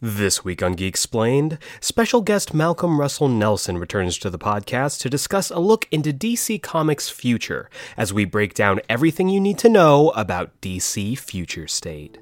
This 0.00 0.44
week 0.44 0.62
on 0.62 0.74
Geek 0.74 0.86
Explained, 0.86 1.58
special 1.80 2.20
guest 2.20 2.54
Malcolm 2.54 3.00
Russell 3.00 3.26
Nelson 3.26 3.78
returns 3.78 4.16
to 4.18 4.30
the 4.30 4.38
podcast 4.38 5.00
to 5.00 5.10
discuss 5.10 5.50
a 5.50 5.58
look 5.58 5.88
into 5.90 6.12
DC 6.12 6.62
Comics' 6.62 7.10
future 7.10 7.68
as 7.96 8.12
we 8.12 8.24
break 8.24 8.54
down 8.54 8.80
everything 8.88 9.28
you 9.28 9.40
need 9.40 9.58
to 9.58 9.68
know 9.68 10.10
about 10.10 10.52
DC 10.60 11.18
Future 11.18 11.66
State. 11.66 12.18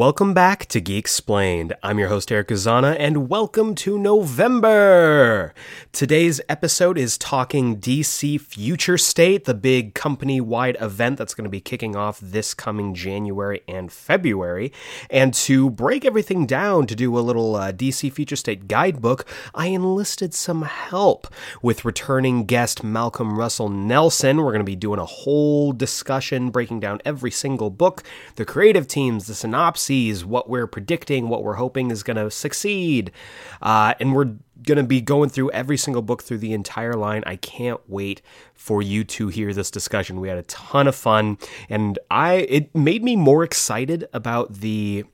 Welcome 0.00 0.32
back 0.32 0.64
to 0.68 0.80
Geek 0.80 0.96
Explained. 0.96 1.74
I'm 1.82 1.98
your 1.98 2.08
host 2.08 2.32
Eric 2.32 2.48
Azana, 2.48 2.96
and 2.98 3.28
welcome 3.28 3.74
to 3.74 3.98
November. 3.98 5.52
Today's 5.92 6.40
episode 6.48 6.96
is 6.96 7.18
talking 7.18 7.76
DC 7.76 8.40
Future 8.40 8.96
State, 8.96 9.44
the 9.44 9.52
big 9.52 9.92
company-wide 9.92 10.78
event 10.80 11.18
that's 11.18 11.34
going 11.34 11.44
to 11.44 11.50
be 11.50 11.60
kicking 11.60 11.96
off 11.96 12.18
this 12.18 12.54
coming 12.54 12.94
January 12.94 13.60
and 13.68 13.92
February. 13.92 14.72
And 15.10 15.34
to 15.34 15.68
break 15.68 16.06
everything 16.06 16.46
down, 16.46 16.86
to 16.86 16.96
do 16.96 17.18
a 17.18 17.20
little 17.20 17.54
uh, 17.56 17.70
DC 17.70 18.10
Future 18.10 18.36
State 18.36 18.68
guidebook, 18.68 19.26
I 19.54 19.66
enlisted 19.66 20.32
some 20.32 20.62
help 20.62 21.26
with 21.60 21.84
returning 21.84 22.46
guest 22.46 22.82
Malcolm 22.82 23.38
Russell 23.38 23.68
Nelson. 23.68 24.38
We're 24.38 24.52
going 24.52 24.60
to 24.60 24.64
be 24.64 24.76
doing 24.76 24.98
a 24.98 25.04
whole 25.04 25.72
discussion, 25.72 26.48
breaking 26.48 26.80
down 26.80 27.02
every 27.04 27.30
single 27.30 27.68
book, 27.68 28.02
the 28.36 28.46
creative 28.46 28.88
teams, 28.88 29.26
the 29.26 29.34
synopsis 29.34 29.89
what 30.24 30.48
we're 30.48 30.66
predicting, 30.66 31.28
what 31.28 31.42
we're 31.42 31.54
hoping 31.54 31.90
is 31.90 32.02
going 32.02 32.16
to 32.16 32.30
succeed. 32.30 33.10
Uh, 33.60 33.94
and 34.00 34.14
we're 34.14 34.36
going 34.62 34.76
to 34.76 34.84
be 34.84 35.00
going 35.00 35.30
through 35.30 35.50
every 35.50 35.76
single 35.76 36.02
book 36.02 36.22
through 36.22 36.38
the 36.38 36.52
entire 36.52 36.94
line. 36.94 37.22
I 37.26 37.36
can't 37.36 37.80
wait 37.88 38.22
for 38.54 38.82
you 38.82 39.04
to 39.04 39.28
hear 39.28 39.52
this 39.52 39.70
discussion. 39.70 40.20
We 40.20 40.28
had 40.28 40.38
a 40.38 40.42
ton 40.42 40.86
of 40.86 40.94
fun 40.94 41.38
and 41.68 41.98
I 42.10 42.34
it 42.48 42.74
made 42.74 43.02
me 43.02 43.16
more 43.16 43.42
excited 43.42 44.06
about 44.12 44.54
the 44.54 45.04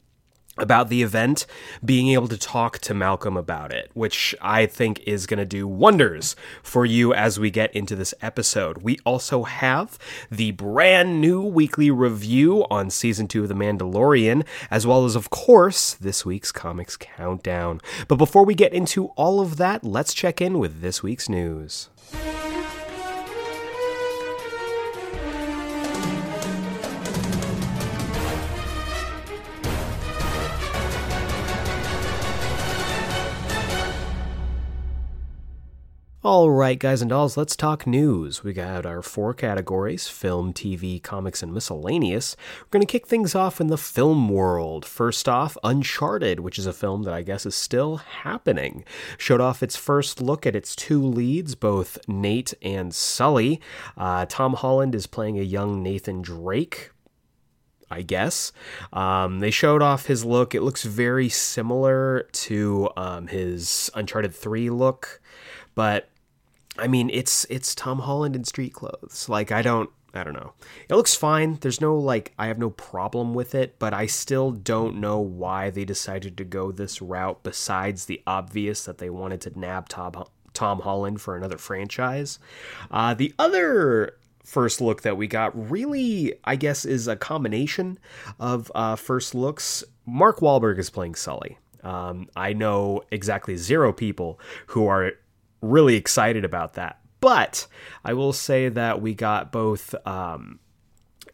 about 0.58 0.88
the 0.88 1.02
event, 1.02 1.46
being 1.84 2.08
able 2.08 2.28
to 2.28 2.38
talk 2.38 2.78
to 2.78 2.94
Malcolm 2.94 3.36
about 3.36 3.72
it, 3.72 3.90
which 3.94 4.34
I 4.40 4.66
think 4.66 5.00
is 5.06 5.26
going 5.26 5.38
to 5.38 5.44
do 5.44 5.66
wonders 5.68 6.34
for 6.62 6.86
you 6.86 7.12
as 7.12 7.38
we 7.38 7.50
get 7.50 7.74
into 7.74 7.94
this 7.94 8.14
episode. 8.22 8.78
We 8.82 8.98
also 9.04 9.44
have 9.44 9.98
the 10.30 10.52
brand 10.52 11.20
new 11.20 11.42
weekly 11.42 11.90
review 11.90 12.64
on 12.70 12.90
season 12.90 13.28
two 13.28 13.42
of 13.42 13.48
The 13.48 13.54
Mandalorian, 13.54 14.46
as 14.70 14.86
well 14.86 15.04
as, 15.04 15.16
of 15.16 15.30
course, 15.30 15.94
this 15.94 16.24
week's 16.24 16.52
comics 16.52 16.96
countdown. 16.96 17.80
But 18.08 18.16
before 18.16 18.44
we 18.44 18.54
get 18.54 18.72
into 18.72 19.06
all 19.16 19.40
of 19.40 19.56
that, 19.56 19.84
let's 19.84 20.14
check 20.14 20.40
in 20.40 20.58
with 20.58 20.80
this 20.80 21.02
week's 21.02 21.28
news. 21.28 21.90
All 36.26 36.50
right, 36.50 36.76
guys 36.76 37.02
and 37.02 37.08
dolls, 37.08 37.36
let's 37.36 37.54
talk 37.54 37.86
news. 37.86 38.42
We 38.42 38.52
got 38.52 38.84
our 38.84 39.00
four 39.00 39.32
categories 39.32 40.08
film, 40.08 40.52
TV, 40.52 41.00
comics, 41.00 41.40
and 41.40 41.54
miscellaneous. 41.54 42.36
We're 42.62 42.70
going 42.70 42.84
to 42.84 42.90
kick 42.90 43.06
things 43.06 43.36
off 43.36 43.60
in 43.60 43.68
the 43.68 43.78
film 43.78 44.28
world. 44.28 44.84
First 44.84 45.28
off, 45.28 45.56
Uncharted, 45.62 46.40
which 46.40 46.58
is 46.58 46.66
a 46.66 46.72
film 46.72 47.04
that 47.04 47.14
I 47.14 47.22
guess 47.22 47.46
is 47.46 47.54
still 47.54 47.98
happening, 47.98 48.84
showed 49.16 49.40
off 49.40 49.62
its 49.62 49.76
first 49.76 50.20
look 50.20 50.46
at 50.46 50.56
its 50.56 50.74
two 50.74 51.00
leads, 51.00 51.54
both 51.54 51.96
Nate 52.08 52.54
and 52.60 52.92
Sully. 52.92 53.60
Uh, 53.96 54.26
Tom 54.28 54.54
Holland 54.54 54.96
is 54.96 55.06
playing 55.06 55.38
a 55.38 55.44
young 55.44 55.80
Nathan 55.80 56.22
Drake, 56.22 56.90
I 57.88 58.02
guess. 58.02 58.50
Um, 58.92 59.38
they 59.38 59.52
showed 59.52 59.80
off 59.80 60.06
his 60.06 60.24
look. 60.24 60.56
It 60.56 60.62
looks 60.62 60.82
very 60.82 61.28
similar 61.28 62.28
to 62.32 62.90
um, 62.96 63.28
his 63.28 63.92
Uncharted 63.94 64.34
3 64.34 64.70
look, 64.70 65.20
but 65.76 66.08
I 66.78 66.88
mean, 66.88 67.10
it's 67.12 67.46
it's 67.50 67.74
Tom 67.74 68.00
Holland 68.00 68.36
in 68.36 68.44
street 68.44 68.72
clothes. 68.72 69.28
Like 69.28 69.52
I 69.52 69.62
don't 69.62 69.90
I 70.14 70.24
don't 70.24 70.34
know. 70.34 70.52
It 70.88 70.94
looks 70.94 71.14
fine. 71.14 71.58
There's 71.60 71.80
no 71.80 71.96
like 71.96 72.32
I 72.38 72.46
have 72.46 72.58
no 72.58 72.70
problem 72.70 73.34
with 73.34 73.54
it, 73.54 73.78
but 73.78 73.92
I 73.92 74.06
still 74.06 74.50
don't 74.50 74.96
know 74.96 75.18
why 75.18 75.70
they 75.70 75.84
decided 75.84 76.36
to 76.38 76.44
go 76.44 76.72
this 76.72 77.02
route 77.02 77.42
besides 77.42 78.06
the 78.06 78.22
obvious 78.26 78.84
that 78.84 78.98
they 78.98 79.10
wanted 79.10 79.40
to 79.42 79.58
nab 79.58 79.88
Tom 79.88 80.24
Tom 80.54 80.80
Holland 80.80 81.20
for 81.20 81.36
another 81.36 81.58
franchise. 81.58 82.38
Uh, 82.90 83.14
the 83.14 83.34
other 83.38 84.16
first 84.44 84.80
look 84.80 85.02
that 85.02 85.16
we 85.16 85.26
got 85.26 85.70
really, 85.70 86.34
I 86.44 86.56
guess, 86.56 86.84
is 86.84 87.08
a 87.08 87.16
combination 87.16 87.98
of 88.38 88.72
uh, 88.74 88.96
first 88.96 89.34
looks. 89.34 89.84
Mark 90.06 90.38
Wahlberg 90.38 90.78
is 90.78 90.88
playing 90.88 91.16
Sully. 91.16 91.58
Um, 91.82 92.28
I 92.34 92.52
know 92.52 93.02
exactly 93.10 93.56
zero 93.56 93.92
people 93.92 94.40
who 94.68 94.86
are 94.86 95.12
really 95.60 95.96
excited 95.96 96.44
about 96.44 96.74
that. 96.74 97.00
But 97.20 97.66
I 98.04 98.12
will 98.12 98.32
say 98.32 98.68
that 98.68 99.00
we 99.00 99.14
got 99.14 99.50
both 99.50 99.94
um, 100.06 100.60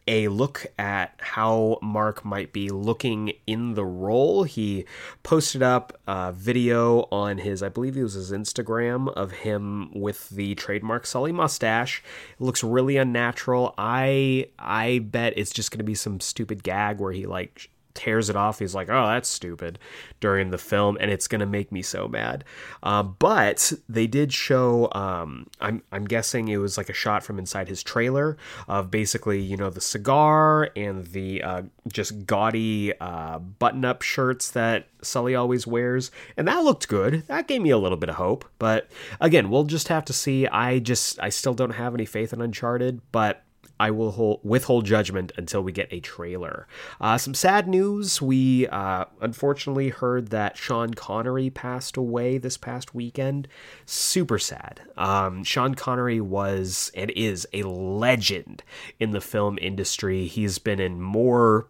a 0.07 0.27
look 0.27 0.65
at 0.77 1.13
how 1.19 1.77
Mark 1.81 2.25
might 2.25 2.51
be 2.51 2.69
looking 2.69 3.33
in 3.47 3.73
the 3.73 3.85
role. 3.85 4.43
He 4.43 4.85
posted 5.23 5.61
up 5.63 5.99
a 6.07 6.31
video 6.31 7.07
on 7.11 7.37
his, 7.37 7.63
I 7.63 7.69
believe 7.69 7.97
it 7.97 8.03
was 8.03 8.13
his 8.13 8.31
Instagram, 8.31 9.11
of 9.13 9.31
him 9.31 9.91
with 9.93 10.29
the 10.29 10.55
trademark 10.55 11.05
Sully 11.05 11.31
mustache. 11.31 12.03
It 12.39 12.43
looks 12.43 12.63
really 12.63 12.97
unnatural. 12.97 13.73
I 13.77 14.47
I 14.59 14.99
bet 14.99 15.33
it's 15.37 15.51
just 15.51 15.71
going 15.71 15.79
to 15.79 15.85
be 15.85 15.95
some 15.95 16.19
stupid 16.19 16.63
gag 16.63 16.99
where 16.99 17.11
he 17.13 17.25
like 17.25 17.69
tears 17.93 18.29
it 18.29 18.35
off. 18.35 18.59
He's 18.59 18.75
like, 18.75 18.89
"Oh, 18.89 19.07
that's 19.07 19.29
stupid," 19.29 19.79
during 20.19 20.51
the 20.51 20.57
film, 20.57 20.97
and 20.99 21.11
it's 21.11 21.27
gonna 21.27 21.45
make 21.45 21.71
me 21.71 21.81
so 21.81 22.07
mad. 22.07 22.43
Uh, 22.81 23.03
but 23.03 23.73
they 23.87 24.07
did 24.07 24.33
show. 24.33 24.89
Um, 24.93 25.47
I'm 25.59 25.83
I'm 25.91 26.05
guessing 26.05 26.47
it 26.47 26.57
was 26.57 26.77
like 26.77 26.89
a 26.89 26.93
shot 26.93 27.23
from 27.23 27.39
inside 27.39 27.67
his 27.67 27.83
trailer 27.83 28.37
of 28.67 28.91
basically, 28.91 29.41
you 29.41 29.57
know, 29.57 29.69
the 29.69 29.81
cigar 29.81 30.69
and 30.75 31.05
the 31.07 31.43
uh, 31.43 31.61
just 31.91 32.25
gaudy 32.25 32.93
uh, 32.99 33.39
button-up 33.39 34.01
shirts 34.01 34.51
that 34.51 34.87
Sully 35.01 35.35
always 35.35 35.67
wears, 35.67 36.11
and 36.37 36.47
that 36.47 36.63
looked 36.63 36.87
good. 36.87 37.23
That 37.27 37.47
gave 37.47 37.61
me 37.61 37.69
a 37.69 37.77
little 37.77 37.97
bit 37.97 38.09
of 38.09 38.15
hope. 38.15 38.45
But 38.59 38.89
again, 39.19 39.49
we'll 39.49 39.65
just 39.65 39.87
have 39.89 40.05
to 40.05 40.13
see. 40.13 40.47
I 40.47 40.79
just 40.79 41.19
I 41.21 41.29
still 41.29 41.53
don't 41.53 41.71
have 41.71 41.93
any 41.93 42.05
faith 42.05 42.33
in 42.33 42.41
Uncharted, 42.41 43.01
but 43.11 43.42
I 43.79 43.91
will 43.91 44.11
hold, 44.11 44.39
withhold 44.43 44.85
judgment 44.85 45.31
until 45.35 45.61
we 45.61 45.71
get 45.71 45.91
a 45.91 45.99
trailer. 45.99 46.67
Uh, 47.01 47.17
some 47.17 47.33
sad 47.33 47.67
news. 47.67 48.21
We 48.21 48.67
uh, 48.67 49.05
unfortunately 49.21 49.89
heard 49.89 50.29
that 50.29 50.57
Sean 50.57 50.93
Connery 50.93 51.49
passed 51.49 51.97
away 51.97 52.37
this 52.37 52.57
past 52.57 52.93
weekend. 52.93 53.47
Super 53.85 54.39
sad. 54.39 54.81
Um, 54.95 55.43
Sean 55.43 55.75
Connery 55.75 56.21
was 56.21 56.91
and 56.95 57.11
is 57.11 57.47
a 57.53 57.63
legend 57.63 58.63
in 58.99 59.11
the 59.11 59.21
film 59.21 59.57
industry. 59.61 60.27
He's 60.27 60.59
been 60.59 60.79
in 60.79 61.01
more 61.01 61.67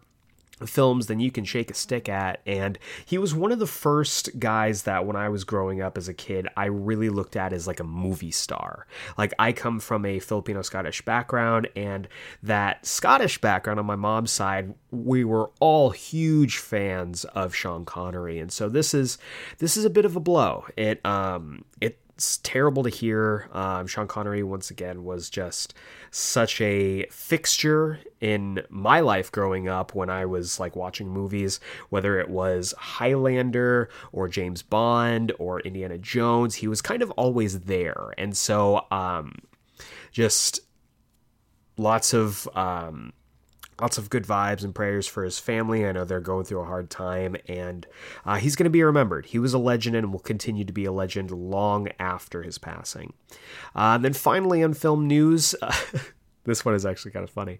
films 0.66 1.06
than 1.06 1.20
you 1.20 1.30
can 1.30 1.44
shake 1.44 1.70
a 1.70 1.74
stick 1.74 2.08
at 2.08 2.40
and 2.46 2.78
he 3.04 3.18
was 3.18 3.34
one 3.34 3.52
of 3.52 3.58
the 3.58 3.66
first 3.66 4.38
guys 4.38 4.82
that 4.82 5.04
when 5.04 5.16
I 5.16 5.28
was 5.28 5.44
growing 5.44 5.80
up 5.82 5.98
as 5.98 6.08
a 6.08 6.14
kid 6.14 6.48
I 6.56 6.66
really 6.66 7.08
looked 7.08 7.36
at 7.36 7.52
as 7.52 7.66
like 7.66 7.80
a 7.80 7.84
movie 7.84 8.30
star. 8.30 8.86
Like 9.18 9.32
I 9.38 9.52
come 9.52 9.80
from 9.80 10.04
a 10.04 10.18
Filipino 10.18 10.62
Scottish 10.62 11.02
background 11.02 11.68
and 11.74 12.08
that 12.42 12.86
Scottish 12.86 13.40
background 13.40 13.80
on 13.80 13.86
my 13.86 13.96
mom's 13.96 14.30
side 14.30 14.74
we 14.90 15.24
were 15.24 15.50
all 15.60 15.90
huge 15.90 16.58
fans 16.58 17.24
of 17.24 17.54
Sean 17.54 17.84
Connery 17.84 18.38
and 18.38 18.52
so 18.52 18.68
this 18.68 18.94
is 18.94 19.18
this 19.58 19.76
is 19.76 19.84
a 19.84 19.90
bit 19.90 20.04
of 20.04 20.16
a 20.16 20.20
blow. 20.20 20.66
It 20.76 21.04
um 21.04 21.64
it 21.80 21.98
it's 22.16 22.38
terrible 22.38 22.84
to 22.84 22.90
hear. 22.90 23.48
Um, 23.52 23.86
Sean 23.86 24.06
Connery, 24.06 24.42
once 24.42 24.70
again, 24.70 25.02
was 25.02 25.28
just 25.28 25.74
such 26.12 26.60
a 26.60 27.06
fixture 27.10 27.98
in 28.20 28.62
my 28.68 29.00
life 29.00 29.32
growing 29.32 29.68
up 29.68 29.94
when 29.94 30.08
I 30.08 30.24
was 30.24 30.60
like 30.60 30.76
watching 30.76 31.08
movies, 31.08 31.58
whether 31.90 32.20
it 32.20 32.30
was 32.30 32.72
Highlander 32.78 33.88
or 34.12 34.28
James 34.28 34.62
Bond 34.62 35.32
or 35.40 35.60
Indiana 35.60 35.98
Jones. 35.98 36.54
He 36.54 36.68
was 36.68 36.80
kind 36.80 37.02
of 37.02 37.10
always 37.12 37.60
there. 37.60 38.14
And 38.16 38.36
so, 38.36 38.86
um, 38.90 39.34
just 40.12 40.60
lots 41.76 42.14
of. 42.14 42.48
Um, 42.56 43.12
lots 43.80 43.98
of 43.98 44.10
good 44.10 44.24
vibes 44.24 44.64
and 44.64 44.74
prayers 44.74 45.06
for 45.06 45.24
his 45.24 45.38
family. 45.38 45.86
I 45.86 45.92
know 45.92 46.04
they're 46.04 46.20
going 46.20 46.44
through 46.44 46.60
a 46.60 46.66
hard 46.66 46.90
time, 46.90 47.36
and 47.48 47.86
uh, 48.24 48.36
he's 48.36 48.56
going 48.56 48.64
to 48.64 48.70
be 48.70 48.82
remembered. 48.82 49.26
He 49.26 49.38
was 49.38 49.54
a 49.54 49.58
legend 49.58 49.96
and 49.96 50.12
will 50.12 50.20
continue 50.20 50.64
to 50.64 50.72
be 50.72 50.84
a 50.84 50.92
legend 50.92 51.30
long 51.30 51.88
after 51.98 52.42
his 52.42 52.58
passing. 52.58 53.12
Uh, 53.74 53.94
and 53.96 54.04
then 54.04 54.12
finally, 54.12 54.62
on 54.62 54.74
film 54.74 55.06
news, 55.06 55.54
this 56.44 56.64
one 56.64 56.74
is 56.74 56.86
actually 56.86 57.12
kind 57.12 57.24
of 57.24 57.30
funny. 57.30 57.58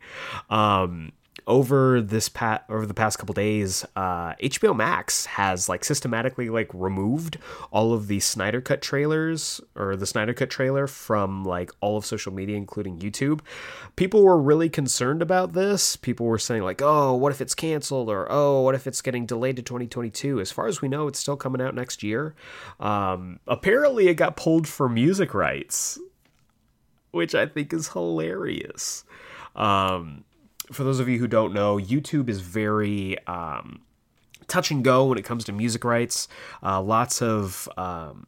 Um, 0.51 1.13
over 1.47 2.01
this 2.01 2.29
pat 2.29 2.65
over 2.69 2.87
the 2.87 2.95
past 2.95 3.19
couple 3.19 3.35
days, 3.35 3.85
uh, 3.97 4.35
HBO 4.35 4.75
Max 4.75 5.27
has 5.27 5.69
like 5.69 5.85
systematically 5.85 6.49
like 6.49 6.71
removed 6.73 7.39
all 7.71 7.93
of 7.93 8.07
the 8.07 8.21
Snyder 8.21 8.61
Cut 8.61 8.81
trailers 8.81 9.61
or 9.75 9.97
the 9.97 10.07
Snyder 10.07 10.33
Cut 10.33 10.51
trailer 10.51 10.87
from 10.87 11.45
like 11.45 11.71
all 11.81 11.97
of 11.97 12.07
social 12.07 12.33
media, 12.33 12.57
including 12.57 12.99
YouTube. 12.99 13.41
People 13.97 14.23
were 14.23 14.41
really 14.41 14.69
concerned 14.69 15.23
about 15.23 15.53
this. 15.53 15.97
People 15.97 16.27
were 16.27 16.39
saying 16.39 16.63
like, 16.63 16.81
"Oh, 16.83 17.15
what 17.15 17.33
if 17.33 17.41
it's 17.41 17.55
canceled?" 17.55 18.09
or 18.09 18.27
"Oh, 18.31 18.63
what 18.63 18.75
if 18.75 18.87
it's 18.87 19.03
getting 19.03 19.27
delayed 19.27 19.57
to 19.57 19.63
2022?" 19.63 20.41
As 20.41 20.51
far 20.51 20.67
as 20.67 20.81
we 20.81 20.89
know, 20.89 21.09
it's 21.09 21.19
still 21.19 21.37
coming 21.37 21.61
out 21.61 21.75
next 21.75 22.03
year. 22.03 22.35
Um, 22.81 23.41
apparently, 23.47 24.09
it 24.09 24.15
got 24.15 24.37
pulled 24.37 24.67
for 24.67 24.89
music 24.89 25.35
rights, 25.35 25.99
which 27.11 27.35
I 27.35 27.47
think 27.47 27.73
is 27.73 27.89
hilarious. 27.89 29.05
Um, 29.57 30.25
for 30.73 30.85
those 30.85 31.01
of 31.01 31.09
you 31.09 31.19
who 31.19 31.27
don't 31.27 31.53
know, 31.53 31.79
YouTube 31.79 32.29
is 32.29 32.41
very 32.41 33.17
um, 33.27 33.83
touch 34.47 34.71
and 34.71 34.85
go 34.85 35.07
when 35.07 35.19
it 35.19 35.25
comes 35.25 35.45
to 35.45 35.53
music 35.53 35.85
rights. 35.85 36.29
Uh, 36.63 36.81
lots 36.81 37.23
of 37.23 37.69
um, 37.77 38.27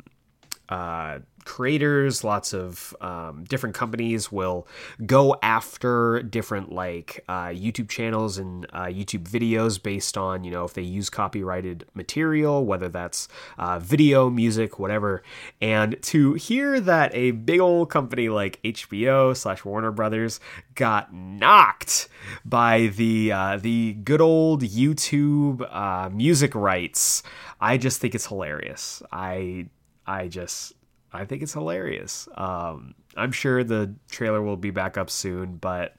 uh, 0.68 1.20
creators, 1.46 2.22
lots 2.24 2.52
of 2.52 2.94
um, 3.00 3.44
different 3.44 3.74
companies 3.74 4.30
will 4.30 4.66
go 5.06 5.36
after 5.42 6.22
different 6.22 6.72
like 6.72 7.24
uh, 7.28 7.46
YouTube 7.46 7.88
channels 7.88 8.36
and 8.36 8.66
uh, 8.72 8.84
YouTube 8.84 9.22
videos 9.28 9.82
based 9.82 10.18
on 10.18 10.44
you 10.44 10.50
know 10.50 10.64
if 10.64 10.74
they 10.74 10.82
use 10.82 11.08
copyrighted 11.08 11.86
material, 11.94 12.66
whether 12.66 12.88
that's 12.88 13.28
uh, 13.58 13.78
video, 13.78 14.28
music, 14.28 14.78
whatever. 14.78 15.22
And 15.60 15.96
to 16.02 16.34
hear 16.34 16.80
that 16.80 17.14
a 17.14 17.30
big 17.30 17.60
old 17.60 17.90
company 17.90 18.28
like 18.28 18.60
HBO 18.62 19.36
slash 19.36 19.64
Warner 19.64 19.92
Brothers 19.92 20.40
got 20.74 21.14
knocked 21.14 22.08
by 22.44 22.88
the 22.88 23.32
uh, 23.32 23.56
the 23.56 23.94
good 24.04 24.20
old 24.20 24.62
YouTube 24.62 25.66
uh, 25.72 26.10
music 26.10 26.54
rights, 26.54 27.22
I 27.60 27.76
just 27.76 28.00
think 28.00 28.14
it's 28.14 28.26
hilarious. 28.26 29.02
I 29.12 29.66
I 30.06 30.28
just 30.28 30.74
I 31.16 31.24
think 31.24 31.42
it's 31.42 31.52
hilarious. 31.54 32.28
Um, 32.34 32.94
I'm 33.16 33.32
sure 33.32 33.64
the 33.64 33.94
trailer 34.10 34.42
will 34.42 34.56
be 34.56 34.70
back 34.70 34.96
up 34.96 35.10
soon, 35.10 35.56
but 35.56 35.96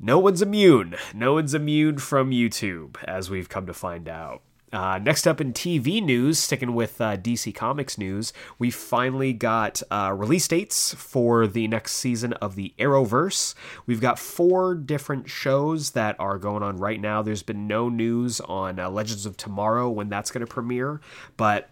no 0.00 0.18
one's 0.18 0.42
immune. 0.42 0.96
No 1.14 1.34
one's 1.34 1.54
immune 1.54 1.98
from 1.98 2.30
YouTube, 2.30 2.96
as 3.04 3.28
we've 3.28 3.48
come 3.48 3.66
to 3.66 3.74
find 3.74 4.08
out. 4.08 4.42
Uh, 4.72 4.98
next 4.98 5.26
up 5.26 5.38
in 5.38 5.52
TV 5.52 6.02
news, 6.02 6.38
sticking 6.38 6.74
with 6.74 6.98
uh, 6.98 7.16
DC 7.18 7.54
Comics 7.54 7.98
news, 7.98 8.32
we 8.58 8.70
finally 8.70 9.34
got 9.34 9.82
uh, 9.90 10.14
release 10.16 10.48
dates 10.48 10.94
for 10.94 11.46
the 11.46 11.68
next 11.68 11.92
season 11.92 12.32
of 12.34 12.56
the 12.56 12.72
Arrowverse. 12.78 13.54
We've 13.84 14.00
got 14.00 14.18
four 14.18 14.74
different 14.74 15.28
shows 15.28 15.90
that 15.90 16.16
are 16.18 16.38
going 16.38 16.62
on 16.62 16.78
right 16.78 17.00
now. 17.00 17.20
There's 17.20 17.42
been 17.42 17.66
no 17.66 17.90
news 17.90 18.40
on 18.40 18.78
uh, 18.78 18.88
Legends 18.88 19.26
of 19.26 19.36
Tomorrow 19.36 19.90
when 19.90 20.08
that's 20.08 20.30
going 20.30 20.44
to 20.44 20.50
premiere, 20.50 21.02
but 21.36 21.68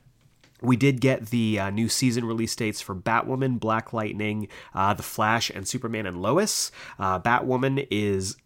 we 0.63 0.77
did 0.77 1.01
get 1.01 1.27
the 1.27 1.59
uh, 1.59 1.71
new 1.71 1.89
season 1.89 2.25
release 2.25 2.55
dates 2.55 2.81
for 2.81 2.95
Batwoman, 2.95 3.59
Black 3.59 3.93
Lightning, 3.93 4.49
uh, 4.75 4.95
The 4.95 5.03
Flash, 5.03 5.51
and 5.51 5.67
Superman 5.67 6.07
and 6.07 6.21
Lois. 6.21 6.71
Uh, 6.99 7.21
Batwoman 7.21 7.87
is 7.91 8.37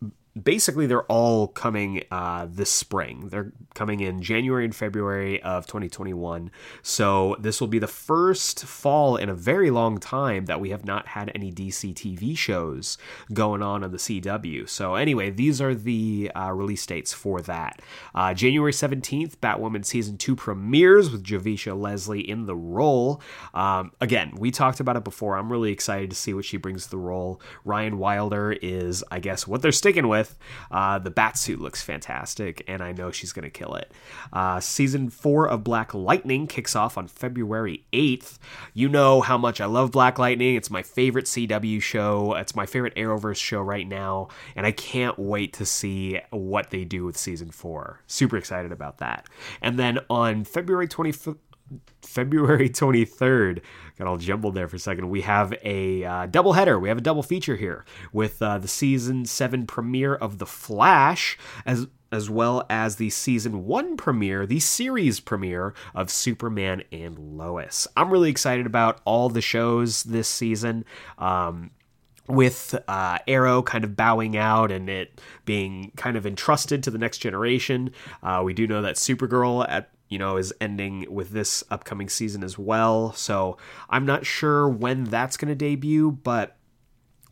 basically 0.40 0.86
they're 0.86 1.04
all 1.04 1.48
coming 1.48 2.02
uh, 2.10 2.46
this 2.50 2.70
spring. 2.70 3.28
They're 3.28 3.52
coming 3.74 4.00
in 4.00 4.22
January 4.22 4.64
and 4.64 4.74
February 4.74 5.40
of 5.42 5.66
2021. 5.66 6.50
So 6.82 7.36
this 7.38 7.60
will 7.60 7.68
be 7.68 7.78
the 7.78 7.86
first 7.86 8.64
fall 8.64 9.16
in 9.16 9.28
a 9.28 9.34
very 9.34 9.70
long 9.70 9.98
time 9.98 10.46
that 10.46 10.60
we 10.60 10.70
have 10.70 10.84
not 10.84 11.08
had 11.08 11.30
any 11.34 11.52
DC 11.52 11.94
TV 11.94 12.36
shows 12.36 12.98
going 13.32 13.62
on 13.62 13.84
on 13.84 13.92
the 13.92 13.98
CW. 13.98 14.68
So 14.68 14.94
anyway, 14.94 15.30
these 15.30 15.60
are 15.60 15.74
the 15.74 16.30
uh, 16.34 16.52
release 16.52 16.84
dates 16.84 17.12
for 17.12 17.40
that. 17.42 17.80
Uh, 18.14 18.34
January 18.34 18.72
17th, 18.72 19.36
Batwoman 19.36 19.84
season 19.84 20.16
two 20.18 20.34
premieres 20.34 21.10
with 21.10 21.24
Javicia 21.24 21.78
Leslie 21.80 22.28
in 22.28 22.46
the 22.46 22.56
role. 22.56 23.20
Um, 23.52 23.92
again, 24.00 24.32
we 24.36 24.50
talked 24.50 24.80
about 24.80 24.96
it 24.96 25.04
before. 25.04 25.36
I'm 25.36 25.50
really 25.50 25.70
excited 25.70 26.10
to 26.10 26.16
see 26.16 26.34
what 26.34 26.44
she 26.44 26.56
brings 26.56 26.84
to 26.84 26.90
the 26.90 26.98
role. 26.98 27.40
Ryan 27.64 27.98
Wilder 27.98 28.52
is, 28.52 29.04
I 29.10 29.20
guess, 29.20 29.46
what 29.46 29.62
they're 29.62 29.72
sticking 29.72 30.08
with 30.08 30.23
with. 30.24 30.38
Uh, 30.70 30.98
the 30.98 31.10
bat 31.10 31.36
suit 31.36 31.60
looks 31.60 31.82
fantastic, 31.82 32.64
and 32.66 32.82
I 32.82 32.92
know 32.92 33.10
she's 33.10 33.32
going 33.32 33.44
to 33.44 33.50
kill 33.50 33.74
it. 33.74 33.92
Uh, 34.32 34.60
season 34.60 35.10
four 35.10 35.48
of 35.48 35.64
Black 35.64 35.94
Lightning 35.94 36.46
kicks 36.46 36.74
off 36.74 36.96
on 36.96 37.06
February 37.06 37.84
8th. 37.92 38.38
You 38.72 38.88
know 38.88 39.20
how 39.20 39.38
much 39.38 39.60
I 39.60 39.66
love 39.66 39.90
Black 39.90 40.18
Lightning. 40.18 40.54
It's 40.54 40.70
my 40.70 40.82
favorite 40.82 41.26
CW 41.26 41.80
show, 41.80 42.34
it's 42.34 42.56
my 42.56 42.66
favorite 42.66 42.94
Arrowverse 42.94 43.36
show 43.36 43.60
right 43.60 43.86
now, 43.86 44.28
and 44.56 44.66
I 44.66 44.72
can't 44.72 45.18
wait 45.18 45.52
to 45.54 45.66
see 45.66 46.20
what 46.30 46.70
they 46.70 46.84
do 46.84 47.04
with 47.04 47.16
season 47.16 47.50
four. 47.50 48.00
Super 48.06 48.36
excited 48.36 48.72
about 48.72 48.98
that. 48.98 49.26
And 49.60 49.78
then 49.78 49.98
on 50.08 50.44
February 50.44 50.88
25th, 50.88 51.38
February 52.02 52.68
23rd. 52.68 53.60
Got 53.98 54.08
all 54.08 54.16
jumbled 54.16 54.54
there 54.54 54.66
for 54.66 54.76
a 54.76 54.80
second. 54.80 55.08
We 55.08 55.20
have 55.20 55.54
a 55.62 56.04
uh, 56.04 56.26
double 56.26 56.54
header. 56.54 56.80
We 56.80 56.88
have 56.88 56.98
a 56.98 57.02
double 57.02 57.22
feature 57.22 57.54
here 57.54 57.84
with 58.12 58.42
uh, 58.42 58.58
the 58.58 58.66
season 58.66 59.24
7 59.24 59.66
premiere 59.66 60.14
of 60.14 60.38
The 60.38 60.46
Flash 60.46 61.38
as 61.64 61.86
as 62.10 62.30
well 62.30 62.64
as 62.70 62.94
the 62.94 63.10
season 63.10 63.64
1 63.66 63.96
premiere, 63.96 64.46
the 64.46 64.60
series 64.60 65.18
premiere 65.18 65.74
of 65.96 66.10
Superman 66.10 66.84
and 66.92 67.18
Lois. 67.18 67.88
I'm 67.96 68.08
really 68.08 68.30
excited 68.30 68.66
about 68.66 69.00
all 69.04 69.28
the 69.28 69.40
shows 69.40 70.04
this 70.04 70.28
season. 70.28 70.84
Um, 71.18 71.72
with 72.26 72.74
uh, 72.88 73.18
Arrow 73.28 73.62
kind 73.62 73.84
of 73.84 73.96
bowing 73.96 74.36
out 74.36 74.70
and 74.70 74.88
it 74.88 75.20
being 75.44 75.92
kind 75.96 76.16
of 76.16 76.26
entrusted 76.26 76.82
to 76.82 76.90
the 76.90 76.98
next 76.98 77.18
generation. 77.18 77.90
Uh, 78.22 78.40
we 78.44 78.54
do 78.54 78.66
know 78.66 78.80
that 78.80 78.96
Supergirl 78.96 79.66
at 79.68 79.90
you 80.14 80.18
know, 80.20 80.36
is 80.36 80.54
ending 80.60 81.04
with 81.12 81.30
this 81.30 81.64
upcoming 81.72 82.08
season 82.08 82.44
as 82.44 82.56
well. 82.56 83.12
So 83.14 83.56
I'm 83.90 84.06
not 84.06 84.24
sure 84.24 84.68
when 84.68 85.02
that's 85.02 85.36
going 85.36 85.48
to 85.48 85.56
debut, 85.56 86.12
but 86.12 86.56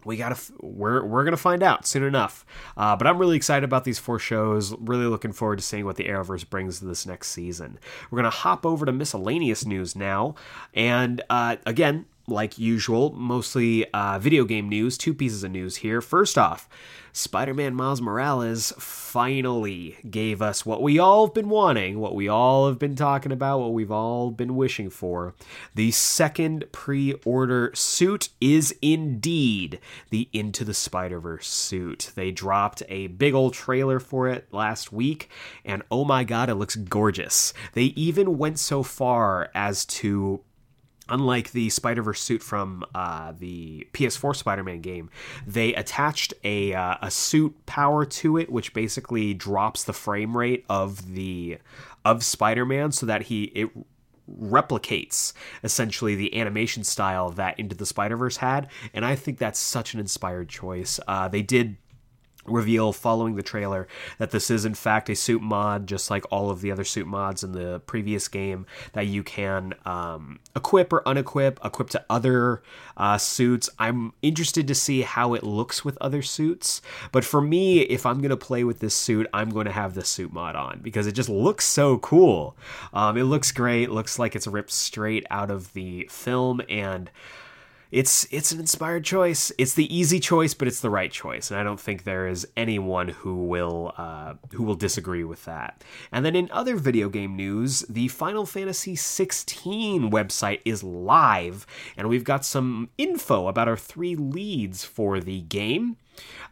we 0.05 0.17
gotta 0.17 0.37
we're 0.61 1.05
we're 1.05 1.23
gonna 1.23 1.37
find 1.37 1.63
out 1.63 1.87
soon 1.87 2.03
enough. 2.03 2.45
Uh, 2.77 2.97
but 2.97 3.07
I'm 3.07 3.19
really 3.19 3.37
excited 3.37 3.63
about 3.63 3.85
these 3.85 4.01
four 4.01 4.19
shows. 4.19 4.75
Really 4.81 5.07
looking 5.07 5.31
forward 5.31 5.61
to 5.61 5.65
seeing 5.65 5.85
what 5.85 5.95
the 5.95 6.09
Arrowverse 6.09 6.51
brings 6.51 6.81
to 6.81 6.87
this 6.87 7.07
next 7.07 7.29
season. 7.29 7.79
We're 8.11 8.17
gonna 8.17 8.31
hop 8.31 8.67
over 8.67 8.85
to 8.85 8.91
miscellaneous 8.91 9.65
news 9.65 9.95
now, 9.95 10.35
and 10.75 11.23
uh, 11.31 11.59
again, 11.67 12.07
like 12.33 12.59
usual, 12.59 13.13
mostly 13.13 13.91
uh, 13.93 14.19
video 14.19 14.45
game 14.45 14.69
news. 14.69 14.99
Two 14.99 15.15
pieces 15.15 15.45
of 15.45 15.53
news 15.53 15.77
here. 15.77 16.01
First 16.01 16.37
off, 16.37 16.69
Spider 17.15 17.53
Man 17.53 17.75
Miles 17.75 18.01
Morales 18.01 18.73
finally 18.79 19.99
gave 20.09 20.41
us 20.41 20.65
what 20.65 20.81
we 20.81 20.99
all 20.99 21.27
have 21.27 21.35
been 21.35 21.51
wanting, 21.51 22.01
what 22.01 22.15
we 22.15 22.27
all 22.27 22.69
have 22.69 22.79
been 22.79 22.97
talking 22.97 23.33
about, 23.33 23.59
what 23.61 23.75
we've 23.75 23.93
all 23.93 24.31
been 24.31 24.57
wishing 24.57 24.89
for. 24.89 25.35
The 25.75 25.91
second 25.91 26.65
pre 26.73 27.13
order 27.27 27.71
suit 27.75 28.31
is 28.41 28.75
indeed 28.81 29.79
the 30.09 30.31
Into 30.33 30.65
the 30.65 30.73
Spider 30.73 31.21
Verse 31.21 31.49
suit. 31.49 32.13
They 32.15 32.31
dropped 32.31 32.83
a 32.89 33.09
big 33.09 33.35
old 33.35 33.53
trailer 33.53 34.01
for 34.01 34.29
it 34.29 34.49
last 34.51 34.91
week, 34.91 35.29
and 35.67 35.83
oh 35.91 36.07
my 36.07 36.25
god, 36.25 36.49
it 36.49 36.55
looks 36.55 36.77
gorgeous. 36.77 37.53
They 37.75 37.85
even 37.95 38.39
went 38.39 38.59
so 38.59 38.83
far 38.83 39.51
as 39.55 39.85
to 39.87 40.41
unlike 41.09 41.53
the 41.53 41.71
Spider 41.71 42.03
Verse 42.03 42.21
suit 42.21 42.43
from 42.43 42.85
uh, 42.95 43.33
the 43.39 43.87
PS4 43.93 44.37
Spider 44.37 44.65
Man 44.65 44.81
game, 44.81 45.11
they 45.47 45.75
attached 45.75 46.35
a 46.45 46.75
uh, 46.75 46.97
a 47.03 47.11
suit 47.11 47.67
power 47.67 48.05
to 48.05 48.37
it, 48.37 48.51
which 48.51 48.75
basically 48.75 49.35
drops 49.35 49.85
the 49.85 49.93
frame 49.93 50.37
rate 50.37 50.65
of 50.69 51.15
the 51.15 51.59
of 52.05 52.25
Spider 52.25 52.65
Man, 52.65 52.93
so 52.93 53.07
that 53.07 53.23
he 53.23 53.45
it 53.45 53.71
replicates 54.41 55.33
essentially 55.65 56.15
the 56.15 56.39
animation 56.39 56.85
style 56.85 57.31
that 57.31 57.59
Into 57.59 57.75
the 57.75 57.87
Spider 57.87 58.17
Verse 58.17 58.39
had, 58.39 58.69
and 58.95 59.05
I 59.05 59.17
think 59.17 59.39
that's 59.39 59.59
such 59.59 59.95
an 59.95 60.01
inspired 60.01 60.49
choice. 60.49 60.99
Uh, 61.07 61.29
they 61.29 61.43
did 61.43 61.77
reveal 62.45 62.93
following 62.93 63.37
the 63.37 63.43
trailer 63.43 63.87
that 64.19 64.31
this 64.31 64.51
is 64.51 64.65
in 64.65 64.75
fact 64.75 65.09
a 65.09 65.15
suit 65.15 65.43
mod 65.43 65.87
just 65.87 66.11
like 66.11 66.25
all 66.31 66.51
of 66.51 66.61
the 66.61 66.71
other 66.71 66.85
suit 66.85 67.07
mods 67.07 67.45
in 67.45 67.53
the 67.53 67.81
previous 67.87 68.29
game 68.29 68.67
that 68.93 69.07
you 69.07 69.23
can 69.23 69.75
um, 69.85 70.39
equip 70.57 70.93
or 70.93 71.03
unequip 71.03 71.59
equip 71.65 71.91
to 71.91 72.05
other 72.11 72.63
uh, 72.97 73.17
suits. 73.17 73.71
I'm 73.79 74.13
interested 74.23 74.69
to 74.69 74.75
see 74.75 75.03
how 75.03 75.35
it 75.35 75.43
looks 75.43 75.85
with 75.85 75.97
other 76.01 76.23
suits 76.23 76.83
but 77.11 77.25
for 77.25 77.41
me 77.41 77.81
if 77.81 78.05
i'm 78.07 78.19
going 78.19 78.31
to 78.31 78.37
play 78.37 78.65
with 78.65 78.81
this 78.81 78.95
suit 78.95 79.27
i'm 79.33 79.51
going 79.51 79.67
to 79.67 79.73
have 79.73 79.95
the 79.95 80.05
suit 80.05 80.33
mod 80.33 80.57
on 80.57 80.81
because 80.83 81.07
it 81.07 81.13
just 81.13 81.29
looks 81.29 81.65
so 81.65 81.99
cool. 81.99 82.57
Um, 82.93 83.17
it 83.17 83.25
looks 83.25 83.53
great. 83.53 83.91
Looks 83.91 84.19
like 84.19 84.37
it's 84.37 84.47
ripped 84.47 84.71
straight 84.71 85.27
out 85.31 85.51
of 85.51 85.73
the 85.73 86.09
film 86.11 86.61
and 86.69 87.11
it's 87.93 88.27
it's 88.31 88.53
an 88.53 88.59
inspired 88.59 89.05
choice. 89.05 89.53
It's 89.59 89.75
the 89.75 89.95
easy 89.95 90.19
choice, 90.19 90.55
but 90.55 90.67
it's 90.67 90.81
the 90.81 90.89
right 90.89 91.13
choice, 91.13 91.51
and 91.51 91.61
I 91.61 91.63
don't 91.63 91.79
think 91.79 92.05
there 92.05 92.27
is 92.27 92.49
anyone 92.57 93.09
who 93.09 93.45
will 93.45 93.93
uh, 93.99 94.35
who 94.53 94.63
will 94.63 94.75
disagree 94.75 95.25
with 95.25 95.45
that. 95.45 95.85
And 96.11 96.25
then 96.25 96.35
in 96.35 96.51
other 96.51 96.77
video 96.77 97.11
game 97.11 97.37
news, 97.37 97.81
the 97.81 98.09
Final 98.09 98.47
Fantasy 98.47 98.97
16 98.97 100.11
website 100.11 100.61
is 100.65 100.83
live, 100.83 101.67
and 101.95 102.09
we've 102.09 102.25
got 102.25 102.47
some 102.47 102.89
info 102.97 103.47
about 103.47 103.69
our 103.69 103.77
three 103.77 104.17
leads 104.17 104.85
for 104.85 105.21
the 105.21 105.43
game. 105.43 105.99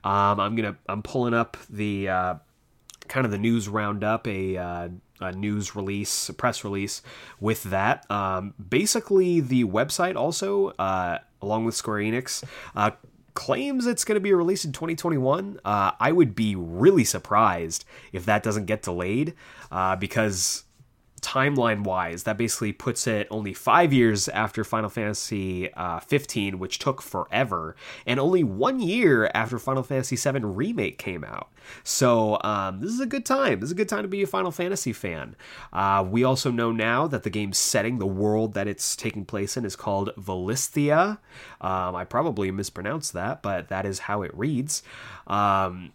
Um, 0.04 0.40
I'm 0.40 0.54
gonna 0.54 0.76
I'm 0.90 1.02
pulling 1.02 1.32
up 1.32 1.56
the 1.70 2.10
uh, 2.10 2.34
kind 3.08 3.24
of 3.24 3.32
the 3.32 3.38
news 3.38 3.66
roundup, 3.66 4.28
a 4.28 4.58
uh, 4.58 4.88
a 5.20 5.32
news 5.32 5.76
release, 5.76 6.28
a 6.28 6.34
press 6.34 6.64
release 6.64 7.02
with 7.40 7.62
that. 7.64 8.10
Um, 8.10 8.54
basically, 8.68 9.40
the 9.40 9.64
website 9.64 10.16
also, 10.16 10.68
uh, 10.78 11.18
along 11.42 11.64
with 11.64 11.74
Square 11.74 12.00
Enix, 12.00 12.44
uh, 12.74 12.90
claims 13.34 13.86
it's 13.86 14.04
going 14.04 14.16
to 14.16 14.20
be 14.20 14.32
released 14.32 14.64
in 14.64 14.72
2021. 14.72 15.60
Uh, 15.64 15.92
I 15.98 16.12
would 16.12 16.34
be 16.34 16.54
really 16.54 17.04
surprised 17.04 17.84
if 18.12 18.24
that 18.26 18.42
doesn't 18.42 18.66
get 18.66 18.82
delayed 18.82 19.34
uh, 19.70 19.96
because 19.96 20.64
timeline 21.20 21.84
wise, 21.84 22.24
that 22.24 22.36
basically 22.36 22.72
puts 22.72 23.06
it 23.06 23.26
only 23.30 23.52
five 23.52 23.92
years 23.92 24.28
after 24.28 24.64
Final 24.64 24.90
Fantasy 24.90 25.72
uh, 25.74 26.00
15, 26.00 26.58
which 26.58 26.78
took 26.78 27.02
forever, 27.02 27.76
and 28.06 28.18
only 28.20 28.44
one 28.44 28.80
year 28.80 29.30
after 29.34 29.58
Final 29.58 29.82
Fantasy 29.82 30.16
7 30.16 30.54
Remake 30.54 30.98
came 30.98 31.24
out. 31.24 31.50
So 31.84 32.40
um, 32.42 32.80
this 32.80 32.90
is 32.90 33.00
a 33.00 33.06
good 33.06 33.26
time. 33.26 33.60
This 33.60 33.68
is 33.68 33.72
a 33.72 33.76
good 33.76 33.88
time 33.88 34.02
to 34.02 34.08
be 34.08 34.22
a 34.22 34.26
Final 34.26 34.50
Fantasy 34.50 34.92
fan. 34.92 35.36
Uh, 35.72 36.04
we 36.08 36.24
also 36.24 36.50
know 36.50 36.72
now 36.72 37.06
that 37.06 37.22
the 37.22 37.30
game's 37.30 37.58
setting, 37.58 37.98
the 37.98 38.06
world 38.06 38.54
that 38.54 38.66
it's 38.66 38.96
taking 38.96 39.24
place 39.24 39.56
in, 39.56 39.64
is 39.64 39.76
called 39.76 40.10
Valisthea. 40.16 41.18
Um, 41.60 41.94
I 41.94 42.04
probably 42.04 42.50
mispronounced 42.50 43.12
that, 43.12 43.42
but 43.42 43.68
that 43.68 43.86
is 43.86 44.00
how 44.00 44.22
it 44.22 44.32
reads. 44.34 44.82
Um, 45.26 45.92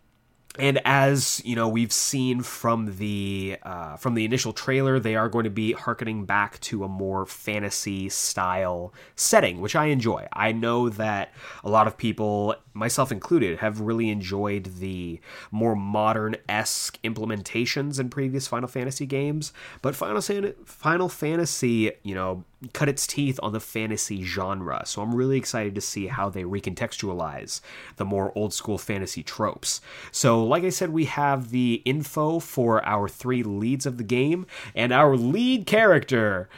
and 0.59 0.79
as 0.85 1.41
you 1.45 1.55
know 1.55 1.67
we've 1.67 1.93
seen 1.93 2.41
from 2.41 2.97
the 2.97 3.57
uh, 3.63 3.95
from 3.97 4.13
the 4.13 4.25
initial 4.25 4.53
trailer 4.53 4.99
they 4.99 5.15
are 5.15 5.29
going 5.29 5.43
to 5.43 5.49
be 5.49 5.73
harkening 5.73 6.25
back 6.25 6.59
to 6.59 6.83
a 6.83 6.87
more 6.87 7.25
fantasy 7.25 8.09
style 8.09 8.93
setting 9.15 9.61
which 9.61 9.75
i 9.75 9.85
enjoy. 9.85 10.27
I 10.33 10.51
know 10.51 10.89
that 10.89 11.33
a 11.63 11.69
lot 11.69 11.87
of 11.87 11.97
people 11.97 12.55
myself 12.73 13.11
included 13.11 13.59
have 13.59 13.79
really 13.79 14.09
enjoyed 14.09 14.65
the 14.77 15.19
more 15.51 15.75
modern-esque 15.75 17.01
implementations 17.03 17.99
in 17.99 18.09
previous 18.09 18.47
final 18.47 18.67
fantasy 18.67 19.05
games. 19.05 19.53
But 19.81 19.95
final, 19.95 20.21
final 20.65 21.09
fantasy 21.09 21.91
you 22.03 22.15
know 22.15 22.43
cut 22.73 22.89
its 22.89 23.07
teeth 23.07 23.39
on 23.41 23.53
the 23.53 23.59
fantasy 23.59 24.23
genre. 24.23 24.83
So 24.85 25.01
I'm 25.01 25.15
really 25.15 25.37
excited 25.37 25.75
to 25.75 25.81
see 25.81 26.07
how 26.07 26.29
they 26.29 26.43
recontextualize 26.43 27.61
the 27.97 28.05
more 28.05 28.31
old 28.35 28.53
school 28.53 28.77
fantasy 28.77 29.23
tropes. 29.23 29.81
So, 30.11 30.43
like 30.43 30.63
I 30.63 30.69
said, 30.69 30.89
we 30.91 31.05
have 31.05 31.51
the 31.51 31.81
info 31.85 32.39
for 32.39 32.85
our 32.85 33.07
three 33.07 33.43
leads 33.43 33.85
of 33.85 33.97
the 33.97 34.03
game 34.03 34.45
and 34.75 34.91
our 34.91 35.15
lead 35.15 35.65
character. 35.65 36.49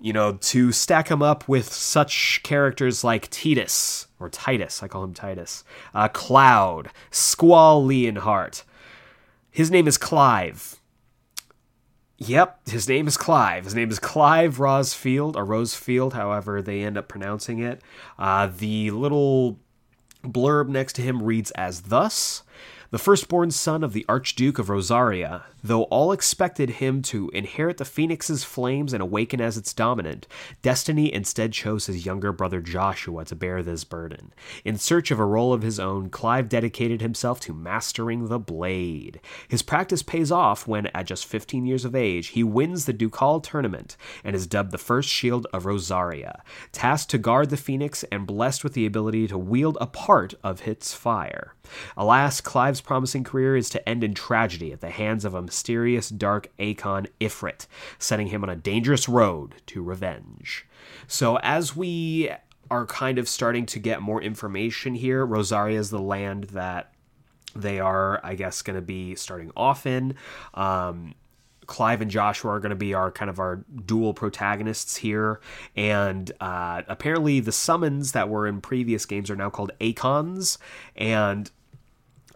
You 0.00 0.12
know, 0.12 0.32
to 0.32 0.72
stack 0.72 1.08
him 1.12 1.22
up 1.22 1.48
with 1.48 1.72
such 1.72 2.42
characters 2.42 3.04
like 3.04 3.30
Titus, 3.30 4.08
or 4.18 4.28
Titus, 4.28 4.82
I 4.82 4.88
call 4.88 5.04
him 5.04 5.14
Titus, 5.14 5.62
uh, 5.94 6.08
Cloud, 6.08 6.90
Squall 7.12 7.86
Leonhart. 7.86 8.64
His 9.52 9.70
name 9.70 9.86
is 9.86 9.98
Clive 9.98 10.80
Yep, 12.18 12.68
his 12.68 12.88
name 12.88 13.08
is 13.08 13.16
Clive. 13.16 13.64
His 13.64 13.74
name 13.74 13.90
is 13.90 13.98
Clive 13.98 14.58
Rosfield, 14.58 15.34
or 15.34 15.44
Rosefield, 15.44 16.12
however 16.12 16.62
they 16.62 16.82
end 16.82 16.96
up 16.96 17.08
pronouncing 17.08 17.58
it. 17.58 17.80
Uh, 18.18 18.48
the 18.56 18.90
little 18.90 19.58
blurb 20.22 20.68
next 20.68 20.92
to 20.94 21.02
him 21.02 21.22
reads 21.22 21.50
as 21.52 21.82
thus 21.82 22.42
the 22.92 22.98
firstborn 22.98 23.50
son 23.50 23.82
of 23.82 23.94
the 23.94 24.04
Archduke 24.06 24.58
of 24.58 24.68
Rosaria, 24.68 25.44
though 25.64 25.84
all 25.84 26.12
expected 26.12 26.68
him 26.68 27.00
to 27.00 27.30
inherit 27.30 27.78
the 27.78 27.86
Phoenix's 27.86 28.44
flames 28.44 28.92
and 28.92 29.02
awaken 29.02 29.40
as 29.40 29.56
its 29.56 29.72
dominant, 29.72 30.26
destiny 30.60 31.10
instead 31.10 31.54
chose 31.54 31.86
his 31.86 32.04
younger 32.04 32.32
brother 32.32 32.60
Joshua 32.60 33.24
to 33.24 33.34
bear 33.34 33.62
this 33.62 33.82
burden. 33.84 34.34
In 34.62 34.76
search 34.76 35.10
of 35.10 35.18
a 35.18 35.24
role 35.24 35.54
of 35.54 35.62
his 35.62 35.80
own, 35.80 36.10
Clive 36.10 36.50
dedicated 36.50 37.00
himself 37.00 37.40
to 37.40 37.54
mastering 37.54 38.28
the 38.28 38.38
blade. 38.38 39.20
His 39.48 39.62
practice 39.62 40.02
pays 40.02 40.30
off 40.30 40.68
when, 40.68 40.88
at 40.88 41.06
just 41.06 41.24
15 41.24 41.64
years 41.64 41.86
of 41.86 41.94
age, 41.94 42.28
he 42.28 42.44
wins 42.44 42.84
the 42.84 42.92
Ducal 42.92 43.40
tournament 43.40 43.96
and 44.22 44.36
is 44.36 44.46
dubbed 44.46 44.70
the 44.70 44.76
first 44.76 45.08
shield 45.08 45.46
of 45.54 45.64
Rosaria, 45.64 46.42
tasked 46.72 47.10
to 47.12 47.16
guard 47.16 47.48
the 47.48 47.56
Phoenix 47.56 48.04
and 48.12 48.26
blessed 48.26 48.62
with 48.62 48.74
the 48.74 48.84
ability 48.84 49.28
to 49.28 49.38
wield 49.38 49.78
a 49.80 49.86
part 49.86 50.34
of 50.44 50.68
its 50.68 50.92
fire. 50.92 51.54
Alas, 51.96 52.42
Clive's 52.42 52.81
promising 52.82 53.24
career 53.24 53.56
is 53.56 53.70
to 53.70 53.88
end 53.88 54.04
in 54.04 54.14
tragedy 54.14 54.72
at 54.72 54.80
the 54.80 54.90
hands 54.90 55.24
of 55.24 55.34
a 55.34 55.42
mysterious 55.42 56.08
dark 56.08 56.50
Archon 56.58 57.06
Ifrit, 57.20 57.66
setting 57.98 58.28
him 58.28 58.42
on 58.42 58.50
a 58.50 58.56
dangerous 58.56 59.08
road 59.08 59.54
to 59.66 59.82
revenge. 59.82 60.66
So, 61.06 61.38
as 61.38 61.74
we 61.76 62.30
are 62.70 62.86
kind 62.86 63.18
of 63.18 63.28
starting 63.28 63.66
to 63.66 63.78
get 63.78 64.00
more 64.00 64.22
information 64.22 64.94
here, 64.94 65.24
Rosaria 65.26 65.78
is 65.78 65.90
the 65.90 66.00
land 66.00 66.44
that 66.44 66.92
they 67.54 67.80
are, 67.80 68.20
I 68.24 68.34
guess, 68.34 68.62
going 68.62 68.76
to 68.76 68.82
be 68.82 69.14
starting 69.14 69.52
off 69.56 69.86
in. 69.86 70.14
Um, 70.54 71.14
Clive 71.66 72.00
and 72.00 72.10
Joshua 72.10 72.52
are 72.52 72.60
going 72.60 72.70
to 72.70 72.76
be 72.76 72.94
our 72.94 73.10
kind 73.10 73.30
of 73.30 73.38
our 73.38 73.64
dual 73.86 74.14
protagonists 74.14 74.96
here, 74.96 75.40
and 75.76 76.30
uh, 76.40 76.82
apparently 76.88 77.40
the 77.40 77.52
summons 77.52 78.12
that 78.12 78.28
were 78.28 78.46
in 78.46 78.60
previous 78.60 79.06
games 79.06 79.30
are 79.30 79.36
now 79.36 79.50
called 79.50 79.70
Archons, 79.80 80.58
and 80.96 81.50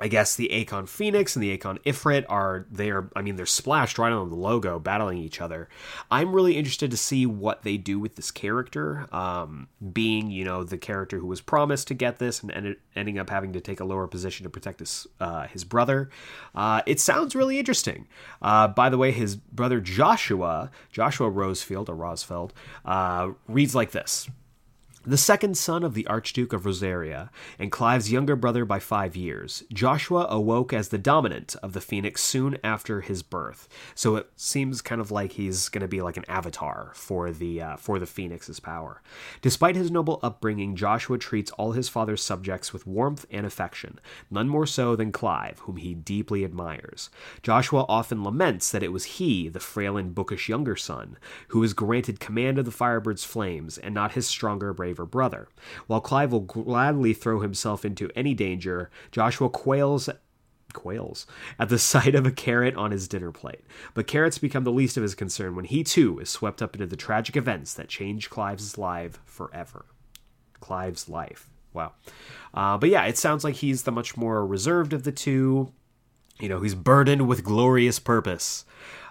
I 0.01 0.09
guess 0.09 0.37
the 0.37 0.53
Archon 0.53 0.87
Phoenix 0.87 1.37
and 1.37 1.43
the 1.43 1.53
Archon 1.53 1.79
Ifrit 1.85 2.25
are 2.29 2.67
they 2.71 2.91
are 2.91 3.11
I 3.17 3.23
mean, 3.23 3.37
they're 3.37 3.47
splashed 3.47 3.99
right 3.99 4.13
on 4.13 4.29
the 4.29 4.37
logo, 4.37 4.79
battling 4.79 5.19
each 5.19 5.41
other. 5.41 5.69
I'm 6.11 6.35
really 6.35 6.57
interested 6.57 6.91
to 6.91 6.97
see 6.97 7.27
what 7.27 7.63
they 7.63 7.77
do 7.77 7.99
with 7.99 8.17
this 8.17 8.31
character, 8.31 9.07
um, 9.15 9.69
being 9.93 10.31
you 10.31 10.45
know 10.45 10.65
the 10.65 10.79
character 10.79 11.19
who 11.19 11.27
was 11.27 11.41
promised 11.41 11.89
to 11.89 11.95
get 11.95 12.19
this 12.19 12.43
and 12.43 12.51
ended, 12.51 12.77
ending 12.95 13.19
up 13.19 13.31
having 13.31 13.53
to 13.55 13.61
take 13.61 13.81
a 13.81 13.85
lower 13.85 14.07
position 14.07 14.45
to 14.45 14.51
protect 14.51 14.81
his 14.81 15.07
uh, 15.21 15.47
his 15.49 15.65
brother. 15.65 16.11
Uh, 16.55 16.83
it 16.87 17.01
sounds 17.01 17.35
really 17.35 17.59
interesting. 17.59 18.07
Uh, 18.43 18.69
by 18.69 18.89
the 18.89 18.99
way, 18.99 19.13
his 19.13 19.37
brother 19.37 19.81
Joshua, 19.81 20.71
Joshua 20.93 21.31
Rosefield 21.31 21.89
or 21.89 21.97
Rosfeld, 21.97 22.51
uh, 22.85 23.31
reads 23.49 23.75
like 23.75 23.93
this 23.93 24.29
the 25.07 25.17
second 25.17 25.57
son 25.57 25.85
of 25.85 25.95
the 25.95 26.07
Archduke 26.09 26.53
of 26.53 26.67
Rosaria, 26.67 27.31
and 27.61 27.71
Clive's 27.71 28.11
younger 28.11 28.35
brother 28.35 28.65
by 28.65 28.81
five 28.81 29.15
years, 29.15 29.63
Joshua 29.73 30.27
awoke 30.29 30.73
as 30.73 30.89
the 30.89 30.99
dominant 30.99 31.55
of 31.63 31.75
the 31.75 31.81
Phoenix 31.81 32.23
soon 32.23 32.59
after 32.65 33.03
his 33.03 33.23
birth. 33.23 33.69
So 33.95 34.17
it 34.17 34.29
seems 34.35 34.83
kind 34.83 35.01
of 35.01 35.13
like 35.13 35.33
he's 35.33 35.69
going 35.69 35.83
to 35.83 35.89
be 35.89 36.03
like 36.03 36.17
an 36.17 36.25
avatar 36.29 36.91
for 36.95 37.31
the 37.31 37.63
uh, 37.63 37.77
for 37.77 38.01
the 38.01 38.07
Phoenix's 38.07 38.59
power. 38.59 39.01
Despite 39.43 39.77
his 39.77 39.93
noble 39.93 40.19
upbringing, 40.25 40.75
Joshua 40.75 41.19
treats 41.19 41.53
all 41.53 41.71
his 41.71 41.89
father's 41.89 42.23
subjects 42.23 42.73
with 42.73 42.87
warmth 42.87 43.27
and 43.31 43.47
affection, 43.47 44.01
none 44.29 44.49
more 44.49 44.67
so 44.67 44.97
than 44.97 45.13
Clive, 45.13 45.61
whom 45.61 45.77
he 45.77 45.95
deeply 45.95 46.45
admires. 46.45 47.11
Joshua 47.43 47.85
often 47.89 48.25
laments 48.25 48.73
that 48.73 48.83
it 48.83 48.93
was 48.93 49.05
he, 49.05 49.49
the 49.49 49.61
frail 49.61 49.97
and 49.97 50.17
bookish 50.17 50.49
younger 50.49 50.75
son, 50.75 51.17
who 51.49 51.61
was 51.61 51.75
granted 51.75 52.19
command 52.19 52.59
of 52.59 52.65
the 52.65 52.73
Firebird's 52.73 53.25
flames, 53.25 53.79
and 53.79 53.95
not 53.95 54.13
his 54.13 54.27
stronger, 54.27 54.73
braver 54.97 55.07
brother. 55.07 55.49
While 55.87 56.01
Clive 56.01 56.33
will 56.33 56.41
gladly 56.41 57.13
throw 57.13 57.41
himself 57.41 57.85
into 57.85 58.11
any 58.17 58.35
danger, 58.35 58.91
Joshua 59.13 59.49
quails 59.51 60.09
quails 60.73 61.27
at 61.59 61.69
the 61.71 61.79
sight 61.93 62.15
of 62.15 62.27
a 62.27 62.31
carrot 62.31 62.75
on 62.77 62.91
his 62.91 63.09
dinner 63.09 63.33
plate. 63.33 63.65
But 63.95 64.07
carrots 64.07 64.39
become 64.39 64.65
the 64.65 64.73
least 64.73 64.97
of 64.97 65.03
his 65.03 65.15
concern 65.15 65.55
when 65.55 65.65
he 65.67 65.85
too 65.85 66.19
is 66.19 66.31
swept 66.31 66.61
up 66.61 66.75
into 66.75 66.87
the 66.87 66.97
tragic 66.97 67.37
events 67.37 67.75
that 67.75 67.89
change 67.89 68.31
Clive's 68.31 68.77
life 68.77 69.19
forever. 69.25 69.87
Clive's 70.61 71.09
life. 71.09 71.49
Wow. 71.73 71.93
Uh, 72.55 72.79
but 72.79 72.89
yeah, 72.89 73.05
it 73.05 73.19
sounds 73.19 73.45
like 73.45 73.57
he's 73.57 73.83
the 73.83 73.93
much 73.93 74.17
more 74.17 74.47
reserved 74.47 74.93
of 74.93 75.05
the 75.05 75.13
two. 75.13 75.73
You 76.41 76.49
know, 76.49 76.61
he's 76.61 76.75
burdened 76.75 77.27
with 77.27 77.45
glorious 77.45 77.99
purpose. 77.99 78.65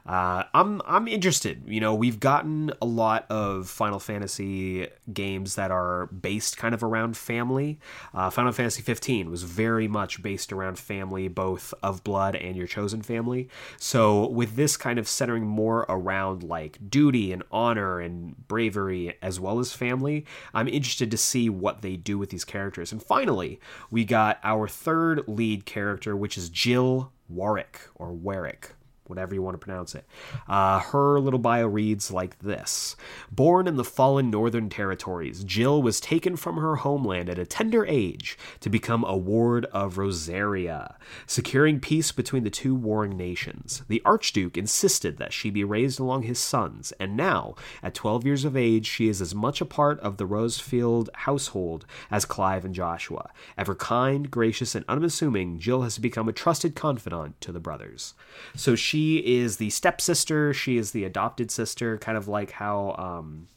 Uh, 0.06 0.44
I'm 0.54 0.84
I'm 0.86 1.08
interested. 1.08 1.64
You 1.66 1.80
know, 1.80 1.96
we've 1.96 2.20
gotten 2.20 2.72
a 2.80 2.86
lot 2.86 3.26
of 3.32 3.68
Final 3.68 4.00
Fantasy 4.00 4.88
games 5.12 5.56
that 5.56 5.72
are 5.72 6.06
based 6.08 6.58
kind 6.58 6.76
of 6.76 6.84
around 6.84 7.18
family. 7.18 7.80
Uh, 8.14 8.30
Final 8.30 8.52
Fantasy 8.52 8.84
15 8.84 9.32
was 9.32 9.42
very 9.42 9.88
much 9.88 10.22
based 10.22 10.54
around 10.54 10.78
family, 10.78 11.28
both 11.28 11.74
of 11.82 12.04
blood 12.04 12.36
and 12.36 12.56
your 12.56 12.68
chosen 12.68 13.02
family. 13.02 13.50
So 13.78 14.28
with 14.28 14.56
this 14.56 14.78
kind 14.78 15.00
of 15.00 15.08
centering 15.08 15.48
more 15.48 15.88
around 15.90 16.44
like 16.44 16.78
duty 16.88 17.32
and 17.32 17.42
honor 17.52 18.00
and 18.00 18.48
bravery 18.48 19.18
as 19.24 19.40
well 19.40 19.60
as 19.60 19.74
family, 19.74 20.24
I'm 20.54 20.68
interested 20.68 21.10
to 21.10 21.18
see 21.18 21.50
what 21.50 21.82
they 21.82 21.96
do 21.96 22.20
with 22.20 22.30
these 22.30 22.46
characters. 22.46 22.92
And 22.92 23.02
finally, 23.02 23.60
we 23.90 24.06
got 24.06 24.40
our 24.44 24.68
third 24.68 25.28
lead 25.28 25.66
character, 25.66 26.16
which 26.16 26.38
is 26.38 26.50
Jill 26.50 27.12
Warwick 27.28 27.80
or 27.96 28.14
Warwick 28.14 28.74
whatever 29.08 29.34
you 29.34 29.42
want 29.42 29.56
to 29.56 29.64
pronounce 29.64 29.96
it. 29.96 30.06
Uh, 30.48 30.80
her 30.80 31.20
little 31.20 31.40
bio 31.40 31.68
reads 31.68 32.12
like 32.12 32.40
this 32.40 32.96
Born 33.32 33.68
in 33.68 33.76
the 33.76 33.84
fallen 33.84 34.30
Northern 34.30 34.70
Territories, 34.70 35.44
Jill 35.44 35.82
was 35.82 36.00
taken 36.00 36.36
from 36.36 36.58
her 36.58 36.78
homeland 36.78 37.30
at 37.30 37.40
a 37.40 37.46
tender 37.46 37.86
age 37.86 38.38
to 38.60 38.70
become 38.70 39.04
a 39.04 39.18
ward 39.18 39.66
of 39.66 39.98
Rosaria, 39.98 40.96
securing 41.26 41.80
peace 41.80 42.12
between 42.12 42.44
the 42.44 42.50
two 42.50 42.76
warring 42.76 43.18
nations. 43.18 43.84
The 43.88 44.02
Archduke 44.06 44.58
insisted 44.58 45.18
that 45.18 45.34
she 45.34 45.50
be 45.50 45.64
raised 45.64 46.00
along 46.00 46.24
his 46.24 46.40
sons, 46.40 46.94
and 47.00 47.16
now, 47.16 47.56
at 47.84 47.94
12 47.94 48.26
years 48.26 48.46
of 48.46 48.58
age, 48.58 48.88
she 48.88 49.08
is 49.08 49.22
as 49.22 49.36
much 49.36 49.62
a 49.62 49.66
part 49.66 50.00
of 50.00 50.18
the 50.18 50.28
Rosefield 50.28 51.10
household 51.14 51.86
as 52.10 52.26
Clive 52.26 52.66
and 52.66 52.74
Joshua. 52.74 53.30
Ever 53.58 53.76
kind, 53.76 54.30
gracious, 54.30 54.76
and 54.76 54.86
unassuming, 54.88 55.60
Jill 55.60 55.82
has 55.84 55.98
become 55.98 56.28
a 56.28 56.34
trusted 56.34 56.76
confidant 56.76 57.40
to 57.42 57.52
the 57.52 57.60
brothers. 57.60 58.14
So 58.56 58.76
she 58.76 58.95
she 58.96 59.18
is 59.18 59.58
the 59.58 59.70
stepsister. 59.72 60.54
She 60.54 60.78
is 60.78 60.92
the 60.92 61.04
adopted 61.04 61.52
sister, 61.52 61.98
kind 61.98 62.18
of 62.18 62.30
like 62.30 62.52
how, 62.52 62.96
um, 62.98 63.50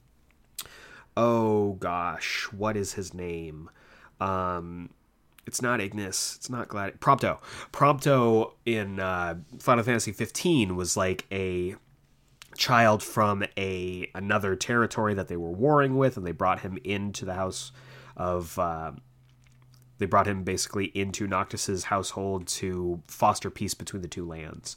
oh 1.17 1.75
gosh, 1.75 2.49
what 2.51 2.77
is 2.77 2.95
his 2.95 3.15
name? 3.15 3.71
Um, 4.21 4.91
it's 5.47 5.63
not 5.63 5.81
Ignis. 5.81 6.35
It's 6.35 6.51
not 6.51 6.67
Glad. 6.67 7.01
Prompto. 7.01 7.39
Prompto 7.73 8.51
in 8.67 8.99
uh, 8.99 9.37
Final 9.61 9.85
Fantasy 9.85 10.11
15 10.11 10.75
was 10.75 10.97
like 10.97 11.25
a 11.31 11.77
child 12.57 13.01
from 13.01 13.45
a 13.57 14.11
another 14.17 14.57
territory 14.57 15.15
that 15.15 15.29
they 15.29 15.37
were 15.37 15.53
warring 15.53 15.97
with, 15.97 16.17
and 16.17 16.27
they 16.27 16.33
brought 16.33 16.63
him 16.63 16.79
into 16.83 17.25
the 17.25 17.35
house 17.35 17.71
of. 18.17 18.59
Uh, 18.59 18.91
they 19.99 20.07
brought 20.07 20.29
him 20.29 20.45
basically 20.45 20.87
into 20.87 21.27
Noctis's 21.27 21.85
household 21.85 22.47
to 22.47 23.03
foster 23.09 23.51
peace 23.51 23.75
between 23.75 24.01
the 24.01 24.09
two 24.09 24.25
lands. 24.25 24.77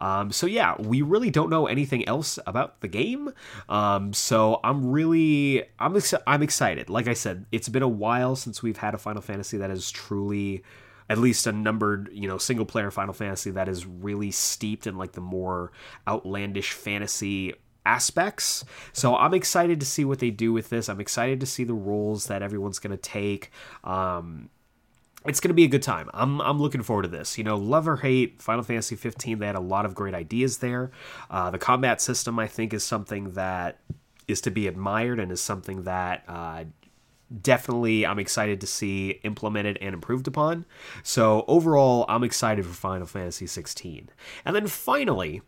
Um, 0.00 0.32
so 0.32 0.46
yeah, 0.46 0.74
we 0.78 1.02
really 1.02 1.30
don't 1.30 1.50
know 1.50 1.66
anything 1.66 2.06
else 2.08 2.38
about 2.46 2.80
the 2.80 2.88
game. 2.88 3.32
Um, 3.68 4.12
so 4.12 4.60
I'm 4.64 4.90
really 4.90 5.64
I'm 5.78 5.96
ex- 5.96 6.14
I'm 6.26 6.42
excited. 6.42 6.88
Like 6.88 7.08
I 7.08 7.14
said, 7.14 7.46
it's 7.52 7.68
been 7.68 7.82
a 7.82 7.88
while 7.88 8.36
since 8.36 8.62
we've 8.62 8.78
had 8.78 8.94
a 8.94 8.98
Final 8.98 9.22
Fantasy 9.22 9.58
that 9.58 9.70
is 9.70 9.90
truly 9.90 10.62
at 11.08 11.18
least 11.18 11.46
a 11.46 11.52
numbered, 11.52 12.08
you 12.12 12.28
know, 12.28 12.38
single 12.38 12.64
player 12.64 12.90
Final 12.90 13.12
Fantasy 13.12 13.50
that 13.50 13.68
is 13.68 13.84
really 13.84 14.30
steeped 14.30 14.86
in 14.86 14.96
like 14.96 15.12
the 15.12 15.20
more 15.20 15.72
outlandish 16.06 16.72
fantasy 16.72 17.52
aspects. 17.84 18.64
So 18.92 19.16
I'm 19.16 19.34
excited 19.34 19.80
to 19.80 19.86
see 19.86 20.04
what 20.04 20.20
they 20.20 20.30
do 20.30 20.52
with 20.52 20.70
this. 20.70 20.88
I'm 20.88 21.00
excited 21.00 21.40
to 21.40 21.46
see 21.46 21.64
the 21.64 21.74
roles 21.74 22.26
that 22.26 22.42
everyone's 22.42 22.78
going 22.78 22.96
to 22.96 23.02
take. 23.02 23.50
Um, 23.82 24.50
it's 25.26 25.40
going 25.40 25.48
to 25.48 25.54
be 25.54 25.64
a 25.64 25.68
good 25.68 25.82
time. 25.82 26.08
I'm 26.14 26.40
I'm 26.40 26.60
looking 26.60 26.82
forward 26.82 27.02
to 27.02 27.08
this. 27.08 27.36
You 27.36 27.44
know, 27.44 27.56
love 27.56 27.86
or 27.86 27.96
hate 27.96 28.40
Final 28.40 28.64
Fantasy 28.64 28.96
15. 28.96 29.38
They 29.38 29.46
had 29.46 29.56
a 29.56 29.60
lot 29.60 29.84
of 29.84 29.94
great 29.94 30.14
ideas 30.14 30.58
there. 30.58 30.90
Uh, 31.30 31.50
the 31.50 31.58
combat 31.58 32.00
system, 32.00 32.38
I 32.38 32.46
think, 32.46 32.72
is 32.72 32.84
something 32.84 33.32
that 33.32 33.80
is 34.26 34.40
to 34.42 34.50
be 34.50 34.66
admired 34.66 35.18
and 35.18 35.30
is 35.30 35.40
something 35.40 35.82
that 35.82 36.24
uh, 36.28 36.64
definitely 37.42 38.06
I'm 38.06 38.18
excited 38.18 38.60
to 38.60 38.66
see 38.66 39.20
implemented 39.22 39.78
and 39.80 39.94
improved 39.94 40.26
upon. 40.26 40.64
So 41.02 41.44
overall, 41.48 42.04
I'm 42.08 42.24
excited 42.24 42.64
for 42.64 42.72
Final 42.72 43.06
Fantasy 43.06 43.46
16. 43.46 44.08
And 44.44 44.56
then 44.56 44.66
finally, 44.66 45.42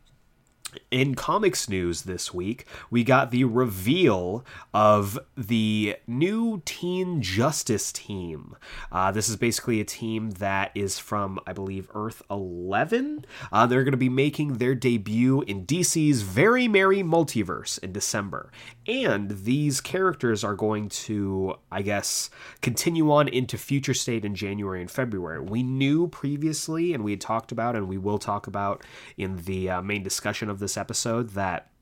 in 0.90 1.14
comics 1.14 1.68
news 1.68 2.02
this 2.02 2.32
week, 2.32 2.66
we 2.90 3.04
got 3.04 3.30
the 3.30 3.44
reveal 3.44 4.44
of 4.72 5.18
the 5.36 5.96
new 6.06 6.62
Teen 6.64 7.20
Justice 7.22 7.92
team. 7.92 8.56
Uh, 8.90 9.10
this 9.10 9.28
is 9.28 9.36
basically 9.36 9.80
a 9.80 9.84
team 9.84 10.30
that 10.32 10.70
is 10.74 10.98
from, 10.98 11.38
I 11.46 11.52
believe, 11.52 11.88
Earth 11.94 12.22
11. 12.30 13.24
Uh, 13.50 13.66
they're 13.66 13.84
going 13.84 13.92
to 13.92 13.98
be 13.98 14.08
making 14.08 14.54
their 14.54 14.74
debut 14.74 15.42
in 15.42 15.66
DC's 15.66 16.22
Very 16.22 16.68
Merry 16.68 17.02
Multiverse 17.02 17.78
in 17.78 17.92
December. 17.92 18.50
And 18.86 19.30
these 19.44 19.80
characters 19.80 20.42
are 20.42 20.54
going 20.54 20.88
to, 20.88 21.54
I 21.70 21.82
guess, 21.82 22.30
continue 22.60 23.12
on 23.12 23.28
into 23.28 23.56
Future 23.58 23.94
State 23.94 24.24
in 24.24 24.34
January 24.34 24.80
and 24.80 24.90
February. 24.90 25.40
We 25.40 25.62
knew 25.62 26.08
previously, 26.08 26.92
and 26.92 27.04
we 27.04 27.12
had 27.12 27.20
talked 27.20 27.52
about, 27.52 27.76
and 27.76 27.88
we 27.88 27.98
will 27.98 28.18
talk 28.18 28.46
about 28.46 28.84
in 29.16 29.36
the 29.44 29.70
uh, 29.70 29.82
main 29.82 30.02
discussion 30.02 30.50
of 30.50 30.58
this 30.62 30.78
episode, 30.78 31.30
that 31.30 31.72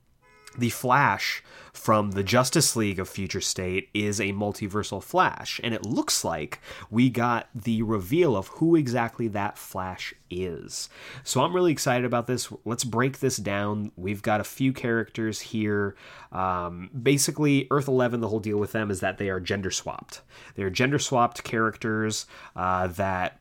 the 0.57 0.69
Flash 0.69 1.43
from 1.71 2.11
the 2.11 2.23
Justice 2.23 2.75
League 2.75 2.99
of 2.99 3.07
Future 3.07 3.39
State 3.39 3.89
is 3.93 4.19
a 4.19 4.33
multiversal 4.33 5.01
Flash, 5.01 5.61
and 5.63 5.73
it 5.73 5.85
looks 5.85 6.25
like 6.25 6.59
we 6.89 7.09
got 7.09 7.47
the 7.55 7.81
reveal 7.83 8.35
of 8.35 8.49
who 8.49 8.75
exactly 8.75 9.29
that 9.29 9.57
Flash 9.57 10.13
is. 10.29 10.89
So 11.23 11.41
I'm 11.41 11.55
really 11.55 11.71
excited 11.71 12.05
about 12.05 12.27
this. 12.27 12.51
Let's 12.65 12.83
break 12.83 13.19
this 13.19 13.37
down. 13.37 13.91
We've 13.95 14.21
got 14.21 14.41
a 14.41 14.45
few 14.45 14.73
characters 14.73 15.39
here. 15.39 15.95
Um, 16.31 16.89
basically, 17.01 17.67
Earth 17.71 17.87
11, 17.87 18.19
the 18.19 18.27
whole 18.27 18.39
deal 18.39 18.57
with 18.57 18.73
them 18.73 18.91
is 18.91 18.99
that 18.99 19.17
they 19.17 19.29
are 19.29 19.39
gender 19.39 19.71
swapped. 19.71 20.21
They're 20.55 20.69
gender 20.69 20.99
swapped 20.99 21.43
characters 21.43 22.25
uh, 22.55 22.87
that. 22.87 23.39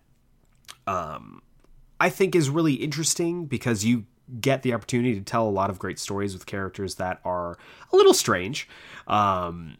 Um, 0.86 1.42
I 2.00 2.08
think 2.08 2.34
is 2.34 2.48
really 2.48 2.74
interesting 2.74 3.44
because 3.44 3.84
you 3.84 4.06
get 4.40 4.62
the 4.62 4.74
opportunity 4.74 5.14
to 5.14 5.22
tell 5.22 5.48
a 5.48 5.50
lot 5.50 5.70
of 5.70 5.78
great 5.78 5.98
stories 5.98 6.34
with 6.34 6.46
characters 6.46 6.96
that 6.96 7.20
are 7.24 7.58
a 7.92 7.96
little 7.96 8.14
strange. 8.14 8.68
Um, 9.06 9.76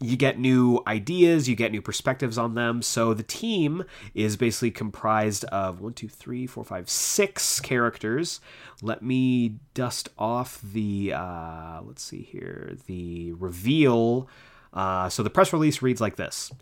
you 0.00 0.16
get 0.16 0.38
new 0.38 0.80
ideas, 0.86 1.48
you 1.48 1.56
get 1.56 1.72
new 1.72 1.82
perspectives 1.82 2.38
on 2.38 2.54
them. 2.54 2.82
So 2.82 3.14
the 3.14 3.24
team 3.24 3.84
is 4.14 4.36
basically 4.36 4.70
comprised 4.70 5.44
of 5.46 5.80
one, 5.80 5.92
two, 5.92 6.08
three, 6.08 6.46
four, 6.46 6.64
five, 6.64 6.88
six 6.88 7.58
characters. 7.58 8.40
Let 8.80 9.02
me 9.02 9.56
dust 9.74 10.08
off 10.18 10.60
the, 10.62 11.12
uh, 11.14 11.80
let's 11.82 12.02
see 12.02 12.22
here, 12.22 12.76
the 12.86 13.32
reveal 13.32 14.28
uh, 14.72 15.08
so 15.08 15.22
the 15.22 15.30
press 15.30 15.52
release 15.52 15.82
reads 15.82 16.00
like 16.00 16.16
this 16.16 16.52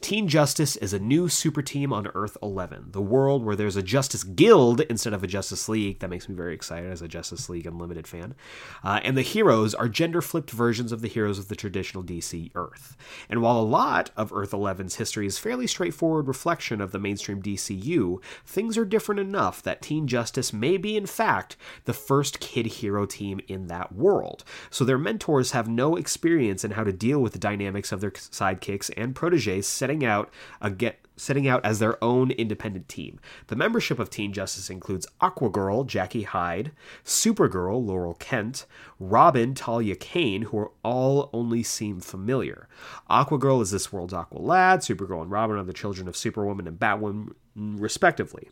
Teen 0.00 0.28
Justice 0.28 0.76
is 0.76 0.92
a 0.92 0.98
new 0.98 1.28
super 1.28 1.62
team 1.62 1.92
on 1.92 2.08
Earth 2.14 2.36
11, 2.42 2.90
the 2.92 3.00
world 3.00 3.44
where 3.44 3.56
there's 3.56 3.76
a 3.76 3.82
Justice 3.82 4.22
Guild 4.22 4.80
instead 4.82 5.12
of 5.12 5.24
a 5.24 5.26
Justice 5.26 5.68
League. 5.68 6.00
That 6.00 6.10
makes 6.10 6.28
me 6.28 6.34
very 6.34 6.54
excited 6.54 6.90
as 6.90 7.02
a 7.02 7.08
Justice 7.08 7.48
League 7.48 7.66
Unlimited 7.66 8.06
fan. 8.06 8.34
Uh, 8.82 9.00
and 9.02 9.16
the 9.16 9.22
heroes 9.22 9.74
are 9.74 9.88
gender 9.88 10.20
flipped 10.20 10.50
versions 10.50 10.92
of 10.92 11.00
the 11.00 11.08
heroes 11.08 11.38
of 11.38 11.48
the 11.48 11.56
traditional 11.56 12.04
DC 12.04 12.50
Earth. 12.54 12.96
And 13.28 13.42
while 13.42 13.58
a 13.58 13.62
lot 13.62 14.10
of 14.16 14.32
Earth 14.32 14.50
11's 14.50 14.96
history 14.96 15.26
is 15.26 15.38
fairly 15.38 15.66
straightforward 15.66 16.28
reflection 16.28 16.80
of 16.80 16.92
the 16.92 16.98
mainstream 16.98 17.42
DCU, 17.42 18.22
things 18.46 18.76
are 18.76 18.84
different 18.84 19.20
enough 19.20 19.62
that 19.62 19.82
Teen 19.82 20.06
Justice 20.06 20.52
may 20.52 20.76
be, 20.76 20.96
in 20.96 21.06
fact, 21.06 21.56
the 21.84 21.92
first 21.92 22.40
kid 22.40 22.66
hero 22.66 23.06
team 23.06 23.40
in 23.48 23.66
that 23.68 23.94
world. 23.94 24.44
So 24.70 24.84
their 24.84 24.98
mentors 24.98 25.52
have 25.52 25.68
no 25.68 25.96
experience 25.96 26.64
in 26.64 26.72
how 26.72 26.84
to 26.84 26.92
deal 26.92 27.20
with 27.20 27.32
the 27.32 27.38
dynamics 27.58 27.92
of 27.92 28.00
their 28.00 28.10
sidekicks 28.10 28.90
and 28.96 29.14
proteges 29.14 29.66
setting 29.66 30.04
out 30.04 30.30
get 30.76 31.00
setting 31.16 31.46
out 31.46 31.64
as 31.64 31.78
their 31.78 32.02
own 32.02 32.30
independent 32.32 32.88
team. 32.88 33.20
The 33.46 33.56
membership 33.56 33.98
of 33.98 34.10
Teen 34.10 34.32
Justice 34.32 34.68
includes 34.68 35.06
Aquagirl, 35.20 35.86
Jackie 35.86 36.24
Hyde, 36.24 36.72
Supergirl, 37.04 37.84
Laurel 37.84 38.14
Kent, 38.14 38.66
Robin, 38.98 39.54
Talia 39.54 39.94
Kane, 39.94 40.42
who 40.42 40.58
are 40.58 40.72
all 40.82 41.30
only 41.32 41.62
seem 41.62 42.00
familiar. 42.00 42.68
Aquagirl 43.08 43.62
is 43.62 43.70
this 43.70 43.92
world's 43.92 44.12
Aqualad, 44.12 44.78
Supergirl 44.78 45.22
and 45.22 45.30
Robin 45.30 45.56
are 45.56 45.64
the 45.64 45.72
children 45.72 46.08
of 46.08 46.16
Superwoman 46.16 46.66
and 46.66 46.78
Batwoman, 46.78 47.34
respectively. 47.54 48.50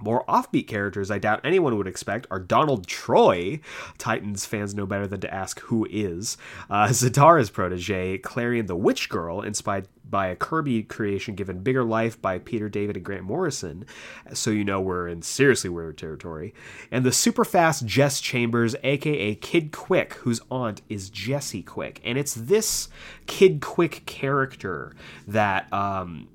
More 0.00 0.24
offbeat 0.26 0.66
characters 0.66 1.10
I 1.10 1.18
doubt 1.18 1.40
anyone 1.44 1.76
would 1.76 1.86
expect 1.86 2.26
are 2.30 2.40
Donald 2.40 2.86
Troy. 2.86 3.60
Titans 3.98 4.46
fans 4.46 4.74
know 4.74 4.86
better 4.86 5.06
than 5.06 5.20
to 5.20 5.34
ask 5.34 5.60
who 5.60 5.86
is. 5.90 6.36
Uh, 6.68 6.86
Zatara's 6.90 7.50
protege, 7.50 8.18
Clarion 8.18 8.66
the 8.66 8.76
Witch 8.76 9.08
Girl, 9.08 9.42
inspired 9.42 9.88
by 10.10 10.26
a 10.26 10.36
Kirby 10.36 10.82
creation 10.82 11.34
given 11.34 11.62
bigger 11.62 11.84
life 11.84 12.20
by 12.20 12.38
Peter 12.38 12.68
David 12.68 12.96
and 12.96 13.04
Grant 13.04 13.22
Morrison, 13.22 13.84
so 14.32 14.50
you 14.50 14.64
know 14.64 14.80
we're 14.80 15.08
in 15.08 15.22
seriously 15.22 15.70
weird 15.70 15.96
territory. 15.96 16.52
And 16.90 17.04
the 17.04 17.12
super 17.12 17.44
fast 17.44 17.86
Jess 17.86 18.20
Chambers, 18.20 18.74
aka 18.82 19.34
Kid 19.36 19.72
Quick, 19.72 20.14
whose 20.14 20.40
aunt 20.50 20.82
is 20.88 21.10
Jesse 21.10 21.62
Quick. 21.62 22.00
And 22.04 22.18
it's 22.18 22.34
this 22.34 22.88
Kid 23.26 23.60
Quick 23.60 24.04
character 24.06 24.94
that 25.28 25.72
um, 25.72 26.28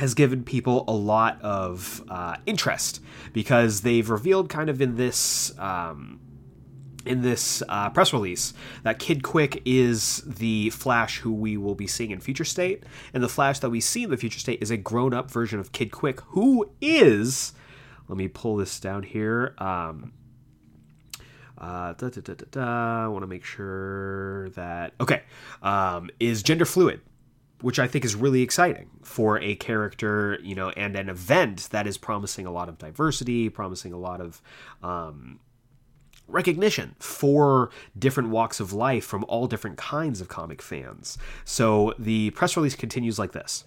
has 0.00 0.14
given 0.14 0.42
people 0.42 0.84
a 0.88 0.92
lot 0.92 1.38
of 1.42 2.02
uh, 2.08 2.34
interest 2.46 3.02
because 3.34 3.82
they've 3.82 4.08
revealed 4.08 4.48
kind 4.48 4.70
of 4.70 4.80
in 4.80 4.96
this 4.96 5.52
um, 5.58 6.18
in 7.04 7.20
this 7.20 7.62
uh, 7.68 7.90
press 7.90 8.14
release 8.14 8.54
that 8.82 8.98
Kid 8.98 9.22
Quick 9.22 9.60
is 9.66 10.22
the 10.26 10.70
Flash 10.70 11.18
who 11.18 11.32
we 11.32 11.58
will 11.58 11.74
be 11.74 11.86
seeing 11.86 12.12
in 12.12 12.20
Future 12.20 12.46
State, 12.46 12.84
and 13.12 13.22
the 13.22 13.28
Flash 13.28 13.58
that 13.58 13.68
we 13.68 13.80
see 13.80 14.04
in 14.04 14.10
the 14.10 14.16
Future 14.16 14.38
State 14.38 14.62
is 14.62 14.70
a 14.70 14.78
grown 14.78 15.12
up 15.12 15.30
version 15.30 15.60
of 15.60 15.72
Kid 15.72 15.92
Quick 15.92 16.20
who 16.28 16.70
is. 16.80 17.52
Let 18.08 18.16
me 18.16 18.26
pull 18.26 18.56
this 18.56 18.80
down 18.80 19.02
here. 19.02 19.54
Um, 19.58 20.14
uh, 21.58 21.92
da, 21.92 22.08
da, 22.08 22.34
da, 22.50 23.04
I 23.04 23.08
want 23.08 23.22
to 23.22 23.26
make 23.26 23.44
sure 23.44 24.48
that 24.50 24.94
okay 24.98 25.24
um, 25.62 26.08
is 26.18 26.42
gender 26.42 26.64
fluid 26.64 27.02
which 27.62 27.78
I 27.78 27.86
think 27.86 28.04
is 28.04 28.14
really 28.14 28.42
exciting 28.42 28.90
for 29.02 29.38
a 29.40 29.54
character, 29.54 30.38
you 30.42 30.54
know, 30.54 30.70
and 30.70 30.96
an 30.96 31.08
event 31.08 31.68
that 31.70 31.86
is 31.86 31.98
promising 31.98 32.46
a 32.46 32.50
lot 32.50 32.68
of 32.68 32.78
diversity, 32.78 33.48
promising 33.48 33.92
a 33.92 33.98
lot 33.98 34.20
of, 34.20 34.42
um, 34.82 35.40
recognition 36.28 36.94
for 36.98 37.70
different 37.98 38.28
walks 38.28 38.60
of 38.60 38.72
life 38.72 39.04
from 39.04 39.24
all 39.28 39.46
different 39.46 39.76
kinds 39.76 40.20
of 40.20 40.28
comic 40.28 40.62
fans. 40.62 41.18
So 41.44 41.92
the 41.98 42.30
press 42.30 42.56
release 42.56 42.76
continues 42.76 43.18
like 43.18 43.32
this. 43.32 43.64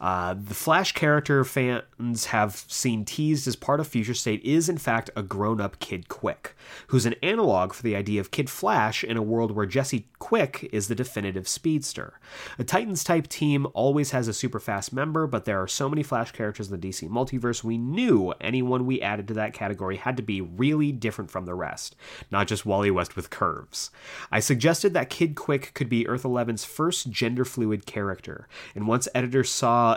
Uh, 0.00 0.34
the 0.34 0.54
Flash 0.54 0.92
character 0.92 1.44
fans 1.44 2.26
have 2.26 2.56
seen 2.68 3.04
teased 3.04 3.46
as 3.46 3.56
part 3.56 3.80
of 3.80 3.86
Future 3.86 4.14
State 4.14 4.42
is, 4.44 4.68
in 4.68 4.78
fact, 4.78 5.10
a 5.16 5.22
grown 5.22 5.60
up 5.60 5.78
Kid 5.78 6.08
Quick, 6.08 6.54
who's 6.88 7.06
an 7.06 7.14
analog 7.22 7.72
for 7.72 7.82
the 7.82 7.96
idea 7.96 8.20
of 8.20 8.30
Kid 8.30 8.50
Flash 8.50 9.02
in 9.02 9.16
a 9.16 9.22
world 9.22 9.52
where 9.52 9.66
Jesse 9.66 10.06
Quick 10.18 10.68
is 10.72 10.88
the 10.88 10.94
definitive 10.94 11.48
speedster. 11.48 12.18
A 12.58 12.64
Titans 12.64 13.04
type 13.04 13.28
team 13.28 13.66
always 13.74 14.10
has 14.10 14.28
a 14.28 14.32
super 14.32 14.60
fast 14.60 14.92
member, 14.92 15.26
but 15.26 15.44
there 15.44 15.60
are 15.60 15.68
so 15.68 15.88
many 15.88 16.02
Flash 16.02 16.32
characters 16.32 16.70
in 16.70 16.78
the 16.78 16.88
DC 16.88 17.08
multiverse, 17.08 17.64
we 17.64 17.78
knew 17.78 18.32
anyone 18.40 18.86
we 18.86 19.00
added 19.00 19.28
to 19.28 19.34
that 19.34 19.52
category 19.52 19.96
had 19.96 20.16
to 20.16 20.22
be 20.22 20.40
really 20.40 20.92
different 20.92 21.30
from 21.30 21.46
the 21.46 21.54
rest, 21.54 21.96
not 22.30 22.46
just 22.46 22.66
Wally 22.66 22.90
West 22.90 23.16
with 23.16 23.30
curves. 23.30 23.90
I 24.30 24.40
suggested 24.40 24.94
that 24.94 25.10
Kid 25.10 25.34
Quick 25.34 25.72
could 25.74 25.88
be 25.88 26.06
Earth 26.06 26.22
11's 26.22 26.64
first 26.64 27.10
gender 27.10 27.44
fluid 27.44 27.86
character, 27.86 28.48
and 28.74 28.86
once 28.86 29.08
editors 29.14 29.50
saw 29.50 29.95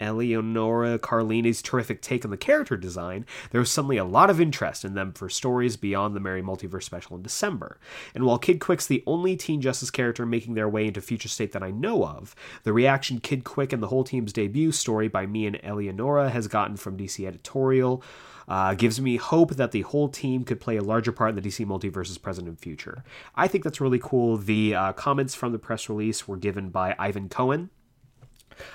Eleonora 0.00 0.98
Carlini's 0.98 1.62
terrific 1.62 2.02
take 2.02 2.24
on 2.24 2.30
the 2.30 2.36
character 2.36 2.76
design, 2.76 3.26
there 3.50 3.60
was 3.60 3.70
suddenly 3.70 3.96
a 3.96 4.04
lot 4.04 4.30
of 4.30 4.40
interest 4.40 4.84
in 4.84 4.94
them 4.94 5.12
for 5.12 5.28
stories 5.28 5.76
beyond 5.76 6.16
the 6.16 6.20
Merry 6.20 6.42
Multiverse 6.42 6.84
special 6.84 7.16
in 7.16 7.22
December. 7.22 7.78
And 8.14 8.24
while 8.24 8.38
Kid 8.38 8.60
Quick's 8.60 8.86
the 8.86 9.02
only 9.06 9.36
Teen 9.36 9.60
Justice 9.60 9.90
character 9.90 10.24
making 10.26 10.54
their 10.54 10.68
way 10.68 10.86
into 10.86 11.00
Future 11.00 11.28
State 11.28 11.52
that 11.52 11.62
I 11.62 11.70
know 11.70 12.04
of, 12.04 12.34
the 12.62 12.72
reaction 12.72 13.20
Kid 13.20 13.44
Quick 13.44 13.72
and 13.72 13.82
the 13.82 13.88
whole 13.88 14.04
team's 14.04 14.32
debut 14.32 14.72
story 14.72 15.08
by 15.08 15.26
me 15.26 15.46
and 15.46 15.62
Eleonora 15.62 16.30
has 16.30 16.48
gotten 16.48 16.76
from 16.76 16.96
DC 16.96 17.26
editorial 17.26 18.02
uh, 18.50 18.74
gives 18.74 19.00
me 19.00 19.16
hope 19.16 19.54
that 19.54 19.70
the 19.70 19.82
whole 19.82 20.08
team 20.08 20.44
could 20.44 20.60
play 20.60 20.76
a 20.76 20.82
larger 20.82 21.12
part 21.12 21.30
in 21.30 21.36
the 21.36 21.48
DC 21.48 21.64
Multiverse's 21.64 22.18
present 22.18 22.48
and 22.48 22.58
future. 22.58 23.04
I 23.36 23.46
think 23.46 23.62
that's 23.62 23.80
really 23.80 24.00
cool. 24.02 24.36
The 24.36 24.74
uh, 24.74 24.92
comments 24.94 25.36
from 25.36 25.52
the 25.52 25.58
press 25.58 25.88
release 25.88 26.26
were 26.26 26.36
given 26.36 26.70
by 26.70 26.96
Ivan 26.98 27.28
Cohen, 27.28 27.70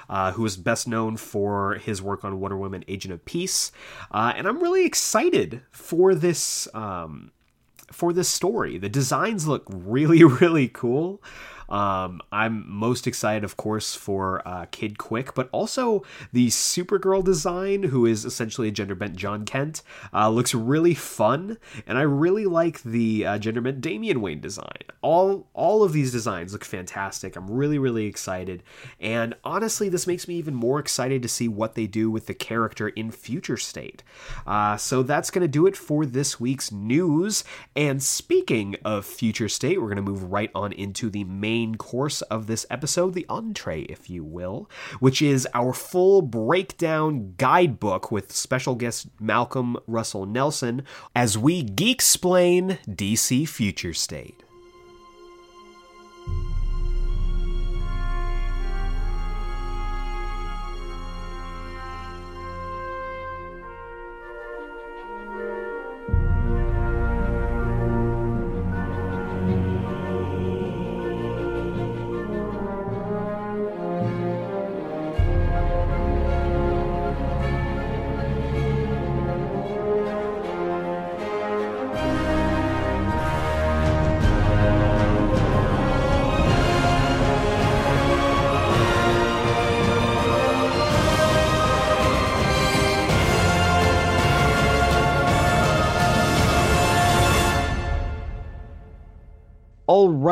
uh, 0.09 0.31
who 0.31 0.45
is 0.45 0.57
best 0.57 0.87
known 0.87 1.17
for 1.17 1.75
his 1.75 2.01
work 2.01 2.23
on 2.23 2.39
Wonder 2.39 2.57
Woman 2.57 2.83
Agent 2.87 3.13
of 3.13 3.25
Peace. 3.25 3.71
Uh, 4.11 4.33
and 4.35 4.47
I'm 4.47 4.61
really 4.61 4.85
excited 4.85 5.61
for 5.71 6.15
this. 6.15 6.67
Um, 6.73 7.31
for 7.91 8.11
this 8.11 8.27
story, 8.27 8.79
the 8.79 8.89
designs 8.89 9.47
look 9.47 9.63
really, 9.69 10.23
really 10.23 10.67
cool. 10.67 11.21
Um, 11.69 12.21
I'm 12.31 12.69
most 12.69 13.07
excited, 13.07 13.43
of 13.43 13.57
course, 13.57 13.95
for 13.95 14.47
uh, 14.47 14.65
Kid 14.71 14.97
Quick, 14.97 15.33
but 15.33 15.49
also 15.51 16.03
the 16.31 16.47
Supergirl 16.47 17.23
design, 17.23 17.83
who 17.83 18.05
is 18.05 18.25
essentially 18.25 18.67
a 18.67 18.71
gender 18.71 18.95
bent 18.95 19.15
Jon 19.15 19.45
Kent, 19.45 19.81
uh, 20.13 20.29
looks 20.29 20.53
really 20.53 20.93
fun, 20.93 21.57
and 21.87 21.97
I 21.97 22.01
really 22.01 22.45
like 22.45 22.83
the 22.83 23.25
uh, 23.25 23.37
gender 23.37 23.61
bent 23.61 23.81
Damian 23.81 24.21
Wayne 24.21 24.41
design. 24.41 24.65
All 25.01 25.47
all 25.53 25.83
of 25.83 25.93
these 25.93 26.11
designs 26.11 26.53
look 26.53 26.65
fantastic. 26.65 27.35
I'm 27.35 27.49
really 27.49 27.77
really 27.77 28.05
excited, 28.05 28.63
and 28.99 29.35
honestly, 29.43 29.89
this 29.89 30.07
makes 30.07 30.27
me 30.27 30.35
even 30.35 30.55
more 30.55 30.79
excited 30.79 31.21
to 31.23 31.27
see 31.27 31.47
what 31.47 31.75
they 31.75 31.87
do 31.87 32.11
with 32.11 32.27
the 32.27 32.33
character 32.33 32.89
in 32.89 33.11
Future 33.11 33.57
State. 33.57 34.03
Uh, 34.45 34.77
so 34.77 35.03
that's 35.03 35.31
gonna 35.31 35.47
do 35.47 35.65
it 35.65 35.77
for 35.77 36.05
this 36.05 36.39
week's 36.39 36.71
news. 36.71 37.43
And 37.75 38.01
speaking 38.01 38.75
of 38.83 39.05
Future 39.05 39.49
State, 39.49 39.81
we're 39.81 39.89
gonna 39.89 40.01
move 40.01 40.31
right 40.31 40.51
on 40.53 40.71
into 40.73 41.09
the 41.09 41.23
main 41.23 41.54
main 41.55 41.75
course 41.75 42.21
of 42.23 42.47
this 42.47 42.65
episode, 42.69 43.13
the 43.13 43.25
entree, 43.29 43.83
if 43.83 44.09
you 44.09 44.25
will, 44.25 44.69
which 44.99 45.21
is 45.21 45.47
our 45.53 45.71
full 45.71 46.21
breakdown 46.21 47.33
guidebook 47.37 48.11
with 48.11 48.33
special 48.33 48.75
guest 48.75 49.07
Malcolm 49.21 49.77
Russell 49.87 50.25
Nelson 50.25 50.83
as 51.15 51.37
we 51.37 51.63
geek 51.63 51.95
explain 51.95 52.77
DC 52.89 53.47
Future 53.47 53.93
State. 53.93 54.44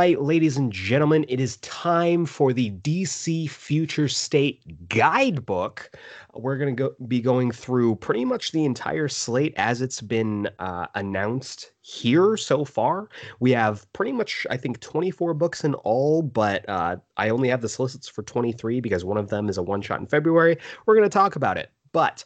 Right, 0.03 0.21
ladies 0.21 0.57
and 0.57 0.69
gentlemen, 0.69 1.23
it 1.29 1.39
is 1.39 1.55
time 1.57 2.25
for 2.25 2.51
the 2.51 2.71
DC 2.71 3.49
Future 3.49 4.09
State 4.09 4.89
Guidebook. 4.89 5.91
We're 6.33 6.57
going 6.57 6.75
to 6.75 6.83
go 6.89 6.93
be 7.07 7.21
going 7.21 7.53
through 7.53 7.95
pretty 7.95 8.25
much 8.25 8.51
the 8.51 8.65
entire 8.65 9.07
slate 9.07 9.53
as 9.55 9.81
it's 9.81 10.01
been 10.01 10.49
uh, 10.59 10.87
announced 10.95 11.71
here 11.79 12.35
so 12.35 12.65
far. 12.65 13.07
We 13.39 13.51
have 13.51 13.87
pretty 13.93 14.11
much, 14.11 14.45
I 14.49 14.57
think, 14.57 14.81
24 14.81 15.35
books 15.35 15.63
in 15.63 15.73
all, 15.75 16.21
but 16.21 16.67
uh, 16.67 16.97
I 17.15 17.29
only 17.29 17.47
have 17.47 17.61
the 17.61 17.69
solicits 17.69 18.09
for 18.09 18.23
23 18.23 18.81
because 18.81 19.05
one 19.05 19.17
of 19.17 19.29
them 19.29 19.47
is 19.47 19.57
a 19.57 19.63
one 19.63 19.81
shot 19.81 20.01
in 20.01 20.07
February. 20.07 20.57
We're 20.85 20.95
going 20.97 21.09
to 21.09 21.13
talk 21.17 21.37
about 21.37 21.57
it. 21.57 21.71
But 21.93 22.25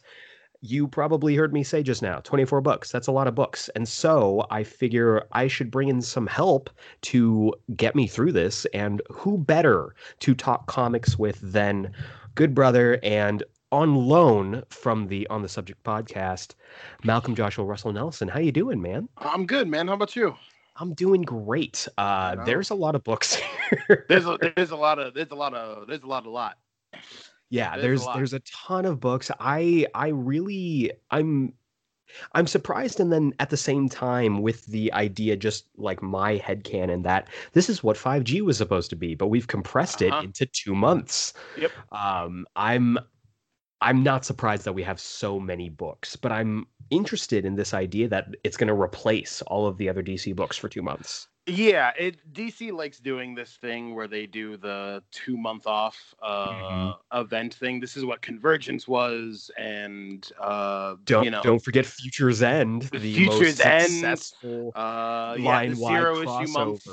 you 0.60 0.88
probably 0.88 1.36
heard 1.36 1.52
me 1.52 1.62
say 1.62 1.82
just 1.82 2.02
now 2.02 2.18
24 2.20 2.60
books 2.60 2.90
that's 2.90 3.06
a 3.06 3.12
lot 3.12 3.28
of 3.28 3.34
books. 3.34 3.68
And 3.76 3.88
so 3.88 4.46
i 4.50 4.62
figure 4.62 5.22
i 5.32 5.46
should 5.46 5.70
bring 5.70 5.88
in 5.88 6.02
some 6.02 6.26
help 6.26 6.70
to 7.02 7.54
get 7.76 7.94
me 7.94 8.06
through 8.06 8.32
this 8.32 8.66
and 8.74 9.00
who 9.10 9.38
better 9.38 9.94
to 10.20 10.34
talk 10.34 10.66
comics 10.66 11.18
with 11.18 11.40
than 11.40 11.92
good 12.34 12.54
brother 12.54 12.98
and 13.02 13.42
on 13.70 13.94
loan 13.94 14.62
from 14.70 15.08
the 15.08 15.26
on 15.28 15.42
the 15.42 15.48
subject 15.48 15.82
podcast 15.84 16.54
malcolm 17.04 17.34
joshua 17.34 17.64
russell 17.64 17.92
nelson. 17.92 18.26
How 18.28 18.40
you 18.40 18.52
doing 18.52 18.80
man? 18.80 19.08
I'm 19.18 19.46
good 19.46 19.68
man. 19.68 19.88
How 19.88 19.94
about 19.94 20.16
you? 20.16 20.34
I'm 20.76 20.94
doing 20.94 21.22
great. 21.22 21.86
Uh 21.98 22.36
there's 22.44 22.70
a 22.70 22.74
lot 22.74 22.94
of 22.94 23.04
books 23.04 23.34
here. 23.88 24.06
there's 24.08 24.26
a, 24.26 24.38
there's 24.56 24.70
a 24.70 24.76
lot 24.76 24.98
of 24.98 25.14
there's 25.14 25.30
a 25.30 25.36
lot 25.36 25.54
of 25.54 25.86
there's 25.86 26.02
a 26.02 26.06
lot 26.06 26.26
of 26.26 26.32
lot 26.32 26.56
yeah 27.50 27.76
there's 27.76 28.04
there's 28.04 28.14
a, 28.14 28.18
there's 28.18 28.32
a 28.34 28.40
ton 28.40 28.84
of 28.84 29.00
books. 29.00 29.30
I 29.40 29.86
i 29.94 30.08
really 30.08 30.92
i'm 31.10 31.52
i'm 32.32 32.46
surprised 32.46 33.00
and 33.00 33.12
then 33.12 33.34
at 33.38 33.50
the 33.50 33.56
same 33.56 33.88
time 33.88 34.40
with 34.42 34.64
the 34.66 34.92
idea 34.92 35.36
just 35.36 35.66
like 35.76 36.02
my 36.02 36.36
head 36.36 36.64
canon 36.64 37.02
that 37.02 37.28
this 37.52 37.68
is 37.68 37.82
what 37.82 37.96
5g 37.96 38.40
was 38.42 38.56
supposed 38.56 38.90
to 38.90 38.96
be 38.96 39.14
but 39.14 39.28
we've 39.28 39.46
compressed 39.46 40.02
uh-huh. 40.02 40.18
it 40.18 40.24
into 40.24 40.46
two 40.46 40.74
months. 40.74 41.34
Yep. 41.58 41.72
Um 41.92 42.46
i'm 42.56 42.98
i'm 43.80 44.02
not 44.02 44.24
surprised 44.24 44.64
that 44.64 44.72
we 44.72 44.82
have 44.82 44.98
so 45.00 45.38
many 45.38 45.68
books 45.68 46.16
but 46.16 46.32
i'm 46.32 46.66
interested 46.90 47.44
in 47.44 47.54
this 47.54 47.74
idea 47.74 48.08
that 48.08 48.28
it's 48.42 48.56
going 48.56 48.68
to 48.68 48.74
replace 48.74 49.42
all 49.42 49.66
of 49.66 49.76
the 49.76 49.88
other 49.88 50.02
dc 50.02 50.34
books 50.34 50.56
for 50.56 50.68
two 50.68 50.82
months 50.82 51.28
yeah, 51.48 51.92
it 51.98 52.16
DC 52.32 52.72
likes 52.72 52.98
doing 52.98 53.34
this 53.34 53.56
thing 53.56 53.94
where 53.94 54.06
they 54.06 54.26
do 54.26 54.56
the 54.56 55.02
two 55.10 55.36
month 55.36 55.66
off 55.66 56.14
uh, 56.22 56.48
mm-hmm. 56.48 57.18
event 57.18 57.54
thing. 57.54 57.80
This 57.80 57.96
is 57.96 58.04
what 58.04 58.20
Convergence 58.20 58.86
was, 58.86 59.50
and 59.56 60.30
uh, 60.40 60.96
don't 61.04 61.24
you 61.24 61.30
know, 61.30 61.42
don't 61.42 61.62
forget 61.62 61.86
Futures 61.86 62.42
End, 62.42 62.82
the 62.82 62.98
Futures 62.98 63.60
End, 63.60 63.90
successful 63.90 64.72
uh, 64.74 65.36
yeah, 65.38 65.66
the 65.66 65.74
zero 65.74 66.22
issue 66.22 66.52
month. 66.52 66.86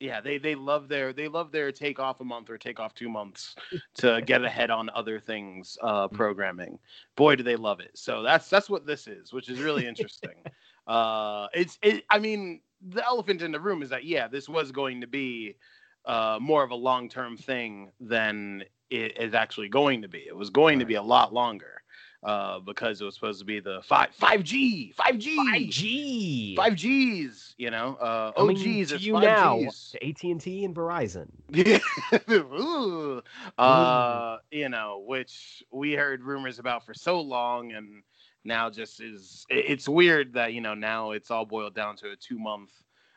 Yeah, 0.00 0.20
they 0.20 0.38
they 0.38 0.54
love 0.54 0.88
their 0.88 1.12
they 1.12 1.28
love 1.28 1.50
their 1.50 1.72
take 1.72 1.98
off 1.98 2.20
a 2.20 2.24
month 2.24 2.50
or 2.50 2.56
take 2.56 2.78
off 2.78 2.94
two 2.94 3.08
months 3.08 3.56
to 3.96 4.22
get 4.22 4.44
ahead 4.44 4.70
on 4.70 4.90
other 4.94 5.18
things 5.18 5.76
uh, 5.82 6.06
mm-hmm. 6.06 6.16
programming. 6.16 6.78
Boy, 7.16 7.36
do 7.36 7.42
they 7.42 7.56
love 7.56 7.80
it! 7.80 7.90
So 7.94 8.22
that's 8.22 8.48
that's 8.48 8.70
what 8.70 8.86
this 8.86 9.06
is, 9.06 9.32
which 9.32 9.48
is 9.48 9.60
really 9.60 9.86
interesting. 9.86 10.34
uh, 10.86 11.48
it's 11.52 11.78
it. 11.82 12.04
I 12.10 12.20
mean 12.20 12.60
the 12.86 13.04
elephant 13.04 13.42
in 13.42 13.52
the 13.52 13.60
room 13.60 13.82
is 13.82 13.90
that 13.90 14.04
yeah, 14.04 14.28
this 14.28 14.48
was 14.48 14.72
going 14.72 15.00
to 15.00 15.06
be 15.06 15.56
uh, 16.04 16.38
more 16.40 16.62
of 16.62 16.70
a 16.70 16.76
long 16.76 17.08
term 17.08 17.36
thing 17.36 17.90
than 18.00 18.64
it 18.90 19.18
is 19.18 19.34
actually 19.34 19.68
going 19.68 20.02
to 20.02 20.08
be. 20.08 20.24
It 20.26 20.36
was 20.36 20.50
going 20.50 20.78
right. 20.78 20.84
to 20.84 20.86
be 20.86 20.94
a 20.94 21.02
lot 21.02 21.32
longer 21.32 21.82
uh, 22.22 22.58
because 22.60 23.00
it 23.00 23.04
was 23.04 23.14
supposed 23.14 23.38
to 23.38 23.44
be 23.44 23.60
the 23.60 23.80
five 23.84 24.08
five 24.12 24.42
G 24.42 24.92
five 24.96 25.18
G 25.18 25.36
five 25.36 25.68
G 25.68 26.56
five 26.56 26.74
Gs. 26.74 27.54
You 27.58 27.70
know, 27.70 27.96
uh, 27.96 28.32
oh 28.36 28.52
geez, 28.52 28.92
it's 28.92 29.04
you 29.04 29.14
now 29.20 29.60
AT 30.02 30.22
and 30.22 30.40
T 30.40 30.64
and 30.64 30.74
Verizon. 30.74 31.28
uh, 33.58 34.36
you 34.50 34.68
know, 34.68 35.04
which 35.06 35.62
we 35.70 35.92
heard 35.92 36.22
rumors 36.22 36.58
about 36.58 36.84
for 36.84 36.94
so 36.94 37.20
long, 37.20 37.72
and 37.72 38.02
now 38.44 38.70
just 38.70 39.00
is 39.00 39.44
it's 39.48 39.88
weird 39.88 40.32
that 40.32 40.52
you 40.52 40.60
know 40.60 40.74
now 40.74 41.10
it's 41.10 41.30
all 41.30 41.44
boiled 41.44 41.74
down 41.74 41.96
to 41.96 42.10
a 42.10 42.16
two 42.16 42.38
month 42.38 42.70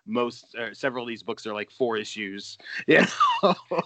most 0.07 0.55
uh, 0.55 0.73
several 0.73 1.03
of 1.03 1.07
these 1.07 1.23
books 1.23 1.45
are 1.45 1.53
like 1.53 1.69
four 1.69 1.95
issues 1.95 2.57
yeah 2.87 3.07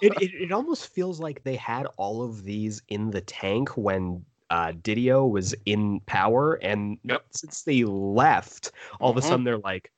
it, 0.01 0.13
it, 0.21 0.31
it 0.33 0.51
almost 0.51 0.87
feels 0.87 1.19
like 1.19 1.43
they 1.43 1.55
had 1.55 1.85
all 1.97 2.23
of 2.23 2.43
these 2.43 2.81
in 2.87 3.11
the 3.11 3.21
tank 3.21 3.75
when 3.75 4.23
uh, 4.49 4.71
DiDio 4.71 5.29
was 5.29 5.55
in 5.65 5.99
power, 6.01 6.53
and 6.55 6.97
yep. 7.03 7.25
since 7.31 7.63
they 7.63 7.83
left, 7.83 8.71
all 8.99 9.09
mm-hmm. 9.09 9.17
of 9.17 9.17
a 9.17 9.19
mm-hmm. 9.21 9.29
sudden 9.29 9.43
they're 9.43 9.57
like, 9.57 9.91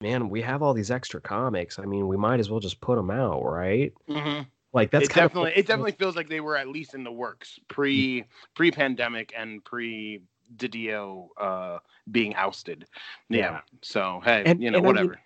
"Man, 0.00 0.28
we 0.28 0.40
have 0.42 0.62
all 0.62 0.74
these 0.74 0.90
extra 0.90 1.20
comics. 1.20 1.78
I 1.78 1.84
mean, 1.84 2.08
we 2.08 2.16
might 2.16 2.40
as 2.40 2.50
well 2.50 2.60
just 2.60 2.80
put 2.80 2.96
them 2.96 3.10
out, 3.10 3.42
right?" 3.42 3.92
Mm-hmm. 4.08 4.42
Like 4.72 4.90
that's 4.90 5.06
it 5.06 5.14
definitely 5.14 5.52
of, 5.52 5.58
it 5.58 5.66
definitely 5.66 5.92
feels 5.92 6.16
like 6.16 6.28
they 6.28 6.40
were 6.40 6.56
at 6.56 6.68
least 6.68 6.94
in 6.94 7.02
the 7.02 7.12
works 7.12 7.58
pre 7.68 8.24
pre 8.54 8.70
pandemic 8.70 9.32
and 9.36 9.64
pre 9.64 10.22
DiDio 10.56 11.28
uh, 11.38 11.78
being 12.10 12.34
ousted. 12.34 12.86
Yeah. 13.28 13.38
yeah. 13.38 13.60
So 13.82 14.20
hey, 14.24 14.42
and, 14.46 14.62
you 14.62 14.70
know 14.70 14.80
whatever. 14.80 15.18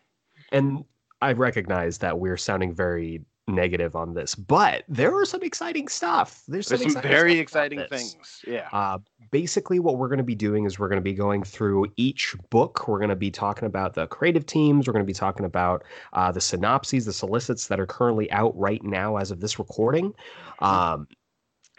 I 0.52 0.60
mean, 0.60 0.74
and 0.76 0.84
I 1.22 1.32
recognize 1.32 1.98
that 1.98 2.18
we're 2.18 2.36
sounding 2.36 2.74
very 2.74 3.24
negative 3.46 3.94
on 3.94 4.14
this, 4.14 4.34
but 4.34 4.84
there 4.88 5.14
are 5.14 5.24
some 5.24 5.42
exciting 5.42 5.88
stuff. 5.88 6.42
There's 6.48 6.66
some, 6.66 6.78
There's 6.78 6.94
some 6.94 7.02
very 7.02 7.38
exciting 7.38 7.82
things. 7.90 8.42
Yeah. 8.46 8.68
Uh, 8.72 8.98
basically, 9.30 9.80
what 9.80 9.98
we're 9.98 10.08
going 10.08 10.18
to 10.18 10.24
be 10.24 10.34
doing 10.34 10.64
is 10.64 10.78
we're 10.78 10.88
going 10.88 11.00
to 11.00 11.02
be 11.02 11.12
going 11.12 11.42
through 11.42 11.86
each 11.96 12.34
book. 12.50 12.88
We're 12.88 12.98
going 12.98 13.10
to 13.10 13.16
be 13.16 13.30
talking 13.30 13.66
about 13.66 13.94
the 13.94 14.06
creative 14.06 14.46
teams. 14.46 14.86
We're 14.86 14.92
going 14.92 15.04
to 15.04 15.06
be 15.06 15.12
talking 15.12 15.46
about 15.46 15.84
uh, 16.12 16.32
the 16.32 16.40
synopses, 16.40 17.04
the 17.04 17.12
solicits 17.12 17.68
that 17.68 17.78
are 17.78 17.86
currently 17.86 18.30
out 18.30 18.56
right 18.56 18.82
now 18.82 19.16
as 19.16 19.30
of 19.30 19.40
this 19.40 19.58
recording. 19.58 20.14
Um, 20.60 21.06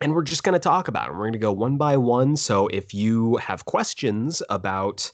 and 0.02 0.14
we're 0.14 0.24
just 0.24 0.44
going 0.44 0.54
to 0.54 0.60
talk 0.60 0.88
about 0.88 1.08
them. 1.08 1.18
We're 1.18 1.26
going 1.26 1.34
to 1.34 1.40
go 1.40 1.52
one 1.52 1.78
by 1.78 1.98
one. 1.98 2.36
So 2.36 2.68
if 2.68 2.94
you 2.94 3.38
have 3.38 3.66
questions 3.66 4.42
about 4.50 5.12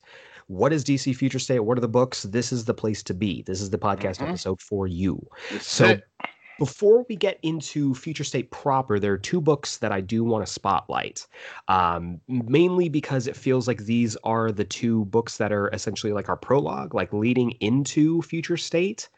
what 0.48 0.74
is 0.74 0.84
DC 0.84 1.16
Future 1.16 1.40
State? 1.40 1.60
What 1.62 1.78
are 1.78 1.82
the 1.82 1.88
books? 1.88 2.24
This 2.24 2.52
is 2.52 2.66
the 2.66 2.74
place 2.74 3.02
to 3.04 3.14
be. 3.14 3.42
This 3.44 3.62
is 3.62 3.70
the 3.70 3.78
podcast 3.78 4.18
mm-hmm. 4.18 4.30
episode 4.30 4.62
for 4.62 4.86
you. 4.86 5.26
so 5.62 5.86
it 5.86 6.04
before 6.62 7.04
we 7.10 7.16
get 7.16 7.40
into 7.42 7.96
Future 7.96 8.24
State 8.24 8.52
proper, 8.52 9.00
there 9.00 9.12
are 9.12 9.18
two 9.18 9.42
books 9.42 9.78
that 9.78 9.92
I 9.92 10.00
do 10.00 10.24
want 10.24 10.46
to 10.46 10.54
spotlight, 10.54 11.26
um, 11.70 12.22
mainly 12.28 12.88
because 12.88 13.26
it 13.26 13.36
feels 13.36 13.68
like 13.68 13.86
these 13.86 14.16
are 14.18 14.52
the 14.52 14.64
two 14.64 15.06
books 15.06 15.38
that 15.38 15.52
are 15.52 15.70
essentially 15.70 16.14
like 16.14 16.30
our 16.30 16.38
prologue, 16.38 16.94
like 16.94 17.12
leading 17.14 17.50
into 17.62 18.22
Future 18.22 18.58
State. 18.58 19.10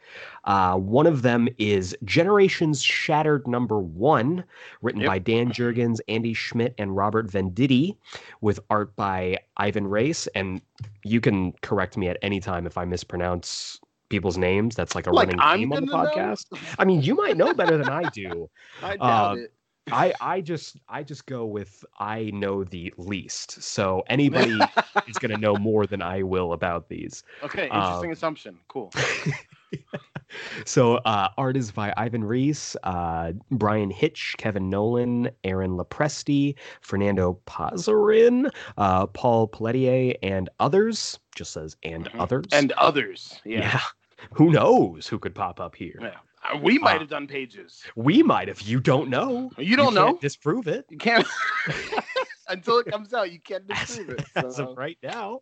Uh, 0.45 0.77
one 0.77 1.05
of 1.05 1.21
them 1.21 1.49
is 1.57 1.93
Generations 2.05 2.81
Shattered 2.81 3.45
Number 3.45 3.79
One, 3.79 4.45
written 4.81 5.01
yep. 5.01 5.09
by 5.09 5.19
Dan 5.19 5.51
Jurgens, 5.51 5.99
Andy 6.07 6.33
Schmidt, 6.33 6.73
and 6.77 6.95
Robert 6.95 7.29
Venditti, 7.29 7.97
with 8.39 8.57
art 8.69 8.95
by 8.95 9.37
Ivan 9.57 9.87
Reis. 9.87 10.27
And 10.27 10.61
you 11.03 11.19
can 11.19 11.51
correct 11.61 11.97
me 11.97 12.07
at 12.07 12.17
any 12.21 12.39
time 12.39 12.65
if 12.65 12.77
I 12.77 12.85
mispronounce 12.85 13.81
people's 14.13 14.37
names. 14.37 14.75
That's 14.75 14.93
like 14.93 15.07
a 15.07 15.11
like 15.11 15.27
running 15.27 15.39
I'm 15.39 15.59
theme 15.59 15.73
on 15.73 15.85
the 15.85 15.91
podcast. 15.91 16.51
Know? 16.51 16.59
I 16.77 16.85
mean, 16.85 17.01
you 17.01 17.15
might 17.15 17.35
know 17.35 17.51
better 17.53 17.77
than 17.77 17.89
I 17.89 18.03
do. 18.09 18.47
I 18.83 18.97
doubt 18.97 19.31
um, 19.31 19.39
it. 19.39 19.53
I 19.91 20.13
I 20.21 20.39
just 20.39 20.77
I 20.87 21.03
just 21.03 21.25
go 21.25 21.45
with 21.45 21.83
I 21.99 22.29
know 22.33 22.63
the 22.63 22.93
least. 22.97 23.61
So 23.63 24.03
anybody 24.07 24.57
is 25.07 25.17
going 25.17 25.31
to 25.31 25.37
know 25.37 25.55
more 25.55 25.87
than 25.87 26.01
I 26.01 26.21
will 26.21 26.53
about 26.53 26.89
these. 26.89 27.23
Okay, 27.43 27.65
interesting 27.65 28.11
um, 28.11 28.13
assumption. 28.13 28.59
Cool. 28.67 28.93
so 30.65 30.95
uh, 30.97 31.29
art 31.37 31.57
is 31.57 31.71
by 31.71 31.93
Ivan 31.97 32.23
Reis, 32.23 32.77
uh, 32.83 33.33
Bryan 33.51 33.89
Hitch, 33.89 34.35
Kevin 34.37 34.69
Nowlan, 34.69 35.29
Aaron 35.43 35.71
Lopresti, 35.71 36.55
Fernando 36.81 37.39
Pasarin, 37.45 38.49
uh, 38.77 39.07
Paul 39.07 39.47
Pelletier, 39.47 40.15
and 40.23 40.49
others. 40.59 41.19
Just 41.35 41.51
says 41.51 41.75
and 41.83 42.05
mm-hmm. 42.05 42.21
others. 42.21 42.45
And 42.51 42.71
others. 42.73 43.41
Yeah. 43.43 43.81
Who 44.31 44.51
knows 44.51 45.07
who 45.07 45.19
could 45.19 45.35
pop 45.35 45.59
up 45.59 45.75
here? 45.75 45.99
Yeah. 46.01 46.15
Uh, 46.43 46.57
we 46.57 46.77
might 46.77 46.97
uh, 46.97 46.99
have 46.99 47.09
done 47.09 47.27
pages. 47.27 47.83
We 47.95 48.21
might 48.21 48.47
have. 48.47 48.61
You 48.61 48.79
don't 48.79 49.09
know. 49.09 49.51
You 49.57 49.75
don't 49.75 49.93
you 49.93 49.99
know. 49.99 50.17
disprove 50.17 50.67
it. 50.67 50.85
You 50.89 50.97
can't 50.97 51.25
until 52.49 52.79
it 52.79 52.87
comes 52.87 53.13
out. 53.13 53.31
You 53.31 53.39
can't 53.39 53.67
disprove 53.67 54.09
it. 54.09 54.25
So. 54.33 54.39
As 54.47 54.59
of 54.59 54.77
right 54.77 54.97
now, 55.01 55.41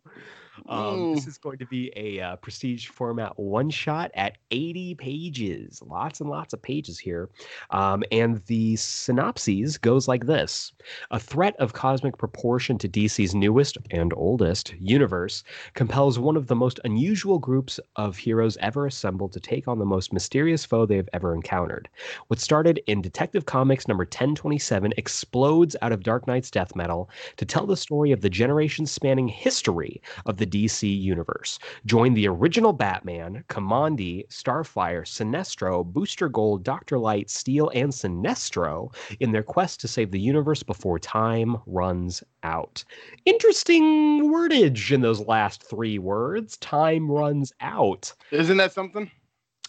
um, 0.68 1.14
this 1.14 1.26
is 1.26 1.38
going 1.38 1.58
to 1.58 1.66
be 1.66 1.92
a 1.96 2.20
uh, 2.20 2.36
prestige 2.36 2.88
format 2.88 3.38
one 3.38 3.70
shot 3.70 4.10
at 4.14 4.38
80 4.50 4.94
pages. 4.96 5.82
Lots 5.84 6.20
and 6.20 6.28
lots 6.28 6.52
of 6.52 6.62
pages 6.62 6.98
here. 6.98 7.30
Um, 7.70 8.02
and 8.12 8.42
the 8.46 8.76
synopses 8.76 9.78
goes 9.78 10.08
like 10.08 10.26
this 10.26 10.72
A 11.10 11.18
threat 11.18 11.56
of 11.58 11.72
cosmic 11.72 12.18
proportion 12.18 12.78
to 12.78 12.88
DC's 12.88 13.34
newest 13.34 13.78
and 13.90 14.12
oldest 14.14 14.74
universe 14.78 15.42
compels 15.74 16.18
one 16.18 16.36
of 16.36 16.46
the 16.46 16.56
most 16.56 16.80
unusual 16.84 17.38
groups 17.38 17.80
of 17.96 18.16
heroes 18.16 18.56
ever 18.60 18.86
assembled 18.86 19.32
to 19.32 19.40
take 19.40 19.68
on 19.68 19.78
the 19.78 19.84
most 19.84 20.12
mysterious 20.12 20.64
foe 20.64 20.86
they 20.86 20.96
have 20.96 21.08
ever 21.12 21.34
encountered. 21.34 21.88
What 22.28 22.40
started 22.40 22.80
in 22.86 23.02
Detective 23.02 23.46
Comics 23.46 23.88
number 23.88 24.04
1027 24.04 24.92
explodes 24.96 25.76
out 25.82 25.92
of 25.92 26.02
Dark 26.02 26.26
Nights 26.26 26.50
death 26.50 26.76
metal 26.76 27.08
to 27.36 27.44
tell 27.44 27.66
the 27.66 27.76
story 27.76 28.12
of 28.12 28.20
the 28.20 28.30
generation 28.30 28.86
spanning 28.86 29.28
history 29.28 30.00
of 30.26 30.36
the 30.36 30.41
DC 30.46 31.00
universe. 31.00 31.58
Join 31.86 32.14
the 32.14 32.28
original 32.28 32.72
Batman, 32.72 33.44
Kamandi, 33.48 34.26
Starfire, 34.28 35.02
Sinestro, 35.02 35.84
Booster 35.84 36.28
Gold, 36.28 36.62
Dr. 36.64 36.98
Light, 36.98 37.30
Steel, 37.30 37.70
and 37.74 37.92
Sinestro 37.92 38.94
in 39.20 39.32
their 39.32 39.42
quest 39.42 39.80
to 39.80 39.88
save 39.88 40.10
the 40.10 40.20
universe 40.20 40.62
before 40.62 40.98
time 40.98 41.56
runs 41.66 42.22
out. 42.42 42.84
Interesting 43.24 44.30
wordage 44.30 44.92
in 44.92 45.00
those 45.00 45.20
last 45.20 45.62
three 45.62 45.98
words. 45.98 46.56
Time 46.58 47.10
runs 47.10 47.52
out. 47.60 48.12
Isn't 48.30 48.56
that 48.56 48.72
something? 48.72 49.10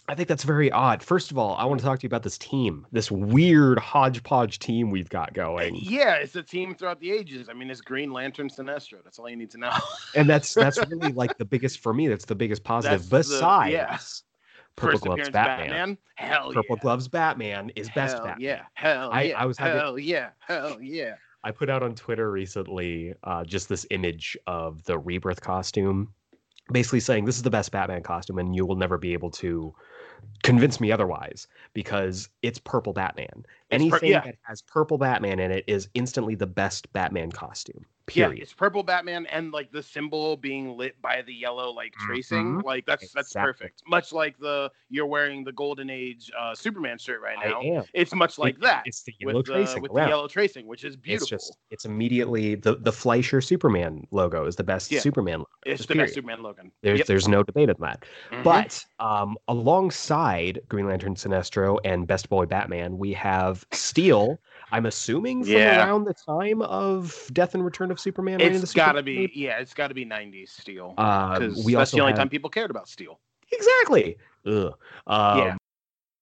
I 0.06 0.14
think 0.14 0.28
that's 0.28 0.44
very 0.44 0.70
odd. 0.70 1.02
First 1.02 1.30
of 1.30 1.38
all, 1.38 1.56
I 1.56 1.64
want 1.64 1.80
to 1.80 1.86
talk 1.86 1.98
to 2.00 2.02
you 2.02 2.08
about 2.08 2.22
this 2.22 2.36
team, 2.36 2.86
this 2.92 3.10
weird 3.10 3.78
hodgepodge 3.78 4.58
team 4.58 4.90
we've 4.90 5.08
got 5.08 5.32
going. 5.32 5.76
Yeah, 5.76 6.16
it's 6.16 6.36
a 6.36 6.42
team 6.42 6.74
throughout 6.74 7.00
the 7.00 7.10
ages. 7.10 7.48
I 7.48 7.54
mean, 7.54 7.70
it's 7.70 7.80
Green 7.80 8.12
Lantern 8.12 8.50
Sinestro. 8.50 9.02
That's 9.02 9.18
all 9.18 9.30
you 9.30 9.36
need 9.36 9.50
to 9.52 9.58
know. 9.58 9.72
and 10.14 10.28
that's 10.28 10.52
that's 10.52 10.78
really 10.78 11.12
like 11.12 11.38
the 11.38 11.44
biggest 11.46 11.80
for 11.80 11.94
me. 11.94 12.06
That's 12.08 12.26
the 12.26 12.34
biggest 12.34 12.64
positive. 12.64 13.08
That's 13.08 13.28
Besides, 13.28 13.70
the, 13.70 13.72
yeah. 13.72 13.98
Purple 14.76 14.92
First 14.92 15.04
Gloves 15.04 15.30
Batman. 15.30 15.68
Batman. 15.68 15.98
Hell 16.16 16.52
Purple 16.52 16.76
Gloves 16.76 17.08
Batman 17.08 17.70
is 17.74 17.88
hell 17.88 18.04
best 18.04 18.16
Batman. 18.18 18.36
Yeah, 18.40 18.62
hell 18.74 19.10
I, 19.10 19.22
yeah. 19.22 19.40
I 19.40 19.46
was 19.46 19.56
having, 19.56 19.80
hell 19.80 19.98
yeah, 19.98 20.30
hell 20.40 20.76
yeah. 20.82 21.14
I 21.44 21.50
put 21.50 21.70
out 21.70 21.82
on 21.82 21.94
Twitter 21.94 22.30
recently 22.30 23.14
uh, 23.22 23.44
just 23.44 23.68
this 23.68 23.86
image 23.90 24.36
of 24.46 24.84
the 24.84 24.98
rebirth 24.98 25.40
costume, 25.40 26.12
basically 26.72 27.00
saying 27.00 27.24
this 27.24 27.36
is 27.36 27.42
the 27.42 27.50
best 27.50 27.70
Batman 27.70 28.02
costume, 28.02 28.38
and 28.38 28.54
you 28.54 28.66
will 28.66 28.76
never 28.76 28.98
be 28.98 29.12
able 29.12 29.30
to 29.30 29.74
convince 30.42 30.80
me 30.80 30.92
otherwise 30.92 31.46
because 31.72 32.28
it's 32.42 32.58
purple 32.58 32.92
Batman. 32.92 33.44
Anything 33.70 33.98
per- 34.00 34.06
yeah. 34.06 34.24
that 34.24 34.36
has 34.42 34.62
purple 34.62 34.98
Batman 34.98 35.38
in 35.38 35.50
it 35.50 35.64
is 35.66 35.88
instantly 35.94 36.34
the 36.34 36.46
best 36.46 36.92
Batman 36.92 37.30
costume. 37.30 37.84
Period. 38.06 38.36
Yeah, 38.36 38.42
it's 38.42 38.52
purple 38.52 38.82
Batman 38.82 39.24
and 39.26 39.50
like 39.50 39.72
the 39.72 39.82
symbol 39.82 40.36
being 40.36 40.76
lit 40.76 41.00
by 41.00 41.22
the 41.22 41.32
yellow 41.32 41.70
like 41.70 41.94
tracing. 41.94 42.56
Mm-hmm. 42.56 42.66
Like 42.66 42.84
that's 42.84 43.02
exactly. 43.02 43.18
that's 43.18 43.32
perfect. 43.32 43.82
Much 43.88 44.12
like 44.12 44.38
the 44.38 44.70
you're 44.90 45.06
wearing 45.06 45.42
the 45.42 45.52
Golden 45.52 45.88
Age 45.88 46.30
uh, 46.38 46.54
Superman 46.54 46.98
shirt 46.98 47.22
right 47.22 47.38
now. 47.42 47.82
It's 47.94 48.14
much 48.14 48.38
like 48.38 48.56
it, 48.56 48.60
that. 48.60 48.82
It's 48.84 49.04
the 49.04 49.14
yellow 49.18 49.36
with 49.36 49.46
tracing. 49.46 49.76
The, 49.76 49.80
with 49.80 49.92
the 49.92 50.06
yellow 50.06 50.28
tracing, 50.28 50.66
which 50.66 50.84
is 50.84 50.96
beautiful. 50.96 51.24
It's 51.24 51.46
just 51.46 51.56
it's 51.70 51.84
immediately 51.86 52.56
the 52.56 52.76
the 52.76 52.92
Fleischer 52.92 53.40
Superman 53.40 54.06
logo 54.10 54.44
is 54.44 54.56
the 54.56 54.64
best 54.64 54.92
yeah. 54.92 55.00
Superman 55.00 55.38
logo. 55.38 55.48
It's 55.64 55.86
the 55.86 55.94
period. 55.94 56.04
best 56.04 56.14
Superman 56.14 56.42
logo. 56.42 56.62
There's 56.82 56.98
yep. 56.98 57.06
there's 57.06 57.26
no 57.26 57.42
debate 57.42 57.70
on 57.70 57.76
that. 57.80 58.04
Mm-hmm. 58.30 58.42
But 58.42 58.84
um, 58.98 59.38
alongside 59.48 60.60
Green 60.68 60.86
Lantern 60.86 61.14
Sinestro 61.14 61.78
and 61.86 62.06
Best 62.06 62.28
Boy 62.28 62.44
Batman, 62.44 62.98
we 62.98 63.14
have 63.14 63.66
Steel 63.72 64.38
I'm 64.72 64.86
assuming 64.86 65.44
from 65.44 65.52
yeah. 65.52 65.86
around 65.86 66.04
the 66.04 66.14
time 66.14 66.62
of 66.62 67.28
Death 67.32 67.54
and 67.54 67.64
Return 67.64 67.90
of 67.90 68.00
Superman. 68.00 68.40
It's 68.40 68.72
got 68.72 68.92
to 68.92 69.02
be, 69.02 69.30
yeah, 69.34 69.58
it's 69.58 69.74
got 69.74 69.88
to 69.88 69.94
be 69.94 70.04
90s 70.04 70.48
Steel. 70.48 70.90
Because 70.90 71.66
uh, 71.66 71.78
that's 71.78 71.90
the 71.90 72.00
only 72.00 72.12
have... 72.12 72.18
time 72.18 72.28
people 72.28 72.50
cared 72.50 72.70
about 72.70 72.88
Steel. 72.88 73.20
Exactly. 73.52 74.16
Ugh. 74.46 74.74
Um, 75.06 75.38
yeah. 75.38 75.56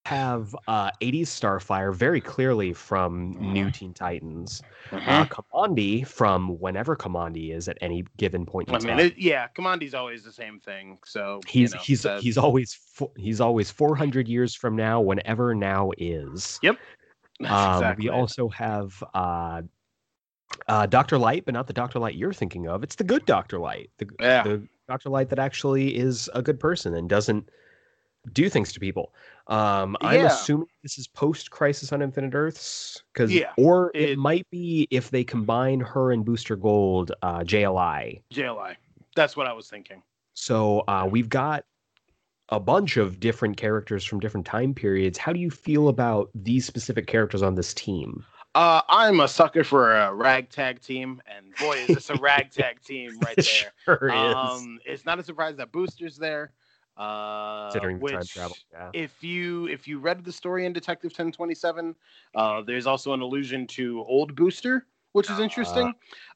Have 0.07 0.55
uh, 0.66 0.90
80s 1.00 1.28
Starfire 1.28 1.94
very 1.94 2.20
clearly 2.20 2.72
from 2.72 3.37
New 3.38 3.70
Teen 3.70 3.94
Titans. 3.94 4.61
Mm-hmm. 4.90 5.09
Uh, 5.09 5.24
Kamandi 5.26 6.05
from 6.05 6.59
whenever 6.59 6.96
Kamandi 6.96 7.55
is 7.55 7.68
at 7.68 7.78
any 7.81 8.05
given 8.16 8.44
point 8.44 8.68
in 8.68 8.74
I 8.74 8.78
time. 8.78 8.96
Mean, 8.96 9.07
it, 9.07 9.14
yeah, 9.16 9.46
Kamandi's 9.57 9.94
always 9.94 10.24
the 10.24 10.33
same 10.33 10.59
thing. 10.59 10.98
So 11.05 11.40
he's 11.46 11.70
you 11.70 11.76
know, 11.76 11.83
he's 11.85 12.07
he's 12.20 12.37
always 12.37 12.78
he's 13.16 13.40
always 13.40 13.70
400 13.70 14.26
years 14.26 14.57
from 14.57 14.74
now, 14.74 15.00
whenever 15.00 15.55
now 15.55 15.92
is. 15.96 16.59
Yep. 16.64 16.78
Um, 17.40 17.47
exactly. 17.75 18.05
We 18.05 18.11
also 18.11 18.49
have 18.51 19.03
uh, 19.14 19.62
uh, 20.68 20.87
Doctor 20.87 21.18
Light, 21.18 21.45
but 21.45 21.55
not 21.55 21.66
the 21.66 21.73
Doctor 21.73 21.99
Light 21.99 22.14
you're 22.14 22.33
thinking 22.33 22.68
of. 22.68 22.83
It's 22.83 22.95
the 22.97 23.05
good 23.05 23.25
Doctor 23.27 23.59
Light, 23.59 23.90
the, 23.99 24.09
yeah. 24.21 24.42
the 24.42 24.66
Doctor 24.88 25.09
Light 25.09 25.29
that 25.31 25.38
actually 25.38 25.97
is 25.97 26.31
a 26.35 26.42
good 26.42 26.61
person 26.61 26.95
and 26.95 27.09
doesn't 27.09 27.49
do 28.33 28.49
things 28.49 28.73
to 28.73 28.79
people. 28.81 29.12
Um, 29.49 29.97
I'm 30.01 30.21
Yeah. 30.21 30.27
assuming 30.27 30.68
this 30.83 30.97
is 30.99 31.09
post 31.09 31.51
Crisis 31.51 31.92
on 31.92 32.03
Infinite 32.03 32.35
Earths, 32.35 33.03
because 33.12 33.33
Yeah, 33.33 33.51
or 33.57 33.90
it, 33.95 34.11
it- 34.11 34.18
might 34.18 34.49
be 34.51 34.87
if 34.90 35.11
they 35.11 35.25
combine 35.25 35.81
her 35.81 36.12
and 36.12 36.25
Booster 36.25 36.55
Gold, 36.55 37.11
uh, 37.23 37.40
JLI. 37.40 38.23
JLI. 38.33 38.77
That's 39.16 39.37
what 39.37 39.47
I 39.49 39.53
was 39.53 39.68
thinking. 39.68 40.03
So 40.35 40.81
uh, 40.88 41.09
we've 41.11 41.29
got 41.29 41.64
a 42.53 42.61
bunch 42.61 42.99
of 42.99 43.19
different 43.19 43.57
characters 43.57 44.05
from 44.05 44.21
different 44.21 44.45
time 44.45 44.75
periods. 44.75 45.17
How 45.17 45.33
do 45.33 45.41
you 45.41 45.51
feel 45.51 45.88
about 45.88 46.29
these 46.35 46.67
specific 46.67 47.07
characters 47.07 47.43
on 47.43 47.55
this 47.55 47.73
team? 47.73 48.25
Uh, 48.55 48.83
I'm 48.91 49.21
a 49.21 49.29
sucker 49.29 49.65
for 49.65 49.97
a 49.97 50.12
ragtag 50.12 50.83
team, 50.83 51.23
and 51.27 51.47
boy, 51.59 51.79
is 51.79 51.87
this 51.87 52.11
a 52.11 52.15
ragtag 52.21 52.83
team 52.83 53.19
right 53.21 53.37
there. 53.37 53.73
sure 53.87 54.09
is. 54.09 54.35
Um, 54.35 54.79
it's 54.85 55.07
not 55.07 55.19
a 55.19 55.23
surprise 55.23 55.57
that 55.57 55.73
Booster's 55.73 56.19
there. 56.19 56.53
Uh, 56.99 57.71
Considering 57.71 57.99
which, 58.01 58.12
time 58.12 58.25
travel, 58.27 58.57
yeah. 58.71 58.91
if 58.93 59.25
you 59.25 59.67
if 59.69 59.88
you 59.88 59.99
read 59.99 60.23
the 60.23 60.31
story 60.31 60.67
in 60.67 60.75
Detective 60.75 61.09
1027, 61.12 61.97
uh, 62.35 62.61
there's 62.61 62.87
also 62.87 63.15
an 63.15 63.23
allusion 63.23 63.67
to 63.69 64.05
old 64.07 64.37
Booster, 64.37 64.85
which 65.12 65.31
is 65.31 65.38
interesting. 65.38 65.95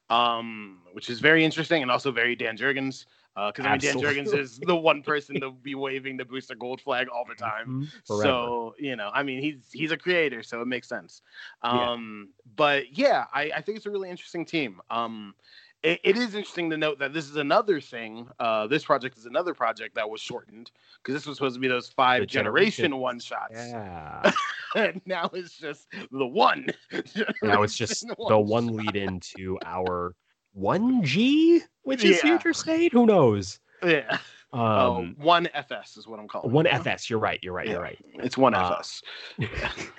Um, 0.08 0.78
which 0.92 1.10
is 1.10 1.20
very 1.20 1.44
interesting 1.44 1.82
and 1.82 1.90
also 1.90 2.10
very 2.10 2.34
Dan 2.34 2.56
Jurgens. 2.56 3.04
Because 3.36 3.66
I 3.66 3.72
mean, 3.72 3.78
Dan. 3.80 3.96
Jurgens 3.98 4.34
is 4.36 4.58
the 4.60 4.74
one 4.74 5.02
person 5.02 5.38
to 5.40 5.50
be 5.50 5.74
waving 5.74 6.16
the 6.16 6.24
Booster 6.24 6.54
Gold 6.54 6.80
flag 6.80 7.08
all 7.08 7.26
the 7.28 7.34
time. 7.34 7.66
Mhm, 7.68 8.06
forever. 8.06 8.22
So 8.22 8.74
you 8.78 8.96
know, 8.96 9.10
I 9.12 9.22
mean, 9.22 9.42
he's 9.42 9.70
he's 9.72 9.92
a 9.92 9.96
creator, 9.98 10.42
so 10.42 10.62
it 10.62 10.66
makes 10.66 10.88
sense. 10.88 11.20
Yeah. 11.62 11.90
Um, 11.92 12.30
but 12.56 12.96
yeah, 12.96 13.26
I, 13.34 13.50
I 13.56 13.60
think 13.60 13.76
it's 13.76 13.86
a 13.86 13.90
really 13.90 14.08
interesting 14.08 14.46
team. 14.46 14.80
Um, 14.90 15.34
it, 15.82 16.00
it 16.02 16.16
is 16.16 16.34
interesting 16.34 16.70
to 16.70 16.78
note 16.78 16.98
that 16.98 17.12
this 17.12 17.28
is 17.28 17.36
another 17.36 17.78
thing. 17.80 18.26
Uh, 18.40 18.66
this 18.66 18.84
project 18.84 19.18
is 19.18 19.26
another 19.26 19.52
project 19.52 19.94
that 19.96 20.08
was 20.08 20.22
shortened 20.22 20.70
because 21.02 21.14
this 21.14 21.26
was 21.26 21.36
supposed 21.36 21.54
to 21.56 21.60
be 21.60 21.68
those 21.68 21.88
five 21.88 22.22
The 22.22 22.26
generation 22.26 22.84
Generations. 22.84 23.02
one 23.02 23.20
shots. 23.20 23.54
yeah. 23.54 24.32
and 24.74 25.00
now 25.04 25.30
it's 25.34 25.58
just 25.58 25.88
the 26.10 26.26
one. 26.26 26.66
now 27.42 27.62
it's 27.62 27.76
just 27.76 28.00
Generation 28.06 28.26
the 28.28 28.38
one 28.38 28.68
lead 28.68 28.96
into 28.96 29.58
our 29.64 30.14
1G, 30.56 31.60
which 31.82 32.04
is 32.04 32.16
Yeah. 32.16 32.22
future 32.38 32.52
state. 32.52 32.92
Who 32.92 33.06
knows? 33.06 33.60
Yeah. 33.84 34.18
Oh, 34.52 34.96
Um, 34.98 35.16
one 35.18 35.48
FS 35.52 35.96
is 35.96 36.06
what 36.06 36.18
I'm 36.18 36.28
calling. 36.28 36.50
one 36.52 36.66
it. 36.66 36.72
FS. 36.72 37.10
You're 37.10 37.18
right. 37.18 37.38
You're 37.42 37.52
right. 37.52 37.68
You're 37.68 37.80
right. 37.82 37.98
It's 38.14 38.38
one 38.38 38.54
Uh, 38.54 38.68
FS. 38.70 39.02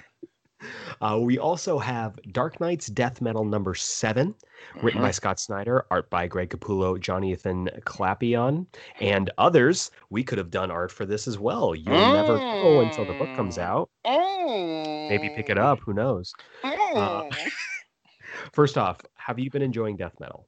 Uh, 1.02 1.20
we 1.22 1.38
also 1.38 1.78
have 1.78 2.18
Dark 2.32 2.60
Nights 2.60 2.88
Death 2.88 3.22
Metal 3.22 3.46
number 3.46 3.76
seven, 3.76 4.34
written 4.82 5.00
Mhm. 5.02 5.04
by 5.04 5.12
Scott 5.12 5.40
Snyder, 5.40 5.86
art 5.92 6.10
by 6.10 6.26
Greg 6.26 6.50
Capullo, 6.50 7.00
Jonathan 7.00 7.70
Glapion, 7.86 8.66
and 9.00 9.30
others. 9.38 9.92
We 10.10 10.24
could 10.24 10.40
have 10.40 10.50
done 10.50 10.72
art 10.72 10.92
for 10.92 11.06
this 11.06 11.28
as 11.28 11.38
well. 11.38 11.76
You'll 11.76 11.94
never 12.12 12.40
know 12.40 12.80
until 12.80 13.06
the 13.06 13.14
book 13.14 13.36
comes 13.36 13.58
Mm. 13.60 13.62
out. 13.62 13.90
Oh. 14.06 15.08
Maybe 15.10 15.30
pick 15.30 15.52
it 15.52 15.60
up. 15.60 15.80
Who 15.82 15.94
knows? 15.94 16.34
Oh. 16.64 17.30
First 18.52 18.80
off, 18.80 19.00
have 19.28 19.38
you 19.38 19.52
been 19.52 19.62
enjoying 19.62 19.98
death 19.98 20.14
metal? 20.22 20.48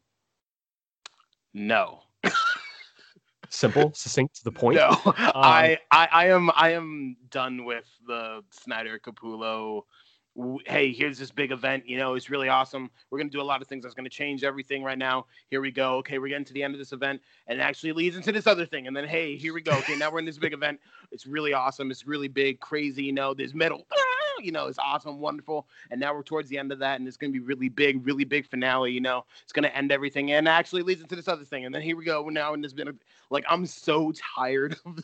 no. 1.53 1.99
Simple, 3.49 3.91
succinct, 3.95 4.35
to 4.35 4.43
the 4.45 4.53
point. 4.53 4.77
No, 4.77 4.89
Um, 5.05 5.13
I, 5.35 5.77
I, 5.91 6.07
I 6.11 6.25
am, 6.27 6.49
I 6.55 6.69
am 6.69 7.17
done 7.29 7.65
with 7.65 7.89
the 8.07 8.41
Snyder 8.51 8.97
Capullo. 8.97 9.81
Hey, 10.65 10.93
here's 10.93 11.19
this 11.19 11.29
big 11.29 11.51
event. 11.51 11.89
You 11.89 11.97
know, 11.97 12.13
it's 12.13 12.29
really 12.29 12.47
awesome. 12.47 12.89
We're 13.09 13.17
gonna 13.17 13.29
do 13.29 13.41
a 13.41 13.43
lot 13.43 13.61
of 13.61 13.67
things 13.67 13.83
that's 13.83 13.95
gonna 13.95 14.07
change 14.07 14.45
everything 14.45 14.81
right 14.81 14.97
now. 14.97 15.25
Here 15.49 15.59
we 15.59 15.71
go. 15.71 15.95
Okay, 15.95 16.17
we're 16.17 16.29
getting 16.29 16.45
to 16.45 16.53
the 16.53 16.63
end 16.63 16.73
of 16.73 16.79
this 16.79 16.93
event, 16.93 17.21
and 17.47 17.59
it 17.59 17.61
actually 17.61 17.91
leads 17.91 18.15
into 18.15 18.31
this 18.31 18.47
other 18.47 18.65
thing. 18.65 18.87
And 18.87 18.95
then, 18.95 19.05
hey, 19.05 19.35
here 19.35 19.53
we 19.53 19.61
go. 19.61 19.73
Okay, 19.79 19.97
now 19.97 20.09
we're 20.09 20.19
in 20.19 20.25
this 20.25 20.37
big 20.37 20.53
event. 20.53 20.79
It's 21.11 21.27
really 21.27 21.51
awesome. 21.51 21.91
It's 21.91 22.07
really 22.07 22.29
big, 22.29 22.61
crazy. 22.61 23.03
You 23.03 23.13
know, 23.13 23.33
there's 23.33 23.53
metal. 23.53 23.85
You 24.43 24.51
know, 24.51 24.67
it's 24.67 24.79
awesome, 24.79 25.19
wonderful. 25.19 25.67
And 25.91 25.99
now 25.99 26.13
we're 26.13 26.23
towards 26.23 26.49
the 26.49 26.57
end 26.57 26.71
of 26.71 26.79
that, 26.79 26.99
and 26.99 27.07
it's 27.07 27.17
gonna 27.17 27.33
be 27.33 27.39
really 27.39 27.69
big, 27.69 28.05
really 28.05 28.23
big 28.25 28.47
finale. 28.47 28.91
You 28.91 29.01
know, 29.01 29.25
it's 29.43 29.53
gonna 29.53 29.67
end 29.69 29.91
everything, 29.91 30.31
and 30.31 30.47
actually 30.47 30.81
leads 30.83 31.01
into 31.01 31.15
this 31.15 31.27
other 31.27 31.45
thing. 31.45 31.65
And 31.65 31.73
then 31.73 31.81
here 31.81 31.95
we 31.95 32.05
go. 32.05 32.27
Now 32.29 32.53
in 32.53 32.61
this 32.61 32.73
bit 32.73 32.87
of 32.87 32.95
like 33.29 33.45
I'm 33.49 33.65
so 33.65 34.11
tired 34.35 34.75
of 34.85 34.99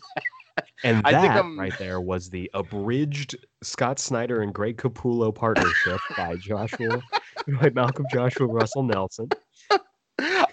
And 0.84 1.02
I 1.06 1.12
think 1.12 1.34
that 1.34 1.38
I'm- 1.38 1.60
right 1.60 1.78
there 1.78 2.00
was 2.02 2.30
the 2.30 2.50
abridged 2.54 3.36
Scott 3.62 4.00
Snyder 4.00 4.42
and 4.42 4.54
Greg 4.54 4.78
Capullo 4.78 5.34
partnership 5.34 6.00
by 6.18 6.36
Joshua, 6.38 7.02
by 7.60 7.70
Malcolm 7.72 8.06
Joshua 8.12 8.48
Russell 8.48 8.84
Nelson. 8.84 9.30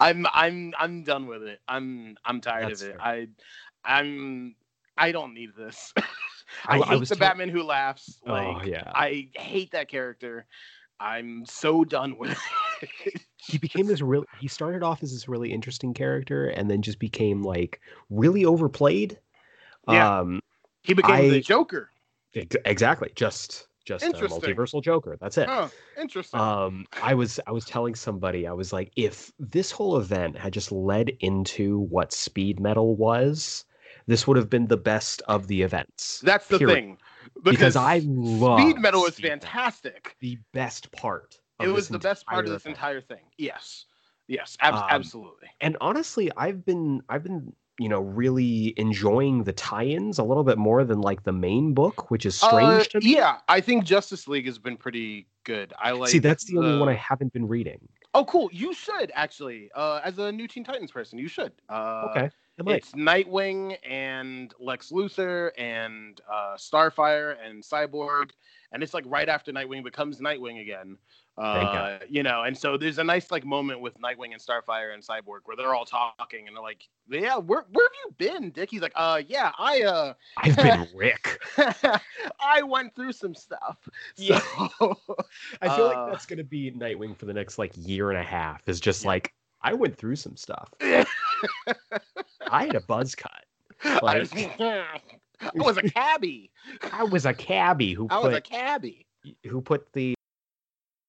I'm 0.01 0.25
I'm 0.33 0.73
I'm 0.77 1.03
done 1.03 1.27
with 1.27 1.43
it. 1.43 1.59
I'm 1.67 2.17
I'm 2.25 2.41
tired 2.41 2.69
That's 2.69 2.81
of 2.81 2.89
it. 2.89 2.91
fair. 2.97 3.01
I 3.01 3.27
I'm 3.85 4.55
I 4.97 5.11
don't 5.11 5.33
need 5.33 5.55
this. 5.55 5.93
I- 6.67 6.79
I, 6.79 6.85
hate 6.85 6.99
was 6.99 7.09
the 7.09 7.15
tell- 7.15 7.29
Batman 7.29 7.49
who 7.49 7.63
laughs. 7.63 8.19
Like 8.25 8.57
oh 8.63 8.65
yeah, 8.65 8.91
I 8.93 9.29
hate 9.35 9.71
that 9.71 9.87
character. 9.87 10.45
I'm 10.99 11.45
so 11.45 11.83
done 11.83 12.17
with 12.17 12.37
it. 12.81 13.21
he 13.37 13.57
became 13.57 13.87
this 13.87 14.01
really. 14.01 14.27
He 14.39 14.47
started 14.47 14.83
off 14.83 15.03
as 15.03 15.11
this 15.11 15.27
really 15.27 15.51
interesting 15.51 15.93
character, 15.93 16.47
and 16.47 16.69
then 16.69 16.81
just 16.81 16.99
became 16.99 17.43
like 17.43 17.81
really 18.09 18.45
overplayed. 18.45 19.19
Yeah. 19.87 20.19
Um, 20.19 20.41
he 20.83 20.93
became 20.93 21.15
I- 21.15 21.29
the 21.29 21.41
Joker. 21.41 21.89
ex- 22.35 22.55
exactly. 22.65 23.11
Just 23.15 23.67
just 23.85 24.05
a 24.05 24.11
multiversal 24.11 24.81
Joker. 24.81 25.17
That's 25.19 25.37
it. 25.37 25.49
Interesting. 25.99 26.39
Um, 26.39 26.85
I 27.01 27.13
was 27.13 27.39
I 27.47 27.51
was 27.51 27.65
telling 27.65 27.95
somebody 27.95 28.47
I 28.47 28.53
was 28.53 28.71
like, 28.71 28.91
if 28.95 29.31
this 29.39 29.71
whole 29.71 29.97
event 29.97 30.37
had 30.37 30.53
just 30.53 30.71
led 30.71 31.09
into 31.19 31.79
what 31.79 32.13
speed 32.13 32.59
metal 32.59 32.95
was, 32.95 33.65
this 34.07 34.27
would 34.27 34.37
have 34.37 34.49
been 34.49 34.67
the 34.67 34.77
best 34.77 35.21
of 35.27 35.47
the 35.47 35.61
events. 35.61 36.19
That's 36.23 36.47
the 36.47 36.59
period. 36.59 36.75
thing. 36.75 36.97
because 37.43 37.75
I 37.75 38.01
love 38.05 38.59
speed 38.59 38.77
metal 38.79 39.01
metal. 39.03 39.11
fantastic. 39.11 40.15
The 40.19 40.37
best 40.53 40.91
part. 40.91 41.39
It 41.61 41.67
was 41.67 41.87
the 41.87 41.99
best 41.99 42.25
part 42.25 42.45
of 42.45 42.51
this 42.51 42.63
event. 42.63 42.75
entire 42.75 43.01
thing. 43.01 43.23
Yes. 43.37 43.85
Yes, 44.27 44.57
ab- 44.61 44.75
Um, 44.75 44.83
absolutely. 44.89 45.49
And 45.61 45.77
honestly, 45.81 46.31
I've 46.37 46.65
been 46.65 47.01
I've 47.09 47.23
been 47.23 47.53
you 47.79 47.89
know 47.89 48.01
really 48.01 48.73
enjoying 48.77 49.43
the 49.43 49.53
tie-ins 49.53 50.19
a 50.19 50.23
little 50.23 50.43
bit 50.43 50.57
more 50.57 50.83
than 50.85 51.01
like 51.01 51.23
the 51.23 51.31
main 51.33 51.73
book, 51.73 52.09
which 52.11 52.25
is 52.25 52.35
strange 52.35 52.87
Uh, 52.87 52.99
to 52.99 52.99
me. 52.99 53.15
Yeah, 53.15 53.37
I 53.47 53.61
think 53.61 53.83
Justice 53.83 54.27
League 54.27 54.45
has 54.45 54.57
been 54.59 54.77
pretty 54.77 55.27
good. 55.43 55.73
I 55.79 55.91
like. 55.91 56.09
See, 56.09 56.19
that's 56.19 56.45
the 56.45 56.57
only 56.57 56.77
one 56.77 56.89
I 56.89 56.93
haven't 56.95 57.33
been 57.33 57.47
reading. 57.47 57.87
Oh, 58.13 58.25
cool! 58.25 58.49
You 58.53 58.73
should 58.73 59.11
actually, 59.15 59.71
uh, 59.73 60.01
as 60.03 60.19
a 60.19 60.31
new 60.31 60.47
Teen 60.47 60.63
Titans 60.63 60.91
person, 60.91 61.17
you 61.17 61.27
should. 61.27 61.51
Uh, 61.67 62.07
Okay, 62.09 62.29
It's 62.77 62.91
Nightwing 62.91 63.77
and 63.87 64.53
Lex 64.59 64.91
Luthor 64.91 65.51
and 65.57 66.21
uh, 66.31 66.55
Starfire 66.57 67.35
and 67.43 67.63
Cyborg, 67.63 68.31
and 68.71 68.83
it's 68.83 68.93
like 68.93 69.05
right 69.07 69.27
after 69.27 69.51
Nightwing 69.51 69.83
becomes 69.83 70.19
Nightwing 70.19 70.61
again. 70.61 70.97
Thank 71.35 71.69
Uh, 71.69 71.97
you 72.07 72.21
know, 72.21 72.43
and 72.43 72.55
so 72.55 72.77
there's 72.77 72.99
a 72.99 73.03
nice 73.03 73.31
like 73.31 73.43
moment 73.43 73.79
with 73.81 73.99
Nightwing 73.99 74.33
and 74.33 74.41
Starfire 74.41 74.93
and 74.93 75.01
Cyborg 75.01 75.39
where 75.45 75.57
they're 75.57 75.73
all 75.73 75.85
talking 75.85 76.47
and 76.47 76.55
they're 76.55 76.61
like, 76.63 76.87
"Yeah, 77.09 77.37
where 77.37 77.65
where 77.71 77.85
have 77.87 77.91
you 78.05 78.13
been, 78.19 78.51
Dick?" 78.51 78.69
He's 78.69 78.81
like, 78.81 78.91
"Uh, 78.95 79.21
yeah, 79.27 79.51
I 79.57 79.81
uh." 79.81 80.13
I've 80.37 80.55
been 80.55 80.87
Ric. 80.95 81.41
I 82.39 82.61
went 82.61 82.93
through 82.95 83.13
some 83.13 83.33
stuff. 83.33 83.77
Yeah. 84.15 84.39
So, 84.77 84.95
I 85.61 85.75
feel 85.75 85.85
Uh, 85.85 85.87
like 85.95 86.11
that's 86.11 86.25
gonna 86.27 86.43
be 86.43 86.71
Nightwing 86.71 87.17
for 87.17 87.25
the 87.25 87.33
next 87.33 87.57
like 87.57 87.71
year 87.75 88.11
and 88.11 88.19
a 88.19 88.23
half. 88.23 88.61
Is 88.69 88.79
just 88.79 89.03
Yeah. 89.03 89.07
like 89.09 89.33
I 89.63 89.73
went 89.73 89.97
through 89.97 90.17
some 90.17 90.37
stuff. 90.37 90.69
I 90.81 92.65
had 92.65 92.75
a 92.75 92.81
buzz 92.81 93.15
cut. 93.15 93.45
I 93.83 93.99
Like 94.03 94.19
was, 94.19 94.31
I 94.59 95.51
was 95.55 95.77
a 95.77 95.83
cabbie. 95.83 96.51
I 96.91 97.03
was 97.03 97.25
a 97.25 97.33
cabbie 97.33 97.93
who 97.93 98.07
I 98.11 98.19
was 98.19 98.35
a 98.35 98.41
cabbie. 98.41 99.05
who 99.47 99.61
put 99.61 99.91
the 99.93 100.13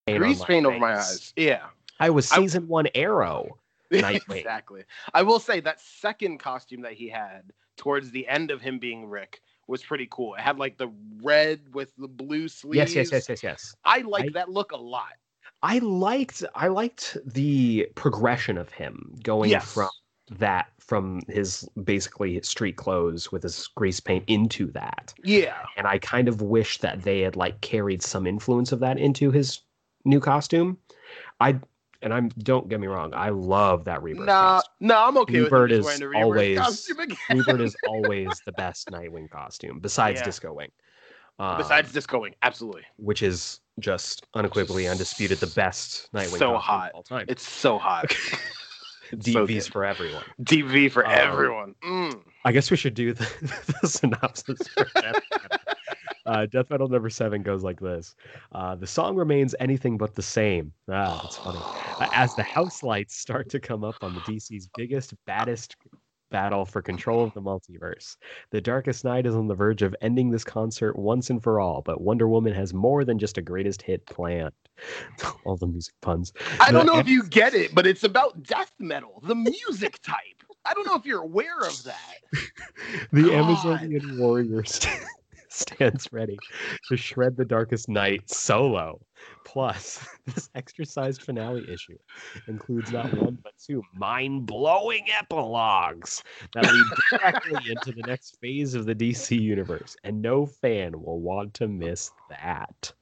paint 0.07 0.23
on 0.23 0.29
Grease 0.29 0.41
my 0.41 0.47
paint 0.47 0.67
over 0.67 0.79
my 0.79 0.97
eyes. 0.99 1.33
Yeah. 1.37 1.67
I 2.01 2.11
was 2.11 2.31
I- 2.33 2.37
season 2.37 2.69
one 2.69 2.89
Arrow. 2.95 3.59
Exactly. 3.91 4.83
I 5.13 5.23
will 5.23 5.39
say 5.39 5.61
that 5.61 5.81
second 5.81 6.39
costume 6.39 6.83
that 6.83 6.95
he 6.95 7.09
had 7.09 7.53
towards 7.77 8.11
the 8.11 8.27
end 8.27 8.51
of 8.51 8.61
him 8.61 8.81
being 8.81 9.07
Ric 9.09 9.41
was 9.69 9.85
pretty 9.85 10.09
cool. 10.11 10.35
It 10.35 10.41
had 10.41 10.59
like 10.59 10.79
the 10.79 10.91
red 11.23 11.61
with 11.73 11.93
the 11.97 12.09
blue 12.09 12.49
sleeves. 12.49 12.77
Yes, 12.77 12.95
yes, 12.95 13.13
yes, 13.13 13.29
yes, 13.29 13.43
yes. 13.45 13.75
I 13.85 13.99
like 14.01 14.33
that 14.33 14.49
look 14.49 14.73
a 14.73 14.77
lot. 14.77 15.13
I 15.63 15.79
liked 15.79 16.43
I 16.57 16.69
liked 16.69 17.17
the 17.25 17.89
progression 17.95 18.59
of 18.59 18.69
him 18.71 19.15
going 19.23 19.51
Yes. 19.51 19.73
from 19.73 19.91
that 20.39 20.67
from 20.81 21.21
his 21.29 21.69
basically 21.85 22.41
street 22.43 22.77
clothes 22.77 23.31
with 23.31 23.45
his 23.45 23.69
grease 23.69 24.01
paint 24.01 24.25
into 24.27 24.73
that. 24.73 25.15
Yeah. 25.23 25.59
And 25.77 25.87
I 25.87 25.99
kind 25.99 26.27
of 26.27 26.43
wish 26.43 26.79
that 26.79 27.03
they 27.03 27.21
had 27.21 27.37
like 27.37 27.61
carried 27.61 28.03
some 28.03 28.27
influence 28.27 28.73
of 28.73 28.81
that 28.81 28.99
into 28.99 29.31
his 29.31 29.61
new 30.05 30.21
costume. 30.21 30.79
I 31.41 31.59
and 32.03 32.13
I'm 32.13 32.29
don't 32.39 32.69
get 32.69 32.81
me 32.81 32.87
wrong, 32.87 33.13
I 33.15 33.31
love 33.31 33.85
that 33.85 34.03
Rebirth 34.03 34.27
Nah, 34.27 34.57
costume. 34.61 34.71
no, 34.81 34.99
I'm 35.07 35.17
okay 35.19 35.33
Bluebird 35.41 35.71
with 35.71 35.79
is 35.81 35.87
just 35.87 36.01
wearing 36.01 36.01
the 36.01 36.09
Rebirth 36.09 36.59
always-. 36.69 37.17
Bluebird 37.31 37.61
is 37.63 37.77
always 37.89 38.43
the 38.45 38.53
best 38.53 38.89
Nightwing 38.91 39.31
costume, 39.31 39.79
besides 39.81 40.21
Yeah. 40.21 40.25
Disco 40.27 40.53
Wing. 40.53 40.71
Um, 41.39 41.57
Besides 41.59 41.91
Disco 41.93 42.21
Wing, 42.21 42.35
absolutely. 42.43 42.83
which 42.97 43.23
is 43.23 43.61
just 43.81 44.25
unequivocally 44.35 44.87
undisputed 44.87 45.39
the 45.39 45.49
best 45.49 46.09
Nightwing 46.13 46.39
So 46.39 46.53
costume 46.53 46.61
hot. 46.61 46.89
of 46.91 46.95
all 46.95 47.03
time. 47.03 47.25
It's 47.29 47.49
so 47.49 47.77
hot. 47.79 48.05
It's 49.11 49.33
so 49.33 49.45
DVs 49.47 49.69
for 49.71 49.85
everyone. 49.85 50.23
DV 50.43 50.93
for 50.93 51.05
Um, 51.07 51.13
everyone. 51.13 51.75
Mm. 51.83 52.21
I 52.45 52.53
guess 52.53 52.71
we 52.71 52.77
should 52.77 52.95
do 52.95 53.15
the, 53.15 53.25
the 53.83 53.89
synopsis 53.89 54.69
for 54.69 54.87
that. 54.95 55.23
Uh, 56.27 56.47
death 56.47 56.71
metal 56.71 56.89
number 56.89 57.11
seven 57.11 57.43
goes 57.43 57.63
like 57.63 57.79
this 57.81 58.15
uh, 58.53 58.75
The 58.75 58.87
song 58.87 59.17
remains 59.17 59.55
anything 59.61 59.99
but 59.99 60.15
the 60.15 60.23
same. 60.23 60.73
Ah, 60.91 61.19
that's 61.23 61.37
funny. 61.37 61.59
Uh, 62.01 62.09
as 62.13 62.35
the 62.35 62.43
house 62.55 62.83
lights 62.83 63.17
start 63.17 63.49
to 63.51 63.61
come 63.61 63.85
up 63.85 63.97
on 64.03 64.15
the 64.15 64.21
DC's 64.21 64.69
biggest, 64.77 65.15
baddest 65.27 65.77
battle 66.31 66.65
for 66.65 66.83
control 66.83 67.23
of 67.23 67.33
the 67.35 67.41
multiverse. 67.41 68.17
The 68.51 68.61
Darkest 68.61 69.05
Knight 69.05 69.25
is 69.25 69.37
on 69.37 69.47
the 69.47 69.55
verge 69.55 69.83
of 69.83 69.95
ending 70.01 70.31
this 70.31 70.43
concert 70.43 70.99
once 70.99 71.31
and 71.31 71.41
for 71.41 71.61
all, 71.61 71.83
but 71.83 72.01
Wonder 72.01 72.27
Woman 72.27 72.53
has 72.55 72.75
more 72.75 73.05
than 73.05 73.19
just 73.19 73.39
a 73.39 73.43
greatest 73.43 73.83
hit 73.83 74.05
planned. 74.07 74.51
all 75.45 75.57
the 75.57 75.67
music 75.67 75.95
puns. 76.03 76.33
I 76.59 76.73
don't 76.73 76.87
know 76.87 76.99
if 76.99 77.09
you 77.09 77.23
get 77.23 77.55
it, 77.55 77.75
but 77.75 77.87
it's 77.87 78.03
about 78.03 78.43
death 78.43 78.73
metal, 78.81 79.23
the 79.25 79.37
music 79.37 80.01
type. 80.03 80.17
I 80.65 80.75
don't 80.75 80.87
know 80.87 80.97
if 80.97 81.07
you're 81.07 81.23
aware 81.23 81.61
of 81.61 81.85
that. 81.85 82.17
the 83.13 83.23
God. 83.23 83.33
Amazonian 83.33 84.19
warriors 84.19 84.81
stands 85.55 86.13
ready 86.13 86.39
to 86.89 86.97
shred 86.97 87.37
the 87.37 87.45
darkest 87.45 87.89
knight 87.89 88.29
solo. 88.29 89.01
Plus, 89.45 90.07
this 90.27 90.51
extra-sized 90.55 91.23
finale 91.23 91.65
issue 91.71 91.99
includes 92.49 92.93
not 92.93 93.13
one 93.15 93.39
but 93.43 93.53
two 93.59 93.83
mind-blowing 93.95 95.07
epilogues 95.19 96.23
that 96.55 96.71
lead 96.73 96.87
directly 97.11 97.61
into 97.71 97.93
the 97.93 98.07
next 98.07 98.39
phase 98.41 98.75
of 98.75 98.87
the 98.87 98.95
DC 98.95 99.41
universe, 99.41 99.97
and 100.05 100.21
no 100.21 100.45
fan 100.47 101.01
will 101.01 101.21
want 101.21 101.55
to 101.55 101.69
miss 101.69 102.11
that. 102.29 102.93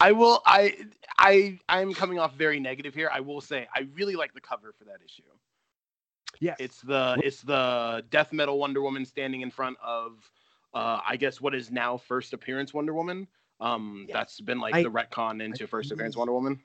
I 0.00 0.12
will. 0.12 0.40
I. 0.46 0.76
I. 1.18 1.58
I'm 1.68 1.92
coming 1.92 2.18
off 2.18 2.34
very 2.36 2.60
negative 2.60 2.94
here. 2.94 3.10
I 3.12 3.20
will 3.20 3.40
say 3.40 3.66
I 3.74 3.86
really 3.94 4.16
like 4.16 4.32
the 4.32 4.40
cover 4.40 4.72
for 4.78 4.84
that 4.84 4.98
issue. 5.04 5.22
Yes. 6.40 6.56
It's 6.58 6.80
the 6.80 7.20
it's 7.22 7.42
the 7.42 8.04
death 8.10 8.32
metal 8.32 8.58
Wonder 8.58 8.82
Woman 8.82 9.04
standing 9.04 9.40
in 9.42 9.50
front 9.50 9.76
of 9.82 10.30
uh 10.72 11.00
I 11.06 11.16
guess 11.16 11.40
what 11.40 11.54
is 11.54 11.70
now 11.70 11.96
first 11.96 12.32
appearance 12.32 12.74
Wonder 12.74 12.94
Woman. 12.94 13.26
Um 13.60 14.06
yes. 14.08 14.14
that's 14.14 14.40
been 14.40 14.60
like 14.60 14.74
I, 14.74 14.82
the 14.82 14.90
retcon 14.90 15.42
into 15.42 15.64
I, 15.64 15.66
first 15.66 15.92
appearance 15.92 16.16
Wonder 16.16 16.32
Woman. 16.32 16.60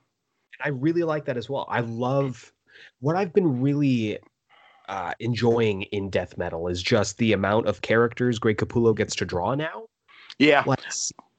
I 0.63 0.69
really 0.69 1.03
like 1.03 1.25
that 1.25 1.37
as 1.37 1.49
well. 1.49 1.65
I 1.69 1.81
love 1.81 2.51
what 2.99 3.15
I've 3.15 3.33
been 3.33 3.61
really 3.61 4.19
uh, 4.89 5.13
enjoying 5.19 5.83
in 5.83 6.09
death 6.09 6.37
metal 6.37 6.67
is 6.67 6.81
just 6.81 7.17
the 7.19 7.33
amount 7.33 7.67
of 7.67 7.81
characters 7.81 8.39
Greg 8.39 8.57
Capullo 8.57 8.95
gets 8.95 9.15
to 9.15 9.25
draw 9.25 9.53
now. 9.53 9.85
Yeah. 10.39 10.63
Like, 10.65 10.79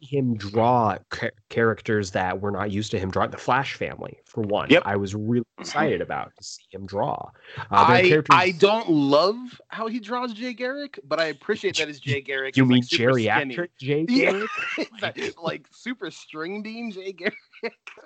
him 0.00 0.36
draw 0.36 0.96
ca- 1.10 1.30
characters 1.48 2.10
that 2.12 2.40
we're 2.40 2.50
not 2.50 2.70
used 2.70 2.90
to 2.92 2.98
him 2.98 3.10
drawing. 3.10 3.30
The 3.30 3.36
Flash 3.36 3.74
family, 3.74 4.18
for 4.24 4.42
one, 4.42 4.68
yep. 4.70 4.82
I 4.84 4.96
was 4.96 5.14
really 5.14 5.40
mm-hmm. 5.40 5.62
excited 5.62 6.00
about 6.00 6.32
to 6.36 6.44
see 6.44 6.62
him 6.70 6.86
draw. 6.86 7.30
Uh, 7.58 7.62
I 7.70 8.08
characters... 8.08 8.36
I 8.36 8.50
don't 8.52 8.88
love 8.90 9.36
how 9.68 9.86
he 9.88 10.00
draws 10.00 10.32
Jay 10.32 10.52
Garrick, 10.52 10.98
but 11.04 11.20
I 11.20 11.26
appreciate 11.26 11.76
that 11.76 11.88
his 11.88 12.00
Jay 12.00 12.20
Garrick. 12.20 12.56
You 12.56 12.64
mean 12.64 12.78
like 12.82 12.88
geriatric 12.88 13.68
Jay 13.78 14.04
Garrick? 14.04 14.50
Yeah, 15.00 15.28
like 15.42 15.66
super 15.70 16.10
string 16.10 16.62
bean 16.62 16.90
Jay 16.90 17.12
Garrick. 17.12 17.34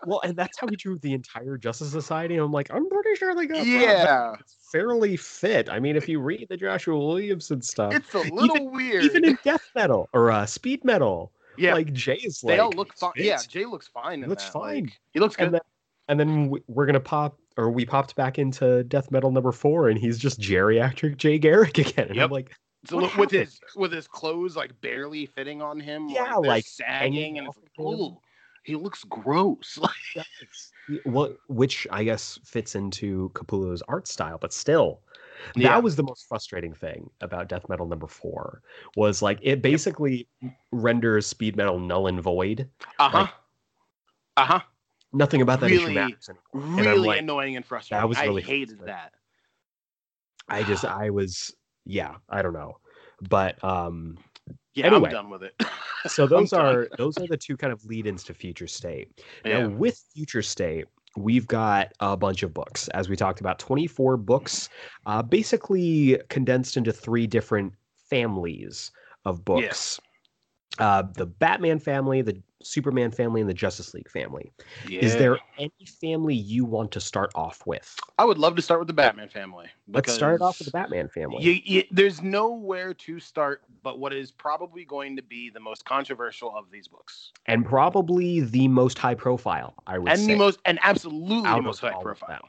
well, 0.07 0.21
and 0.25 0.37
that's 0.37 0.59
how 0.59 0.67
he 0.67 0.77
drew 0.77 0.99
the 0.99 1.13
entire 1.13 1.57
Justice 1.57 1.91
Society. 1.91 2.37
I'm 2.37 2.53
like, 2.53 2.73
I'm 2.73 2.89
pretty 2.89 3.15
sure 3.15 3.35
they 3.35 3.47
got 3.47 3.65
yeah 3.65 4.35
fairly 4.75 5.17
fit. 5.17 5.71
I 5.71 5.79
mean, 5.79 5.95
if 5.95 6.09
you 6.09 6.19
read 6.19 6.49
the 6.51 6.57
Joshua 6.57 6.99
Williamson 6.99 7.63
stuff, 7.63 7.95
it's 7.95 8.13
a 8.13 8.19
little 8.19 8.57
even, 8.57 8.73
weird. 8.73 9.05
Even 9.05 9.25
in 9.25 9.39
death 9.45 9.71
metal 9.77 10.09
or 10.13 10.33
uh, 10.33 10.47
speed 10.47 10.85
metal 10.85 11.31
yeah, 11.57 11.75
like 11.75 11.93
Jay's 11.93 12.41
they 12.41 12.49
like 12.49 12.57
they 12.57 12.61
all 12.61 12.71
look 12.71 12.95
fine. 12.95 13.13
Yeah, 13.17 13.39
Jay 13.49 13.65
looks 13.65 13.89
fine. 13.89 14.23
He 14.23 14.29
looks 14.29 14.45
that. 14.45 14.53
fine. 14.53 14.85
Like, 14.85 15.01
he 15.13 15.21
looks 15.21 15.37
good. 15.37 15.47
And 15.47 15.55
then, 15.55 15.61
and 16.09 16.21
then 16.21 16.55
we're 16.67 16.87
gonna 16.87 17.01
pop, 17.01 17.39
or 17.57 17.71
we 17.71 17.85
popped 17.85 18.17
back 18.17 18.39
into 18.39 18.85
death 18.85 19.11
metal 19.11 19.31
number 19.31 19.53
four, 19.53 19.89
and 19.89 19.99
he's 19.99 20.19
just 20.19 20.41
geriatric 20.41 21.17
Jay 21.17 21.39
Garrick 21.39 21.79
again. 21.79 22.09
And 22.09 22.17
yep. 22.17 22.27
I'm 22.27 22.31
like, 22.31 22.53
so 22.87 22.99
look, 22.99 23.17
with 23.17 23.31
his 23.31 23.61
with 23.77 23.93
his 23.93 24.07
clothes 24.07 24.57
like 24.57 24.79
barely 24.81 25.27
fitting 25.27 25.63
on 25.63 25.81
him. 25.81 26.09
Yeah, 26.09 26.35
like, 26.37 26.47
like 26.47 26.67
sagging, 26.67 27.39
and 27.39 27.49
it's 27.49 27.57
like, 27.57 27.71
oh, 27.79 28.21
he 28.65 28.77
looks 28.77 29.05
gross. 29.05 29.79
Like, 30.87 31.07
well, 31.07 31.35
which 31.49 31.87
I 31.91 32.05
guess 32.05 32.39
fits 32.45 32.75
into 32.75 33.31
Capullo's 33.35 33.83
art 33.89 34.07
style, 34.07 34.37
but 34.39 34.53
still, 34.53 35.01
yeah. 35.55 35.69
That 35.69 35.83
was 35.83 35.97
the 35.97 36.03
most 36.03 36.27
frustrating 36.29 36.75
thing 36.75 37.11
about 37.21 37.49
death 37.49 37.69
metal 37.69 37.87
number 37.87 38.07
four 38.07 38.63
was 38.97 39.23
like 39.23 39.39
it 39.43 39.63
basically 39.63 40.29
yep. 40.41 40.53
renders 40.73 41.27
speed 41.27 41.57
metal 41.57 41.79
null 41.79 42.07
and 42.07 42.21
void. 42.21 42.69
Uh 42.99 43.09
huh. 43.09 43.19
Like, 43.19 43.31
uh 44.37 44.45
huh. 44.45 44.61
Nothing 45.13 45.43
about 45.43 45.61
that 45.61 45.71
really, 45.71 45.85
issue 45.85 45.95
matters 45.95 46.29
anymore. 46.29 46.83
Really 46.83 47.09
like, 47.09 47.21
annoying 47.21 47.57
and 47.57 47.65
frustrating. 47.65 48.03
That 48.03 48.09
was 48.09 48.19
really 48.21 48.43
I 48.43 48.47
hated 48.47 48.81
that. 48.87 49.13
I 50.49 50.63
just 50.65 50.85
I 50.85 51.11
was 51.11 51.55
yeah 51.85 52.17
I 52.29 52.43
don't 52.43 52.55
know, 52.55 52.79
but 53.29 53.63
um 53.63 54.19
yeah 54.75 54.87
anyway, 54.87 55.09
I'm 55.09 55.13
done 55.13 55.31
with 55.31 55.43
it. 55.45 55.55
so 56.07 56.27
those 56.27 56.53
are 56.53 56.89
those 56.99 57.17
are 57.19 57.27
the 57.27 57.37
two 57.37 57.57
kind 57.57 57.73
of 57.73 57.85
lead-ins 57.85 58.25
to 58.25 58.35
future 58.35 58.67
state. 58.67 59.21
Yeah. 59.45 59.61
Now 59.61 59.69
with 59.69 60.03
future 60.15 60.43
state, 60.43 60.87
we've 61.17 61.47
got 61.47 61.93
a 62.01 62.17
bunch 62.17 62.43
of 62.43 62.53
books, 62.53 62.89
as 62.89 63.09
we 63.09 63.17
talked 63.17 63.41
about, 63.41 63.59
24 63.59 64.17
books, 64.17 64.69
uh, 65.07 65.23
basically 65.23 66.21
condensed 66.29 66.77
into 66.77 66.93
three 66.93 67.27
different 67.27 67.73
families 68.11 68.91
of 69.25 69.45
books. 69.45 69.99
Uh, 70.79 71.03
the 71.15 71.27
Batman 71.27 71.79
family, 71.79 72.23
the 72.23 72.41
Superman 72.63 73.11
family, 73.11 73.41
and 73.41 73.49
the 73.49 73.55
Justice 73.55 73.95
League 73.95 74.11
family. 74.11 74.53
Yeah. 74.89 75.01
Is 75.01 75.17
there 75.17 75.39
any 75.59 75.87
family 76.01 76.35
you 76.35 76.65
want 76.65 76.91
to 76.93 77.01
start 77.01 77.31
off 77.35 77.63
with? 77.67 77.97
I 78.19 78.25
would 78.25 78.39
love 78.39 78.57
to 78.57 78.63
start 78.63 78.81
with 78.81 78.89
the 78.89 78.95
Batman 78.95 79.29
family. 79.29 79.67
Let's 79.87 80.13
start 80.13 80.41
off 80.41 80.59
with 80.59 80.67
the 80.67 80.73
Batman 80.73 81.09
family. 81.09 81.45
You, 81.45 81.61
you, 81.65 81.85
there's 81.91 82.23
nowhere 82.23 82.95
to 82.95 83.21
start 83.21 83.63
but 83.85 84.01
what 84.01 84.13
is 84.13 84.33
probably 84.33 84.85
going 84.85 85.15
to 85.15 85.23
be 85.23 85.51
the 85.51 85.61
most 85.61 85.85
controversial 85.85 86.53
of 86.57 86.71
these 86.73 86.89
books, 86.89 87.31
and 87.47 87.65
probably 87.65 88.41
the 88.41 88.67
most 88.67 88.99
high 88.99 89.15
profile. 89.15 89.75
I 89.87 89.99
would 89.99 90.11
and 90.11 90.21
say. 90.21 90.27
the 90.29 90.37
most 90.37 90.59
and 90.65 90.81
absolutely 90.83 91.43
the 91.43 91.63
most 91.63 91.81
high 91.81 91.95
profile. 92.01 92.49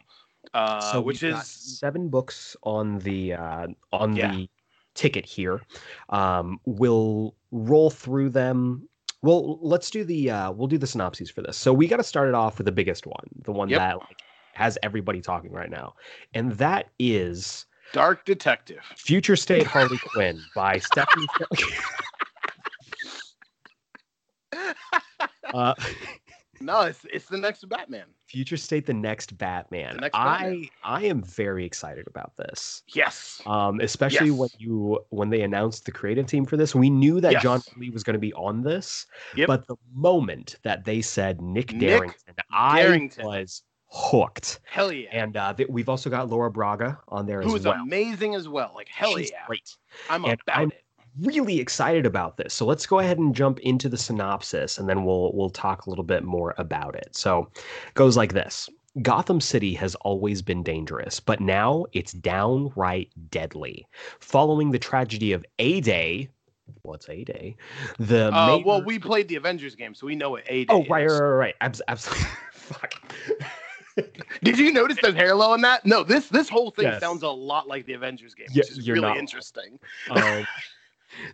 Uh, 0.54 0.80
so 0.94 1.02
which 1.02 1.22
is 1.22 1.46
seven 1.46 2.08
books 2.08 2.56
on 2.64 3.00
the 3.00 3.34
uh, 3.34 3.68
on 3.92 4.16
yeah. 4.16 4.32
the 4.32 4.50
ticket 4.96 5.26
here. 5.26 5.62
Um, 6.10 6.60
we'll 6.66 7.36
roll 7.52 7.90
through 7.90 8.30
them. 8.30 8.88
Well, 9.22 9.60
let's 9.62 9.90
do 9.90 10.04
the 10.04 10.32
uh, 10.32 10.52
we'll 10.52 10.68
do 10.68 10.78
the 10.78 10.88
synopses 10.88 11.30
for 11.30 11.42
this. 11.42 11.58
So 11.58 11.74
we 11.74 11.88
got 11.88 11.98
to 11.98 12.04
start 12.04 12.28
it 12.28 12.36
off 12.36 12.58
with 12.58 12.66
the 12.66 12.72
biggest 12.72 13.06
one, 13.06 13.28
the 13.44 13.52
one 13.52 13.70
yep. 13.70 13.80
that 13.80 13.98
like 14.00 14.22
has 14.54 14.78
everybody 14.84 15.22
talking 15.22 15.52
right 15.52 15.70
now, 15.70 15.94
and 16.34 16.54
that 16.54 16.90
is 17.00 17.66
Dark 17.94 18.26
Detective, 18.26 18.82
Future 18.98 19.36
State 19.36 19.68
Harley 19.68 20.00
Quinn 20.14 20.42
by 20.56 20.80
Stephanie. 20.80 21.28
uh, 25.54 25.74
no, 26.62 26.82
it's 26.82 27.06
it's 27.12 27.26
the 27.26 27.38
next 27.38 27.68
Batman. 27.70 28.06
Future 28.28 28.58
State, 28.58 28.86
the 28.86 28.94
next 28.94 29.38
Batman. 29.38 29.96
The 29.96 30.02
next 30.02 30.14
Batman. 30.14 30.68
I 30.84 30.98
I 30.98 31.04
am 31.06 31.22
very 31.22 31.66
excited 31.66 32.08
about 32.08 32.36
this. 32.38 32.84
Yes. 32.88 33.42
Um, 33.46 33.80
especially 33.80 34.30
yes. 34.30 34.38
when 34.38 34.50
you 34.58 35.00
when 35.10 35.30
they 35.30 35.42
announced 35.42 35.86
the 35.86 35.92
creative 35.92 36.26
team 36.26 36.46
for 36.46 36.58
this, 36.58 36.74
we 36.76 36.90
knew 36.90 37.22
that 37.22 37.34
yes. 37.34 37.44
John 37.44 37.62
Lee 37.78 37.90
was 37.90 38.04
going 38.04 38.16
to 38.16 38.20
be 38.20 38.34
on 38.34 38.62
this. 38.62 39.06
Yep. 39.36 39.48
But 39.48 39.68
the 39.68 39.76
moment 39.94 40.56
that 40.64 40.86
they 40.86 41.02
said 41.02 41.42
Nick, 41.42 41.74
Nick 41.74 41.82
Derington, 41.90 42.36
Derington. 42.52 43.24
I 43.24 43.26
was 43.26 43.64
hooked. 43.88 44.60
Hell 44.64 44.92
yeah! 44.92 45.10
And 45.12 45.38
uh, 45.38 45.54
th- 45.54 45.70
we've 45.70 45.90
also 45.90 46.10
got 46.10 46.30
Laura 46.30 46.52
Braga 46.52 47.00
on 47.08 47.26
there 47.26 47.42
Who 47.42 47.56
as 47.56 47.66
well. 47.66 47.74
Who's 47.76 47.84
amazing 47.84 48.36
as 48.36 48.48
well. 48.48 48.72
Like 48.76 48.90
hell 48.90 49.16
She's 49.16 49.32
yeah! 49.32 49.46
Great. 49.48 49.76
I'm 50.10 50.26
and 50.26 50.40
about 50.42 50.58
I'm, 50.58 50.72
it 50.72 50.85
really 51.22 51.60
excited 51.60 52.06
about 52.06 52.38
this. 52.38 52.54
So 52.54 52.66
let's 52.66 52.86
go 52.86 53.00
ahead 53.00 53.18
and 53.18 53.36
jump 53.36 53.60
into 53.60 53.90
the 53.90 53.98
synopsis 53.98 54.78
and 54.78 54.90
then 54.90 55.06
we'll 55.06 55.32
we'll 55.34 55.50
talk 55.50 55.86
a 55.86 55.90
little 55.90 56.04
bit 56.04 56.24
more 56.24 56.54
about 56.58 56.96
it. 56.96 57.16
So 57.16 57.50
it 57.56 57.94
goes 57.94 58.18
like 58.18 58.34
this. 58.34 58.70
Gotham 59.02 59.42
City 59.42 59.74
has 59.74 59.96
always 59.96 60.42
been 60.42 60.64
dangerous, 60.64 61.20
but 61.20 61.42
now 61.42 61.86
it's 61.92 62.14
downright 62.14 63.12
deadly. 63.30 63.86
Following 64.22 64.72
the 64.72 64.80
tragedy 64.80 65.34
of 65.34 65.46
A 65.60 65.82
Day, 65.82 66.30
what's 66.84 67.10
A 67.10 67.26
Day? 67.26 67.58
The 68.00 68.34
uh, 68.34 68.60
well, 68.66 68.82
we 68.84 68.98
played 68.98 69.28
the 69.28 69.36
Avengers 69.36 69.76
game, 69.76 69.94
so 69.94 70.08
we 70.08 70.16
know 70.16 70.32
what 70.32 70.44
A 70.48 70.64
Day. 70.64 70.74
Oh, 70.74 70.86
right, 70.90 71.08
right, 71.08 71.20
right, 71.20 71.36
right. 71.36 71.56
Abs- 71.60 71.82
absolutely. 71.90 72.26
Fuck. 72.54 72.94
Did 74.44 74.60
you 74.60 74.74
notice 74.74 74.98
the 75.02 75.14
parallel 75.14 75.54
in 75.54 75.62
that? 75.62 75.86
No, 75.86 76.04
this 76.04 76.28
this 76.28 76.50
whole 76.50 76.72
thing 76.72 76.86
yes. 76.86 77.00
sounds 77.00 77.24
a 77.24 77.30
lot 77.30 77.68
like 77.68 77.86
the 77.86 77.94
Avengers 77.94 78.34
game, 78.34 78.48
which 78.54 78.70
yeah, 78.70 78.78
is 78.78 78.90
really 78.90 79.02
not. 79.02 79.18
interesting. 79.18 79.80
Um, 80.10 80.46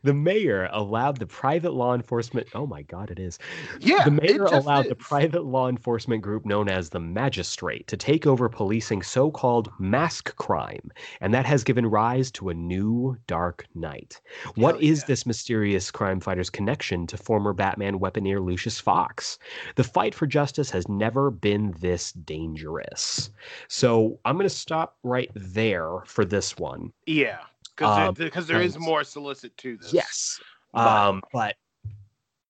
the 0.03 0.13
mayor 0.13 0.69
allowed 0.71 1.17
the 1.17 1.25
private 1.25 1.73
law 1.73 1.93
enforcement 1.93 2.47
oh 2.53 2.65
my 2.65 2.81
god 2.83 3.09
it 3.11 3.19
is. 3.19 3.39
Yeah 3.79 4.03
the 4.03 4.11
mayor 4.11 4.45
allowed 4.45 4.85
is. 4.85 4.89
the 4.89 4.95
private 4.95 5.45
law 5.45 5.67
enforcement 5.69 6.21
group 6.21 6.45
known 6.45 6.69
as 6.69 6.89
the 6.89 6.99
magistrate 6.99 7.87
to 7.87 7.97
take 7.97 8.25
over 8.25 8.49
policing 8.49 9.01
so-called 9.01 9.71
mask 9.79 10.35
crime 10.35 10.91
and 11.19 11.33
that 11.33 11.45
has 11.45 11.63
given 11.63 11.85
rise 11.85 12.31
to 12.31 12.49
a 12.49 12.53
new 12.53 13.17
dark 13.27 13.65
knight 13.75 14.21
What 14.55 14.75
Hell 14.75 14.83
is 14.83 14.99
yeah. 15.01 15.05
this 15.07 15.25
mysterious 15.25 15.91
crime 15.91 16.19
fighter's 16.19 16.49
connection 16.49 17.07
to 17.07 17.17
former 17.17 17.53
batman 17.53 17.99
weaponeer 17.99 18.43
lucius 18.43 18.79
fox? 18.79 19.39
The 19.75 19.83
fight 19.83 20.13
for 20.15 20.27
justice 20.27 20.69
has 20.71 20.87
never 20.87 21.31
been 21.31 21.73
this 21.79 22.11
dangerous. 22.11 23.29
So 23.67 24.19
i'm 24.25 24.35
going 24.35 24.47
to 24.47 24.49
stop 24.49 24.97
right 25.03 25.31
there 25.35 25.99
for 26.05 26.25
this 26.25 26.57
one. 26.57 26.91
Yeah 27.05 27.39
because 27.75 28.09
um, 28.09 28.45
there 28.45 28.61
is 28.61 28.77
more 28.77 29.03
solicit 29.03 29.55
to 29.57 29.77
this. 29.77 29.93
Yes, 29.93 30.39
but, 30.73 30.87
um, 30.87 31.21
but 31.33 31.55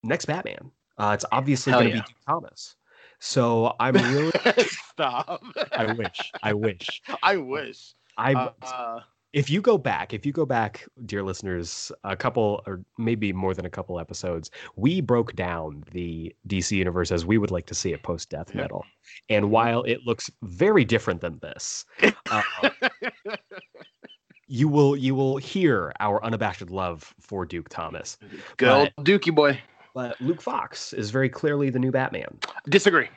next 0.03 0.25
Batman, 0.25 0.71
uh, 0.97 1.11
it's 1.13 1.25
obviously 1.31 1.73
going 1.73 1.85
to 1.85 1.89
yeah. 1.89 2.01
be 2.01 2.07
Duke 2.07 2.17
Thomas. 2.27 2.75
So 3.19 3.75
I'm 3.79 3.93
really 3.93 4.31
stop. 4.89 5.43
I 5.71 5.93
wish. 5.93 6.31
I 6.41 6.53
wish. 6.53 7.01
I 7.23 7.37
wish. 7.37 7.93
I. 8.17 8.33
Uh, 8.33 9.01
if 9.33 9.49
you 9.49 9.61
go 9.61 9.77
back, 9.77 10.13
if 10.13 10.25
you 10.25 10.33
go 10.33 10.45
back, 10.45 10.85
dear 11.05 11.23
listeners, 11.23 11.91
a 12.03 12.17
couple 12.17 12.61
or 12.65 12.81
maybe 12.97 13.31
more 13.31 13.53
than 13.53 13.65
a 13.65 13.69
couple 13.69 13.99
episodes, 13.99 14.51
we 14.75 14.99
broke 14.99 15.35
down 15.35 15.83
the 15.91 16.35
DC 16.47 16.71
universe 16.71 17.11
as 17.11 17.25
we 17.25 17.37
would 17.37 17.51
like 17.51 17.65
to 17.67 17.75
see 17.75 17.93
it 17.93 18.03
post 18.03 18.29
death 18.29 18.53
metal. 18.53 18.83
And 19.29 19.49
while 19.49 19.83
it 19.83 20.01
looks 20.05 20.29
very 20.41 20.83
different 20.83 21.21
than 21.21 21.39
this, 21.39 21.85
uh, 22.29 22.41
you 24.51 24.67
will 24.67 24.97
you 24.97 25.15
will 25.15 25.37
hear 25.37 25.93
our 26.01 26.23
unabashed 26.25 26.69
love 26.69 27.15
for 27.21 27.45
Duke 27.45 27.69
Thomas. 27.69 28.17
Good 28.57 28.69
old 28.69 28.89
Dookie 29.05 29.33
boy. 29.33 29.57
But 29.93 30.19
Luke 30.19 30.41
Fox 30.41 30.91
is 30.93 31.09
very 31.09 31.29
clearly 31.29 31.69
the 31.69 31.79
new 31.79 31.91
Batman. 31.91 32.37
Disagree. 32.67 33.07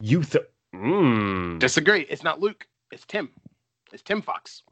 You 0.00 0.22
th- 0.22 0.44
mm. 0.74 1.58
disagree. 1.60 2.06
It's 2.10 2.24
not 2.24 2.40
Luke. 2.40 2.66
It's 2.90 3.04
Tim. 3.06 3.30
It's 3.92 4.02
Tim 4.02 4.20
Fox. 4.20 4.62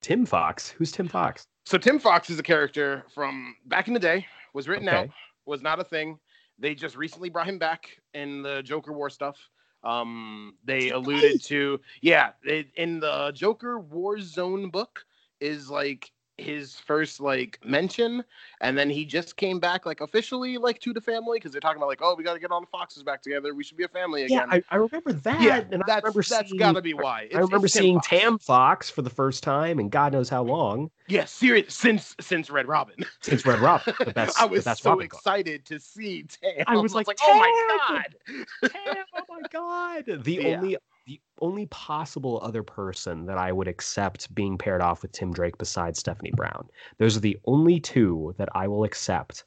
Tim 0.00 0.24
Fox. 0.24 0.70
Who's 0.70 0.92
Tim 0.92 1.08
Fox? 1.08 1.46
So 1.66 1.76
Tim 1.76 1.98
Fox 1.98 2.30
is 2.30 2.38
a 2.38 2.42
character 2.42 3.04
from 3.14 3.56
back 3.66 3.88
in 3.88 3.94
the 3.94 4.00
day. 4.00 4.26
Was 4.54 4.66
written 4.66 4.88
okay. 4.88 4.96
out. 4.96 5.08
Was 5.44 5.60
not 5.60 5.78
a 5.78 5.84
thing. 5.84 6.18
They 6.58 6.74
just 6.74 6.96
recently 6.96 7.28
brought 7.28 7.48
him 7.48 7.58
back 7.58 7.90
in 8.14 8.42
the 8.42 8.62
Joker 8.62 8.92
War 8.92 9.10
stuff. 9.10 9.36
Um, 9.84 10.54
they 10.64 10.90
alluded 10.90 11.42
to 11.44 11.80
yeah, 12.00 12.32
it, 12.44 12.68
in 12.76 13.00
the 13.00 13.32
Joker 13.34 13.78
War 13.78 14.18
Zone 14.20 14.70
book 14.70 15.04
is 15.40 15.70
like 15.70 16.10
his 16.38 16.76
first 16.80 17.20
like 17.20 17.58
mention 17.64 18.24
and 18.60 18.76
then 18.76 18.90
he 18.90 19.04
just 19.04 19.36
came 19.36 19.60
back 19.60 19.86
like 19.86 20.00
officially 20.00 20.58
like 20.58 20.80
to 20.80 20.92
the 20.92 21.00
family 21.00 21.38
because 21.38 21.52
they're 21.52 21.60
talking 21.60 21.76
about 21.76 21.88
like 21.88 22.00
oh 22.02 22.14
we 22.16 22.24
got 22.24 22.34
to 22.34 22.40
get 22.40 22.50
all 22.50 22.60
the 22.60 22.66
foxes 22.66 23.02
back 23.02 23.22
together. 23.22 23.54
We 23.54 23.62
should 23.62 23.76
be 23.76 23.84
a 23.84 23.88
family 23.88 24.24
again. 24.24 24.48
Yeah 24.50 24.58
i, 24.58 24.62
I 24.70 24.76
remember 24.76 25.12
that 25.12 25.40
yeah 25.40 25.64
and 25.70 25.82
that's, 25.86 25.90
I 25.90 25.96
remember 25.96 26.22
that's 26.22 26.50
seeing, 26.50 26.58
gotta 26.58 26.82
be 26.82 26.94
why. 26.94 27.22
It's, 27.22 27.36
i 27.36 27.40
remember 27.40 27.68
seeing 27.68 27.96
Fox. 27.96 28.08
tam 28.08 28.38
fox 28.38 28.90
for 28.90 29.02
the 29.02 29.10
first 29.10 29.42
time 29.42 29.78
and 29.78 29.90
god 29.90 30.12
knows 30.12 30.28
how 30.28 30.42
long. 30.42 30.90
yeah 31.08 31.24
serious 31.24 31.74
since 31.74 32.16
since 32.20 32.50
red 32.50 32.66
robin. 32.66 32.96
Since 33.20 33.46
red 33.46 33.60
robin 33.60 33.94
but 33.98 34.14
that's 34.14 34.36
i 34.40 34.44
was 34.44 34.64
so 34.64 34.90
Robin 34.90 35.04
excited 35.04 35.64
to 35.66 35.78
see 35.78 36.24
tam. 36.24 36.64
i 36.66 36.76
was 36.76 36.94
like, 36.94 37.06
like 37.06 37.18
oh 37.22 37.38
my 37.38 37.78
god. 37.88 38.14
Tam, 38.70 39.04
oh 39.16 39.22
my 39.28 39.40
god. 39.50 40.04
The 40.24 40.32
yeah. 40.34 40.56
only 40.56 40.76
the 41.06 41.20
only 41.40 41.66
possible 41.66 42.40
other 42.42 42.62
person 42.62 43.26
that 43.26 43.36
I 43.36 43.52
would 43.52 43.68
accept 43.68 44.34
being 44.34 44.56
paired 44.56 44.80
off 44.80 45.02
with 45.02 45.12
Tim 45.12 45.32
Drake 45.32 45.58
besides 45.58 45.98
Stephanie 45.98 46.32
Brown. 46.34 46.66
Those 46.98 47.16
are 47.16 47.20
the 47.20 47.38
only 47.44 47.78
two 47.78 48.34
that 48.38 48.48
I 48.54 48.68
will 48.68 48.84
accept 48.84 49.44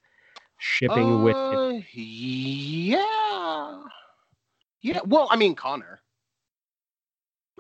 shipping 0.60 1.22
uh, 1.22 1.24
with. 1.24 1.86
Yeah. 1.94 3.04
Yeah. 4.82 5.00
Well, 5.06 5.28
I 5.32 5.36
mean, 5.36 5.56
Connor. 5.56 6.00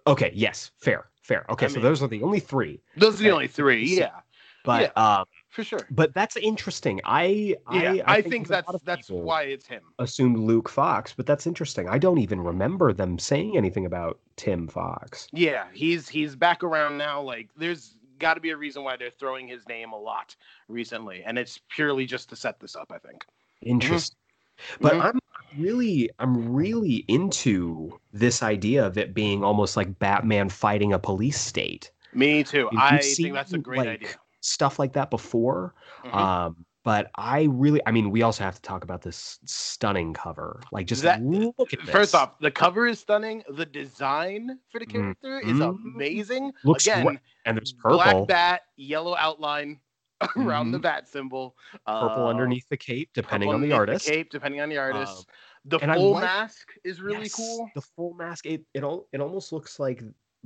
Okay. 0.05 0.31
Yes. 0.33 0.71
Fair. 0.77 1.09
Fair. 1.21 1.45
Okay. 1.49 1.65
I 1.65 1.69
so 1.69 1.75
mean, 1.75 1.83
those 1.83 2.03
are 2.03 2.07
the 2.07 2.21
only 2.23 2.39
three. 2.39 2.79
Those 2.95 3.19
are 3.19 3.23
the 3.23 3.31
only 3.31 3.47
three. 3.47 3.97
Yeah. 3.97 4.19
But 4.63 4.93
yeah. 4.95 5.17
um, 5.19 5.25
for 5.49 5.63
sure. 5.63 5.87
But 5.89 6.13
that's 6.13 6.35
interesting. 6.37 7.01
I 7.05 7.55
yeah, 7.71 7.79
I, 7.81 7.85
I, 7.85 8.03
I 8.05 8.21
think, 8.21 8.31
think 8.31 8.47
that's 8.47 8.83
that's 8.83 9.09
why 9.09 9.43
it's 9.43 9.65
him. 9.67 9.81
Assumed 9.99 10.37
Luke 10.37 10.69
Fox, 10.69 11.13
but 11.15 11.25
that's 11.25 11.47
interesting. 11.47 11.87
I 11.87 11.97
don't 11.97 12.19
even 12.19 12.41
remember 12.41 12.93
them 12.93 13.17
saying 13.17 13.57
anything 13.57 13.85
about 13.85 14.19
Tim 14.35 14.67
Fox. 14.67 15.27
Yeah, 15.31 15.65
he's 15.73 16.07
he's 16.07 16.35
back 16.35 16.63
around 16.63 16.97
now. 16.97 17.21
Like 17.21 17.49
there's 17.55 17.95
got 18.19 18.33
to 18.33 18.41
be 18.41 18.49
a 18.49 18.57
reason 18.57 18.83
why 18.83 18.97
they're 18.97 19.09
throwing 19.09 19.47
his 19.47 19.67
name 19.67 19.93
a 19.93 19.99
lot 19.99 20.35
recently, 20.67 21.23
and 21.25 21.37
it's 21.37 21.59
purely 21.69 22.05
just 22.05 22.29
to 22.29 22.35
set 22.35 22.59
this 22.59 22.75
up. 22.75 22.91
I 22.93 22.97
think. 22.97 23.25
Interesting. 23.61 24.17
Mm-hmm. 24.59 24.83
But 24.83 24.93
mm-hmm. 24.93 25.01
I'm 25.01 25.19
really 25.57 26.09
I'm 26.19 26.53
really 26.53 27.05
into 27.07 27.99
this 28.11 28.43
idea 28.43 28.85
of 28.85 28.97
it 28.97 29.13
being 29.13 29.43
almost 29.43 29.77
like 29.77 29.97
Batman 29.99 30.49
fighting 30.49 30.93
a 30.93 30.99
police 30.99 31.39
state. 31.39 31.91
Me 32.13 32.43
too. 32.43 32.69
I 32.77 32.97
think 32.97 33.33
that's 33.33 33.53
a 33.53 33.57
great 33.57 33.79
like, 33.79 33.87
idea 33.87 34.09
stuff 34.47 34.79
like 34.79 34.93
that 34.93 35.09
before. 35.09 35.75
Mm-hmm. 36.05 36.17
Um, 36.17 36.65
but 36.83 37.11
I 37.15 37.49
really, 37.51 37.81
I 37.85 37.91
mean, 37.91 38.11
we 38.11 38.21
also 38.21 38.45
have 38.45 38.55
to 38.55 38.61
talk 38.61 38.85
about 38.85 39.01
this 39.01 39.39
stunning 39.43 40.13
cover. 40.13 40.61
Like, 40.71 40.87
just 40.87 41.03
that, 41.03 41.21
look 41.21 41.73
at 41.73 41.79
this. 41.81 41.89
First 41.89 42.15
off, 42.15 42.39
the 42.39 42.49
cover 42.49 42.87
is 42.87 42.99
stunning. 42.99 43.43
The 43.49 43.65
design 43.65 44.57
for 44.71 44.79
the 44.79 44.85
character 44.85 45.41
mm-hmm. 45.41 45.49
is 45.49 45.59
amazing. 45.59 46.53
Looks 46.63 46.87
Again, 46.87 47.19
and 47.45 47.57
there's 47.57 47.73
purple, 47.73 47.97
black 47.97 48.27
bat, 48.27 48.61
yellow 48.77 49.17
outline 49.17 49.81
around 50.37 50.67
mm-hmm. 50.67 50.71
the 50.71 50.79
bat 50.79 51.09
symbol, 51.09 51.57
purple 51.85 52.25
uh, 52.25 52.29
underneath 52.29 52.69
the 52.69 52.77
cape, 52.77 53.09
depending 53.13 53.49
on 53.49 53.59
the 53.59 53.73
artist. 53.73 54.05
The 54.05 54.11
cape, 54.11 54.29
depending 54.29 54.61
on 54.61 54.69
the 54.69 54.77
artist. 54.77 55.27
Uh, 55.29 55.33
the 55.65 55.79
full 55.79 56.11
like, 56.11 56.23
mask 56.23 56.69
is 56.85 57.01
really 57.01 57.23
yes, 57.23 57.35
cool. 57.35 57.69
The 57.75 57.81
full 57.81 58.13
mask, 58.13 58.45
it 58.45 58.61
it, 58.73 58.85
all, 58.85 59.09
it 59.11 59.19
almost 59.19 59.51
looks 59.51 59.77
like 59.77 60.01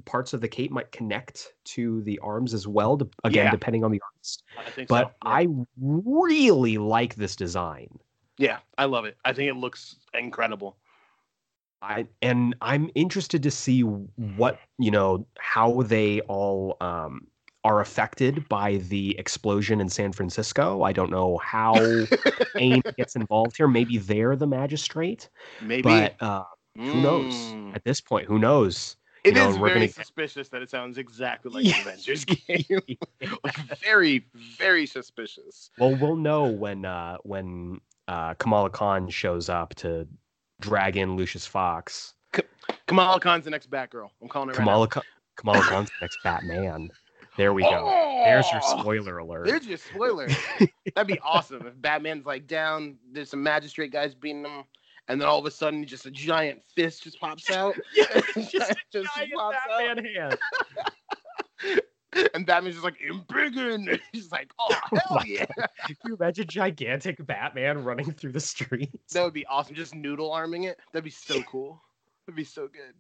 parts 0.06 0.34
of 0.34 0.41
the 0.41 0.47
cape 0.47 0.72
might 0.72 0.91
connect 0.91 1.54
to 1.64 2.02
the 2.02 2.20
arms 2.20 2.54
as 2.54 2.68
well 2.68 2.97
to, 2.97 3.10
again 3.24 3.45
yeah. 3.45 3.52
depending 3.52 3.84
on 3.84 3.91
the 3.91 4.02
artist 4.14 4.43
I 4.58 4.86
but 4.86 5.08
so, 5.08 5.14
yeah. 5.26 5.32
i 5.32 5.47
really 5.80 6.78
like 6.78 7.16
this 7.16 7.36
design 7.36 7.89
yeah 8.38 8.60
i 8.78 8.86
love 8.86 9.06
it 9.06 9.18
i 9.26 9.34
think 9.34 9.49
it 9.49 9.56
looks 9.56 9.95
incredible 10.14 10.78
i 11.82 12.08
and 12.22 12.56
i'm 12.62 12.89
interested 12.95 13.43
to 13.43 13.52
see 13.52 13.82
what 13.82 14.60
you 14.78 14.91
know 14.91 15.26
how 15.38 15.82
they 15.84 16.22
all 16.22 16.78
um 16.82 17.28
are 17.64 17.82
affected 17.82 18.47
by 18.49 18.78
the 18.89 19.18
explosion 19.20 19.80
in 19.80 19.88
San 19.88 20.12
Francisco. 20.12 20.82
I 20.82 20.93
don't 20.93 21.12
know 21.12 21.38
how 21.38 21.76
AIM 22.58 22.82
gets 22.97 23.16
involved 23.16 23.56
here. 23.58 23.68
Maybe 23.68 23.99
they're 23.99 24.36
the 24.36 24.47
magistrate. 24.47 25.30
Maybe. 25.62 25.84
But 25.84 26.16
uh, 26.22 26.43
who 26.76 26.93
mm. 26.93 27.02
knows? 27.04 27.76
At 27.76 27.84
this 27.84 28.02
point, 28.02 28.28
who 28.28 28.39
knows? 28.39 28.95
It 29.24 29.36
know, 29.36 29.49
is 29.49 29.57
very 29.57 29.74
gonna... 29.74 29.88
suspicious 29.88 30.49
that 30.49 30.61
it 30.61 30.69
sounds 30.69 30.97
exactly 30.97 31.51
like 31.51 31.76
an 31.76 31.82
Avengers 31.82 32.26
game. 32.26 32.63
like 33.43 33.55
very, 33.80 34.26
very 34.34 34.88
suspicious. 34.88 35.69
Well, 35.78 35.95
we'll 35.95 36.15
know 36.15 36.45
when 36.45 36.86
uh, 36.86 37.17
when 37.24 37.82
uh, 38.07 38.34
Kamala 38.36 38.72
Khan 38.72 39.09
shows 39.09 39.47
up 39.47 39.76
to 39.76 40.07
drag 40.59 40.97
in 40.97 41.15
Lucius 41.15 41.45
Fox. 41.45 42.15
K- 42.34 42.43
Kamala 42.88 43.19
Khan's 43.19 43.45
the 43.45 43.51
next 43.51 43.69
Batgirl. 43.69 44.09
I'm 44.22 44.28
calling 44.28 44.49
it 44.49 44.55
Kamala. 44.55 44.86
Right 44.86 44.91
Ka- 44.91 45.01
Kamala 45.36 45.61
Khan's 45.61 45.89
the 45.89 45.95
next 46.01 46.17
Batman. 46.24 46.89
There 47.38 47.53
we 47.53 47.61
go. 47.61 47.69
Oh, 47.88 48.24
there's 48.26 48.51
your 48.51 48.61
spoiler 48.61 49.19
alert. 49.19 49.45
There's 49.45 49.65
your 49.65 49.78
spoiler. 49.78 50.28
That'd 50.95 51.07
be 51.07 51.19
awesome 51.19 51.65
if 51.65 51.80
Batman's 51.80 52.26
like 52.26 52.47
down. 52.47 52.97
There's 53.11 53.30
some 53.30 53.41
magistrate 53.41 53.91
guys 53.91 54.13
beating 54.13 54.45
him 54.45 54.63
and 55.12 55.20
then 55.20 55.28
all 55.28 55.38
of 55.38 55.45
a 55.45 55.51
sudden, 55.51 55.86
just 55.86 56.05
a 56.05 56.12
giant 56.12 56.62
fist 56.74 57.03
just 57.03 57.20
pops 57.20 57.51
out. 57.51 57.76
yeah, 57.95 58.05
just, 58.49 58.74
just 58.93 59.09
pops 59.36 59.57
Batman 59.68 60.07
out. 60.18 60.39
hand. 61.62 61.82
and 62.34 62.45
Batman's 62.45 62.76
just 62.76 62.86
like, 62.86 62.97
Embiggen. 63.05 63.99
He's 64.14 64.32
like, 64.32 64.53
oh, 64.57 64.74
hell 64.89 65.01
oh 65.09 65.24
yeah. 65.26 65.45
Can 65.86 65.97
you 66.05 66.16
imagine 66.16 66.47
gigantic 66.47 67.26
Batman 67.28 67.84
running 67.84 68.14
through 68.14 68.32
the 68.32 68.39
streets? 68.39 69.14
That 69.14 69.24
would 69.24 69.34
be 69.34 69.45
awesome. 69.47 69.76
Just 69.76 69.93
noodle 69.93 70.32
arming 70.32 70.64
it. 70.64 70.80
That'd 70.93 71.03
be 71.03 71.09
so 71.09 71.43
cool. 71.43 71.82
That'd 72.26 72.38
be 72.38 72.45
so 72.45 72.70
good. 72.70 72.93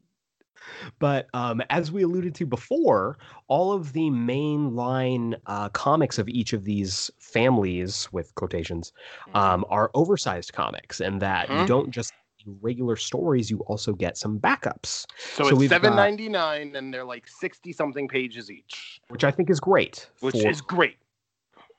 But 0.99 1.27
um, 1.33 1.61
as 1.69 1.91
we 1.91 2.03
alluded 2.03 2.35
to 2.35 2.45
before, 2.45 3.17
all 3.47 3.73
of 3.73 3.93
the 3.93 4.09
mainline 4.09 5.35
uh, 5.45 5.69
comics 5.69 6.19
of 6.19 6.27
each 6.29 6.53
of 6.53 6.63
these 6.63 7.11
families, 7.19 8.07
with 8.11 8.33
quotations, 8.35 8.93
mm-hmm. 9.27 9.37
um, 9.37 9.65
are 9.69 9.91
oversized 9.93 10.53
comics, 10.53 10.99
and 10.99 11.21
that 11.21 11.47
mm-hmm. 11.47 11.61
you 11.61 11.67
don't 11.67 11.91
just 11.91 12.13
regular 12.61 12.95
stories, 12.95 13.51
you 13.51 13.59
also 13.67 13.93
get 13.93 14.17
some 14.17 14.39
backups. 14.39 15.05
So, 15.17 15.49
so 15.49 15.59
it's 15.61 15.69
seven 15.69 15.95
ninety 15.95 16.29
nine, 16.29 16.75
and 16.75 16.93
they're 16.93 17.05
like 17.05 17.27
sixty 17.27 17.71
something 17.71 18.07
pages 18.07 18.49
each, 18.49 19.01
which 19.09 19.23
I 19.23 19.31
think 19.31 19.49
is 19.49 19.59
great. 19.59 20.09
Which 20.21 20.41
for, 20.41 20.49
is 20.49 20.61
great. 20.61 20.97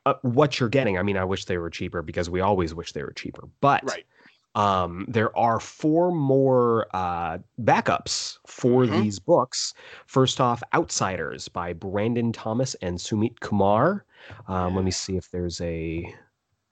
Uh, 0.04 0.14
what 0.22 0.58
you're 0.58 0.68
getting. 0.68 0.98
I 0.98 1.02
mean, 1.02 1.16
I 1.16 1.24
wish 1.24 1.44
they 1.44 1.58
were 1.58 1.70
cheaper 1.70 2.02
because 2.02 2.28
we 2.28 2.40
always 2.40 2.74
wish 2.74 2.92
they 2.92 3.02
were 3.02 3.12
cheaper, 3.12 3.48
but 3.60 3.84
right 3.84 4.04
um, 4.54 5.06
there 5.08 5.36
are 5.36 5.60
four 5.60 6.12
more 6.12 6.86
uh, 6.94 7.38
backups 7.62 8.38
for 8.46 8.84
mm-hmm. 8.84 9.00
these 9.00 9.18
books. 9.18 9.74
First 10.06 10.40
off, 10.40 10.62
Outsiders 10.74 11.48
by 11.48 11.72
Brandon 11.72 12.32
Thomas 12.32 12.74
and 12.82 12.98
Sumit 12.98 13.40
Kumar. 13.40 14.04
Um, 14.48 14.74
let 14.76 14.84
me 14.84 14.90
see 14.90 15.16
if 15.16 15.30
there's 15.30 15.60
a 15.60 16.14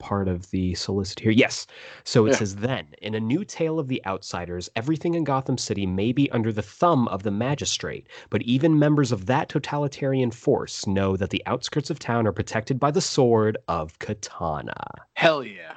part 0.01 0.27
of 0.27 0.49
the 0.49 0.73
solicit 0.73 1.19
here. 1.19 1.31
Yes. 1.31 1.67
So 2.03 2.25
it 2.25 2.31
yeah. 2.31 2.37
says 2.37 2.55
then, 2.55 2.87
in 3.01 3.13
a 3.13 3.19
new 3.19 3.45
tale 3.45 3.79
of 3.79 3.87
the 3.87 4.03
outsiders, 4.05 4.67
everything 4.75 5.13
in 5.13 5.23
Gotham 5.23 5.57
City 5.57 5.85
may 5.85 6.11
be 6.11 6.29
under 6.31 6.51
the 6.51 6.63
thumb 6.63 7.07
of 7.09 7.21
the 7.21 7.31
magistrate, 7.31 8.07
but 8.31 8.41
even 8.41 8.79
members 8.79 9.11
of 9.11 9.27
that 9.27 9.47
totalitarian 9.47 10.31
force 10.31 10.87
know 10.87 11.15
that 11.17 11.29
the 11.29 11.43
outskirts 11.45 11.91
of 11.91 11.99
town 11.99 12.25
are 12.25 12.31
protected 12.31 12.79
by 12.79 12.89
the 12.89 12.99
sword 12.99 13.57
of 13.67 13.97
Katana. 13.99 14.83
Hell 15.13 15.43
yeah. 15.43 15.75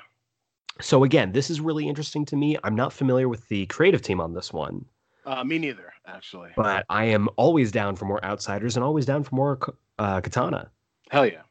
So 0.81 1.05
again, 1.05 1.33
this 1.33 1.51
is 1.51 1.61
really 1.61 1.89
interesting 1.89 2.25
to 2.27 2.37
me. 2.37 2.57
I'm 2.65 2.75
not 2.75 2.93
familiar 2.93 3.29
with 3.29 3.47
the 3.49 3.67
creative 3.67 4.03
team 4.03 4.21
on 4.21 4.35
this 4.35 4.53
one. 4.53 4.85
Uh, 5.25 5.43
me 5.45 5.59
neither, 5.59 5.93
actually. 6.07 6.51
But 6.57 6.85
I 6.91 7.05
am 7.05 7.29
always 7.37 7.73
down 7.73 7.97
for 7.97 8.05
more 8.05 8.23
outsiders 8.25 8.77
and 8.77 8.85
always 8.85 9.07
down 9.07 9.23
for 9.23 9.35
more 9.35 9.59
uh, 9.99 10.21
Katana. 10.21 10.71
Hell 11.11 11.27
yeah. 11.27 11.43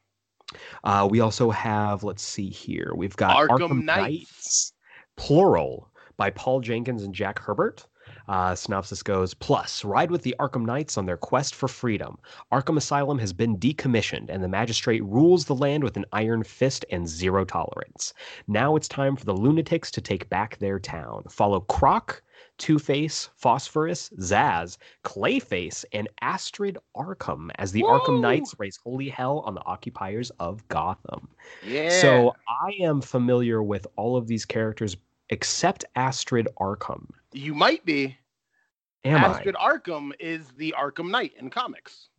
Uh, 0.84 1.08
we 1.10 1.22
also 1.22 1.50
have, 1.50 2.04
let's 2.04 2.22
see 2.22 2.50
here, 2.50 2.94
we've 2.96 3.16
got 3.16 3.36
Arkham, 3.36 3.60
Arkham 3.70 3.84
Knights. 3.84 3.98
Knights, 3.98 4.74
plural, 5.16 5.90
by 6.18 6.30
Paul 6.30 6.60
Jenkins 6.60 7.04
and 7.04 7.16
Jack 7.16 7.40
Herbert. 7.40 7.88
Uh, 8.28 8.56
synopsis 8.56 9.04
goes 9.04 9.34
Plus, 9.34 9.84
ride 9.84 10.12
with 10.12 10.22
the 10.24 10.36
Arkham 10.40 10.66
Knights 10.66 10.98
on 10.98 11.06
their 11.06 11.18
quest 11.18 11.56
for 11.56 11.68
freedom. 11.68 12.18
Arkham 12.52 12.78
Asylum 12.78 13.20
has 13.20 13.34
been 13.34 13.58
decommissioned, 13.58 14.30
and 14.30 14.44
the 14.44 14.48
magistrate 14.48 15.04
rules 15.04 15.46
the 15.46 15.56
land 15.56 15.84
with 15.84 15.98
an 15.98 16.06
iron 16.14 16.44
fist 16.44 16.86
and 16.92 17.08
zero 17.08 17.44
tolerance. 17.44 18.14
Now 18.48 18.76
it's 18.76 18.88
time 18.88 19.16
for 19.16 19.26
the 19.26 19.36
lunatics 19.36 19.92
to 19.92 20.02
take 20.02 20.30
back 20.30 20.58
their 20.58 20.80
town. 20.80 21.24
Follow 21.30 21.62
Croc, 21.62 22.22
Two 22.58 22.80
Face, 22.80 23.30
Phosphorus, 23.36 24.10
Zsasz, 24.20 24.78
Clayface, 25.04 25.84
and 25.92 26.08
Astrid 26.22 26.78
Arkham 26.96 27.50
as 27.56 27.72
the 27.72 27.84
Woo! 27.84 27.90
Arkham 27.90 28.22
Knights 28.22 28.56
raise 28.58 28.78
holy 28.78 29.10
hell 29.10 29.40
on 29.40 29.56
the 29.56 29.64
occupiers 29.66 30.30
of 30.40 30.68
Gotham. 30.68 31.28
Yeah. 31.66 31.90
So 31.90 32.36
I 32.48 32.72
am 32.82 33.02
familiar 33.02 33.64
with 33.64 33.88
all 33.96 34.16
of 34.16 34.28
these 34.28 34.46
characters 34.46 34.96
except 35.30 35.84
Astrid 35.96 36.48
Arkham. 36.60 37.10
You 37.34 37.54
might 37.54 37.86
be. 37.86 38.18
Am 39.06 39.18
Astrid 39.18 39.56
I? 39.60 39.74
Arkham 39.74 40.12
is 40.20 40.48
the 40.58 40.74
Arkham 40.78 41.10
Knight 41.10 41.34
in 41.38 41.50
comics. 41.50 42.10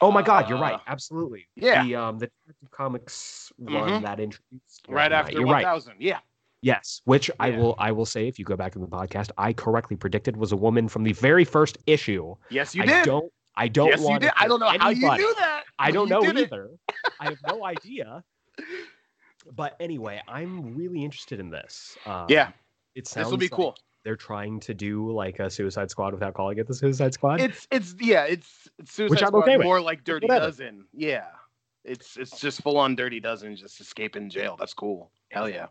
Oh 0.00 0.10
my 0.10 0.22
God, 0.22 0.48
you're 0.48 0.58
right. 0.58 0.74
Uh, 0.74 0.80
Absolutely. 0.86 1.46
Yeah. 1.56 1.84
The 1.84 1.96
um 1.96 2.18
the 2.18 2.30
Detective 2.46 2.70
Comics 2.70 3.52
one 3.56 3.74
mm-hmm. 3.74 4.04
that 4.04 4.20
introduced 4.20 4.86
right 4.88 5.12
after 5.12 5.32
you're 5.32 5.46
1000. 5.46 5.90
Right. 5.90 6.00
Yeah. 6.00 6.18
Yes, 6.62 7.00
which 7.04 7.28
yeah. 7.28 7.34
I 7.40 7.50
will 7.50 7.74
I 7.78 7.92
will 7.92 8.06
say 8.06 8.28
if 8.28 8.38
you 8.38 8.44
go 8.44 8.56
back 8.56 8.76
in 8.76 8.82
the 8.82 8.88
podcast, 8.88 9.30
I 9.38 9.52
correctly 9.52 9.96
predicted 9.96 10.36
was 10.36 10.52
a 10.52 10.56
woman 10.56 10.88
from 10.88 11.04
the 11.04 11.12
very 11.12 11.44
first 11.44 11.78
issue. 11.86 12.34
Yes, 12.50 12.74
you 12.74 12.82
I 12.82 12.86
did. 12.86 13.04
Don't 13.04 13.32
I 13.54 13.68
don't 13.68 13.88
yes, 13.88 14.00
want 14.00 14.22
you 14.22 14.28
did. 14.28 14.34
I 14.36 14.48
don't 14.48 14.60
know 14.60 14.68
anybody. 14.68 15.00
how 15.00 15.12
you 15.14 15.18
knew 15.18 15.34
that. 15.38 15.64
I 15.78 15.90
don't 15.90 16.08
know 16.08 16.24
either. 16.24 16.70
I 17.20 17.24
have 17.24 17.38
no 17.46 17.64
idea. 17.64 18.22
But 19.54 19.76
anyway, 19.80 20.20
I'm 20.26 20.76
really 20.76 21.04
interested 21.04 21.40
in 21.40 21.50
this. 21.50 21.96
Um, 22.04 22.26
yeah, 22.28 22.50
it 22.94 23.06
sounds. 23.06 23.26
This 23.26 23.30
will 23.30 23.38
be 23.38 23.46
like 23.46 23.52
cool. 23.52 23.76
They're 24.06 24.14
trying 24.14 24.60
to 24.60 24.72
do 24.72 25.10
like 25.10 25.40
a 25.40 25.50
Suicide 25.50 25.90
Squad 25.90 26.14
without 26.14 26.32
calling 26.32 26.58
it 26.58 26.68
the 26.68 26.74
Suicide 26.74 27.12
Squad. 27.12 27.40
It's 27.40 27.66
it's 27.72 27.92
yeah, 28.00 28.22
it's, 28.22 28.68
it's 28.78 28.92
Suicide 28.92 29.10
Which 29.10 29.22
I'm 29.22 29.28
Squad 29.30 29.48
okay 29.48 29.56
more 29.56 29.80
like 29.80 30.04
Dirty 30.04 30.28
Whatever. 30.28 30.46
Dozen. 30.46 30.84
Yeah, 30.92 31.24
it's 31.84 32.16
it's 32.16 32.38
just 32.38 32.62
full 32.62 32.78
on 32.78 32.94
Dirty 32.94 33.18
Dozen, 33.18 33.56
just 33.56 33.80
escaping 33.80 34.30
jail. 34.30 34.54
That's 34.56 34.74
cool. 34.74 35.10
Hell 35.32 35.48
yeah. 35.48 35.66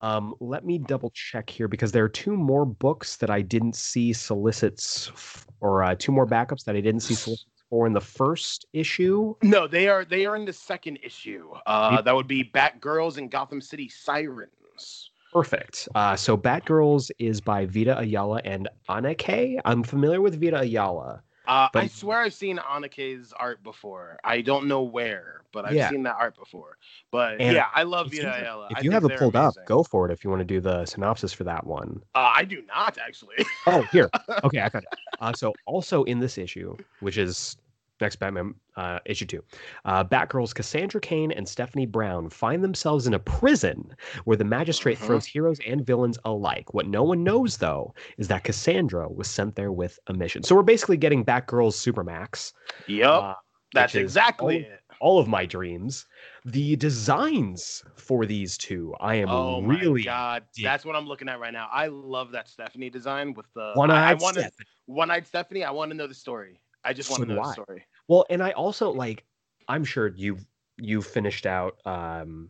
Um, 0.00 0.34
let 0.40 0.64
me 0.64 0.78
double 0.78 1.10
check 1.10 1.50
here 1.50 1.68
because 1.68 1.92
there 1.92 2.02
are 2.02 2.08
two 2.08 2.34
more 2.34 2.64
books 2.64 3.16
that 3.16 3.28
I 3.28 3.42
didn't 3.42 3.76
see 3.76 4.14
solicits, 4.14 5.10
f- 5.12 5.46
or 5.60 5.82
uh, 5.82 5.94
two 5.98 6.12
more 6.12 6.26
backups 6.26 6.64
that 6.64 6.76
I 6.76 6.80
didn't 6.80 7.02
see 7.02 7.12
solicits 7.12 7.44
for 7.68 7.86
in 7.86 7.92
the 7.92 8.00
first 8.00 8.64
issue. 8.72 9.34
No, 9.42 9.66
they 9.66 9.86
are 9.86 10.06
they 10.06 10.24
are 10.24 10.34
in 10.34 10.46
the 10.46 10.52
second 10.54 10.98
issue. 11.02 11.50
Uh, 11.66 12.00
that 12.00 12.14
would 12.14 12.26
be 12.26 12.42
Batgirls 12.42 13.18
and 13.18 13.30
Gotham 13.30 13.60
City 13.60 13.90
Sirens. 13.90 15.09
Perfect. 15.32 15.88
Uh, 15.94 16.16
so 16.16 16.36
Batgirls 16.36 17.10
is 17.18 17.40
by 17.40 17.66
Vita 17.66 17.98
Ayala 17.98 18.40
and 18.44 18.68
Aneke. 18.88 19.60
I'm 19.64 19.82
familiar 19.82 20.20
with 20.20 20.40
Vita 20.40 20.60
Ayala. 20.60 21.22
Uh, 21.46 21.68
but, 21.72 21.82
I 21.82 21.86
swear 21.88 22.20
I've 22.20 22.34
seen 22.34 22.58
Aneke's 22.58 23.32
art 23.36 23.62
before. 23.62 24.18
I 24.22 24.40
don't 24.40 24.66
know 24.66 24.82
where, 24.82 25.42
but 25.52 25.64
I've 25.64 25.74
yeah. 25.74 25.90
seen 25.90 26.02
that 26.04 26.16
art 26.16 26.36
before. 26.36 26.76
But 27.10 27.40
and 27.40 27.56
yeah, 27.56 27.66
I 27.74 27.82
love 27.82 28.10
Vita 28.10 28.40
Ayala. 28.40 28.68
If 28.70 28.84
you 28.84 28.90
have 28.92 29.04
it 29.04 29.18
pulled 29.18 29.34
amazing. 29.34 29.62
up, 29.62 29.66
go 29.66 29.82
for 29.82 30.08
it. 30.08 30.12
If 30.12 30.22
you 30.22 30.30
want 30.30 30.40
to 30.40 30.44
do 30.44 30.60
the 30.60 30.84
synopsis 30.86 31.32
for 31.32 31.44
that 31.44 31.66
one. 31.66 32.02
Uh, 32.14 32.32
I 32.36 32.44
do 32.44 32.62
not 32.68 32.98
actually. 32.98 33.44
oh, 33.66 33.82
here. 33.90 34.10
Okay, 34.44 34.60
I 34.60 34.68
got 34.68 34.84
it. 34.84 34.88
Uh, 35.20 35.32
so 35.32 35.52
also 35.66 36.04
in 36.04 36.18
this 36.20 36.38
issue, 36.38 36.76
which 37.00 37.18
is 37.18 37.56
next 38.00 38.16
Batman 38.16 38.54
uh, 38.76 38.98
issue 39.06 39.26
two. 39.26 39.44
Uh, 39.84 40.04
Batgirls 40.04 40.54
Cassandra 40.54 41.00
Cain 41.00 41.32
and 41.32 41.48
Stephanie 41.48 41.86
Brown 41.86 42.30
find 42.30 42.62
themselves 42.64 43.06
in 43.06 43.14
a 43.14 43.18
prison 43.18 43.94
where 44.24 44.36
the 44.36 44.44
magistrate 44.44 44.98
uh-huh. 44.98 45.06
throws 45.06 45.26
heroes 45.26 45.58
and 45.66 45.84
villains 45.84 46.18
alike. 46.24 46.72
What 46.74 46.86
no 46.86 47.02
one 47.02 47.22
knows, 47.22 47.56
though, 47.56 47.94
is 48.18 48.28
that 48.28 48.44
Cassandra 48.44 49.08
was 49.08 49.28
sent 49.28 49.56
there 49.56 49.72
with 49.72 49.98
a 50.06 50.14
mission. 50.14 50.42
So 50.42 50.54
we're 50.54 50.62
basically 50.62 50.96
getting 50.96 51.24
Batgirls 51.24 51.74
Supermax. 51.74 52.52
Yep, 52.86 53.08
uh, 53.08 53.34
that's 53.72 53.94
exactly 53.94 54.56
all, 54.56 54.72
it. 54.72 54.80
All 55.00 55.18
of 55.18 55.28
my 55.28 55.46
dreams. 55.46 56.06
The 56.44 56.76
designs 56.76 57.84
for 57.96 58.26
these 58.26 58.56
two, 58.58 58.94
I 59.00 59.14
am 59.16 59.28
oh 59.28 59.62
really. 59.62 60.02
god, 60.02 60.44
deep. 60.54 60.64
that's 60.64 60.84
what 60.84 60.96
I'm 60.96 61.06
looking 61.06 61.28
at 61.28 61.38
right 61.38 61.52
now. 61.52 61.68
I 61.70 61.86
love 61.86 62.32
that 62.32 62.48
Stephanie 62.48 62.90
design 62.90 63.34
with 63.34 63.46
the 63.54 63.72
one-eyed 63.74 64.20
Stephanie. 64.20 64.50
One-eyed 64.86 65.26
Stephanie. 65.26 65.64
I 65.64 65.70
want 65.70 65.90
to 65.90 65.96
know 65.96 66.06
the 66.06 66.14
story. 66.14 66.60
I 66.84 66.92
just 66.94 67.10
want 67.10 67.22
to 67.22 67.28
know 67.28 67.42
the 67.42 67.52
story. 67.52 67.84
Well, 68.10 68.26
and 68.28 68.42
I 68.42 68.50
also 68.50 68.90
like 68.90 69.22
I'm 69.68 69.84
sure 69.84 70.08
you've 70.08 70.44
you 70.78 71.00
finished 71.00 71.46
out 71.46 71.78
um 71.86 72.48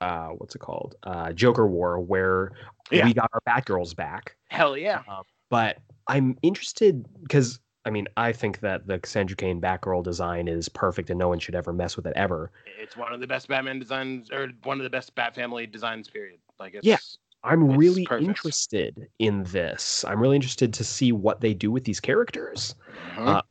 uh 0.00 0.28
what's 0.28 0.54
it 0.54 0.60
called? 0.60 0.94
Uh 1.02 1.32
Joker 1.32 1.66
War 1.66 1.98
where 1.98 2.52
yeah. 2.92 3.04
we 3.04 3.12
got 3.12 3.28
our 3.32 3.40
Batgirls 3.40 3.96
back. 3.96 4.36
Hell 4.50 4.76
yeah. 4.76 5.02
Uh, 5.08 5.22
but 5.50 5.78
I'm 6.06 6.38
interested 6.42 7.04
because 7.24 7.58
I 7.84 7.90
mean, 7.90 8.06
I 8.16 8.30
think 8.32 8.60
that 8.60 8.86
the 8.86 9.00
Cassandra 9.00 9.36
Cain 9.36 9.60
Batgirl 9.60 10.04
design 10.04 10.46
is 10.46 10.68
perfect 10.68 11.10
and 11.10 11.18
no 11.18 11.28
one 11.28 11.40
should 11.40 11.56
ever 11.56 11.72
mess 11.72 11.96
with 11.96 12.06
it 12.06 12.12
ever. 12.14 12.52
It's 12.80 12.96
one 12.96 13.12
of 13.12 13.18
the 13.18 13.26
best 13.26 13.48
Batman 13.48 13.80
designs 13.80 14.30
or 14.30 14.52
one 14.62 14.78
of 14.78 14.84
the 14.84 14.90
best 14.90 15.12
Bat 15.16 15.34
Family 15.34 15.66
designs, 15.66 16.08
period. 16.08 16.38
Like 16.60 16.74
it's 16.74 16.86
Yeah. 16.86 16.98
I'm 17.42 17.76
really 17.76 18.06
perfect. 18.06 18.28
interested 18.28 19.08
in 19.18 19.42
this. 19.42 20.04
I'm 20.06 20.20
really 20.20 20.36
interested 20.36 20.72
to 20.72 20.84
see 20.84 21.10
what 21.10 21.40
they 21.40 21.52
do 21.52 21.72
with 21.72 21.82
these 21.84 22.00
characters. 22.00 22.76
Uh-huh. 23.18 23.24
Uh, 23.24 23.42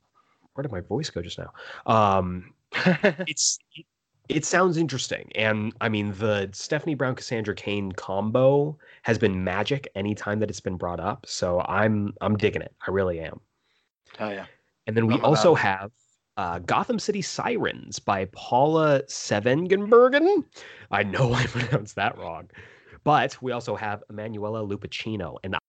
where 0.54 0.64
did 0.64 0.72
my 0.72 0.82
voice 0.82 1.10
go 1.10 1.22
just 1.22 1.40
now? 1.40 1.52
Um, 1.86 2.54
it's 3.28 3.58
it, 4.30 4.46
sounds 4.46 4.78
interesting, 4.78 5.32
and 5.36 5.74
I 5.82 5.90
mean 5.90 6.14
the 6.14 6.50
Stephanie 6.54 6.96
Brown 6.96 7.16
Cassandra 7.16 7.56
Cain 7.56 7.92
combo 7.92 8.78
has 9.04 9.18
been 9.18 9.44
magic 9.44 9.88
anytime 9.96 10.40
that 10.40 10.50
it's 10.50 10.60
been 10.60 10.78
brought 10.78 11.00
up. 11.00 11.26
So 11.28 11.62
I'm 11.62 12.14
I'm 12.22 12.38
digging 12.38 12.62
it. 12.62 12.74
I 12.88 12.92
really 12.92 13.20
am. 13.20 13.40
Oh 14.20 14.30
yeah. 14.30 14.46
And 14.88 14.98
then 14.98 15.08
we 15.08 15.20
also 15.22 15.56
have 15.56 15.92
uh, 16.36 16.60
Gotham 16.60 17.00
City 17.00 17.22
Sirens 17.22 18.00
by 18.00 18.26
Paula 18.34 19.02
Sevengenbergen. 19.04 20.44
I 20.92 21.04
know 21.04 21.34
I 21.34 21.46
pronounced 21.48 21.96
that 21.96 22.18
wrong. 22.18 22.50
But 23.04 23.42
we 23.42 23.52
also 23.52 23.76
have 23.76 24.04
Emanuela 24.10 24.66
Lupacchino, 24.66 25.38
and 25.44 25.56
I 25.56 25.60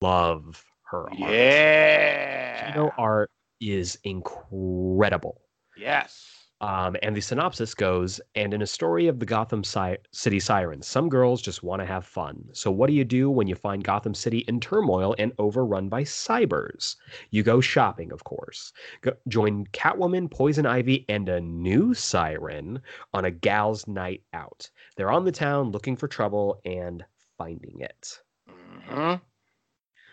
love 0.00 0.64
her 0.84 1.08
art. 1.10 1.18
Yeah. 1.18 2.72
Lupacchino 2.72 2.92
art 2.96 3.30
is 3.60 3.98
incredible. 4.04 5.40
Yes. 5.76 6.38
Um, 6.60 6.96
and 7.02 7.16
the 7.16 7.20
synopsis 7.20 7.72
goes, 7.72 8.20
and 8.34 8.52
in 8.52 8.62
a 8.62 8.66
story 8.66 9.06
of 9.06 9.20
the 9.20 9.26
Gotham 9.26 9.62
si- 9.62 9.96
City 10.10 10.40
Sirens, 10.40 10.88
some 10.88 11.08
girls 11.08 11.40
just 11.40 11.62
want 11.62 11.80
to 11.80 11.86
have 11.86 12.04
fun. 12.04 12.48
So, 12.52 12.68
what 12.68 12.88
do 12.88 12.94
you 12.94 13.04
do 13.04 13.30
when 13.30 13.46
you 13.46 13.54
find 13.54 13.84
Gotham 13.84 14.12
City 14.12 14.38
in 14.48 14.58
turmoil 14.58 15.14
and 15.20 15.32
overrun 15.38 15.88
by 15.88 16.02
cybers? 16.02 16.96
You 17.30 17.44
go 17.44 17.60
shopping, 17.60 18.10
of 18.10 18.24
course. 18.24 18.72
Go- 19.02 19.16
join 19.28 19.66
Catwoman, 19.66 20.28
Poison 20.28 20.66
Ivy, 20.66 21.04
and 21.08 21.28
a 21.28 21.40
new 21.40 21.94
siren 21.94 22.80
on 23.14 23.24
a 23.24 23.30
gal's 23.30 23.86
night 23.86 24.24
out. 24.32 24.68
They're 24.96 25.12
on 25.12 25.24
the 25.24 25.30
town 25.30 25.70
looking 25.70 25.94
for 25.94 26.08
trouble 26.08 26.60
and 26.64 27.04
finding 27.36 27.82
it. 27.82 28.20
Mm-hmm. 28.50 29.22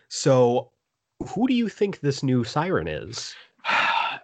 So, 0.10 0.74
who 1.24 1.48
do 1.48 1.54
you 1.54 1.70
think 1.70 2.00
this 2.00 2.24
new 2.24 2.44
siren 2.44 2.88
is? 2.88 3.36
ah, 3.66 4.20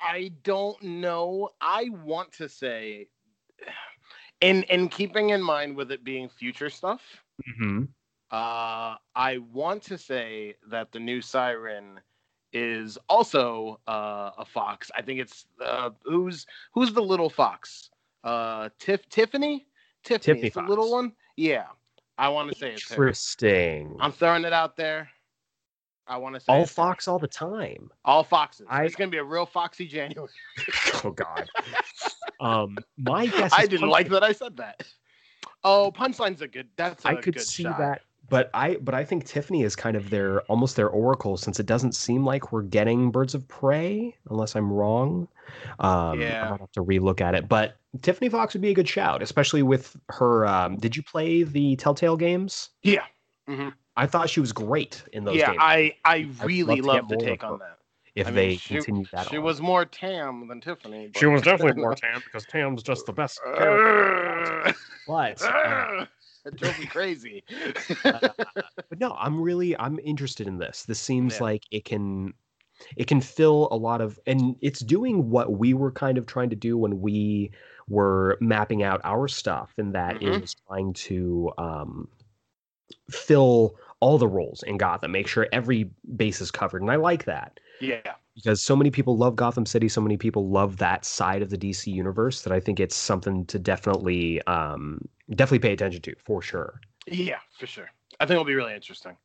I 0.00 0.32
don't 0.42 0.82
know. 0.82 1.50
I 1.60 1.88
want 2.04 2.32
to 2.32 2.48
say, 2.48 3.08
in 4.40 4.64
in 4.64 4.88
keeping 4.88 5.30
in 5.30 5.42
mind 5.42 5.76
with 5.76 5.92
it 5.92 6.04
being 6.04 6.28
future 6.28 6.70
stuff, 6.70 7.02
mm-hmm. 7.48 7.84
uh, 8.30 8.96
I 9.14 9.38
want 9.52 9.82
to 9.84 9.98
say 9.98 10.56
that 10.68 10.92
the 10.92 11.00
new 11.00 11.20
siren 11.20 12.00
is 12.52 12.98
also 13.08 13.80
uh, 13.86 14.30
a 14.38 14.44
fox. 14.44 14.90
I 14.96 15.02
think 15.02 15.20
it's 15.20 15.46
uh, 15.64 15.90
who's 16.04 16.46
who's 16.72 16.92
the 16.92 17.02
little 17.02 17.30
fox? 17.30 17.90
Uh, 18.24 18.70
Tiff 18.78 19.08
Tiffany. 19.08 19.66
Tiffany, 20.04 20.42
Tiffany 20.42 20.66
the 20.66 20.68
little 20.68 20.90
one. 20.90 21.12
Yeah. 21.36 21.66
I 22.18 22.28
want 22.28 22.52
to 22.52 22.58
say 22.58 22.72
it's 22.72 22.90
interesting. 22.90 23.96
I'm 24.00 24.10
throwing 24.10 24.44
it 24.44 24.52
out 24.52 24.76
there. 24.76 25.08
I 26.08 26.16
want 26.16 26.34
to 26.34 26.40
say 26.40 26.52
all 26.52 26.66
fox 26.66 27.06
all 27.06 27.18
the 27.18 27.28
time. 27.28 27.90
All 28.04 28.24
foxes. 28.24 28.66
I, 28.68 28.84
it's 28.84 28.96
gonna 28.96 29.10
be 29.10 29.18
a 29.18 29.24
real 29.24 29.46
foxy 29.46 29.86
January. 29.86 30.28
oh 31.04 31.10
God. 31.10 31.48
um, 32.40 32.76
my 32.96 33.26
guess. 33.36 33.52
I 33.54 33.66
didn't 33.66 33.88
like 33.88 34.08
that 34.08 34.24
I 34.24 34.32
said 34.32 34.56
that. 34.56 34.82
Oh, 35.62 35.92
punchline's 35.94 36.42
are 36.42 36.48
good. 36.48 36.68
That's 36.76 37.04
a 37.04 37.08
good. 37.08 37.16
That's 37.16 37.16
a 37.16 37.18
I 37.18 37.20
could 37.20 37.40
see 37.40 37.62
shot. 37.64 37.78
that 37.78 38.02
but 38.28 38.50
I 38.54 38.76
but 38.76 38.94
I 38.94 39.04
think 39.04 39.24
Tiffany 39.24 39.62
is 39.62 39.74
kind 39.74 39.96
of 39.96 40.10
their 40.10 40.42
almost 40.42 40.76
their 40.76 40.88
oracle 40.88 41.36
since 41.36 41.58
it 41.58 41.66
doesn't 41.66 41.94
seem 41.94 42.24
like 42.24 42.52
we're 42.52 42.62
getting 42.62 43.10
Birds 43.10 43.34
of 43.34 43.46
Prey 43.48 44.14
unless 44.30 44.54
I'm 44.54 44.72
wrong. 44.72 45.28
Um, 45.78 46.20
yeah, 46.20 46.50
I'll 46.50 46.58
have 46.58 46.72
to 46.72 46.84
relook 46.84 47.20
at 47.20 47.34
it. 47.34 47.48
But 47.48 47.76
Tiffany 48.02 48.28
Fox 48.28 48.54
would 48.54 48.62
be 48.62 48.70
a 48.70 48.74
good 48.74 48.88
shout, 48.88 49.22
especially 49.22 49.62
with 49.62 49.96
her. 50.10 50.46
Um, 50.46 50.76
did 50.76 50.96
you 50.96 51.02
play 51.02 51.42
the 51.42 51.76
Telltale 51.76 52.16
games? 52.16 52.70
Yeah. 52.82 53.04
Mm-hmm. 53.48 53.70
I 53.96 54.06
thought 54.06 54.30
she 54.30 54.40
was 54.40 54.52
great 54.52 55.02
in 55.12 55.24
those 55.24 55.36
yeah, 55.36 55.48
games. 55.48 55.58
I 55.60 55.96
I 56.04 56.28
really 56.44 56.80
love, 56.80 56.96
love 56.96 57.08
the 57.08 57.16
take 57.16 57.42
on 57.42 57.58
that. 57.58 57.78
if 58.14 58.26
I 58.26 58.30
mean, 58.30 58.36
they 58.36 58.56
she, 58.56 58.74
continue 58.74 59.04
that. 59.12 59.28
She 59.30 59.38
on. 59.38 59.42
was 59.42 59.60
more 59.60 59.84
Tam 59.84 60.46
than 60.48 60.60
Tiffany. 60.60 61.10
She 61.16 61.26
was 61.26 61.42
definitely 61.42 61.80
more 61.80 61.94
Tam 61.96 62.22
because 62.24 62.44
Tam's 62.46 62.82
just 62.82 63.06
the 63.06 63.12
best 63.12 63.40
character. 63.42 64.74
but 65.08 65.42
uh, 65.42 66.06
it 66.48 66.56
drove 66.56 66.78
me 66.78 66.86
crazy. 66.86 67.44
uh, 68.04 68.28
but 68.54 68.98
no, 69.00 69.12
I'm 69.18 69.40
really 69.40 69.76
I'm 69.78 69.98
interested 70.00 70.46
in 70.46 70.58
this. 70.58 70.84
This 70.84 71.00
seems 71.00 71.36
yeah. 71.36 71.42
like 71.44 71.64
it 71.70 71.84
can 71.84 72.34
it 72.96 73.06
can 73.06 73.20
fill 73.20 73.68
a 73.70 73.76
lot 73.76 74.00
of 74.00 74.18
and 74.26 74.56
it's 74.60 74.80
doing 74.80 75.30
what 75.30 75.52
we 75.52 75.74
were 75.74 75.90
kind 75.90 76.16
of 76.18 76.26
trying 76.26 76.50
to 76.50 76.56
do 76.56 76.76
when 76.76 77.00
we 77.00 77.50
were 77.88 78.36
mapping 78.40 78.82
out 78.82 79.00
our 79.04 79.28
stuff 79.28 79.72
and 79.78 79.94
that 79.94 80.16
mm-hmm. 80.16 80.42
is 80.42 80.54
trying 80.66 80.92
to 80.92 81.50
um, 81.58 82.08
fill 83.10 83.76
all 84.00 84.18
the 84.18 84.28
roles 84.28 84.62
in 84.62 84.76
Gotham, 84.76 85.12
make 85.12 85.26
sure 85.26 85.48
every 85.52 85.90
base 86.16 86.40
is 86.40 86.50
covered. 86.50 86.82
And 86.82 86.90
I 86.90 86.96
like 86.96 87.24
that. 87.24 87.58
Yeah. 87.80 88.14
Because 88.38 88.62
so 88.62 88.76
many 88.76 88.90
people 88.90 89.16
love 89.16 89.34
Gotham 89.34 89.66
City, 89.66 89.88
so 89.88 90.00
many 90.00 90.16
people 90.16 90.48
love 90.48 90.76
that 90.76 91.04
side 91.04 91.42
of 91.42 91.50
the 91.50 91.58
DC 91.58 91.92
universe 91.92 92.42
that 92.42 92.52
I 92.52 92.60
think 92.60 92.78
it's 92.78 92.94
something 92.94 93.44
to 93.46 93.58
definitely 93.58 94.40
um 94.42 95.00
definitely 95.30 95.58
pay 95.58 95.72
attention 95.72 96.00
to 96.02 96.14
for 96.24 96.40
sure. 96.40 96.80
Yeah, 97.06 97.40
for 97.58 97.66
sure. 97.66 97.90
I 98.20 98.26
think 98.26 98.32
it'll 98.32 98.44
be 98.44 98.54
really 98.54 98.74
interesting. 98.74 99.16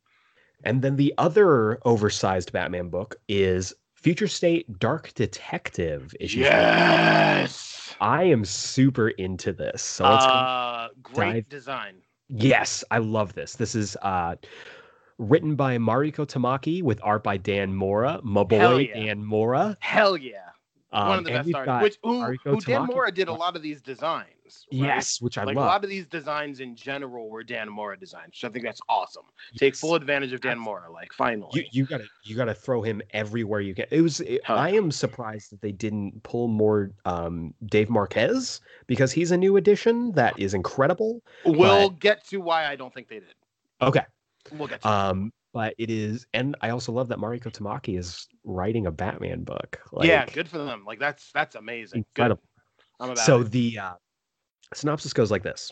And 0.64 0.82
then 0.82 0.96
the 0.96 1.14
other 1.18 1.80
oversized 1.86 2.52
Batman 2.54 2.90
book 2.90 3.16
is 3.28 3.74
Future 3.94 4.28
State 4.28 4.80
Dark 4.80 5.14
Detective 5.14 6.16
issue. 6.20 6.40
Yes. 6.40 7.96
I 8.02 8.24
am 8.24 8.44
super 8.46 9.10
into 9.10 9.54
this. 9.54 9.82
So 9.82 10.10
let's 10.10 10.26
uh, 10.26 10.88
great 11.02 11.34
dive. 11.34 11.50
design. 11.50 11.96
Yes, 12.30 12.84
I 12.90 12.98
love 12.98 13.34
this. 13.34 13.56
This 13.56 13.76
is 13.76 13.96
uh 14.02 14.36
written 15.30 15.56
by 15.56 15.78
Mariko 15.78 16.26
Tamaki 16.26 16.84
with 16.84 17.00
art 17.04 17.24
by 17.24 17.38
Dan 17.38 17.74
Mora, 17.74 18.20
my 18.24 18.44
boy 18.44 18.78
yeah. 18.78 18.94
Dan 18.94 19.24
Mora. 19.24 19.78
Hell 19.80 20.18
yeah. 20.18 20.40
Um, 20.94 21.08
One 21.08 21.20
of 21.20 21.26
the 21.26 21.32
best 21.32 21.54
artists. 21.56 22.00
Which 22.04 22.38
who, 22.44 22.52
who 22.52 22.62
Dan 22.62 22.86
Mora 22.86 23.12
did 23.12 23.28
a 23.28 23.34
lot 23.34 23.56
of 23.56 23.64
these 23.64 23.82
designs. 23.82 24.28
Right? 24.72 24.80
Yes, 24.80 25.20
which 25.20 25.40
I 25.40 25.44
like 25.44 25.56
love. 25.56 25.66
A 25.66 25.68
lot 25.68 25.84
of 25.84 25.90
these 25.90 26.06
designs 26.06 26.60
in 26.60 26.76
general 26.76 27.30
were 27.30 27.44
Dan 27.44 27.68
Mora 27.68 27.98
designs. 27.98 28.34
So 28.36 28.48
I 28.48 28.52
think 28.52 28.64
that's 28.64 28.82
awesome. 28.88 29.24
Yes. 29.54 29.60
Take 29.60 29.76
full 29.76 29.96
advantage 29.96 30.34
of 30.34 30.42
Dan 30.42 30.60
Mora. 30.60 30.92
Like 30.92 31.12
finally, 31.12 31.50
you, 31.54 31.64
you, 31.72 31.86
gotta 31.86 32.06
you 32.24 32.36
gotta 32.36 32.54
throw 32.54 32.84
him 32.84 33.02
everywhere 33.12 33.62
you 33.62 33.74
can. 33.74 33.86
It 33.90 34.02
was. 34.02 34.20
It, 34.20 34.42
I 34.48 34.70
am 34.70 34.92
surprised 34.92 35.52
that 35.52 35.62
they 35.62 35.72
didn't 35.72 36.22
pull 36.22 36.48
more 36.48 36.92
um, 37.06 37.56
Dave 37.66 37.90
Marquez 37.90 38.62
because 38.86 39.12
he's 39.12 39.32
a 39.32 39.38
new 39.38 39.58
addition 39.58 40.12
that 40.12 40.38
is 40.38 40.54
incredible. 40.54 41.24
We'll 41.44 41.90
but... 41.90 42.00
get 42.00 42.28
to 42.28 42.38
why 42.38 42.68
I 42.68 42.76
don't 42.76 42.94
think 42.94 43.08
they 43.08 43.20
did. 43.20 43.34
Okay, 43.82 44.04
We'll 44.52 44.68
get 44.68 44.82
to 44.82 44.90
um, 44.90 45.32
but 45.54 45.76
it 45.78 45.92
is, 45.92 46.26
and 46.34 46.56
I 46.62 46.70
also 46.70 46.92
love 46.92 47.10
that 47.10 47.20
Mariko 47.20 47.52
Tamaki 47.52 47.98
is 47.98 48.28
writing 48.44 48.88
a 48.88 48.92
Batman 48.92 49.44
book. 49.44 49.80
Like, 49.92 50.08
yeah, 50.08 50.26
good 50.26 50.50
for 50.50 50.58
them. 50.58 50.84
Like 50.86 51.00
that's 51.00 51.32
that's 51.32 51.56
amazing. 51.56 52.06
Incredible. 52.18 52.42
so 53.16 53.42
it. 53.42 53.52
the 53.52 53.78
uh, 53.78 53.94
synopsis 54.74 55.14
goes 55.14 55.30
like 55.30 55.44
this: 55.44 55.72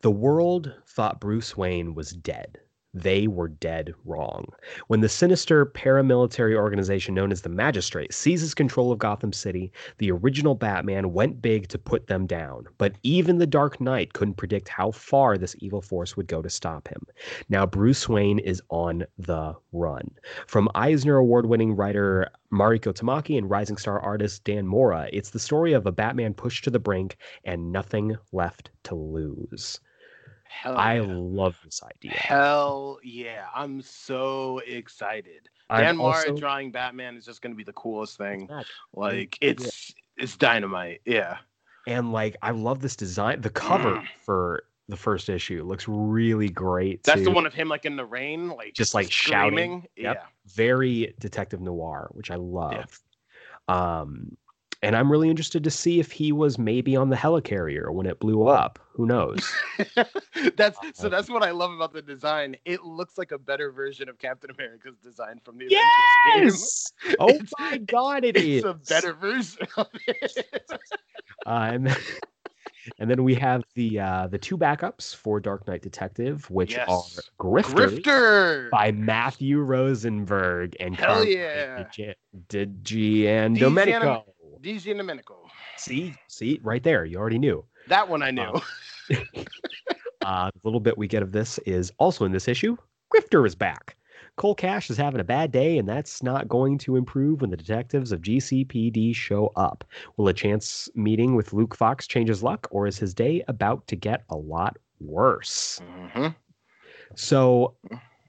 The 0.00 0.10
world 0.10 0.74
thought 0.88 1.20
Bruce 1.20 1.56
Wayne 1.56 1.94
was 1.94 2.10
dead 2.10 2.58
they 2.92 3.28
were 3.28 3.48
dead 3.48 3.94
wrong. 4.04 4.46
When 4.88 5.00
the 5.00 5.08
sinister 5.08 5.64
paramilitary 5.64 6.56
organization 6.56 7.14
known 7.14 7.30
as 7.30 7.42
the 7.42 7.48
Magistrate 7.48 8.12
seizes 8.12 8.54
control 8.54 8.90
of 8.90 8.98
Gotham 8.98 9.32
City, 9.32 9.72
the 9.98 10.10
original 10.10 10.54
Batman 10.54 11.12
went 11.12 11.40
big 11.40 11.68
to 11.68 11.78
put 11.78 12.06
them 12.08 12.26
down. 12.26 12.64
But 12.78 12.94
even 13.02 13.38
the 13.38 13.46
Dark 13.46 13.80
Knight 13.80 14.12
couldn't 14.12 14.36
predict 14.36 14.68
how 14.68 14.90
far 14.90 15.38
this 15.38 15.54
evil 15.60 15.80
force 15.80 16.16
would 16.16 16.26
go 16.26 16.42
to 16.42 16.50
stop 16.50 16.88
him. 16.88 17.06
Now 17.48 17.64
Bruce 17.64 18.08
Wayne 18.08 18.38
is 18.38 18.62
on 18.70 19.04
the 19.18 19.54
run. 19.72 20.10
From 20.46 20.68
Eisner 20.74 21.16
Award 21.16 21.46
winning 21.46 21.76
writer 21.76 22.28
Mariko 22.52 22.92
Tamaki 22.92 23.38
and 23.38 23.48
rising 23.48 23.76
star 23.76 24.00
artist 24.00 24.42
Dan 24.44 24.66
Mora, 24.66 25.08
it's 25.12 25.30
the 25.30 25.38
story 25.38 25.72
of 25.72 25.86
a 25.86 25.92
Batman 25.92 26.34
pushed 26.34 26.64
to 26.64 26.70
the 26.70 26.80
brink 26.80 27.16
and 27.44 27.70
nothing 27.70 28.16
left 28.32 28.70
to 28.84 28.94
lose. 28.94 29.80
Hell 30.50 30.76
I 30.76 30.96
yeah. 30.96 31.06
love 31.06 31.58
this 31.64 31.80
idea. 31.82 32.10
Hell 32.10 32.98
yeah. 33.04 33.46
I'm 33.54 33.80
so 33.80 34.60
excited. 34.66 35.48
I'm 35.70 35.84
Dan 35.84 35.96
Mora 35.96 36.36
drawing 36.36 36.72
Batman 36.72 37.16
is 37.16 37.24
just 37.24 37.40
gonna 37.40 37.54
be 37.54 37.64
the 37.64 37.72
coolest 37.72 38.18
thing. 38.18 38.50
Like 38.92 39.38
it's 39.40 39.94
yeah. 39.94 40.24
it's 40.24 40.36
dynamite. 40.36 41.02
Yeah. 41.06 41.38
And 41.86 42.12
like 42.12 42.36
I 42.42 42.50
love 42.50 42.80
this 42.80 42.96
design. 42.96 43.40
The 43.40 43.50
cover 43.50 43.96
mm. 43.96 44.06
for 44.20 44.64
the 44.88 44.96
first 44.96 45.28
issue 45.28 45.62
looks 45.62 45.86
really 45.86 46.48
great. 46.48 47.04
That's 47.04 47.20
too. 47.20 47.26
the 47.26 47.30
one 47.30 47.46
of 47.46 47.54
him 47.54 47.68
like 47.68 47.86
in 47.86 47.94
the 47.94 48.04
rain, 48.04 48.48
like 48.48 48.74
just 48.74 48.92
like 48.92 49.10
screaming. 49.10 49.82
shouting. 49.82 49.88
Yep. 49.96 50.16
Yeah. 50.16 50.22
Very 50.46 51.14
detective 51.20 51.60
noir, 51.60 52.10
which 52.12 52.30
I 52.32 52.36
love. 52.36 53.00
Yeah. 53.68 53.92
Um 53.92 54.36
and 54.82 54.96
I'm 54.96 55.10
really 55.10 55.28
interested 55.28 55.62
to 55.64 55.70
see 55.70 56.00
if 56.00 56.10
he 56.10 56.32
was 56.32 56.58
maybe 56.58 56.96
on 56.96 57.10
the 57.10 57.16
helicarrier 57.16 57.92
when 57.92 58.06
it 58.06 58.18
blew 58.18 58.46
up. 58.46 58.78
Who 58.92 59.06
knows? 59.06 59.50
that's 60.56 60.78
so. 60.94 61.08
That's 61.08 61.28
what 61.28 61.42
I 61.42 61.50
love 61.50 61.72
about 61.72 61.92
the 61.92 62.02
design. 62.02 62.56
It 62.64 62.82
looks 62.82 63.18
like 63.18 63.32
a 63.32 63.38
better 63.38 63.70
version 63.70 64.08
of 64.08 64.18
Captain 64.18 64.50
America's 64.50 64.96
design 64.98 65.40
from 65.44 65.58
the 65.58 65.66
yes! 65.68 65.84
Avengers 66.34 66.92
game. 67.04 67.16
Oh 67.20 67.28
it's, 67.28 67.52
my 67.58 67.78
god, 67.78 68.24
it 68.24 68.36
it's 68.36 68.46
is. 68.46 68.64
a 68.64 68.74
better 68.74 69.12
version 69.12 69.66
of 69.76 69.88
it. 70.06 70.46
uh, 71.46 71.78
and, 72.98 73.10
then, 73.10 73.22
we 73.22 73.34
have 73.34 73.62
the 73.74 74.00
uh, 74.00 74.26
the 74.28 74.38
two 74.38 74.56
backups 74.56 75.14
for 75.14 75.40
Dark 75.40 75.66
Knight 75.66 75.82
Detective, 75.82 76.50
which 76.50 76.72
yes. 76.72 76.88
are 76.88 77.02
Grifter, 77.38 78.00
Grifter 78.00 78.70
by 78.70 78.92
Matthew 78.92 79.60
Rosenberg 79.60 80.76
and 80.80 80.96
Hell 80.96 81.24
yeah, 81.24 81.84
Digi 82.48 83.26
and 83.26 83.58
Domenico. 83.58 84.24
DZ 84.62 84.96
Domenico. 84.96 85.48
See, 85.76 86.14
see, 86.28 86.60
right 86.62 86.82
there. 86.82 87.04
You 87.04 87.18
already 87.18 87.38
knew. 87.38 87.64
That 87.88 88.08
one 88.08 88.22
I 88.22 88.30
knew. 88.30 88.52
Um, 88.52 88.62
uh, 90.22 90.50
the 90.50 90.60
little 90.64 90.80
bit 90.80 90.98
we 90.98 91.08
get 91.08 91.22
of 91.22 91.32
this 91.32 91.58
is 91.60 91.92
also 91.98 92.24
in 92.24 92.32
this 92.32 92.48
issue. 92.48 92.76
Grifter 93.14 93.46
is 93.46 93.54
back. 93.54 93.96
Cole 94.36 94.54
Cash 94.54 94.90
is 94.90 94.96
having 94.96 95.20
a 95.20 95.24
bad 95.24 95.50
day, 95.50 95.76
and 95.78 95.88
that's 95.88 96.22
not 96.22 96.48
going 96.48 96.78
to 96.78 96.96
improve 96.96 97.40
when 97.40 97.50
the 97.50 97.56
detectives 97.56 98.12
of 98.12 98.22
GCPD 98.22 99.14
show 99.14 99.52
up. 99.56 99.84
Will 100.16 100.28
a 100.28 100.32
chance 100.32 100.88
meeting 100.94 101.34
with 101.34 101.52
Luke 101.52 101.74
Fox 101.74 102.06
change 102.06 102.28
his 102.28 102.42
luck, 102.42 102.68
or 102.70 102.86
is 102.86 102.98
his 102.98 103.12
day 103.12 103.42
about 103.48 103.86
to 103.88 103.96
get 103.96 104.24
a 104.30 104.36
lot 104.36 104.78
worse? 105.00 105.80
Mm-hmm. 105.82 106.28
So, 107.16 107.74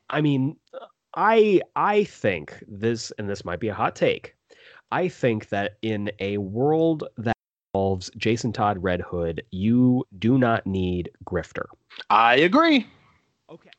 I 0.09 0.21
mean, 0.21 0.57
I 1.15 1.61
I 1.75 2.03
think 2.05 2.61
this, 2.67 3.11
and 3.17 3.29
this 3.29 3.45
might 3.45 3.59
be 3.59 3.69
a 3.69 3.73
hot 3.73 3.95
take. 3.95 4.35
I 4.91 5.07
think 5.07 5.49
that 5.49 5.77
in 5.81 6.11
a 6.19 6.37
world 6.37 7.07
that 7.17 7.35
involves 7.73 8.11
Jason 8.17 8.51
Todd 8.51 8.81
Red 8.81 9.01
Hood, 9.01 9.43
you 9.51 10.05
do 10.19 10.37
not 10.37 10.67
need 10.67 11.09
Grifter. 11.25 11.65
I 12.09 12.35
agree. 12.35 12.87
Okay. 13.49 13.69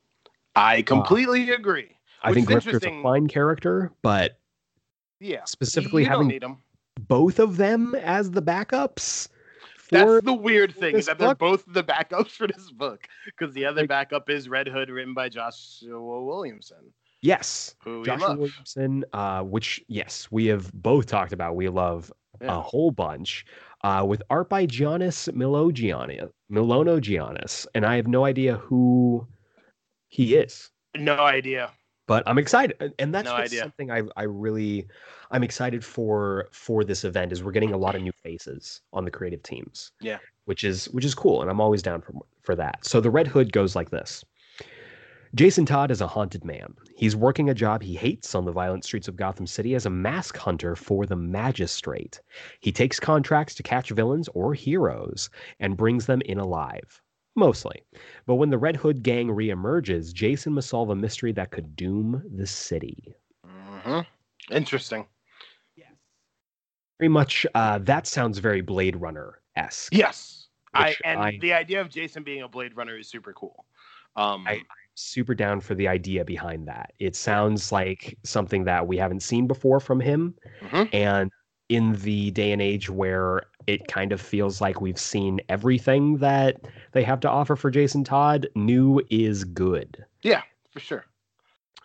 I 0.57 0.81
uh, 0.81 0.83
completely 0.83 1.51
uh, 1.51 1.55
agree. 1.55 1.97
I 2.23 2.33
think 2.33 2.49
Grifter's 2.49 2.85
a 2.85 3.03
fine 3.03 3.27
character, 3.27 3.93
but 4.03 4.39
yeah, 5.21 5.45
specifically 5.45 6.05
having 6.05 6.41
both 7.09 7.39
of 7.39 7.57
them 7.57 7.95
as 7.97 8.31
the 8.31 8.43
backups. 8.43 9.29
That's 9.91 10.25
the 10.25 10.33
weird 10.33 10.75
thing 10.75 10.97
is 10.97 11.07
that 11.07 11.19
they're 11.19 11.35
both 11.35 11.65
the 11.67 11.85
backups 11.85 12.31
for 12.31 12.47
this 12.47 12.71
book 12.71 13.07
because 13.27 13.53
the 13.53 13.67
other 13.67 13.83
like, 13.83 13.89
backup 13.91 14.31
is 14.31 14.49
Red 14.49 14.67
Hood, 14.67 14.89
written 14.89 15.13
by 15.13 15.29
Joshua 15.29 16.23
Williamson. 16.25 16.93
Yes, 17.23 17.77
Joshua 18.05 18.37
Williamson, 18.37 19.05
uh, 19.13 19.43
which 19.43 19.81
yes, 19.87 20.29
we 20.31 20.47
have 20.47 20.73
both 20.73 21.07
talked 21.07 21.33
about. 21.33 21.55
We 21.55 21.69
love 21.69 22.13
yeah. 22.41 22.59
a 22.59 22.61
whole 22.61 22.91
bunch. 22.91 23.47
Uh, 23.85 24.05
with 24.07 24.23
art 24.31 24.49
by 24.49 24.65
Giannis 24.65 25.29
Milogiannis, 25.33 26.31
Milonogiannis, 26.51 27.67
and 27.75 27.85
I 27.85 27.97
have 27.97 28.07
no 28.07 28.25
idea 28.25 28.57
who 28.57 29.27
he 30.09 30.37
is. 30.37 30.71
No 30.97 31.17
idea. 31.17 31.71
But 32.07 32.25
I'm 32.27 32.39
excited, 32.39 32.95
and 32.99 33.15
that's 33.15 33.27
no 33.27 33.45
something 33.47 33.91
I 33.91 34.03
I 34.17 34.25
really 34.25 34.87
I'm 35.31 35.43
excited 35.43 35.85
for 35.85 36.49
for 36.53 36.85
this 36.85 37.05
event 37.05 37.33
is 37.33 37.43
we're 37.43 37.53
getting 37.53 37.73
a 37.73 37.77
lot 37.77 37.95
of 37.95 38.03
new 38.03 38.13
faces 38.23 38.81
on 38.93 39.05
the 39.05 39.11
creative 39.11 39.43
teams. 39.43 39.93
Yeah, 40.01 40.19
which 40.45 40.65
is 40.65 40.87
which 40.87 41.05
is 41.05 41.15
cool, 41.15 41.41
and 41.41 41.51
I'm 41.51 41.61
always 41.61 41.83
down 41.83 42.03
for 42.03 42.13
for 42.43 42.55
that. 42.57 42.85
So 42.85 43.01
the 43.01 43.11
Red 43.11 43.29
Hood 43.29 43.53
goes 43.53 43.77
like 43.77 43.91
this. 43.91 44.25
Jason 45.35 45.65
Todd 45.65 45.91
is 45.91 46.03
a 46.03 46.07
haunted 46.07 46.45
man. 46.45 46.75
He's 46.95 47.17
working 47.17 47.49
a 47.49 47.55
job 47.55 47.83
he 47.83 47.95
hates 47.95 48.35
on 48.35 48.45
the 48.45 48.53
violent 48.53 48.85
streets 48.85 49.09
of 49.09 49.17
Gotham 49.17 49.47
City 49.47 49.75
as 49.75 49.87
a 49.87 49.91
mask 49.91 50.37
hunter 50.37 50.77
for 50.77 51.07
the 51.07 51.17
Magistrate. 51.17 52.21
He 52.61 52.71
takes 52.71 53.01
contracts 53.01 53.55
to 53.55 53.63
catch 53.63 53.89
villains 53.91 54.29
or 54.35 54.53
heroes 54.53 55.31
and 55.59 55.77
brings 55.77 56.05
them 56.05 56.21
in 56.27 56.39
alive. 56.39 57.01
Mostly. 57.35 57.83
But 58.27 58.35
when 58.35 58.51
the 58.51 58.59
Red 58.59 58.77
Hood 58.77 59.03
gang 59.03 59.29
reemerges, 59.29 60.13
Jason 60.13 60.53
must 60.53 60.69
solve 60.69 60.91
a 60.91 60.95
mystery 60.97 61.33
that 61.33 61.51
could 61.51 61.75
doom 61.77 62.23
the 62.37 62.47
city. 62.47 63.15
Mm-hmm. 63.47 64.01
Interesting. 64.55 65.07
Yes. 65.77 65.93
Very 67.01 67.09
much, 67.09 67.47
uh, 67.55 67.79
that 67.79 68.07
sounds 68.07 68.37
very 68.37 68.61
Blade 68.61 68.97
Runner 68.97 69.41
esque. 69.57 69.95
Yes. 69.95 70.49
I, 70.75 70.95
and 71.07 71.21
I, 71.21 71.39
the 71.41 71.55
idea 71.55 71.81
of 71.81 71.89
Jason 71.89 72.23
being 72.23 72.43
a 72.43 72.49
Blade 72.49 72.77
Runner 72.77 72.99
is 72.99 73.09
super 73.09 73.33
cool. 73.33 73.65
Um, 74.15 74.47
I, 74.47 74.61
super 74.95 75.35
down 75.35 75.61
for 75.61 75.75
the 75.75 75.89
idea 75.89 76.25
behind 76.25 76.69
that. 76.69 76.93
It 76.99 77.17
sounds 77.17 77.73
like 77.73 78.19
something 78.25 78.65
that 78.65 78.87
we 78.87 78.97
haven't 78.97 79.23
seen 79.23 79.47
before 79.47 79.81
from 79.81 80.01
him. 80.01 80.35
Mm-hmm. 80.63 80.95
And 80.95 81.31
in 81.69 81.95
the 82.03 82.31
day 82.33 82.53
and 82.53 82.61
age 82.61 82.91
where 82.91 83.43
it 83.67 83.89
kind 83.89 84.13
of 84.13 84.21
feels 84.21 84.61
like 84.61 84.81
we've 84.81 84.99
seen 84.99 85.41
everything 85.49 86.19
that 86.19 86.61
they 86.93 87.03
have 87.03 87.21
to 87.21 87.31
offer 87.31 87.57
for 87.57 87.71
Jason 87.71 88.05
Todd, 88.05 88.49
new 88.55 89.01
is 89.11 89.45
good. 89.45 90.05
Yeah, 90.23 90.43
for 90.71 90.81
sure. 90.81 91.07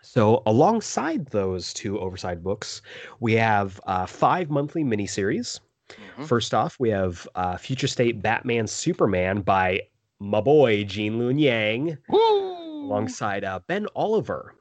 So, 0.01 0.41
alongside 0.45 1.27
those 1.27 1.73
two 1.73 1.99
oversized 1.99 2.43
books, 2.43 2.81
we 3.19 3.33
have 3.33 3.79
uh, 3.87 4.05
five 4.05 4.49
monthly 4.49 4.83
miniseries. 4.83 5.59
Mm-hmm. 5.89 6.23
First 6.23 6.53
off, 6.53 6.79
we 6.79 6.89
have 6.89 7.27
uh, 7.35 7.57
Future 7.57 7.87
State 7.87 8.21
Batman 8.21 8.67
Superman 8.67 9.41
by 9.41 9.81
my 10.19 10.41
boy 10.41 10.83
Gene 10.83 11.19
Luen 11.19 11.39
Yang, 11.39 11.97
Woo! 12.09 12.66
Alongside 12.87 13.43
uh, 13.43 13.59
Ben 13.67 13.87
Oliver, 13.95 14.55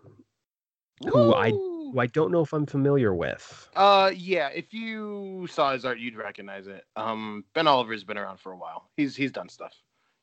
Woo! 1.03 1.11
who 1.11 1.35
I 1.35 1.51
who 1.51 1.99
I 1.99 2.07
don't 2.07 2.33
know 2.33 2.41
if 2.41 2.53
I'm 2.53 2.67
familiar 2.67 3.15
with. 3.15 3.69
Uh, 3.77 4.11
yeah, 4.15 4.49
if 4.49 4.73
you 4.73 5.47
saw 5.51 5.73
his 5.73 5.85
art, 5.85 5.99
you'd 5.99 6.17
recognize 6.17 6.67
it. 6.67 6.85
Um, 6.97 7.45
Ben 7.55 7.67
Oliver's 7.67 8.05
been 8.05 8.19
around 8.19 8.39
for 8.39 8.53
a 8.53 8.57
while. 8.57 8.91
He's 8.97 9.17
he's 9.17 9.33
done 9.33 9.49
stuff. 9.49 9.75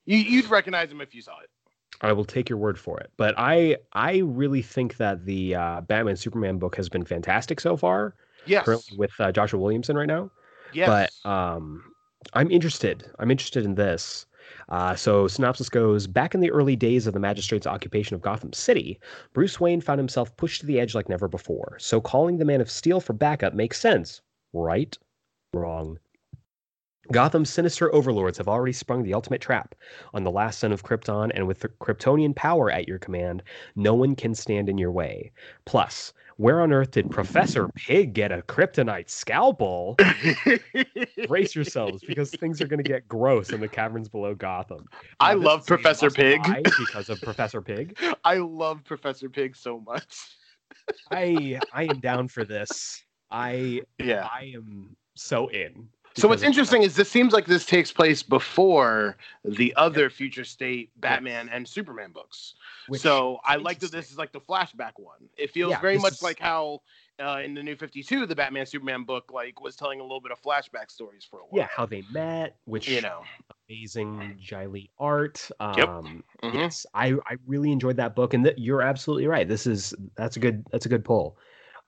You 0.05 0.17
you'd 0.17 0.49
recognize 0.49 0.91
him 0.91 1.01
if 1.01 1.15
you 1.15 1.21
saw 1.21 1.39
it. 1.39 1.49
I 2.01 2.11
will 2.11 2.25
take 2.25 2.49
your 2.49 2.57
word 2.57 2.77
for 2.77 2.99
it. 2.99 3.11
But 3.17 3.35
I 3.37 3.77
I 3.93 4.17
really 4.17 4.61
think 4.61 4.97
that 4.97 5.25
the 5.25 5.55
uh, 5.55 5.81
Batman 5.81 6.15
Superman 6.15 6.57
book 6.57 6.75
has 6.75 6.89
been 6.89 7.05
fantastic 7.05 7.59
so 7.59 7.77
far. 7.77 8.15
Yes. 8.45 8.65
Currently 8.65 8.97
with 8.97 9.11
uh, 9.19 9.31
Joshua 9.31 9.59
Williamson 9.59 9.95
right 9.95 10.07
now. 10.07 10.29
Yes. 10.73 10.87
But 11.23 11.29
um, 11.29 11.83
I'm 12.33 12.51
interested. 12.51 13.09
I'm 13.19 13.31
interested 13.31 13.63
in 13.63 13.75
this. 13.75 14.25
Uh, 14.69 14.95
so, 14.95 15.27
synopsis 15.27 15.69
goes 15.69 16.07
Back 16.07 16.33
in 16.33 16.41
the 16.41 16.51
early 16.51 16.75
days 16.75 17.07
of 17.07 17.13
the 17.13 17.19
magistrate's 17.19 17.67
occupation 17.67 18.15
of 18.15 18.21
Gotham 18.21 18.53
City, 18.53 18.99
Bruce 19.33 19.59
Wayne 19.59 19.81
found 19.81 19.99
himself 19.99 20.35
pushed 20.37 20.61
to 20.61 20.67
the 20.67 20.79
edge 20.79 20.95
like 20.95 21.09
never 21.09 21.27
before. 21.27 21.77
So, 21.79 21.99
calling 21.99 22.37
the 22.37 22.45
Man 22.45 22.61
of 22.61 22.69
Steel 22.69 22.99
for 22.99 23.13
backup 23.13 23.53
makes 23.53 23.79
sense. 23.79 24.21
Right? 24.53 24.97
Wrong. 25.53 25.99
Gotham's 27.11 27.49
sinister 27.49 27.93
overlords 27.93 28.37
have 28.37 28.47
already 28.47 28.71
sprung 28.71 29.03
the 29.03 29.13
ultimate 29.13 29.41
trap 29.41 29.75
on 30.13 30.23
the 30.23 30.31
last 30.31 30.59
son 30.59 30.71
of 30.71 30.83
Krypton, 30.83 31.31
and 31.35 31.47
with 31.47 31.59
the 31.59 31.67
Kryptonian 31.67 32.33
power 32.33 32.71
at 32.71 32.87
your 32.87 32.97
command, 32.97 33.43
no 33.75 33.93
one 33.93 34.15
can 34.15 34.33
stand 34.33 34.69
in 34.69 34.77
your 34.77 34.91
way. 34.91 35.33
Plus, 35.65 36.13
where 36.38 36.61
on 36.61 36.71
earth 36.71 36.91
did 36.91 37.09
Professor 37.09 37.67
Pig 37.69 38.13
get 38.13 38.31
a 38.31 38.41
kryptonite 38.41 39.09
scalpel? 39.09 39.97
Brace 41.27 41.55
yourselves 41.55 42.03
because 42.07 42.31
things 42.31 42.61
are 42.61 42.67
going 42.67 42.84
to 42.84 42.89
get 42.89 43.07
gross 43.07 43.51
in 43.51 43.59
the 43.59 43.67
caverns 43.67 44.09
below 44.09 44.36
Gotham. 44.36 44.88
Now, 44.91 45.05
I 45.19 45.34
love 45.34 45.65
Professor 45.65 46.09
Pig 46.09 46.41
because 46.77 47.09
of 47.09 47.21
Professor 47.21 47.61
Pig. 47.61 47.97
I 48.23 48.38
love 48.38 48.84
Professor 48.84 49.29
Pig 49.29 49.55
so 49.55 49.79
much. 49.79 50.17
I 51.11 51.61
I 51.71 51.84
am 51.84 51.99
down 51.99 52.27
for 52.27 52.43
this. 52.43 53.03
I 53.29 53.81
yeah. 53.99 54.27
I 54.31 54.53
am 54.55 54.95
so 55.15 55.47
in. 55.49 55.89
So 56.16 56.28
what's 56.28 56.43
interesting 56.43 56.84
is 56.84 56.95
this 56.95 57.09
seems 57.09 57.34
like 57.34 57.45
this 57.45 57.66
takes 57.66 57.91
place 57.91 58.22
before 58.22 59.18
the 59.43 59.74
other 59.76 60.09
future 60.09 60.43
state 60.43 60.91
Batman 60.97 61.49
and 61.49 61.68
Superman 61.68 62.11
books. 62.11 62.53
Which 62.88 63.01
so 63.01 63.39
I 63.43 63.55
like 63.55 63.80
that 63.80 63.91
this 63.91 64.11
is 64.11 64.18
like 64.18 64.32
the 64.32 64.39
flashback 64.39 64.93
one. 64.97 65.30
It 65.38 65.51
feels 65.51 65.72
yeah, 65.72 65.80
very 65.80 65.97
much 65.97 66.14
is... 66.14 66.24
like 66.24 66.39
how 66.39 66.82
uh, 67.20 67.41
in 67.43 67.53
the 67.53 67.64
new 67.64 67.76
52 67.76 68.26
the 68.26 68.36
Batman 68.36 68.66
Superman 68.66 69.03
book 69.03 69.32
like 69.32 69.61
was 69.61 69.76
telling 69.76 69.99
a 69.99 70.03
little 70.03 70.22
bit 70.22 70.32
of 70.32 70.41
flashback 70.41 70.91
stories 70.91 71.26
for 71.30 71.39
a 71.39 71.43
while. 71.43 71.61
Yeah, 71.61 71.68
how 71.76 71.86
they 71.86 72.03
met, 72.11 72.57
which 72.66 72.88
you 72.88 73.01
know, 73.01 73.24
amazing 73.70 74.38
Jae 74.43 74.72
Lee 74.72 74.89
art. 74.99 75.49
Um 75.59 75.78
yep. 75.78 75.89
mm-hmm. 75.89 76.57
yes, 76.57 76.86
I 76.93 77.14
I 77.26 77.38
really 77.47 77.72
enjoyed 77.72 77.97
that 77.97 78.16
book 78.16 78.34
and 78.34 78.43
th- 78.43 78.57
you're 78.57 78.82
absolutely 78.82 79.28
right. 79.28 79.47
This 79.47 79.66
is 79.66 79.93
that's 80.16 80.38
a 80.38 80.39
good 80.39 80.64
that's 80.72 80.86
a 80.86 80.89
good 80.89 81.03
pull. 81.03 81.38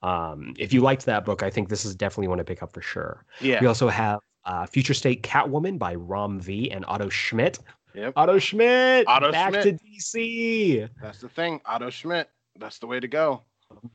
Um, 0.05 0.53
if 0.59 0.71
you 0.71 0.81
liked 0.81 1.05
that 1.05 1.25
book, 1.25 1.41
I 1.41 1.49
think 1.49 1.69
this 1.69 1.83
is 1.83 1.95
definitely 1.95 2.27
one 2.27 2.37
to 2.37 2.43
pick 2.43 2.61
up 2.61 2.71
for 2.71 2.81
sure. 2.81 3.25
Yeah. 3.41 3.59
We 3.59 3.65
also 3.65 3.89
have 3.89 4.19
uh, 4.45 4.67
Future 4.67 4.93
State 4.93 5.23
Catwoman 5.23 5.79
by 5.79 5.95
Ram 5.95 6.39
V 6.39 6.69
and 6.69 6.85
Otto 6.87 7.09
Schmidt. 7.09 7.57
Yep. 7.95 8.13
Otto 8.15 8.37
Schmidt. 8.37 9.07
Otto 9.07 9.31
back 9.31 9.53
Schmidt. 9.53 9.79
to 9.79 9.85
DC. 9.85 10.89
That's 11.01 11.21
the 11.21 11.29
thing. 11.29 11.59
Otto 11.65 11.89
Schmidt. 11.89 12.29
That's 12.59 12.77
the 12.77 12.85
way 12.85 12.99
to 12.99 13.07
go. 13.07 13.41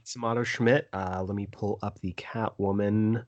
Some 0.03 0.25
Otto 0.25 0.43
Schmidt. 0.43 0.89
Uh, 0.93 1.23
let 1.25 1.37
me 1.37 1.47
pull 1.47 1.79
up 1.83 2.01
the 2.01 2.13
Catwoman 2.15 3.25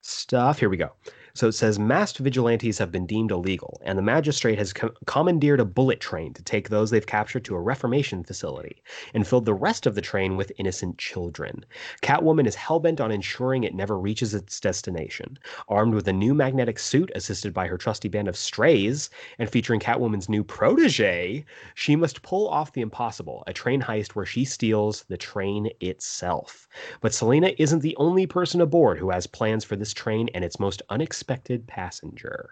stuff. 0.00 0.58
Here 0.58 0.68
we 0.68 0.76
go. 0.76 0.90
So 1.36 1.48
it 1.48 1.52
says 1.54 1.80
masked 1.80 2.18
vigilantes 2.18 2.78
have 2.78 2.92
been 2.92 3.06
deemed 3.06 3.32
illegal, 3.32 3.80
and 3.84 3.98
the 3.98 4.02
magistrate 4.02 4.56
has 4.56 4.72
com- 4.72 4.94
commandeered 5.06 5.58
a 5.58 5.64
bullet 5.64 5.98
train 5.98 6.32
to 6.34 6.44
take 6.44 6.68
those 6.68 6.90
they've 6.90 7.04
captured 7.04 7.44
to 7.46 7.56
a 7.56 7.60
reformation 7.60 8.22
facility 8.22 8.84
and 9.14 9.26
filled 9.26 9.44
the 9.44 9.52
rest 9.52 9.84
of 9.84 9.96
the 9.96 10.00
train 10.00 10.36
with 10.36 10.52
innocent 10.58 10.96
children. 10.96 11.66
Catwoman 12.02 12.46
is 12.46 12.54
hellbent 12.54 13.00
on 13.00 13.10
ensuring 13.10 13.64
it 13.64 13.74
never 13.74 13.98
reaches 13.98 14.32
its 14.32 14.60
destination. 14.60 15.36
Armed 15.68 15.92
with 15.94 16.06
a 16.06 16.12
new 16.12 16.34
magnetic 16.34 16.78
suit 16.78 17.10
assisted 17.16 17.52
by 17.52 17.66
her 17.66 17.78
trusty 17.78 18.06
band 18.06 18.28
of 18.28 18.36
strays 18.36 19.10
and 19.40 19.50
featuring 19.50 19.80
Catwoman's 19.80 20.28
new 20.28 20.44
protege, 20.44 21.44
she 21.74 21.96
must 21.96 22.22
pull 22.22 22.48
off 22.48 22.72
the 22.74 22.80
impossible 22.80 23.42
a 23.48 23.52
train 23.52 23.82
heist 23.82 24.12
where 24.12 24.24
she 24.24 24.44
steals 24.44 25.02
the 25.08 25.16
train 25.16 25.68
itself. 25.80 26.68
But 27.00 27.12
Selina 27.12 27.54
isn't 27.58 27.80
the 27.80 27.96
only 27.96 28.24
person 28.24 28.60
aboard 28.60 28.98
who 28.98 29.10
has 29.10 29.26
plans 29.26 29.64
for 29.64 29.74
this 29.74 29.92
train 29.92 30.28
and 30.32 30.44
its 30.44 30.60
most 30.60 30.80
unexpected 30.90 31.23
unexpected 31.24 31.66
passenger. 31.66 32.50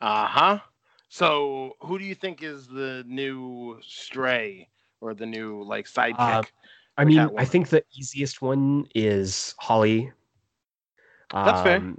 Uh 0.00 0.26
huh. 0.26 0.58
So, 1.08 1.76
who 1.80 1.98
do 1.98 2.04
you 2.04 2.14
think 2.14 2.42
is 2.42 2.66
the 2.66 3.04
new 3.06 3.78
stray 3.82 4.68
or 5.00 5.14
the 5.14 5.26
new 5.26 5.62
like 5.62 5.86
sidekick? 5.86 6.18
Uh, 6.18 6.42
I 6.96 7.04
mean, 7.04 7.30
I 7.38 7.44
think 7.44 7.68
the 7.68 7.84
easiest 7.96 8.42
one 8.42 8.86
is 8.94 9.54
Holly. 9.58 10.10
That's 11.32 11.58
um, 11.58 11.64
fair. 11.64 11.94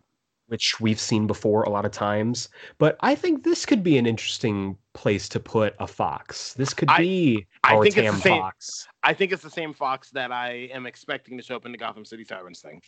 Which 0.48 0.80
we've 0.80 1.00
seen 1.00 1.26
before 1.26 1.64
a 1.64 1.70
lot 1.70 1.86
of 1.86 1.92
times, 1.92 2.50
but 2.78 2.98
I 3.00 3.16
think 3.16 3.44
this 3.44 3.66
could 3.66 3.82
be 3.82 3.98
an 3.98 4.06
interesting 4.06 4.78
place 4.94 5.28
to 5.30 5.40
put 5.40 5.74
a 5.80 5.88
fox. 5.88 6.54
This 6.54 6.74
could 6.74 6.90
be 6.98 7.48
I, 7.64 7.76
our 7.76 7.84
think 7.84 7.96
Tam 7.96 8.06
it's 8.06 8.16
the 8.16 8.22
same, 8.22 8.42
Fox. 8.42 8.88
I 9.02 9.14
think 9.14 9.32
it's 9.32 9.42
the 9.42 9.50
same 9.50 9.74
fox 9.74 10.12
that 10.12 10.32
I 10.32 10.70
am 10.74 10.86
expecting 10.86 11.38
to 11.38 11.44
show 11.44 11.56
up 11.56 11.66
in 11.66 11.72
the 11.72 11.78
Gotham 11.78 12.06
City 12.06 12.26
Sirens 12.26 12.60
thing. 12.60 12.82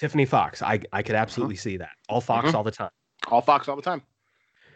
Tiffany 0.00 0.24
Fox. 0.24 0.62
I 0.62 0.80
I 0.92 1.02
could 1.02 1.14
uh-huh. 1.14 1.22
absolutely 1.22 1.56
uh-huh. 1.56 1.62
see 1.62 1.76
that. 1.76 1.90
All 2.08 2.22
Fox 2.22 2.48
uh-huh. 2.48 2.56
all 2.56 2.64
the 2.64 2.70
time. 2.70 2.90
All 3.28 3.42
Fox 3.42 3.68
all 3.68 3.76
the 3.76 3.82
time. 3.82 4.02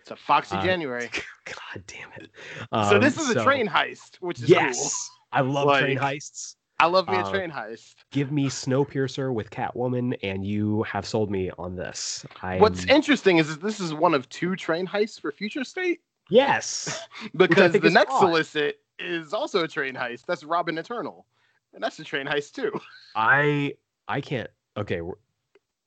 It's 0.02 0.10
a 0.10 0.16
foxy 0.16 0.56
uh, 0.56 0.62
January. 0.62 1.08
God 1.46 1.82
damn 1.86 2.10
it. 2.18 2.30
Um, 2.72 2.90
so 2.90 2.98
this 2.98 3.16
is 3.16 3.32
so, 3.32 3.40
a 3.40 3.42
train 3.42 3.66
heist, 3.66 4.16
which 4.20 4.42
is 4.42 4.50
yes, 4.50 4.78
cool. 4.78 4.90
I 5.32 5.40
love 5.40 5.66
like, 5.66 5.80
train 5.80 5.96
heists. 5.96 6.56
I 6.78 6.86
love 6.88 7.08
me 7.08 7.16
a 7.16 7.20
uh, 7.20 7.30
train 7.30 7.50
heist. 7.50 7.94
Give 8.10 8.30
me 8.30 8.50
Snowpiercer 8.50 9.32
with 9.32 9.48
Catwoman, 9.48 10.14
and 10.22 10.44
you 10.44 10.82
have 10.82 11.06
sold 11.06 11.30
me 11.30 11.50
on 11.56 11.74
this. 11.74 12.26
I'm... 12.42 12.60
What's 12.60 12.84
interesting 12.84 13.38
is 13.38 13.48
that 13.48 13.62
this 13.62 13.80
is 13.80 13.94
one 13.94 14.12
of 14.12 14.28
two 14.28 14.56
train 14.56 14.86
heists 14.86 15.18
for 15.18 15.32
Future 15.32 15.64
State. 15.64 16.00
Yes, 16.28 17.00
because 17.34 17.72
the 17.72 17.88
next 17.88 18.12
odd. 18.12 18.20
solicit 18.20 18.80
is 18.98 19.32
also 19.32 19.64
a 19.64 19.68
train 19.68 19.94
heist. 19.94 20.26
That's 20.26 20.44
Robin 20.44 20.76
Eternal, 20.76 21.24
and 21.72 21.82
that's 21.82 21.98
a 21.98 22.04
train 22.04 22.26
heist 22.26 22.52
too. 22.52 22.78
I 23.16 23.76
I 24.06 24.20
can't 24.20 24.50
okay, 24.76 25.00
we're, 25.00 25.14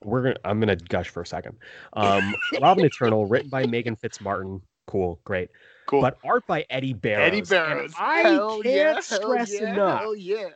we're 0.04 0.22
gonna. 0.24 0.36
I'm 0.44 0.60
gonna 0.60 0.76
gush 0.76 1.10
for 1.10 1.22
a 1.22 1.26
second. 1.26 1.58
Um, 1.94 2.36
Robin 2.62 2.86
Eternal, 2.86 3.26
written 3.30 3.50
by 3.50 3.66
Meghan 3.66 4.00
Fitzmartin. 4.00 4.62
Cool, 4.88 5.20
great. 5.26 5.50
Cool. 5.88 6.02
But 6.02 6.18
art 6.24 6.46
by 6.48 6.66
Eddy 6.70 6.94
Barrows. 6.94 7.28
Eddy 7.28 7.42
Barrows. 7.42 7.94
I 7.98 8.20
hell 8.20 8.62
can't 8.62 8.96
yeah, 8.96 9.00
stress 9.00 9.54
yeah, 9.54 9.74
enough. 9.74 10.00
Hell 10.02 10.16
yeah. 10.16 10.50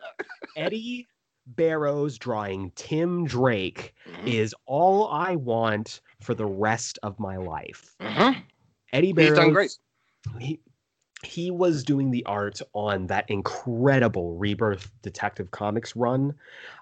Eddy 0.56 1.08
Barrows 1.48 2.18
drawing 2.18 2.72
Tim 2.76 3.26
Drake 3.26 3.94
mm-hmm. 4.08 4.28
is 4.28 4.56
all 4.66 5.08
I 5.10 5.36
want 5.36 6.02
for 6.22 6.34
the 6.34 6.46
rest 6.46 7.00
of 7.04 7.20
my 7.20 7.38
life. 7.38 7.96
Mm-hmm. 8.00 8.40
Eddy 8.94 9.14
Barrows. 9.14 9.30
He's 9.30 9.38
done 9.38 9.54
great. 9.54 9.78
He, 10.40 10.60
he 11.24 11.52
was 11.52 11.84
doing 11.84 12.12
the 12.12 12.26
art 12.26 12.62
on 12.74 13.08
that 13.08 13.30
incredible 13.30 14.36
Rebirth 14.36 14.92
Detective 15.02 15.52
Comics 15.52 15.96
run. 15.96 16.34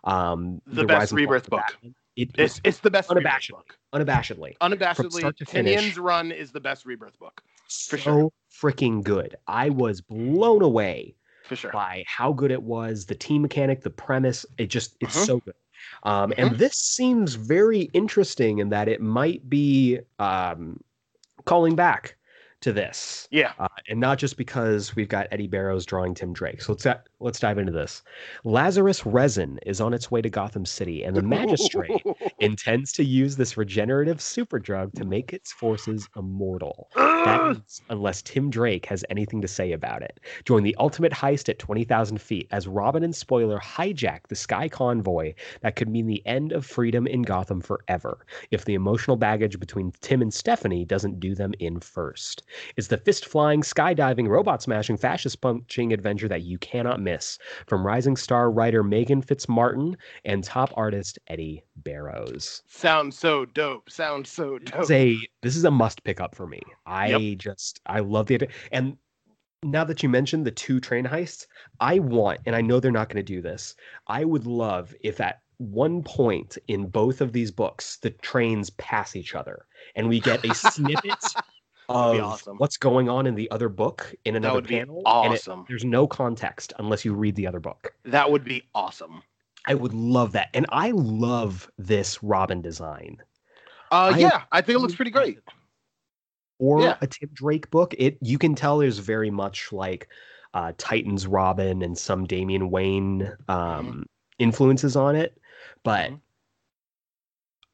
Um, 0.03 0.61
the, 0.65 0.81
the 0.81 0.87
best 0.87 1.11
Rebirth 1.11 1.49
book. 1.49 1.77
It, 2.15 2.31
it's, 2.37 2.59
it's 2.63 2.79
the 2.79 2.91
best 2.91 3.09
unabashedly. 3.09 3.51
Book. 3.51 3.77
Unabashedly. 3.93 4.57
Unabashedly. 4.61 5.33
Tynion's 5.45 5.97
run 5.97 6.31
is 6.31 6.51
the 6.51 6.59
best 6.59 6.85
Rebirth 6.85 7.17
book. 7.19 7.41
For 7.69 7.97
so 7.97 8.03
sure. 8.03 8.31
freaking 8.51 9.03
good. 9.03 9.35
I 9.47 9.69
was 9.69 10.01
blown 10.01 10.61
away 10.61 11.15
for 11.43 11.55
sure 11.55 11.71
by 11.71 12.03
how 12.07 12.33
good 12.33 12.51
it 12.51 12.63
was, 12.63 13.05
the 13.05 13.15
team 13.15 13.41
mechanic, 13.41 13.81
the 13.81 13.89
premise. 13.89 14.45
It 14.57 14.67
just 14.67 14.95
it's 14.99 15.15
uh-huh. 15.15 15.25
so 15.25 15.39
good. 15.39 15.53
Um, 16.03 16.31
uh-huh. 16.31 16.33
And 16.37 16.57
this 16.57 16.75
seems 16.75 17.35
very 17.35 17.89
interesting 17.93 18.59
in 18.59 18.69
that 18.69 18.87
it 18.87 19.01
might 19.01 19.49
be 19.49 19.99
um, 20.19 20.79
calling 21.45 21.75
back 21.75 22.15
to 22.61 22.73
this. 22.73 23.27
Yeah. 23.31 23.53
Uh, 23.57 23.67
and 23.87 23.99
not 23.99 24.17
just 24.17 24.37
because 24.37 24.95
we've 24.95 25.07
got 25.07 25.27
Eddy 25.31 25.47
Barrows 25.47 25.85
drawing 25.85 26.13
Tim 26.13 26.33
Drake. 26.33 26.61
So 26.61 26.73
let's 26.73 26.85
uh, 26.85 26.99
let's 27.19 27.39
dive 27.39 27.57
into 27.57 27.71
this. 27.71 28.03
Lazarus 28.43 29.05
resin 29.05 29.59
is 29.65 29.79
on 29.81 29.93
its 29.93 30.11
way 30.11 30.21
to 30.21 30.29
Gotham 30.29 30.65
City, 30.65 31.03
and 31.03 31.15
the 31.15 31.21
magistrate 31.21 32.03
intends 32.39 32.91
to 32.93 33.03
use 33.03 33.35
this 33.35 33.57
regenerative 33.57 34.17
superdrug 34.17 34.93
to 34.93 35.05
make 35.05 35.33
its 35.33 35.51
forces 35.51 36.07
immortal. 36.15 36.89
unless 37.89 38.21
Tim 38.21 38.49
Drake 38.49 38.85
has 38.85 39.03
anything 39.09 39.41
to 39.41 39.47
say 39.47 39.73
about 39.73 40.01
it. 40.01 40.19
Join 40.45 40.63
the 40.63 40.75
ultimate 40.79 41.11
heist 41.11 41.49
at 41.49 41.59
20,000 41.59 42.19
feet 42.19 42.47
as 42.51 42.67
Robin 42.67 43.03
and 43.03 43.15
Spoiler 43.15 43.59
hijack 43.59 44.27
the 44.27 44.35
Sky 44.35 44.69
Convoy 44.69 45.33
that 45.61 45.75
could 45.75 45.89
mean 45.89 46.07
the 46.07 46.25
end 46.25 46.51
of 46.51 46.65
freedom 46.65 47.07
in 47.07 47.23
Gotham 47.23 47.61
forever 47.61 48.25
if 48.51 48.65
the 48.65 48.73
emotional 48.73 49.17
baggage 49.17 49.59
between 49.59 49.91
Tim 50.01 50.21
and 50.21 50.33
Stephanie 50.33 50.85
doesn't 50.85 51.19
do 51.19 51.35
them 51.35 51.53
in 51.59 51.79
first. 51.79 52.43
It's 52.77 52.87
the 52.87 52.97
fist 52.97 53.25
flying, 53.25 53.61
skydiving, 53.61 54.27
robot 54.27 54.61
smashing, 54.61 54.97
fascist 54.97 55.41
punching 55.41 55.93
adventure 55.93 56.27
that 56.27 56.43
you 56.43 56.57
cannot 56.57 57.01
miss 57.01 57.37
from 57.67 57.85
rising 57.85 58.15
star 58.15 58.51
writer 58.51 58.83
Meghan 58.83 59.25
Fitzmartin 59.25 59.95
and 60.25 60.43
top 60.43 60.73
artist 60.75 61.19
Eddy 61.27 61.63
Barrows. 61.77 62.63
Sounds 62.67 63.17
so 63.17 63.45
dope. 63.45 63.89
Sounds 63.89 64.29
so 64.29 64.57
dope. 64.59 64.81
This 64.81 64.85
is 64.85 64.91
a, 64.91 65.17
this 65.41 65.55
is 65.55 65.63
a 65.65 65.71
must 65.71 66.03
pick 66.03 66.19
up 66.21 66.35
for 66.35 66.47
me. 66.47 66.61
I 66.85 67.15
yep. 67.15 67.37
just, 67.37 67.81
I 67.85 67.99
love 67.99 68.27
the 68.27 68.35
idea. 68.35 68.49
And 68.71 68.97
now 69.63 69.83
that 69.83 70.03
you 70.03 70.09
mentioned 70.09 70.45
the 70.45 70.51
two 70.51 70.79
train 70.79 71.05
heists, 71.05 71.45
I 71.79 71.99
want, 71.99 72.39
and 72.45 72.55
I 72.55 72.61
know 72.61 72.79
they're 72.79 72.91
not 72.91 73.09
going 73.09 73.23
to 73.23 73.33
do 73.33 73.41
this, 73.41 73.75
I 74.07 74.23
would 74.23 74.45
love 74.45 74.93
if 75.01 75.19
at 75.19 75.41
one 75.57 76.01
point 76.03 76.57
in 76.67 76.87
both 76.87 77.19
of 77.19 77.33
these 77.33 77.51
books 77.51 77.97
the 77.97 78.09
trains 78.09 78.69
pass 78.71 79.15
each 79.15 79.35
other 79.35 79.65
and 79.95 80.07
we 80.07 80.19
get 80.21 80.43
a 80.45 80.55
snippet 80.71 81.23
of 81.89 82.19
awesome. 82.19 82.57
what's 82.57 82.77
going 82.77 83.09
on 83.09 83.25
in 83.25 83.35
the 83.35 83.49
other 83.51 83.67
book 83.67 84.13
in 84.25 84.35
another 84.35 84.61
panel. 84.61 85.01
awesome. 85.05 85.61
It, 85.61 85.65
there's 85.69 85.85
no 85.85 86.07
context 86.07 86.71
unless 86.77 87.03
you 87.03 87.13
read 87.13 87.35
the 87.35 87.47
other 87.47 87.59
book. 87.59 87.93
That 88.05 88.31
would 88.31 88.43
be 88.43 88.63
awesome. 88.75 89.23
I 89.65 89.73
would 89.73 89.93
love 89.93 90.31
that. 90.33 90.49
And 90.53 90.65
I 90.69 90.91
love 90.91 91.69
this 91.77 92.21
Robin 92.23 92.61
design. 92.61 93.17
Uh, 93.91 94.13
I 94.13 94.17
yeah, 94.17 94.43
I 94.51 94.61
think 94.61 94.77
it 94.77 94.79
looks 94.79 94.95
pretty 94.95 95.11
great. 95.11 95.39
Or 96.59 96.81
yeah. 96.81 96.97
a 97.01 97.07
Tim 97.07 97.29
Drake 97.33 97.69
book. 97.71 97.95
It 97.97 98.17
you 98.21 98.37
can 98.37 98.53
tell 98.53 98.77
there's 98.77 98.99
very 98.99 99.31
much 99.31 99.71
like 99.71 100.07
uh, 100.53 100.73
Titans 100.77 101.25
Robin 101.25 101.81
and 101.81 101.97
some 101.97 102.25
Damian 102.25 102.69
Wayne 102.69 103.23
um, 103.47 103.57
mm-hmm. 103.57 104.01
influences 104.37 104.95
on 104.95 105.15
it. 105.15 105.37
But 105.83 106.11
mm-hmm. 106.11 106.15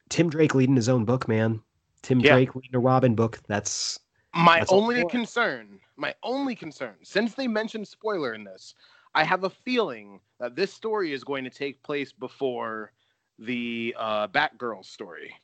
Tim 0.08 0.30
Drake 0.30 0.54
leading 0.54 0.76
his 0.76 0.88
own 0.88 1.04
book, 1.04 1.28
man. 1.28 1.60
Tim 2.02 2.20
yeah. 2.20 2.32
Drake 2.32 2.54
leading 2.54 2.74
a 2.74 2.80
Robin 2.80 3.14
book. 3.14 3.40
That's 3.48 3.98
my 4.36 4.58
that's 4.60 4.72
only 4.72 5.04
concern. 5.06 5.80
My 5.96 6.14
only 6.22 6.54
concern, 6.54 6.94
since 7.02 7.34
they 7.34 7.48
mentioned 7.48 7.88
spoiler 7.88 8.34
in 8.34 8.44
this, 8.44 8.74
I 9.14 9.24
have 9.24 9.44
a 9.44 9.50
feeling 9.50 10.20
that 10.38 10.54
this 10.54 10.72
story 10.72 11.12
is 11.12 11.24
going 11.24 11.44
to 11.44 11.50
take 11.50 11.82
place 11.82 12.12
before 12.12 12.92
the 13.38 13.94
uh, 13.98 14.28
Batgirl 14.28 14.84
story. 14.84 15.34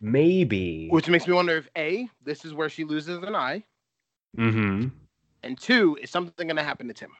Maybe. 0.00 0.88
Which 0.90 1.08
makes 1.08 1.26
me 1.26 1.32
wonder 1.32 1.56
if 1.56 1.68
A, 1.76 2.08
this 2.22 2.44
is 2.44 2.54
where 2.54 2.68
she 2.68 2.84
loses 2.84 3.22
an 3.22 3.34
eye. 3.34 3.64
Mm-hmm. 4.36 4.88
And 5.42 5.58
two, 5.58 5.98
is 6.00 6.10
something 6.10 6.46
going 6.46 6.56
to 6.56 6.62
happen 6.62 6.88
to 6.88 6.94
Tim? 6.94 7.10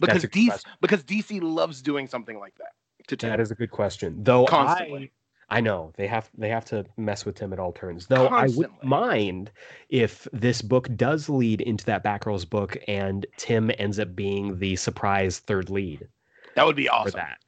Because 0.00 0.24
DC, 0.24 0.62
because 0.80 1.04
DC 1.04 1.40
loves 1.42 1.82
doing 1.82 2.06
something 2.06 2.38
like 2.38 2.54
that. 2.56 2.72
To 3.08 3.16
Tim. 3.16 3.30
That 3.30 3.40
is 3.40 3.50
a 3.50 3.54
good 3.54 3.70
question. 3.70 4.24
Though 4.24 4.46
Constantly. 4.46 5.12
I, 5.48 5.60
know 5.60 5.92
they 5.96 6.06
have 6.06 6.30
they 6.36 6.48
have 6.48 6.64
to 6.66 6.84
mess 6.96 7.24
with 7.24 7.36
Tim 7.36 7.52
at 7.52 7.58
all 7.58 7.72
turns. 7.72 8.06
Though 8.06 8.28
Constantly. 8.28 8.54
I 8.54 8.56
wouldn't 8.56 8.84
mind 8.84 9.50
if 9.88 10.26
this 10.32 10.62
book 10.62 10.88
does 10.96 11.28
lead 11.28 11.60
into 11.60 11.84
that 11.86 12.04
Batgirl's 12.04 12.44
book 12.44 12.76
and 12.88 13.26
Tim 13.36 13.70
ends 13.78 13.98
up 13.98 14.14
being 14.14 14.58
the 14.58 14.76
surprise 14.76 15.38
third 15.38 15.70
lead. 15.70 16.08
That 16.54 16.66
would 16.66 16.76
be 16.76 16.88
awesome. 16.88 17.12
For 17.12 17.16
that. 17.18 17.38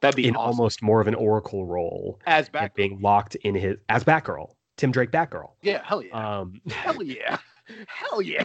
That'd 0.00 0.16
be 0.16 0.26
in 0.26 0.34
awesome. 0.34 0.58
almost 0.58 0.82
more 0.82 1.00
of 1.00 1.06
an 1.06 1.14
Oracle 1.14 1.66
role 1.66 2.18
as 2.26 2.48
Batgirl. 2.48 2.74
being 2.74 3.00
locked 3.00 3.34
in 3.36 3.54
his 3.54 3.76
as 3.88 4.02
Batgirl, 4.04 4.54
Tim 4.76 4.90
Drake 4.90 5.10
Batgirl. 5.10 5.50
Yeah, 5.62 5.82
hell 5.84 6.02
yeah, 6.02 6.38
um, 6.38 6.60
hell 6.70 7.02
yeah, 7.02 7.38
hell 7.86 8.22
yeah. 8.22 8.44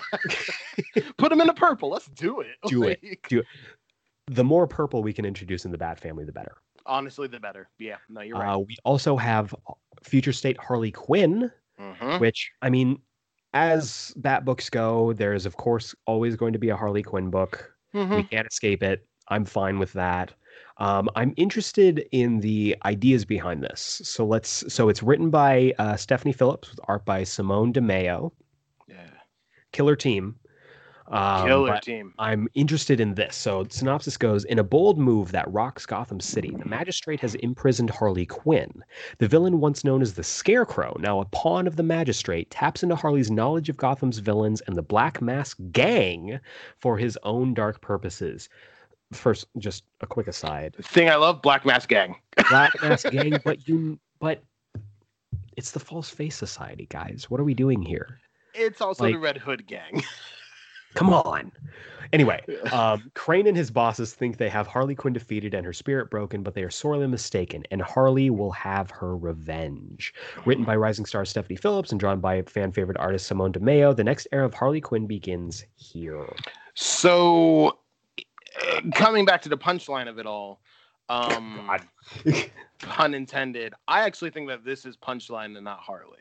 Put 1.17 1.31
him 1.31 1.41
in 1.41 1.47
the 1.47 1.53
purple. 1.53 1.89
Let's 1.89 2.07
do 2.07 2.41
it. 2.41 2.57
Do 2.67 2.86
like... 2.86 2.99
it. 3.01 3.19
Do 3.29 3.39
it. 3.39 3.45
The 4.27 4.43
more 4.43 4.67
purple 4.67 5.01
we 5.01 5.13
can 5.13 5.23
introduce 5.23 5.65
in 5.65 5.71
the 5.71 5.77
Bat 5.77 5.99
family, 5.99 6.25
the 6.25 6.31
better. 6.31 6.57
Honestly, 6.86 7.27
the 7.27 7.39
better. 7.39 7.69
Yeah, 7.79 7.97
no, 8.09 8.21
you're 8.21 8.38
right. 8.38 8.53
Uh, 8.53 8.59
we 8.59 8.77
also 8.83 9.17
have 9.17 9.53
future 10.03 10.33
state 10.33 10.57
Harley 10.57 10.91
Quinn, 10.91 11.51
mm-hmm. 11.79 12.19
which 12.19 12.51
I 12.61 12.69
mean, 12.69 12.99
as 13.53 14.13
Bat 14.17 14.45
books 14.45 14.69
go, 14.69 15.13
there 15.13 15.33
is 15.33 15.45
of 15.45 15.57
course 15.57 15.95
always 16.05 16.36
going 16.36 16.53
to 16.53 16.59
be 16.59 16.69
a 16.69 16.75
Harley 16.75 17.03
Quinn 17.03 17.29
book. 17.29 17.73
Mm-hmm. 17.93 18.15
We 18.15 18.23
can't 18.23 18.47
escape 18.47 18.83
it. 18.83 19.05
I'm 19.29 19.45
fine 19.45 19.79
with 19.79 19.93
that. 19.93 20.33
Um, 20.77 21.09
I'm 21.15 21.33
interested 21.38 22.05
in 22.11 22.41
the 22.41 22.75
ideas 22.86 23.25
behind 23.25 23.63
this. 23.63 24.01
So 24.03 24.25
let's. 24.25 24.71
So 24.71 24.89
it's 24.89 25.01
written 25.01 25.29
by 25.29 25.73
uh, 25.79 25.95
Stephanie 25.95 26.33
Phillips 26.33 26.69
with 26.69 26.79
art 26.88 27.05
by 27.05 27.23
Simone 27.23 27.71
Di 27.71 27.79
Meo. 27.79 28.33
Yeah. 28.88 29.09
Killer 29.71 29.95
team. 29.95 30.36
Um, 31.08 31.47
Killer 31.47 31.80
team. 31.80 32.14
I'm 32.18 32.47
interested 32.56 32.99
in 32.99 33.14
this. 33.14 33.36
So 33.36 33.66
synopsis 33.70 34.18
goes: 34.18 34.43
In 34.45 34.60
a 34.60 34.64
bold 34.64 34.97
move 34.97 35.32
that 35.32 35.51
rocks 35.51 35.86
Gotham 35.86 36.20
City, 36.20 36.56
the 36.58 36.66
magistrate 36.66 37.20
has 37.20 37.36
imprisoned 37.36 37.91
Harley 37.91 38.26
Quinn. 38.26 38.84
The 39.20 39.28
villain, 39.28 39.60
once 39.60 39.84
known 39.84 40.01
as 40.01 40.14
the 40.14 40.24
Scarecrow, 40.24 40.97
now 40.99 41.20
a 41.20 41.26
pawn 41.26 41.68
of 41.68 41.76
the 41.76 41.84
magistrate, 41.84 42.49
taps 42.49 42.82
into 42.82 42.95
Harley's 42.95 43.30
knowledge 43.30 43.70
of 43.70 43.78
Gotham's 43.78 44.20
villains 44.20 44.62
and 44.62 44.76
the 44.76 44.82
Black 44.82 45.22
Mask 45.22 45.58
Gang 45.72 46.39
for 46.80 46.97
his 46.97 47.20
own 47.24 47.53
dark 47.53 47.82
purposes 47.82 48.49
first 49.12 49.45
just 49.58 49.84
a 50.01 50.08
quick 50.08 50.28
aside. 50.28 50.76
thing 50.82 51.10
I 51.10 51.16
love, 51.16 51.41
Black 51.41 51.66
Mask 51.66 51.89
Gang. 51.89 52.16
Black 52.49 52.72
Mask 52.82 53.10
Gang, 53.10 53.38
but 53.43 53.68
you 53.68 53.99
but 54.20 54.43
it's 55.56 55.72
the 55.72 55.80
False 55.80 56.10
Face 56.10 56.36
Society, 56.36 56.88
guys. 56.89 57.30
What 57.30 57.39
are 57.39 57.43
we 57.43 57.53
doing 57.53 57.82
here? 57.82 58.20
It's 58.53 58.82
also 58.82 59.03
like, 59.03 59.14
the 59.14 59.20
Red 59.20 59.38
Hood 59.38 59.68
Gang. 59.68 60.03
come 60.95 61.13
on. 61.13 61.51
Anyway, 62.13 62.41
um, 62.71 63.11
Crane 63.13 63.47
and 63.47 63.57
his 63.57 63.71
bosses 63.71 64.13
think 64.13 64.37
they 64.37 64.49
have 64.49 64.67
Harley 64.67 64.95
Quinn 64.95 65.13
defeated 65.13 65.53
and 65.53 65.65
her 65.65 65.73
spirit 65.73 66.09
broken, 66.09 66.43
but 66.43 66.53
they 66.53 66.63
are 66.63 66.69
sorely 66.69 67.07
mistaken, 67.07 67.63
and 67.71 67.81
Harley 67.81 68.29
will 68.29 68.51
have 68.51 68.89
her 68.91 69.17
revenge. 69.17 70.13
Written 70.45 70.63
by 70.63 70.75
rising 70.75 71.05
star 71.05 71.25
Stephanie 71.25 71.57
Phillips 71.57 71.91
and 71.91 71.99
drawn 71.99 72.19
by 72.19 72.41
fan 72.43 72.71
favorite 72.71 72.97
artist 72.97 73.27
Simone 73.27 73.51
Di 73.51 73.59
Meo, 73.59 73.93
the 73.93 74.03
next 74.03 74.27
era 74.31 74.45
of 74.45 74.53
Harley 74.53 74.81
Quinn 74.81 75.07
begins 75.07 75.65
here. 75.75 76.33
So 76.75 77.79
coming 78.93 79.25
back 79.25 79.41
to 79.43 79.49
the 79.49 79.57
punchline 79.57 80.07
of 80.07 80.19
it 80.19 80.25
all, 80.25 80.61
um, 81.09 81.69
pun 82.79 83.13
intended. 83.13 83.73
I 83.87 84.01
actually 84.01 84.29
think 84.31 84.47
that 84.49 84.63
this 84.63 84.85
is 84.85 84.95
punchline 84.97 85.55
and 85.55 85.65
not 85.65 85.79
Harley. 85.79 86.19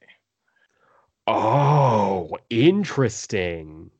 Oh, 1.27 2.37
interesting. 2.51 3.91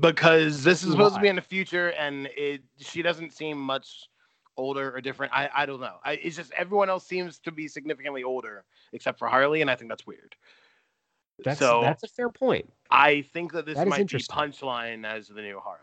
Because 0.00 0.64
this 0.64 0.82
is 0.82 0.90
supposed 0.90 1.14
Why? 1.14 1.18
to 1.18 1.22
be 1.22 1.28
in 1.28 1.36
the 1.36 1.42
future, 1.42 1.90
and 1.90 2.28
it 2.36 2.62
she 2.78 3.00
doesn't 3.00 3.32
seem 3.32 3.58
much 3.58 4.08
older 4.56 4.94
or 4.94 5.00
different. 5.00 5.32
I 5.32 5.48
I 5.54 5.66
don't 5.66 5.80
know. 5.80 5.96
I, 6.04 6.12
it's 6.14 6.36
just 6.36 6.52
everyone 6.56 6.90
else 6.90 7.06
seems 7.06 7.38
to 7.40 7.52
be 7.52 7.68
significantly 7.68 8.22
older 8.22 8.64
except 8.92 9.18
for 9.18 9.28
Harley, 9.28 9.62
and 9.62 9.70
I 9.70 9.76
think 9.76 9.90
that's 9.90 10.06
weird. 10.06 10.34
That's 11.44 11.58
so, 11.58 11.80
that's 11.82 12.02
a 12.02 12.08
fair 12.08 12.30
point. 12.30 12.70
I 12.90 13.22
think 13.32 13.52
that 13.52 13.64
this 13.64 13.76
that 13.76 13.86
might 13.86 14.08
be 14.08 14.18
punchline 14.18 15.06
as 15.06 15.28
the 15.28 15.40
new 15.40 15.60
Harley 15.60 15.78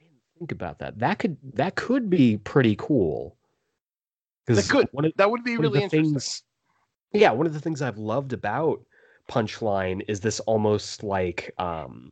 I 0.00 0.02
didn't 0.02 0.22
think 0.38 0.52
about 0.52 0.78
that. 0.80 0.98
That 0.98 1.18
could 1.18 1.36
that 1.54 1.76
could 1.76 2.10
be 2.10 2.36
pretty 2.38 2.76
cool. 2.76 3.36
That 4.48 4.68
could 4.68 4.88
of, 4.92 5.12
that 5.16 5.30
would 5.30 5.44
be 5.44 5.56
really 5.56 5.82
interesting. 5.82 6.12
Things, 6.12 6.42
yeah, 7.12 7.30
one 7.30 7.46
of 7.46 7.54
the 7.54 7.60
things 7.60 7.82
I've 7.82 7.98
loved 7.98 8.32
about 8.32 8.80
Punchline 9.28 10.02
is 10.08 10.20
this 10.20 10.40
almost 10.40 11.04
like 11.04 11.52
um, 11.58 12.10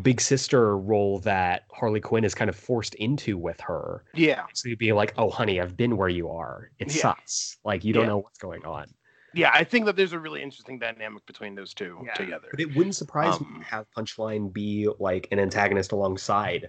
big 0.00 0.20
sister 0.20 0.76
role 0.78 1.18
that 1.20 1.64
Harley 1.72 2.00
Quinn 2.00 2.24
is 2.24 2.34
kind 2.34 2.48
of 2.48 2.56
forced 2.56 2.94
into 2.94 3.36
with 3.36 3.60
her. 3.60 4.04
Yeah. 4.14 4.44
So 4.54 4.68
you'd 4.68 4.78
be 4.78 4.92
like, 4.92 5.14
"Oh, 5.18 5.30
honey, 5.30 5.60
I've 5.60 5.76
been 5.76 5.96
where 5.96 6.08
you 6.08 6.30
are. 6.30 6.70
It 6.78 6.94
yeah. 6.94 7.02
sucks. 7.02 7.58
Like 7.64 7.84
you 7.84 7.92
don't 7.92 8.04
yeah. 8.04 8.08
know 8.08 8.18
what's 8.18 8.38
going 8.38 8.64
on." 8.64 8.86
Yeah, 9.34 9.50
I 9.54 9.64
think 9.64 9.86
that 9.86 9.96
there's 9.96 10.12
a 10.12 10.18
really 10.18 10.42
interesting 10.42 10.78
dynamic 10.78 11.24
between 11.26 11.54
those 11.54 11.72
two 11.72 11.98
yeah. 12.04 12.12
together. 12.14 12.48
But 12.50 12.60
it 12.60 12.76
wouldn't 12.76 12.96
surprise 12.96 13.34
um, 13.34 13.54
me 13.54 13.60
to 13.60 13.64
have 13.64 13.86
Punchline 13.96 14.52
be 14.52 14.88
like 14.98 15.26
an 15.30 15.38
antagonist 15.38 15.92
alongside 15.92 16.68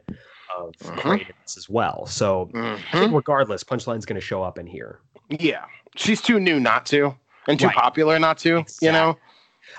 of 0.57 0.73
mm-hmm. 0.81 1.29
as 1.45 1.69
well. 1.69 2.05
So 2.05 2.49
mm-hmm. 2.53 3.13
regardless, 3.13 3.63
Punchline's 3.63 4.05
going 4.05 4.19
to 4.19 4.25
show 4.25 4.43
up 4.43 4.57
in 4.57 4.65
here. 4.65 4.99
Yeah, 5.29 5.65
she's 5.95 6.21
too 6.21 6.39
new 6.39 6.59
not 6.59 6.85
to, 6.87 7.15
and 7.47 7.59
too 7.59 7.67
right. 7.67 7.75
popular 7.75 8.17
not 8.17 8.37
to. 8.39 8.57
Exactly. 8.57 8.87
You 8.87 8.91
know, 8.93 9.17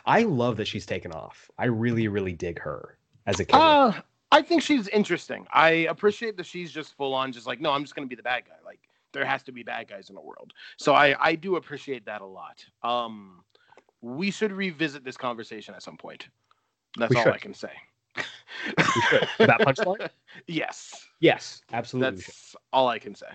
I 0.05 0.23
love 0.23 0.59
that 0.59 0.67
she's 0.67 0.85
taken 0.85 1.13
off. 1.13 1.51
I 1.59 1.67
really, 1.67 2.09
really 2.09 2.33
dig 2.33 2.59
her 2.61 2.99
as 3.27 3.41
a 3.41 3.45
kid. 3.45 3.57
Uh, 3.57 3.93
I 4.33 4.43
think 4.43 4.63
she's 4.63 4.89
interesting. 4.89 5.47
I 5.53 5.71
appreciate 5.71 6.37
that 6.37 6.47
she's 6.47 6.73
just 6.73 6.97
full 6.97 7.15
on, 7.15 7.33
just 7.33 7.47
like, 7.47 7.61
no, 7.61 7.71
I'm 7.71 7.83
just 7.83 7.95
going 7.95 8.07
to 8.07 8.09
be 8.09 8.17
the 8.17 8.23
bad 8.23 8.45
guy. 8.47 8.57
Like, 8.65 8.81
there 9.13 9.25
has 9.25 9.43
to 9.45 9.53
be 9.53 9.63
bad 9.63 9.89
guys 9.89 10.09
in 10.09 10.15
the 10.15 10.21
world. 10.21 10.53
So 10.77 10.95
I, 10.95 11.15
I 11.21 11.35
do 11.37 11.57
appreciate 11.57 12.05
that 12.07 12.21
a 12.21 12.27
lot. 12.27 12.65
Um, 12.83 13.45
we 14.03 14.31
should 14.31 14.53
revisit 14.53 15.05
this 15.05 15.17
conversation 15.17 15.75
at 15.75 15.83
some 15.83 15.97
point 15.97 16.29
That's 16.99 17.11
we 17.11 17.17
all 17.17 17.23
should. 17.23 17.33
I 17.33 17.39
can 17.39 17.55
say. 17.55 17.71
that 19.39 19.61
punchline? 19.61 20.11
Yes. 20.47 21.07
Yes, 21.21 21.63
absolutely. 21.73 22.23
That's 22.23 22.57
all 22.73 22.89
I 22.89 22.99
can 22.99 23.15
say. 23.15 23.27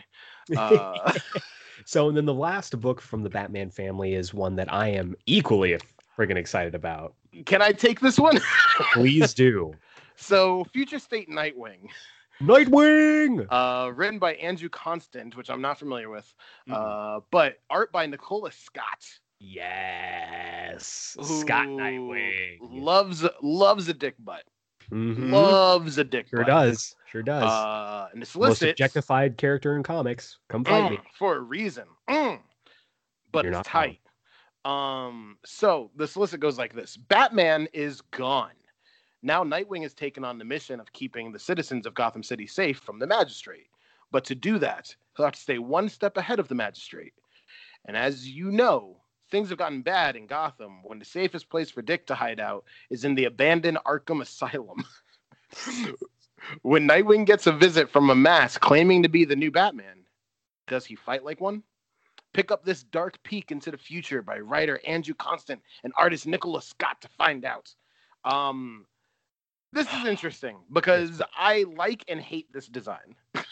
Uh... 0.57 1.13
so, 1.85 2.09
and 2.09 2.17
then 2.17 2.25
the 2.25 2.33
last 2.33 2.79
book 2.79 2.99
from 3.01 3.23
the 3.23 3.29
Batman 3.29 3.69
family 3.69 4.15
is 4.15 4.33
one 4.33 4.55
that 4.55 4.71
I 4.73 4.87
am 4.87 5.15
equally 5.27 5.77
friggin' 6.17 6.35
excited 6.35 6.75
about. 6.75 7.13
Can 7.45 7.61
I 7.61 7.71
take 7.71 7.99
this 7.99 8.19
one? 8.19 8.39
Please 8.93 9.33
do. 9.33 9.73
So, 10.15 10.65
Future 10.73 10.99
State 10.99 11.29
Nightwing. 11.29 11.89
Nightwing. 12.41 13.45
Uh, 13.49 13.91
written 13.93 14.19
by 14.19 14.33
Andrew 14.35 14.69
Constant, 14.69 15.35
which 15.35 15.49
I'm 15.49 15.61
not 15.61 15.77
familiar 15.77 16.09
with, 16.09 16.33
mm. 16.67 16.73
uh, 16.73 17.21
but 17.31 17.59
art 17.69 17.91
by 17.91 18.05
Nicola 18.05 18.51
Scott. 18.51 19.05
Yes, 19.41 21.15
Scott 21.21 21.67
Nightwing 21.67 22.57
loves 22.61 23.25
loves 23.41 23.87
a 23.87 23.93
dick 23.93 24.15
butt. 24.19 24.43
Mm-hmm. 24.91 25.31
Loves 25.33 25.97
a 25.97 26.03
dick. 26.03 26.27
Sure 26.29 26.39
butt. 26.39 26.47
does. 26.47 26.95
Sure 27.09 27.23
does. 27.23 27.43
Uh, 27.43 28.09
and 28.13 28.21
it's 28.21 28.35
Most 28.35 28.61
objectified 28.63 29.37
character 29.37 29.75
in 29.77 29.83
comics. 29.83 30.39
Come 30.49 30.65
fight 30.65 30.83
mm, 30.83 30.89
me 30.91 30.99
for 31.17 31.37
a 31.37 31.39
reason. 31.39 31.85
Mm. 32.09 32.39
But 33.31 33.45
You're 33.45 33.53
it's 33.53 33.67
tight. 33.67 33.99
Um. 34.65 35.37
So 35.45 35.91
the 35.95 36.07
solicit 36.07 36.39
goes 36.39 36.57
like 36.57 36.73
this: 36.73 36.97
Batman 36.97 37.67
is 37.73 38.01
gone. 38.01 38.51
Now 39.21 39.43
Nightwing 39.43 39.83
has 39.83 39.93
taken 39.93 40.23
on 40.23 40.37
the 40.37 40.45
mission 40.45 40.79
of 40.79 40.93
keeping 40.93 41.31
the 41.31 41.39
citizens 41.39 41.85
of 41.85 41.93
Gotham 41.93 42.23
City 42.23 42.47
safe 42.47 42.79
from 42.79 42.99
the 42.99 43.07
magistrate. 43.07 43.67
But 44.11 44.25
to 44.25 44.35
do 44.35 44.59
that, 44.59 44.95
he'll 45.15 45.25
have 45.25 45.35
to 45.35 45.39
stay 45.39 45.59
one 45.59 45.89
step 45.89 46.17
ahead 46.17 46.39
of 46.39 46.47
the 46.47 46.55
magistrate. 46.55 47.13
And 47.85 47.95
as 47.95 48.27
you 48.27 48.51
know, 48.51 48.97
things 49.29 49.49
have 49.49 49.57
gotten 49.57 49.81
bad 49.81 50.15
in 50.15 50.25
Gotham 50.25 50.83
when 50.83 50.99
the 50.99 51.05
safest 51.05 51.49
place 51.49 51.69
for 51.69 51.81
Dick 51.81 52.07
to 52.07 52.15
hide 52.15 52.39
out 52.39 52.65
is 52.89 53.05
in 53.05 53.15
the 53.15 53.25
abandoned 53.25 53.77
Arkham 53.85 54.21
Asylum. 54.21 54.83
when 56.61 56.87
Nightwing 56.87 57.25
gets 57.25 57.47
a 57.47 57.51
visit 57.51 57.89
from 57.89 58.09
a 58.09 58.15
mask 58.15 58.61
claiming 58.61 59.03
to 59.03 59.09
be 59.09 59.25
the 59.25 59.35
new 59.35 59.51
Batman, 59.51 60.05
does 60.67 60.85
he 60.85 60.95
fight 60.95 61.23
like 61.23 61.41
one? 61.41 61.63
Pick 62.33 62.51
up 62.51 62.63
this 62.63 62.83
dark 62.83 63.21
peek 63.23 63.51
into 63.51 63.71
the 63.71 63.77
future 63.77 64.21
by 64.21 64.39
writer 64.39 64.79
Andrew 64.85 65.15
Constant 65.15 65.61
and 65.83 65.93
artist 65.97 66.27
Nicola 66.27 66.61
Scott 66.61 67.01
to 67.01 67.07
find 67.07 67.45
out. 67.45 67.73
Um, 68.23 68.85
this 69.73 69.87
is 69.93 70.05
interesting 70.05 70.57
because 70.71 71.21
I 71.35 71.65
like 71.75 72.03
and 72.07 72.19
hate 72.19 72.51
this 72.53 72.67
design. 72.67 73.15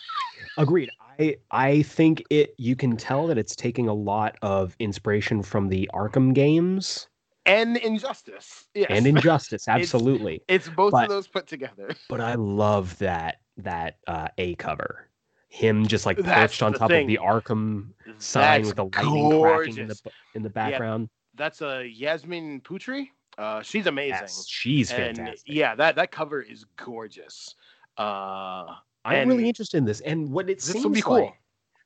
Agreed. 0.57 0.89
I 1.19 1.37
I 1.51 1.81
think 1.83 2.23
it 2.29 2.53
you 2.57 2.75
can 2.75 2.97
tell 2.97 3.27
that 3.27 3.37
it's 3.37 3.55
taking 3.55 3.87
a 3.87 3.93
lot 3.93 4.37
of 4.41 4.75
inspiration 4.79 5.41
from 5.41 5.69
the 5.69 5.89
Arkham 5.93 6.33
games 6.33 7.07
and 7.47 7.77
Injustice. 7.77 8.67
Yes. 8.75 8.87
And 8.91 9.07
Injustice, 9.07 9.67
absolutely. 9.67 10.43
it's, 10.47 10.67
it's, 10.67 10.75
both 10.75 10.91
but, 10.91 11.05
of 11.05 11.09
those 11.09 11.27
put 11.27 11.47
together. 11.47 11.89
But 12.09 12.21
I 12.21 12.35
love 12.35 12.97
that 12.99 13.37
that 13.57 13.97
uh, 14.07 14.27
A 14.37 14.55
cover. 14.55 15.09
Him 15.49 15.87
just 15.87 16.05
like 16.05 16.17
perched 16.17 16.61
on 16.61 16.73
top 16.73 16.89
thing. 16.89 17.03
of 17.03 17.07
the 17.07 17.19
Arkham 17.23 17.89
sign 18.17 18.63
that's 18.63 18.67
with 18.67 18.75
the 18.75 18.83
lightning 18.83 19.29
gorgeous. 19.29 19.75
cracking 19.75 19.81
in 19.81 19.87
the 19.87 20.11
in 20.35 20.43
the 20.43 20.49
background. 20.49 21.09
Yeah, 21.09 21.37
that's 21.37 21.61
a 21.61 21.77
uh, 21.77 21.79
Yasmine 21.79 22.61
Putri. 22.61 23.07
Uh, 23.37 23.61
she's 23.61 23.87
amazing. 23.87 24.19
Yes, 24.21 24.45
she's 24.47 24.91
and, 24.91 25.17
fantastic. 25.17 25.47
Yeah, 25.47 25.75
that 25.75 25.95
that 25.95 26.11
cover 26.11 26.41
is 26.41 26.65
gorgeous. 26.75 27.55
Uh, 27.97 28.75
I'm 29.05 29.29
really 29.29 29.47
interested 29.47 29.77
in 29.77 29.85
this, 29.85 30.01
and 30.01 30.29
what 30.31 30.49
it 30.49 30.61
seems 30.61 30.83
to 30.83 30.89
be 30.89 31.01
cool. 31.01 31.21
like 31.21 31.33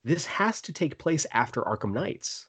this 0.03 0.25
has 0.25 0.61
to 0.61 0.73
take 0.73 0.97
place 0.97 1.25
after 1.31 1.61
Arkham 1.61 1.93
Knights. 1.93 2.47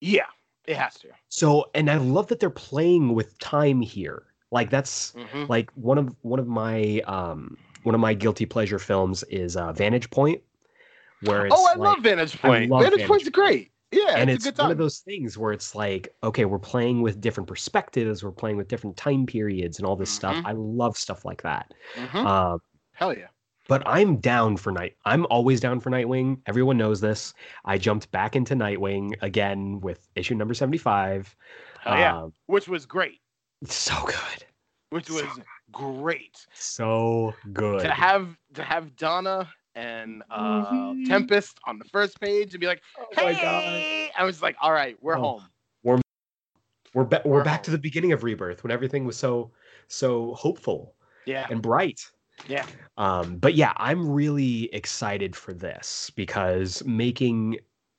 Yeah, 0.00 0.26
it 0.66 0.76
has 0.76 0.94
to. 1.00 1.08
So, 1.28 1.70
and 1.74 1.90
I 1.90 1.96
love 1.96 2.26
that 2.28 2.40
they're 2.40 2.50
playing 2.50 3.14
with 3.14 3.38
time 3.38 3.80
here. 3.80 4.24
Like 4.50 4.70
that's 4.70 5.12
mm-hmm. 5.12 5.44
like 5.48 5.70
one 5.72 5.98
of 5.98 6.14
one 6.22 6.38
of 6.38 6.46
my 6.46 7.00
um 7.06 7.56
one 7.84 7.94
of 7.94 8.00
my 8.00 8.14
guilty 8.14 8.46
pleasure 8.46 8.78
films 8.78 9.22
is 9.24 9.56
uh, 9.56 9.72
Vantage 9.72 10.10
Point, 10.10 10.42
where 11.22 11.46
it's 11.46 11.54
oh, 11.56 11.66
I 11.66 11.70
like, 11.70 11.78
love 11.78 11.98
Vantage 12.00 12.40
Point. 12.40 12.70
Love 12.70 12.82
Vantage, 12.82 12.98
Vantage 12.98 13.08
Point's 13.08 13.24
Point. 13.24 13.34
great. 13.34 13.70
Yeah, 13.92 14.16
and 14.16 14.28
it's, 14.28 14.44
it's 14.44 14.58
one 14.58 14.72
of 14.72 14.78
those 14.78 14.98
things 14.98 15.38
where 15.38 15.52
it's 15.52 15.74
like, 15.74 16.12
okay, 16.24 16.46
we're 16.46 16.58
playing 16.58 17.00
with 17.00 17.20
different 17.20 17.46
perspectives, 17.46 18.24
we're 18.24 18.32
playing 18.32 18.56
with 18.56 18.66
different 18.66 18.96
time 18.96 19.24
periods, 19.24 19.78
and 19.78 19.86
all 19.86 19.94
this 19.94 20.10
mm-hmm. 20.10 20.40
stuff. 20.40 20.44
I 20.44 20.52
love 20.52 20.96
stuff 20.96 21.24
like 21.24 21.42
that. 21.42 21.72
Mm-hmm. 21.94 22.26
Um, 22.26 22.58
Hell 22.92 23.16
yeah! 23.16 23.28
But 23.68 23.82
I'm 23.86 24.16
down 24.16 24.56
for 24.56 24.72
night. 24.72 24.96
I'm 25.04 25.26
always 25.26 25.60
down 25.60 25.80
for 25.80 25.90
Nightwing. 25.90 26.40
Everyone 26.46 26.76
knows 26.76 27.00
this. 27.00 27.34
I 27.64 27.78
jumped 27.78 28.10
back 28.10 28.34
into 28.36 28.54
Nightwing 28.54 29.12
again 29.22 29.80
with 29.80 30.08
issue 30.16 30.34
number 30.34 30.54
seventy-five. 30.54 31.34
Oh 31.86 31.94
yeah, 31.94 32.22
um, 32.22 32.32
which 32.46 32.68
was 32.68 32.86
great. 32.86 33.20
So 33.66 33.94
good. 34.04 34.44
Which 34.90 35.08
was 35.08 35.22
so 35.22 35.42
great. 35.72 36.46
So 36.54 37.34
good 37.52 37.80
to 37.80 37.90
have 37.90 38.36
to 38.54 38.62
have 38.62 38.96
Donna 38.96 39.48
and 39.74 40.22
uh, 40.30 40.66
mm-hmm. 40.66 41.04
Tempest 41.04 41.58
on 41.66 41.78
the 41.78 41.84
first 41.86 42.20
page 42.20 42.54
and 42.54 42.60
be 42.60 42.66
like, 42.66 42.82
"Hey!" 43.12 44.10
I 44.16 44.24
was 44.24 44.42
like, 44.42 44.56
"All 44.60 44.72
right, 44.72 44.96
we're 45.00 45.18
oh, 45.18 45.20
home. 45.20 45.42
We're 45.82 46.00
we're, 46.94 47.04
ba- 47.04 47.22
we're, 47.24 47.38
we're 47.38 47.44
back 47.44 47.60
home. 47.60 47.64
to 47.64 47.70
the 47.72 47.78
beginning 47.78 48.12
of 48.12 48.22
Rebirth 48.22 48.62
when 48.62 48.70
everything 48.70 49.04
was 49.04 49.16
so 49.16 49.50
so 49.88 50.34
hopeful, 50.34 50.94
yeah, 51.26 51.46
and 51.50 51.60
bright." 51.60 52.00
Yeah. 52.48 52.66
Um, 52.96 53.36
but 53.36 53.54
yeah, 53.54 53.72
I'm 53.76 54.10
really 54.10 54.64
excited 54.74 55.36
for 55.36 55.54
this 55.54 56.10
because 56.16 56.84
making 56.84 57.58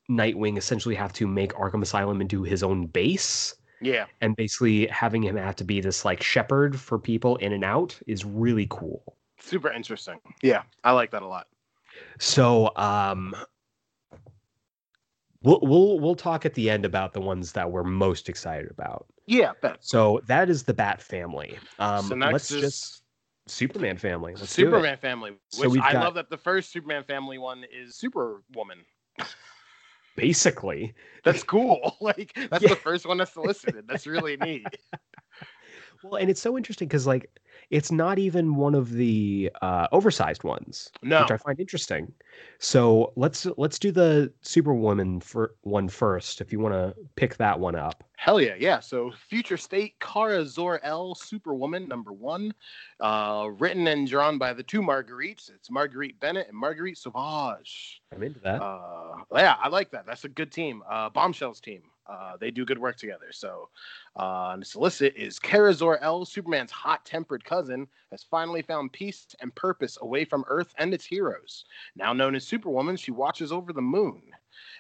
Nightwing 0.10 0.58
essentially 0.58 0.96
have 0.96 1.14
to 1.14 1.28
make 1.28 1.54
Arkham 1.54 1.82
Asylum 1.82 2.22
into 2.22 2.44
his 2.44 2.64
own 2.64 2.86
base. 2.88 3.56
Yeah. 3.86 4.06
And 4.22 4.36
basically 4.36 4.88
having 4.88 5.24
him 5.24 5.36
have 5.36 5.56
to 5.58 5.64
be 5.64 5.80
this 5.80 6.04
like 6.04 6.22
shepherd 6.24 6.80
for 6.80 6.98
people 6.98 7.36
in 7.38 7.54
and 7.54 7.64
out 7.64 7.98
is 8.08 8.26
really 8.26 8.68
cool. 8.70 9.16
Super 9.40 9.72
interesting. 9.72 10.20
Yeah, 10.42 10.64
I 10.84 10.92
like 10.92 11.12
that 11.12 11.22
a 11.22 11.28
lot. 11.28 11.48
So, 12.20 12.72
um 12.76 13.36
we'll 15.44 15.60
we'll 15.62 16.00
we'll 16.00 16.16
talk 16.16 16.46
at 16.46 16.56
the 16.56 16.70
end 16.70 16.86
about 16.86 17.14
the 17.14 17.22
ones 17.22 17.52
that 17.52 17.72
we're 17.72 17.84
most 17.84 18.28
excited 18.28 18.72
about. 18.72 19.06
Yeah, 19.28 19.52
bet. 19.62 19.78
So 19.82 20.22
that 20.28 20.50
is 20.50 20.64
the 20.64 20.74
Bat 20.74 21.02
family. 21.02 21.58
Um 21.80 22.06
so 22.06 22.16
let's 22.16 22.52
is... 22.52 22.62
just 22.62 23.04
Superman 23.48 23.98
family. 23.98 24.34
Let's 24.36 24.52
Superman 24.52 24.98
family. 24.98 25.32
Which 25.58 25.72
so 25.72 25.82
I 25.82 25.94
got... 25.94 26.04
love 26.04 26.14
that 26.16 26.30
the 26.32 26.38
first 26.38 26.72
Superman 26.72 27.04
family 27.04 27.38
one 27.38 27.64
is 27.72 27.96
Superwoman. 27.96 28.80
Basically. 30.16 30.94
That's 31.24 31.44
cool. 31.44 31.98
Like 32.02 32.38
that's 32.50 32.64
yeah. 32.64 32.70
the 32.70 32.76
first 32.76 33.06
one 33.06 33.18
that's 33.18 33.34
solicited. 33.34 33.88
That's 33.88 34.06
really 34.06 34.38
neat. 34.38 34.68
well, 36.04 36.16
and 36.16 36.30
it's 36.30 36.42
so 36.42 36.56
interesting 36.58 36.88
because 36.88 37.08
like 37.08 37.32
it's 37.70 37.92
not 37.92 38.20
even 38.20 38.56
one 38.56 38.76
of 38.76 38.92
the 38.92 39.52
uh, 39.62 39.88
oversized 39.92 40.44
ones, 40.44 40.92
no. 41.02 41.22
which 41.22 41.32
I 41.32 41.38
find 41.38 41.60
interesting. 41.60 42.12
So 42.60 43.14
let's 43.16 43.48
let's 43.58 43.80
do 43.80 43.92
the 43.92 44.32
Superwoman 44.42 45.20
for 45.20 45.56
one 45.62 45.90
first, 45.90 46.42
if 46.42 46.52
you 46.52 46.60
want 46.60 46.74
to 46.74 46.96
pick 47.16 47.38
that 47.38 47.60
one 47.60 47.76
up. 47.76 48.04
Hell 48.18 48.40
yeah, 48.40 48.56
yeah. 48.58 48.80
So 48.80 49.12
Future 49.30 49.58
State 49.58 49.96
Kara 50.00 50.46
Zor-El 50.46 51.16
Superwoman 51.16 51.88
number 51.88 52.14
one, 52.14 52.54
uh, 53.00 53.50
written 53.58 53.88
and 53.88 54.08
drawn 54.08 54.38
by 54.38 54.54
the 54.54 54.64
two 54.64 54.82
Marguerites. 54.82 55.50
It's 55.54 55.70
Marguerite 55.70 56.20
Bennett 56.20 56.48
and 56.48 56.58
Marguerite 56.58 56.98
Sauvage. 56.98 58.02
I'm 58.14 58.24
into 58.24 58.40
that. 58.42 58.62
Uh, 58.62 59.18
yeah, 59.36 59.56
I 59.62 59.68
like 59.70 59.92
that. 59.92 60.06
That's 60.06 60.24
a 60.24 60.30
good 60.30 60.52
team. 60.52 60.82
Uh, 60.90 61.10
Bombshells 61.10 61.60
team. 61.60 61.84
Uh, 62.08 62.38
they 62.38 62.52
do 62.52 62.66
good 62.66 62.78
work 62.78 62.98
together. 62.98 63.32
So, 63.32 63.70
uh, 64.16 64.58
solicit 64.62 65.16
is 65.16 65.40
Kara 65.40 65.74
Zor-El, 65.74 66.26
Superman's 66.26 66.72
hot-tempered 66.72 67.44
cousin, 67.44 67.88
has 68.12 68.24
finally 68.24 68.62
found 68.62 68.94
peace 68.94 69.28
and 69.42 69.54
purpose 69.56 69.98
away 70.02 70.24
from 70.26 70.46
Earth 70.48 70.74
and 70.78 70.94
its 70.94 71.06
heroes. 71.06 71.66
Now 71.96 72.14
known 72.14 72.36
as 72.36 72.46
Superwoman, 72.46 72.98
she 72.98 73.12
watches 73.12 73.52
over 73.52 73.74
the 73.74 73.82
moon 73.82 74.22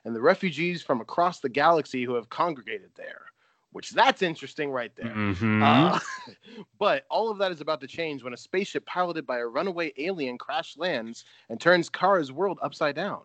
and 0.05 0.15
the 0.15 0.21
refugees 0.21 0.83
from 0.83 1.01
across 1.01 1.39
the 1.39 1.49
galaxy 1.49 2.03
who 2.03 2.13
have 2.13 2.29
congregated 2.29 2.91
there. 2.95 3.25
Which 3.71 3.91
that's 3.91 4.21
interesting 4.21 4.71
right 4.71 4.95
there. 4.95 5.13
Mm-hmm. 5.13 5.61
Uh, 5.61 5.99
but 6.79 7.05
all 7.09 7.29
of 7.29 7.39
that 7.39 7.51
is 7.51 7.59
about 7.59 7.81
to 7.81 7.87
change 7.87 8.23
when 8.23 8.33
a 8.33 8.37
spaceship 8.37 8.85
piloted 8.85 9.27
by 9.27 9.39
a 9.39 9.45
runaway 9.45 9.91
alien 9.97 10.37
crash 10.37 10.77
lands 10.77 11.25
and 11.49 11.59
turns 11.59 11.89
Kara's 11.89 12.31
world 12.31 12.57
upside 12.61 12.95
down. 12.95 13.23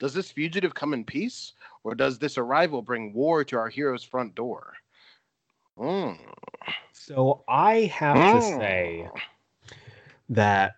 Does 0.00 0.14
this 0.14 0.30
fugitive 0.30 0.74
come 0.74 0.94
in 0.94 1.04
peace, 1.04 1.52
or 1.84 1.94
does 1.94 2.18
this 2.18 2.38
arrival 2.38 2.82
bring 2.82 3.12
war 3.12 3.44
to 3.44 3.56
our 3.56 3.68
hero's 3.68 4.02
front 4.02 4.34
door? 4.34 4.72
Mm. 5.78 6.18
So 6.92 7.44
I 7.48 7.82
have 7.94 8.16
mm. 8.16 8.32
to 8.32 8.42
say 8.58 9.08
that 10.30 10.72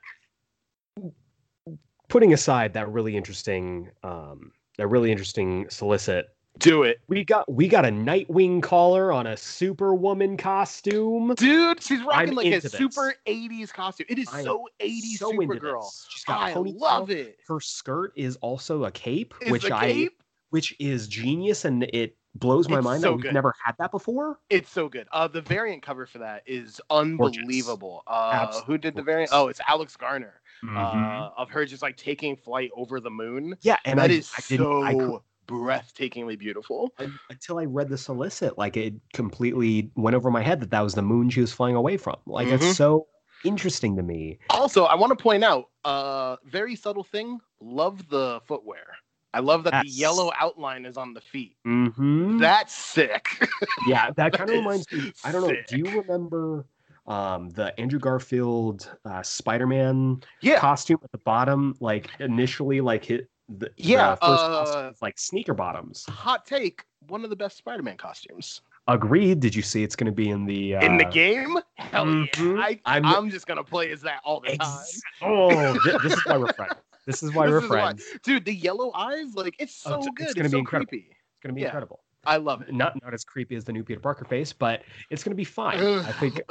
putting 2.09 2.33
aside 2.33 2.75
that 2.75 2.91
really 2.91 3.17
interesting 3.17 3.91
um, 4.03 4.53
that 4.77 4.89
really 4.89 5.11
interesting 5.11 5.71
solicit 5.71 6.27
do 6.59 6.83
it. 6.83 7.01
We 7.09 7.25
got 7.25 7.51
we 7.51 7.69
got 7.69 7.85
a 7.85 7.89
Nightwing 7.89 8.63
collar 8.63 9.13
on 9.13 9.27
a 9.27 9.37
Superwoman 9.37 10.37
costume. 10.37 11.35
Dude, 11.37 11.83
she's 11.83 12.01
rocking 12.03 12.31
I'm 12.31 12.35
like 12.35 12.47
a 12.47 12.61
this. 12.61 12.73
super 12.73 13.15
80s 13.27 13.73
costume. 13.73 14.07
It 14.09 14.19
is 14.19 14.29
so 14.29 14.69
80s 14.81 15.19
so 15.19 15.33
Supergirl. 15.33 15.91
She's 16.09 16.25
got 16.25 16.41
I 16.41 16.55
love 16.55 17.11
it. 17.11 17.39
Her 17.49 17.61
skirt 17.61 18.13
is 18.17 18.37
also 18.37 18.85
a 18.85 18.91
cape, 18.91 19.35
is 19.43 19.51
which 19.51 19.71
I 19.71 19.93
cape? 19.93 20.23
which 20.51 20.75
is 20.79 21.09
genius 21.09 21.65
and 21.65 21.85
it 21.85 22.17
blows 22.35 22.69
my 22.69 22.79
it's 22.79 22.85
mind 22.85 23.03
so 23.03 23.09
that 23.09 23.13
we've 23.15 23.23
good. 23.23 23.35
never 23.35 23.55
had 23.65 23.75
that 23.79 23.91
before. 23.91 24.39
It's 24.51 24.71
so 24.71 24.89
good. 24.89 25.07
Uh, 25.13 25.29
the 25.29 25.41
variant 25.41 25.83
cover 25.83 26.07
for 26.07 26.19
that 26.19 26.43
is 26.47 26.81
unbelievable. 26.91 28.03
Uh, 28.07 28.61
who 28.63 28.79
did 28.79 28.95
the 28.95 29.03
variant? 29.03 29.31
Oh, 29.33 29.49
it's 29.49 29.61
Alex 29.69 29.97
Garner. 29.97 30.41
Mm-hmm. 30.65 30.77
Uh, 30.77 31.31
of 31.37 31.51
her 31.51 31.65
just 31.67 31.83
like 31.83 31.97
taking 31.97 32.37
flight 32.37 32.71
over 32.77 33.01
the 33.01 33.11
moon. 33.11 33.57
Yeah, 33.63 33.79
and 33.85 33.99
that 33.99 34.11
I, 34.11 34.15
is 34.15 34.33
I 34.37 34.41
so 34.41 34.83
I 34.83 34.95
could, 34.95 35.21
breathtakingly 35.53 36.39
beautiful. 36.39 36.95
Until 37.31 37.59
I 37.59 37.65
read 37.65 37.89
the 37.89 37.99
solicit, 37.99 38.57
like 38.57 38.77
it 38.77 38.95
completely 39.13 39.91
went 39.95 40.17
over 40.17 40.31
my 40.31 40.43
head 40.43 40.61
that 40.61 40.71
that 40.71 40.81
was 40.81 40.95
the 40.95 41.03
moon 41.03 41.29
she 41.31 41.41
was 41.41 41.53
flying 41.53 41.77
away 41.77 41.97
from. 41.97 42.17
Like 42.27 42.49
mm-hmm. 42.49 42.65
it's 42.65 42.77
so 42.77 43.07
interesting 43.45 43.97
to 43.97 44.03
me. 44.03 44.39
Also, 44.51 44.85
I 44.85 44.95
want 44.95 45.17
to 45.17 45.23
point 45.23 45.45
out 45.45 45.69
a 45.85 45.89
uh, 45.89 46.37
very 46.47 46.75
subtle 46.77 47.05
thing. 47.05 47.41
Love 47.61 48.09
the 48.09 48.41
footwear. 48.47 48.87
I 49.35 49.41
love 49.41 49.65
that 49.65 49.73
yes. 49.73 49.85
the 49.85 49.91
yellow 49.91 50.31
outline 50.39 50.85
is 50.85 50.97
on 50.97 51.15
the 51.15 51.21
feet. 51.21 51.57
Mm-hmm. 51.67 52.39
That's 52.39 52.75
sick. 52.75 53.27
yeah, 53.87 54.11
that 54.17 54.33
kind 54.33 54.51
of 54.51 54.57
reminds 54.57 54.91
me. 54.93 55.13
I 55.25 55.33
don't 55.33 55.49
know. 55.49 55.55
Do 55.69 55.79
you 55.79 56.03
remember 56.03 56.67
um, 57.07 57.49
the 57.51 57.79
Andrew 57.81 57.99
Garfield 57.99 58.95
uh, 59.07 59.23
Spider-Man 59.23 60.23
yeah. 60.43 60.59
costume 60.59 60.99
at 61.03 61.13
the 61.13 61.19
bottom? 61.19 61.75
Like 61.81 62.11
initially, 62.21 62.83
like 62.83 63.07
hit 63.07 63.31
the 63.59 63.71
yeah 63.77 64.17
the 64.21 64.27
first 64.27 64.45
uh, 64.45 64.93
like 65.01 65.19
sneaker 65.19 65.55
bottoms. 65.55 66.05
Hot 66.09 66.47
take: 66.47 66.85
one 67.09 67.25
of 67.25 67.31
the 67.31 67.37
best 67.37 67.57
Spider-Man 67.57 67.97
costumes. 67.97 68.63
Agreed. 68.89 69.39
Did 69.41 69.55
you 69.55 69.63
see 69.63 69.85
it's 69.85 69.95
going 69.95 70.07
to 70.07 70.13
be 70.13 70.29
in 70.29 70.45
the 70.45 70.77
uh... 70.77 70.85
in 70.85 70.97
the 70.97 71.05
game? 71.05 71.59
Hell 71.75 72.07
mm-hmm. 72.07 72.57
yeah! 72.57 72.75
I, 72.85 72.97
am 72.97 73.07
I'm 73.07 73.31
just 73.31 73.47
going 73.47 73.59
to 73.59 73.65
play 73.65 73.93
as 73.93 74.01
that 74.03 74.21
all 74.25 74.41
the 74.41 74.57
time. 74.57 74.85
oh, 75.23 75.73
this, 75.85 76.03
this 76.03 76.13
is 76.15 76.27
why 76.27 76.37
we're 76.37 76.53
friends. 76.53 76.75
This 77.07 77.23
is 77.23 77.35
why 77.35 77.47
this 77.47 77.53
we're 77.53 77.63
is 77.63 77.67
friends. 77.67 78.05
Why. 78.13 78.19
Dude, 78.23 78.45
the 78.45 78.55
yellow 78.55 78.93
eyes, 78.95 79.35
like 79.35 79.57
it's 79.59 79.83
oh, 79.87 79.91
so 79.91 80.09
oh, 80.09 80.13
good. 80.15 80.29
It's 80.29 80.37
it's 80.37 80.43
be 80.43 80.49
so 80.51 80.59
incredible. 80.59 80.89
creepy. 80.89 81.09
It's 81.11 81.41
gonna 81.43 81.55
be 81.55 81.63
yeah. 81.63 81.69
incredible. 81.69 82.01
I 82.25 82.37
love 82.37 82.63
it. 82.63 82.73
Not 82.73 83.01
not 83.03 83.15
as 83.15 83.25
creepy 83.25 83.57
as 83.57 83.65
the 83.65 83.73
new 83.73 83.83
Peter 83.83 84.01
Parker 84.01 84.25
face, 84.25 84.53
but 84.53 84.83
it's 85.11 85.25
gonna 85.25 85.35
be 85.35 85.45
fine. 85.45 85.79
I 85.81 86.13
think. 86.21 86.41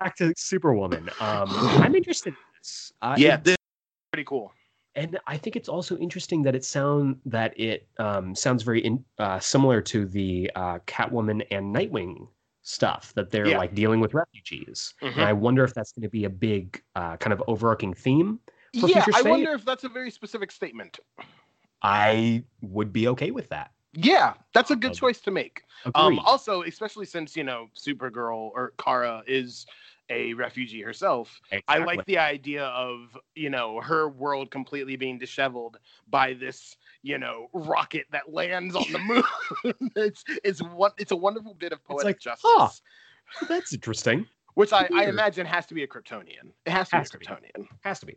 Back 0.00 0.16
to 0.16 0.32
Superwoman. 0.36 1.10
Um, 1.20 1.48
I'm 1.48 1.94
interested 1.94 2.30
in 2.30 2.36
this. 2.58 2.92
Uh, 3.02 3.16
yeah, 3.18 3.36
this 3.36 3.56
pretty 4.10 4.24
cool. 4.24 4.52
And 4.96 5.18
I 5.26 5.36
think 5.36 5.54
it's 5.54 5.68
also 5.68 5.96
interesting 5.98 6.42
that 6.42 6.54
it 6.54 6.64
sound 6.64 7.20
that 7.24 7.58
it 7.58 7.86
um, 7.98 8.34
sounds 8.34 8.62
very 8.62 8.80
in, 8.80 9.04
uh, 9.18 9.38
similar 9.38 9.80
to 9.82 10.04
the 10.04 10.50
uh, 10.56 10.78
Catwoman 10.86 11.46
and 11.50 11.74
Nightwing 11.74 12.26
stuff 12.62 13.12
that 13.14 13.30
they're 13.30 13.48
yeah. 13.48 13.58
like 13.58 13.74
dealing 13.74 14.00
with 14.00 14.14
refugees. 14.14 14.94
Mm-hmm. 15.00 15.20
And 15.20 15.28
I 15.28 15.32
wonder 15.32 15.64
if 15.64 15.74
that's 15.74 15.92
going 15.92 16.02
to 16.02 16.08
be 16.08 16.24
a 16.24 16.30
big 16.30 16.82
uh, 16.96 17.16
kind 17.18 17.32
of 17.32 17.42
overarching 17.46 17.94
theme. 17.94 18.40
yeah, 18.72 19.04
I 19.14 19.22
wonder 19.22 19.52
if 19.52 19.64
that's 19.64 19.84
a 19.84 19.88
very 19.88 20.10
specific 20.10 20.50
statement. 20.50 20.98
I 21.82 22.44
would 22.60 22.92
be 22.92 23.08
okay 23.08 23.30
with 23.30 23.48
that. 23.50 23.70
Yeah, 23.92 24.34
that's 24.54 24.70
a 24.70 24.76
good 24.76 24.94
choice 24.94 25.20
to 25.22 25.30
make. 25.30 25.62
Um, 25.94 26.20
also, 26.20 26.62
especially 26.62 27.06
since 27.06 27.36
you 27.36 27.42
know 27.42 27.68
Supergirl 27.76 28.50
or 28.54 28.72
Kara 28.78 29.22
is 29.26 29.66
a 30.10 30.34
refugee 30.34 30.82
herself. 30.82 31.40
Exactly. 31.50 31.82
I 31.82 31.84
like 31.84 32.04
the 32.04 32.18
idea 32.18 32.64
of 32.64 33.16
you 33.34 33.48
know 33.48 33.80
her 33.80 34.08
world 34.08 34.50
completely 34.50 34.96
being 34.96 35.18
disheveled 35.18 35.78
by 36.08 36.34
this 36.34 36.76
you 37.02 37.18
know 37.18 37.48
rocket 37.54 38.06
that 38.12 38.32
lands 38.32 38.76
on 38.76 38.84
the 38.92 38.98
moon. 39.64 39.90
it's 39.96 40.24
it's 40.44 40.62
one 40.62 40.90
it's 40.98 41.12
a 41.12 41.16
wonderful 41.16 41.54
bit 41.54 41.72
of 41.72 41.82
poetic 41.84 42.04
like, 42.04 42.20
justice. 42.20 42.50
Huh, 42.52 42.68
that's 43.48 43.72
interesting. 43.72 44.26
Which 44.54 44.72
I, 44.72 44.88
I, 44.92 45.06
imagine 45.06 45.46
has 45.46 45.64
to 45.66 45.74
be 45.74 45.84
a 45.84 45.86
Kryptonian. 45.86 46.50
It 46.66 46.72
has 46.72 46.88
to 46.88 46.96
has 46.96 47.10
be 47.10 47.16
a 47.16 47.20
Kryptonian. 47.20 47.54
To 47.54 47.60
be. 47.60 47.68
Has 47.82 48.00
to 48.00 48.06
be. 48.06 48.16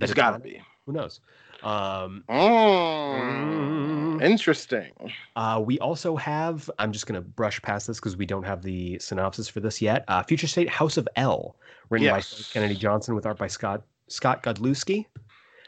It's 0.00 0.14
got 0.14 0.32
to 0.32 0.38
be. 0.40 0.60
Who 0.86 0.92
knows? 0.92 1.20
Um, 1.62 2.24
mm, 2.28 4.01
interesting. 4.20 4.92
Uh, 5.36 5.62
we 5.64 5.78
also 5.78 6.16
have. 6.16 6.70
I'm 6.78 6.92
just 6.92 7.06
gonna 7.06 7.20
brush 7.20 7.60
past 7.62 7.86
this 7.86 7.98
because 7.98 8.16
we 8.16 8.26
don't 8.26 8.44
have 8.44 8.62
the 8.62 8.98
synopsis 8.98 9.48
for 9.48 9.60
this 9.60 9.80
yet. 9.80 10.04
Uh, 10.08 10.22
Future 10.22 10.46
State 10.46 10.68
House 10.68 10.96
of 10.96 11.08
El, 11.16 11.56
written 11.90 12.06
yes. 12.06 12.32
by 12.32 12.52
Kennedy 12.52 12.74
Johnson 12.74 13.14
with 13.14 13.26
art 13.26 13.38
by 13.38 13.46
Scott 13.46 13.82
Scott 14.08 14.42
Godlewski. 14.42 15.06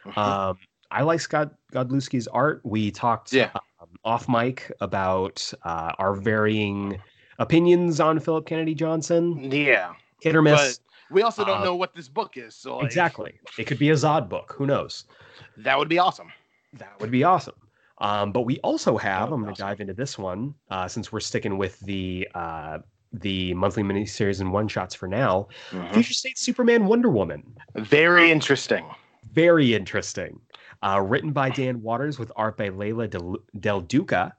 Mm-hmm. 0.04 0.18
Um, 0.18 0.58
I 0.90 1.02
like 1.02 1.20
Scott 1.20 1.54
Godlewski's 1.72 2.28
art. 2.28 2.60
We 2.64 2.90
talked 2.90 3.32
yeah. 3.32 3.50
um, 3.80 3.88
off 4.04 4.28
mic 4.28 4.70
about 4.80 5.52
uh, 5.62 5.92
our 5.98 6.14
varying 6.14 7.00
opinions 7.38 8.00
on 8.00 8.20
Philip 8.20 8.46
Kennedy 8.46 8.74
Johnson. 8.74 9.50
Yeah, 9.50 9.94
hit 10.20 10.36
or 10.36 10.42
miss. 10.42 10.78
But 10.78 11.14
we 11.14 11.22
also 11.22 11.44
don't 11.44 11.60
uh, 11.60 11.64
know 11.64 11.76
what 11.76 11.94
this 11.94 12.08
book 12.08 12.36
is. 12.36 12.54
So 12.54 12.76
like... 12.76 12.86
exactly, 12.86 13.38
it 13.58 13.64
could 13.64 13.78
be 13.78 13.90
a 13.90 13.94
Zod 13.94 14.28
book. 14.28 14.54
Who 14.56 14.66
knows? 14.66 15.04
That 15.56 15.78
would 15.78 15.88
be 15.88 15.98
awesome. 15.98 16.32
That 16.74 16.98
would 17.00 17.10
be 17.10 17.24
awesome. 17.24 17.54
Um, 17.98 18.32
but 18.32 18.42
we 18.42 18.58
also 18.60 18.96
have. 18.96 19.32
I'm 19.32 19.42
going 19.42 19.54
to 19.54 19.60
dive 19.60 19.80
into 19.80 19.94
this 19.94 20.18
one 20.18 20.54
uh, 20.70 20.88
since 20.88 21.12
we're 21.12 21.20
sticking 21.20 21.58
with 21.58 21.78
the 21.80 22.28
uh, 22.34 22.78
the 23.12 23.54
monthly 23.54 23.82
miniseries 23.82 24.40
and 24.40 24.52
one 24.52 24.68
shots 24.68 24.94
for 24.94 25.06
now. 25.06 25.48
Mm-hmm. 25.70 25.94
Future 25.94 26.14
State 26.14 26.38
Superman 26.38 26.86
Wonder 26.86 27.08
Woman. 27.08 27.54
Very 27.76 28.30
interesting. 28.30 28.84
Very 29.32 29.74
interesting. 29.74 30.40
Uh, 30.82 31.00
written 31.00 31.32
by 31.32 31.50
Dan 31.50 31.80
Watters 31.80 32.18
with 32.18 32.30
art 32.36 32.56
by 32.56 32.68
Leila 32.68 33.08
Del, 33.08 33.36
Del 33.60 33.80
Duca. 33.80 34.34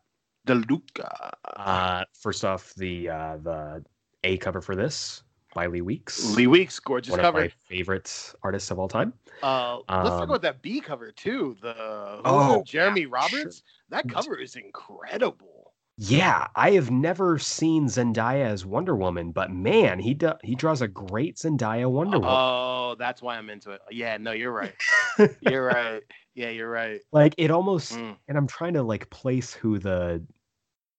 Del 0.45 0.61
Duca. 0.61 1.31
Uh, 1.55 2.03
first 2.13 2.45
off, 2.45 2.73
the 2.75 3.09
uh, 3.09 3.37
the 3.37 3.83
A 4.23 4.37
cover 4.37 4.61
for 4.61 4.75
this 4.75 5.23
by 5.55 5.65
Lee 5.65 5.81
Weeks. 5.81 6.35
Lee 6.35 6.45
Weeks, 6.45 6.79
gorgeous 6.79 7.09
one 7.09 7.21
cover. 7.21 7.37
One 7.37 7.45
of 7.45 7.51
my 7.51 7.75
favorite 7.75 8.33
artists 8.43 8.69
of 8.69 8.77
all 8.77 8.87
time. 8.87 9.13
Uh, 9.41 9.77
um, 9.89 10.03
let's 10.03 10.09
talk 10.09 10.23
um, 10.23 10.29
about 10.29 10.43
that 10.43 10.61
B 10.61 10.79
cover 10.79 11.11
too. 11.11 11.55
The 11.61 11.73
oh, 12.23 12.61
Jeremy 12.67 13.01
yeah, 13.01 13.07
Roberts. 13.09 13.57
Sure. 13.57 13.63
That 13.89 14.07
cover 14.07 14.37
is 14.37 14.55
incredible. 14.55 15.73
Yeah, 15.97 16.47
I 16.55 16.71
have 16.71 16.91
never 16.91 17.39
seen 17.39 17.87
Zendaya 17.87 18.45
as 18.47 18.65
Wonder 18.65 18.97
Woman, 18.97 19.31
but 19.31 19.49
man, 19.49 19.97
he 19.97 20.13
do, 20.13 20.33
he 20.43 20.53
draws 20.53 20.81
a 20.81 20.89
great 20.89 21.37
Zendaya 21.37 21.89
Wonder 21.89 22.19
Woman. 22.19 22.35
Oh, 22.37 22.95
that's 22.99 23.21
why 23.21 23.37
I'm 23.37 23.49
into 23.49 23.71
it. 23.71 23.79
Yeah, 23.89 24.17
no, 24.17 24.33
you're 24.33 24.51
right. 24.51 24.75
you're 25.39 25.67
right. 25.67 26.03
Yeah, 26.33 26.49
you're 26.49 26.69
right. 26.69 26.99
Like 27.13 27.33
it 27.37 27.49
almost, 27.49 27.93
mm. 27.93 28.17
and 28.27 28.37
I'm 28.37 28.45
trying 28.45 28.73
to 28.73 28.83
like 28.83 29.09
place 29.09 29.53
who 29.53 29.79
the 29.79 30.21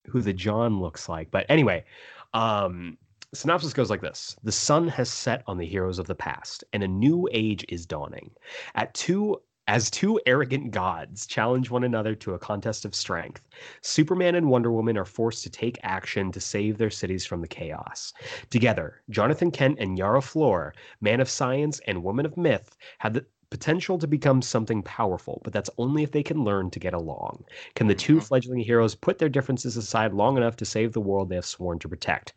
who 0.06 0.22
the 0.22 0.32
John 0.32 0.80
looks 0.80 1.10
like, 1.10 1.30
but 1.30 1.44
anyway, 1.50 1.84
um, 2.32 2.96
synopsis 3.36 3.72
goes 3.72 3.90
like 3.90 4.00
this 4.00 4.36
The 4.42 4.52
sun 4.52 4.88
has 4.88 5.10
set 5.10 5.42
on 5.46 5.58
the 5.58 5.66
heroes 5.66 5.98
of 5.98 6.06
the 6.06 6.14
past, 6.14 6.64
and 6.72 6.82
a 6.82 6.88
new 6.88 7.28
age 7.32 7.64
is 7.68 7.86
dawning. 7.86 8.30
At 8.74 8.94
two 8.94 9.40
as 9.68 9.90
two 9.90 10.20
arrogant 10.26 10.70
gods 10.70 11.26
challenge 11.26 11.70
one 11.70 11.82
another 11.82 12.14
to 12.14 12.34
a 12.34 12.38
contest 12.38 12.84
of 12.84 12.94
strength, 12.94 13.48
Superman 13.82 14.36
and 14.36 14.48
Wonder 14.48 14.70
Woman 14.70 14.96
are 14.96 15.04
forced 15.04 15.42
to 15.42 15.50
take 15.50 15.78
action 15.82 16.30
to 16.30 16.40
save 16.40 16.78
their 16.78 16.90
cities 16.90 17.26
from 17.26 17.40
the 17.40 17.48
chaos. 17.48 18.12
Together, 18.50 19.02
Jonathan 19.10 19.50
Kent 19.50 19.78
and 19.80 19.98
Yara 19.98 20.22
Flor, 20.22 20.72
man 21.00 21.20
of 21.20 21.28
science 21.28 21.80
and 21.86 22.04
woman 22.04 22.26
of 22.26 22.36
myth, 22.36 22.76
have 22.98 23.14
the 23.14 23.26
potential 23.50 23.98
to 23.98 24.06
become 24.06 24.42
something 24.42 24.82
powerful, 24.82 25.40
but 25.44 25.52
that's 25.52 25.70
only 25.78 26.02
if 26.02 26.12
they 26.12 26.22
can 26.22 26.44
learn 26.44 26.70
to 26.70 26.80
get 26.80 26.94
along. 26.94 27.44
Can 27.74 27.86
the 27.86 27.94
two 27.94 28.16
mm-hmm. 28.16 28.24
fledgling 28.24 28.60
heroes 28.60 28.94
put 28.94 29.18
their 29.18 29.28
differences 29.28 29.76
aside 29.76 30.12
long 30.12 30.36
enough 30.36 30.56
to 30.56 30.64
save 30.64 30.92
the 30.92 31.00
world 31.00 31.28
they 31.28 31.36
have 31.36 31.44
sworn 31.44 31.78
to 31.80 31.88
protect? 31.88 32.34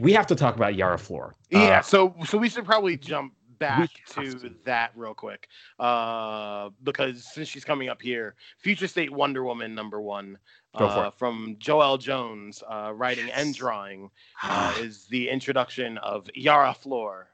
We 0.00 0.12
have 0.12 0.26
to 0.28 0.34
talk 0.34 0.56
about 0.56 0.74
Yara 0.74 0.98
Flor. 0.98 1.34
Yeah, 1.50 1.78
uh, 1.78 1.82
so 1.82 2.14
so 2.24 2.38
we 2.38 2.48
should 2.48 2.64
probably 2.64 2.96
jump 2.96 3.34
back 3.58 3.90
to, 4.08 4.32
to, 4.32 4.54
that 4.64 4.90
real 4.96 5.14
quick 5.14 5.48
uh, 5.78 6.70
because 6.82 7.24
since 7.32 7.46
she's 7.46 7.64
coming 7.64 7.88
up 7.88 8.02
here, 8.02 8.34
Future 8.58 8.88
State 8.88 9.12
Wonder 9.12 9.44
Woman 9.44 9.74
number 9.74 10.00
one 10.00 10.38
uh, 10.74 11.10
from 11.10 11.56
Joelle 11.60 12.00
Jones, 12.00 12.62
uh, 12.68 12.92
writing 12.94 13.30
and 13.30 13.54
drawing, 13.54 14.10
uh, 14.42 14.74
is 14.78 15.06
the 15.06 15.28
introduction 15.28 15.98
of 15.98 16.28
Yara 16.34 16.74
Flor. 16.74 17.28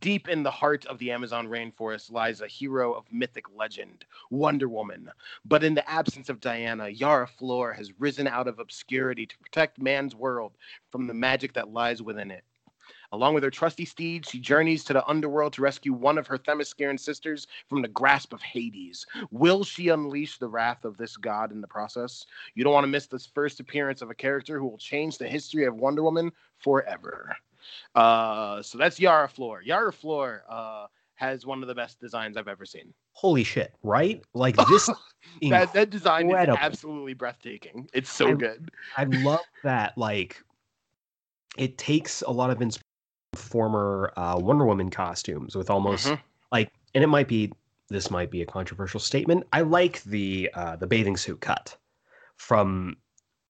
Deep 0.00 0.28
in 0.28 0.42
the 0.42 0.50
heart 0.50 0.86
of 0.86 0.96
the 0.96 1.10
Amazon 1.10 1.46
rainforest 1.46 2.10
lies 2.10 2.40
a 2.40 2.46
hero 2.46 2.94
of 2.94 3.12
mythic 3.12 3.44
legend, 3.54 4.06
Wonder 4.30 4.66
Woman. 4.66 5.10
But 5.44 5.62
in 5.62 5.74
the 5.74 5.86
absence 5.90 6.30
of 6.30 6.40
Diana, 6.40 6.88
Yara 6.88 7.26
Flor 7.26 7.74
has 7.74 7.92
risen 7.98 8.26
out 8.26 8.48
of 8.48 8.58
obscurity 8.58 9.26
to 9.26 9.38
protect 9.38 9.78
man's 9.78 10.14
world 10.14 10.56
from 10.90 11.06
the 11.06 11.12
magic 11.12 11.52
that 11.52 11.74
lies 11.74 12.00
within 12.00 12.30
it. 12.30 12.44
Along 13.12 13.34
with 13.34 13.44
her 13.44 13.50
trusty 13.50 13.84
steed, 13.84 14.24
she 14.24 14.38
journeys 14.38 14.84
to 14.84 14.94
the 14.94 15.06
underworld 15.06 15.52
to 15.54 15.62
rescue 15.62 15.92
one 15.92 16.16
of 16.16 16.26
her 16.28 16.38
Themysciran 16.38 16.98
sisters 16.98 17.46
from 17.68 17.82
the 17.82 17.88
grasp 17.88 18.32
of 18.32 18.40
Hades. 18.40 19.04
Will 19.30 19.64
she 19.64 19.88
unleash 19.88 20.38
the 20.38 20.48
wrath 20.48 20.86
of 20.86 20.96
this 20.96 21.18
god 21.18 21.52
in 21.52 21.60
the 21.60 21.68
process? 21.68 22.24
You 22.54 22.64
don't 22.64 22.72
want 22.72 22.84
to 22.84 22.88
miss 22.88 23.06
this 23.06 23.26
first 23.26 23.60
appearance 23.60 24.00
of 24.00 24.08
a 24.08 24.14
character 24.14 24.58
who 24.58 24.66
will 24.66 24.78
change 24.78 25.18
the 25.18 25.28
history 25.28 25.66
of 25.66 25.76
Wonder 25.76 26.02
Woman 26.02 26.32
forever. 26.56 27.36
Uh, 27.94 28.62
so 28.62 28.78
that's 28.78 28.98
Yara 29.00 29.28
Flor. 29.28 29.62
Yara 29.62 29.92
Flor 29.92 30.44
uh, 30.48 30.86
has 31.14 31.44
one 31.44 31.62
of 31.62 31.68
the 31.68 31.74
best 31.74 32.00
designs 32.00 32.36
I've 32.36 32.48
ever 32.48 32.64
seen. 32.64 32.92
Holy 33.12 33.44
shit! 33.44 33.74
Right? 33.82 34.22
Like 34.34 34.56
this. 34.68 34.88
that 35.50 35.72
that 35.72 35.90
design 35.90 36.30
is 36.30 36.56
absolutely 36.60 37.14
breathtaking. 37.14 37.88
It's 37.92 38.10
so 38.10 38.28
I, 38.28 38.34
good. 38.34 38.70
I 38.96 39.04
love 39.04 39.40
that. 39.62 39.96
Like, 39.98 40.42
it 41.58 41.78
takes 41.78 42.22
a 42.22 42.30
lot 42.30 42.50
of 42.50 42.62
inspiration 42.62 42.84
from 43.34 43.42
former 43.42 44.12
uh, 44.16 44.38
Wonder 44.38 44.64
Woman 44.64 44.90
costumes 44.90 45.54
with 45.54 45.70
almost 45.70 46.06
mm-hmm. 46.06 46.20
like, 46.52 46.72
and 46.94 47.04
it 47.04 47.08
might 47.08 47.28
be 47.28 47.52
this 47.90 48.10
might 48.10 48.30
be 48.30 48.42
a 48.42 48.46
controversial 48.46 49.00
statement. 49.00 49.46
I 49.52 49.60
like 49.60 50.02
the 50.04 50.48
uh, 50.54 50.76
the 50.76 50.86
bathing 50.86 51.16
suit 51.16 51.40
cut 51.40 51.76
from 52.36 52.96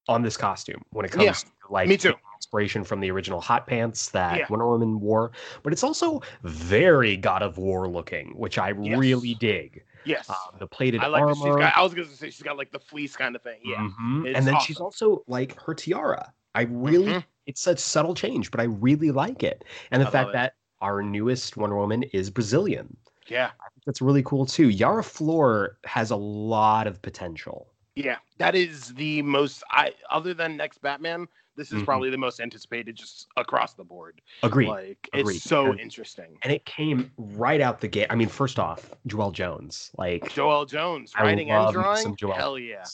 on 0.08 0.22
this 0.22 0.36
costume 0.36 0.82
when 0.90 1.04
it 1.04 1.12
comes 1.12 1.24
yeah, 1.24 1.32
to 1.32 1.46
like 1.70 1.88
me 1.88 1.96
too. 1.96 2.14
inspiration 2.36 2.84
from 2.84 3.00
the 3.00 3.10
original 3.10 3.40
hot 3.40 3.66
pants 3.66 4.10
that 4.10 4.38
yeah. 4.38 4.46
Wonder 4.48 4.66
Woman 4.66 5.00
wore, 5.00 5.32
but 5.62 5.72
it's 5.72 5.84
also 5.84 6.20
very 6.42 7.16
God 7.16 7.42
of 7.42 7.58
War 7.58 7.88
looking, 7.88 8.36
which 8.36 8.58
I 8.58 8.72
yes. 8.80 8.98
really 8.98 9.34
dig. 9.34 9.84
Yes, 10.04 10.28
uh, 10.28 10.34
the 10.58 10.66
plated 10.66 11.02
I 11.02 11.08
like 11.08 11.22
armor. 11.22 11.34
She's 11.34 11.44
got, 11.44 11.76
I 11.76 11.82
was 11.82 11.94
gonna 11.94 12.08
say 12.08 12.30
she's 12.30 12.42
got 12.42 12.56
like 12.56 12.72
the 12.72 12.78
fleece 12.78 13.16
kind 13.16 13.36
of 13.36 13.42
thing. 13.42 13.60
Yeah, 13.62 13.76
mm-hmm. 13.76 14.26
and 14.26 14.46
then 14.46 14.54
awesome. 14.54 14.66
she's 14.66 14.80
also 14.80 15.22
like 15.26 15.60
her 15.60 15.74
tiara. 15.74 16.32
I 16.54 16.62
really, 16.62 17.12
mm-hmm. 17.12 17.18
it's 17.46 17.60
such 17.60 17.78
subtle 17.78 18.14
change, 18.14 18.50
but 18.50 18.60
I 18.60 18.64
really 18.64 19.10
like 19.10 19.42
it, 19.42 19.64
and 19.90 20.02
the 20.02 20.08
I 20.08 20.10
fact 20.10 20.32
that 20.32 20.54
our 20.80 21.02
newest 21.02 21.56
Wonder 21.56 21.76
Woman 21.76 22.02
is 22.14 22.30
Brazilian. 22.30 22.96
Yeah, 23.28 23.50
I 23.60 23.68
think 23.74 23.84
that's 23.84 24.00
really 24.00 24.22
cool 24.22 24.46
too. 24.46 24.70
Yara 24.70 25.04
Flor 25.04 25.78
has 25.84 26.10
a 26.10 26.16
lot 26.16 26.86
of 26.86 27.00
potential. 27.02 27.68
Yeah, 28.04 28.16
that 28.38 28.54
is 28.54 28.94
the 28.94 29.22
most. 29.22 29.62
I 29.70 29.92
other 30.10 30.34
than 30.34 30.56
next 30.56 30.80
Batman, 30.82 31.28
this 31.56 31.68
is 31.68 31.74
mm-hmm. 31.74 31.84
probably 31.84 32.10
the 32.10 32.18
most 32.18 32.40
anticipated 32.40 32.96
just 32.96 33.26
across 33.36 33.74
the 33.74 33.84
board. 33.84 34.20
Agreed. 34.42 34.68
Like 34.68 35.08
Agreed. 35.12 35.36
it's 35.36 35.44
so 35.44 35.66
and, 35.66 35.80
interesting. 35.80 36.38
And 36.42 36.52
it 36.52 36.64
came 36.64 37.10
right 37.16 37.60
out 37.60 37.80
the 37.80 37.88
gate. 37.88 38.06
I 38.10 38.14
mean, 38.14 38.28
first 38.28 38.58
off, 38.58 38.92
Joelle 39.08 39.32
Jones. 39.32 39.90
Like 39.98 40.24
Joelle 40.30 40.68
Jones 40.68 41.12
writing 41.18 41.50
and 41.50 41.72
drawing. 41.72 42.16
Hell 42.34 42.58
yeah. 42.58 42.84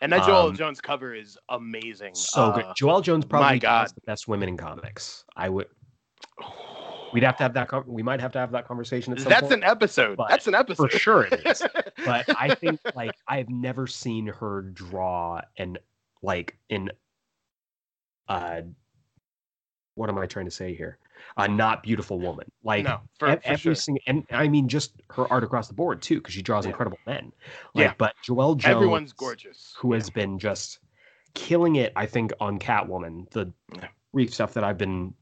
And 0.00 0.12
that 0.12 0.22
Joelle 0.22 0.50
um, 0.50 0.56
Jones 0.56 0.80
cover 0.80 1.14
is 1.14 1.36
amazing. 1.48 2.14
So 2.14 2.42
uh, 2.42 2.56
good. 2.56 2.64
Joelle 2.76 3.02
Jones 3.02 3.24
probably 3.24 3.60
has 3.66 3.92
the 3.92 4.00
best 4.02 4.28
women 4.28 4.48
in 4.48 4.56
comics. 4.56 5.24
I 5.36 5.48
would 5.48 5.66
We'd 7.12 7.22
have 7.22 7.36
to 7.38 7.42
have 7.42 7.54
that. 7.54 7.88
we 7.88 8.02
might 8.02 8.20
have 8.20 8.32
to 8.32 8.38
have 8.38 8.52
that 8.52 8.66
conversation. 8.66 9.14
That's 9.14 9.40
point, 9.40 9.52
an 9.52 9.64
episode. 9.64 10.18
That's 10.28 10.46
an 10.46 10.54
episode 10.54 10.90
for 10.90 10.98
sure. 10.98 11.22
It 11.24 11.46
is. 11.46 11.62
but 12.04 12.24
I 12.38 12.54
think 12.54 12.80
like 12.94 13.12
I've 13.26 13.48
never 13.48 13.86
seen 13.86 14.26
her 14.26 14.62
draw 14.62 15.40
and 15.56 15.78
like 16.22 16.56
in 16.68 16.90
uh 18.28 18.62
what 19.94 20.08
am 20.08 20.18
I 20.18 20.26
trying 20.26 20.44
to 20.44 20.50
say 20.50 20.74
here? 20.74 20.98
A 21.36 21.48
not 21.48 21.82
beautiful 21.82 22.20
woman. 22.20 22.50
Like 22.62 22.84
no, 22.84 23.00
for, 23.18 23.32
for 23.32 23.40
every 23.44 23.58
sure. 23.58 23.74
single, 23.74 24.02
and 24.06 24.24
I 24.30 24.48
mean 24.48 24.68
just 24.68 24.92
her 25.10 25.30
art 25.32 25.44
across 25.44 25.68
the 25.68 25.74
board 25.74 26.00
too, 26.00 26.18
because 26.18 26.34
she 26.34 26.42
draws 26.42 26.64
yeah. 26.64 26.70
incredible 26.70 26.98
men. 27.06 27.32
Like, 27.74 27.84
yeah, 27.84 27.94
but 27.98 28.14
Joelle 28.24 28.56
Jones, 28.56 28.66
everyone's 28.66 29.12
gorgeous, 29.12 29.74
who 29.76 29.92
yeah. 29.92 29.96
has 29.96 30.10
been 30.10 30.38
just 30.38 30.78
killing 31.34 31.76
it. 31.76 31.92
I 31.96 32.06
think 32.06 32.32
on 32.40 32.58
Catwoman, 32.58 33.28
the 33.30 33.52
brief 34.12 34.32
stuff 34.32 34.54
that 34.54 34.64
I've 34.64 34.78
been 34.78 35.14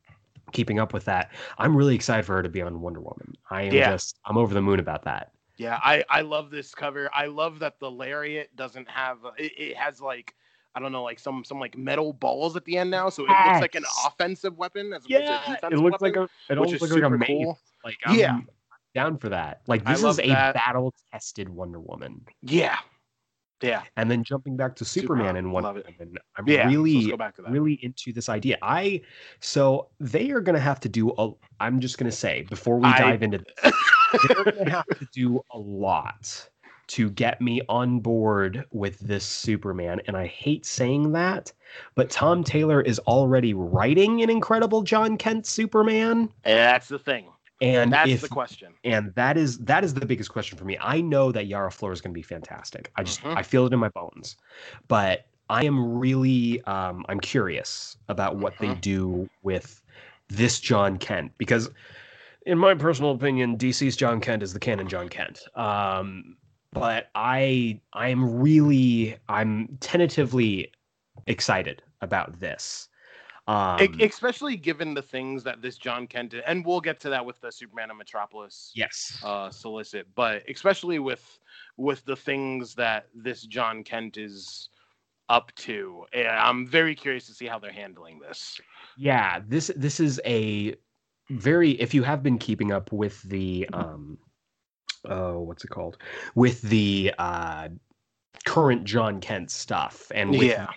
keeping 0.57 0.81
up 0.81 0.93
with 0.95 1.05
that. 1.05 1.31
I'm 1.59 1.77
really 1.77 1.95
excited 1.95 2.25
for 2.25 2.35
her 2.37 2.43
to 2.43 2.49
be 2.49 2.63
on 2.63 2.81
Wonder 2.81 3.01
Woman. 3.01 3.35
I 3.51 3.63
am 3.63 3.75
yeah. 3.75 3.93
just 3.93 4.19
I'm 4.25 4.39
over 4.39 4.55
the 4.55 4.63
moon 4.63 4.81
about 4.81 5.05
that. 5.05 5.33
Yeah, 5.59 5.79
I 5.85 6.03
I 6.09 6.23
love 6.23 6.51
this 6.51 6.75
cover. 6.75 7.11
I 7.15 7.27
love 7.27 7.59
that 7.61 7.79
the 7.79 7.91
lariat 7.91 8.55
doesn't 8.57 8.89
have 8.91 9.25
uh, 9.25 9.31
it, 9.39 9.53
it 9.57 9.77
has 9.77 10.01
like 10.01 10.35
I 10.75 10.81
don't 10.81 10.93
know, 10.93 11.03
like 11.03 11.19
some 11.19 11.45
some 11.45 11.61
like 11.61 11.77
metal 11.77 12.13
balls 12.15 12.57
at 12.57 12.65
the 12.65 12.79
end 12.79 12.91
now, 12.91 13.09
so 13.09 13.25
it 13.25 13.29
looks 13.29 13.61
like 13.61 13.75
an 13.75 13.85
offensive 14.07 14.59
weapon 14.59 14.93
as 14.93 15.05
opposed 15.05 15.11
yeah, 15.11 15.21
to 15.21 15.53
a 15.53 15.55
defensive 15.55 15.79
it 15.79 15.83
looks 15.83 16.03
weapon, 16.03 16.21
like 16.21 16.31
a 16.49 16.53
it 16.53 16.59
almost 16.59 16.81
looks 16.81 16.93
like 16.93 17.03
a 17.03 17.11
mace. 17.11 17.29
Cool. 17.29 17.59
Like 17.85 17.99
I'm 18.05 18.19
yeah, 18.19 18.41
down 18.95 19.19
for 19.19 19.29
that. 19.29 19.61
Like 19.67 19.85
this 19.85 20.03
is 20.03 20.19
a 20.19 20.29
battle 20.29 20.93
tested 21.13 21.49
Wonder 21.49 21.81
Woman. 21.81 22.25
Yeah, 22.43 22.79
yeah. 23.63 23.83
And 23.97 24.11
then 24.11 24.23
jumping 24.23 24.57
back 24.57 24.77
to 24.77 24.85
Superman 24.85 25.37
and 25.37 25.53
Wonder 25.53 25.83
Woman, 25.99 26.17
I'm 26.37 26.49
yeah, 26.49 26.67
really, 26.69 27.15
really 27.49 27.79
into 27.83 28.13
this 28.13 28.29
idea. 28.29 28.59
I 28.63 29.01
so 29.41 29.89
they 29.99 30.31
are 30.31 30.41
gonna 30.41 30.61
have 30.61 30.81
to 30.81 30.89
do 30.89 31.13
a 31.19 31.31
I'm 31.61 31.81
just 31.81 31.99
gonna 31.99 32.13
say 32.13 32.47
before 32.51 32.79
we 32.79 32.87
I, 32.87 32.99
dive 32.99 33.23
into 33.23 33.39
this, 33.39 33.73
they're 34.29 34.45
gonna 34.45 34.71
have 34.71 34.87
to 34.87 35.09
do 35.13 35.41
a 35.53 35.59
lot 35.59 36.49
to 36.89 37.11
get 37.11 37.41
me 37.41 37.61
on 37.69 38.01
board 38.01 38.65
with 38.71 38.99
this 39.01 39.25
Superman. 39.25 40.01
And 40.07 40.17
I 40.17 40.27
hate 40.27 40.65
saying 40.65 41.13
that, 41.13 41.53
but 41.95 42.11
Tom 42.11 42.45
Taylor 42.45 42.81
is 42.81 42.99
already 43.01 43.55
writing 43.55 44.23
an 44.23 44.31
incredible 44.31 44.83
Jon 44.83 45.17
Kent 45.17 45.47
Superman. 45.47 46.29
And 46.45 46.59
that's 46.59 46.89
the 46.89 46.99
thing. 46.99 47.27
And 47.61 47.93
that's 47.93 48.11
if, 48.11 48.21
the 48.21 48.29
question. 48.29 48.75
And 48.85 49.15
that 49.15 49.37
is 49.37 49.59
that 49.59 49.83
is 49.83 49.95
the 49.95 50.05
biggest 50.05 50.31
question 50.31 50.59
for 50.59 50.65
me. 50.65 50.77
I 50.81 51.01
know 51.01 51.33
that 51.33 51.47
Yara 51.47 51.71
Flor 51.71 51.93
is 51.93 52.01
going 52.01 52.13
to 52.13 52.19
be 52.19 52.23
fantastic. 52.23 52.91
I 52.97 53.03
just 53.03 53.23
mm-hmm. 53.23 53.37
I 53.37 53.43
feel 53.43 53.67
it 53.67 53.73
in 53.73 53.79
my 53.79 53.89
bones. 53.89 54.37
But 54.89 55.27
I 55.49 55.65
am 55.65 55.99
really 55.99 56.63
um, 56.63 57.05
I'm 57.09 57.21
curious 57.21 57.97
about 58.09 58.37
what 58.37 58.55
mm-hmm. 58.55 58.75
they 58.75 58.81
do 58.81 59.29
with 59.43 59.81
this 60.29 60.61
Jon 60.61 60.99
Kent 60.99 61.33
because 61.39 61.71
in 62.45 62.59
my 62.59 62.75
personal 62.75 63.13
opinion, 63.13 63.57
DC's 63.57 63.97
Jon 63.97 64.21
Kent 64.21 64.43
is 64.43 64.53
the 64.53 64.61
canon 64.61 64.89
Jon 64.89 65.09
Kent. 65.09 65.43
Um, 65.57 66.37
but 66.73 67.09
I 67.15 67.81
I 67.95 68.09
am 68.09 68.39
really 68.39 69.17
I'm 69.29 69.79
tentatively 69.81 70.71
excited 71.27 71.83
about 72.03 72.39
this. 72.39 72.89
Um, 73.49 73.79
especially 74.01 74.57
given 74.57 74.93
the 74.93 75.03
things 75.03 75.45
that 75.45 75.63
this 75.63 75.77
Jon 75.77 76.09
Kent 76.09 76.31
did, 76.31 76.43
and 76.47 76.67
we'll 76.67 76.81
get 76.81 76.99
to 77.01 77.11
that 77.11 77.25
with 77.25 77.41
the 77.41 77.53
Superman 77.53 77.93
of 77.93 77.97
Metropolis. 77.97 78.73
Yes. 78.75 79.21
Uh, 79.25 79.51
solicit, 79.51 80.09
but 80.17 80.43
especially 80.49 80.99
with 80.99 81.39
with 81.77 82.05
the 82.07 82.17
things 82.17 82.75
that 82.75 83.07
this 83.15 83.43
Jon 83.43 83.85
Kent 83.85 84.17
is 84.17 84.69
up 85.29 85.55
to, 85.57 86.05
eh, 86.13 86.27
I'm 86.27 86.67
very 86.67 86.95
curious 86.97 87.27
to 87.27 87.35
see 87.35 87.47
how 87.47 87.61
they're 87.61 87.71
handling 87.71 88.19
this. 88.19 88.61
Yeah, 88.97 89.41
this 89.47 89.71
this 89.77 90.01
is 90.01 90.21
a 90.25 90.75
very 91.31 91.73
if 91.73 91.95
you 91.95 92.03
have 92.03 92.25
been 92.25 92.39
keeping 92.39 92.73
up 92.73 92.93
with 92.93 93.23
the 93.23 93.69
um 93.73 94.19
oh 95.09 95.41
what's 95.41 95.65
it 95.65 95.69
called 95.69 95.99
with 96.35 96.63
the 96.63 97.13
uh 97.19 97.69
current 98.45 98.85
Jon 98.85 99.21
Kent 99.21 99.53
stuff 99.53 100.11
and 100.15 100.31
with 100.31 100.43
yeah 100.43 100.69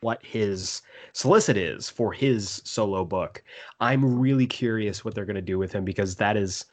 what 0.00 0.24
his 0.24 0.82
solicit 1.12 1.56
is 1.56 1.88
for 1.88 2.12
his 2.12 2.62
solo 2.64 3.04
book. 3.04 3.42
I'm 3.80 4.18
really 4.18 4.46
curious 4.46 5.04
what 5.04 5.14
they're 5.14 5.26
going 5.26 5.36
to 5.36 5.42
do 5.42 5.58
with 5.58 5.72
him 5.72 5.84
because 5.84 6.16
that 6.16 6.36
is 6.36 6.64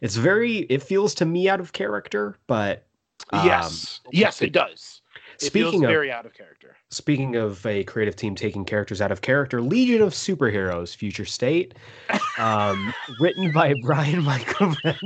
it's 0.00 0.16
very 0.16 0.58
it 0.70 0.82
feels 0.82 1.14
to 1.16 1.24
me 1.24 1.48
out 1.48 1.60
of 1.60 1.72
character, 1.72 2.36
but 2.46 2.86
um, 3.30 3.46
yes, 3.46 4.00
yes, 4.12 4.42
it 4.42 4.52
does. 4.52 5.00
Speaking 5.38 5.84
of 5.84 5.90
very 5.90 6.10
out 6.10 6.24
of 6.24 6.34
character. 6.34 6.76
Speaking 6.90 7.36
of 7.36 7.64
a 7.66 7.84
creative 7.84 8.16
team 8.16 8.34
taking 8.34 8.64
characters 8.64 9.00
out 9.00 9.12
of 9.12 9.20
character, 9.20 9.60
Legion 9.60 10.00
of 10.00 10.12
Superheroes, 10.14 10.94
Future 10.94 11.24
State, 11.24 11.74
um, 12.38 12.94
written 13.20 13.52
by 13.52 13.74
Brian 13.82 14.22
Michael 14.22 14.74
Bendis. 14.76 14.96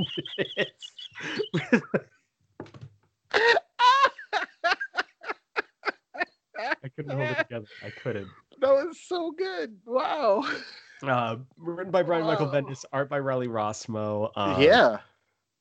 I 6.83 6.89
couldn't 6.89 7.15
hold 7.15 7.29
it 7.29 7.37
together. 7.49 7.65
I 7.83 7.89
couldn't. 7.89 8.27
That 8.59 8.71
was 8.71 8.99
so 8.99 9.31
good. 9.31 9.77
Wow. 9.85 10.43
Uh, 11.03 11.37
written 11.57 11.91
by 11.91 12.03
Brian 12.03 12.25
wow. 12.25 12.31
Michael 12.31 12.47
Bendis, 12.47 12.85
art 12.91 13.09
by 13.09 13.19
Riley 13.19 13.47
Rossmo. 13.47 14.31
Um, 14.35 14.61
yeah. 14.61 14.97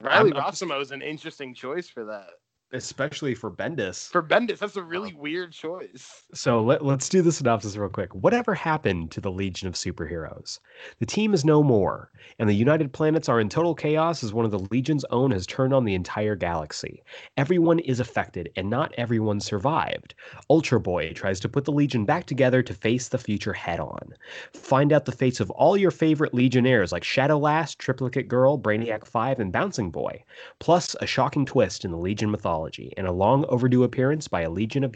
Riley 0.00 0.32
I'm, 0.34 0.42
Rossmo 0.42 0.80
is 0.80 0.90
an 0.90 1.02
interesting 1.02 1.54
choice 1.54 1.88
for 1.88 2.04
that 2.04 2.30
especially 2.72 3.34
for 3.34 3.50
Bendis. 3.50 4.10
For 4.10 4.22
Bendis, 4.22 4.58
that's 4.58 4.76
a 4.76 4.82
really 4.82 5.10
um, 5.10 5.18
weird 5.18 5.52
choice. 5.52 6.24
So 6.34 6.62
let, 6.62 6.84
let's 6.84 7.08
do 7.08 7.22
the 7.22 7.32
synopsis 7.32 7.76
real 7.76 7.88
quick. 7.88 8.14
Whatever 8.14 8.54
happened 8.54 9.10
to 9.12 9.20
the 9.20 9.30
Legion 9.30 9.66
of 9.66 9.74
Superheroes? 9.74 10.60
The 10.98 11.06
team 11.06 11.34
is 11.34 11.44
no 11.44 11.62
more, 11.62 12.10
and 12.38 12.48
the 12.48 12.54
United 12.54 12.92
Planets 12.92 13.28
are 13.28 13.40
in 13.40 13.48
total 13.48 13.74
chaos 13.74 14.22
as 14.22 14.32
one 14.32 14.44
of 14.44 14.50
the 14.50 14.66
Legion's 14.70 15.04
own 15.10 15.30
has 15.32 15.46
turned 15.46 15.74
on 15.74 15.84
the 15.84 15.94
entire 15.94 16.36
galaxy. 16.36 17.02
Everyone 17.36 17.80
is 17.80 17.98
affected, 17.98 18.50
and 18.56 18.70
not 18.70 18.94
everyone 18.96 19.40
survived. 19.40 20.14
Ultra 20.48 20.80
Boy 20.80 21.12
tries 21.12 21.40
to 21.40 21.48
put 21.48 21.64
the 21.64 21.72
Legion 21.72 22.04
back 22.04 22.26
together 22.26 22.62
to 22.62 22.74
face 22.74 23.08
the 23.08 23.18
future 23.18 23.52
head 23.52 23.80
on. 23.80 24.14
Find 24.52 24.92
out 24.92 25.04
the 25.04 25.12
fates 25.12 25.40
of 25.40 25.50
all 25.50 25.76
your 25.76 25.90
favorite 25.90 26.34
Legionnaires 26.34 26.92
like 26.92 27.04
Shadow 27.04 27.38
Lass, 27.38 27.74
Triplicate 27.74 28.28
Girl, 28.28 28.58
Brainiac 28.58 29.06
5, 29.06 29.40
and 29.40 29.52
Bouncing 29.52 29.90
Boy, 29.90 30.22
plus 30.60 30.94
a 31.00 31.06
shocking 31.06 31.44
twist 31.44 31.84
in 31.84 31.90
the 31.90 31.98
Legion 31.98 32.30
mythology 32.30 32.59
mythology 32.60 32.92
and 32.96 33.06
a 33.06 33.12
long 33.12 33.44
overdue 33.48 33.84
appearance 33.84 34.28
by 34.28 34.42
a 34.42 34.50
legion 34.50 34.84
of 34.84 34.94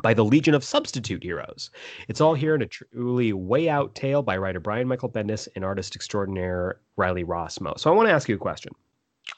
by 0.00 0.14
the 0.14 0.24
Legion 0.24 0.54
of 0.54 0.62
Substitute 0.62 1.24
Heroes. 1.24 1.70
It's 2.06 2.20
all 2.20 2.34
here 2.34 2.54
in 2.54 2.62
a 2.62 2.66
truly 2.66 3.32
way 3.32 3.68
out 3.68 3.96
tale 3.96 4.22
by 4.22 4.36
writer 4.36 4.60
Brian 4.60 4.86
Michael 4.86 5.08
Bendis 5.08 5.48
and 5.56 5.64
artist 5.64 5.96
extraordinaire 5.96 6.78
Riley 6.96 7.24
Rossmo. 7.24 7.76
So 7.76 7.90
I 7.90 7.96
want 7.96 8.08
to 8.08 8.12
ask 8.12 8.28
you 8.28 8.36
a 8.36 8.38
question. 8.38 8.72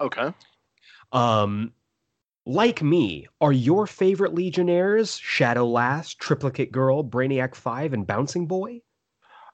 Okay. 0.03 0.35
Um, 1.13 1.73
like 2.45 2.83
me, 2.83 3.27
are 3.41 3.53
your 3.53 3.87
favorite 3.87 4.35
Legionnaires 4.35 5.17
Shadow 5.17 5.67
Lass, 5.67 6.13
Triplicate 6.13 6.73
Girl, 6.73 7.03
Brainiac 7.03 7.55
5, 7.55 7.95
and 7.95 8.07
Bouncing 8.07 8.47
Boy? 8.47 8.83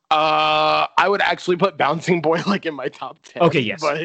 Uh, 0.09 0.87
I 0.97 1.09
would 1.09 1.21
actually 1.21 1.57
put 1.57 1.77
Bouncing 1.77 2.21
Boy 2.23 2.41
like 2.47 2.65
in 2.65 2.75
my 2.75 2.87
top 2.89 3.19
ten. 3.25 3.43
Okay, 3.43 3.59
yes, 3.59 3.81
but 3.81 3.97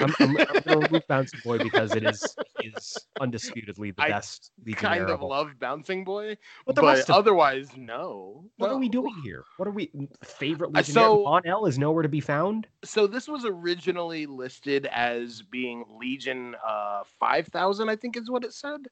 I'm, 0.00 0.12
I'm, 0.18 0.36
I'm 0.36 0.60
gonna 0.64 0.78
remove 0.78 1.06
Bouncing 1.06 1.38
Boy 1.44 1.58
because 1.58 1.94
it 1.94 2.02
is 2.04 2.36
is 2.64 2.96
undisputedly 3.20 3.92
the 3.92 4.02
I 4.02 4.08
best. 4.10 4.50
I 4.66 4.72
kind 4.72 5.08
of 5.10 5.22
love 5.22 5.50
Bouncing 5.60 6.02
Boy, 6.02 6.36
But 6.66 6.74
but 6.74 7.08
otherwise, 7.08 7.68
no. 7.76 8.44
What 8.56 8.68
No. 8.70 8.74
are 8.74 8.78
we 8.78 8.88
doing 8.88 9.14
here? 9.22 9.44
What 9.56 9.68
are 9.68 9.72
we 9.72 9.92
favorite 10.24 10.70
Uh, 10.74 10.78
Legionnaire? 10.78 11.04
so- 11.04 11.22
Mon-El 11.22 11.66
is 11.66 11.78
nowhere 11.78 12.02
to 12.02 12.08
be 12.08 12.20
found. 12.20 12.66
So 12.84 13.06
this 13.06 13.28
was 13.28 13.44
originally 13.44 14.26
listed 14.26 14.86
as 14.86 15.40
being 15.42 15.84
Legion 16.00 16.56
uh, 16.66 17.04
five 17.20 17.46
thousand, 17.46 17.88
I 17.90 17.94
think 17.94 18.16
is 18.16 18.28
what 18.28 18.44
it 18.44 18.52
said. 18.54 18.88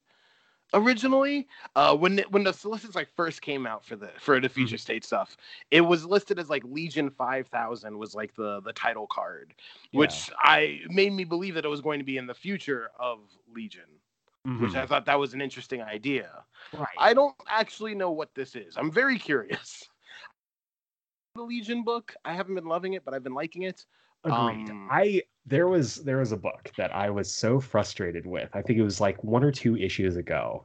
Originally, 0.74 1.49
uh, 1.77 1.94
when 1.94 2.19
it, 2.19 2.32
when 2.32 2.44
the 2.44 2.53
solicits 2.53 2.94
like 2.94 3.09
first 3.15 3.43
came 3.43 3.66
out 3.66 3.85
for 3.85 3.94
the 3.94 4.11
for 4.19 4.40
the 4.40 4.49
future 4.49 4.78
state 4.78 5.05
stuff, 5.05 5.36
it 5.70 5.82
was 5.82 6.07
listed 6.07 6.39
as 6.39 6.49
like 6.49 6.62
Legion 6.65 7.11
five 7.11 7.47
thousand 7.49 7.99
was 7.99 8.15
like 8.15 8.35
the 8.35 8.61
the 8.62 8.73
title 8.73 9.07
card, 9.07 9.55
which 9.93 10.31
I 10.39 10.81
made 10.89 11.12
me 11.12 11.24
believe 11.24 11.55
that 11.55 11.65
it 11.65 11.69
was 11.69 11.82
going 11.82 11.99
to 11.99 12.05
be 12.05 12.16
in 12.16 12.27
the 12.27 12.35
future 12.35 12.90
of 12.99 13.19
Legion, 13.55 13.85
which 14.61 14.74
I 14.74 14.86
thought 14.86 15.05
that 15.07 15.19
was 15.19 15.35
an 15.35 15.40
interesting 15.43 15.82
idea. 15.82 16.44
right. 16.73 16.89
I 16.99 17.12
don't 17.15 17.35
actually 17.49 17.94
know 17.94 18.11
what 18.11 18.35
this 18.35 18.57
is. 18.57 18.77
I'm 18.77 18.90
very 18.90 19.19
curious. 19.31 19.85
The 21.35 21.43
Legion 21.43 21.82
book, 21.82 22.15
I 22.24 22.35
haven't 22.35 22.55
been 22.55 22.66
loving 22.66 22.94
it, 22.94 23.05
but 23.05 23.15
I've 23.15 23.23
been 23.23 23.35
liking 23.35 23.62
it. 23.62 23.86
Agreed. 24.24 24.70
Um, 24.70 24.89
I 24.90 25.23
there 25.47 25.66
was 25.69 25.97
there 25.97 26.19
was 26.19 26.32
a 26.32 26.36
book 26.36 26.70
that 26.77 26.94
I 26.94 27.11
was 27.11 27.32
so 27.35 27.61
frustrated 27.61 28.27
with. 28.27 28.49
I 28.55 28.62
think 28.62 28.78
it 28.78 28.85
was 28.85 29.01
like 29.01 29.23
one 29.24 29.43
or 29.43 29.51
two 29.51 29.77
issues 29.77 30.16
ago, 30.16 30.65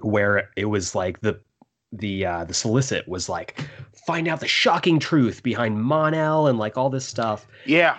where 0.00 0.50
it 0.56 0.66
was 0.66 0.94
like 0.94 1.20
the 1.20 1.40
the 1.92 2.24
uh, 2.26 2.44
the 2.44 2.54
solicit 2.54 3.06
was 3.08 3.28
like 3.28 3.60
find 4.06 4.28
out 4.28 4.40
the 4.40 4.48
shocking 4.48 4.98
truth 4.98 5.42
behind 5.42 5.80
Mon-El 5.82 6.46
and 6.48 6.58
like 6.58 6.76
all 6.76 6.90
this 6.90 7.06
stuff, 7.06 7.46
Yeah. 7.66 7.96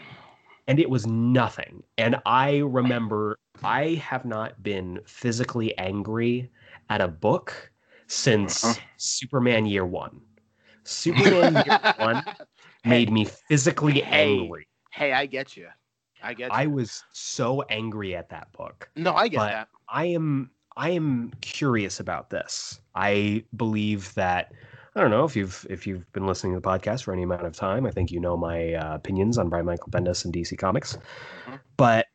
and 0.67 0.79
it 0.79 0.89
was 0.89 1.05
nothing. 1.07 1.83
And 1.97 2.15
I 2.25 2.57
remember 2.57 3.39
I 3.63 3.95
have 3.95 4.25
not 4.25 4.61
been 4.63 4.99
physically 5.05 5.77
angry 5.77 6.49
at 6.89 7.01
a 7.01 7.07
book 7.07 7.71
since 8.07 8.63
Uh-huh. 8.63 8.79
Superman 8.97 9.65
Year 9.65 9.85
One. 9.85 10.21
Superman 10.83 11.63
Year 11.65 11.93
One 11.99 12.23
made 12.85 13.11
me 13.11 13.25
physically 13.47 14.03
angry. 14.03 14.67
Hey, 14.93 15.11
I 15.13 15.25
get 15.25 15.57
you. 15.57 15.67
I 16.21 16.33
get 16.33 16.51
you. 16.51 16.55
I 16.57 16.67
was 16.67 17.03
so 17.11 17.63
angry 17.63 18.15
at 18.15 18.29
that 18.29 18.51
book. 18.53 18.89
no, 18.95 19.13
I 19.13 19.27
get 19.27 19.37
but- 19.37 19.49
that. 19.51 19.67
I 19.89 20.05
am 20.05 20.51
I 20.77 20.89
am 20.89 21.31
curious 21.41 21.99
about 21.99 22.29
this. 22.29 22.79
I 22.95 23.43
believe 23.55 24.13
that 24.15 24.51
I 24.95 25.01
don't 25.01 25.11
know 25.11 25.25
if 25.25 25.35
you've 25.35 25.65
if 25.69 25.85
you've 25.85 26.11
been 26.13 26.25
listening 26.27 26.53
to 26.53 26.59
the 26.59 26.67
podcast 26.67 27.03
for 27.03 27.13
any 27.13 27.23
amount 27.23 27.45
of 27.45 27.55
time. 27.55 27.85
I 27.85 27.91
think 27.91 28.11
you 28.11 28.19
know 28.19 28.37
my 28.37 28.73
uh, 28.73 28.95
opinions 28.95 29.37
on 29.37 29.49
Brian 29.49 29.65
Michael 29.65 29.89
Bendis 29.91 30.23
and 30.25 30.33
DC 30.33 30.57
Comics, 30.57 30.97
Mhm. 31.47 31.59
but 31.77 32.07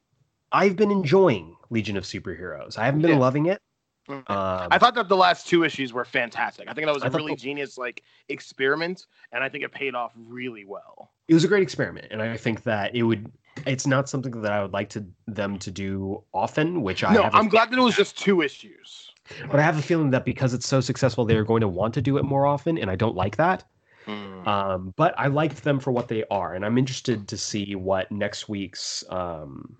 I've 0.53 0.77
been 0.77 0.91
enjoying 0.91 1.57
Legion 1.71 1.97
of 1.97 2.05
Superheroes. 2.05 2.79
I 2.79 2.85
haven't 2.87 3.03
been 3.03 3.11
Yeah. 3.13 3.19
loving 3.19 3.47
it. 3.47 3.61
Um, 4.09 4.25
I 4.29 4.79
thought 4.79 4.95
that 4.95 5.09
the 5.09 5.17
last 5.17 5.47
two 5.47 5.65
issues 5.65 5.93
were 5.93 6.05
fantastic. 6.05 6.69
I 6.69 6.73
think 6.73 6.87
that 6.87 6.95
was 6.95 7.03
I 7.03 7.09
a 7.09 7.11
really 7.11 7.35
the- 7.35 7.41
genius 7.41 7.77
like 7.77 8.03
experiment, 8.29 9.07
and 9.33 9.45
I 9.45 9.49
think 9.49 9.65
it 9.65 9.73
paid 9.73 9.95
off 9.95 10.13
really 10.17 10.65
well. 10.65 11.11
it 11.29 11.35
was 11.35 11.45
a 11.45 11.49
great 11.49 11.63
experiment, 11.63 12.07
and 12.11 12.23
I 12.23 12.37
think 12.37 12.63
that 12.65 12.95
it 12.95 13.03
would. 13.03 13.31
It's 13.67 13.87
not 13.87 14.09
something 14.09 14.41
that 14.43 14.53
I 14.53 14.63
would 14.63 14.73
like 14.73 14.89
to 14.91 15.05
them 15.27 15.59
to 15.59 15.71
do 15.71 16.23
often, 16.33 16.83
which 16.83 17.03
I 17.05 17.13
no, 17.13 17.29
I'm 17.33 17.49
glad 17.49 17.71
that 17.71 17.79
it 17.79 17.83
was 17.83 17.97
just 17.97 18.17
two 18.17 18.41
issues. 18.41 19.11
But 19.51 19.61
I 19.61 19.63
have 19.63 19.79
a 19.79 19.83
feeling 19.83 20.11
that 20.11 20.25
because 20.25 20.55
it's 20.55 20.67
so 20.67 20.81
successful, 20.81 21.25
they're 21.27 21.45
going 21.45 21.61
to 21.61 21.69
want 21.69 21.93
to 21.95 22.01
do 22.01 22.17
it 22.17 22.25
more 22.25 22.47
often, 22.47 22.79
and 22.79 22.91
I 22.91 22.97
don't 22.97 23.17
like 23.17 23.37
that. 23.37 23.65
Um, 24.07 24.95
but 24.97 25.13
I 25.19 25.27
liked 25.27 25.65
them 25.65 25.81
for 25.81 25.93
what 25.93 26.09
they 26.09 26.25
are, 26.31 26.55
and 26.55 26.65
I'm 26.65 26.79
interested 26.79 27.29
to 27.29 27.37
see 27.37 27.75
what 27.75 28.11
next 28.11 28.49
week's 28.49 29.05
um, 29.11 29.77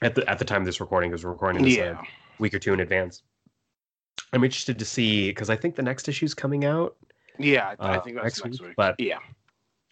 at 0.00 0.16
the 0.16 0.28
at 0.28 0.40
the 0.40 0.44
time 0.44 0.64
this 0.64 0.80
recording, 0.80 1.12
is 1.12 1.24
recording 1.24 1.62
this 1.62 1.76
yeah. 1.76 2.02
Week 2.42 2.52
or 2.52 2.58
two 2.58 2.74
in 2.74 2.80
advance. 2.80 3.22
I'm 4.34 4.44
interested 4.44 4.78
to 4.78 4.84
see 4.84 5.30
because 5.30 5.48
I 5.48 5.56
think 5.56 5.76
the 5.76 5.82
next 5.82 6.08
issue's 6.08 6.34
coming 6.34 6.64
out. 6.66 6.96
Yeah, 7.38 7.74
I, 7.78 7.88
I 7.92 7.96
uh, 7.96 8.00
think 8.02 8.16
that's 8.16 8.24
next 8.24 8.44
next, 8.44 8.60
week, 8.60 8.68
week. 8.70 8.76
but- 8.76 8.96
yeah. 9.00 9.18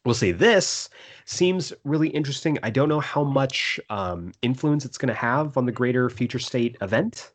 We'll 0.06 0.14
see. 0.14 0.32
This 0.32 0.88
seems 1.26 1.74
really 1.84 2.08
interesting. 2.08 2.58
I 2.62 2.70
don't 2.70 2.88
know 2.88 3.00
how 3.00 3.22
much 3.22 3.78
um, 3.90 4.32
influence 4.40 4.86
it's 4.86 4.96
going 4.96 5.08
to 5.08 5.14
have 5.14 5.58
on 5.58 5.66
the 5.66 5.72
greater 5.72 6.08
future 6.08 6.38
state 6.38 6.78
event. 6.80 7.32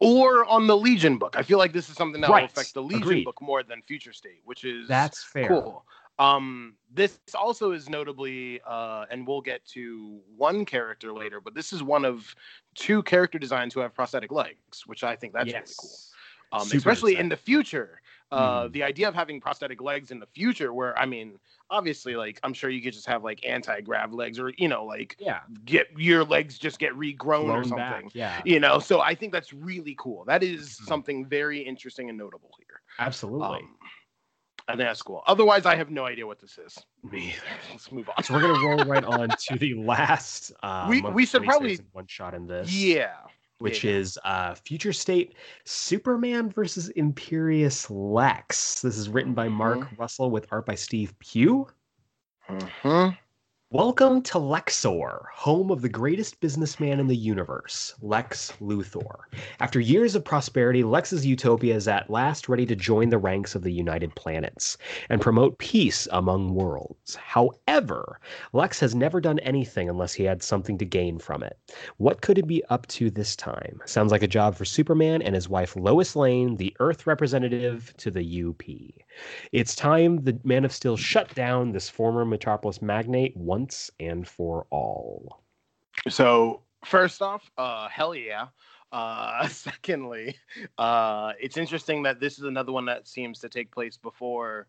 Or 0.00 0.44
on 0.44 0.66
the 0.66 0.76
Legion 0.76 1.16
book. 1.16 1.34
I 1.38 1.42
feel 1.42 1.56
like 1.56 1.72
this 1.72 1.88
is 1.88 1.96
something 1.96 2.20
that 2.20 2.28
Right. 2.28 2.42
will 2.42 2.46
affect 2.46 2.74
the 2.74 2.82
Legion 2.82 3.02
Agreed. 3.02 3.24
book 3.24 3.40
more 3.40 3.62
than 3.62 3.80
Future 3.86 4.12
State, 4.12 4.42
which 4.44 4.64
is 4.64 4.86
That's 4.86 5.24
fair. 5.24 5.48
cool. 5.48 5.86
Um, 6.18 6.76
this 6.92 7.18
also 7.34 7.72
is 7.72 7.88
notably, 7.88 8.60
uh, 8.66 9.06
and 9.10 9.26
we'll 9.26 9.40
get 9.40 9.64
to 9.66 10.20
one 10.36 10.64
character 10.64 11.12
later, 11.12 11.40
but 11.40 11.54
this 11.54 11.72
is 11.72 11.82
one 11.82 12.04
of 12.04 12.34
two 12.74 13.02
character 13.02 13.38
designs 13.38 13.74
who 13.74 13.80
have 13.80 13.94
prosthetic 13.94 14.30
legs, 14.30 14.86
which 14.86 15.02
I 15.02 15.16
think 15.16 15.32
that's 15.32 15.52
really 15.52 15.64
cool. 15.76 15.90
Um, 16.52 16.68
especially 16.72 17.12
exciting. 17.12 17.18
in 17.24 17.28
the 17.30 17.36
future. 17.36 18.00
Uh, 18.30 18.64
Mhm. 18.68 18.72
The 18.72 18.82
idea 18.84 19.08
of 19.08 19.14
having 19.14 19.40
prosthetic 19.40 19.80
legs 19.82 20.12
in 20.12 20.20
the 20.20 20.26
future, 20.26 20.72
where 20.72 20.96
I 20.96 21.04
mean, 21.04 21.40
obviously, 21.68 22.14
like 22.14 22.38
I'm 22.44 22.54
sure 22.54 22.70
you 22.70 22.80
could 22.80 22.92
just 22.92 23.06
have 23.06 23.24
like 23.24 23.44
anti-grav 23.44 24.12
legs, 24.12 24.38
or 24.38 24.50
you 24.56 24.68
know, 24.68 24.84
like 24.84 25.16
Yeah. 25.18 25.40
get 25.64 25.88
your 25.98 26.22
legs 26.22 26.56
just 26.58 26.78
get 26.78 26.92
regrown 26.92 27.50
or 27.50 27.64
something. 27.64 27.76
back. 27.76 28.14
Yeah. 28.14 28.40
You 28.44 28.60
know, 28.60 28.78
so 28.78 29.00
I 29.00 29.16
think 29.16 29.32
that's 29.32 29.52
really 29.52 29.96
cool. 29.98 30.24
That 30.26 30.44
is 30.44 30.78
Mhm. 30.78 30.86
something 30.86 31.26
very 31.26 31.60
interesting 31.60 32.08
and 32.08 32.16
notable 32.16 32.52
here. 32.58 32.82
Absolutely. 33.00 33.58
Um, 33.58 33.76
Think 34.66 34.78
that's 34.78 35.02
cool. 35.02 35.22
Otherwise, 35.26 35.66
I 35.66 35.76
have 35.76 35.90
no 35.90 36.06
idea 36.06 36.26
what 36.26 36.40
this 36.40 36.56
is. 36.58 36.78
Me 37.10 37.34
Let's 37.70 37.92
move 37.92 38.08
on. 38.16 38.24
So 38.24 38.32
we're 38.34 38.40
gonna 38.40 38.66
roll 38.66 38.84
right 38.86 39.04
on 39.04 39.28
to 39.28 39.58
the 39.58 39.74
last. 39.78 40.52
Uh, 40.62 40.86
We- 40.88 41.02
we 41.02 41.26
should 41.26 41.44
probably- 41.44 41.78
one 41.92 42.06
shot 42.06 42.32
in 42.34 42.46
this. 42.46 42.72
Yeah. 42.72 43.12
which 43.58 43.84
yeah. 43.84 43.92
is 43.92 44.18
uh, 44.24 44.54
Future 44.54 44.92
State 44.92 45.34
Superman 45.64 46.48
versus 46.50 46.88
Imperious 46.90 47.90
Lex. 47.90 48.80
This 48.82 48.96
is 48.96 49.08
written 49.10 49.34
by 49.34 49.48
Mark 49.48 49.80
Mm-hmm. 49.80 49.96
Russell 50.00 50.30
with 50.30 50.46
art 50.50 50.64
by 50.66 50.74
Steve 50.74 51.14
Pugh. 51.18 51.66
Mhm. 52.48 53.16
Welcome 53.74 54.22
to 54.22 54.38
Lexor, 54.38 55.24
home 55.34 55.72
of 55.72 55.82
the 55.82 55.88
greatest 55.88 56.38
businessman 56.38 57.00
in 57.00 57.08
the 57.08 57.16
universe, 57.16 57.92
Lex 58.02 58.52
Luthor. 58.60 59.22
After 59.58 59.80
years 59.80 60.14
of 60.14 60.24
prosperity, 60.24 60.84
Lex's 60.84 61.26
utopia 61.26 61.74
is 61.74 61.88
at 61.88 62.08
last 62.08 62.48
ready 62.48 62.66
to 62.66 62.76
join 62.76 63.08
the 63.08 63.18
ranks 63.18 63.56
of 63.56 63.62
the 63.62 63.72
United 63.72 64.14
Planets 64.14 64.78
and 65.08 65.20
promote 65.20 65.58
peace 65.58 66.06
among 66.12 66.54
worlds. 66.54 67.16
However, 67.16 68.20
Lex 68.52 68.78
has 68.78 68.94
never 68.94 69.20
done 69.20 69.40
anything 69.40 69.88
unless 69.88 70.12
he 70.12 70.22
had 70.22 70.40
something 70.40 70.78
to 70.78 70.84
gain 70.84 71.18
from 71.18 71.42
it. 71.42 71.58
What 71.96 72.20
could 72.20 72.36
he 72.36 72.44
be 72.44 72.62
up 72.66 72.86
to 72.86 73.10
this 73.10 73.34
time? 73.34 73.80
Sounds 73.86 74.12
like 74.12 74.22
a 74.22 74.28
job 74.28 74.54
for 74.54 74.64
Superman 74.64 75.20
and 75.20 75.34
his 75.34 75.48
wife 75.48 75.74
Lois 75.74 76.14
Lane, 76.14 76.58
the 76.58 76.76
Earth 76.78 77.08
representative 77.08 77.92
to 77.96 78.12
the 78.12 78.44
UP. 78.44 78.62
It's 79.52 79.74
time 79.74 80.22
the 80.24 80.38
Man 80.44 80.64
of 80.64 80.72
Steel 80.72 80.96
shut 80.96 81.34
down 81.34 81.72
this 81.72 81.88
former 81.88 82.24
Metropolis 82.24 82.82
magnate 82.82 83.36
once 83.36 83.90
and 84.00 84.26
for 84.26 84.66
all. 84.70 85.42
So 86.08 86.62
first 86.84 87.22
off, 87.22 87.50
uh, 87.56 87.88
hell 87.88 88.14
yeah. 88.14 88.48
Uh, 88.92 89.46
secondly, 89.48 90.36
uh, 90.78 91.32
it's 91.40 91.56
interesting 91.56 92.02
that 92.04 92.20
this 92.20 92.38
is 92.38 92.44
another 92.44 92.72
one 92.72 92.84
that 92.86 93.08
seems 93.08 93.38
to 93.40 93.48
take 93.48 93.70
place 93.70 93.96
before 93.96 94.68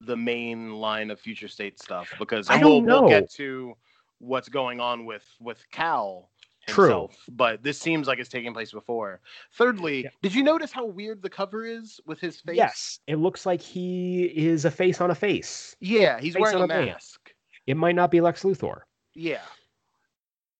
the 0.00 0.16
main 0.16 0.72
line 0.74 1.10
of 1.10 1.20
future 1.20 1.48
state 1.48 1.78
stuff 1.78 2.10
because 2.18 2.48
I 2.48 2.58
don't 2.58 2.70
we'll, 2.70 2.80
know. 2.80 3.00
we'll 3.02 3.10
get 3.10 3.30
to 3.32 3.74
what's 4.18 4.48
going 4.48 4.80
on 4.80 5.04
with 5.04 5.24
with 5.40 5.64
Kal 5.70 6.29
True. 6.70 6.84
himself, 6.84 7.16
but 7.30 7.62
this 7.62 7.78
seems 7.78 8.06
like 8.06 8.18
it's 8.18 8.28
taking 8.28 8.52
place 8.52 8.72
before. 8.72 9.20
Thirdly, 9.52 10.04
Yeah. 10.04 10.10
did 10.22 10.34
you 10.34 10.42
notice 10.42 10.72
how 10.72 10.84
weird 10.86 11.22
the 11.22 11.30
cover 11.30 11.64
is 11.64 12.00
with 12.06 12.20
his 12.20 12.40
face? 12.40 12.56
Yes, 12.56 13.00
it 13.06 13.16
looks 13.16 13.44
like 13.46 13.60
he 13.60 14.24
is 14.24 14.64
a 14.64 14.70
face 14.70 15.00
on 15.00 15.10
a 15.10 15.14
face. 15.14 15.76
Yeah, 15.80 16.20
he's 16.20 16.34
Face 16.34 16.40
wearing 16.42 16.62
a 16.62 16.66
man. 16.66 16.86
mask. 16.86 17.32
It 17.66 17.76
might 17.76 17.94
not 17.94 18.10
be 18.10 18.20
Lex 18.20 18.42
Luthor. 18.42 18.80
Yeah. 19.14 19.42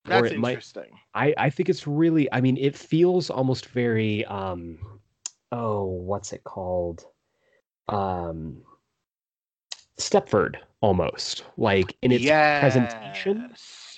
That's 0.05 0.33
it 0.33 0.39
might- 0.39 0.51
interesting. 0.53 0.99
I, 1.15 1.35
I 1.37 1.51
think 1.51 1.69
it's 1.69 1.87
really 1.87 2.31
I 2.33 2.41
mean 2.41 2.57
it 2.57 2.75
feels 2.77 3.29
almost 3.31 3.67
very 3.67 4.25
um 4.27 4.79
oh 5.53 5.85
what's 5.85 6.33
it 6.33 6.43
called 6.45 7.05
um 7.89 8.63
Stepford 9.99 10.57
almost 10.81 11.45
like 11.57 11.97
in 12.03 12.13
its 12.13 12.25
presentation 12.25 13.53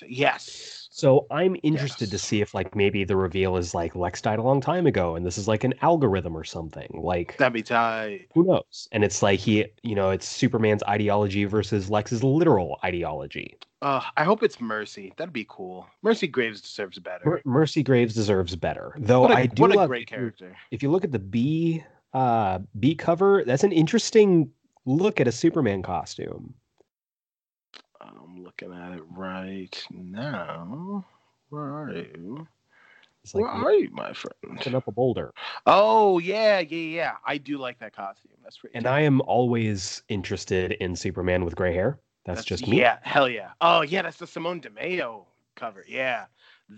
Yes. 0.07 0.72
Yes. 1.03 1.09
so 1.09 1.27
I'm 1.31 1.55
interested 1.63 2.09
to 2.11 2.17
see 2.17 2.41
if 2.41 2.53
like 2.53 2.75
maybe 2.75 3.03
the 3.03 3.15
reveal 3.15 3.57
is 3.57 3.73
like 3.73 3.95
Lex 3.95 4.21
died 4.21 4.39
a 4.39 4.41
long 4.41 4.61
time 4.61 4.87
ago 4.87 5.15
and 5.15 5.25
this 5.25 5.37
is 5.37 5.47
like 5.47 5.63
an 5.63 5.73
algorithm 5.81 6.35
or 6.35 6.43
something 6.43 6.89
like 7.03 7.37
That'd 7.37 7.53
be 7.53 7.61
tight. 7.61 8.27
who 8.33 8.45
knows 8.45 8.87
and 8.91 9.03
it's 9.03 9.21
like 9.21 9.39
he 9.39 9.65
you 9.83 9.95
know 9.95 10.09
it's 10.11 10.27
Superman's 10.27 10.83
ideology 10.83 11.45
versus 11.45 11.89
Lex's 11.89 12.23
literal 12.23 12.79
ideology 12.83 13.57
Uh, 13.81 14.01
I 14.15 14.23
hope 14.23 14.43
it's 14.43 14.61
Mercy. 14.61 15.11
That'd 15.17 15.33
be 15.33 15.45
cool. 15.49 15.85
Mercy 16.03 16.27
Graves 16.27 16.61
deserves 16.61 16.99
better. 16.99 17.25
Mer- 17.25 17.41
Mercy 17.43 17.83
Graves 17.83 18.13
deserves 18.15 18.55
better 18.55 18.95
though 18.97 19.25
a, 19.25 19.33
I 19.33 19.45
do 19.47 19.61
what 19.63 19.71
a 19.75 19.77
love 19.77 19.89
great 19.89 20.07
character. 20.07 20.55
if 20.71 20.81
you 20.81 20.89
look 20.89 21.03
at 21.03 21.11
the 21.11 21.19
B 21.19 21.83
uh 22.13 22.59
B 22.79 22.95
cover, 22.95 23.43
that's 23.45 23.63
an 23.63 23.71
interesting 23.73 24.49
look 24.85 25.19
at 25.19 25.27
a 25.27 25.31
Superman 25.31 25.81
costume. 25.81 26.53
Looking 28.61 28.77
at 28.77 28.93
it 28.93 29.03
right 29.15 29.87
now. 29.91 31.03
Where 31.49 31.63
are 31.63 31.91
you? 31.91 32.47
It's 33.23 33.33
like 33.33 33.43
Where 33.43 33.51
are 33.51 33.73
you, 33.73 33.89
my 33.91 34.13
friend? 34.13 34.35
looking 34.47 34.75
up 34.75 34.87
a 34.87 34.91
boulder. 34.91 35.33
Oh 35.65 36.19
yeah, 36.19 36.59
yeah, 36.59 36.77
yeah. 36.77 37.11
I 37.25 37.37
do 37.37 37.57
like 37.57 37.79
that 37.79 37.95
costume. 37.95 38.33
That's 38.43 38.57
pretty. 38.57 38.75
And. 38.75 38.85
I 38.85 39.01
am 39.01 39.21
always 39.21 40.03
interested 40.09 40.73
in 40.73 40.95
Superman 40.95 41.45
with 41.45 41.55
gray 41.55 41.73
hair. 41.73 41.99
That's, 42.25 42.43
just 42.43 42.67
me. 42.67 42.79
Yeah, 42.79 42.99
hell 43.01 43.27
yeah. 43.27 43.51
Oh 43.61 43.81
yeah, 43.81 44.03
that's 44.03 44.17
the 44.17 44.27
Simone 44.27 44.59
Di 44.59 44.69
Meo 44.69 45.25
cover. 45.55 45.83
Yeah, 45.87 46.25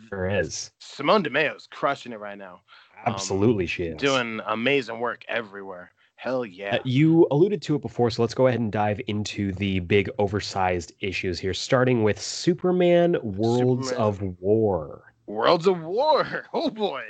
There 0.10 0.30
is. 0.30 0.72
Simone 0.80 1.24
Di 1.24 1.30
Meo's 1.30 1.68
crushing 1.70 2.14
it 2.14 2.20
right 2.20 2.38
now. 2.38 2.62
Um, 3.06 3.14
Absolutely, 3.14 3.68
she 3.68 3.84
is. 3.84 3.98
Doing 3.98 4.40
amazing 4.46 5.00
work 5.00 5.26
everywhere. 5.28 5.92
Hell 6.26 6.44
yeah. 6.44 6.78
Uh, 6.78 6.80
you 6.86 7.28
alluded 7.30 7.62
to 7.62 7.76
it 7.76 7.84
before, 7.84 8.10
so 8.10 8.24
let's 8.24 8.34
go 8.34 8.48
ahead 8.48 8.60
and 8.60 8.72
dive 8.72 9.00
into 9.06 9.52
the 9.52 9.80
big 9.82 10.10
oversized 10.18 10.92
issues 11.00 11.38
here, 11.38 11.54
starting 11.54 12.02
with 12.02 12.20
Superman 12.20 13.16
Worlds 13.22 13.90
Superman. 13.90 14.08
of 14.08 14.22
War. 14.42 15.14
Worlds 15.28 15.68
of 15.68 15.80
War. 15.82 16.48
Oh 16.54 16.72
boy. 16.72 17.04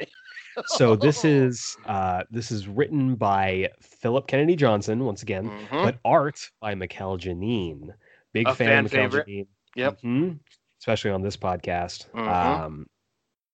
So 0.65 0.97
this 0.97 1.23
is 1.25 1.77
uh, 1.85 2.23
this 2.29 2.51
is 2.51 2.67
written 2.67 3.15
by 3.15 3.69
Philip 3.81 4.27
Kennedy 4.27 4.57
Johnson 4.57 5.05
once 5.05 5.21
again, 5.23 5.49
Mhm. 5.49 5.83
but 5.83 5.97
art 6.03 6.37
by 6.59 6.75
Mikel 6.75 7.17
Janín. 7.17 7.93
Big 8.33 8.47
A 8.49 8.53
fan, 8.53 8.67
fan 8.67 8.85
of 8.85 8.91
favorite. 8.91 9.27
Janín. 9.27 9.47
Yep. 9.77 10.01
Mhm. 10.01 10.39
Especially 10.81 11.11
on 11.11 11.21
this 11.21 11.37
podcast. 11.37 12.09
Mhm. 12.11 12.27
Um, 12.27 12.87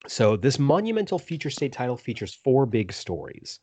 so 0.07 0.35
this 0.35 0.57
monumental 0.57 1.19
future 1.19 1.51
state 1.51 1.71
title 1.71 1.95
features 1.95 2.33
four 2.33 2.65
big 2.65 2.91
stories. 2.91 3.59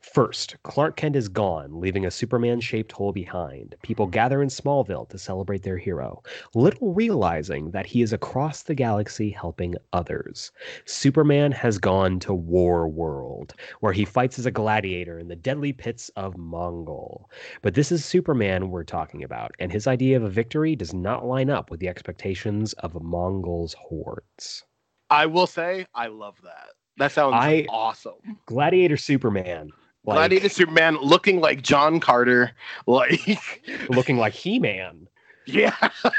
First, 0.00 0.56
Clark 0.62 0.96
Kent 0.96 1.16
is 1.16 1.28
gone, 1.28 1.80
leaving 1.80 2.04
a 2.04 2.10
Superman-shaped 2.10 2.92
hole 2.92 3.12
behind. 3.12 3.74
People 3.82 4.06
gather 4.06 4.42
in 4.42 4.48
Smallville 4.48 5.08
to 5.08 5.18
celebrate 5.18 5.62
their 5.62 5.78
hero, 5.78 6.22
little 6.54 6.92
realizing 6.92 7.70
that 7.70 7.86
he 7.86 8.02
is 8.02 8.12
across 8.12 8.62
the 8.62 8.74
galaxy 8.74 9.30
helping 9.30 9.76
others. 9.94 10.52
Superman 10.84 11.52
has 11.52 11.78
gone 11.78 12.20
to 12.20 12.34
War 12.34 12.86
World, 12.86 13.54
where 13.80 13.94
he 13.94 14.04
fights 14.04 14.38
as 14.38 14.46
a 14.46 14.50
gladiator 14.50 15.18
in 15.18 15.28
the 15.28 15.36
deadly 15.36 15.72
pits 15.72 16.10
of 16.16 16.34
Mongul. 16.34 17.24
But 17.62 17.74
this 17.74 17.90
is 17.90 18.04
Superman 18.04 18.70
we're 18.70 18.84
talking 18.84 19.24
about, 19.24 19.52
and 19.58 19.72
his 19.72 19.86
idea 19.86 20.18
of 20.18 20.22
a 20.22 20.28
victory 20.28 20.76
does 20.76 20.92
not 20.92 21.24
line 21.24 21.48
up 21.48 21.70
with 21.70 21.80
the 21.80 21.88
expectations 21.88 22.74
of 22.74 22.92
Mongul's 22.92 23.74
hordes. 23.74 24.64
I 25.10 25.26
will 25.26 25.46
say 25.46 25.86
I 25.94 26.06
love 26.08 26.36
that. 26.44 26.68
That 26.98 27.12
sounds 27.12 27.34
I- 27.36 27.66
awesome. 27.68 28.14
Gladiator 28.46 28.96
Superman. 28.96 29.70
Like, 30.04 30.14
Gladiator 30.16 30.48
Superman 30.48 30.96
looking 31.02 31.40
like 31.40 31.62
John 31.62 32.00
Carter, 32.00 32.52
like 32.86 33.62
looking 33.90 34.16
like 34.16 34.32
He-Man. 34.32 35.06
yeah. 35.46 35.74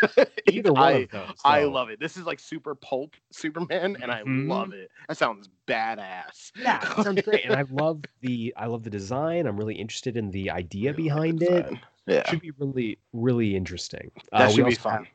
Either 0.51 0.73
one 0.73 0.81
I, 0.83 0.91
of 0.91 1.11
those. 1.11 1.35
I 1.43 1.63
love 1.63 1.89
it. 1.89 1.99
This 1.99 2.15
is 2.17 2.23
like 2.25 2.39
super 2.39 2.75
pulp 2.75 3.15
Superman, 3.31 3.97
and 4.01 4.11
I 4.11 4.21
Mhm. 4.23 4.47
love 4.47 4.73
it. 4.73 4.89
That 5.07 5.17
sounds 5.17 5.49
badass. 5.67 6.51
Yeah, 6.59 6.79
it 6.99 7.03
sounds 7.03 7.21
great, 7.23 7.45
and 7.45 7.55
I 7.55 7.63
love 7.71 8.01
the 8.21 8.53
I 8.57 8.65
love 8.67 8.83
the 8.83 8.89
design. 8.89 9.47
I'm 9.47 9.57
really 9.57 9.75
interested 9.75 10.17
in 10.17 10.29
the 10.31 10.49
idea 10.51 10.93
behind 10.93 11.41
it. 11.41 11.65
Fine. 11.65 11.79
Yeah, 12.07 12.27
Should 12.29 12.41
be 12.41 12.51
really 12.51 12.97
really 13.13 13.55
interesting. 13.55 14.11
that 14.31 14.41
Uh, 14.41 14.47
we 14.49 14.53
should 14.55 14.65
be 14.65 14.75
fun. 14.75 14.93
have 14.97 15.07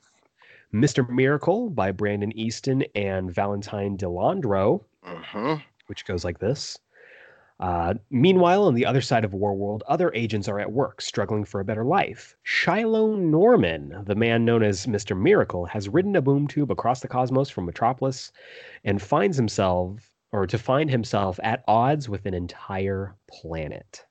Mr. 0.74 1.08
Miracle 1.08 1.70
by 1.70 1.92
Brandon 1.92 2.36
Easton 2.36 2.82
and 2.96 3.32
Valentine 3.32 3.96
De 3.96 4.06
Landro, 4.06 4.82
hmm 5.04 5.54
which 5.86 6.04
goes 6.04 6.24
like 6.24 6.38
this. 6.38 6.78
Uh, 7.60 7.94
meanwhile, 8.10 8.64
on 8.64 8.74
the 8.74 8.84
other 8.86 9.00
side 9.02 9.24
of 9.24 9.30
Warworld, 9.32 9.82
other 9.86 10.10
agents 10.14 10.48
are 10.48 10.58
at 10.58 10.72
work, 10.72 11.00
struggling 11.00 11.44
for 11.44 11.60
a 11.60 11.64
better 11.64 11.84
life. 11.84 12.34
Shiloh 12.42 13.14
Norman, 13.14 14.02
the 14.06 14.16
man 14.16 14.44
known 14.44 14.62
as 14.64 14.86
Mr. 14.86 15.16
Miracle, 15.16 15.64
has 15.66 15.88
ridden 15.88 16.16
a 16.16 16.22
boom 16.22 16.48
tube 16.48 16.72
across 16.72 17.00
the 17.00 17.06
cosmos 17.08 17.50
from 17.50 17.66
Metropolis 17.66 18.32
and 18.82 19.00
finds 19.00 19.36
himself, 19.36 20.10
or 20.32 20.46
to 20.48 20.58
find 20.58 20.90
himself, 20.90 21.38
at 21.44 21.62
odds 21.68 22.08
with 22.08 22.26
an 22.26 22.34
entire 22.34 23.14
planet. 23.28 24.04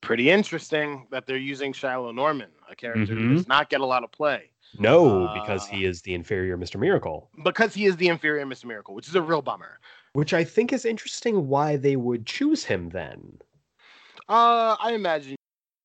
Pretty 0.00 0.30
interesting 0.30 1.06
that 1.12 1.26
they're 1.26 1.36
using 1.36 1.72
Shiloh 1.72 2.10
Norman, 2.10 2.50
a 2.68 2.74
character 2.74 3.14
Mhm. 3.14 3.20
who 3.20 3.34
does 3.34 3.46
not 3.46 3.68
get 3.70 3.82
a 3.82 3.86
lot 3.86 4.02
of 4.02 4.10
play 4.10 4.50
No, 4.78 5.28
because 5.34 5.68
Uh, 5.68 5.72
he 5.72 5.84
is 5.84 6.02
the 6.02 6.14
inferior 6.14 6.56
Mr. 6.56 6.78
Miracle, 6.78 7.30
because 7.44 7.74
he 7.74 7.86
is 7.86 7.96
the 7.96 8.08
inferior 8.08 8.44
Mr. 8.46 8.66
Miracle, 8.66 8.94
which 8.94 9.08
is 9.08 9.14
a 9.14 9.22
real 9.22 9.42
bummer. 9.42 9.80
which 10.12 10.32
I 10.34 10.44
think 10.44 10.72
is 10.72 10.84
interesting 10.84 11.48
why 11.48 11.76
they 11.76 11.96
would 11.96 12.26
choose 12.26 12.64
him 12.64 12.88
then. 12.90 13.40
Uh, 14.28 14.76
I 14.80 14.92
imagine 14.92 15.36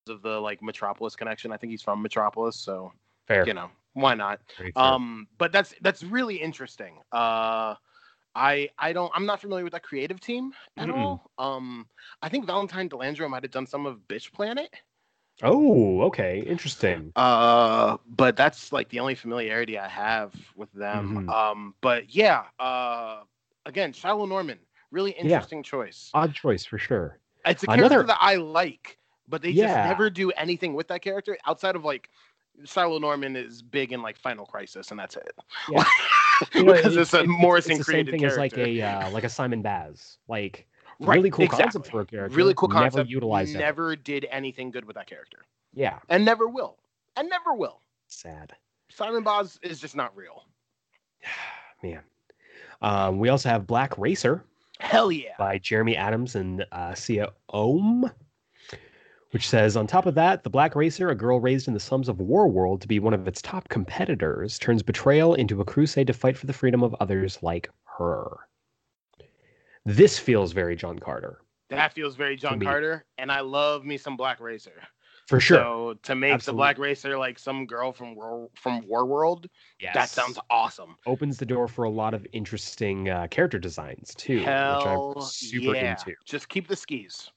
of 0.08 0.22
the 0.22 0.40
like 0.40 0.62
Metropolis 0.62 1.16
connection. 1.16 1.52
I 1.52 1.58
think 1.58 1.72
he's 1.72 1.82
from 1.82 2.02
Metropolis, 2.02 2.56
so 2.56 2.92
Fair. 3.28 3.46
you 3.48 3.54
know 3.54 3.72
why 3.94 4.14
not. 4.14 4.40
Um, 4.76 5.28
but 5.38 5.52
that's 5.52 5.74
that's 5.82 6.04
really 6.04 6.36
interesting. 6.36 7.00
Uh, 7.12 7.74
I 8.36 8.70
I 8.78 8.94
don't 8.94 9.12
I'm 9.16 9.26
not 9.26 9.42
familiar 9.42 9.64
with 9.64 9.74
that 9.74 9.82
creative 9.84 10.20
team 10.20 10.54
at 10.78 10.90
Mm-mm. 10.90 10.96
all. 10.96 11.32
Um, 11.40 11.88
I 12.22 12.30
think 12.30 12.46
Valentine 12.46 12.88
De 12.88 12.96
Landro 12.96 13.28
might 13.30 13.42
have 13.44 13.52
done 13.52 13.66
some 13.66 13.86
of 13.88 13.98
Bitch 14.08 14.32
Planet. 14.32 14.70
Oh, 15.44 16.02
okay. 16.04 16.40
Interesting. 16.42 17.12
Uh, 17.16 17.98
but 18.08 18.36
that's 18.38 18.72
like 18.72 18.90
the 18.90 19.00
only 19.00 19.16
familiarity 19.16 19.78
I 19.78 19.88
have 19.88 20.34
with 20.56 20.72
them. 20.74 21.28
Mhm. 21.28 21.30
Um, 21.34 21.76
but 21.82 22.14
yeah. 22.16 22.46
Uh, 22.60 23.22
again, 23.66 23.94
Shiloh 23.94 24.26
Norman, 24.26 24.60
really 24.92 25.12
interesting 25.12 25.64
choice. 25.64 26.10
Odd 26.14 26.34
choice 26.34 26.66
for 26.66 26.78
sure. 26.78 27.20
It's 27.46 27.64
a 27.64 27.72
Another- 27.72 27.90
character 27.90 28.08
that 28.08 28.18
I 28.22 28.36
like, 28.36 28.98
but 29.28 29.42
they 29.42 29.54
just 29.54 29.74
never 29.74 30.10
do 30.10 30.32
anything 30.32 30.74
with 30.74 30.88
that 30.88 31.02
character 31.02 31.38
outside 31.46 31.76
of 31.76 31.84
like 31.84 32.10
Shiloh 32.64 33.00
Norman 33.00 33.36
is 33.36 33.62
big 33.62 33.92
in 33.92 34.02
like 34.02 34.18
Final 34.18 34.46
Crisis, 34.46 34.92
and 34.92 35.00
that's 35.00 35.16
it. 35.16 35.32
Yeah. 35.70 35.84
You 36.54 36.64
know, 36.66 36.74
because 36.74 36.98
it's, 36.98 37.14
a 37.14 37.24
Morrison 37.24 37.72
it's 37.72 37.80
the 37.80 37.84
same 37.86 37.94
created 37.94 38.12
thing 38.12 38.20
character. 38.20 38.42
as 38.42 38.52
like 38.54 38.58
a 38.58 38.82
uh, 38.82 39.10
like 39.12 39.24
a 39.24 39.30
Simon 39.30 39.62
Baz. 39.62 40.18
Like 40.28 40.68
Right, 41.00 41.16
really 41.16 41.30
cool 41.32 41.46
exactly. 41.46 41.64
concept 41.64 41.88
for 41.88 42.02
a 42.02 42.06
character. 42.06 42.36
really 42.38 42.54
cool 42.54 42.70
concept. 42.70 42.96
Never 42.98 43.10
utilized 43.10 43.56
it. 43.56 43.60
never 43.60 43.96
did 43.96 44.26
anything 44.32 44.72
good 44.72 44.86
with 44.86 44.96
that 44.96 45.08
character, 45.08 45.40
Yeah. 45.74 46.00
and 46.10 46.24
never 46.24 46.48
will, 46.48 46.78
and 47.18 47.30
never 47.30 47.54
will. 47.54 47.82
Sad. 48.08 48.54
Simon 48.90 49.24
Baz 49.24 49.60
is 49.62 49.80
just 49.80 49.96
not 49.96 50.16
real. 50.16 50.46
Man. 51.84 52.02
Um, 52.82 53.20
we 53.20 53.30
also 53.30 53.50
have 53.50 53.66
Black 53.68 53.98
Racer 53.98 54.44
Hell 54.80 55.12
yeah. 55.12 55.34
by 55.38 55.58
Jeremy 55.58 55.96
Adams 55.96 56.36
and 56.36 56.66
uh, 56.72 56.92
Siya 56.92 57.30
Oum, 57.54 58.10
which 59.32 59.48
says 59.50 59.76
on 59.76 59.88
top 59.88 60.06
of 60.06 60.16
that, 60.16 60.44
the 60.44 60.50
Black 60.50 60.76
Racer, 60.76 61.10
a 61.10 61.16
girl 61.16 61.40
raised 61.40 61.68
in 61.68 61.74
the 61.74 61.80
slums 61.80 62.10
of 62.10 62.20
War 62.20 62.48
World 62.48 62.82
to 62.82 62.88
be 62.88 63.00
one 63.00 63.14
of 63.14 63.28
its 63.28 63.42
top 63.42 63.68
competitors, 63.70 64.60
turns 64.60 64.84
betrayal 64.84 65.34
into 65.34 65.62
a 65.62 65.66
crusade 65.66 66.08
to 66.08 66.14
fight 66.14 66.38
for 66.38 66.46
the 66.46 66.54
freedom 66.54 66.84
of 66.84 66.96
others 67.00 67.40
like 67.42 67.70
her. 67.98 68.38
This 69.86 70.18
feels 70.18 70.52
very 70.52 70.76
John 70.76 70.98
Carter, 71.00 71.42
That 71.70 71.94
feels 71.94 72.16
very 72.16 72.36
John. 72.36 72.60
Carter, 72.60 73.06
and 73.18 73.32
I 73.32 73.42
love 73.42 73.86
me 73.86 73.98
some 73.98 74.18
Black 74.18 74.40
Racer. 74.40 74.82
for 75.28 75.40
sure. 75.40 75.58
So 75.58 75.96
to 76.04 76.16
make 76.16 76.34
Absolutely. 76.34 76.58
the 76.58 76.58
Black 76.58 76.78
Racer 76.80 77.18
like 77.18 77.38
some 77.40 77.66
girl 77.66 77.92
from 77.92 78.16
War, 78.16 78.50
from 78.56 78.88
War 78.88 79.06
World, 79.06 79.48
yes. 79.80 79.94
that 79.94 80.10
sounds 80.10 80.40
awesome. 80.50 80.96
opens 81.06 81.38
the 81.38 81.46
door 81.46 81.68
for 81.68 81.84
a 81.84 81.90
lot 81.90 82.14
of 82.14 82.26
interesting 82.34 83.10
uh, 83.10 83.28
character 83.30 83.60
designs 83.60 84.14
too, 84.16 84.40
Hell 84.40 85.10
which 85.10 85.18
I'm 85.18 85.30
super 85.30 85.76
yeah. 85.76 85.92
into. 85.92 86.14
Just 86.26 86.50
keep 86.50 86.68
the 86.68 86.76
skis. 86.76 87.30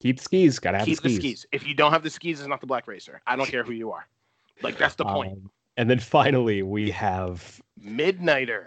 Keep 0.00 0.18
the 0.18 0.22
skis, 0.22 0.58
gotta 0.60 0.78
have 0.78 0.86
keep 0.86 1.00
the 1.00 1.08
the 1.08 1.14
skis. 1.16 1.40
skis. 1.40 1.46
If 1.50 1.66
you 1.66 1.74
don't 1.74 1.90
have 1.92 2.04
the 2.04 2.10
skis, 2.10 2.38
it's 2.38 2.48
not 2.48 2.60
the 2.60 2.66
Black 2.68 2.86
Racer. 2.86 3.20
I 3.26 3.34
don't 3.34 3.48
care 3.48 3.64
who 3.64 3.72
you 3.72 3.90
are. 3.90 4.06
Like 4.62 4.78
that's 4.78 4.94
the 4.94 5.04
point. 5.04 5.32
Um, 5.32 5.50
and 5.76 5.88
then 5.90 5.98
finally, 5.98 6.62
we 6.62 6.90
have 6.92 7.60
Midnighter. 7.80 8.66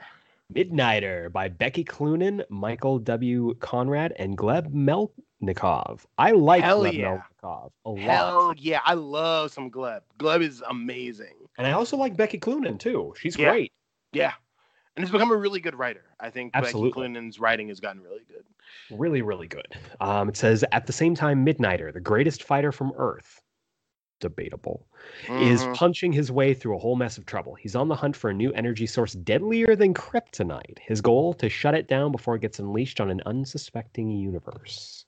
Midnighter 0.53 1.31
by 1.31 1.47
Becky 1.47 1.83
Cloonan, 1.83 2.43
Michael 2.49 2.99
W. 2.99 3.55
Conrad, 3.55 4.13
and 4.17 4.37
Gleb 4.37 4.71
Melnikov. 4.73 6.05
I 6.17 6.31
like 6.31 6.63
Hell 6.63 6.83
Gleb 6.83 6.93
yeah. 6.93 7.21
Melnikov 7.43 7.71
a 7.85 7.89
lot. 7.89 7.99
Hell 7.99 8.53
yeah, 8.57 8.81
I 8.85 8.93
love 8.95 9.51
some 9.51 9.71
Gleb. 9.71 10.01
Gleb 10.19 10.41
is 10.41 10.61
amazing. 10.69 11.33
And 11.57 11.67
I 11.67 11.71
also 11.71 11.97
like 11.97 12.17
Becky 12.17 12.39
Cloonan 12.39 12.77
too. 12.79 13.13
She's 13.17 13.37
Yeah. 13.37 13.51
great. 13.51 13.73
Yeah, 14.13 14.33
and 14.95 15.05
he's 15.05 15.11
become 15.11 15.31
a 15.31 15.35
really 15.35 15.59
good 15.61 15.75
writer. 15.75 16.03
I 16.19 16.29
think 16.29 16.51
Absolutely. 16.53 16.89
Becky 16.89 17.13
Cloonan's 17.13 17.39
writing 17.39 17.69
has 17.69 17.79
gotten 17.79 18.01
really 18.01 18.23
good. 18.27 18.43
Really, 18.89 19.21
really 19.21 19.47
good. 19.47 19.75
Um, 19.99 20.29
it 20.29 20.37
says 20.37 20.65
at 20.71 20.85
the 20.85 20.93
same 20.93 21.15
time, 21.15 21.45
Midnighter, 21.45 21.93
the 21.93 22.01
greatest 22.01 22.43
fighter 22.43 22.71
from 22.71 22.91
Earth, 22.97 23.41
debatable, 24.21 24.87
is 25.37 25.61
Mhm. 25.61 25.73
punching 25.73 26.13
his 26.13 26.31
way 26.31 26.53
through 26.53 26.75
a 26.77 26.79
whole 26.79 26.95
mess 26.95 27.17
of 27.17 27.25
trouble. 27.25 27.55
He's 27.55 27.75
on 27.75 27.89
the 27.89 27.95
hunt 27.95 28.15
for 28.15 28.29
a 28.29 28.33
new 28.33 28.53
energy 28.53 28.87
source 28.87 29.13
deadlier 29.13 29.75
than 29.75 29.93
kryptonite. 29.93 30.79
His 30.79 31.01
goal 31.01 31.33
to 31.35 31.49
shut 31.49 31.75
it 31.75 31.87
down 31.87 32.13
before 32.13 32.35
it 32.35 32.41
gets 32.41 32.59
unleashed 32.59 33.01
on 33.01 33.09
an 33.11 33.21
unsuspecting 33.25 34.09
universe. 34.09 35.05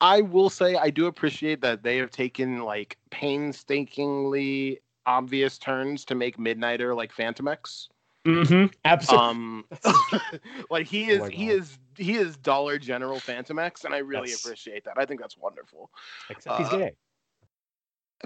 I 0.00 0.20
will 0.22 0.50
say 0.50 0.74
I 0.74 0.90
do 0.90 1.06
appreciate 1.06 1.60
that 1.60 1.82
they 1.82 1.96
have 1.98 2.10
taken 2.10 2.62
like 2.64 2.98
painstakingly 3.10 4.80
obvious 5.06 5.58
turns 5.58 6.04
to 6.06 6.14
make 6.14 6.36
Midnighter 6.36 6.96
like 6.96 7.14
Fantomex. 7.14 7.88
Mm-hmm. 8.26 8.66
Absolutely. 8.84 9.28
Um, 9.28 9.64
like 10.70 10.86
he 10.86 11.04
Oh 11.10 11.14
is 11.14 11.20
my 11.20 11.30
he 11.30 11.48
is 11.48 11.78
he 11.96 12.14
is 12.16 12.36
Dollar 12.36 12.78
General 12.78 13.20
Fantomex, 13.20 13.84
and 13.84 13.94
I 13.94 13.98
really 13.98 14.30
Yes. 14.30 14.44
appreciate 14.44 14.84
that. 14.84 14.98
I 14.98 15.04
think 15.06 15.20
that's 15.20 15.36
wonderful. 15.36 15.90
Except 16.30 16.58
he's 16.58 16.72
uh, 16.72 16.90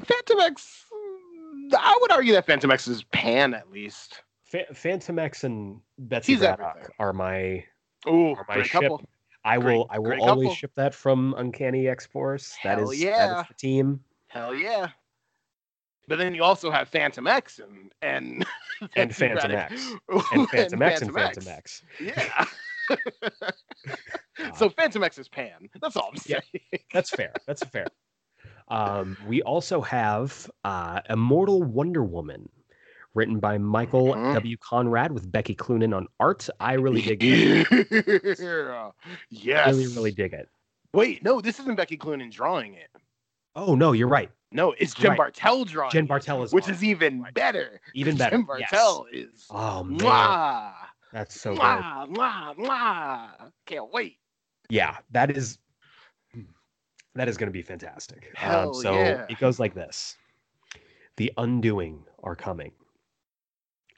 gay. 0.07 0.35
X. 0.41 0.85
I 1.77 1.99
would 2.01 2.13
argue 2.13 2.33
that 2.33 2.47
Fantomex 2.47 2.89
is 2.89 3.03
pan 3.05 3.55
at 3.55 3.71
least. 3.71 4.23
Fa- 4.45 4.67
X 5.21 5.45
and 5.45 5.81
Betsy 5.99 6.33
He's 6.33 6.41
Braddock 6.41 6.71
everything. 6.71 6.95
are 6.99 7.13
my 7.13 7.65
Ooh, 8.09 8.35
are 8.35 8.47
my 8.49 8.63
ship. 8.63 8.83
Couple. 8.83 9.09
I 9.45 9.59
will 9.59 9.87
I 9.91 9.99
will 9.99 10.23
always 10.23 10.49
couple. 10.49 10.55
ship 10.55 10.73
that 10.77 10.95
from 10.95 11.35
Uncanny 11.37 11.89
X 11.89 12.07
Force. 12.07 12.57
That 12.65 12.79
is 12.79 13.03
yeah. 13.03 13.27
that 13.27 13.41
is 13.41 13.49
the 13.49 13.55
team. 13.55 14.01
Hell 14.29 14.55
yeah. 14.55 14.89
But 16.07 16.17
then 16.17 16.35
you 16.35 16.43
also 16.43 16.71
have 16.71 16.91
Fantomex 16.91 17.61
and 17.63 17.93
and 18.01 18.47
and 18.97 19.11
Fantomex 19.11 19.71
and 20.33 20.49
Fantomex 20.49 21.03
and 21.03 21.13
Fantomex. 21.13 21.83
Yeah. 22.01 22.45
so 24.57 24.67
uh, 24.67 24.69
Fantomex 24.71 25.19
is 25.19 25.29
Pan. 25.29 25.69
That's 25.81 25.97
all 25.97 26.09
I'm 26.11 26.17
saying. 26.17 26.41
Yeah, 26.53 26.79
that's 26.93 27.11
fair. 27.11 27.33
That's 27.47 27.63
fair. 27.65 27.87
Um, 28.69 29.17
we 29.27 29.43
also 29.43 29.81
have 29.81 30.51
uh, 30.65 31.01
Immortal 31.09 31.63
Wonder 31.63 32.05
Woman, 32.05 32.49
written 33.15 33.41
by 33.41 33.59
Michael 33.59 34.15
mm-hmm. 34.15 34.35
W. 34.35 34.57
Conrad 34.59 35.13
with 35.13 35.31
Becky 35.31 35.55
Cloonan 35.55 35.95
on 35.95 36.07
art. 36.21 36.49
I 36.61 36.75
really 36.75 37.03
dig 37.03 37.19
it. 37.23 38.39
yeah. 38.39 38.91
Yes. 39.31 39.75
Really, 39.75 39.87
really 39.95 40.13
dig 40.13 40.33
it. 40.33 40.49
Wait, 40.95 41.23
no, 41.23 41.41
this 41.41 41.61
isn't 41.61 41.77
Becky 41.77 41.97
Cloonan 41.97 42.31
drawing 42.31 42.75
it. 42.75 42.91
Oh 43.55 43.75
no, 43.75 43.93
you're 43.93 44.09
right. 44.09 44.31
No, 44.53 44.75
it's 44.79 44.95
Jen 44.95 45.11
right. 45.11 45.19
Bartel 45.19 45.65
drawing. 45.65 45.91
Jen 45.91 46.07
Bartel 46.07 46.43
is, 46.43 46.53
which 46.53 46.69
is 46.69 46.83
even 46.83 47.25
better. 47.35 47.81
Even 47.95 48.17
better. 48.17 48.37
Jen 48.37 48.47
Bartel 48.47 49.07
yes. 49.13 49.27
is. 49.35 49.47
Oh 49.51 49.85
man, 49.85 49.99
mwah, 49.99 50.73
that's 51.13 51.39
so 51.39 51.55
mwah, 51.55 52.07
good. 52.07 52.17
Mwah, 52.17 52.57
mwah. 52.57 53.29
Can't 53.67 53.93
wait. 53.93 54.19
Yeah, 54.71 54.97
that 55.11 55.31
is. 55.31 55.59
That 57.19 57.29
is 57.29 57.37
going 57.37 57.49
to 57.49 57.53
be 57.53 57.63
fantastic. 57.63 58.33
Um, 58.41 58.51
Hell 58.51 58.69
um, 58.69 58.75
so 58.75 58.93
yeah. 58.93 59.27
it 59.29 59.41
goes 59.41 59.59
like 59.59 59.75
this: 59.75 60.17
The 61.17 61.33
undoing 61.37 62.05
are 62.23 62.37
coming. 62.37 62.71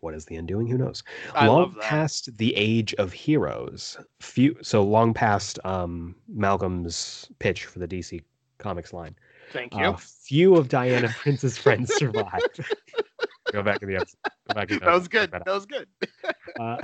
What 0.00 0.14
is 0.14 0.24
the 0.24 0.36
undoing? 0.36 0.66
Who 0.66 0.78
knows? 0.78 1.02
I 1.34 1.46
long 1.46 1.76
past 1.82 2.34
the 2.38 2.56
age 2.56 2.94
of 2.94 3.12
heroes, 3.12 3.98
few 4.20 4.56
so 4.62 4.82
long 4.82 5.12
past 5.12 5.58
um, 5.64 6.14
Malcolm's 6.28 7.30
pitch 7.40 7.66
for 7.66 7.78
the 7.78 7.86
DC 7.86 8.22
Comics 8.56 8.94
line. 8.94 9.14
Thank 9.52 9.74
you. 9.74 9.80
Uh, 9.84 9.98
few 9.98 10.56
of 10.56 10.70
Diana 10.70 11.14
Prince's 11.18 11.58
friends 11.58 11.94
survived. 11.98 12.64
Go 13.52 13.62
back 13.62 13.82
in 13.82 13.88
the 13.88 13.96
episode. 13.96 14.18
Go 14.48 14.54
back 14.54 14.68
the 14.68 14.78
that 14.78 14.92
was 14.92 15.08
good. 15.08 15.30
That 15.30 15.46
was 15.46 15.66
good. 15.66 15.86
uh, 16.60 16.76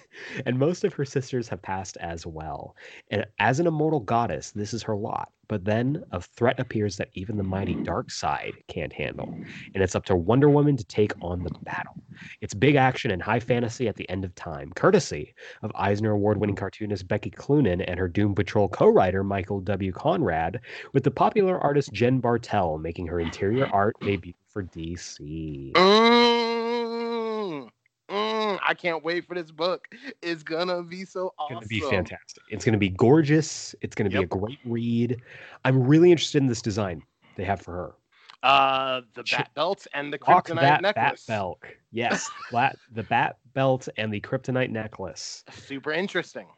and 0.46 0.58
most 0.58 0.84
of 0.84 0.92
her 0.94 1.04
sisters 1.04 1.48
have 1.48 1.62
passed 1.62 1.96
as 1.98 2.26
well. 2.26 2.76
And 3.10 3.26
as 3.38 3.60
an 3.60 3.66
immortal 3.66 4.00
goddess, 4.00 4.52
this 4.52 4.72
is 4.72 4.82
her 4.84 4.96
lot. 4.96 5.30
But 5.48 5.64
then 5.64 6.02
a 6.12 6.20
threat 6.20 6.58
appears 6.60 6.96
that 6.96 7.10
even 7.14 7.36
the 7.36 7.42
mighty 7.42 7.74
Darkseid 7.74 8.52
can't 8.68 8.92
handle. 8.92 9.34
And 9.74 9.82
it's 9.82 9.94
up 9.94 10.04
to 10.06 10.16
Wonder 10.16 10.48
Woman 10.48 10.76
to 10.76 10.84
take 10.84 11.12
on 11.20 11.42
the 11.42 11.50
battle. 11.62 11.94
It's 12.40 12.54
big 12.54 12.76
action 12.76 13.10
and 13.10 13.20
high 13.20 13.40
fantasy 13.40 13.88
at 13.88 13.96
the 13.96 14.08
end 14.08 14.24
of 14.24 14.34
time, 14.34 14.72
courtesy 14.74 15.34
of 15.62 15.72
Eisner 15.74 16.12
Award 16.12 16.38
winning 16.38 16.56
cartoonist 16.56 17.06
Becky 17.08 17.30
Cloonan 17.30 17.84
and 17.86 17.98
her 17.98 18.08
Doom 18.08 18.34
Patrol 18.34 18.68
co 18.68 18.88
writer 18.88 19.22
Michael 19.24 19.60
W. 19.60 19.92
Conrad, 19.92 20.60
with 20.94 21.04
the 21.04 21.10
popular 21.10 21.58
artist 21.58 21.92
Jen 21.92 22.20
Bartel 22.20 22.78
making 22.78 23.06
her 23.08 23.20
interior 23.20 23.66
art 23.72 23.96
debut 24.00 24.32
for 24.52 24.62
DC. 24.62 25.72
Mm, 25.72 27.68
mm, 28.10 28.60
I 28.66 28.74
can't 28.74 29.02
wait 29.02 29.26
for 29.26 29.34
this 29.34 29.50
book. 29.50 29.88
It's 30.20 30.42
gonna 30.42 30.82
be 30.82 31.06
so 31.06 31.32
awesome. 31.38 31.58
It's 31.58 31.68
gonna 31.68 31.80
be 31.80 31.80
fantastic. 31.90 32.42
It's 32.50 32.64
gonna 32.64 32.78
be 32.78 32.90
gorgeous. 32.90 33.74
It's 33.80 33.94
gonna 33.94 34.10
be 34.10 34.18
a 34.18 34.26
great 34.26 34.58
read. 34.64 35.22
I'm 35.64 35.82
really 35.82 36.12
interested 36.12 36.42
in 36.42 36.48
this 36.48 36.60
design 36.62 37.02
they 37.36 37.44
have 37.44 37.62
for 37.62 37.72
her. 37.72 37.94
Uh, 38.42 39.02
the 39.14 39.22
bat 39.30 39.50
belt 39.54 39.86
and 39.94 40.12
the 40.12 40.18
kryptonite 40.18 40.60
that 40.60 40.82
necklace. 40.82 41.24
Bat 41.26 41.32
belt, 41.32 41.60
yes, 41.92 42.28
the, 42.50 42.72
the 42.92 43.04
bat 43.04 43.36
belt 43.54 43.88
and 43.96 44.12
the 44.12 44.20
kryptonite 44.20 44.70
necklace. 44.70 45.44
Super 45.52 45.92
interesting. 45.92 46.48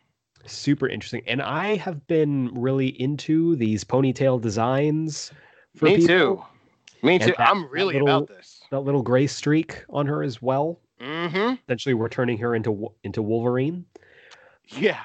Super 0.47 0.89
interesting, 0.89 1.23
and 1.27 1.41
I 1.41 1.77
have 1.77 2.07
been 2.07 2.51
really 2.55 3.01
into 3.01 3.55
these 3.57 3.85
ponytail 3.85 4.41
designs. 4.41 5.31
For 5.77 5.87
Me 5.87 5.97
people. 5.97 6.09
too. 6.09 6.43
Me 7.05 7.19
too. 7.19 7.35
That, 7.37 7.49
I'm 7.49 7.69
really 7.69 7.95
little, 7.95 8.09
about 8.09 8.29
this. 8.29 8.61
That 8.71 8.81
little 8.81 9.03
gray 9.03 9.27
streak 9.27 9.85
on 9.91 10.07
her 10.07 10.23
as 10.23 10.41
well. 10.41 10.81
Mm-hmm. 11.01 11.55
Essentially, 11.69 11.95
we're 11.95 12.09
turning 12.09 12.39
her 12.39 12.55
into 12.55 12.91
into 13.03 13.23
Wolverine. 13.23 13.85
Yeah, 14.69 15.01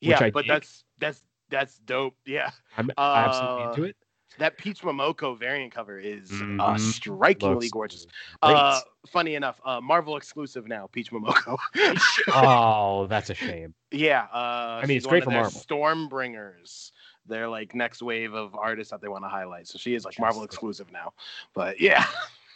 yeah, 0.00 0.30
but 0.30 0.46
that's 0.46 0.84
that's 0.98 1.22
that's 1.50 1.78
dope. 1.78 2.14
Yeah, 2.26 2.50
I'm 2.76 2.90
uh, 2.96 3.24
absolutely 3.26 3.64
into 3.64 3.82
it. 3.84 3.96
That 4.38 4.56
Peach 4.56 4.80
Momoko 4.80 5.38
variant 5.38 5.74
cover 5.74 5.98
is 5.98 6.30
uh, 6.30 6.34
mm-hmm. 6.34 6.60
uh, 6.60 6.78
strikingly 6.78 7.54
Looks 7.56 7.70
gorgeous. 7.70 8.06
Uh, 8.40 8.80
funny 9.06 9.34
enough, 9.34 9.60
uh, 9.64 9.80
Marvel 9.80 10.16
exclusive 10.16 10.66
now, 10.66 10.88
Peach 10.90 11.12
Momoko. 11.12 11.58
oh, 12.28 13.06
that's 13.08 13.30
a 13.30 13.34
shame. 13.34 13.74
Yeah, 13.94 14.22
uh, 14.32 14.80
I 14.82 14.86
mean 14.86 14.96
it's 14.96 15.06
great 15.06 15.22
for 15.22 15.28
Marvel. 15.28 15.50
Stormbringers 15.50 16.91
their 17.26 17.48
like 17.48 17.74
next 17.74 18.02
wave 18.02 18.34
of 18.34 18.54
artists 18.54 18.90
that 18.90 19.00
they 19.00 19.08
want 19.08 19.24
to 19.24 19.28
highlight. 19.28 19.68
So 19.68 19.78
she 19.78 19.94
is 19.94 20.04
like 20.04 20.18
Marvel 20.18 20.44
exclusive 20.44 20.90
now. 20.92 21.12
But 21.54 21.80
yeah. 21.80 22.04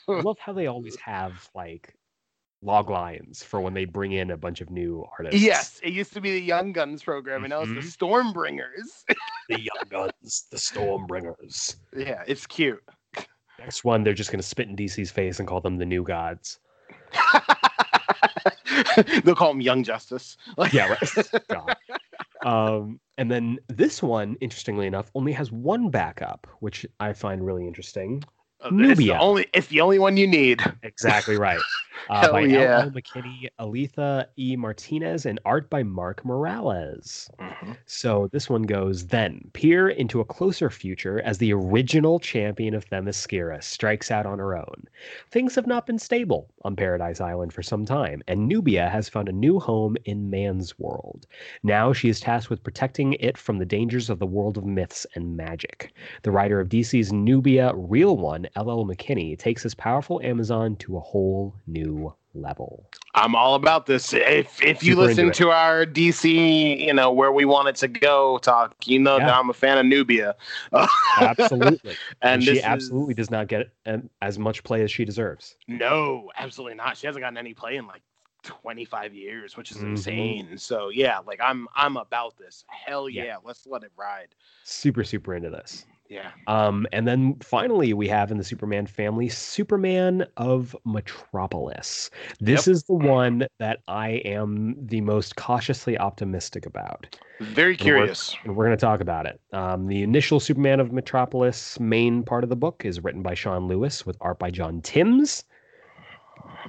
I 0.09 0.13
love 0.21 0.39
how 0.39 0.53
they 0.53 0.67
always 0.67 0.97
have 0.97 1.49
like 1.55 1.95
log 2.63 2.91
lines 2.91 3.43
for 3.43 3.61
when 3.61 3.75
they 3.75 3.85
bring 3.85 4.13
in 4.13 4.31
a 4.31 4.37
bunch 4.37 4.61
of 4.61 4.71
new 4.71 5.05
artists. 5.19 5.41
Yes, 5.41 5.81
it 5.83 5.93
used 5.93 6.13
to 6.15 6.21
be 6.21 6.33
the 6.33 6.41
Young 6.41 6.73
Guns 6.73 7.03
program, 7.03 7.45
and 7.45 7.51
now 7.51 7.63
mm-hmm. 7.63 7.79
it's 7.79 7.97
the 7.97 8.07
mm-hmm. 8.07 8.31
Stormbringers. 8.31 9.05
the 9.49 9.61
Young 9.61 9.85
Guns, 9.89 10.47
the 10.51 10.57
Stormbringers. 10.57 11.77
Yeah, 11.97 12.23
it's 12.27 12.47
cute. 12.47 12.83
Next 13.59 13.85
one, 13.85 14.05
they're 14.05 14.15
just 14.15 14.31
gonna 14.31 14.43
spit 14.43 14.69
in 14.69 14.77
DC's 14.77 15.11
face 15.11 15.39
and 15.39 15.49
call 15.49 15.61
them 15.61 15.79
the 15.79 15.87
New 15.87 16.03
Gods. 16.03 16.59
They'll 19.25 19.35
call 19.35 19.53
them 19.53 19.61
Young 19.61 19.83
Justice. 19.83 20.37
yeah, 20.73 20.89
right. 20.89 21.77
Um, 22.47 23.01
and 23.19 23.31
then 23.31 23.59
this 23.69 24.03
one, 24.03 24.37
interestingly 24.41 24.87
enough, 24.87 25.11
only 25.15 25.33
has 25.33 25.51
one 25.53 25.91
backup, 25.91 26.47
which 26.61 26.87
I 27.01 27.13
find 27.13 27.45
really 27.45 27.67
interesting. 27.67 28.23
Nubia. 28.71 28.91
It's 28.91 28.99
the 28.99 29.11
only 29.13 29.47
it's 29.53 29.67
the 29.69 29.81
only 29.81 29.99
one 29.99 30.17
you 30.17 30.27
need. 30.27 30.61
Exactly 30.83 31.37
right. 31.39 31.61
Uh, 32.09 32.31
by 32.31 32.41
yeah. 32.43 32.89
McKinney, 32.93 33.49
Alitha 33.59 34.29
E. 34.39 34.55
Martinez, 34.57 35.27
and 35.27 35.41
art 35.45 35.69
by 35.71 35.83
Mark 35.83 36.25
Morales. 36.25 37.29
Mm-hmm. 37.41 37.73
So 37.87 38.29
this 38.33 38.49
one 38.49 38.63
goes 38.63 39.09
then 39.09 39.51
peer 39.55 39.89
into 39.89 40.21
a 40.21 40.25
closer 40.25 40.71
future 40.71 41.21
as 41.23 41.39
the 41.39 41.53
original 41.53 42.21
champion 42.21 42.75
of 42.75 42.89
Themyscira 42.89 43.63
strikes 43.63 44.11
out 44.11 44.27
on 44.27 44.39
her 44.39 44.57
own. 44.57 44.85
Things 45.31 45.55
have 45.55 45.67
not 45.67 45.87
been 45.87 45.99
stable 45.99 46.49
on 46.63 46.77
Paradise 46.77 47.21
Island 47.21 47.53
for 47.53 47.63
some 47.63 47.85
time, 47.85 48.23
and 48.29 48.47
Nubia 48.47 48.89
has 48.89 49.09
found 49.09 49.29
a 49.29 49.33
new 49.33 49.59
home 49.59 49.97
in 50.05 50.31
man's 50.31 50.79
world. 50.79 51.27
Now 51.63 51.93
she 51.93 52.09
is 52.09 52.21
tasked 52.21 52.51
with 52.51 52.63
protecting 52.63 53.15
it 53.15 53.37
from 53.37 53.59
the 53.59 53.65
dangers 53.65 54.11
of 54.11 54.19
the 54.19 54.27
world 54.27 54.57
of 54.57 54.65
myths 54.65 55.07
and 55.15 55.37
magic. 55.37 55.93
The 56.23 56.31
writer 56.31 56.61
of 56.61 56.69
DC's 56.69 57.13
Nubia 57.13 57.73
Real 57.75 58.17
One, 58.17 58.47
L.L. 58.57 58.85
McKinney, 58.85 59.39
takes 59.39 59.63
this 59.63 59.75
powerful 59.75 60.21
Amazon 60.23 60.77
to 60.77 60.97
a 60.97 61.01
whole 61.01 61.55
new 61.67 62.13
level. 62.35 62.89
I'm 63.15 63.35
all 63.35 63.55
about 63.55 63.87
this. 63.87 64.13
If 64.13 64.63
if 64.63 64.83
you 64.83 64.95
Super 64.95 65.07
listen 65.07 65.33
to 65.33 65.51
our 65.51 65.87
DC, 65.87 66.81
you 66.81 66.93
know 66.93 67.11
where 67.13 67.33
we 67.33 67.45
want 67.45 67.69
it 67.69 67.77
to 67.77 67.89
go 67.89 68.39
talk, 68.39 68.75
you 68.85 68.99
know 68.99 69.19
yeah. 69.19 69.27
that 69.27 69.35
I'm 69.35 69.51
a 69.51 69.55
fan 69.55 69.79
of 69.79 69.87
Nubia. 69.87 70.35
absolutely, 71.21 71.97
and, 72.23 72.43
and 72.43 72.45
she 72.45 72.63
absolutely 72.63 73.13
is... 73.13 73.17
does 73.17 73.31
not 73.31 73.49
get 73.49 73.71
as 74.21 74.39
much 74.39 74.65
play 74.65 74.83
as 74.83 74.91
she 74.91 75.05
deserves. 75.05 75.57
No, 75.69 76.31
absolutely 76.37 76.77
not. 76.77 76.97
She 76.97 77.07
hasn't 77.07 77.23
gotten 77.23 77.39
any 77.39 77.55
play 77.55 77.77
in 77.77 77.87
like 77.87 78.03
25 78.43 79.15
years, 79.15 79.57
which 79.57 79.71
is 79.71 79.79
mm-hmm. 79.79 79.91
insane. 79.91 80.59
So 80.59 80.89
yeah, 80.89 81.19
like 81.27 81.41
I'm 81.43 81.69
I'm 81.75 81.97
about 81.97 82.37
this. 82.39 82.65
Hell 82.69 83.09
yeah, 83.09 83.25
yeah, 83.25 83.37
let's 83.45 83.67
let 83.67 83.83
it 83.83 83.93
ride. 83.97 84.29
Super 84.65 85.05
super 85.05 85.35
into 85.35 85.51
this. 85.51 85.87
Yeah. 86.09 86.31
Um, 86.47 86.87
and 86.93 87.07
then 87.07 87.37
finally, 87.43 87.93
we 87.93 88.09
have 88.09 88.31
in 88.31 88.39
the 88.39 88.45
Superman 88.45 88.87
family 88.87 89.29
Superman 89.29 90.27
of 90.37 90.77
Metropolis. 90.85 92.11
This 92.41 92.67
yep. 92.67 92.73
is 92.73 92.85
the 92.85 92.95
one 92.95 93.47
that 93.59 93.81
I 93.89 94.23
am 94.25 94.77
the 94.79 95.01
most 95.01 95.37
cautiously 95.37 95.99
optimistic 95.99 96.67
about. 96.67 97.19
Very 97.41 97.77
curious. 97.77 98.35
And 98.45 98.53
we're, 98.53 98.59
we're 98.59 98.65
going 98.67 98.77
to 98.77 98.81
talk 98.81 99.01
about 99.01 99.27
it. 99.27 99.41
Um, 99.53 99.87
the 99.89 100.03
initial 100.03 100.41
Superman 100.41 100.81
of 100.81 100.93
Metropolis 100.93 101.79
main 101.81 102.23
part 102.23 102.45
of 102.45 102.51
the 102.51 102.57
book 102.57 102.85
is 102.85 103.03
written 103.03 103.23
by 103.23 103.35
Sean 103.35 103.67
Lewis 103.67 104.07
with 104.07 104.17
art 104.21 104.39
by 104.39 104.51
John 104.51 104.81
Timms. 104.83 105.45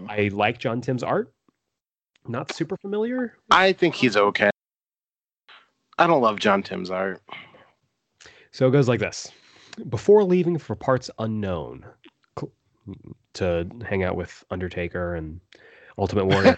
I 0.10 0.30
like 0.34 0.58
John 0.58 0.82
Timms' 0.82 1.04
art. 1.04 1.32
Not 2.28 2.54
super 2.54 2.78
familiar. 2.78 3.38
I 3.52 3.72
think 3.74 3.96
he's 3.96 4.18
okay. 4.18 4.50
I 5.98 6.06
don't 6.06 6.22
love 6.22 6.40
John 6.40 6.62
Timms' 6.62 6.92
art. 6.92 7.22
So 8.52 8.68
it 8.68 8.72
goes 8.72 8.88
like 8.88 9.00
this. 9.00 9.32
Before 9.90 10.24
leaving 10.24 10.58
for 10.58 10.76
parts 10.76 11.10
unknown 11.20 11.86
to 13.34 13.70
hang 13.86 14.04
out 14.04 14.16
with 14.16 14.44
Undertaker 14.50 15.16
and 15.16 15.40
Ultimate 15.98 16.26
Warrior. 16.26 16.58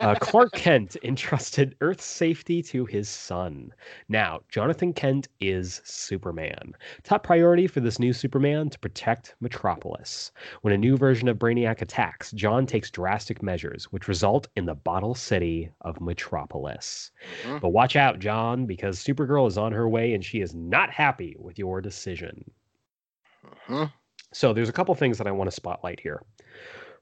uh, 0.00 0.14
Clark 0.20 0.52
Kent 0.52 0.96
entrusted 1.02 1.74
Earth's 1.80 2.04
safety 2.04 2.62
to 2.62 2.86
his 2.86 3.08
son. 3.08 3.72
Now, 4.08 4.40
Jonathan 4.48 4.92
Kent 4.92 5.28
is 5.40 5.80
Superman. 5.84 6.72
Top 7.02 7.22
priority 7.22 7.66
for 7.66 7.80
this 7.80 7.98
new 7.98 8.12
Superman 8.12 8.70
to 8.70 8.78
protect 8.78 9.34
Metropolis. 9.40 10.32
When 10.62 10.74
a 10.74 10.78
new 10.78 10.96
version 10.96 11.28
of 11.28 11.38
Brainiac 11.38 11.82
attacks, 11.82 12.30
John 12.32 12.66
takes 12.66 12.90
drastic 12.90 13.42
measures, 13.42 13.84
which 13.86 14.08
result 14.08 14.48
in 14.56 14.66
the 14.66 14.74
bottle 14.74 15.14
city 15.14 15.70
of 15.80 16.00
Metropolis. 16.00 17.10
Mm-hmm. 17.42 17.58
But 17.58 17.70
watch 17.70 17.96
out, 17.96 18.18
John, 18.18 18.66
because 18.66 19.02
Supergirl 19.02 19.48
is 19.48 19.58
on 19.58 19.72
her 19.72 19.88
way 19.88 20.14
and 20.14 20.24
she 20.24 20.40
is 20.40 20.54
not 20.54 20.90
happy 20.90 21.36
with 21.38 21.58
your 21.58 21.80
decision. 21.80 22.50
Mm-hmm. 23.68 23.84
So 24.32 24.52
there's 24.52 24.68
a 24.68 24.72
couple 24.72 24.94
things 24.94 25.18
that 25.18 25.26
I 25.26 25.32
want 25.32 25.50
to 25.50 25.54
spotlight 25.54 25.98
here. 25.98 26.22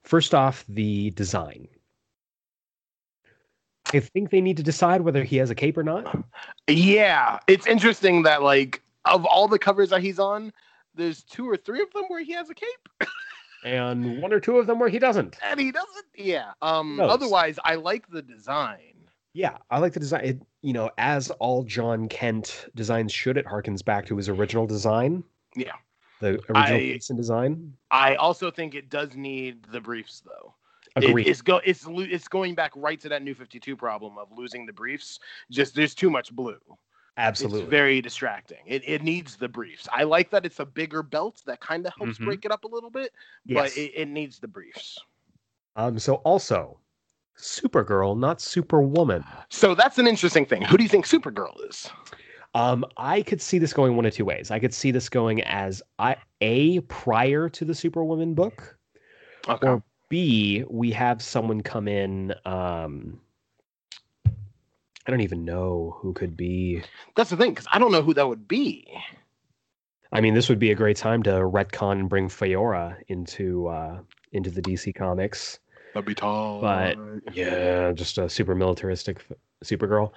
First 0.09 0.35
off, 0.35 0.65
the 0.71 1.11
design. 1.11 1.69
I 3.93 4.01
think 4.01 4.31
they 4.31 4.41
need 4.41 4.57
to 4.57 4.63
decide 4.63 5.03
whether 5.03 5.23
he 5.23 5.37
has 5.37 5.51
a 5.51 5.55
cape 5.55 5.77
or 5.77 5.83
not. 5.83 6.25
Yeah, 6.67 7.41
it's 7.47 7.67
interesting 7.67 8.23
that 8.23 8.43
like 8.43 8.81
of 9.05 9.27
all 9.27 9.49
the 9.49 9.59
covers 9.59 9.91
that 9.91 10.01
he's 10.01 10.19
on, 10.19 10.51
there's 10.95 11.25
two 11.25 11.47
or 11.47 11.59
three 11.59 11.83
of 11.83 11.93
them 11.93 12.05
where 12.09 12.25
he 12.25 12.33
has 12.33 12.49
a 12.49 12.55
cape. 12.55 13.11
and 13.67 14.23
one 14.23 14.33
or 14.33 14.41
two 14.41 14.57
of 14.57 14.67
them 14.67 14.79
where 14.79 14.89
he 14.89 14.99
doesn't. 14.99 15.37
And 15.45 15.61
he 15.61 15.73
doesn't. 15.73 16.07
Yeah. 16.17 16.53
Um 16.63 16.99
otherwise 17.01 17.59
I 17.63 17.75
like 17.75 18.09
the 18.09 18.23
design. 18.23 18.95
Yeah, 19.35 19.59
I 19.69 19.79
like 19.79 19.93
the 19.93 20.01
design. 20.01 20.25
It, 20.25 20.43
you 20.63 20.73
know, 20.73 20.91
as 20.97 21.31
all 21.33 21.65
John 21.65 22.09
Kent 22.09 22.71
designs 22.75 23.13
should, 23.13 23.37
it 23.37 23.45
harkens 23.45 23.85
back 23.85 24.07
to 24.07 24.17
his 24.17 24.31
original 24.31 24.67
design. 24.67 25.23
Yeah 25.55 25.75
the 26.21 26.41
original 26.51 26.57
I, 26.57 26.99
design. 27.17 27.73
I 27.91 28.15
also 28.17 28.51
think 28.51 28.75
it 28.75 28.91
does 28.91 29.15
need 29.17 29.65
the 29.71 29.81
briefs 29.81 30.23
though. 30.25 30.55
Agreed. 30.97 31.27
It, 31.27 31.31
it's 31.31 31.43
go 31.43 31.61
it's 31.65 31.87
it's 31.89 32.29
going 32.29 32.55
back 32.55 32.73
right 32.75 33.01
to 33.01 33.09
that 33.09 33.23
new 33.23 33.35
52 33.35 33.77
problem 33.77 34.19
of 34.19 34.29
losing 34.33 34.67
the 34.67 34.73
briefs. 34.73 35.19
Just 35.51 35.75
there's 35.75 35.95
too 35.95 36.11
much 36.11 36.35
blue. 36.35 36.59
Absolutely. 37.17 37.63
It's 37.63 37.71
very 37.71 38.01
distracting. 38.01 38.59
It, 38.65 38.83
it 38.87 39.03
needs 39.03 39.35
the 39.35 39.49
briefs. 39.49 39.89
I 39.93 40.05
like 40.05 40.31
that 40.31 40.47
it's 40.47 40.61
a 40.61 40.65
bigger 40.65 41.03
belt 41.03 41.43
that 41.47 41.61
kind 41.61 41.85
of 41.85 41.93
helps 41.99 42.15
mm-hmm. 42.15 42.27
break 42.27 42.45
it 42.45 42.53
up 42.53 42.63
a 42.63 42.69
little 42.69 42.91
bit, 42.91 43.13
yes. 43.45 43.75
but 43.75 43.77
it, 43.77 43.93
it 43.95 44.09
needs 44.09 44.39
the 44.39 44.49
briefs. 44.49 44.99
Um 45.77 45.99
so 45.99 46.17
also 46.17 46.79
Supergirl, 47.37 48.19
not 48.19 48.41
Superwoman. 48.41 49.25
So 49.49 49.75
that's 49.75 49.99
an 49.99 50.09
interesting 50.09 50.45
thing. 50.45 50.63
Who 50.63 50.77
do 50.77 50.83
you 50.83 50.89
think 50.89 51.07
Supergirl 51.07 51.69
is? 51.69 51.89
Um, 52.55 52.85
I 52.97 53.23
could 53.23 53.41
see 53.41 53.59
this 53.59 53.73
going 53.73 53.97
one 53.97 54.07
of 54.07 54.15
two 54.15 54.25
ways. 54.25 54.51
I 54.51 54.59
could 54.59 54.75
see 54.75 54.91
this 54.91 55.09
going 55.09 55.43
as 55.43 55.83
I, 55.99 56.17
a 56.41 56.81
prior 56.81 57.49
to 57.51 57.65
the 57.65 57.75
Superwoman 57.75 58.35
book, 58.35 58.77
okay. 59.49 59.67
or 59.67 59.83
B 60.09 60.65
we 60.69 60.91
have 60.93 61.23
someone 61.23 61.61
come 61.61 61.89
in. 61.89 62.35
Um, 62.45 63.21
I 64.27 65.11
don't 65.11 65.21
even 65.21 65.45
know 65.45 65.97
who 66.01 66.13
could 66.13 66.37
be. 66.37 66.83
That's 67.17 67.31
the 67.31 67.37
thing, 67.37 67.51
because 67.51 67.67
I 67.73 67.79
don't 67.79 67.93
know 67.93 68.03
who 68.03 68.15
that 68.15 68.29
would 68.29 68.47
be. 68.49 68.87
I 70.13 70.21
mean, 70.21 70.35
this 70.35 70.49
would 70.49 70.59
be 70.59 70.71
a 70.71 70.75
great 70.75 70.97
time 70.97 71.23
to 71.25 71.31
retcon 71.31 71.93
and 71.93 72.09
bring 72.09 72.29
Faora 72.29 72.97
into 73.09 73.69
uh, 73.69 74.01
into 74.33 74.51
the 74.51 74.63
DC 74.63 74.95
comics. 74.95 75.59
That'd 75.95 76.07
be 76.07 76.15
tall. 76.15 76.61
But 76.61 76.97
yeah, 77.33 77.93
just 77.93 78.19
a 78.19 78.29
super 78.29 78.55
militaristic 78.55 79.25
Supergirl. 79.65 80.13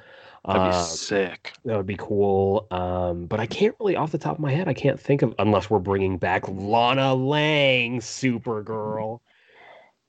That'd 0.45 0.61
be 0.61 0.75
uh, 0.75 0.83
sick. 0.83 1.53
That 1.65 1.77
would 1.77 1.85
be 1.85 1.97
cool. 1.97 2.67
Um, 2.71 3.27
but 3.27 3.39
I 3.39 3.45
can't 3.45 3.75
really, 3.79 3.95
off 3.95 4.11
the 4.11 4.17
top 4.17 4.33
of 4.33 4.39
my 4.39 4.51
head, 4.51 4.67
I 4.67 4.73
can't 4.73 4.99
think 4.99 5.21
of 5.21 5.35
unless 5.37 5.69
we're 5.69 5.79
bringing 5.79 6.17
back 6.17 6.47
Lana 6.47 7.13
Lang, 7.13 7.99
Supergirl. 7.99 9.19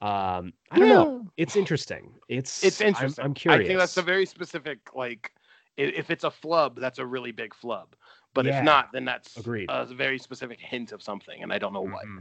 Um, 0.00 0.52
I 0.70 0.78
don't 0.78 0.88
yeah. 0.88 0.94
know. 0.94 1.26
It's 1.36 1.54
interesting. 1.54 2.14
It's 2.28 2.64
it's 2.64 2.80
interesting. 2.80 3.22
I'm, 3.22 3.30
I'm, 3.30 3.34
curious. 3.34 3.64
I 3.64 3.68
think 3.68 3.78
that's 3.78 3.96
a 3.98 4.02
very 4.02 4.26
specific 4.26 4.78
like. 4.94 5.32
If 5.76 6.10
it's 6.10 6.24
a 6.24 6.30
flub, 6.30 6.78
that's 6.78 6.98
a 6.98 7.06
really 7.06 7.32
big 7.32 7.54
flub. 7.54 7.94
But 8.34 8.46
yeah. 8.46 8.58
if 8.58 8.64
not, 8.64 8.92
then 8.92 9.04
that's 9.04 9.36
Agreed. 9.36 9.68
a 9.70 9.86
very 9.86 10.18
specific 10.18 10.60
hint 10.60 10.92
of 10.92 11.02
something, 11.02 11.42
and 11.42 11.52
I 11.52 11.58
don't 11.58 11.72
know 11.72 11.82
what. 11.82 12.04
Mm-hmm. 12.04 12.18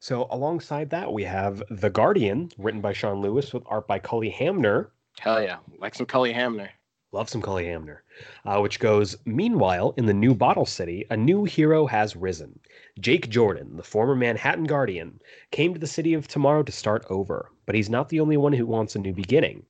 So 0.00 0.26
alongside 0.30 0.90
that, 0.90 1.12
we 1.12 1.24
have 1.24 1.62
The 1.70 1.90
Guardian, 1.90 2.50
written 2.58 2.80
by 2.80 2.92
Sean 2.92 3.20
Lewis 3.20 3.52
with 3.52 3.62
art 3.66 3.86
by 3.86 3.98
Cully 3.98 4.30
Hamner. 4.30 4.92
Hell 5.18 5.42
yeah, 5.42 5.58
like 5.78 5.94
some 5.94 6.06
Cully 6.06 6.32
Hamner. 6.32 6.70
Love 7.10 7.30
some 7.30 7.40
Cully 7.40 7.64
Hamner. 7.64 8.02
Uh, 8.44 8.60
which 8.60 8.80
goes, 8.80 9.16
Meanwhile, 9.24 9.94
in 9.96 10.04
the 10.04 10.12
new 10.12 10.34
Bottle 10.34 10.66
City, 10.66 11.06
a 11.08 11.16
new 11.16 11.44
hero 11.44 11.86
has 11.86 12.14
risen. 12.14 12.60
Jake 13.00 13.30
Jordan, 13.30 13.76
the 13.76 13.82
former 13.82 14.14
Manhattan 14.14 14.64
Guardian, 14.64 15.20
came 15.50 15.72
to 15.72 15.80
the 15.80 15.86
city 15.86 16.12
of 16.12 16.28
tomorrow 16.28 16.62
to 16.62 16.72
start 16.72 17.06
over, 17.08 17.50
but 17.64 17.74
he's 17.74 17.88
not 17.88 18.10
the 18.10 18.20
only 18.20 18.36
one 18.36 18.52
who 18.52 18.66
wants 18.66 18.94
a 18.94 18.98
new 18.98 19.14
beginning. 19.14 19.64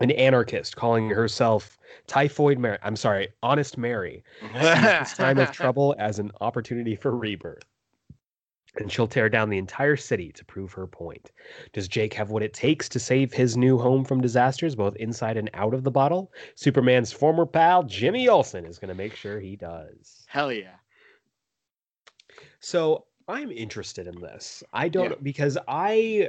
An 0.00 0.10
anarchist 0.10 0.74
calling 0.74 1.10
herself 1.10 1.78
Typhoid 2.08 2.58
Mary, 2.58 2.78
I'm 2.82 2.96
sorry, 2.96 3.28
Honest 3.42 3.78
Mary, 3.78 4.24
sees 4.40 4.62
this 4.62 5.16
time 5.16 5.38
of 5.38 5.52
trouble 5.52 5.94
as 5.98 6.18
an 6.18 6.32
opportunity 6.40 6.96
for 6.96 7.16
rebirth 7.16 7.62
and 8.76 8.90
she'll 8.90 9.06
tear 9.06 9.28
down 9.28 9.50
the 9.50 9.58
entire 9.58 9.96
city 9.96 10.32
to 10.32 10.44
prove 10.44 10.72
her 10.72 10.86
point. 10.86 11.30
Does 11.72 11.88
Jake 11.88 12.14
have 12.14 12.30
what 12.30 12.42
it 12.42 12.54
takes 12.54 12.88
to 12.90 12.98
save 12.98 13.32
his 13.32 13.56
new 13.56 13.78
home 13.78 14.04
from 14.04 14.20
disasters, 14.20 14.74
both 14.74 14.96
inside 14.96 15.36
and 15.36 15.50
out 15.54 15.74
of 15.74 15.84
the 15.84 15.90
bottle? 15.90 16.32
Superman's 16.54 17.12
former 17.12 17.46
pal, 17.46 17.82
Jimmy 17.82 18.28
Olsen, 18.28 18.64
is 18.64 18.78
going 18.78 18.88
to 18.88 18.94
make 18.94 19.14
sure 19.14 19.40
he 19.40 19.56
does. 19.56 20.24
Hell 20.28 20.52
yeah. 20.52 20.76
So 22.60 23.06
I'm 23.32 23.50
interested 23.50 24.06
in 24.06 24.20
this. 24.20 24.62
I 24.74 24.90
don't 24.90 25.10
yeah. 25.10 25.16
because 25.22 25.56
I 25.66 26.28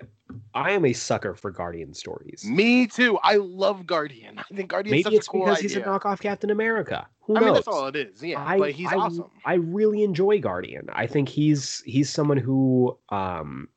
I 0.54 0.72
am 0.72 0.86
a 0.86 0.94
sucker 0.94 1.36
for 1.36 1.52
Guardian 1.52 1.94
stories. 1.94 2.46
Me 2.46 2.88
too. 2.88 3.20
I 3.24 3.36
love 3.36 3.86
Guardian. 3.86 4.40
I 4.52 4.56
think 4.56 4.70
Guardian. 4.70 4.96
Maybe 4.96 5.18
it's 5.18 5.28
cool 5.28 5.42
because 5.42 5.58
idea. 5.58 5.70
he's 5.70 5.78
a 5.78 5.82
knockoff 5.82 6.22
Captain 6.22 6.50
America. 6.50 7.06
Who 7.24 7.36
I 7.36 7.40
knows? 7.40 7.46
mean, 7.46 7.54
that's 7.56 7.68
all 7.68 7.88
it 7.88 7.98
is. 7.98 8.24
Yeah, 8.24 8.42
I, 8.42 8.58
but 8.58 8.72
he's 8.72 8.88
I, 8.88 8.96
awesome. 8.96 9.30
I 9.44 9.56
really 9.56 10.04
enjoy 10.04 10.40
Guardian. 10.40 10.88
I 10.94 11.06
think 11.06 11.28
he's 11.28 11.84
he's 11.86 12.10
someone 12.10 12.38
who 12.38 12.98
um 13.10 13.68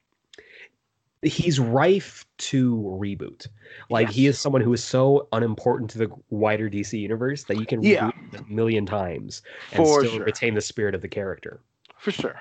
he's 1.22 1.58
rife 1.58 2.24
to 2.38 2.76
reboot. 3.00 3.48
Like 3.90 4.06
yes. 4.08 4.14
he 4.14 4.26
is 4.28 4.38
someone 4.38 4.62
who 4.62 4.72
is 4.72 4.84
so 4.84 5.26
unimportant 5.32 5.90
to 5.90 5.98
the 5.98 6.10
wider 6.30 6.70
DC 6.70 6.96
universe 6.96 7.42
that 7.44 7.58
you 7.58 7.66
can 7.66 7.82
yeah. 7.82 8.12
reboot 8.12 8.40
a 8.40 8.52
million 8.52 8.86
times 8.86 9.42
and 9.72 9.84
For 9.84 10.04
still 10.04 10.18
sure. 10.18 10.24
retain 10.24 10.54
the 10.54 10.60
spirit 10.60 10.94
of 10.94 11.02
the 11.02 11.08
character. 11.08 11.60
For 11.98 12.12
sure 12.12 12.40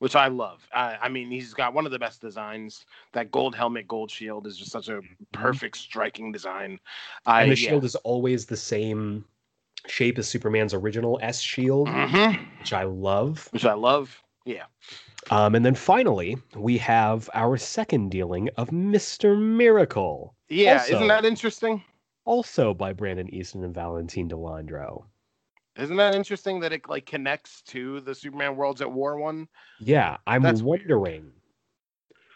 which 0.00 0.16
I 0.16 0.26
love. 0.26 0.66
I, 0.74 0.96
I, 1.02 1.08
mean, 1.08 1.30
he's 1.30 1.54
got 1.54 1.72
one 1.72 1.86
of 1.86 1.92
the 1.92 1.98
best 1.98 2.20
designs. 2.20 2.84
That 3.12 3.30
gold 3.30 3.54
helmet, 3.54 3.86
gold 3.86 4.10
shield 4.10 4.46
is 4.46 4.56
just 4.56 4.72
such 4.72 4.88
a 4.88 4.94
mm-hmm. 4.94 5.24
perfect, 5.32 5.76
striking 5.76 6.32
design. 6.32 6.80
I, 7.26 7.42
and 7.42 7.52
the 7.52 7.56
shield 7.56 7.82
yeah. 7.82 7.86
is 7.86 7.94
always 7.96 8.46
the 8.46 8.56
same 8.56 9.24
shape 9.86 10.18
as 10.18 10.26
Superman's 10.28 10.74
original 10.74 11.18
S 11.22 11.40
shield, 11.40 11.88
mm-hmm. 11.88 12.42
which 12.58 12.72
I 12.72 12.84
love. 12.84 13.48
Which 13.52 13.64
I 13.64 13.74
love. 13.74 14.20
Yeah. 14.44 14.64
Um, 15.30 15.54
and 15.54 15.64
then 15.64 15.74
finally, 15.74 16.38
we 16.56 16.78
have 16.78 17.28
our 17.34 17.58
second 17.58 18.10
dealing 18.10 18.48
of 18.56 18.72
Mister 18.72 19.36
Miracle. 19.36 20.34
Yeah, 20.48 20.78
also, 20.78 20.94
isn't 20.96 21.08
that 21.08 21.26
interesting? 21.26 21.84
Also 22.24 22.72
by 22.72 22.94
Brandon 22.94 23.32
Easton 23.34 23.64
and 23.64 23.74
Valentine 23.74 24.28
De 24.28 24.34
Landro. 24.34 25.04
Isn't 25.80 25.96
that 25.96 26.14
interesting 26.14 26.60
that 26.60 26.72
it 26.72 26.88
like 26.88 27.06
connects 27.06 27.62
to 27.62 28.00
the 28.00 28.14
Superman 28.14 28.56
Worlds 28.56 28.82
at 28.82 28.92
War 28.92 29.18
one? 29.18 29.48
Yeah, 29.80 30.18
I'm 30.26 30.42
That's 30.42 30.62
wondering 30.62 31.32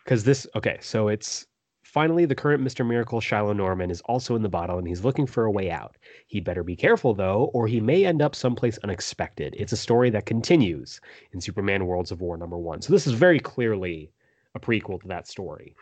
because 0.04 0.24
this. 0.24 0.46
Okay, 0.56 0.78
so 0.80 1.08
it's 1.08 1.46
finally 1.82 2.24
the 2.24 2.34
current 2.34 2.62
Mister 2.62 2.84
Miracle, 2.84 3.20
Shiloh 3.20 3.52
Norman, 3.52 3.90
is 3.90 4.00
also 4.02 4.34
in 4.34 4.42
the 4.42 4.48
bottle, 4.48 4.78
and 4.78 4.88
he's 4.88 5.04
looking 5.04 5.26
for 5.26 5.44
a 5.44 5.50
way 5.50 5.70
out. 5.70 5.96
He'd 6.26 6.44
better 6.44 6.62
be 6.62 6.74
careful 6.74 7.12
though, 7.12 7.50
or 7.52 7.66
he 7.66 7.80
may 7.80 8.06
end 8.06 8.22
up 8.22 8.34
someplace 8.34 8.78
unexpected. 8.78 9.54
It's 9.58 9.72
a 9.72 9.76
story 9.76 10.08
that 10.10 10.26
continues 10.26 11.00
in 11.32 11.40
Superman 11.40 11.86
Worlds 11.86 12.10
of 12.10 12.22
War 12.22 12.36
number 12.36 12.58
one. 12.58 12.80
So 12.80 12.92
this 12.92 13.06
is 13.06 13.12
very 13.12 13.40
clearly 13.40 14.10
a 14.54 14.60
prequel 14.60 15.00
to 15.02 15.08
that 15.08 15.28
story. 15.28 15.76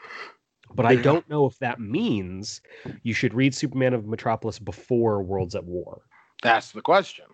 But 0.75 0.87
I 0.87 0.97
don't 0.97 1.29
know 1.29 1.45
if 1.45 1.59
that 1.59 1.81
means 1.81 2.63
you 3.03 3.13
should 3.13 3.35
read 3.35 3.55
Superman 3.55 3.93
of 3.93 4.07
Metropolis 4.07 4.59
before 4.59 5.23
Worlds 5.23 5.55
at 5.55 5.65
War. 5.65 6.01
That's 6.43 6.73
the 6.73 6.81
question. 6.81 7.27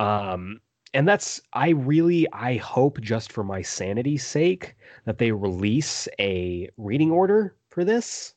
Um, 0.00 0.60
and 0.94 1.06
that's 1.06 1.40
I 1.52 1.70
really 1.70 2.26
I 2.32 2.56
hope 2.56 3.00
just 3.00 3.32
for 3.32 3.44
my 3.44 3.62
sanity's 3.62 4.26
sake 4.26 4.74
that 5.04 5.18
they 5.18 5.30
release 5.30 6.08
a 6.18 6.68
reading 6.76 7.10
order 7.10 7.54
for 7.68 7.84
this. 7.84 8.34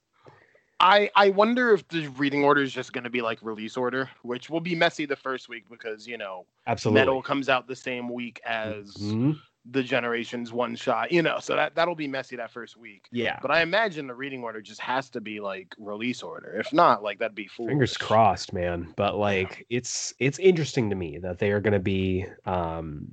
I 0.80 1.10
I 1.16 1.30
wonder 1.30 1.74
if 1.74 1.88
the 1.88 2.08
reading 2.10 2.44
order 2.44 2.62
is 2.62 2.74
just 2.74 2.94
going 2.94 3.06
to 3.06 3.10
be 3.10 3.22
like 3.22 3.40
release 3.42 3.78
order, 3.78 4.10
which 4.24 4.50
will 4.50 4.60
be 4.60 4.76
messy 4.76 5.06
the 5.06 5.16
first 5.16 5.50
week 5.50 5.64
because 5.70 6.06
you 6.06 6.18
know 6.18 6.46
absolutely 6.68 7.02
metal 7.02 7.22
comes 7.22 7.50
out 7.50 7.68
the 7.68 7.76
same 7.76 8.10
week 8.12 8.42
as 8.46 8.94
mm-hmm 8.96 9.32
the 9.72 9.82
generations 9.82 10.52
one 10.52 10.76
shot, 10.76 11.12
you 11.12 11.22
know, 11.22 11.40
so 11.40 11.56
that 11.56 11.74
that'll 11.74 11.96
be 11.96 12.08
messy 12.08 12.36
that 12.36 12.52
first 12.52 12.76
week. 12.76 13.08
Yeah. 13.12 13.40
But 13.42 13.50
I 13.50 13.62
imagine 13.62 14.08
the 14.08 14.14
reading 14.14 14.44
order 14.44 14.62
just 14.62 14.82
has 14.82 15.10
to 15.12 15.22
be 15.22 15.40
like 15.40 15.74
release 15.78 16.22
order. 16.22 16.60
If 16.60 16.74
not, 16.74 17.02
like 17.02 17.20
that'd 17.20 17.34
be 17.34 17.48
foolish. 17.48 17.72
Fingers 17.72 17.98
crossed, 17.98 18.52
man. 18.52 18.94
But 18.98 19.16
like 19.18 19.66
it's 19.70 20.14
it's 20.20 20.38
interesting 20.40 20.90
to 20.90 20.98
me 20.98 21.18
that 21.20 21.40
they 21.40 21.52
are 21.52 21.62
gonna 21.62 21.80
be 21.80 22.26
um 22.46 23.08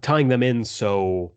tying 0.00 0.28
them 0.28 0.42
in 0.42 0.64
so 0.64 1.32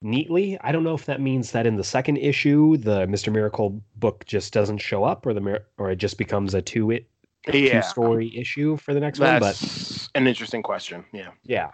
neatly. 0.00 0.56
I 0.60 0.70
don't 0.70 0.84
know 0.84 0.94
if 0.94 1.06
that 1.06 1.20
means 1.20 1.50
that 1.50 1.66
in 1.66 1.76
the 1.76 1.84
second 1.84 2.18
issue 2.18 2.76
the 2.76 3.08
Mister 3.08 3.32
Miracle 3.32 3.82
book 3.96 4.24
just 4.26 4.52
doesn't 4.52 4.78
show 4.78 5.02
up, 5.02 5.26
or 5.26 5.34
the 5.34 5.62
or 5.76 5.90
it 5.90 5.96
just 5.96 6.18
becomes 6.18 6.54
a 6.54 6.62
two 6.62 6.92
it 6.92 7.08
yeah. 7.52 7.80
two 7.80 7.88
story 7.88 8.36
issue 8.36 8.76
for 8.76 8.94
the 8.94 9.00
next 9.00 9.18
That's 9.18 9.42
one. 9.42 9.50
But 9.50 10.08
an 10.14 10.28
interesting 10.28 10.62
question. 10.62 11.04
Yeah. 11.12 11.30
Yeah. 11.42 11.70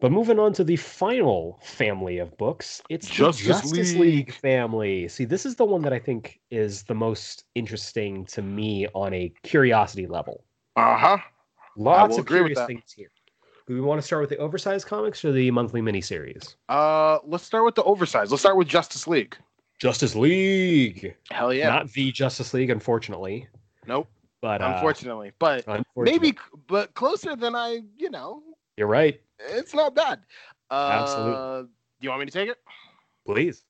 But 0.00 0.12
moving 0.12 0.38
on 0.38 0.54
to 0.54 0.64
the 0.64 0.76
final 0.76 1.60
family 1.62 2.18
of 2.18 2.36
books, 2.38 2.80
it's 2.88 3.06
Justice, 3.06 3.46
Justice 3.46 3.92
League. 3.92 4.00
League. 4.00 4.32
family. 4.32 5.08
See, 5.08 5.26
this 5.26 5.44
is 5.44 5.56
the 5.56 5.66
one 5.66 5.82
that 5.82 5.92
I 5.92 5.98
think 5.98 6.40
is 6.50 6.84
the 6.84 6.94
most 6.94 7.44
interesting 7.54 8.24
to 8.26 8.40
me 8.40 8.86
on 8.94 9.12
a 9.12 9.30
curiosity 9.42 10.06
level. 10.06 10.44
Uh 10.76 10.96
huh. 10.96 11.18
Lots 11.76 12.16
of 12.16 12.26
curious 12.26 12.58
things 12.66 12.92
here. 12.96 13.10
Do 13.68 13.74
we 13.74 13.82
want 13.82 14.00
to 14.00 14.06
start 14.06 14.22
with 14.22 14.30
the 14.30 14.38
oversized 14.38 14.86
comics 14.86 15.24
or 15.24 15.32
the 15.32 15.50
monthly 15.50 15.82
miniseries? 15.82 16.56
Uh, 16.68 17.18
let's 17.24 17.44
start 17.44 17.64
with 17.66 17.74
the 17.74 17.84
oversized. 17.84 18.30
Let's 18.30 18.42
start 18.42 18.56
with 18.56 18.68
Justice 18.68 19.06
League. 19.06 19.36
Justice 19.80 20.14
League. 20.14 21.14
Hell 21.30 21.52
yeah. 21.52 21.68
Not 21.68 21.92
the 21.92 22.10
Justice 22.10 22.52
League, 22.54 22.70
unfortunately. 22.70 23.46
Nope. 23.86 24.08
But 24.40 24.62
uh, 24.62 24.72
unfortunately, 24.74 25.32
but 25.38 25.64
unfortunately. 25.66 26.04
maybe, 26.04 26.38
but 26.66 26.94
closer 26.94 27.36
than 27.36 27.54
I, 27.54 27.80
you 27.98 28.08
know. 28.08 28.42
You're 28.76 28.88
right. 28.88 29.20
It's 29.48 29.74
not 29.74 29.94
bad. 29.94 30.20
Uh, 30.70 30.98
Absolutely. 31.02 31.68
Do 32.00 32.04
you 32.04 32.08
want 32.10 32.20
me 32.20 32.26
to 32.26 32.32
take 32.32 32.48
it? 32.48 32.58
Please. 33.26 33.64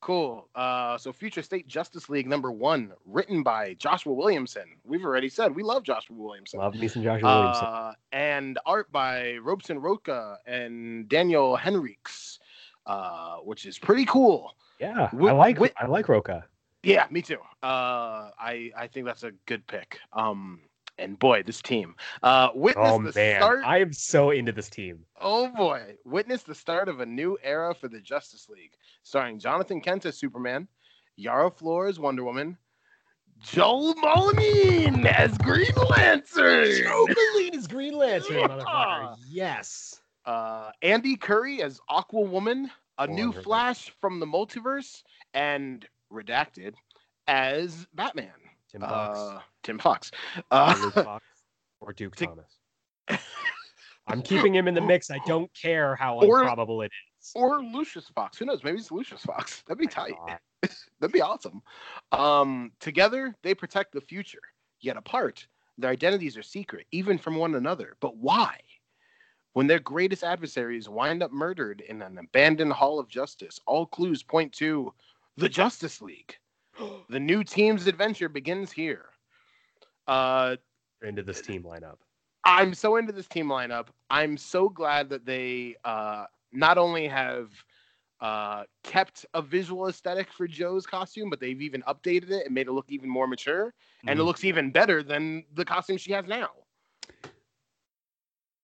Cool. 0.00 0.48
Uh, 0.54 0.96
so 0.96 1.12
Future 1.12 1.42
State 1.42 1.68
Justice 1.68 2.08
League 2.08 2.26
number 2.26 2.50
one, 2.50 2.92
written 3.04 3.42
by 3.42 3.74
Joshua 3.74 4.14
Williamson. 4.14 4.64
We've 4.82 5.04
already 5.04 5.28
said 5.28 5.54
we 5.54 5.62
love 5.62 5.82
Joshua 5.82 6.16
Williamson. 6.16 6.58
Love 6.58 6.74
me 6.74 6.88
some 6.88 7.02
Joshua 7.02 7.28
Williamson. 7.28 7.66
Uh, 7.66 7.92
and 8.12 8.58
art 8.64 8.90
by 8.90 9.36
Robson 9.36 9.78
Rocha 9.78 10.38
and 10.46 11.06
Daniel 11.08 11.56
Henriques, 11.56 12.38
uh, 12.86 13.36
which 13.38 13.66
is 13.66 13.78
pretty 13.78 14.06
cool. 14.06 14.54
Yeah, 14.78 15.10
I 15.12 15.32
like 15.32 15.60
I 15.78 15.86
like 15.86 16.08
Rocha. 16.08 16.46
Yeah, 16.82 17.06
me 17.10 17.20
too. 17.20 17.38
Uh, 17.62 18.30
I 18.38 18.72
I 18.74 18.86
think 18.86 19.04
that's 19.04 19.22
a 19.22 19.32
good 19.44 19.66
pick. 19.66 20.00
Um, 20.14 20.60
and 21.00 21.18
boy, 21.18 21.42
this 21.42 21.62
team. 21.62 21.94
Uh, 22.22 22.50
witness 22.54 22.90
oh, 22.90 23.02
the 23.02 23.12
man. 23.14 23.40
start. 23.40 23.64
I 23.64 23.80
am 23.80 23.92
so 23.92 24.30
into 24.30 24.52
this 24.52 24.70
team. 24.70 25.00
Oh 25.20 25.48
boy, 25.48 25.96
witness 26.04 26.42
the 26.42 26.54
start 26.54 26.88
of 26.88 27.00
a 27.00 27.06
new 27.06 27.38
era 27.42 27.74
for 27.74 27.88
the 27.88 28.00
Justice 28.00 28.48
League, 28.48 28.74
starring 29.02 29.38
Jonathan 29.38 29.80
Kent 29.80 30.06
as 30.06 30.16
Superman, 30.16 30.68
Yara 31.16 31.50
Flor 31.50 31.88
as 31.88 31.98
Wonder 31.98 32.24
Woman, 32.24 32.56
Jo 33.42 33.94
Mullein 33.94 35.06
as 35.06 35.36
Green 35.38 35.72
Lantern. 35.88 36.66
Jo 36.82 37.06
Mullein 37.08 37.54
as 37.54 37.66
Green 37.66 37.94
Lantern, 37.94 38.36
motherfucker. 38.36 39.16
Yes. 39.28 40.00
Uh, 40.26 40.70
Andy 40.82 41.16
Curry 41.16 41.62
as 41.62 41.80
Aquawoman, 41.88 42.70
a 42.98 43.06
new 43.06 43.32
Flash 43.32 43.90
from 44.00 44.20
the 44.20 44.26
multiverse, 44.26 45.02
and 45.32 45.86
redacted 46.12 46.74
as 47.26 47.86
Batman. 47.94 48.28
Tim 48.70 48.80
Fox. 48.82 49.18
Uh, 49.18 49.40
Tim 49.62 49.78
Fox. 49.78 50.10
Uh, 50.50 50.74
or, 50.82 50.90
Fox 50.90 51.24
or 51.80 51.92
Duke 51.92 52.16
to, 52.16 52.26
Thomas. 52.26 52.58
I'm 54.06 54.22
keeping 54.22 54.54
him 54.54 54.68
in 54.68 54.74
the 54.74 54.80
mix. 54.80 55.10
I 55.10 55.18
don't 55.26 55.52
care 55.54 55.96
how 55.96 56.18
or, 56.20 56.40
improbable 56.40 56.82
it 56.82 56.86
is. 57.20 57.32
Or 57.34 57.62
Lucius 57.62 58.10
Fox. 58.14 58.38
Who 58.38 58.44
knows? 58.44 58.64
Maybe 58.64 58.78
it's 58.78 58.90
Lucius 58.90 59.22
Fox. 59.22 59.62
That'd 59.68 59.78
be 59.78 59.86
tight. 59.86 60.14
That'd 61.00 61.12
be 61.12 61.20
awesome. 61.20 61.62
Um, 62.12 62.72
together, 62.80 63.36
they 63.42 63.54
protect 63.54 63.92
the 63.92 64.00
future. 64.00 64.40
Yet 64.80 64.96
apart, 64.96 65.46
their 65.78 65.90
identities 65.90 66.36
are 66.36 66.42
secret, 66.42 66.86
even 66.92 67.18
from 67.18 67.36
one 67.36 67.54
another. 67.54 67.96
But 68.00 68.16
why? 68.16 68.58
When 69.52 69.66
their 69.66 69.80
greatest 69.80 70.24
adversaries 70.24 70.88
wind 70.88 71.22
up 71.22 71.32
murdered 71.32 71.82
in 71.82 72.02
an 72.02 72.18
abandoned 72.18 72.72
hall 72.72 72.98
of 72.98 73.08
justice, 73.08 73.58
all 73.66 73.84
clues 73.84 74.22
point 74.22 74.52
to 74.54 74.94
the 75.36 75.48
Justice 75.48 76.00
League. 76.00 76.36
the 77.08 77.20
new 77.20 77.44
team's 77.44 77.86
adventure 77.86 78.28
begins 78.28 78.72
here. 78.72 79.06
Uh, 80.06 80.56
into 81.02 81.22
this 81.22 81.40
team 81.40 81.62
lineup. 81.62 81.96
I'm 82.44 82.74
so 82.74 82.96
into 82.96 83.12
this 83.12 83.28
team 83.28 83.46
lineup. 83.48 83.88
I'm 84.08 84.36
so 84.36 84.68
glad 84.68 85.08
that 85.10 85.26
they 85.26 85.76
uh, 85.84 86.24
not 86.52 86.78
only 86.78 87.06
have 87.08 87.50
uh, 88.20 88.64
kept 88.82 89.24
a 89.34 89.42
visual 89.42 89.88
aesthetic 89.88 90.32
for 90.32 90.46
Jo's 90.46 90.86
costume, 90.86 91.30
but 91.30 91.40
they've 91.40 91.60
even 91.60 91.82
updated 91.82 92.30
it 92.30 92.46
and 92.46 92.54
made 92.54 92.66
it 92.66 92.72
look 92.72 92.86
even 92.88 93.08
more 93.08 93.26
mature, 93.26 93.66
mm-hmm. 93.66 94.08
and 94.08 94.18
it 94.18 94.20
mm-hmm. 94.20 94.26
looks 94.26 94.44
even 94.44 94.70
better 94.70 95.02
than 95.02 95.44
the 95.54 95.64
costume 95.64 95.96
she 95.96 96.12
has 96.12 96.26
now. 96.26 96.48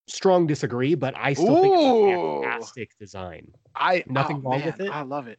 Strong 0.09 0.47
disagree, 0.47 0.95
but 0.95 1.15
I 1.17 1.33
still 1.33 1.57
Ooh. 1.57 1.63
think 1.63 1.75
it's 1.75 1.85
a 1.85 2.51
fantastic 2.51 2.99
design. 2.99 3.49
I 3.75 4.05
nothing 4.07 4.37
oh, 4.45 4.51
wrong 4.51 4.59
man, 4.61 4.67
with 4.67 4.81
it. 4.81 4.91
I 4.91 5.03
love 5.03 5.27
it. 5.27 5.39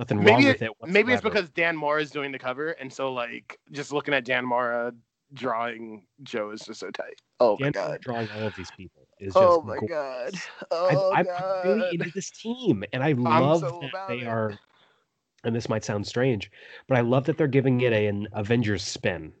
Nothing 0.00 0.20
maybe 0.20 0.30
wrong 0.30 0.44
with 0.44 0.62
it. 0.62 0.70
Whatsoever. 0.78 0.92
Maybe 0.92 1.12
it's 1.12 1.22
because 1.22 1.50
Dan 1.50 1.76
Mora 1.76 2.00
is 2.00 2.10
doing 2.10 2.32
the 2.32 2.38
cover, 2.38 2.70
and 2.70 2.90
so 2.90 3.12
like 3.12 3.60
just 3.70 3.92
looking 3.92 4.14
at 4.14 4.24
Dan 4.24 4.46
Mora 4.46 4.86
uh, 4.86 4.90
drawing 5.34 6.06
Jo 6.22 6.52
is 6.52 6.62
just 6.62 6.80
so 6.80 6.90
tight. 6.90 7.20
Oh 7.38 7.58
Dan 7.58 7.66
my 7.66 7.70
god, 7.72 8.00
drawing 8.00 8.26
all 8.34 8.46
of 8.46 8.56
these 8.56 8.70
people 8.70 9.06
is 9.18 9.34
oh 9.36 9.40
just. 9.40 9.58
Oh 9.58 9.62
my 9.62 9.76
gorgeous. 9.76 9.90
god. 9.90 10.32
Oh 10.70 11.12
I, 11.12 11.22
god. 11.22 11.36
I'm 11.36 11.68
really 11.68 11.88
into 11.96 12.10
this 12.14 12.30
team, 12.30 12.82
and 12.94 13.04
I 13.04 13.12
love 13.12 13.60
so 13.60 13.82
that 13.92 14.08
they 14.08 14.20
it. 14.20 14.26
are. 14.26 14.58
And 15.44 15.54
this 15.54 15.68
might 15.68 15.84
sound 15.84 16.06
strange, 16.06 16.50
but 16.88 16.96
I 16.96 17.02
love 17.02 17.24
that 17.24 17.36
they're 17.36 17.46
giving 17.46 17.82
it 17.82 17.92
an 17.92 18.26
Avengers 18.32 18.82
spin, 18.82 19.34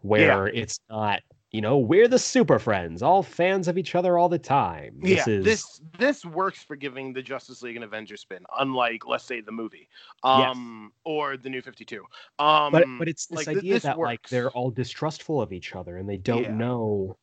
where 0.00 0.52
yeah. 0.52 0.62
it's 0.62 0.80
not 0.90 1.20
you 1.52 1.60
know, 1.60 1.78
we're 1.78 2.06
the 2.06 2.18
super 2.18 2.58
friends, 2.60 3.02
all 3.02 3.22
fans 3.22 3.66
of 3.66 3.76
each 3.76 3.94
other 3.96 4.18
all 4.18 4.28
the 4.28 4.38
time. 4.38 4.94
This 5.00 5.26
yeah, 5.26 5.34
is... 5.34 5.44
this 5.44 5.80
this 5.98 6.24
works 6.24 6.62
for 6.62 6.76
giving 6.76 7.12
the 7.12 7.22
Justice 7.22 7.62
League 7.62 7.76
an 7.76 7.82
Avengers 7.82 8.20
spin, 8.20 8.44
unlike 8.58 9.06
let's 9.06 9.24
say 9.24 9.40
the 9.40 9.50
movie, 9.50 9.88
um, 10.22 10.92
yes. 10.92 11.00
or 11.04 11.36
the 11.36 11.50
New 11.50 11.60
Fifty 11.60 11.84
Two. 11.84 12.04
Um, 12.38 12.70
but 12.72 12.84
but 12.98 13.08
it's 13.08 13.26
this 13.26 13.46
like, 13.46 13.56
idea 13.56 13.74
this 13.74 13.82
that 13.82 13.98
works. 13.98 14.06
like 14.06 14.28
they're 14.28 14.50
all 14.50 14.70
distrustful 14.70 15.42
of 15.42 15.52
each 15.52 15.74
other 15.74 15.96
and 15.96 16.08
they 16.08 16.18
don't 16.18 16.44
yeah. 16.44 16.54
know 16.54 17.16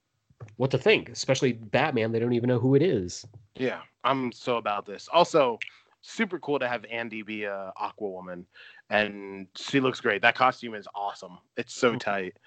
what 0.58 0.72
to 0.72 0.78
think. 0.78 1.08
Especially 1.10 1.54
Batman, 1.54 2.12
they 2.12 2.20
don't 2.20 2.34
even 2.34 2.49
know 2.49 2.60
who 2.60 2.76
it 2.76 2.82
is. 2.82 3.26
Yeah, 3.56 3.80
I'm 4.04 4.34
so 4.34 4.58
about 4.58 4.86
this. 4.86 5.08
Also, 5.14 5.58
super 6.02 6.38
cool 6.40 6.60
to 6.60 6.68
have 6.68 6.84
Andy 6.91 7.22
be 7.22 7.45
a 7.45 7.72
Aqua 7.78 8.10
Woman, 8.10 8.45
and 8.90 9.48
she 9.56 9.80
looks 9.80 10.02
great. 10.02 10.22
That 10.22 10.36
costume 10.36 10.76
is 10.76 10.88
awesome. 10.94 11.38
It's 11.56 11.74
so 11.74 11.91
mm-hmm. 11.91 11.99
tight. 11.99 12.38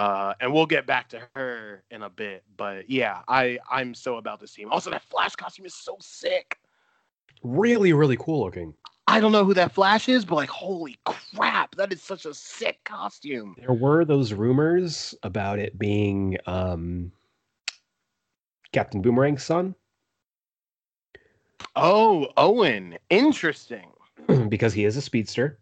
Uh, 0.00 0.32
and 0.40 0.50
we'll 0.50 0.64
get 0.64 0.86
back 0.86 1.10
to 1.10 1.20
her 1.36 1.82
in 1.90 2.02
a 2.02 2.08
bit. 2.08 2.42
But 2.56 2.88
yeah, 2.88 3.20
I 3.28 3.58
I'm 3.70 3.92
so 3.92 4.16
about 4.16 4.40
this 4.40 4.54
team. 4.54 4.72
Also, 4.72 4.90
that 4.90 5.02
Flash 5.02 5.36
costume 5.36 5.66
is 5.66 5.74
so 5.74 5.98
sick. 6.00 6.58
Really, 7.42 7.92
really 7.92 8.16
cool 8.16 8.42
looking. 8.42 8.72
I 9.06 9.20
don't 9.20 9.30
know 9.30 9.44
who 9.44 9.52
that 9.52 9.72
Flash 9.72 10.08
is, 10.08 10.24
but 10.24 10.36
like, 10.36 10.48
holy 10.48 10.98
crap, 11.04 11.74
that 11.74 11.92
is 11.92 12.00
such 12.00 12.24
a 12.24 12.32
sick 12.32 12.82
costume. 12.84 13.54
There 13.58 13.74
were 13.74 14.06
those 14.06 14.32
rumors 14.32 15.14
about 15.22 15.58
it 15.58 15.78
being 15.78 16.38
um, 16.46 17.12
Captain 18.72 19.02
Boomerang's 19.02 19.44
son. 19.44 19.74
Oh, 21.76 22.28
Owen, 22.38 22.96
interesting. 23.10 23.90
because 24.48 24.72
he 24.72 24.86
is 24.86 24.96
a 24.96 25.02
speedster. 25.02 25.58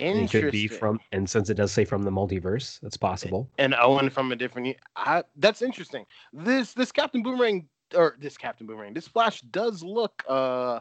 He 0.00 0.28
could 0.28 0.52
be 0.52 0.68
from, 0.68 1.00
and 1.12 1.28
since 1.28 1.50
it 1.50 1.54
does 1.54 1.72
say 1.72 1.84
from 1.84 2.02
the 2.02 2.10
multiverse, 2.10 2.80
that's 2.80 2.96
possible. 2.96 3.48
And 3.58 3.74
Owen 3.74 4.10
from 4.10 4.32
a 4.32 4.36
different. 4.36 4.76
I, 4.96 5.22
that's 5.36 5.62
interesting. 5.62 6.04
This 6.32 6.72
this 6.72 6.92
Captain 6.92 7.22
Boomerang 7.22 7.68
or 7.94 8.16
this 8.20 8.36
Captain 8.36 8.66
Boomerang, 8.66 8.94
this 8.94 9.08
Flash 9.08 9.40
does 9.42 9.82
look 9.82 10.22
uh, 10.28 10.32
uh, 10.32 10.80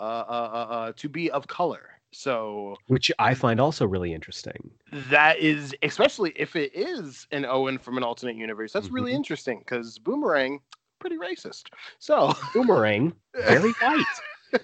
uh, 0.00 0.02
uh, 0.02 0.66
uh 0.70 0.92
to 0.96 1.08
be 1.08 1.30
of 1.30 1.46
color. 1.46 1.90
So, 2.12 2.76
which 2.86 3.10
I 3.18 3.34
find 3.34 3.60
also 3.60 3.86
really 3.86 4.14
interesting. 4.14 4.70
That 5.10 5.38
is, 5.38 5.74
especially 5.82 6.32
if 6.36 6.56
it 6.56 6.74
is 6.74 7.26
an 7.30 7.44
Owen 7.44 7.78
from 7.78 7.98
an 7.98 8.04
alternate 8.04 8.36
universe, 8.36 8.72
that's 8.72 8.86
mm-hmm. 8.86 8.94
really 8.94 9.12
interesting 9.12 9.58
because 9.58 9.98
Boomerang 9.98 10.60
pretty 10.98 11.16
racist. 11.16 11.64
So 11.98 12.32
Boomerang 12.54 13.12
very 13.34 13.72
white. 13.72 14.04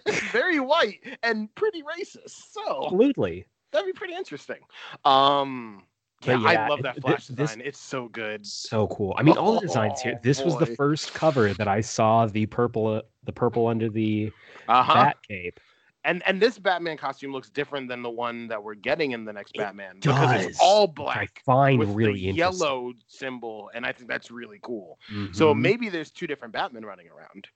very 0.31 0.61
white 0.61 1.01
and 1.23 1.53
pretty 1.55 1.83
racist. 1.83 2.53
So 2.53 2.85
absolutely 2.85 3.47
that'd 3.73 3.87
be 3.87 3.93
pretty 3.93 4.15
interesting. 4.15 4.59
Um, 5.05 5.83
yeah, 6.25 6.39
yeah, 6.39 6.49
I 6.49 6.69
love 6.69 6.83
that 6.83 7.01
flash 7.01 7.27
this, 7.27 7.51
design. 7.51 7.63
It's 7.65 7.81
so 7.81 8.09
good. 8.09 8.47
So 8.47 8.87
cool. 8.89 9.15
I 9.19 9.23
mean, 9.23 9.37
all 9.37 9.55
the 9.55 9.67
designs 9.67 10.01
here. 10.01 10.19
This 10.23 10.41
boy. 10.41 10.47
was 10.47 10.59
the 10.59 10.75
first 10.77 11.15
cover 11.15 11.53
that 11.55 11.69
I 11.69 11.81
saw 11.81 12.27
the 12.27 12.47
purple, 12.47 13.03
the 13.25 13.33
purple 13.33 13.67
under 13.67 13.89
the 13.89 14.31
uh-huh. 14.69 14.95
bat 14.95 15.17
cape. 15.27 15.59
And 16.05 16.23
and 16.27 16.41
this 16.41 16.59
Batman 16.59 16.97
costume 16.97 17.33
looks 17.33 17.49
different 17.49 17.89
than 17.89 18.03
the 18.03 18.11
one 18.11 18.49
that 18.49 18.63
we're 18.63 18.75
getting 18.75 19.13
in 19.13 19.25
the 19.25 19.33
next 19.33 19.53
it 19.55 19.59
Batman 19.59 20.01
does. 20.01 20.15
because 20.15 20.47
it's 20.47 20.59
all 20.61 20.89
black. 20.89 21.17
I 21.39 21.41
find 21.45 21.79
with 21.79 21.91
really 21.91 22.15
the 22.15 22.33
yellow 22.33 22.93
symbol, 23.07 23.71
and 23.75 23.87
I 23.87 23.93
think 23.93 24.09
that's 24.09 24.31
really 24.31 24.59
cool. 24.63 24.99
Mm-hmm. 25.13 25.33
So 25.33 25.55
maybe 25.55 25.89
there's 25.89 26.11
two 26.11 26.27
different 26.27 26.53
Batman 26.55 26.85
running 26.85 27.07
around. 27.09 27.47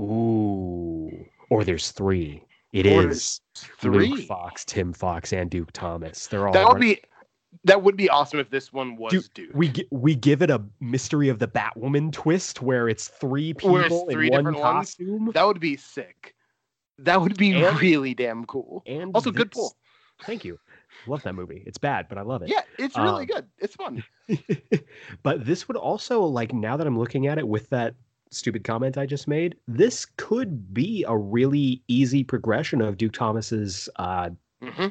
Ooh, 0.00 1.26
or 1.48 1.64
there's 1.64 1.92
three. 1.92 2.42
It 2.74 2.86
is 2.86 3.40
three 3.54 4.08
Luke 4.08 4.26
Fox, 4.26 4.64
Tim 4.64 4.92
Fox, 4.92 5.32
and 5.32 5.48
Duke 5.48 5.70
Thomas. 5.72 6.26
They're 6.26 6.48
all 6.48 6.52
that 6.52 6.68
would 6.68 6.80
be 6.80 7.00
that 7.62 7.80
would 7.80 7.96
be 7.96 8.10
awesome 8.10 8.40
if 8.40 8.50
this 8.50 8.72
one 8.72 8.96
was 8.96 9.12
Duke. 9.12 9.32
Duke. 9.32 9.50
We 9.54 9.72
we 9.92 10.16
give 10.16 10.42
it 10.42 10.50
a 10.50 10.60
mystery 10.80 11.28
of 11.28 11.38
the 11.38 11.46
Batwoman 11.46 12.10
twist 12.10 12.62
where 12.62 12.88
it's 12.88 13.06
three 13.06 13.54
people 13.54 13.76
it's 13.76 14.12
three 14.12 14.26
in 14.26 14.44
one 14.44 14.54
costume. 14.56 15.26
Ones? 15.26 15.34
That 15.34 15.46
would 15.46 15.60
be 15.60 15.76
sick. 15.76 16.34
That 16.98 17.20
would 17.20 17.36
be 17.36 17.52
and, 17.52 17.80
really 17.80 18.12
damn 18.12 18.44
cool. 18.44 18.82
And 18.86 19.12
also, 19.14 19.30
this, 19.30 19.38
good 19.38 19.52
pull. 19.52 19.76
Thank 20.24 20.44
you. 20.44 20.58
Love 21.06 21.22
that 21.22 21.34
movie. 21.34 21.62
It's 21.66 21.78
bad, 21.78 22.06
but 22.08 22.18
I 22.18 22.22
love 22.22 22.42
it. 22.42 22.48
Yeah, 22.48 22.62
it's 22.76 22.96
really 22.96 23.22
um, 23.22 23.26
good. 23.26 23.46
It's 23.58 23.76
fun. 23.76 24.02
but 25.22 25.44
this 25.44 25.68
would 25.68 25.76
also 25.76 26.22
like 26.22 26.52
now 26.52 26.76
that 26.76 26.88
I'm 26.88 26.98
looking 26.98 27.28
at 27.28 27.38
it 27.38 27.46
with 27.46 27.68
that 27.70 27.94
stupid 28.34 28.64
comment 28.64 28.98
I 28.98 29.06
just 29.06 29.28
made, 29.28 29.56
this 29.68 30.06
could 30.16 30.72
be 30.74 31.04
a 31.06 31.16
really 31.16 31.82
easy 31.88 32.24
progression 32.24 32.80
of 32.80 32.96
Duke 32.96 33.12
Thomas's 33.12 33.88
uh, 33.96 34.30
mm-hmm. 34.62 34.88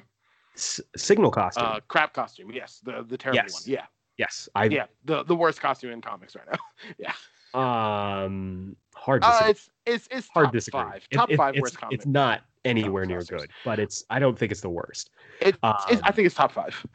s- 0.56 0.82
signal 0.96 1.32
costume. 1.32 1.66
Uh, 1.66 1.80
crap 1.88 2.14
costume. 2.14 2.52
Yes, 2.54 2.82
the 2.84 3.04
the 3.08 3.18
terrible 3.18 3.38
yes. 3.44 3.54
one. 3.54 3.64
Yeah. 3.66 3.86
Yes, 4.18 4.48
I. 4.56 4.66
Yeah, 4.66 4.86
the 5.06 5.24
the 5.24 5.36
worst 5.36 5.60
costume 5.60 5.92
in 5.92 6.02
comics 6.02 6.36
right 6.36 6.46
now. 6.52 6.60
yeah. 6.98 7.14
Um, 7.54 8.76
hard. 8.96 9.22
To 9.24 9.28
uh, 9.28 9.48
it's 9.48 9.70
it's 9.86 10.08
it's 10.12 10.28
hard 10.30 10.52
to 10.52 10.58
disagree. 10.58 10.82
Five. 10.82 11.08
Top 11.12 11.32
it, 11.32 11.38
five 11.38 11.56
it's, 11.56 11.62
worst 11.62 11.78
comics. 11.78 11.96
It's 11.96 12.06
not 12.06 12.42
anywhere 12.66 13.06
near 13.06 13.24
good, 13.24 13.50
but 13.66 13.80
it's. 13.80 14.04
I 14.10 14.20
don't 14.20 14.38
think 14.38 14.52
it's 14.52 14.62
the 14.62 14.70
worst. 14.70 15.10
It, 15.42 15.58
um, 15.64 15.76
it's, 15.90 16.02
I 16.04 16.12
think 16.12 16.28
it's 16.28 16.36
top 16.36 16.52
five. 16.52 16.86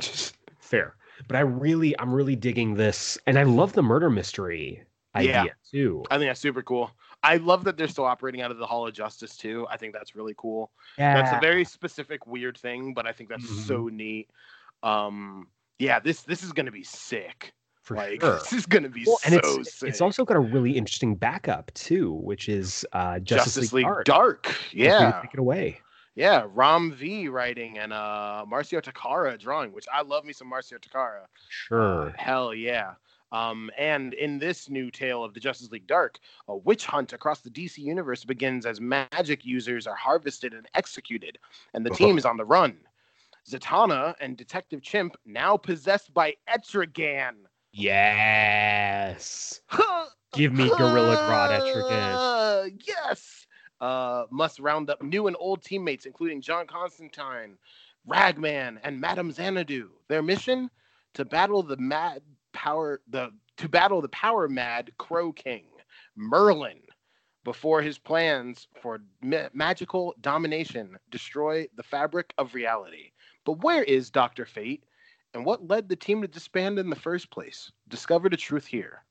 fair, 0.60 0.94
but 1.26 1.36
I 1.36 1.40
really, 1.40 1.98
I'm 1.98 2.12
really 2.12 2.36
digging 2.36 2.74
this, 2.74 3.18
and 3.26 3.38
I 3.38 3.42
love 3.42 3.72
the 3.72 3.82
murder 3.82 4.10
mystery 4.10 4.84
idea 5.14 5.44
yeah. 5.44 5.52
too. 5.70 6.04
I 6.10 6.18
think 6.18 6.30
that's 6.30 6.40
super 6.40 6.62
cool. 6.62 6.90
I 7.22 7.36
love 7.36 7.64
that 7.64 7.76
they're 7.76 7.88
still 7.88 8.04
operating 8.04 8.42
out 8.42 8.50
of 8.50 8.58
the 8.58 8.66
Hall 8.66 8.86
of 8.86 8.94
Justice 8.94 9.36
too. 9.36 9.66
I 9.70 9.76
think 9.76 9.92
that's 9.92 10.14
really 10.14 10.34
cool. 10.36 10.70
Yeah. 10.96 11.14
That's 11.14 11.36
a 11.36 11.40
very 11.40 11.64
specific, 11.64 12.26
weird 12.26 12.56
thing, 12.56 12.94
but 12.94 13.06
I 13.06 13.12
think 13.12 13.28
that's 13.28 13.44
mm-hmm. 13.44 13.60
so 13.62 13.88
neat. 13.88 14.30
Um, 14.82 15.48
yeah, 15.78 15.98
this 16.00 16.22
this 16.22 16.42
is 16.42 16.52
gonna 16.52 16.70
be 16.70 16.84
sick. 16.84 17.52
For 17.82 17.96
like, 17.96 18.20
sure. 18.20 18.34
This 18.34 18.52
is 18.52 18.66
gonna 18.66 18.88
be 18.88 19.04
well, 19.06 19.18
and 19.24 19.34
it's, 19.34 19.78
sick. 19.78 19.88
It's 19.88 20.00
also 20.00 20.24
got 20.24 20.36
a 20.36 20.40
really 20.40 20.72
interesting 20.72 21.14
backup 21.14 21.72
too, 21.74 22.12
which 22.12 22.48
is 22.48 22.86
uh, 22.92 23.18
Justice, 23.18 23.54
Justice 23.54 23.72
League, 23.72 23.86
League 23.86 24.04
Dark. 24.04 24.44
Dark. 24.44 24.56
Yeah, 24.72 25.20
take 25.22 25.34
it 25.34 25.40
away. 25.40 25.80
Yeah, 26.14 26.46
Ram 26.52 26.92
V 26.92 27.28
writing 27.28 27.78
and 27.78 27.92
uh 27.92 28.44
Marcio 28.50 28.82
Takara 28.82 29.38
drawing, 29.38 29.72
which 29.72 29.86
I 29.92 30.02
love 30.02 30.24
me 30.24 30.32
some 30.32 30.50
Marcio 30.50 30.78
Takara. 30.78 31.26
Sure. 31.48 32.08
Uh, 32.08 32.12
hell 32.16 32.52
yeah. 32.52 32.94
Um, 33.30 33.70
and 33.76 34.14
in 34.14 34.38
this 34.38 34.70
new 34.70 34.90
tale 34.90 35.22
of 35.22 35.34
the 35.34 35.40
Justice 35.40 35.70
League 35.70 35.86
Dark, 35.86 36.18
a 36.48 36.56
witch 36.56 36.86
hunt 36.86 37.12
across 37.12 37.40
the 37.40 37.50
DC 37.50 37.78
universe 37.78 38.24
begins 38.24 38.64
as 38.64 38.80
magic 38.80 39.44
users 39.44 39.86
are 39.86 39.94
harvested 39.94 40.54
and 40.54 40.66
executed, 40.74 41.38
and 41.74 41.84
the 41.84 41.90
team 41.94 42.16
is 42.18 42.24
on 42.24 42.36
the 42.36 42.44
run. 42.44 42.78
Zatanna 43.48 44.14
and 44.20 44.36
Detective 44.36 44.82
Chimp, 44.82 45.16
now 45.24 45.56
possessed 45.56 46.12
by 46.12 46.34
Etrigan. 46.48 47.34
Yes. 47.72 49.60
Give 50.32 50.52
me 50.52 50.68
Gorilla 50.76 51.16
Grodd 51.16 51.60
Etrigan. 51.60 52.38
Yes. 52.86 53.46
Uh, 53.80 54.24
must 54.30 54.58
round 54.58 54.90
up 54.90 55.02
new 55.02 55.26
and 55.26 55.36
old 55.38 55.62
teammates, 55.62 56.04
including 56.04 56.42
John 56.42 56.66
Constantine, 56.66 57.56
Ragman, 58.06 58.78
and 58.82 59.00
Madame 59.00 59.30
Xanadu. 59.30 59.88
Their 60.08 60.22
mission 60.22 60.68
to 61.14 61.24
battle 61.24 61.62
the 61.62 61.76
mad 61.76 62.20
power 62.52 63.00
the 63.08 63.30
to 63.58 63.68
battle 63.68 64.00
the 64.00 64.08
power 64.08 64.48
mad 64.48 64.92
Crow 64.98 65.32
King, 65.32 65.64
Merlin, 66.16 66.80
before 67.44 67.82
his 67.82 67.98
plans 67.98 68.68
for 68.80 69.00
ma- 69.22 69.48
magical 69.52 70.14
domination 70.20 70.96
destroy 71.10 71.66
the 71.76 71.82
fabric 71.82 72.32
of 72.38 72.54
reality. 72.54 73.10
But 73.44 73.62
where 73.62 73.82
is 73.84 74.10
Dr. 74.10 74.44
Fate? 74.44 74.84
And 75.34 75.44
what 75.44 75.66
led 75.66 75.88
the 75.88 75.96
team 75.96 76.22
to 76.22 76.28
disband 76.28 76.78
in 76.78 76.90
the 76.90 76.96
first 76.96 77.30
place? 77.30 77.70
Discover 77.88 78.28
the 78.28 78.36
truth 78.36 78.66
here, 78.66 79.02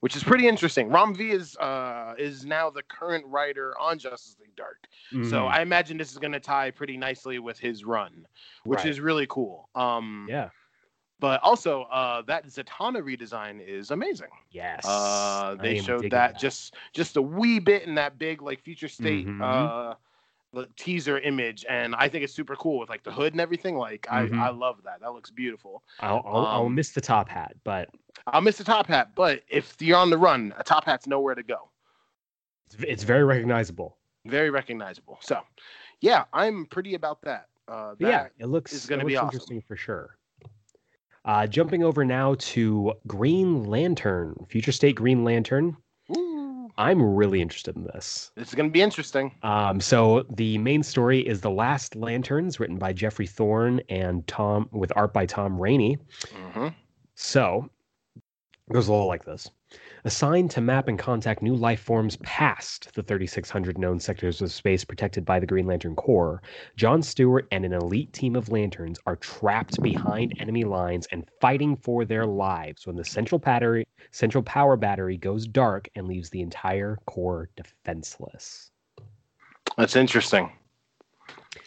which 0.00 0.16
is 0.16 0.24
pretty 0.24 0.48
interesting. 0.48 0.88
Ram 0.88 1.14
V 1.14 1.30
is 1.30 1.56
uh, 1.56 2.14
is 2.18 2.44
now 2.44 2.70
the 2.70 2.82
current 2.82 3.24
writer 3.26 3.74
on 3.78 3.98
Justice 3.98 4.36
League 4.40 4.56
Dark, 4.56 4.88
mm-hmm. 5.12 5.28
so 5.28 5.46
I 5.46 5.60
imagine 5.60 5.98
this 5.98 6.12
is 6.12 6.18
going 6.18 6.32
to 6.32 6.40
tie 6.40 6.70
pretty 6.70 6.96
nicely 6.96 7.38
with 7.38 7.58
his 7.58 7.84
run, 7.84 8.26
which 8.64 8.78
right. 8.78 8.88
is 8.88 9.00
really 9.00 9.26
cool. 9.28 9.68
Um, 9.74 10.26
yeah. 10.28 10.50
But 11.20 11.42
also, 11.42 11.82
uh, 11.84 12.22
that 12.22 12.46
Zatanna 12.46 13.02
redesign 13.02 13.60
is 13.66 13.90
amazing. 13.90 14.28
Yes, 14.50 14.84
uh, 14.86 15.56
they 15.60 15.80
showed 15.80 16.04
that, 16.04 16.10
that, 16.10 16.38
just 16.38 16.74
just 16.92 17.16
a 17.16 17.22
wee 17.22 17.58
bit 17.58 17.82
in 17.82 17.96
that 17.96 18.18
big 18.18 18.40
like 18.40 18.62
future 18.62 18.88
state 18.88 19.26
mm-hmm. 19.26 19.42
uh, 19.42 19.94
teaser 20.76 21.18
image, 21.18 21.66
and 21.68 21.94
I 21.96 22.08
think 22.08 22.22
it's 22.22 22.32
super 22.32 22.54
cool 22.54 22.78
with 22.78 22.88
like 22.88 23.02
the 23.02 23.10
hood 23.10 23.32
and 23.34 23.40
everything. 23.40 23.76
Like 23.76 24.02
mm-hmm. 24.02 24.40
I, 24.40 24.46
I 24.46 24.50
love 24.50 24.76
that. 24.84 25.00
That 25.00 25.12
looks 25.12 25.30
beautiful. 25.30 25.82
I'll 25.98 26.22
I'll, 26.24 26.36
um, 26.36 26.46
I'll, 26.46 26.68
miss 26.68 26.92
the 26.92 27.00
top 27.00 27.28
hat, 27.28 27.56
but 27.64 27.88
I'll 28.28 28.40
miss 28.40 28.58
the 28.58 28.64
top 28.64 28.86
hat. 28.86 29.10
But 29.16 29.42
if 29.48 29.74
you're 29.80 29.98
on 29.98 30.10
the 30.10 30.18
run, 30.18 30.54
a 30.56 30.62
top 30.62 30.84
hat's 30.84 31.08
nowhere 31.08 31.34
to 31.34 31.42
go. 31.42 31.68
It's, 32.66 32.76
it's 32.84 33.02
very 33.02 33.24
recognizable. 33.24 33.96
Very 34.26 34.50
recognizable. 34.50 35.18
So, 35.20 35.40
yeah, 36.00 36.24
I'm 36.32 36.66
pretty 36.66 36.94
about 36.94 37.22
that. 37.22 37.46
Uh, 37.66 37.94
that 37.98 38.08
yeah, 38.08 38.26
it 38.38 38.46
looks 38.46 38.72
is 38.72 38.86
going 38.86 39.00
to 39.00 39.06
be 39.06 39.16
awesome. 39.16 39.28
interesting 39.28 39.62
for 39.62 39.76
sure. 39.76 40.17
Uh, 41.28 41.46
jumping 41.46 41.84
over 41.84 42.06
now 42.06 42.34
to 42.38 42.94
Green 43.06 43.64
Lantern, 43.64 44.34
Future 44.48 44.72
State 44.72 44.96
Green 44.96 45.24
Lantern. 45.24 45.76
Ooh. 46.16 46.70
I'm 46.78 47.02
really 47.02 47.42
interested 47.42 47.76
in 47.76 47.84
this. 47.84 48.30
This 48.34 48.48
is 48.48 48.54
going 48.54 48.70
to 48.70 48.72
be 48.72 48.80
interesting. 48.80 49.34
Um, 49.42 49.78
so 49.78 50.24
the 50.30 50.56
main 50.56 50.82
story 50.82 51.20
is 51.20 51.42
The 51.42 51.50
Last 51.50 51.94
Lanterns, 51.96 52.58
written 52.58 52.78
by 52.78 52.94
Geoffrey 52.94 53.26
Thorne 53.26 53.82
and 53.90 54.26
Tom, 54.26 54.70
with 54.72 54.90
art 54.96 55.12
by 55.12 55.26
Tom 55.26 55.60
Rainey. 55.60 55.98
Mm-hmm. 56.28 56.68
So 57.14 57.68
it 58.16 58.72
goes 58.72 58.88
a 58.88 58.92
little 58.92 59.06
like 59.06 59.26
this 59.26 59.50
assigned 60.04 60.50
to 60.52 60.60
map 60.60 60.88
and 60.88 60.98
contact 60.98 61.42
new 61.42 61.54
life 61.54 61.80
forms 61.80 62.16
past 62.16 62.92
the 62.94 63.02
3,600 63.02 63.78
known 63.78 63.98
sectors 63.98 64.40
of 64.42 64.52
space 64.52 64.84
protected 64.84 65.24
by 65.24 65.38
the 65.38 65.46
Green 65.46 65.66
Lantern 65.66 65.96
Corps, 65.96 66.42
John 66.76 67.02
Stewart 67.02 67.46
and 67.50 67.64
an 67.64 67.72
elite 67.72 68.12
team 68.12 68.36
of 68.36 68.48
lanterns 68.48 68.98
are 69.06 69.16
trapped 69.16 69.82
behind 69.82 70.34
enemy 70.38 70.64
lines 70.64 71.06
and 71.12 71.28
fighting 71.40 71.76
for 71.76 72.04
their 72.04 72.26
lives 72.26 72.86
when 72.86 72.96
the 72.96 73.04
central 73.04 73.38
battery, 73.38 73.86
central 74.10 74.42
power 74.42 74.76
battery 74.76 75.16
goes 75.16 75.46
dark 75.46 75.88
and 75.94 76.06
leaves 76.06 76.30
the 76.30 76.40
entire 76.40 76.98
Corps 77.06 77.48
defenseless. 77.56 78.70
That's 79.76 79.96
interesting. 79.96 80.50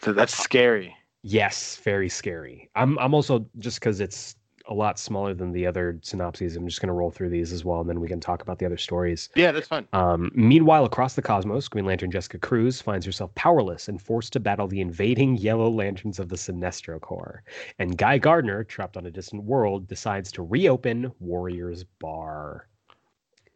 So 0.02 0.12
that's 0.12 0.36
scary. 0.36 0.94
Yes, 1.22 1.76
very 1.84 2.08
scary. 2.08 2.68
I'm 2.74 2.98
I'm 2.98 3.14
also 3.14 3.46
just 3.58 3.78
because 3.78 4.00
it's 4.00 4.34
a 4.68 4.74
lot 4.74 4.98
smaller 4.98 5.34
than 5.34 5.52
the 5.52 5.66
other 5.66 5.98
synopses. 6.02 6.56
I'm 6.56 6.66
just 6.66 6.80
going 6.80 6.88
to 6.88 6.92
roll 6.94 7.10
through 7.10 7.30
these 7.30 7.52
as 7.52 7.64
well, 7.64 7.80
and 7.80 7.88
then 7.88 8.00
we 8.00 8.08
can 8.08 8.20
talk 8.20 8.42
about 8.42 8.58
the 8.58 8.66
other 8.66 8.76
stories. 8.76 9.28
Yeah, 9.34 9.52
that's 9.52 9.68
fine. 9.68 9.86
Um, 9.92 10.30
meanwhile, 10.34 10.84
across 10.84 11.14
the 11.14 11.22
cosmos, 11.22 11.68
Green 11.68 11.86
Lantern 11.86 12.10
Jessica 12.10 12.38
Cruz 12.38 12.80
finds 12.80 13.06
herself 13.06 13.34
powerless 13.34 13.88
and 13.88 14.00
forced 14.00 14.32
to 14.34 14.40
battle 14.40 14.68
the 14.68 14.80
invading 14.80 15.36
Yellow 15.36 15.70
Lanterns 15.70 16.18
of 16.18 16.28
the 16.28 16.36
Sinestro 16.36 17.00
Corps. 17.00 17.42
And 17.78 17.98
Guy 17.98 18.18
Gardner, 18.18 18.64
trapped 18.64 18.96
on 18.96 19.06
a 19.06 19.10
distant 19.10 19.44
world, 19.44 19.88
decides 19.88 20.32
to 20.32 20.42
reopen 20.42 21.12
Warrior's 21.20 21.84
Bar. 21.84 22.68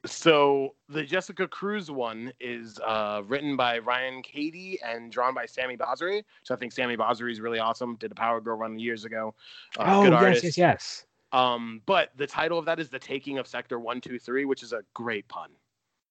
So 0.07 0.75
the 0.89 1.03
Jessica 1.03 1.47
Cruz 1.47 1.91
one 1.91 2.33
is 2.41 2.79
uh, 2.85 3.23
written 3.27 3.57
by 3.57 3.79
Ryan 3.79 4.23
Cady 4.23 4.79
and 4.85 5.11
drawn 5.11 5.35
by 5.35 5.47
Sami 5.47 5.77
Basri. 5.77 6.23
So 6.43 6.55
I 6.55 6.59
think 6.59 6.73
Sami 6.73 6.97
Basri 6.97 7.31
is 7.31 7.41
really 7.41 7.59
awesome. 7.59 7.97
Did 7.97 8.13
a 8.13 8.15
Power 8.15 8.41
Girl 8.41 8.57
run 8.57 8.79
years 8.79 9.05
ago. 9.05 9.35
Uh, 9.79 9.85
oh 9.87 10.05
yes, 10.05 10.13
artist. 10.13 10.45
yes, 10.45 10.59
yes. 10.59 11.07
Um, 11.33 11.83
but 11.87 12.11
the 12.17 12.27
title 12.27 12.59
of 12.59 12.65
that 12.67 12.79
is 12.79 12.89
The 12.89 12.99
Taking 12.99 13.39
of 13.39 13.47
Sector 13.47 13.79
One 13.81 14.01
Two 14.01 14.19
Three, 14.19 14.45
which 14.45 14.63
is 14.63 14.73
a 14.73 14.83
great 14.95 15.27
pun. 15.29 15.51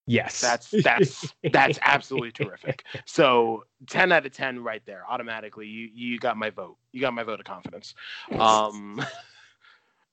Yes, 0.07 0.39
that's 0.39 0.69
that's 0.83 1.33
that's 1.51 1.79
absolutely 1.81 2.31
terrific. 2.31 2.83
So 3.05 3.63
ten 3.87 4.11
out 4.11 4.25
of 4.25 4.33
ten 4.33 4.63
right 4.63 4.83
there, 4.85 5.03
automatically. 5.09 5.67
You 5.67 5.89
you 5.93 6.19
got 6.19 6.37
my 6.37 6.49
vote. 6.49 6.77
You 6.91 7.01
got 7.01 7.13
my 7.13 7.23
vote 7.23 7.39
of 7.39 7.45
confidence. 7.45 7.95
Um. 8.37 9.03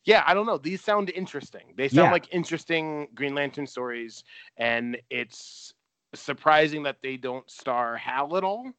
yeah, 0.04 0.24
I 0.26 0.34
don't 0.34 0.46
know. 0.46 0.58
These 0.58 0.82
sound 0.82 1.10
interesting. 1.10 1.74
They 1.76 1.88
sound 1.88 2.06
yeah. 2.06 2.12
like 2.12 2.32
interesting 2.32 3.08
Green 3.14 3.34
Lantern 3.34 3.66
stories, 3.66 4.24
and 4.56 4.96
it's 5.10 5.72
surprising 6.14 6.82
that 6.82 6.96
they 7.02 7.16
don't 7.16 7.48
star 7.50 7.96
Hal 7.96 8.36
at 8.36 8.44
all 8.44 8.72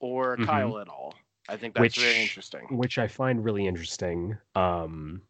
or 0.00 0.36
mm-hmm. 0.36 0.44
Kyle 0.44 0.78
at 0.78 0.88
all. 0.88 1.14
I 1.48 1.56
think 1.56 1.74
that's 1.74 1.82
which, 1.82 1.98
very 1.98 2.20
interesting. 2.20 2.66
Which 2.70 2.98
I 2.98 3.08
find 3.08 3.44
really 3.44 3.66
interesting. 3.66 4.36
Um, 4.54 5.22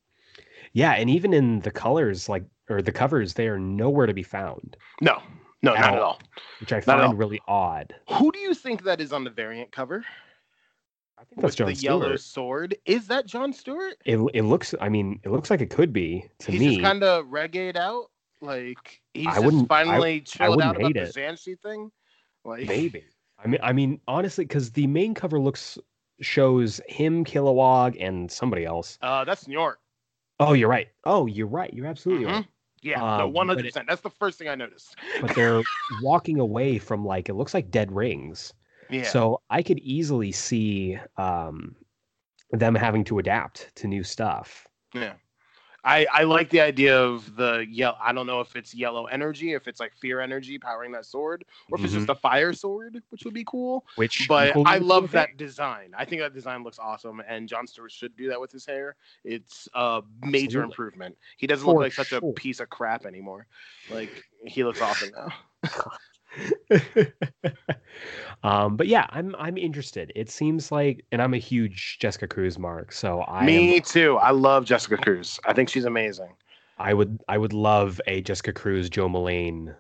yeah, 0.73 0.93
and 0.93 1.11
even 1.11 1.33
in 1.33 1.61
the 1.61 1.71
colors, 1.71 2.29
like 2.29 2.45
or 2.69 2.83
the 2.83 2.93
covers, 2.93 3.35
they 3.35 3.49
are 3.49 3.59
nowhere 3.59 4.07
to 4.07 4.15
be 4.15 4.23
found. 4.23 4.77
No, 5.01 5.21
no, 5.63 5.75
at 5.75 5.81
not 5.81 5.91
all, 5.91 5.97
at 5.97 6.03
all. 6.03 6.21
Which 6.61 6.73
I 6.73 6.81
find 6.81 7.19
really 7.19 7.41
odd. 7.49 7.95
Who 8.11 8.31
do 8.31 8.39
you 8.39 8.55
think 8.55 8.85
that 8.85 9.01
is 9.01 9.13
on 9.13 9.25
the 9.25 9.31
variant 9.31 9.73
cover? 9.73 10.05
I 11.21 11.25
think 11.25 11.43
that's 11.43 11.55
John 11.55 11.69
the 11.69 11.75
Stewart. 11.75 12.03
yellow 12.03 12.17
sword. 12.17 12.77
Is 12.87 13.07
that 13.09 13.27
John 13.27 13.53
Stewart? 13.53 13.97
It 14.07 14.19
it 14.33 14.43
looks. 14.43 14.75
I 14.81 14.89
mean, 14.89 15.21
it 15.23 15.31
looks 15.31 15.51
like 15.51 15.61
it 15.61 15.69
could 15.69 15.93
be 15.93 16.25
to 16.41 16.51
he's 16.51 16.61
me. 16.61 16.69
He's 16.69 16.81
kind 16.81 17.05
of 17.05 17.27
reggae 17.27 17.77
out. 17.77 18.07
Like 18.41 19.03
he's 19.13 19.27
I 19.27 19.43
just 19.43 19.67
finally 19.67 20.15
I, 20.15 20.21
chilled 20.21 20.63
I 20.63 20.67
out 20.69 20.77
about 20.77 20.97
it. 20.97 21.13
the 21.15 21.21
Xanshi 21.21 21.61
thing. 21.61 21.91
Like 22.45 22.67
maybe. 22.67 23.05
I 23.43 23.49
mean, 23.49 23.61
I 23.63 23.73
mean, 23.73 24.01
honestly, 24.09 24.45
because 24.45 24.71
the 24.71 24.87
main 24.87 25.13
cover 25.15 25.39
looks 25.39 25.79
shows 26.23 26.81
him, 26.89 27.25
Kilowog, 27.25 27.97
and 28.01 28.31
somebody 28.31 28.65
else. 28.65 28.99
Uh, 29.03 29.25
that's 29.25 29.47
New 29.47 29.53
York. 29.53 29.79
Oh, 30.39 30.55
you're 30.55 30.69
right. 30.69 30.89
Oh, 31.05 31.27
you're 31.27 31.47
right. 31.47 31.73
You're 31.73 31.87
absolutely 31.87 32.25
mm-hmm. 32.25 32.35
right. 32.37 32.47
Yeah, 32.83 33.25
um, 33.25 33.35
one 33.35 33.49
hundred 33.49 33.67
percent. 33.67 33.87
That's 33.87 34.01
the 34.01 34.09
first 34.09 34.39
thing 34.39 34.49
I 34.49 34.55
noticed. 34.55 34.97
but 35.21 35.35
they're 35.35 35.63
walking 36.03 36.41
away 36.41 36.79
from 36.79 37.05
like 37.05 37.29
it 37.29 37.35
looks 37.35 37.53
like 37.53 37.71
dead 37.71 37.93
rings. 37.93 38.55
Yeah. 38.91 39.05
So 39.05 39.41
I 39.51 39.63
could 39.63 39.79
easily 39.81 40.33
see 40.33 40.99
um, 41.17 41.75
them 42.51 42.75
having 42.75 43.05
to 43.05 43.19
adapt 43.19 43.75
to 43.77 43.87
new 43.87 44.03
stuff. 44.03 44.67
Yeah. 44.95 45.15
I, 45.85 46.07
I 46.13 46.25
like 46.25 46.51
the 46.51 46.61
idea 46.61 47.01
of 47.01 47.37
the 47.37 47.67
yellow. 47.69 47.97
I 48.03 48.13
don't 48.13 48.27
know 48.27 48.41
if 48.41 48.55
it's 48.55 48.75
yellow 48.75 49.07
energy, 49.07 49.55
if 49.55 49.67
it's 49.67 49.81
like 49.81 49.95
fear 49.95 50.21
energy 50.21 50.59
powering 50.59 50.93
that 50.93 51.07
sword, 51.07 51.45
or 51.71 51.77
if 51.77 51.79
mm-hmm. 51.79 51.85
it's 51.87 51.95
just 51.95 52.03
mm-hmm. 52.05 52.13
a 52.13 52.17
fire 52.17 52.53
sword, 52.53 53.03
which 53.09 53.25
would 53.25 53.33
be 53.33 53.45
cool. 53.45 53.87
Which, 53.97 54.27
but 54.29 54.55
I 54.67 54.79
love 54.79 55.11
that 55.13 55.37
design. 55.39 55.93
I 55.97 56.05
think 56.05 56.21
that 56.21 56.35
design 56.35 56.65
looks 56.65 56.79
awesome, 56.79 57.23
and 57.27 57.49
John 57.49 57.67
Stewart 57.67 57.93
should 57.93 58.15
do 58.17 58.29
that 58.29 58.39
with 58.39 58.53
his 58.53 58.67
hair. 58.67 58.97
It's 59.25 59.69
a 59.75 60.03
major 60.23 60.61
Absolutely. 60.61 60.65
improvement. 60.65 61.19
He 61.39 61.47
doesn't 61.47 61.65
For 61.65 61.73
look 61.73 61.83
like 61.83 61.93
such 61.95 62.13
a 62.13 62.21
piece 62.33 62.61
of 62.61 62.69
crap 62.69 63.07
anymore. 63.07 63.47
Like 63.91 64.11
he 64.45 64.65
looks 64.65 64.83
awesome 64.83 65.11
now. 65.17 65.33
um, 68.43 68.77
but 68.77 68.87
yeah, 68.87 69.07
I'm 69.11 69.35
I'm 69.39 69.57
interested. 69.57 70.13
It 70.15 70.31
seems 70.31 70.71
like, 70.71 71.05
and 71.13 71.21
I'm 71.21 71.35
a 71.35 71.39
huge 71.39 71.99
Jessica 72.01 72.27
Cruz 72.29 72.59
mark, 72.59 72.93
so 72.93 73.23
I. 73.23 73.45
Me 73.45 73.77
am, 73.77 73.83
too. 73.83 74.17
I 74.17 74.31
love 74.31 74.65
Jessica 74.65 74.97
Cruz. 74.97 75.41
I 75.45 75.53
think 75.53 75.69
she's 75.69 75.85
amazing. 75.85 76.35
I 76.79 76.95
would 76.95 77.21
I 77.29 77.39
would 77.39 77.53
love 77.53 78.01
a 78.07 78.23
Jessica 78.23 78.53
Cruz 78.53 78.89
Jo 78.89 79.09
Mullein 79.09 79.75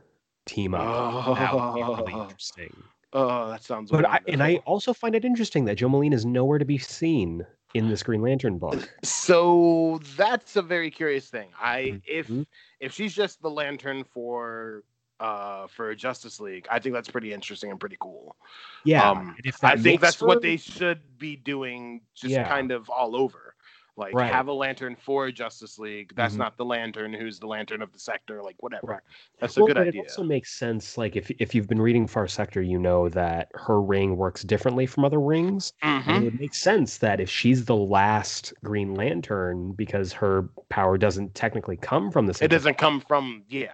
team 0.46 0.74
up. 0.74 0.82
Oh, 0.86 1.34
that 1.34 1.54
would 1.54 1.74
be 1.74 1.82
really 1.82 2.12
oh. 2.12 2.22
interesting. 2.24 2.82
Oh, 3.12 3.50
that 3.50 3.64
sounds. 3.64 3.90
But 3.90 4.04
I, 4.06 4.20
and 4.28 4.42
I 4.42 4.56
also 4.66 4.92
find 4.92 5.14
it 5.14 5.24
interesting 5.24 5.64
that 5.64 5.76
Jo 5.76 5.88
Mullein 5.88 6.12
is 6.12 6.24
nowhere 6.24 6.58
to 6.58 6.64
be 6.64 6.78
seen 6.78 7.44
in 7.74 7.88
this 7.88 8.02
Green 8.02 8.22
Lantern 8.22 8.58
book. 8.58 8.88
So 9.02 10.00
that's 10.16 10.56
a 10.56 10.62
very 10.62 10.90
curious 10.90 11.28
thing. 11.28 11.48
I 11.60 11.80
mm-hmm. 11.80 11.98
if 12.06 12.46
if 12.80 12.92
she's 12.92 13.14
just 13.14 13.40
the 13.42 13.50
lantern 13.50 14.04
for 14.04 14.84
uh, 15.20 15.66
for 15.68 15.94
Justice 15.94 16.40
League. 16.40 16.66
I 16.70 16.78
think 16.78 16.94
that's 16.94 17.08
pretty 17.08 17.32
interesting 17.32 17.70
and 17.70 17.78
pretty 17.78 17.98
cool. 18.00 18.36
Yeah, 18.84 19.08
um, 19.08 19.36
I 19.62 19.76
think 19.76 20.00
that's 20.00 20.16
for... 20.16 20.26
what 20.26 20.42
they 20.42 20.56
should 20.56 21.00
be 21.18 21.36
doing, 21.36 22.00
just 22.14 22.32
yeah. 22.32 22.48
kind 22.48 22.72
of 22.72 22.88
all 22.88 23.14
over. 23.14 23.54
Like 23.96 24.14
right. 24.14 24.32
have 24.32 24.48
a 24.48 24.52
lantern 24.52 24.96
for 24.96 25.30
Justice 25.30 25.78
League. 25.78 26.14
That's 26.16 26.32
mm-hmm. 26.32 26.42
not 26.42 26.56
the 26.56 26.64
lantern 26.64 27.12
who's 27.12 27.38
the 27.38 27.46
lantern 27.46 27.82
of 27.82 27.92
the 27.92 27.98
sector. 27.98 28.42
Like 28.42 28.56
whatever. 28.60 28.86
Right. 28.86 29.00
That's 29.40 29.58
a 29.58 29.60
well, 29.60 29.66
good 29.66 29.74
but 29.74 29.88
idea. 29.88 30.02
It 30.02 30.08
also 30.08 30.24
makes 30.24 30.58
sense. 30.58 30.96
Like 30.96 31.16
if 31.16 31.30
if 31.32 31.54
you've 31.54 31.68
been 31.68 31.82
reading 31.82 32.06
Far 32.06 32.26
Sector, 32.26 32.62
you 32.62 32.78
know 32.78 33.10
that 33.10 33.50
her 33.54 33.78
ring 33.78 34.16
works 34.16 34.42
differently 34.42 34.86
from 34.86 35.04
other 35.04 35.20
rings. 35.20 35.74
Mm-hmm. 35.82 36.10
And 36.10 36.22
it 36.22 36.32
would 36.32 36.40
make 36.40 36.54
sense 36.54 36.96
that 36.98 37.20
if 37.20 37.28
she's 37.28 37.66
the 37.66 37.76
last 37.76 38.54
Green 38.64 38.94
Lantern, 38.94 39.72
because 39.72 40.14
her 40.14 40.48
power 40.70 40.96
doesn't 40.96 41.34
technically 41.34 41.76
come 41.76 42.10
from 42.10 42.26
the. 42.26 42.38
It 42.42 42.48
doesn't 42.48 42.78
come 42.78 43.02
from 43.02 43.42
yeah 43.50 43.72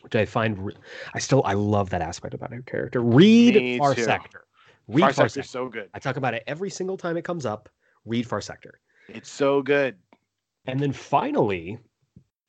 which 0.00 0.14
I 0.16 0.24
find 0.24 0.72
I 1.14 1.18
still 1.18 1.42
I 1.44 1.54
love 1.54 1.90
that 1.90 2.02
aspect 2.02 2.34
about 2.34 2.52
her 2.52 2.62
character. 2.62 3.00
Read 3.00 3.54
Me 3.54 3.78
Far 3.78 3.94
too. 3.94 4.04
Sector. 4.04 4.44
Read 4.88 5.02
Far, 5.02 5.12
Far 5.12 5.28
Sector 5.28 5.48
so 5.48 5.68
good. 5.68 5.88
I 5.94 5.98
talk 5.98 6.16
about 6.16 6.34
it 6.34 6.42
every 6.46 6.70
single 6.70 6.96
time 6.96 7.16
it 7.16 7.24
comes 7.24 7.46
up. 7.46 7.68
Read 8.04 8.26
Far 8.26 8.40
Sector. 8.40 8.80
It's 9.08 9.30
so 9.30 9.62
good. 9.62 9.96
And 10.66 10.80
then 10.80 10.92
finally, 10.92 11.78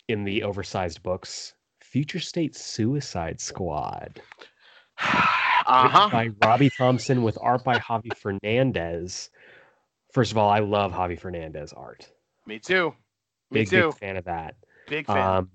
in 0.08 0.24
the 0.24 0.44
oversized 0.44 1.02
books, 1.04 1.54
Future 1.80 2.20
State 2.20 2.56
Suicide 2.56 3.40
Squad. 3.42 4.22
uh-huh. 5.00 6.10
By 6.12 6.30
Robbie 6.44 6.70
Thompson 6.70 7.24
with 7.24 7.38
art 7.42 7.64
by 7.64 7.78
Javi 7.78 8.16
Fernandez. 8.16 9.30
First 10.12 10.32
of 10.32 10.38
all, 10.38 10.50
I 10.50 10.60
love 10.60 10.92
Javi 10.92 11.20
Fernandez 11.20 11.74
art. 11.74 12.10
Me 12.46 12.60
too. 12.60 12.94
Me 13.50 13.62
big, 13.62 13.70
too. 13.70 13.90
big 13.90 13.98
fan 13.98 14.18
of 14.18 14.26
that. 14.26 14.56
Big 14.88 15.06
fan. 15.06 15.18
Um, 15.18 15.50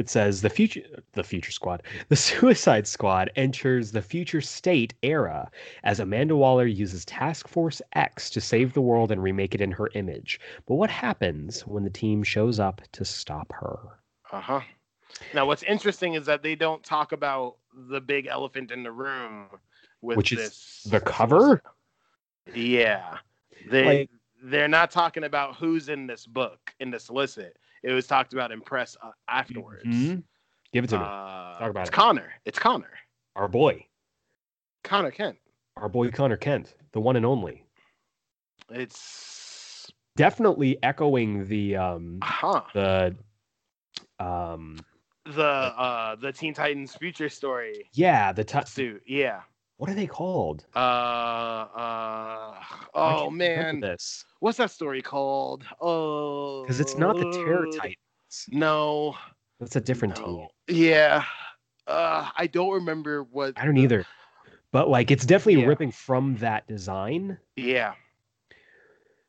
it 0.00 0.10
says 0.10 0.42
the 0.42 0.50
future 0.50 0.82
the 1.12 1.22
future 1.22 1.52
squad 1.52 1.82
the 2.08 2.16
suicide 2.30 2.86
squad 2.86 3.30
enters 3.36 3.92
the 3.92 4.02
future 4.02 4.40
state 4.40 4.94
era 5.02 5.48
as 5.84 6.00
amanda 6.00 6.34
waller 6.34 6.66
uses 6.66 7.04
task 7.04 7.46
force 7.46 7.80
x 7.92 8.30
to 8.30 8.40
save 8.40 8.72
the 8.72 8.80
world 8.80 9.12
and 9.12 9.22
remake 9.22 9.54
it 9.54 9.60
in 9.60 9.70
her 9.70 9.90
image. 9.94 10.40
But 10.66 10.74
what 10.74 10.90
happens 10.90 11.66
when 11.66 11.84
the 11.84 11.90
team 11.90 12.22
shows 12.22 12.58
up 12.58 12.80
to 12.92 13.04
stop 13.04 13.52
her? 13.52 13.78
Uh-huh. 14.32 14.60
Now 15.34 15.46
what's 15.46 15.62
interesting 15.64 16.14
is 16.14 16.26
that 16.26 16.42
they 16.42 16.54
don't 16.54 16.82
talk 16.82 17.12
about 17.12 17.56
the 17.72 18.00
big 18.00 18.26
elephant 18.26 18.70
in 18.70 18.82
the 18.82 18.92
room 18.92 19.46
with 20.00 20.16
which 20.16 20.30
this 20.30 20.82
is 20.84 20.90
the 20.90 21.00
cover? 21.00 21.62
Yeah. 22.54 23.18
They 23.68 23.84
like, 23.84 24.10
they're 24.42 24.68
not 24.68 24.90
talking 24.90 25.24
about 25.24 25.56
who's 25.56 25.88
in 25.88 26.06
this 26.06 26.26
book 26.26 26.74
in 26.80 26.90
the 26.90 26.98
solicit 26.98 27.58
it 27.82 27.92
was 27.92 28.06
talked 28.06 28.32
about 28.32 28.52
in 28.52 28.60
press 28.60 28.96
uh, 29.02 29.10
afterwards. 29.28 29.84
Mm-hmm. 29.86 30.20
Give 30.72 30.84
it 30.84 30.88
to 30.88 30.98
me. 30.98 31.04
Uh, 31.04 31.58
Talk 31.58 31.70
about 31.70 31.80
it's 31.82 31.90
it. 31.90 31.92
Connor. 31.92 32.32
It's 32.44 32.58
Connor. 32.58 32.90
Our 33.36 33.48
boy. 33.48 33.84
Connor 34.84 35.10
Kent. 35.10 35.36
Our 35.76 35.88
boy 35.88 36.10
Connor 36.10 36.36
Kent, 36.36 36.74
the 36.92 37.00
one 37.00 37.16
and 37.16 37.26
only. 37.26 37.64
It's 38.70 39.90
definitely 40.16 40.78
echoing 40.82 41.46
the 41.46 41.76
um 41.76 42.18
huh. 42.22 42.62
the 42.74 43.16
um 44.18 44.78
the 45.24 45.42
uh 45.42 46.16
the 46.16 46.32
Teen 46.32 46.54
Titans 46.54 46.94
future 46.94 47.28
story. 47.28 47.88
Yeah, 47.92 48.32
the 48.32 48.44
t- 48.44 48.64
suit. 48.66 49.02
Yeah. 49.06 49.40
What 49.80 49.88
are 49.88 49.94
they 49.94 50.06
called? 50.06 50.66
Uh, 50.76 50.78
uh, 50.78 52.54
oh 52.92 53.30
man, 53.30 53.80
this. 53.80 54.26
What's 54.40 54.58
that 54.58 54.70
story 54.70 55.00
called? 55.00 55.64
Oh, 55.80 56.60
because 56.60 56.80
it's 56.80 56.98
not 56.98 57.16
the 57.16 57.30
Terror 57.30 57.64
Titans. 57.64 57.96
No, 58.50 59.16
that's 59.58 59.76
a 59.76 59.80
different 59.80 60.18
no. 60.18 60.50
team. 60.68 60.76
Yeah, 60.76 61.24
uh, 61.86 62.28
I 62.36 62.46
don't 62.46 62.74
remember 62.74 63.22
what. 63.22 63.54
I 63.56 63.64
don't 63.64 63.76
the... 63.76 63.80
either, 63.80 64.04
but 64.70 64.90
like 64.90 65.10
it's 65.10 65.24
definitely 65.24 65.62
yeah. 65.62 65.68
ripping 65.68 65.92
from 65.92 66.36
that 66.36 66.68
design. 66.68 67.38
Yeah. 67.56 67.94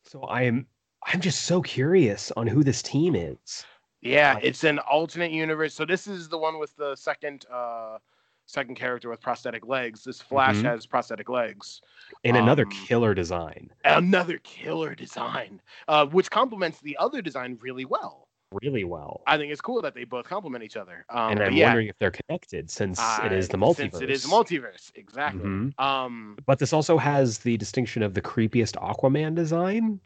So 0.04 0.24
I 0.24 0.42
am, 0.42 0.68
I'm 1.06 1.22
just 1.22 1.44
so 1.44 1.62
curious 1.62 2.30
on 2.36 2.46
who 2.46 2.62
this 2.62 2.82
team 2.82 3.16
is. 3.16 3.64
Yeah, 4.02 4.38
it's 4.44 4.66
an 4.66 4.80
alternate 4.80 5.32
universe. 5.32 5.74
So 5.74 5.86
this 5.86 6.08
is 6.08 6.28
the 6.28 6.38
one 6.38 6.60
with 6.60 6.76
the 6.76 6.98
second. 6.98 7.46
uh 7.50 8.00
second 8.46 8.76
character 8.76 9.10
with 9.10 9.22
prosthetic 9.22 9.66
legs. 9.68 10.04
This 10.04 10.22
Flash 10.22 10.58
mm-hmm. 10.58 10.66
has 10.66 10.86
prosthetic 10.86 11.30
legs. 11.30 11.82
And 12.24 12.38
um, 12.38 12.44
another 12.44 12.66
killer 12.66 13.14
design. 13.14 13.70
Another 13.86 14.40
killer 14.44 14.96
design, 14.96 15.62
uh, 15.88 16.06
which 16.08 16.30
complements 16.30 16.80
the 16.82 16.98
other 16.98 17.22
design 17.22 17.58
really 17.62 17.86
well. 17.86 18.28
Really 18.62 18.84
well. 18.84 19.22
I 19.28 19.38
think 19.38 19.52
it's 19.52 19.62
cool 19.62 19.82
that 19.82 19.96
they 19.96 20.04
both 20.04 20.26
complement 20.26 20.62
each 20.64 20.76
other. 20.76 21.06
Um, 21.10 21.32
and 21.32 21.40
I'm 21.42 21.54
yeah. 21.54 21.68
wondering 21.68 21.88
if 21.88 21.98
they're 22.00 22.12
connected 22.12 22.70
since 22.70 23.00
uh, 23.00 23.22
it 23.24 23.32
is 23.32 23.48
the 23.48 23.58
multiverse. 23.58 23.78
Since 23.78 24.02
it 24.02 24.10
is 24.10 24.24
the 24.24 24.30
multiverse, 24.30 24.92
exactly. 24.96 25.46
Mm-hmm. 25.46 25.82
Um, 25.82 26.38
but 26.46 26.60
this 26.60 26.74
also 26.74 26.98
has 26.98 27.40
the 27.40 27.56
distinction 27.56 28.04
of 28.04 28.14
the 28.14 28.22
creepiest 28.22 28.74
Aquaman 28.76 29.36
design 29.36 30.02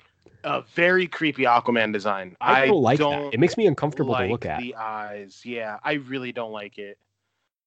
a 0.46 0.62
very 0.76 1.08
creepy 1.08 1.44
Aquaman 1.44 1.92
design. 1.92 2.38
I 2.40 2.68
don't 2.68 2.82
like 2.82 3.00
don't 3.00 3.24
that. 3.24 3.34
It 3.34 3.40
makes 3.40 3.58
me 3.58 3.66
uncomfortable 3.66 4.12
like 4.12 4.28
to 4.28 4.32
look 4.32 4.46
at. 4.46 4.62
The 4.62 4.76
eyes, 4.76 5.42
yeah, 5.44 5.80
I 5.84 5.94
really 5.94 6.32
don't 6.32 6.52
like 6.52 6.78
it 6.78 7.00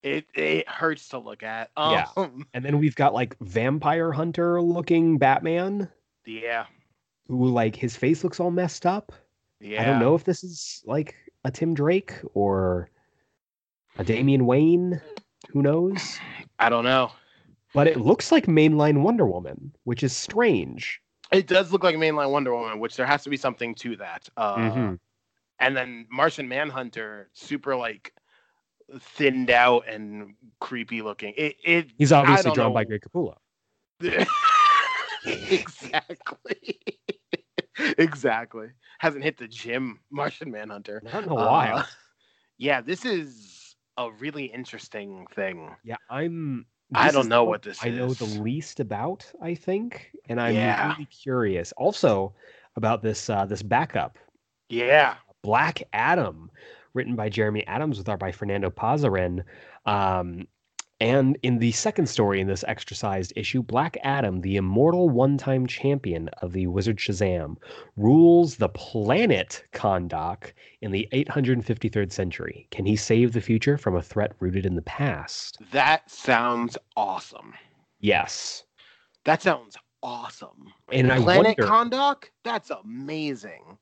it 0.03 0.27
it 0.35 0.69
hurts 0.69 1.09
to 1.11 1.19
look 1.19 1.43
at. 1.43 1.71
Um, 1.77 1.93
yeah, 1.93 2.27
and 2.55 2.65
then 2.65 2.79
we've 2.79 2.97
got 2.97 3.15
like 3.15 3.37
vampire 3.41 4.13
hunter 4.13 4.61
looking 4.63 5.19
Batman. 5.19 5.89
Yeah, 6.27 6.67
who 7.27 7.49
like 7.49 7.77
his 7.77 7.97
face 7.97 8.25
looks 8.25 8.41
all 8.41 8.51
messed 8.51 8.87
up. 8.87 9.13
Yeah, 9.61 9.83
I 9.83 9.85
don't 9.85 10.01
know 10.01 10.15
if 10.15 10.25
this 10.25 10.45
is 10.45 10.83
like 10.87 11.15
a 11.45 11.51
Tim 11.51 11.75
Drake 11.75 12.15
or 12.35 12.91
a 13.99 14.05
Damian 14.05 14.47
Wayne. 14.47 15.01
Who 15.51 15.63
knows? 15.63 16.19
I 16.59 16.69
don't 16.69 16.85
know. 16.85 17.13
But 17.75 17.87
it 17.87 18.01
looks 18.01 18.33
like 18.33 18.47
mainline 18.47 19.03
Wonder 19.03 19.27
Woman, 19.27 19.75
which 19.85 20.03
is 20.03 20.17
strange. 20.17 21.01
It 21.31 21.47
does 21.47 21.73
look 21.73 21.85
like 21.85 21.97
mainline 21.97 22.31
Wonder 22.31 22.55
Woman, 22.55 22.81
which 22.81 22.97
there 22.97 23.07
has 23.07 23.23
to 23.25 23.31
be 23.31 23.37
something 23.37 23.75
to 23.77 23.97
that. 23.97 24.29
Uh, 24.37 24.57
mm-hmm. 24.57 24.95
And 25.61 25.77
then 25.77 26.07
Martian 26.11 26.49
Manhunter, 26.49 27.29
super 27.35 27.77
like 27.77 28.15
thinned 29.01 29.51
out 29.51 29.89
and 29.89 30.35
creepy 30.61 31.03
looking. 31.03 31.35
It, 31.37 31.57
it 31.65 31.91
he's 31.99 32.13
obviously 32.13 32.53
drawn 32.53 32.71
know. 32.71 32.75
by 32.75 32.85
Greg 32.85 33.03
Capullo. 33.03 33.35
exactly. 35.27 36.81
exactly. 37.99 38.69
Hasn't 38.99 39.25
hit 39.25 39.37
the 39.37 39.49
gym, 39.49 40.01
Martian 40.11 40.51
Manhunter. 40.51 41.03
Not 41.05 41.25
in 41.25 41.31
a 41.31 41.35
while. 41.35 41.79
Uh, 41.79 41.85
yeah, 42.59 42.81
this 42.81 43.05
is 43.05 43.77
a 43.97 44.11
really 44.13 44.47
interesting 44.47 45.27
thing. 45.35 45.75
Yeah, 45.85 45.97
I'm. 46.11 46.67
I 46.95 47.11
don't 47.11 47.29
know 47.29 47.45
what 47.45 47.61
this 47.61 47.85
I 47.85 47.89
is. 47.89 47.99
know 47.99 48.15
the 48.15 48.41
least 48.41 48.81
about, 48.81 49.31
I 49.43 49.55
think, 49.55 50.11
and 50.31 50.41
I'm 50.41 50.55
yeah. 50.55 50.93
really 50.93 51.05
curious. 51.05 51.71
Also 51.73 52.33
about 52.77 53.03
this 53.03 53.29
uh, 53.29 53.45
this 53.45 53.63
backup. 53.63 54.17
Yeah, 54.71 55.17
Black 55.43 55.83
Adam 55.93 56.51
written 56.99 57.15
by 57.15 57.29
Jeremy 57.29 57.65
Adams 57.69 57.97
with 57.97 58.09
art 58.09 58.19
by 58.19 58.33
Fernando 58.33 58.71
Pasarin. 58.71 59.45
Um, 59.87 60.49
and 61.01 61.39
in 61.45 61.61
the 61.61 61.71
second 61.71 62.09
story 62.09 62.41
in 62.41 62.49
this 62.49 62.65
extra-sized 62.67 63.33
issue, 63.37 63.63
Black 63.63 63.97
Adam, 64.03 64.41
the 64.41 64.57
immortal 64.57 65.09
one-time 65.09 65.69
champion 65.69 66.27
of 66.43 66.53
the 66.53 66.67
Wizard 66.67 66.97
Shazam, 66.97 67.55
rules 67.97 68.57
the 68.57 68.69
planet 68.71 69.65
Kahndaq 69.73 70.53
in 70.81 70.91
the 70.91 71.09
853rd 71.13 72.11
century. 72.11 72.67
Can 72.73 72.85
he 72.85 72.97
save 72.97 73.33
the 73.33 73.41
future 73.41 73.79
from 73.79 73.95
a 73.95 74.03
threat 74.03 74.33
rooted 74.41 74.67
in 74.67 74.75
the 74.75 74.83
past? 74.83 75.59
That 75.71 76.11
sounds 76.11 76.77
awesome. 76.97 77.55
Yes. 78.01 78.65
That 79.25 79.41
sounds 79.41 79.77
awesome. 80.03 80.73
And 80.91 81.13
I 81.13 81.21
Planet 81.21 81.59
wonder, 81.59 81.97
Kahndaq, 81.97 82.25
that's 82.43 82.71
amazing. 82.71 83.79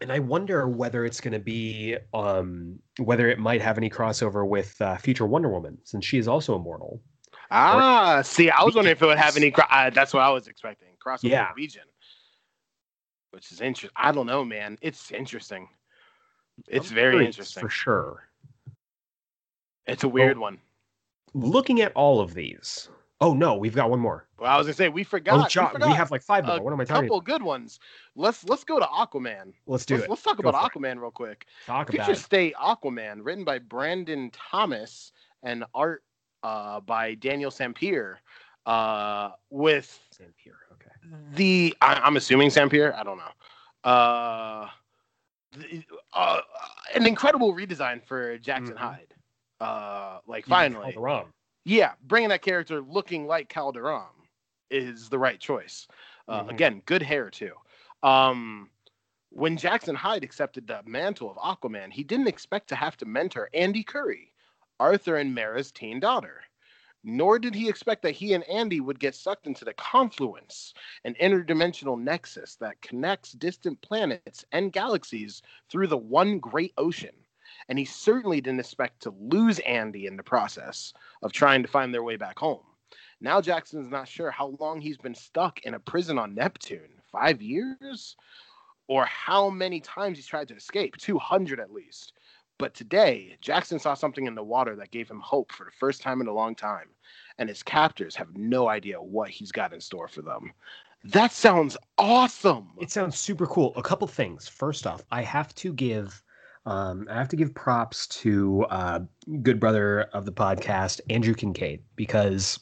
And 0.00 0.12
I 0.12 0.18
wonder 0.18 0.68
whether 0.68 1.04
it's 1.06 1.20
going 1.20 1.32
to 1.32 1.38
be, 1.38 1.96
um, 2.12 2.78
whether 2.98 3.28
it 3.28 3.38
might 3.38 3.62
have 3.62 3.78
any 3.78 3.88
crossover 3.88 4.46
with 4.46 4.80
uh, 4.80 4.96
future 4.98 5.26
Wonder 5.26 5.48
Woman, 5.48 5.78
since 5.84 6.04
she 6.04 6.18
is 6.18 6.28
also 6.28 6.54
immortal. 6.54 7.00
Ah, 7.50 8.18
or, 8.18 8.22
see, 8.22 8.50
I 8.50 8.62
was 8.62 8.74
wondering 8.74 8.92
if 8.92 9.02
it 9.02 9.06
would 9.06 9.18
have 9.18 9.36
any. 9.36 9.54
Uh, 9.54 9.90
that's 9.90 10.12
what 10.12 10.22
I 10.22 10.30
was 10.30 10.48
expecting. 10.48 10.88
Crossover 11.04 11.30
yeah. 11.30 11.48
region, 11.56 11.84
which 13.30 13.52
is 13.52 13.60
interesting. 13.60 13.94
I 13.96 14.12
don't 14.12 14.26
know, 14.26 14.44
man. 14.44 14.76
It's 14.82 15.12
interesting. 15.12 15.68
It's 16.68 16.90
I'm 16.90 16.94
very 16.94 17.24
interesting 17.24 17.60
for 17.60 17.68
sure. 17.70 18.28
It's 19.86 20.04
a 20.04 20.08
weird 20.08 20.36
well, 20.36 20.50
one. 20.50 20.58
Looking 21.34 21.80
at 21.80 21.92
all 21.94 22.20
of 22.20 22.34
these, 22.34 22.88
Oh 23.20 23.32
no, 23.32 23.56
we've 23.56 23.74
got 23.74 23.88
one 23.88 24.00
more. 24.00 24.26
Well, 24.38 24.50
I 24.50 24.58
was 24.58 24.66
gonna 24.66 24.74
say 24.74 24.88
we 24.90 25.02
forgot. 25.02 25.46
Oh, 25.46 25.48
John, 25.48 25.66
we, 25.66 25.72
forgot 25.72 25.88
we, 25.88 25.94
have 25.94 26.10
like 26.10 26.22
five 26.22 26.44
more. 26.44 26.60
What 26.60 26.72
am 26.72 26.80
I 26.80 26.84
talking? 26.84 27.08
Couple 27.08 27.20
good 27.22 27.42
ones. 27.42 27.80
Let's 28.14 28.44
let's 28.44 28.62
go 28.62 28.78
to 28.78 28.84
Aquaman. 28.84 29.54
Let's 29.66 29.86
do 29.86 29.94
let's, 29.94 30.04
it. 30.04 30.10
Let's 30.10 30.22
talk 30.22 30.42
Go 30.42 30.48
about 30.48 30.70
Aquaman 30.70 30.96
it. 30.96 31.00
real 31.00 31.10
quick. 31.10 31.46
Talk 31.66 31.90
Future 31.90 32.02
about 32.02 32.16
it. 32.16 32.18
State 32.18 32.54
Aquaman, 32.56 33.20
written 33.22 33.44
by 33.44 33.58
Brandon 33.58 34.30
Thomas 34.32 35.12
and 35.42 35.64
art 35.74 36.02
uh, 36.42 36.80
by 36.80 37.14
Daniel 37.14 37.50
Sampere. 37.50 38.16
Uh, 38.66 39.30
with 39.48 39.98
Sampier, 40.12 40.56
okay. 40.72 40.90
The 41.34 41.74
I, 41.80 42.06
am 42.06 42.16
assuming 42.16 42.50
Sampier. 42.50 42.94
I 42.94 43.02
don't 43.02 43.18
know. 43.18 43.90
Uh, 43.90 44.68
the, 45.56 45.84
uh, 46.12 46.40
an 46.94 47.06
incredible 47.06 47.54
redesign 47.54 48.02
for 48.02 48.36
Jackson 48.38 48.74
mm-hmm. 48.74 48.84
Hyde. 48.84 49.14
Uh, 49.60 50.18
like 50.26 50.44
finally. 50.44 50.94
Yeah, 51.66 51.94
bringing 52.04 52.28
that 52.28 52.42
character 52.42 52.80
looking 52.80 53.26
like 53.26 53.52
Kaldur'ahm 53.52 54.28
is 54.70 55.08
the 55.08 55.18
right 55.18 55.40
choice. 55.40 55.88
Uh, 56.28 56.42
mm-hmm. 56.42 56.50
Again, 56.50 56.82
good 56.86 57.02
hair 57.02 57.28
too. 57.28 57.54
Um, 58.04 58.70
when 59.30 59.56
Jackson 59.56 59.96
Hyde 59.96 60.22
accepted 60.22 60.68
the 60.68 60.82
mantle 60.86 61.28
of 61.28 61.38
Aquaman, 61.38 61.92
he 61.92 62.04
didn't 62.04 62.28
expect 62.28 62.68
to 62.68 62.76
have 62.76 62.96
to 62.98 63.04
mentor 63.04 63.50
Andy 63.52 63.82
Curry, 63.82 64.32
Arthur 64.78 65.16
and 65.16 65.34
Mera's 65.34 65.72
teen 65.72 65.98
daughter. 65.98 66.40
Nor 67.02 67.40
did 67.40 67.52
he 67.52 67.68
expect 67.68 68.02
that 68.02 68.12
he 68.12 68.34
and 68.34 68.44
Andy 68.44 68.78
would 68.78 69.00
get 69.00 69.16
sucked 69.16 69.48
into 69.48 69.64
the 69.64 69.74
confluence, 69.74 70.72
an 71.04 71.14
interdimensional 71.20 72.00
nexus 72.00 72.54
that 72.60 72.80
connects 72.80 73.32
distant 73.32 73.80
planets 73.80 74.44
and 74.52 74.72
galaxies 74.72 75.42
through 75.68 75.88
the 75.88 75.98
one 75.98 76.38
great 76.38 76.74
ocean 76.78 77.25
and 77.68 77.78
he 77.78 77.84
certainly 77.84 78.40
didn't 78.40 78.60
expect 78.60 79.02
to 79.02 79.14
lose 79.18 79.58
Andy 79.60 80.06
in 80.06 80.16
the 80.16 80.22
process 80.22 80.92
of 81.22 81.32
trying 81.32 81.62
to 81.62 81.68
find 81.68 81.92
their 81.92 82.02
way 82.02 82.16
back 82.16 82.38
home. 82.38 82.62
Now 83.20 83.40
Jackson's 83.40 83.90
not 83.90 84.08
sure 84.08 84.30
how 84.30 84.56
long 84.60 84.80
he's 84.80 84.98
been 84.98 85.14
stuck 85.14 85.60
in 85.62 85.74
a 85.74 85.80
prison 85.80 86.18
on 86.18 86.34
Neptune. 86.34 87.00
Five 87.10 87.40
years? 87.40 88.16
Or 88.88 89.04
how 89.06 89.50
many 89.50 89.80
times 89.80 90.18
he's 90.18 90.26
tried 90.26 90.48
to 90.48 90.56
escape? 90.56 90.96
200 90.96 91.58
at 91.58 91.72
least. 91.72 92.12
But 92.58 92.74
today, 92.74 93.36
Jackson 93.40 93.78
saw 93.78 93.94
something 93.94 94.26
in 94.26 94.34
the 94.34 94.42
water 94.42 94.76
that 94.76 94.90
gave 94.90 95.10
him 95.10 95.20
hope 95.20 95.52
for 95.52 95.64
the 95.64 95.72
first 95.72 96.00
time 96.02 96.20
in 96.20 96.26
a 96.26 96.32
long 96.32 96.54
time. 96.54 96.88
And 97.38 97.48
his 97.48 97.62
captors 97.62 98.16
have 98.16 98.34
no 98.34 98.68
idea 98.68 99.00
what 99.00 99.28
he's 99.28 99.52
got 99.52 99.74
in 99.74 99.80
store 99.80 100.08
for 100.08 100.22
them. 100.22 100.52
That 101.04 101.32
sounds 101.32 101.76
awesome. 101.98 102.70
It 102.80 102.90
sounds 102.90 103.18
super 103.18 103.46
cool. 103.46 103.72
A 103.76 103.82
couple 103.82 104.08
things. 104.08 104.48
First 104.48 104.86
off, 104.86 105.04
I 105.10 105.22
have 105.22 105.54
to 105.56 105.72
give 105.72 106.22
um, 106.66 107.06
I 107.08 107.14
have 107.14 107.28
to 107.28 107.36
give 107.36 107.54
props 107.54 108.08
to 108.08 108.66
uh, 108.70 109.00
good 109.42 109.60
brother 109.60 110.02
of 110.12 110.26
the 110.26 110.32
podcast, 110.32 111.00
Andrew 111.08 111.34
Kincaid, 111.34 111.82
because 111.94 112.58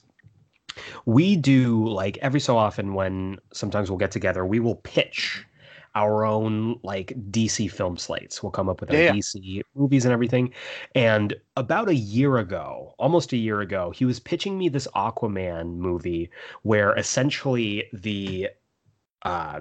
we 1.07 1.37
do 1.37 1.89
like 1.89 2.19
every 2.19 2.41
so 2.41 2.57
often 2.59 2.95
when 2.95 3.39
sometimes 3.53 3.91
we'll 3.91 3.99
get 3.99 4.11
together, 4.11 4.45
we 4.45 4.61
will 4.61 4.77
pitch 4.77 5.45
our 5.95 6.25
own 6.27 6.79
like 6.83 7.15
DC 7.31 7.71
film 7.71 7.97
slates. 7.97 8.43
We'll 8.43 8.53
come 8.53 8.69
up 8.69 8.81
with 8.81 8.91
our 8.91 8.97
yeah. 8.97 9.13
DC 9.13 9.63
movies 9.75 10.05
and 10.05 10.13
everything. 10.13 10.53
And 10.95 11.35
about 11.57 11.89
a 11.89 11.95
year 11.95 12.39
ago, 12.39 12.95
almost 12.99 13.33
a 13.33 13.37
year 13.37 13.61
ago, 13.61 13.91
he 13.91 14.05
was 14.05 14.19
pitching 14.19 14.59
me 14.59 14.69
this 14.69 14.89
Aquaman 14.95 15.77
movie 15.77 16.31
where 16.63 16.95
essentially 16.97 17.85
the 17.93 18.49
uh 19.23 19.61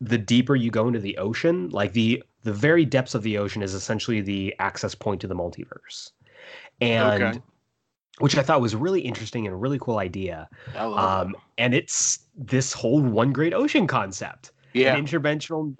the 0.00 0.18
deeper 0.18 0.54
you 0.54 0.70
go 0.70 0.86
into 0.86 1.00
the 1.00 1.16
ocean, 1.16 1.70
like 1.70 1.94
the 1.94 2.22
the 2.46 2.52
very 2.52 2.84
depths 2.84 3.16
of 3.16 3.24
the 3.24 3.36
ocean 3.38 3.60
is 3.60 3.74
essentially 3.74 4.20
the 4.20 4.54
access 4.60 4.94
point 4.94 5.20
to 5.20 5.26
the 5.26 5.34
multiverse. 5.34 6.12
And 6.80 7.22
okay. 7.24 7.40
which 8.20 8.38
I 8.38 8.42
thought 8.42 8.60
was 8.60 8.76
really 8.76 9.00
interesting 9.00 9.46
and 9.46 9.52
a 9.52 9.56
really 9.56 9.80
cool 9.80 9.98
idea. 9.98 10.48
Um, 10.76 11.34
and 11.58 11.74
it's 11.74 12.20
this 12.36 12.72
whole 12.72 13.02
one 13.02 13.32
great 13.32 13.52
ocean 13.52 13.88
concept. 13.88 14.52
Yeah. 14.74 14.94
An 14.94 15.04
interdimensional 15.04 15.74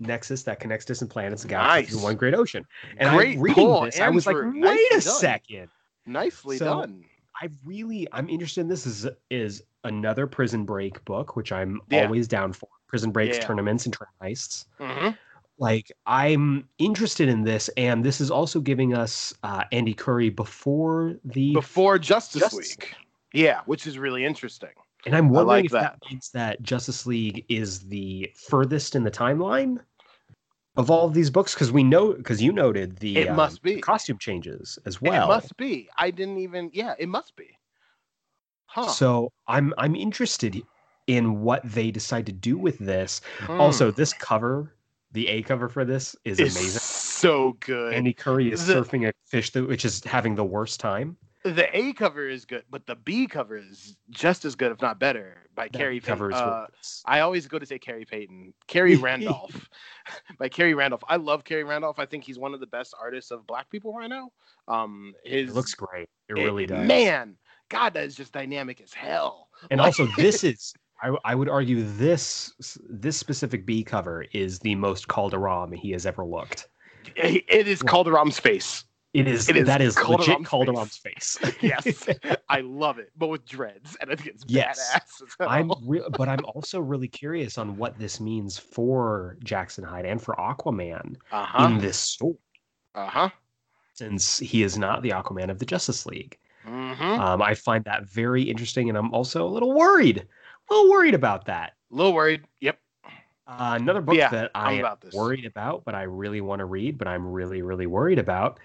nexus 0.00 0.42
that 0.44 0.60
connects 0.60 0.86
distant 0.86 1.10
planets 1.10 1.42
and 1.42 1.50
galaxies 1.50 1.96
nice. 1.96 2.02
one 2.02 2.16
great 2.16 2.34
ocean. 2.34 2.64
And 2.96 3.14
great 3.14 3.36
I 3.36 3.40
reading 3.40 3.64
cool 3.66 3.82
this, 3.82 3.96
answer. 3.96 4.04
I 4.04 4.08
was 4.08 4.26
like, 4.26 4.36
wait 4.36 4.92
a 4.92 4.94
done. 4.94 5.00
second. 5.00 5.68
Nicely 6.06 6.56
so, 6.56 6.64
done. 6.64 7.04
I 7.42 7.50
really 7.66 8.08
I'm 8.12 8.30
interested 8.30 8.62
in 8.62 8.68
this 8.68 8.86
is 8.86 9.06
is 9.28 9.62
another 9.84 10.26
prison 10.26 10.64
break 10.64 11.04
book, 11.04 11.36
which 11.36 11.52
I'm 11.52 11.82
yeah. 11.90 12.04
always 12.04 12.26
down 12.28 12.54
for. 12.54 12.68
Prison 12.86 13.10
breaks, 13.10 13.36
yeah. 13.36 13.44
tournaments, 13.44 13.84
and 13.84 13.92
train 13.92 14.08
heists. 14.22 14.64
Mm-hmm. 14.80 15.10
Like 15.58 15.90
I'm 16.06 16.68
interested 16.78 17.28
in 17.28 17.42
this, 17.42 17.68
and 17.76 18.04
this 18.04 18.20
is 18.20 18.30
also 18.30 18.60
giving 18.60 18.94
us 18.94 19.34
uh, 19.42 19.64
Andy 19.72 19.92
Curry 19.92 20.30
before 20.30 21.16
the 21.24 21.52
before 21.52 21.98
Justice, 21.98 22.42
Justice 22.42 22.76
League. 22.76 22.84
League. 22.84 22.96
Yeah, 23.32 23.60
which 23.66 23.86
is 23.86 23.98
really 23.98 24.24
interesting. 24.24 24.70
And 25.04 25.16
I'm 25.16 25.28
wondering 25.28 25.46
like 25.48 25.64
if 25.66 25.72
that. 25.72 25.98
that 26.00 26.10
means 26.10 26.30
that 26.30 26.62
Justice 26.62 27.06
League 27.06 27.44
is 27.48 27.80
the 27.80 28.32
furthest 28.36 28.94
in 28.94 29.02
the 29.02 29.10
timeline 29.10 29.78
of 30.76 30.90
all 30.90 31.06
of 31.06 31.12
these 31.14 31.28
books 31.28 31.54
because 31.54 31.72
we 31.72 31.82
know 31.82 32.12
because 32.12 32.40
you 32.40 32.52
noted 32.52 32.96
the 32.98 33.16
it 33.16 33.28
um, 33.28 33.36
must 33.36 33.60
be 33.60 33.80
costume 33.80 34.18
changes 34.18 34.78
as 34.86 35.02
well. 35.02 35.24
It 35.24 35.34
must 35.34 35.56
be. 35.56 35.88
I 35.96 36.12
didn't 36.12 36.38
even. 36.38 36.70
Yeah, 36.72 36.94
it 36.98 37.08
must 37.08 37.34
be. 37.34 37.58
Huh. 38.66 38.86
So 38.88 39.32
I'm 39.48 39.74
I'm 39.76 39.96
interested 39.96 40.62
in 41.08 41.40
what 41.40 41.62
they 41.64 41.90
decide 41.90 42.26
to 42.26 42.32
do 42.32 42.56
with 42.56 42.78
this. 42.78 43.20
Also, 43.48 43.90
hmm. 43.90 43.96
this 43.96 44.12
cover 44.12 44.72
the 45.12 45.28
A 45.28 45.42
cover 45.42 45.68
for 45.68 45.84
this 45.84 46.14
is 46.24 46.38
it's 46.38 46.56
amazing. 46.56 46.80
So 46.80 47.56
good. 47.60 47.94
Andy 47.94 48.12
Curry 48.12 48.52
is 48.52 48.66
the, 48.66 48.74
surfing 48.74 49.08
a 49.08 49.12
fish 49.26 49.50
that, 49.50 49.66
which 49.66 49.84
is 49.84 50.02
having 50.04 50.34
the 50.34 50.44
worst 50.44 50.80
time. 50.80 51.16
The 51.44 51.76
A 51.76 51.92
cover 51.92 52.28
is 52.28 52.44
good, 52.44 52.64
but 52.68 52.86
the 52.86 52.96
B 52.96 53.26
cover 53.26 53.56
is 53.56 53.96
just 54.10 54.44
as 54.44 54.54
good, 54.54 54.72
if 54.72 54.82
not 54.82 54.98
better, 54.98 55.46
by 55.54 55.68
that 55.68 55.72
Khary 55.72 56.00
Payton. 56.00 56.32
Uh, 56.32 56.66
I 57.06 57.20
always 57.20 57.46
go 57.46 57.58
to 57.58 57.64
say 57.64 57.78
Khary 57.78 58.06
Payton. 58.06 58.52
Khary 58.66 58.96
Randolph. 59.00 59.68
by 60.38 60.48
Khary 60.48 60.76
Randolph. 60.76 61.04
I 61.08 61.16
love 61.16 61.44
Khary 61.44 61.66
Randolph. 61.66 61.98
I 61.98 62.06
think 62.06 62.24
he's 62.24 62.38
one 62.38 62.54
of 62.54 62.60
the 62.60 62.66
best 62.66 62.94
artists 63.00 63.30
of 63.30 63.46
black 63.46 63.70
people 63.70 63.94
right 63.94 64.10
now. 64.10 64.30
Um 64.66 65.14
his 65.24 65.50
it 65.50 65.54
looks 65.54 65.74
great. 65.74 66.08
It 66.28 66.34
really 66.34 66.66
does. 66.66 66.86
Man, 66.86 67.36
God, 67.68 67.94
that 67.94 68.04
is 68.04 68.14
just 68.14 68.32
dynamic 68.32 68.80
as 68.80 68.92
hell. 68.92 69.48
And 69.70 69.80
also 69.80 70.06
this 70.16 70.44
is 70.44 70.74
I, 71.02 71.16
I 71.24 71.34
would 71.34 71.48
argue 71.48 71.84
this 71.84 72.52
this 72.88 73.16
specific 73.16 73.64
B 73.64 73.84
cover 73.84 74.26
is 74.32 74.58
the 74.58 74.74
most 74.74 75.08
Kaldur'ahm 75.08 75.74
he 75.74 75.90
has 75.92 76.06
ever 76.06 76.24
looked. 76.24 76.68
It 77.16 77.68
is 77.68 77.82
Kaldur'ahm's 77.82 78.38
face. 78.38 78.84
It 79.14 79.26
is, 79.26 79.48
it 79.48 79.56
is 79.56 79.66
that 79.66 79.80
is 79.80 79.96
Kaldur'ahm's 79.96 80.28
legit 80.28 80.46
Kaldur'ahm's 80.46 80.96
face. 80.98 81.38
face. 81.40 81.56
yes, 81.60 82.08
I 82.48 82.60
love 82.60 82.98
it, 82.98 83.10
but 83.16 83.28
with 83.28 83.46
dreads, 83.46 83.96
and 84.00 84.10
I 84.10 84.16
think 84.16 84.28
it's 84.28 84.44
yes. 84.46 84.78
badass. 85.40 85.48
I'm, 85.48 85.72
re- 85.88 86.04
but 86.10 86.28
I'm 86.28 86.44
also 86.44 86.80
really 86.80 87.08
curious 87.08 87.56
on 87.56 87.76
what 87.76 87.98
this 87.98 88.20
means 88.20 88.58
for 88.58 89.38
Jackson 89.42 89.84
Hyde 89.84 90.04
and 90.04 90.20
for 90.20 90.34
Aquaman 90.36 91.16
uh-huh. 91.32 91.64
in 91.64 91.78
this 91.78 91.96
story. 91.96 92.36
Uh 92.94 93.06
huh. 93.06 93.30
Since 93.94 94.38
he 94.38 94.62
is 94.62 94.78
not 94.78 95.02
the 95.02 95.10
Aquaman 95.10 95.50
of 95.50 95.58
the 95.58 95.66
Justice 95.66 96.04
League, 96.04 96.38
mm-hmm. 96.66 97.02
um, 97.02 97.40
I 97.40 97.54
find 97.54 97.84
that 97.84 98.08
very 98.08 98.42
interesting, 98.42 98.88
and 98.90 98.98
I'm 98.98 99.12
also 99.12 99.44
a 99.44 99.48
little 99.48 99.72
worried 99.72 100.26
a 100.70 100.74
little 100.74 100.90
worried 100.90 101.14
about 101.14 101.46
that. 101.46 101.74
A 101.92 101.94
little 101.94 102.12
worried. 102.12 102.44
Yep. 102.60 102.78
Uh, 103.46 103.78
another 103.80 104.02
book 104.02 104.14
yeah, 104.14 104.28
that 104.28 104.50
I 104.54 104.74
am 104.74 104.96
worried 105.14 105.46
about, 105.46 105.84
but 105.84 105.94
I 105.94 106.02
really 106.02 106.42
want 106.42 106.58
to 106.58 106.66
read, 106.66 106.98
but 106.98 107.08
I'm 107.08 107.26
really, 107.26 107.62
really 107.62 107.86
worried 107.86 108.18
about, 108.18 108.60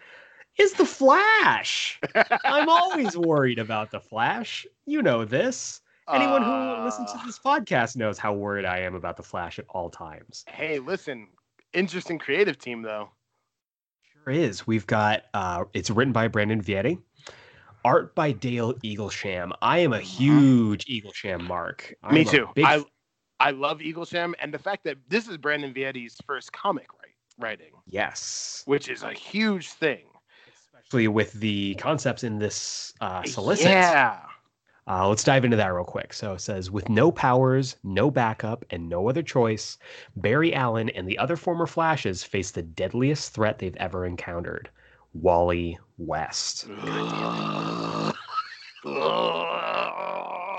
is 0.58 0.74
The 0.74 0.86
Flash. 0.86 2.02
I'm 2.44 2.68
always 2.68 3.16
worried 3.16 3.60
about 3.60 3.92
The 3.92 4.02
Flash. 4.02 4.68
You 4.86 5.02
know 5.02 5.24
this. 5.24 5.80
Anyone 6.14 6.44
uh, 6.44 6.80
who 6.80 6.84
listens 6.84 7.14
to 7.14 7.20
this 7.26 7.40
podcast 7.40 7.96
knows 7.96 8.18
how 8.18 8.34
worried 8.34 8.66
I 8.66 8.80
am 8.80 8.94
about 8.94 9.16
The 9.16 9.24
Flash 9.24 9.58
at 9.58 9.66
all 9.70 9.90
times. 9.90 10.44
Hey, 10.50 10.80
listen, 10.80 11.30
interesting 11.72 12.20
creative 12.20 12.58
team, 12.58 12.82
though. 12.82 13.10
Sure 14.12 14.34
is. 14.34 14.68
We've 14.68 14.86
got, 14.86 15.24
uh, 15.34 15.64
it's 15.74 15.90
written 15.90 16.12
by 16.12 16.28
Brandon 16.28 16.62
Vietti 16.62 17.00
art 17.86 18.16
by 18.16 18.32
Dale 18.32 18.74
Eaglesham. 18.76 19.52
I 19.62 19.80
am 19.80 19.94
a 19.94 19.98
uh-huh. 19.98 20.06
huge 20.06 20.86
Eaglesham 20.86 21.42
mark. 21.42 21.94
I'm 22.04 22.14
Me 22.14 22.26
too. 22.26 22.50
Big... 22.56 22.66
I 22.66 22.84
I 23.40 23.52
love 23.52 23.80
Eaglesham 23.80 24.34
and 24.40 24.54
the 24.54 24.60
fact 24.60 24.84
that 24.86 24.98
this 25.10 25.28
is 25.28 25.38
Brandon 25.38 25.74
Vietti's 25.74 26.16
first 26.26 26.54
comic 26.54 26.88
write, 26.94 27.16
writing. 27.38 27.74
Yes, 27.86 28.64
which 28.66 28.90
is 28.90 29.04
a 29.04 29.12
huge 29.12 29.70
thing, 29.70 30.06
especially 30.54 31.08
with 31.08 31.34
the 31.34 31.76
concepts 31.76 32.24
in 32.24 32.40
this 32.40 32.94
uh, 33.02 33.24
solicit. 33.24 33.68
Yeah. 33.68 34.20
Uh, 34.86 35.08
let's 35.08 35.24
dive 35.24 35.46
into 35.46 35.56
that 35.56 35.74
real 35.74 35.86
quick. 35.86 36.14
So 36.14 36.34
it 36.34 36.42
says, 36.42 36.70
with 36.70 36.90
no 36.90 37.10
powers, 37.10 37.78
no 37.84 38.12
backup, 38.12 38.66
and 38.70 38.90
no 38.90 39.08
other 39.10 39.24
choice, 39.24 39.78
Barry 40.18 40.54
Allen 40.54 40.90
and 40.90 41.08
the 41.08 41.18
other 41.18 41.38
former 41.38 41.66
Flashes 41.66 42.22
face 42.22 42.52
the 42.52 42.64
deadliest 42.64 43.34
threat 43.34 43.60
they've 43.60 43.78
ever 43.78 44.06
encountered 44.06 44.70
Wally 45.14 45.78
West. 45.98 46.68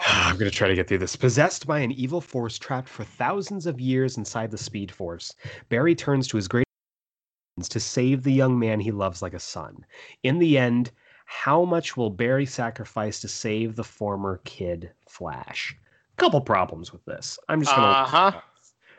I'm 0.06 0.38
going 0.38 0.50
to 0.50 0.56
try 0.56 0.68
to 0.68 0.74
get 0.74 0.88
through 0.88 0.98
this. 0.98 1.16
Possessed 1.16 1.66
by 1.66 1.80
an 1.80 1.92
evil 1.92 2.20
force 2.20 2.58
trapped 2.58 2.88
for 2.88 3.04
thousands 3.04 3.66
of 3.66 3.80
years 3.80 4.16
inside 4.16 4.50
the 4.50 4.58
Speed 4.58 4.90
Force, 4.90 5.34
Barry 5.68 5.94
turns 5.94 6.26
to 6.28 6.36
his 6.36 6.48
great 6.48 6.64
to 7.68 7.80
save 7.80 8.22
the 8.22 8.32
young 8.32 8.58
man 8.58 8.80
he 8.80 8.90
loves 8.90 9.22
like 9.22 9.34
a 9.34 9.40
son. 9.40 9.84
In 10.22 10.38
the 10.38 10.58
end, 10.58 10.90
how 11.24 11.64
much 11.64 11.96
will 11.96 12.10
Barry 12.10 12.46
sacrifice 12.46 13.20
to 13.20 13.28
save 13.28 13.76
the 13.76 13.84
former 13.84 14.40
kid 14.44 14.90
Flash? 15.08 15.76
Couple 16.16 16.40
problems 16.40 16.92
with 16.92 17.04
this. 17.04 17.38
I'm 17.48 17.60
just 17.60 17.74
gonna. 17.74 17.86
Uh 17.86 18.06
huh. 18.06 18.40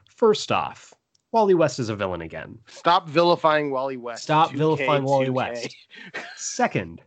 First 0.10 0.52
off, 0.52 0.94
Wally 1.36 1.53
West 1.53 1.80
is 1.80 1.90
a 1.90 1.95
villain 1.98 2.22
again. 2.22 2.57
Stop 2.66 3.10
vilifying 3.10 3.70
Wally 3.70 3.98
West. 3.98 4.24
Stop 4.24 4.52
2K, 4.52 4.57
vilifying 4.57 5.03
Wally 5.03 5.28
2K. 5.28 5.34
West. 5.34 5.76
Second, 6.38 7.02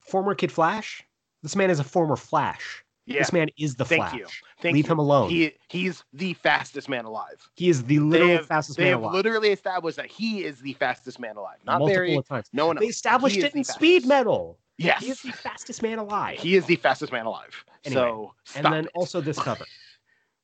former 0.00 0.34
Kid 0.34 0.50
Flash. 0.50 1.04
This 1.44 1.54
man 1.54 1.70
is 1.70 1.78
a 1.78 1.84
former 1.84 2.16
Flash. 2.16 2.84
Yeah. 3.06 3.20
This 3.20 3.32
man 3.32 3.48
is 3.56 3.76
the 3.76 3.84
Thank 3.84 4.02
Flash. 4.02 4.18
You. 4.18 4.26
Thank 4.60 4.74
Leave 4.74 4.86
you. 4.86 4.92
him 4.92 4.98
alone. 4.98 5.30
He 5.30 5.52
he's 5.68 6.02
the 6.12 6.34
fastest 6.34 6.88
man 6.88 7.04
alive. 7.04 7.48
He 7.54 7.68
is 7.68 7.84
the 7.84 8.00
literal 8.00 8.30
have, 8.30 8.46
fastest 8.46 8.76
man 8.76 8.88
alive. 8.94 9.00
They 9.00 9.06
have 9.06 9.24
literally 9.24 9.50
established 9.50 9.98
that 9.98 10.06
he 10.06 10.42
is 10.42 10.58
the 10.58 10.72
fastest 10.72 11.20
man 11.20 11.36
alive. 11.36 11.58
Not 11.64 11.78
Multiple 11.78 11.94
Barry. 11.94 12.22
times. 12.28 12.48
No 12.52 12.66
one. 12.66 12.76
They 12.76 12.86
established 12.86 13.36
it 13.36 13.54
in 13.54 13.62
Speed 13.62 14.04
Metal. 14.04 14.58
Yes. 14.78 15.00
He 15.04 15.10
is 15.10 15.22
the 15.22 15.30
fastest 15.30 15.80
man 15.80 16.00
alive. 16.00 16.40
He 16.40 16.56
is 16.56 16.66
the 16.66 16.74
fastest 16.74 17.12
man 17.12 17.26
alive. 17.26 17.64
Anyway, 17.84 18.02
so 18.02 18.34
and 18.56 18.66
then 18.66 18.86
it. 18.86 18.90
also 18.96 19.20
this 19.20 19.38
cover. 19.38 19.64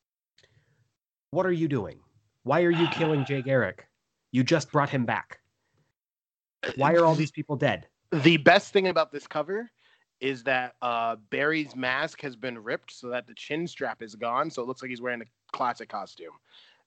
what 1.33 1.45
are 1.45 1.51
you 1.51 1.67
doing? 1.67 1.99
Why 2.47 2.63
are 2.63 2.71
you 2.71 2.87
killing 2.93 3.25
Jay 3.25 3.43
Garrick? 3.43 3.89
You 4.31 4.45
just 4.45 4.71
brought 4.71 4.89
him 4.89 5.05
back. 5.05 5.41
Why 6.77 6.95
are 6.95 7.05
all 7.05 7.17
these 7.17 7.33
people 7.33 7.57
dead? 7.57 7.89
The 8.13 8.37
best 8.37 8.73
thing 8.73 8.87
about 8.87 9.11
this 9.11 9.27
cover 9.27 9.69
is 10.21 10.45
that 10.45 10.77
uh, 10.81 11.17
Barry's 11.31 11.75
mask 11.75 12.21
has 12.23 12.37
been 12.37 12.59
ripped 12.59 12.93
so 12.93 13.09
that 13.09 13.27
the 13.27 13.35
chin 13.35 13.67
strap 13.67 14.01
is 14.01 14.15
gone, 14.15 14.51
so 14.51 14.63
it 14.63 14.69
looks 14.69 14.81
like 14.81 14.91
he's 14.91 15.03
wearing 15.03 15.23
a 15.23 15.25
classic 15.53 15.89
costume. 15.89 16.33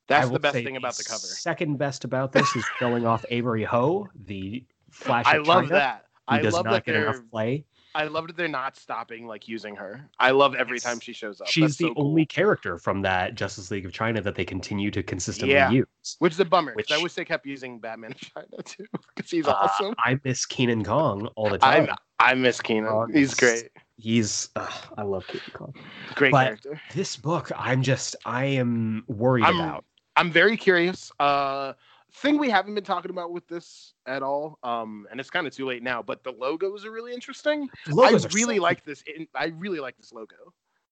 That's 0.07 0.30
the 0.30 0.40
best 0.40 0.56
thing 0.56 0.77
about 0.77 0.95
the 0.95 1.03
cover. 1.03 1.19
Second 1.19 1.77
best 1.77 2.03
about 2.03 2.31
this 2.31 2.56
is 2.56 2.65
showing 2.80 3.06
off 3.06 3.26
Avery 3.30 3.64
Ho, 3.65 4.07
the 4.26 4.65
Flash. 4.90 5.26
I 5.27 5.38
love 5.38 5.65
China. 5.65 5.68
that. 5.76 6.06
He 6.30 6.38
I 6.38 6.41
does 6.41 6.53
love 6.53 6.65
not 6.65 6.72
that 6.72 6.86
get 6.86 6.94
they're 6.94 7.10
enough 7.10 7.22
play. 7.30 7.65
I 7.95 8.03
love 8.06 8.28
that 8.28 8.38
they're 8.38 8.48
not 8.48 8.78
stopping 8.78 9.26
like 9.26 9.48
using 9.48 9.76
her. 9.76 10.07
I 10.20 10.32
love 10.32 10.53
every 10.56 10.76
Yes. 10.76 10.84
time 10.84 10.99
she 10.99 11.11
shows 11.14 11.41
up. 11.41 11.48
She's 11.48 11.64
That's 11.64 11.78
the 11.78 11.88
so 11.88 11.94
cool. 11.95 12.07
only 12.10 12.26
character 12.26 12.78
from 12.78 13.02
that 13.02 13.36
Justice 13.36 13.72
League 13.72 13.86
of 13.86 13.91
China 13.94 14.22
that 14.22 14.36
they 14.36 14.45
continue 14.45 14.91
to 14.91 15.02
consistently 15.02 15.56
Yeah. 15.56 15.72
use. 15.72 15.88
which 16.20 16.34
is 16.34 16.40
a 16.40 16.45
bummer. 16.45 16.74
'cause 16.74 16.91
I 16.91 17.02
wish 17.02 17.14
they 17.14 17.26
kept 17.26 17.45
using 17.45 17.80
Batman 17.80 18.11
in 18.11 18.18
China 18.18 18.48
too, 18.66 18.86
because 19.16 19.30
he's 19.32 19.48
Uh, 19.48 19.52
awesome. 19.53 19.95
I 19.99 20.20
miss 20.24 20.45
Kenan 20.45 20.84
Kong 20.84 21.28
all 21.36 21.49
the 21.49 21.57
time. 21.57 21.90
I 22.20 22.34
miss 22.36 22.61
Kenan. 22.61 22.90
Kong 22.90 23.11
He's 23.14 23.34
great. 23.36 23.70
He's 23.98 24.49
uh, 24.56 24.68
I 24.98 25.03
love 25.03 25.28
Kenan 25.28 25.52
Kong. 25.53 25.74
Great 26.16 26.32
but- 26.32 26.45
character. 26.45 26.82
This 26.94 27.16
book, 27.18 27.52
I'm 27.56 27.82
just 27.84 28.16
I 28.26 28.45
am 28.45 29.03
worried 29.07 29.45
I'm- 29.45 29.56
about. 29.60 29.86
I'm 30.16 30.32
very 30.32 30.57
curious. 30.57 31.11
Uh, 31.20 31.74
thing 32.14 32.38
we 32.38 32.49
haven't 32.49 32.76
been 32.76 32.84
talking 32.84 33.11
about 33.11 33.31
with 33.31 33.48
this 33.48 33.94
at 34.06 34.23
all, 34.23 34.60
um, 34.64 35.07
and 35.11 35.19
it's 35.19 35.30
kind 35.30 35.45
of 35.48 35.53
too 35.56 35.65
late 35.65 35.84
now. 35.84 36.02
But 36.02 36.23
the 36.23 36.31
logos 36.31 36.86
are 36.86 36.91
really 36.91 37.14
interesting. 37.14 37.69
Logos 37.88 38.26
I 38.26 38.30
really 38.34 38.57
so- 38.57 38.64
like 38.64 38.84
this. 38.84 39.03
I 39.36 39.45
really 39.57 39.80
like 39.80 39.98
this 39.98 40.11
logo. 40.14 40.36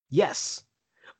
Yes, 0.10 0.64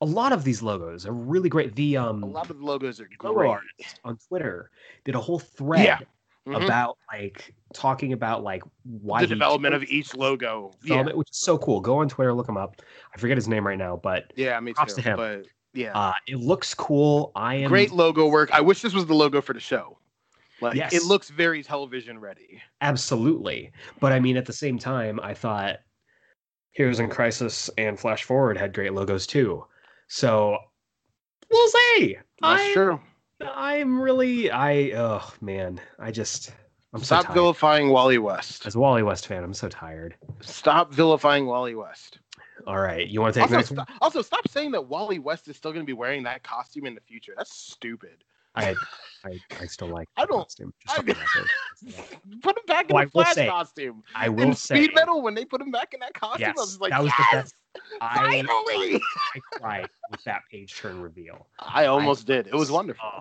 a 0.00 0.06
lot 0.06 0.32
of 0.32 0.44
these 0.44 0.62
logos 0.62 1.04
are 1.06 1.12
really 1.12 1.48
great. 1.48 1.74
The 1.74 1.96
um 1.96 2.22
A 2.22 2.26
lot 2.26 2.50
of 2.50 2.58
the 2.58 2.64
logos 2.64 3.00
are 3.00 3.08
great. 3.18 3.58
on 4.04 4.18
Twitter 4.28 4.70
did 5.04 5.14
a 5.14 5.20
whole 5.20 5.38
thread 5.38 5.84
Yeah. 5.84 5.98
Mhm. 6.46 6.64
about 6.64 6.96
like 7.12 7.54
talking 7.74 8.14
about 8.14 8.42
like 8.42 8.62
why 8.84 9.20
the 9.20 9.26
development 9.26 9.74
of 9.74 9.82
each 9.84 10.14
logo. 10.14 10.72
Yeah, 10.82 11.02
which 11.12 11.28
is 11.30 11.36
so 11.38 11.58
cool. 11.58 11.80
Go 11.80 11.98
on 11.98 12.08
Twitter, 12.08 12.32
look 12.32 12.48
him 12.48 12.56
up. 12.56 12.80
I 13.14 13.18
forget 13.18 13.36
his 13.36 13.48
name 13.48 13.66
right 13.66 13.76
now, 13.76 13.96
but 14.02 14.32
yeah, 14.36 14.58
me 14.60 14.72
Props 14.72 14.94
too. 14.94 15.02
to 15.02 15.10
him. 15.10 15.16
But 15.16 15.46
yeah, 15.74 15.92
uh, 15.98 16.12
it 16.26 16.36
looks 16.36 16.74
cool. 16.74 17.32
I 17.34 17.56
am 17.56 17.68
great 17.68 17.92
logo 17.92 18.28
work. 18.28 18.50
I 18.52 18.60
wish 18.60 18.82
this 18.82 18.94
was 18.94 19.06
the 19.06 19.14
logo 19.14 19.40
for 19.40 19.52
the 19.52 19.60
show. 19.60 19.98
Like 20.60 20.74
Yes. 20.74 20.92
it 20.92 21.04
looks 21.04 21.28
very 21.30 21.62
television 21.62 22.18
ready. 22.18 22.60
Absolutely. 22.80 23.70
But 24.00 24.12
I 24.12 24.18
mean, 24.20 24.36
at 24.36 24.44
the 24.46 24.52
same 24.52 24.78
time, 24.78 25.20
I 25.22 25.32
thought 25.34 25.76
Heroes 26.72 26.98
in 27.00 27.08
Crisis 27.08 27.70
and 27.78 27.98
Flash 27.98 28.24
Forward 28.24 28.56
had 28.58 28.74
great 28.74 28.92
logos 28.92 29.26
too. 29.26 29.64
So 30.08 30.58
we'll 31.50 31.68
see. 31.68 32.16
That's 32.42 32.62
I, 32.62 32.72
true. 32.72 33.00
I'm 33.40 34.00
really, 34.00 34.50
I, 34.50 34.90
oh 34.96 35.32
man, 35.40 35.80
I 35.98 36.10
just, 36.10 36.50
I'm 36.92 37.00
so 37.00 37.04
Stop 37.04 37.26
tired. 37.26 37.34
vilifying 37.34 37.90
Wally 37.90 38.18
West. 38.18 38.66
As 38.66 38.74
a 38.74 38.80
Wally 38.80 39.04
West 39.04 39.28
fan, 39.28 39.44
I'm 39.44 39.54
so 39.54 39.68
tired. 39.68 40.16
Stop 40.40 40.92
vilifying 40.92 41.46
Wally 41.46 41.76
West. 41.76 42.18
All 42.68 42.78
right, 42.78 43.08
you 43.08 43.22
want 43.22 43.32
to 43.32 43.40
take 43.40 43.44
Also, 43.50 43.56
next 43.56 43.68
st- 43.70 43.98
also, 44.02 44.20
stop 44.20 44.46
saying 44.46 44.72
that 44.72 44.86
Wally 44.86 45.18
West 45.18 45.48
is 45.48 45.56
still 45.56 45.72
going 45.72 45.82
to 45.82 45.86
be 45.86 45.94
wearing 45.94 46.22
that 46.24 46.42
costume 46.42 46.84
in 46.84 46.94
the 46.94 47.00
future. 47.00 47.32
That's 47.34 47.56
stupid. 47.56 48.22
I, 48.54 48.74
I, 49.24 49.40
I 49.60 49.64
still 49.64 49.88
like. 49.88 50.06
I 50.18 50.26
don't- 50.26 50.42
costume, 50.42 50.74
I- 50.86 50.96
for 50.96 51.02
the 51.02 51.14
record. 51.14 51.48
Put 52.42 52.58
him 52.58 52.64
back 52.66 52.90
in 52.90 52.96
oh, 52.96 52.98
I 52.98 53.04
the 53.06 53.10
will 53.14 53.24
Flash 53.24 53.34
say- 53.36 53.48
costume. 53.48 54.02
I 54.14 54.28
will 54.28 54.48
In 54.48 54.54
say, 54.54 54.74
Speed 54.84 54.94
Metal, 54.94 55.22
when 55.22 55.32
they 55.32 55.46
put 55.46 55.62
him 55.62 55.70
back 55.70 55.94
in 55.94 56.00
that 56.00 56.12
costume, 56.12 56.40
yes, 56.48 56.58
I 56.58 56.60
was 56.60 56.78
like, 56.78 56.90
that 56.90 57.02
was 57.02 57.12
yes, 57.18 57.30
the 57.32 57.36
best. 57.38 57.54
I, 58.02 58.42
finally. 58.42 59.00
I 59.34 59.40
cried 59.52 59.88
with 60.10 60.22
that 60.24 60.42
page 60.50 60.76
turn 60.76 61.00
reveal. 61.00 61.46
I 61.58 61.86
almost 61.86 62.26
did. 62.26 62.48
It 62.48 62.54
was 62.54 62.70
wonderful. 62.70 63.02
Oh, 63.14 63.20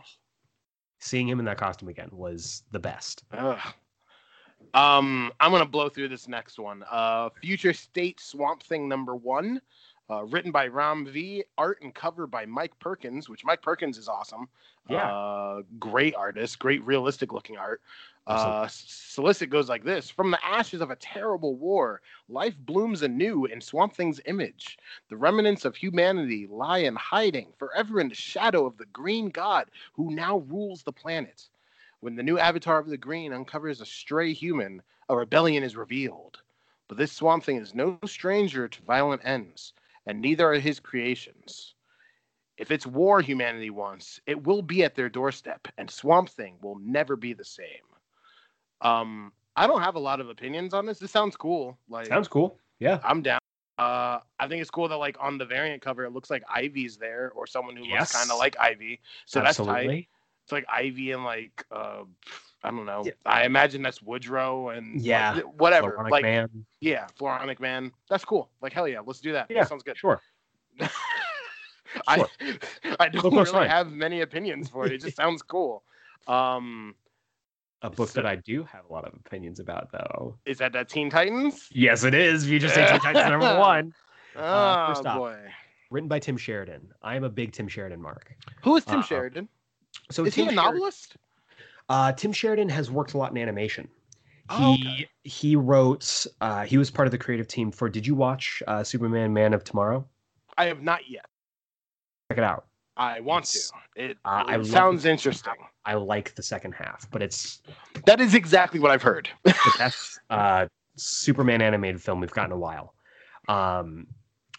seeing 0.99 1.25
him 1.29 1.39
in 1.39 1.45
that 1.45 1.57
costume 1.57 1.87
again 1.87 2.09
was 2.11 2.63
the 2.71 2.79
best. 2.79 3.23
Ugh. 3.31 3.59
Um, 4.73 5.31
I'm 5.39 5.51
gonna 5.51 5.65
blow 5.65 5.89
through 5.89 6.09
this 6.09 6.27
next 6.27 6.59
one. 6.59 6.83
Uh, 6.89 7.29
Future 7.41 7.73
State 7.73 8.19
Swamp 8.19 8.63
Thing 8.63 8.87
number 8.87 9.15
one, 9.15 9.61
uh, 10.09 10.23
written 10.25 10.51
by 10.51 10.67
Ram 10.67 11.05
V, 11.05 11.43
art 11.57 11.79
and 11.81 11.93
cover 11.93 12.27
by 12.27 12.45
Mike 12.45 12.77
Perkins, 12.79 13.29
which 13.29 13.43
Mike 13.43 13.61
Perkins 13.61 13.97
is 13.97 14.07
awesome. 14.07 14.47
Yeah. 14.89 15.11
Uh, 15.11 15.61
great 15.79 16.15
artist, 16.15 16.59
great 16.59 16.83
realistic 16.85 17.33
looking 17.33 17.57
art. 17.57 17.81
Uh, 18.25 18.67
solicit 18.69 19.49
goes 19.49 19.69
like 19.69 19.85
this: 19.85 20.09
From 20.09 20.31
the 20.31 20.45
ashes 20.45 20.81
of 20.81 20.91
a 20.91 20.97
terrible 20.97 21.55
war, 21.55 22.01
life 22.27 22.55
blooms 22.59 23.01
anew 23.01 23.45
in 23.45 23.61
Swamp 23.61 23.93
Thing's 23.93 24.19
image. 24.25 24.77
The 25.09 25.15
remnants 25.15 25.63
of 25.63 25.75
humanity 25.75 26.45
lie 26.47 26.79
in 26.79 26.95
hiding, 26.95 27.53
forever 27.57 28.01
in 28.01 28.09
the 28.09 28.15
shadow 28.15 28.65
of 28.65 28.77
the 28.77 28.85
Green 28.87 29.29
God 29.29 29.71
who 29.93 30.11
now 30.11 30.39
rules 30.39 30.83
the 30.83 30.91
planet. 30.91 31.47
When 31.99 32.15
the 32.15 32.23
new 32.23 32.37
avatar 32.37 32.77
of 32.77 32.87
the 32.87 32.97
Green 32.97 33.33
uncovers 33.33 33.81
a 33.81 33.85
stray 33.85 34.33
human, 34.33 34.81
a 35.09 35.17
rebellion 35.17 35.63
is 35.63 35.75
revealed. 35.75 36.41
But 36.87 36.97
this 36.97 37.11
Swamp 37.11 37.43
Thing 37.43 37.57
is 37.57 37.73
no 37.75 37.99
stranger 38.05 38.67
to 38.67 38.81
violent 38.83 39.21
ends, 39.25 39.73
and 40.05 40.21
neither 40.21 40.51
are 40.51 40.59
his 40.59 40.79
creations. 40.79 41.73
If 42.57 42.71
it's 42.71 42.87
war 42.87 43.21
humanity 43.21 43.69
wants, 43.69 44.19
it 44.25 44.43
will 44.43 44.61
be 44.61 44.83
at 44.83 44.95
their 44.95 45.09
doorstep, 45.09 45.67
and 45.77 45.89
Swamp 45.89 46.29
Thing 46.29 46.57
will 46.61 46.77
never 46.79 47.15
be 47.15 47.33
the 47.33 47.45
same. 47.45 47.65
Um, 48.81 49.33
I 49.55 49.67
don't 49.67 49.81
have 49.81 49.95
a 49.95 49.99
lot 49.99 50.19
of 50.19 50.29
opinions 50.29 50.73
on 50.73 50.85
this. 50.85 50.99
This 50.99 51.11
sounds 51.11 51.35
cool. 51.35 51.77
Like 51.89 52.07
Sounds 52.07 52.27
cool. 52.27 52.59
Yeah. 52.79 52.99
I'm 53.03 53.21
down. 53.21 53.39
Uh, 53.77 54.19
I 54.39 54.47
think 54.47 54.61
it's 54.61 54.71
cool 54.71 54.87
that 54.87 54.95
like 54.95 55.17
on 55.19 55.37
the 55.37 55.45
variant 55.45 55.81
cover, 55.81 56.05
it 56.05 56.11
looks 56.11 56.29
like 56.29 56.43
Ivy's 56.49 56.97
there 56.97 57.31
or 57.35 57.45
someone 57.45 57.75
who 57.75 57.85
Yes. 57.85 57.99
looks 57.99 58.11
kind 58.13 58.31
of 58.31 58.37
like 58.37 58.55
Ivy. 58.59 59.01
So 59.25 59.41
that's 59.41 59.57
tight. 59.57 60.07
It's 60.47 60.53
like 60.53 60.65
Ivy 60.71 61.11
and 61.11 61.25
like 61.25 61.65
uh, 61.73 62.03
I 62.63 62.71
don't 62.71 62.85
know. 62.85 63.03
Yeah. 63.05 63.11
I 63.25 63.43
imagine 63.43 63.81
that's 63.81 64.01
Woodrow 64.01 64.69
and 64.69 65.01
Yeah. 65.01 65.33
like, 65.33 65.59
whatever. 65.59 65.91
Floronic 65.91 66.09
like 66.11 66.21
man. 66.23 66.65
yeah, 66.79 67.05
Floronic 67.19 67.59
Man. 67.59 67.91
That's 68.09 68.23
cool. 68.23 68.49
Like 68.61 68.71
hell 68.71 68.87
yeah, 68.87 69.01
let's 69.05 69.19
do 69.19 69.33
that. 69.33 69.47
Yeah, 69.49 69.59
that 69.63 69.67
sounds 69.67 69.83
good. 69.83 69.97
Sure. 69.97 70.21
I 72.07 72.17
Sure. 72.17 72.27
I 72.99 73.09
don't 73.09 73.33
really 73.33 73.45
fine. 73.45 73.69
have 73.69 73.91
many 73.91 74.21
opinions 74.21 74.69
for 74.69 74.85
it. 74.85 74.93
It 74.93 75.01
just 75.01 75.17
sounds 75.23 75.41
cool. 75.41 75.83
Um, 76.29 76.95
A 77.81 77.89
book 77.89 78.07
So- 78.07 78.21
that 78.21 78.25
I 78.25 78.37
do 78.37 78.63
have 78.63 78.85
a 78.89 78.93
lot 78.93 79.05
of 79.05 79.13
opinions 79.15 79.59
about, 79.59 79.91
though. 79.91 80.37
is 80.45 80.57
that 80.59 80.71
that 80.71 80.87
Teen 80.87 81.09
Titans? 81.09 81.67
Yes, 81.73 82.05
it 82.05 82.13
is. 82.13 82.45
Future 82.45 82.69
State 82.69 82.89
Teen 82.89 82.99
Titans 83.01 83.29
number 83.29 83.59
one, 83.59 83.93
Oh 84.37 84.85
first 84.93 85.05
off, 85.05 85.17
boy, 85.17 85.37
written 85.89 86.07
by 86.07 86.19
Tim 86.19 86.37
Sheridan. 86.37 86.93
I 87.01 87.17
am 87.17 87.23
a 87.25 87.29
big 87.29 87.51
Tim 87.51 87.67
Sheridan 87.67 88.01
mark. 88.01 88.33
who 88.61 88.77
is 88.77 88.85
Tim 88.85 88.99
Uh, 88.99 89.03
Sheridan? 89.03 89.49
So 90.09 90.25
Is 90.25 90.35
he 90.35 90.41
Tim 90.43 90.49
a 90.49 90.51
Sheridan- 90.53 90.73
novelist? 90.73 91.17
Uh, 91.89 92.11
Tim 92.11 92.31
Sheridan 92.33 92.69
has 92.69 92.91
worked 92.91 93.13
a 93.13 93.17
lot 93.17 93.31
in 93.31 93.37
animation. 93.37 93.87
Oh, 94.49 94.75
He 94.75 94.83
okay. 94.87 95.09
he 95.23 95.55
wrote. 95.55 96.25
Uh, 96.41 96.63
he 96.65 96.77
was 96.77 96.89
part 96.89 97.07
of 97.07 97.11
the 97.11 97.17
creative 97.17 97.47
team 97.47 97.71
for. 97.71 97.89
Did 97.89 98.05
you 98.07 98.15
watch 98.15 98.63
uh, 98.67 98.83
Superman: 98.83 99.33
Man 99.33 99.53
of 99.53 99.63
Tomorrow? 99.63 100.05
I 100.57 100.65
have 100.65 100.81
not 100.81 101.09
yet. 101.09 101.25
Check 102.31 102.37
it 102.39 102.43
out. 102.43 102.65
I 102.95 103.19
want 103.19 103.45
to. 103.45 103.59
It, 103.95 104.17
uh, 104.25 104.43
it 104.47 104.65
sounds 104.65 105.03
the- 105.03 105.11
interesting. 105.11 105.53
I 105.85 105.93
like 105.95 106.35
the 106.35 106.43
second 106.43 106.73
half, 106.73 107.09
but 107.11 107.21
it's 107.21 107.61
That 108.05 108.19
is 108.19 108.33
exactly 108.35 108.79
what 108.79 108.91
I've 108.91 109.01
heard. 109.01 109.29
the 109.43 109.55
best 109.77 110.19
uh, 110.29 110.67
Superman 110.95 111.61
animated 111.61 112.01
film 112.01 112.19
we've 112.21 112.31
got 112.31 112.45
in 112.45 112.51
a 112.51 112.57
while. 112.57 112.93
Um, 113.47 114.07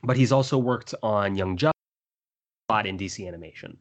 but 0.03 0.17
he's 0.17 0.33
also 0.33 0.57
worked 0.57 0.95
on 1.03 1.35
Young 1.35 1.57
Justice 1.57 1.73
in 2.85 2.97
DC 2.99 3.27
animation. 3.27 3.77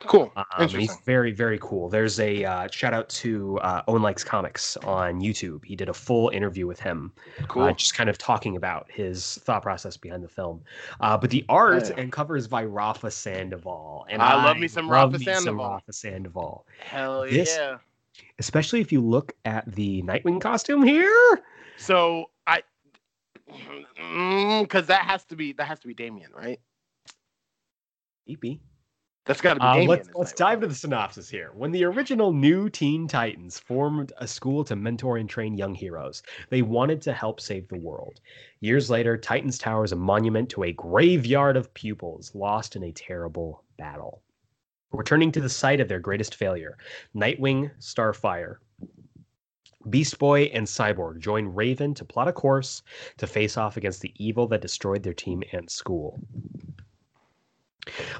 Cool. 0.00 0.32
Um, 0.36 0.68
he's 0.68 0.96
very, 1.04 1.32
very 1.32 1.58
cool. 1.60 1.88
There's 1.88 2.20
a 2.20 2.44
uh, 2.44 2.68
shout 2.70 2.92
out 2.92 3.08
to 3.10 3.58
uh, 3.60 3.82
Owen 3.88 4.02
Likes 4.02 4.22
Comics 4.22 4.76
on 4.78 5.20
YouTube. 5.20 5.64
He 5.64 5.76
did 5.76 5.88
a 5.88 5.94
full 5.94 6.28
interview 6.30 6.66
with 6.66 6.80
him, 6.80 7.12
uh, 7.42 7.46
cool. 7.46 7.62
uh, 7.64 7.72
just 7.72 7.94
kind 7.94 8.10
of 8.10 8.18
talking 8.18 8.56
about 8.56 8.90
his 8.90 9.36
thought 9.44 9.62
process 9.62 9.96
behind 9.96 10.22
the 10.22 10.28
film. 10.28 10.62
Uh, 11.00 11.16
but 11.16 11.30
the 11.30 11.44
art 11.48 11.88
yeah. 11.88 12.00
and 12.00 12.12
cover 12.12 12.36
is 12.36 12.46
by 12.46 12.64
Rafa 12.64 13.10
Sandoval, 13.10 14.06
and 14.08 14.20
I, 14.20 14.32
I 14.32 14.44
love 14.44 14.58
me 14.58 14.68
some 14.68 14.88
Rafa 14.88 15.18
Sandoval. 15.18 15.42
Some 15.42 15.58
Rafa 15.58 15.92
Sandoval. 15.92 16.66
Hell 16.78 17.22
this, 17.22 17.56
yeah! 17.56 17.78
Especially 18.38 18.80
if 18.80 18.92
you 18.92 19.00
look 19.00 19.32
at 19.44 19.70
the 19.74 20.02
Nightwing 20.02 20.40
costume 20.40 20.82
here. 20.82 21.42
So 21.78 22.30
I, 22.46 22.62
because 23.46 24.84
mm, 24.84 24.86
that 24.86 25.04
has 25.04 25.24
to 25.26 25.36
be 25.36 25.52
that 25.54 25.66
has 25.66 25.80
to 25.80 25.86
be 25.86 25.94
Damian, 25.94 26.30
right? 26.36 26.60
Maybe. 28.26 28.60
That's 29.26 29.40
got 29.40 29.54
to 29.54 29.60
be. 29.60 29.66
Uh, 29.66 29.88
let's 29.88 30.08
let's 30.14 30.32
dive 30.32 30.58
into 30.58 30.68
the 30.68 30.74
synopsis 30.74 31.28
here. 31.28 31.50
When 31.54 31.72
the 31.72 31.84
original 31.84 32.32
New 32.32 32.70
Teen 32.70 33.08
Titans 33.08 33.58
formed 33.58 34.12
a 34.18 34.26
school 34.26 34.64
to 34.64 34.76
mentor 34.76 35.16
and 35.16 35.28
train 35.28 35.56
young 35.56 35.74
heroes, 35.74 36.22
they 36.48 36.62
wanted 36.62 37.02
to 37.02 37.12
help 37.12 37.40
save 37.40 37.66
the 37.68 37.78
world. 37.78 38.20
Years 38.60 38.88
later, 38.88 39.16
Titans 39.16 39.58
Tower 39.58 39.84
is 39.84 39.90
a 39.90 39.96
monument 39.96 40.48
to 40.50 40.62
a 40.62 40.72
graveyard 40.72 41.56
of 41.56 41.74
pupils 41.74 42.34
lost 42.36 42.76
in 42.76 42.84
a 42.84 42.92
terrible 42.92 43.64
battle. 43.76 44.22
Returning 44.92 45.32
to 45.32 45.40
the 45.40 45.48
site 45.48 45.80
of 45.80 45.88
their 45.88 45.98
greatest 45.98 46.36
failure, 46.36 46.78
Nightwing, 47.14 47.72
Starfire, 47.80 48.58
Beast 49.90 50.18
Boy, 50.20 50.44
and 50.44 50.66
Cyborg 50.66 51.18
join 51.18 51.46
Raven 51.46 51.94
to 51.94 52.04
plot 52.04 52.28
a 52.28 52.32
course 52.32 52.82
to 53.18 53.26
face 53.26 53.56
off 53.56 53.76
against 53.76 54.00
the 54.00 54.14
evil 54.16 54.46
that 54.48 54.62
destroyed 54.62 55.02
their 55.02 55.12
team 55.14 55.42
and 55.52 55.68
school. 55.68 56.20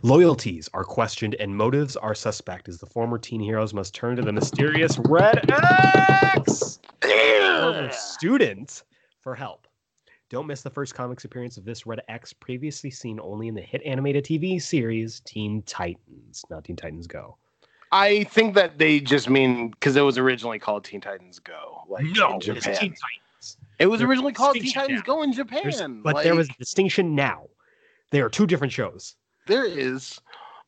Loyalties 0.02 0.68
are 0.74 0.84
questioned 0.84 1.34
and 1.36 1.54
motives 1.54 1.96
are 1.96 2.14
suspect 2.14 2.68
as 2.68 2.78
the 2.78 2.86
former 2.86 3.18
teen 3.18 3.40
heroes 3.40 3.74
must 3.74 3.94
turn 3.94 4.16
to 4.16 4.22
the 4.22 4.32
mysterious 4.32 4.98
Red 4.98 5.50
X 5.50 6.78
student 7.90 8.82
for 9.20 9.34
help. 9.34 9.66
Don't 10.28 10.46
miss 10.46 10.62
the 10.62 10.70
first 10.70 10.94
comics 10.94 11.24
appearance 11.24 11.56
of 11.56 11.64
this 11.64 11.86
Red 11.86 12.00
X, 12.08 12.32
previously 12.32 12.90
seen 12.90 13.20
only 13.20 13.46
in 13.46 13.54
the 13.54 13.60
hit 13.60 13.82
animated 13.84 14.24
TV 14.24 14.60
series 14.60 15.20
Teen 15.20 15.62
Titans, 15.62 16.44
not 16.50 16.64
Teen 16.64 16.74
Titans 16.74 17.06
Go. 17.06 17.36
I 17.92 18.24
think 18.24 18.54
that 18.54 18.78
they 18.78 18.98
just 18.98 19.30
mean 19.30 19.70
because 19.70 19.94
it 19.94 20.00
was 20.00 20.18
originally 20.18 20.58
called 20.58 20.84
Teen 20.84 21.00
Titans 21.00 21.38
Go, 21.38 21.82
like 21.88 22.04
no, 22.06 22.34
in 22.34 22.40
Japan. 22.40 22.74
Teen 22.74 22.94
Titans. 22.94 23.56
It 23.78 23.86
was 23.86 24.00
There's 24.00 24.10
originally 24.10 24.32
called 24.32 24.56
Teen 24.56 24.72
Titans 24.72 24.98
now. 24.98 25.14
Go 25.14 25.22
in 25.22 25.32
Japan, 25.32 25.60
There's, 25.62 25.80
but 26.02 26.16
like... 26.16 26.24
there 26.24 26.34
was 26.34 26.48
a 26.50 26.54
distinction 26.58 27.14
now. 27.14 27.46
They 28.10 28.20
are 28.20 28.28
two 28.28 28.46
different 28.46 28.72
shows. 28.72 29.14
There 29.46 29.64
is, 29.64 30.20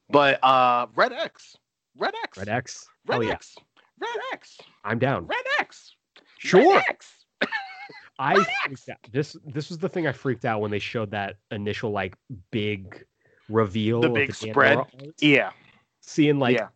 but 0.08 0.42
uh, 0.44 0.86
Red 0.94 1.12
X, 1.12 1.56
Red 1.96 2.14
X, 2.22 2.38
Red 2.38 2.48
X, 2.48 2.86
Red 3.06 3.22
oh, 3.22 3.28
X, 3.28 3.54
yeah. 3.56 4.06
Red 4.06 4.22
X. 4.32 4.58
I'm 4.84 4.98
down. 4.98 5.26
Red 5.26 5.44
X. 5.58 5.94
Sure. 6.38 6.74
Red 6.74 6.84
X. 6.88 7.24
I. 8.18 8.44
This 9.10 9.36
this 9.44 9.68
was 9.68 9.78
the 9.78 9.88
thing 9.88 10.06
I 10.06 10.12
freaked 10.12 10.44
out 10.44 10.60
when 10.60 10.70
they 10.70 10.78
showed 10.78 11.10
that 11.10 11.36
initial 11.50 11.90
like 11.90 12.14
big 12.50 13.04
reveal. 13.48 14.00
The 14.00 14.10
big 14.10 14.28
the 14.28 14.34
spread. 14.34 14.78
Yeah. 15.20 15.50
Seeing 16.00 16.38
like 16.38 16.56
yeah. 16.56 16.68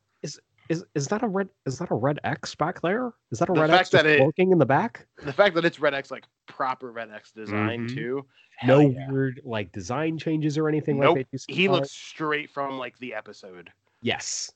Is 0.73 0.85
is 0.95 1.09
that 1.09 1.23
a 1.23 1.29
red 1.29 1.49
is 1.67 1.79
that 1.79 1.91
a 1.91 1.95
red 1.95 2.19
X 2.25 2.55
back 2.55 2.81
there? 2.81 3.13
Is 3.31 3.39
that 3.39 3.49
a 3.49 3.53
the 3.53 3.61
red 3.61 3.71
X 3.71 3.91
that 3.91 4.07
it, 4.07 4.21
working 4.21 4.53
in 4.53 4.59
the 4.59 4.67
back? 4.67 5.07
The 5.23 5.33
fact 5.33 5.55
that 5.55 5.65
it's 5.65 5.79
red 5.79 5.95
X 5.95 6.11
like 6.11 6.25
proper 6.47 6.91
red 6.91 7.11
X 7.11 7.33
design 7.33 7.87
mm-hmm. 7.87 7.95
too 7.95 8.27
no 8.65 8.81
yeah. 8.81 9.11
weird 9.11 9.41
like 9.45 9.73
design 9.73 10.19
changes 10.19 10.59
or 10.59 10.69
anything 10.69 10.99
nope. 10.99 11.17
like 11.17 11.31
that. 11.31 11.45
He 11.49 11.69
looks 11.69 11.91
straight 11.91 12.51
from 12.51 12.79
like 12.79 12.99
the 12.99 13.15
episode. 13.15 13.71
Yes, 14.03 14.53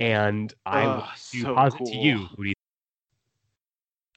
and 0.00 0.52
I 0.64 0.84
oh, 0.84 1.08
so 1.16 1.54
posit 1.54 1.78
cool. 1.78 1.86
to 1.86 1.96
you. 1.96 2.18
Who 2.36 2.44
do 2.44 2.48
you 2.50 2.54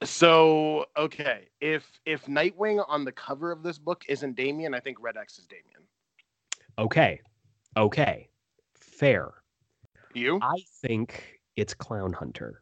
so 0.03 0.85
okay, 0.97 1.49
if 1.59 1.85
if 2.05 2.25
Nightwing 2.25 2.83
on 2.87 3.03
the 3.03 3.11
cover 3.11 3.51
of 3.51 3.63
this 3.63 3.77
book 3.77 4.03
isn't 4.07 4.35
Damian, 4.35 4.73
I 4.73 4.79
think 4.79 4.97
Red 5.01 5.17
X 5.17 5.37
is 5.39 5.45
Damian. 5.45 5.81
Okay, 6.77 7.19
okay, 7.75 8.29
fair. 8.75 9.29
You? 10.13 10.39
I 10.41 10.55
think 10.81 11.39
it's 11.55 11.73
Clown 11.73 12.13
Hunter. 12.13 12.61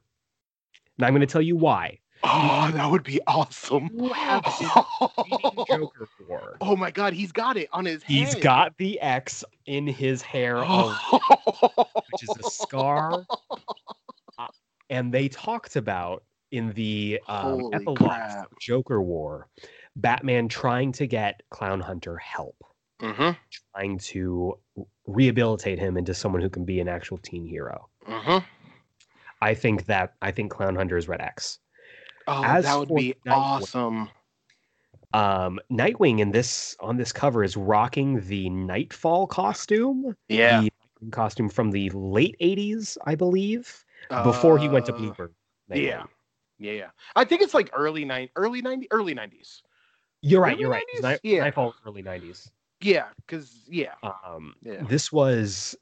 And 0.97 1.05
I'm 1.05 1.13
going 1.13 1.21
to 1.21 1.27
tell 1.31 1.41
you 1.41 1.55
why. 1.55 1.99
Oh, 2.23 2.71
that 2.73 2.89
would 2.89 3.03
be 3.03 3.21
awesome. 3.27 3.89
Joker 5.67 6.07
for? 6.17 6.57
Oh 6.61 6.75
my 6.75 6.89
god, 6.89 7.13
he's 7.13 7.31
got 7.31 7.57
it 7.57 7.69
on 7.71 7.85
his 7.85 8.03
He's 8.03 8.33
head. 8.33 8.41
got 8.41 8.77
the 8.77 8.99
X 8.99 9.43
in 9.67 9.85
his 9.85 10.21
hair, 10.23 10.57
of, 10.65 10.95
which 12.11 12.23
is 12.23 12.35
a 12.39 12.49
scar. 12.49 13.25
Uh, 14.39 14.45
and 14.91 15.11
they 15.11 15.27
talked 15.27 15.75
about 15.77 16.23
in 16.51 16.71
the 16.73 17.19
um, 17.27 17.71
epilogue 17.73 18.45
Joker 18.61 19.01
War, 19.01 19.47
Batman 19.95 20.47
trying 20.47 20.91
to 20.91 21.07
get 21.07 21.41
Clown 21.49 21.79
Hunter 21.79 22.17
help, 22.17 22.55
mm-hmm. 23.01 23.31
trying 23.73 23.97
to 23.99 24.57
rehabilitate 25.05 25.79
him 25.79 25.97
into 25.97 26.13
someone 26.13 26.41
who 26.41 26.49
can 26.49 26.65
be 26.65 26.79
an 26.79 26.87
actual 26.87 27.17
teen 27.17 27.45
hero. 27.45 27.89
Mm-hmm. 28.07 28.45
I 29.41 29.53
think 29.53 29.85
that 29.85 30.13
I 30.21 30.31
think 30.31 30.51
Clown 30.51 30.75
Hunter 30.75 30.97
is 30.97 31.07
Red 31.07 31.21
X. 31.21 31.59
Oh, 32.27 32.43
As 32.43 32.65
that 32.65 32.77
would 32.77 32.89
be 32.89 33.15
Nightwing, 33.25 33.31
awesome. 33.31 34.09
Um, 35.13 35.59
Nightwing 35.71 36.19
in 36.19 36.31
this 36.31 36.75
on 36.79 36.97
this 36.97 37.11
cover 37.11 37.43
is 37.43 37.55
rocking 37.55 38.21
the 38.27 38.49
Nightfall 38.49 39.27
costume. 39.27 40.15
Yeah, 40.27 40.61
the 40.61 40.71
costume 41.11 41.49
from 41.49 41.71
the 41.71 41.89
late 41.91 42.35
'80s, 42.41 42.97
I 43.05 43.15
believe, 43.15 43.85
uh, 44.09 44.23
before 44.23 44.57
he 44.57 44.67
went 44.67 44.85
to 44.87 44.93
uh, 44.93 44.97
Bluebird. 44.97 45.33
Yeah, 45.69 46.03
yeah, 46.57 46.71
yeah. 46.71 46.89
I 47.15 47.23
think 47.23 47.41
it's 47.41 47.53
like 47.53 47.69
early 47.73 48.03
nine, 48.03 48.29
early 48.35 48.61
'90s, 48.61 48.87
early 48.91 49.15
'90s. 49.15 49.61
You're 50.21 50.41
right. 50.41 50.53
Early 50.53 50.61
you're 50.61 50.71
90s? 50.71 50.73
right. 50.73 51.01
Night, 51.03 51.19
yeah, 51.23 51.41
Nightfall 51.41 51.75
early 51.85 52.03
'90s. 52.03 52.49
Yeah, 52.81 53.07
because 53.25 53.63
yeah. 53.67 53.93
Um, 54.03 54.55
yeah. 54.61 54.83
This 54.87 55.11
was. 55.11 55.75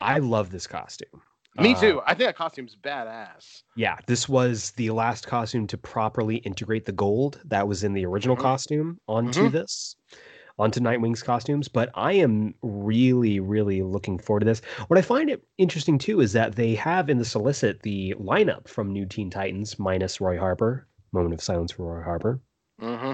I 0.00 0.18
love 0.18 0.50
this 0.50 0.66
costume. 0.66 1.22
Me 1.56 1.74
uh, 1.74 1.80
too. 1.80 2.02
I 2.04 2.14
think 2.14 2.28
that 2.28 2.36
costume's 2.36 2.76
badass. 2.76 3.62
Yeah, 3.76 3.96
this 4.06 4.28
was 4.28 4.72
the 4.72 4.90
last 4.90 5.26
costume 5.26 5.66
to 5.68 5.78
properly 5.78 6.36
integrate 6.38 6.84
the 6.84 6.92
gold 6.92 7.40
that 7.44 7.68
was 7.68 7.84
in 7.84 7.92
the 7.92 8.04
original 8.04 8.36
mm-hmm. 8.36 8.42
costume 8.42 8.98
onto 9.06 9.44
mm-hmm. 9.44 9.56
this, 9.56 9.94
onto 10.58 10.80
Nightwing's 10.80 11.22
costumes. 11.22 11.68
But 11.68 11.90
I 11.94 12.12
am 12.14 12.54
really, 12.62 13.38
really 13.38 13.82
looking 13.82 14.18
forward 14.18 14.40
to 14.40 14.46
this. 14.46 14.62
What 14.88 14.98
I 14.98 15.02
find 15.02 15.30
it 15.30 15.46
interesting 15.56 15.96
too 15.96 16.20
is 16.20 16.32
that 16.32 16.56
they 16.56 16.74
have 16.74 17.08
in 17.08 17.18
the 17.18 17.24
solicit 17.24 17.82
the 17.82 18.14
lineup 18.18 18.66
from 18.66 18.92
New 18.92 19.06
Teen 19.06 19.30
Titans 19.30 19.78
minus 19.78 20.20
Roy 20.20 20.38
Harper. 20.38 20.88
Moment 21.12 21.34
of 21.34 21.40
silence 21.40 21.70
for 21.70 21.94
Roy 21.94 22.02
Harper. 22.02 22.40
Mm-hmm. 22.82 23.12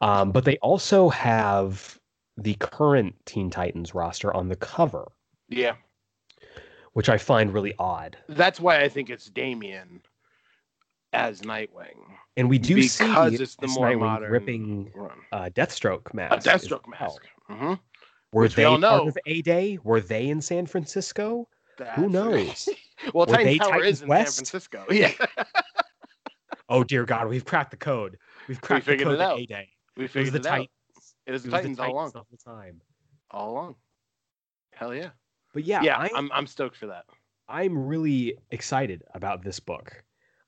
Um, 0.00 0.32
but 0.32 0.44
they 0.44 0.56
also 0.58 1.08
have 1.08 1.98
the 2.36 2.54
current 2.54 3.14
Teen 3.26 3.50
Titans 3.50 3.94
roster 3.94 4.34
on 4.34 4.48
the 4.48 4.56
cover. 4.56 5.10
Yeah 5.48 5.74
which 6.92 7.08
I 7.08 7.18
find 7.18 7.52
really 7.52 7.74
odd. 7.78 8.16
That's 8.28 8.60
why 8.60 8.82
I 8.82 8.88
think 8.88 9.10
it's 9.10 9.26
Damian 9.26 10.02
as 11.12 11.42
Nightwing. 11.42 11.96
And 12.36 12.48
we 12.48 12.58
do 12.58 12.76
because 12.76 12.92
see 12.92 13.06
because 13.06 13.40
it's 13.40 13.56
the 13.56 13.68
more 13.68 13.88
Nightwing 13.88 14.00
modern 14.00 14.32
ripping 14.32 14.92
uh, 15.32 15.50
Deathstroke 15.54 16.12
mask. 16.14 16.46
A 16.46 16.50
Deathstroke 16.50 16.88
mask. 16.88 17.22
Mm-hmm. 17.50 17.74
Were 18.32 18.42
Which 18.42 18.54
they 18.54 18.64
part 18.64 18.80
know. 18.80 19.08
of 19.08 19.18
A 19.26 19.42
Day? 19.42 19.78
Were 19.84 20.00
they 20.00 20.28
in 20.28 20.40
San 20.40 20.66
Francisco? 20.66 21.48
That's 21.78 21.96
Who 21.96 22.08
knows? 22.08 22.68
well, 23.14 23.26
Were 23.26 23.34
Titan 23.34 23.58
Tower 23.58 23.70
Titans 23.70 23.88
is 23.88 24.02
in 24.02 24.08
West? 24.08 24.36
San 24.36 24.44
Francisco. 24.44 24.84
Yeah. 24.90 25.12
oh 26.68 26.84
dear 26.84 27.04
God, 27.04 27.28
we've 27.28 27.44
cracked 27.44 27.72
the 27.72 27.76
code. 27.76 28.18
We've 28.48 28.60
cracked 28.60 28.86
we 28.86 28.96
the 28.96 29.04
code. 29.04 29.20
A 29.20 29.46
Day. 29.46 29.68
We 29.96 30.06
figured 30.06 30.34
it, 30.34 30.38
was 30.38 30.42
the 30.42 30.48
it 30.48 30.50
Titans. 30.50 30.68
out. 30.68 31.02
It 31.26 31.32
was 31.32 31.42
the 31.42 31.50
Titans, 31.50 31.76
the 31.76 31.82
Titans 31.82 31.96
all 31.96 32.20
along. 32.20 32.26
The 32.30 32.36
time. 32.38 32.80
All 33.30 33.50
along. 33.52 33.74
Hell 34.72 34.94
yeah. 34.94 35.10
But 35.52 35.64
yeah, 35.64 35.82
yeah, 35.82 35.96
I, 35.96 36.06
am 36.06 36.16
I'm, 36.16 36.32
I'm 36.32 36.46
stoked 36.46 36.76
for 36.76 36.86
that. 36.86 37.04
I'm 37.48 37.76
really 37.76 38.38
excited 38.50 39.02
about 39.14 39.42
this 39.42 39.60
book. 39.60 40.02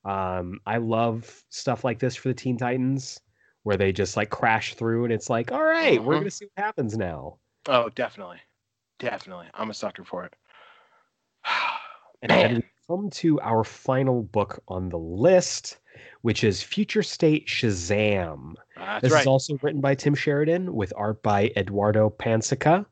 Um, 0.04 0.60
I 0.66 0.78
love 0.78 1.44
stuff 1.50 1.84
like 1.84 1.98
this 1.98 2.16
for 2.16 2.28
the 2.28 2.34
Teen 2.34 2.56
Titans, 2.56 3.20
where 3.62 3.76
they 3.76 3.92
just 3.92 4.16
like 4.16 4.30
crash 4.30 4.74
through, 4.74 5.04
and 5.04 5.12
it's 5.12 5.28
like, 5.28 5.52
all 5.52 5.62
right, 5.62 6.02
we're 6.02 6.14
mm-hmm. 6.14 6.22
gonna 6.22 6.30
see 6.30 6.46
what 6.54 6.64
happens 6.64 6.96
now. 6.96 7.38
Oh, 7.66 7.88
definitely, 7.90 8.38
definitely, 8.98 9.46
I'm 9.54 9.70
a 9.70 9.74
sucker 9.74 10.04
for 10.04 10.24
it. 10.24 10.34
and 12.22 12.30
then 12.30 12.54
we 12.56 12.62
come 12.86 13.10
to 13.10 13.40
our 13.40 13.64
final 13.64 14.22
book 14.22 14.62
on 14.68 14.88
the 14.88 14.98
list, 14.98 15.78
which 16.24 16.42
is 16.42 16.62
Future 16.62 17.02
State 17.02 17.46
Shazam. 17.46 18.54
Uh, 18.78 18.98
this 18.98 19.12
right. 19.12 19.20
is 19.20 19.26
also 19.26 19.58
written 19.60 19.82
by 19.82 19.94
Tim 19.94 20.14
Sheridan 20.14 20.74
with 20.74 20.90
art 20.96 21.22
by 21.22 21.52
Eduardo 21.54 22.08
Pansica. 22.08 22.86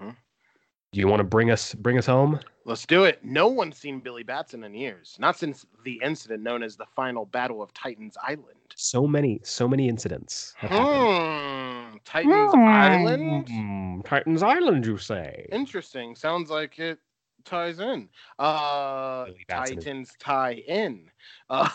Do 0.00 1.00
you 1.00 1.06
want 1.06 1.20
to 1.20 1.24
bring 1.24 1.52
us 1.52 1.72
bring 1.72 1.98
us 1.98 2.06
home? 2.06 2.40
Let's 2.64 2.84
do 2.84 3.04
it. 3.04 3.24
No 3.24 3.46
one's 3.46 3.78
seen 3.78 4.00
Billy 4.00 4.24
Batson 4.24 4.64
in 4.64 4.74
years, 4.74 5.16
not 5.20 5.38
since 5.38 5.64
the 5.84 6.00
incident 6.02 6.42
known 6.42 6.64
as 6.64 6.76
the 6.76 6.84
final 6.96 7.26
battle 7.26 7.62
of 7.62 7.72
Titans 7.74 8.16
Island. 8.20 8.74
So 8.74 9.06
many, 9.06 9.40
so 9.44 9.68
many 9.68 9.88
incidents. 9.88 10.54
Hmm. 10.58 11.96
Titans 12.04 12.52
mm, 12.54 12.68
Island. 12.68 14.04
Titans 14.04 14.42
Island, 14.42 14.84
you 14.84 14.98
say? 14.98 15.48
Interesting. 15.52 16.16
Sounds 16.16 16.50
like 16.50 16.80
it 16.80 16.98
ties 17.44 17.80
in. 17.80 18.08
Uh, 18.38 19.26
Titans 19.48 20.12
tie 20.18 20.62
in. 20.66 21.10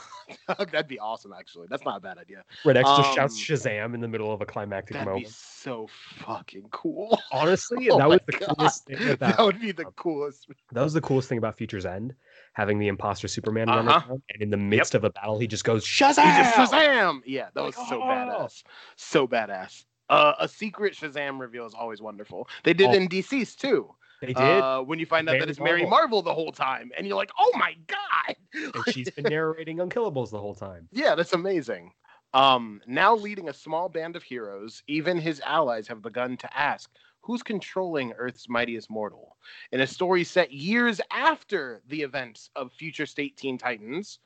Uh, 0.50 0.66
that'd 0.66 0.88
be 0.88 1.00
awesome. 1.00 1.32
Actually, 1.32 1.68
that's 1.70 1.86
not 1.86 1.98
a 1.98 2.00
bad 2.02 2.18
idea. 2.18 2.44
Red 2.66 2.76
X 2.76 2.90
just 2.98 3.10
um, 3.10 3.16
shouts 3.16 3.40
Shazam 3.40 3.94
in 3.94 4.02
the 4.02 4.08
middle 4.08 4.34
of 4.34 4.42
a 4.42 4.46
climactic 4.46 4.96
that'd 4.96 5.08
moment. 5.08 5.26
Be 5.26 5.32
so 5.32 5.88
fucking 6.18 6.68
cool. 6.72 7.18
Honestly, 7.32 7.90
oh 7.90 7.98
that 7.98 8.10
was 8.10 8.20
the 8.26 8.32
God. 8.34 8.58
coolest 8.58 8.86
thing. 8.86 9.10
About, 9.10 9.38
that 9.38 9.46
would 9.46 9.62
be 9.62 9.72
the 9.72 9.86
coolest. 9.96 10.48
That 10.74 10.84
was 10.84 10.94
the 10.94 11.02
coolest 11.02 11.30
thing 11.30 11.38
about 11.38 11.58
Future's 11.58 11.86
End, 11.86 12.14
having 12.54 12.78
the 12.80 12.88
imposter 12.88 13.28
Superman 13.28 13.70
uh-huh. 13.70 13.78
run 13.78 13.88
around, 13.88 14.22
and 14.34 14.42
in 14.42 14.50
the 14.50 14.58
midst 14.58 14.94
yep. 14.94 15.02
of 15.02 15.06
a 15.06 15.10
battle, 15.12 15.40
he 15.40 15.48
just 15.48 15.64
goes 15.64 15.86
Shazam! 15.86 16.16
Just 16.56 16.74
Shazam! 16.74 17.22
Yeah, 17.26 17.48
that 17.54 17.64
was 17.64 17.78
like, 17.78 17.88
so 17.88 18.02
oh. 18.02 18.06
badass. 18.06 18.64
So 18.98 19.28
badass. 19.28 19.86
Uh, 20.10 20.34
a 20.40 20.48
secret 20.48 20.94
Shazam 20.94 21.40
reveal 21.40 21.66
is 21.66 21.74
always 21.74 22.02
wonderful. 22.02 22.50
They 22.64 22.74
did 22.74 22.90
oh. 22.90 22.94
in 22.94 23.08
DCeased 23.08 23.58
too. 23.58 23.94
They 24.22 24.34
did. 24.34 24.38
Uh, 24.40 24.82
when 24.82 25.00
you 25.00 25.06
find 25.06 25.28
out 25.30 25.34
Mary 25.34 25.42
that 25.42 25.50
it's 25.50 25.60
Mary 25.60 25.86
Marvel 25.86 26.22
the 26.22 26.34
whole 26.34 26.52
time, 26.52 26.92
and 26.98 27.06
you're 27.06 27.16
like, 27.16 27.32
"Oh 27.38 27.52
my 27.56 27.76
god!" 27.88 28.36
and 28.54 28.88
she's 28.88 29.12
been 29.12 29.26
narrating 29.26 29.78
Unkillables 29.78 30.32
the 30.32 30.40
whole 30.40 30.56
time. 30.56 30.88
Yeah, 30.92 31.16
that's 31.16 31.34
amazing. 31.34 31.94
Um, 32.34 32.82
now 32.88 33.16
leading 33.16 33.50
a 33.50 33.54
small 33.54 33.90
band 33.90 34.16
of 34.16 34.24
heroes, 34.24 34.84
even 34.88 35.18
his 35.18 35.40
allies 35.42 35.88
have 35.88 36.02
begun 36.02 36.36
to 36.38 36.58
ask, 36.58 36.90
"Who's 37.22 37.44
controlling 37.44 38.14
Earth's 38.14 38.50
mightiest 38.50 38.90
mortal?" 38.90 39.38
In 39.72 39.82
a 39.82 39.88
story 39.88 40.24
set 40.24 40.52
years 40.52 41.00
after 41.12 41.82
the 41.88 42.02
events 42.02 42.50
of 42.56 42.74
Future 42.74 43.06
State 43.06 43.38
Teen 43.38 43.58
Titans, 43.58 44.20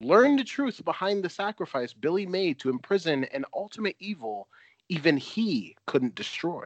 learn 0.00 0.36
the 0.36 0.44
truth 0.44 0.84
behind 0.84 1.22
the 1.24 1.30
sacrifice 1.30 1.92
Billy 1.92 2.26
made 2.26 2.58
to 2.60 2.70
imprison 2.70 3.24
an 3.24 3.44
ultimate 3.54 3.96
evil 3.98 4.48
even 4.88 5.16
he 5.16 5.76
couldn't 5.86 6.14
destroy. 6.14 6.64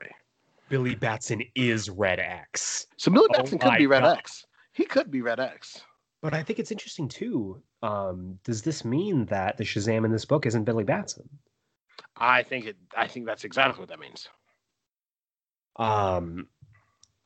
Billy 0.70 0.94
Batson 0.94 1.42
is 1.54 1.90
Red 1.90 2.20
X. 2.20 2.86
So 2.96 3.10
Billy 3.10 3.26
oh 3.30 3.36
Batson 3.36 3.58
could 3.58 3.76
be 3.76 3.86
Red 3.86 4.02
God. 4.02 4.18
X. 4.18 4.46
He 4.72 4.86
could 4.86 5.10
be 5.10 5.20
Red 5.20 5.40
X. 5.40 5.82
But 6.22 6.32
I 6.32 6.42
think 6.42 6.58
it's 6.58 6.70
interesting 6.70 7.08
too. 7.08 7.60
Um, 7.82 8.38
does 8.44 8.62
this 8.62 8.84
mean 8.84 9.26
that 9.26 9.56
the 9.56 9.64
Shazam 9.64 10.04
in 10.04 10.12
this 10.12 10.24
book 10.24 10.46
isn't 10.46 10.64
Billy 10.64 10.84
Batson? 10.84 11.28
I 12.16 12.42
think 12.42 12.66
it. 12.66 12.76
I 12.96 13.06
think 13.08 13.26
that's 13.26 13.44
exactly 13.44 13.80
what 13.80 13.88
that 13.88 13.98
means. 13.98 14.28
Um, 15.76 16.46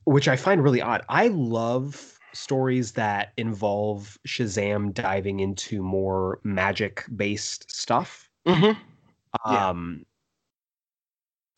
which 0.05 0.27
I 0.27 0.37
find 0.37 0.63
really 0.63 0.81
odd. 0.81 1.03
I 1.09 1.29
love 1.29 2.19
stories 2.33 2.93
that 2.93 3.33
involve 3.37 4.19
Shazam 4.27 4.95
diving 4.95 5.41
into 5.41 5.83
more 5.83 6.41
magic 6.45 7.05
based 7.15 7.71
stuff. 7.71 8.29
Mm-hmm. 8.47 9.53
Um, 9.53 10.05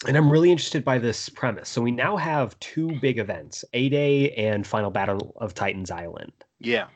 and 0.04 0.16
I'm 0.16 0.30
really 0.30 0.50
interested 0.50 0.84
by 0.84 0.98
this 0.98 1.28
premise. 1.28 1.68
So 1.68 1.80
we 1.80 1.90
now 1.90 2.16
have 2.16 2.58
two 2.60 2.98
big 3.00 3.18
events, 3.18 3.64
A 3.72 3.88
Day 3.88 4.30
and 4.32 4.66
Final 4.66 4.90
Battle 4.90 5.34
of 5.36 5.54
Titans 5.54 5.90
Island. 5.90 6.32
Yeah. 6.58 6.88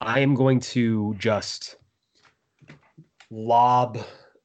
I 0.00 0.20
am 0.20 0.34
going 0.34 0.60
to 0.60 1.14
just 1.18 1.76
lob 3.30 3.98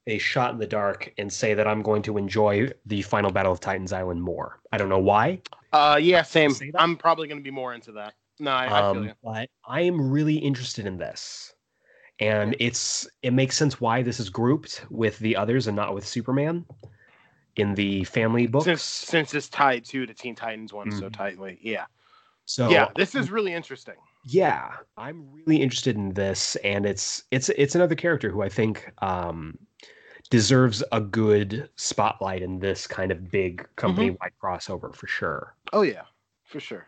a 0.05 0.19
shot 0.19 0.53
in 0.53 0.59
the 0.59 0.67
dark 0.67 1.11
and 1.17 1.31
say 1.33 1.55
that 1.55 1.67
I'm 1.67 1.81
going 1.81 2.03
to 2.03 2.17
enjoy 2.17 2.69
the 2.85 3.01
Final 3.01 3.31
Battle 3.31 3.51
of 3.51 3.59
Titans 3.59 3.91
Island 3.91 4.21
more. 4.21 4.59
I 4.71 4.77
don't 4.77 4.89
know 4.89 4.99
why. 4.99 5.41
Uh, 5.73 5.97
yeah, 5.99 6.21
same. 6.21 6.51
I'm 6.75 6.95
probably 6.95 7.27
going 7.27 7.39
to 7.39 7.43
be 7.43 7.51
more 7.51 7.73
into 7.73 7.91
that. 7.93 8.13
No, 8.39 8.51
I, 8.51 8.65
I 8.65 8.93
feel 8.93 9.01
um, 9.01 9.03
you. 9.05 9.13
But 9.23 9.49
I 9.65 9.81
am 9.81 10.11
really 10.11 10.35
interested 10.35 10.85
in 10.85 10.97
this 10.97 11.53
and 12.19 12.55
it's 12.59 13.07
it 13.23 13.33
makes 13.33 13.57
sense 13.57 13.81
why 13.81 14.01
this 14.01 14.19
is 14.19 14.29
grouped 14.29 14.85
with 14.89 15.19
the 15.19 15.35
others 15.35 15.67
and 15.67 15.75
not 15.75 15.93
with 15.93 16.07
Superman 16.07 16.65
in 17.56 17.76
the 17.76 18.03
family 18.06 18.48
books 18.48 18.65
since 18.65 18.84
since 18.84 19.34
it's 19.34 19.49
tied 19.49 19.86
to 19.86 20.06
the 20.06 20.14
Teen 20.14 20.36
Titans 20.36 20.73
one 20.73 20.90
mm-hmm. 20.90 20.99
so 20.99 21.10
tightly. 21.10 21.57
Yeah. 21.61 21.86
So 22.45 22.69
yeah, 22.69 22.90
this 22.95 23.15
is 23.15 23.32
really 23.32 23.53
interesting. 23.53 23.95
Yeah, 24.23 24.72
I'm 24.98 25.27
really 25.32 25.61
interested 25.61 25.95
in 25.95 26.14
this, 26.14 26.56
and 26.57 26.86
it's 26.86 27.23
it's 27.32 27.49
it's 27.49 27.76
another 27.76 27.95
character 27.95 28.30
who 28.30 28.44
I 28.44 28.49
think 28.49 28.91
um, 29.02 29.57
deserves 30.30 30.84
a 30.91 31.02
good 31.02 31.69
spotlight 31.76 32.41
in 32.41 32.60
this 32.60 32.88
kind 32.88 33.11
of 33.11 33.32
big 33.32 33.68
company 33.76 34.11
wide 34.11 34.32
mm-hmm. 34.41 34.45
crossover 34.45 34.94
for 34.94 35.07
sure. 35.07 35.56
Oh 35.73 35.82
yeah, 35.82 36.03
for 36.44 36.60
sure. 36.60 36.88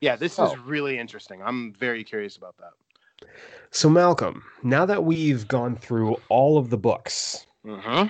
Yeah, 0.00 0.16
this 0.16 0.38
is 0.38 0.58
really 0.58 0.98
interesting. 0.98 1.40
I'm 1.42 1.72
very 1.74 2.04
curious 2.04 2.36
about 2.36 2.56
that. 2.58 3.28
So 3.70 3.88
Malcolm, 3.88 4.42
now 4.62 4.84
that 4.84 5.04
we've 5.04 5.46
gone 5.48 5.76
through 5.76 6.16
all 6.28 6.58
of 6.58 6.70
the 6.70 6.76
books, 6.76 7.46
mm-hmm. 7.64 8.08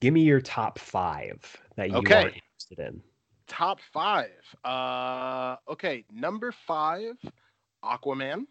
Give 0.00 0.12
me 0.12 0.22
your 0.22 0.40
top 0.40 0.78
five 0.78 1.56
that 1.76 1.90
you 1.90 1.96
okay. 1.96 2.24
are 2.24 2.28
interested 2.28 2.78
in. 2.78 3.00
Top 3.46 3.80
five. 3.92 4.30
Uh, 4.64 5.56
okay, 5.68 6.04
number 6.12 6.52
five, 6.52 7.14
Aquaman. 7.84 8.46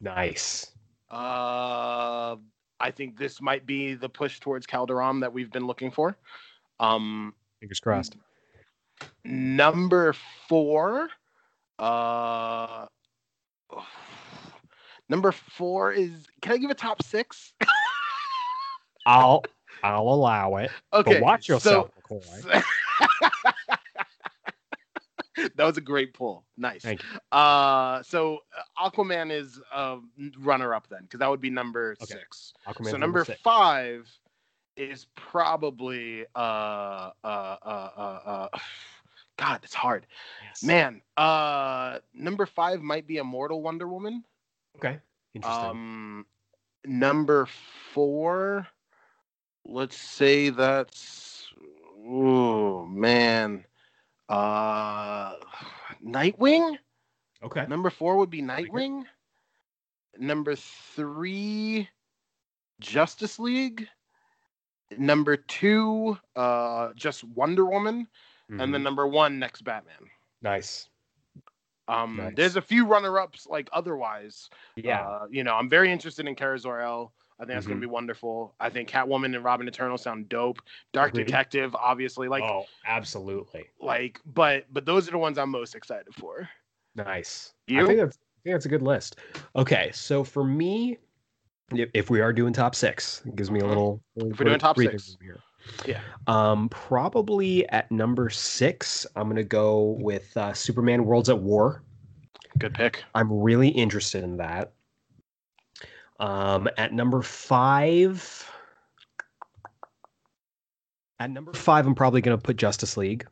Nice. 0.00 0.72
Uh, 1.10 2.36
I 2.80 2.90
think 2.90 3.18
this 3.18 3.40
might 3.40 3.66
be 3.66 3.94
the 3.94 4.08
push 4.08 4.40
towards 4.40 4.66
Kaldur'ahm 4.66 5.20
that 5.20 5.32
we've 5.32 5.52
been 5.52 5.66
looking 5.66 5.90
for. 5.90 6.16
Um, 6.80 7.34
Fingers 7.60 7.78
crossed. 7.78 8.16
Number 9.24 10.14
four. 10.48 11.08
Uh, 11.78 12.86
number 15.08 15.30
four 15.30 15.92
is. 15.92 16.26
Can 16.40 16.52
I 16.52 16.56
give 16.58 16.70
a 16.70 16.74
top 16.74 17.02
six? 17.02 17.52
I'll 19.06 19.44
I'll 19.82 20.08
allow 20.08 20.56
it. 20.56 20.70
Okay, 20.92 21.14
but 21.14 21.22
watch 21.22 21.48
yourself, 21.48 21.90
so, 22.08 22.20
that 25.56 25.64
was 25.64 25.76
a 25.76 25.80
great 25.80 26.14
pull. 26.14 26.44
Nice. 26.56 26.82
Thank 26.82 27.02
you. 27.02 27.36
Uh, 27.36 28.02
so 28.02 28.38
uh, 28.56 28.88
Aquaman 28.88 29.30
is 29.30 29.60
uh, 29.72 29.96
runner 30.38 30.74
up 30.74 30.88
then, 30.88 31.02
because 31.02 31.20
that 31.20 31.28
would 31.30 31.40
be 31.40 31.50
number 31.50 31.96
okay. 32.02 32.14
six. 32.14 32.54
Aquaman's 32.66 32.90
so 32.90 32.96
number, 32.96 33.20
number 33.20 33.36
five 33.42 34.08
is 34.76 35.06
probably 35.16 36.24
uh, 36.34 37.10
uh, 37.24 37.56
uh, 37.64 38.48
God, 39.38 39.60
it's 39.64 39.74
hard. 39.74 40.06
Yes. 40.44 40.62
Man, 40.62 41.00
uh, 41.16 41.98
number 42.14 42.46
five 42.46 42.80
might 42.80 43.06
be 43.06 43.16
Immortal 43.16 43.62
Wonder 43.62 43.88
Woman. 43.88 44.24
Okay. 44.76 44.98
Interesting. 45.34 45.70
Um, 45.70 46.26
number 46.84 47.48
four 47.92 48.66
let's 49.64 49.96
say 49.96 50.50
that's 50.50 51.46
oh 52.06 52.84
man 52.86 53.64
uh 54.28 55.34
nightwing? 56.04 56.76
Okay. 57.42 57.66
Number 57.68 57.90
four 57.90 58.16
would 58.16 58.30
be 58.30 58.42
nightwing. 58.42 59.04
Number 60.18 60.54
three 60.56 61.88
justice 62.80 63.38
league. 63.38 63.86
Number 64.96 65.36
two 65.36 66.18
uh 66.36 66.90
just 66.94 67.24
wonder 67.24 67.64
woman. 67.64 68.06
Mm-hmm. 68.50 68.60
and 68.60 68.74
then 68.74 68.80
mm-hmm. 68.80 68.84
number 68.84 69.06
one 69.06 69.38
next 69.38 69.62
batman. 69.62 70.10
Nice. 70.42 70.88
Um 71.88 72.16
nice. 72.16 72.32
there's 72.36 72.56
a 72.56 72.62
few 72.62 72.86
runner-ups 72.86 73.46
like 73.46 73.68
otherwise. 73.72 74.50
Yeah. 74.76 75.02
Uh, 75.02 75.26
you 75.30 75.44
know 75.44 75.54
i'm 75.54 75.68
very 75.68 75.92
interested 75.92 76.26
in 76.26 76.34
Kara 76.34 76.58
Zor-El 76.58 77.12
I 77.42 77.44
think 77.44 77.56
that's 77.56 77.64
mm-hmm. 77.64 77.72
gonna 77.72 77.80
be 77.80 77.86
wonderful. 77.88 78.54
I 78.60 78.70
think 78.70 78.88
Catwoman 78.88 79.34
and 79.34 79.42
Robin 79.42 79.66
Eternal 79.66 79.98
sound 79.98 80.28
dope. 80.28 80.62
Dark 80.92 81.10
Agreed. 81.10 81.26
Detective, 81.26 81.74
obviously, 81.74 82.28
like 82.28 82.44
oh, 82.44 82.66
absolutely. 82.86 83.64
Like, 83.80 84.20
but 84.24 84.66
but 84.72 84.86
those 84.86 85.08
are 85.08 85.10
the 85.10 85.18
ones 85.18 85.38
I'm 85.38 85.50
most 85.50 85.74
excited 85.74 86.14
for. 86.14 86.48
Nice. 86.94 87.54
You? 87.66 87.82
I 87.82 87.86
think 87.86 87.98
that's 87.98 88.16
I 88.16 88.38
think 88.44 88.54
that's 88.54 88.66
a 88.66 88.68
good 88.68 88.82
list. 88.82 89.16
Okay, 89.56 89.90
so 89.92 90.22
for 90.22 90.44
me, 90.44 90.98
if 91.72 92.10
we 92.10 92.20
are 92.20 92.32
doing 92.32 92.52
top 92.52 92.76
six, 92.76 93.22
it 93.26 93.34
gives 93.34 93.50
me 93.50 93.58
a 93.58 93.62
mm-hmm. 93.62 93.68
little. 93.70 94.00
If 94.14 94.38
we're 94.38 94.44
doing 94.44 94.60
top 94.60 94.76
six, 94.78 95.16
here. 95.20 95.40
yeah. 95.84 96.00
Um, 96.28 96.68
probably 96.68 97.68
at 97.70 97.90
number 97.90 98.30
six, 98.30 99.04
I'm 99.16 99.26
gonna 99.26 99.42
go 99.42 99.96
with 99.98 100.36
uh, 100.36 100.52
Superman: 100.52 101.06
Worlds 101.06 101.28
at 101.28 101.40
War. 101.40 101.82
Good 102.58 102.74
pick. 102.74 103.02
I'm 103.16 103.32
really 103.32 103.70
interested 103.70 104.22
in 104.22 104.36
that. 104.36 104.74
Um, 106.22 106.68
at 106.76 106.92
number 106.92 107.20
five, 107.20 108.48
at 111.18 111.30
number 111.32 111.52
five, 111.52 111.84
I'm 111.84 111.96
probably 111.96 112.20
going 112.20 112.38
to 112.38 112.40
put 112.40 112.56
Justice 112.56 112.96
League. 112.96 113.26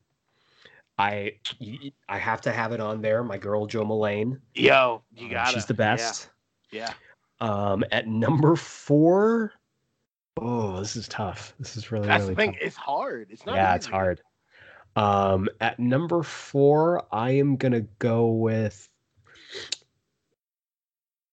I 0.99 1.37
I 2.09 2.19
have 2.19 2.41
to 2.43 2.53
have 2.53 2.73
it 2.73 2.81
on 2.81 3.01
there. 3.01 3.23
My 3.23 3.39
girl 3.39 3.67
Jo 3.67 3.85
Mullein. 3.85 4.41
Yo, 4.55 5.03
you 5.15 5.27
um, 5.27 5.31
got 5.31 5.49
it. 5.49 5.55
She's 5.55 5.67
the 5.67 5.75
best. 5.75 6.31
Yeah. 6.73 6.93
yeah. 7.41 7.49
Um, 7.49 7.85
at 7.93 8.09
number 8.09 8.57
four, 8.57 9.53
oh, 10.37 10.81
this 10.81 10.97
is 10.97 11.07
tough. 11.07 11.55
This 11.61 11.77
is 11.77 11.93
really 11.93 12.09
That's 12.09 12.23
really 12.23 12.35
the 12.35 12.41
thing. 12.41 12.53
Tough. 12.55 12.62
It's 12.62 12.77
hard. 12.77 13.29
It's 13.31 13.47
not. 13.47 13.55
Yeah, 13.55 13.71
easy. 13.71 13.77
it's 13.77 13.87
hard. 13.87 14.21
Um, 14.97 15.49
at 15.61 15.79
number 15.79 16.25
four, 16.25 17.07
I 17.12 17.31
am 17.31 17.57
gonna 17.57 17.83
go 18.01 18.27
with 18.27 18.90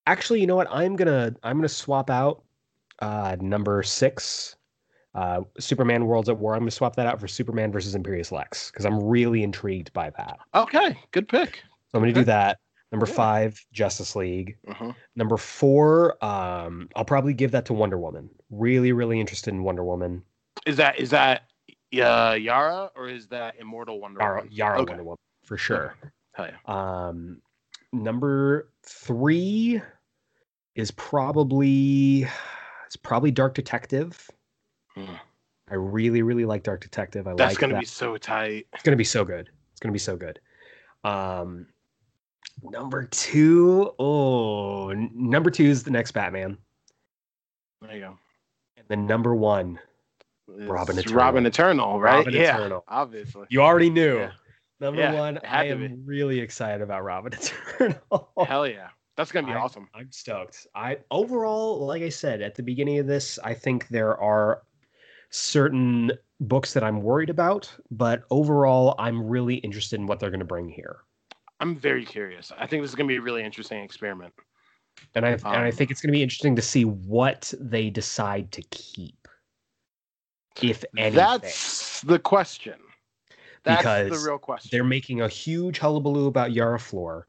Actually, 0.07 0.41
you 0.41 0.47
know 0.47 0.55
what? 0.55 0.67
I'm 0.71 0.95
gonna 0.95 1.35
I'm 1.43 1.57
gonna 1.57 1.69
swap 1.69 2.09
out 2.09 2.43
uh, 2.99 3.35
number 3.39 3.84
six 3.84 4.55
uh, 5.17 5.41
Superman 5.59 6.05
Worlds 6.05 6.29
at 6.29 6.38
War. 6.38 6.53
I'm 6.53 6.59
going 6.59 6.69
to 6.69 6.75
swap 6.75 6.95
that 6.95 7.07
out 7.07 7.19
for 7.19 7.27
Superman 7.27 7.71
versus 7.71 7.95
Imperious 7.95 8.31
Lex 8.31 8.69
because 8.69 8.85
I'm 8.85 9.03
really 9.03 9.41
intrigued 9.41 9.91
by 9.93 10.11
that. 10.11 10.38
Okay, 10.53 10.95
good 11.11 11.27
pick. 11.27 11.63
So 11.89 11.97
I'm 11.97 12.01
going 12.01 12.13
to 12.13 12.19
do 12.21 12.25
that. 12.25 12.59
Number 12.91 13.07
yeah. 13.07 13.15
five, 13.15 13.65
Justice 13.73 14.15
League. 14.15 14.57
Uh-huh. 14.67 14.93
Number 15.15 15.35
four, 15.35 16.23
um, 16.23 16.88
I'll 16.95 17.03
probably 17.03 17.34
give 17.34 17.51
that 17.51 17.65
to 17.65 17.73
Wonder 17.73 17.97
Woman. 17.97 18.29
Really, 18.51 18.91
really 18.91 19.19
interested 19.19 19.53
in 19.53 19.63
Wonder 19.63 19.84
Woman. 19.84 20.21
Is 20.65 20.77
that 20.77 20.99
is 20.99 21.09
that 21.09 21.43
uh, 21.99 22.38
Yara 22.39 22.91
or 22.95 23.09
is 23.09 23.27
that 23.27 23.55
Immortal 23.59 23.99
Wonder 23.99 24.19
Yara, 24.21 24.38
Woman? 24.38 24.51
Yara 24.53 24.81
okay. 24.81 24.91
Wonder 24.91 25.03
Woman 25.03 25.17
for 25.43 25.57
sure. 25.57 25.95
Hell 26.34 26.47
yeah. 26.47 27.07
Um, 27.07 27.41
number 27.91 28.69
three 28.84 29.81
is 30.77 30.91
probably 30.91 32.25
it's 32.85 32.95
probably 32.95 33.31
Dark 33.31 33.55
Detective. 33.55 34.29
Hmm. 34.95 35.15
I 35.69 35.75
really, 35.75 36.21
really 36.21 36.45
like 36.45 36.63
Dark 36.63 36.81
Detective. 36.81 37.27
I 37.27 37.33
That's 37.33 37.55
like 37.55 37.59
gonna 37.59 37.73
that. 37.73 37.81
be 37.81 37.85
so 37.85 38.15
tight. 38.15 38.67
It's 38.71 38.83
gonna 38.83 38.95
be 38.95 39.03
so 39.03 39.25
good. 39.25 39.49
It's 39.71 39.81
gonna 39.81 39.91
be 39.91 39.99
so 39.99 40.15
good. 40.15 40.39
Um, 41.03 41.67
number 42.63 43.03
two, 43.03 43.91
oh, 43.99 44.93
number 44.93 45.51
two 45.51 45.65
is 45.65 45.83
the 45.83 45.91
next 45.91 46.11
Batman. 46.11 46.57
There 47.81 47.93
you 47.93 47.99
go. 47.99 48.17
And 48.77 48.85
then 48.87 49.05
number 49.05 49.35
one, 49.35 49.79
it's 50.47 50.69
Robin 50.69 50.97
Eternal. 50.97 51.17
Robin 51.17 51.45
Eternal, 51.45 51.99
right? 51.99 52.17
Robin 52.17 52.33
yeah, 52.33 52.55
Eternal. 52.55 52.83
obviously. 52.87 53.47
You 53.49 53.61
already 53.61 53.89
knew. 53.89 54.19
Yeah. 54.19 54.31
Number 54.79 55.01
yeah, 55.01 55.13
one, 55.13 55.39
I 55.39 55.65
am 55.65 56.03
really 56.05 56.39
excited 56.39 56.81
about 56.81 57.03
Robin 57.03 57.33
Eternal. 57.79 58.29
Hell 58.45 58.67
yeah. 58.67 58.89
That's 59.18 59.31
gonna 59.31 59.48
be 59.48 59.53
I, 59.53 59.60
awesome. 59.60 59.89
I'm 59.95 60.11
stoked. 60.11 60.68
I 60.76 60.99
overall, 61.10 61.85
like 61.85 62.03
I 62.03 62.10
said 62.10 62.41
at 62.41 62.56
the 62.56 62.64
beginning 62.64 62.99
of 62.99 63.07
this, 63.07 63.39
I 63.44 63.53
think 63.53 63.88
there 63.89 64.15
are 64.22 64.61
certain 65.31 66.11
books 66.39 66.73
that 66.73 66.84
I'm 66.84 67.02
worried 67.02 67.31
about, 67.31 67.69
but 67.89 68.23
overall, 68.30 68.95
I'm 68.99 69.27
really 69.27 69.56
interested 69.56 69.99
in 69.99 70.06
what 70.06 70.19
they're 70.19 70.30
going 70.30 70.39
to 70.39 70.45
bring 70.45 70.69
here. 70.69 70.98
I'm 71.60 71.76
very 71.76 72.06
curious. 72.06 72.52
I 72.57 72.68
think 72.68 72.84
this 72.84 72.91
is 72.91 72.95
going 72.95 73.07
to 73.07 73.11
be 73.11 73.18
a 73.18 73.22
really 73.22 73.44
interesting 73.44 73.84
experiment. 73.84 74.34
And 75.15 75.26
I 75.26 75.34
um, 75.34 75.39
and 75.45 75.64
I 75.64 75.69
um, 75.69 75.72
think 75.72 75.89
it's 75.89 76.02
going 76.02 76.10
to 76.10 76.18
be 76.18 76.23
interesting 76.23 76.56
to 76.56 76.61
see 76.61 76.85
what 76.85 77.52
they 77.60 77.89
decide 77.89 78.52
to 78.52 78.61
keep, 78.69 79.27
if 80.61 80.84
anything. 80.95 81.15
That's 81.15 82.02
the 82.02 82.19
question. 82.19 82.76
That's 83.64 83.81
because 83.81 84.22
the 84.22 84.30
real 84.30 84.38
question. 84.38 84.69
They're 84.72 84.84
making 84.84 85.22
a 85.22 85.27
huge 85.27 85.80
hullabaloo 85.80 86.27
about 86.27 86.52
Yara 86.52 86.80
Flor. 86.80 87.27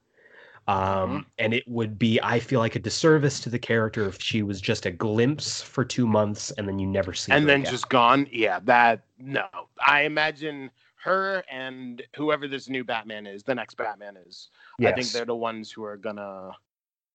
Um, 0.69 0.75
mm-hmm. 0.77 1.19
and 1.39 1.55
it 1.55 1.67
would 1.67 1.99
be, 1.99 2.21
I 2.23 2.39
feel 2.39 2.61
like, 2.61 2.77
a 2.77 2.79
disservice 2.79 3.41
to 3.41 3.49
the 3.49 3.59
character 3.59 4.07
if 4.07 4.21
she 4.21 4.43
was 4.43 4.61
just 4.61 4.85
a 4.85 4.91
glimpse 4.91 5.63
for 5.63 5.83
two 5.83 6.07
months 6.07 6.51
and 6.53 6.69
then 6.69 6.79
you 6.79 6.87
never 6.87 7.15
see 7.15 7.33
her. 7.33 7.39
and 7.39 7.49
then 7.49 7.63
again. 7.63 7.73
just 7.73 7.89
gone. 7.89 8.29
Yeah, 8.31 8.61
that 8.65 9.03
no. 9.19 9.47
I 9.85 10.03
imagine 10.03 10.71
her 10.97 11.43
and 11.51 12.03
whoever 12.15 12.47
this 12.47 12.69
new 12.69 12.85
Batman 12.85 13.27
is, 13.27 13.43
the 13.43 13.55
next 13.55 13.79
Batman 13.79 14.19
is. 14.27 14.51
Yes. 14.79 14.93
I 14.93 14.95
think 14.95 15.09
they're 15.09 15.25
the 15.25 15.35
ones 15.35 15.73
who 15.73 15.85
are 15.85 15.97
gonna 15.97 16.51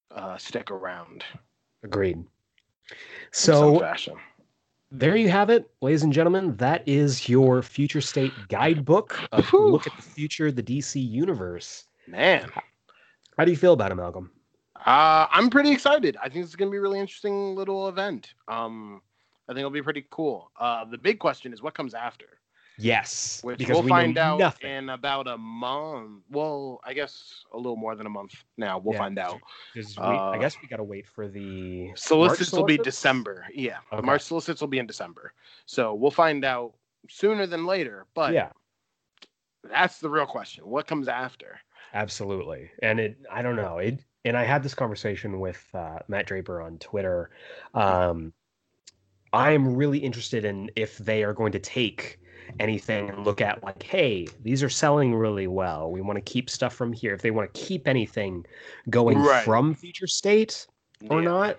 uh, 0.10 0.38
stick 0.38 0.72
around. 0.72 1.24
Agreed. 1.84 2.24
So 3.32 3.80
fashion. 3.80 4.16
There 4.92 5.16
you 5.16 5.30
have 5.30 5.50
it, 5.50 5.70
ladies 5.82 6.04
and 6.04 6.14
gentlemen. 6.14 6.56
That 6.58 6.84
is 6.88 7.28
your 7.30 7.62
future 7.62 8.02
state 8.02 8.32
guidebook. 8.48 9.20
Of 9.32 9.52
look 9.54 9.88
at 9.88 9.96
the 9.96 10.02
future, 10.04 10.48
of 10.48 10.56
the 10.56 10.64
DC 10.64 11.08
universe. 11.08 11.86
Man, 12.08 12.52
how 13.38 13.46
do 13.46 13.52
you 13.52 13.58
feel 13.58 13.74
about 13.74 13.92
it, 13.92 13.96
Malcolm? 13.96 14.32
Uh, 14.86 15.28
I'm 15.32 15.50
pretty 15.50 15.72
excited. 15.72 16.18
I 16.22 16.30
think 16.30 16.44
it's 16.46 16.56
going 16.56 16.70
to 16.70 16.72
be 16.72 16.78
a 16.78 16.82
really 16.82 17.00
interesting 17.00 17.56
little 17.56 17.88
event. 17.88 18.34
Um, 18.48 19.02
I 19.48 19.54
think 19.54 19.60
it'll 19.60 19.72
be 19.72 19.82
pretty 19.82 20.06
cool. 20.10 20.52
Uh, 20.60 20.86
the 20.86 20.98
big 20.98 21.20
question 21.20 21.54
is 21.54 21.62
what 21.62 21.74
comes 21.74 21.94
after. 21.94 22.26
Yes, 22.78 23.40
which 23.44 23.60
because 23.60 23.76
we'll 23.76 23.84
we 23.84 23.90
find 23.90 24.18
out 24.18 24.40
nothing. 24.40 24.70
in 24.70 24.90
about 24.90 25.28
a 25.28 25.38
month. 25.38 26.24
Well, 26.32 26.82
I 26.84 26.94
guess 26.94 27.46
a 27.54 27.58
little 27.58 27.76
more 27.76 27.96
than 27.96 28.08
a 28.08 28.10
month 28.10 28.34
now. 28.58 28.80
We'll 28.80 28.96
yeah. 28.96 29.00
find 29.00 29.20
out. 29.20 29.40
We, 29.76 29.84
uh, 29.98 30.30
I 30.32 30.40
guess 30.40 30.56
we 30.60 30.68
got 30.68 30.78
to 30.78 30.84
wait 30.84 31.06
for 31.06 31.28
the 31.28 31.92
solicits, 31.96 32.52
will 32.52 32.64
be 32.64 32.78
December. 32.78 33.46
Yeah, 33.54 33.78
okay. 33.92 34.04
March 34.04 34.24
solicits 34.24 34.60
will 34.60 34.70
be 34.70 34.80
in 34.80 34.88
December. 34.88 35.34
So 35.68 35.94
we'll 35.94 36.10
find 36.10 36.44
out 36.44 36.74
sooner 37.10 37.46
than 37.46 37.68
later. 37.68 38.08
But 38.16 38.34
yeah, 38.34 38.50
that's 39.70 40.00
the 40.00 40.10
real 40.10 40.26
question. 40.26 40.66
What 40.66 40.88
comes 40.88 41.08
after? 41.08 41.60
Absolutely. 41.94 42.72
And 42.82 43.00
it, 43.00 43.18
I 43.32 43.42
don't 43.42 43.56
know. 43.56 43.78
It, 43.78 44.00
and 44.26 44.38
I 44.38 44.44
had 44.44 44.64
this 44.64 44.74
conversation 44.74 45.40
with 45.40 45.68
uh, 45.74 46.00
Matt 46.08 46.26
Draper 46.26 46.62
on 46.62 46.78
Twitter. 46.80 47.30
Um, 47.74 48.34
I 49.32 49.52
am 49.52 49.76
really 49.76 50.00
interested 50.00 50.46
in 50.46 50.72
if 50.76 50.98
they 50.98 51.24
are 51.24 51.34
going 51.34 51.52
to 51.52 51.60
take 51.60 52.20
anything 52.60 53.10
and 53.10 53.26
look 53.26 53.42
at 53.42 53.64
like, 53.64 53.84
hey, 53.84 54.28
these 54.42 54.64
are 54.64 54.70
selling 54.70 55.16
really 55.16 55.48
well. 55.48 55.92
We 55.92 56.02
want 56.02 56.18
to 56.18 56.22
keep 56.22 56.50
stuff 56.50 56.74
from 56.74 56.94
here. 56.94 57.14
If 57.14 57.22
they 57.22 57.32
want 57.32 57.54
to 57.54 57.60
keep 57.60 57.88
anything 57.88 58.46
going 58.90 59.20
right. 59.20 59.44
from 59.44 59.76
future 59.76 60.08
state 60.08 60.68
or 61.10 61.22
yeah. 61.22 61.30
not. 61.30 61.58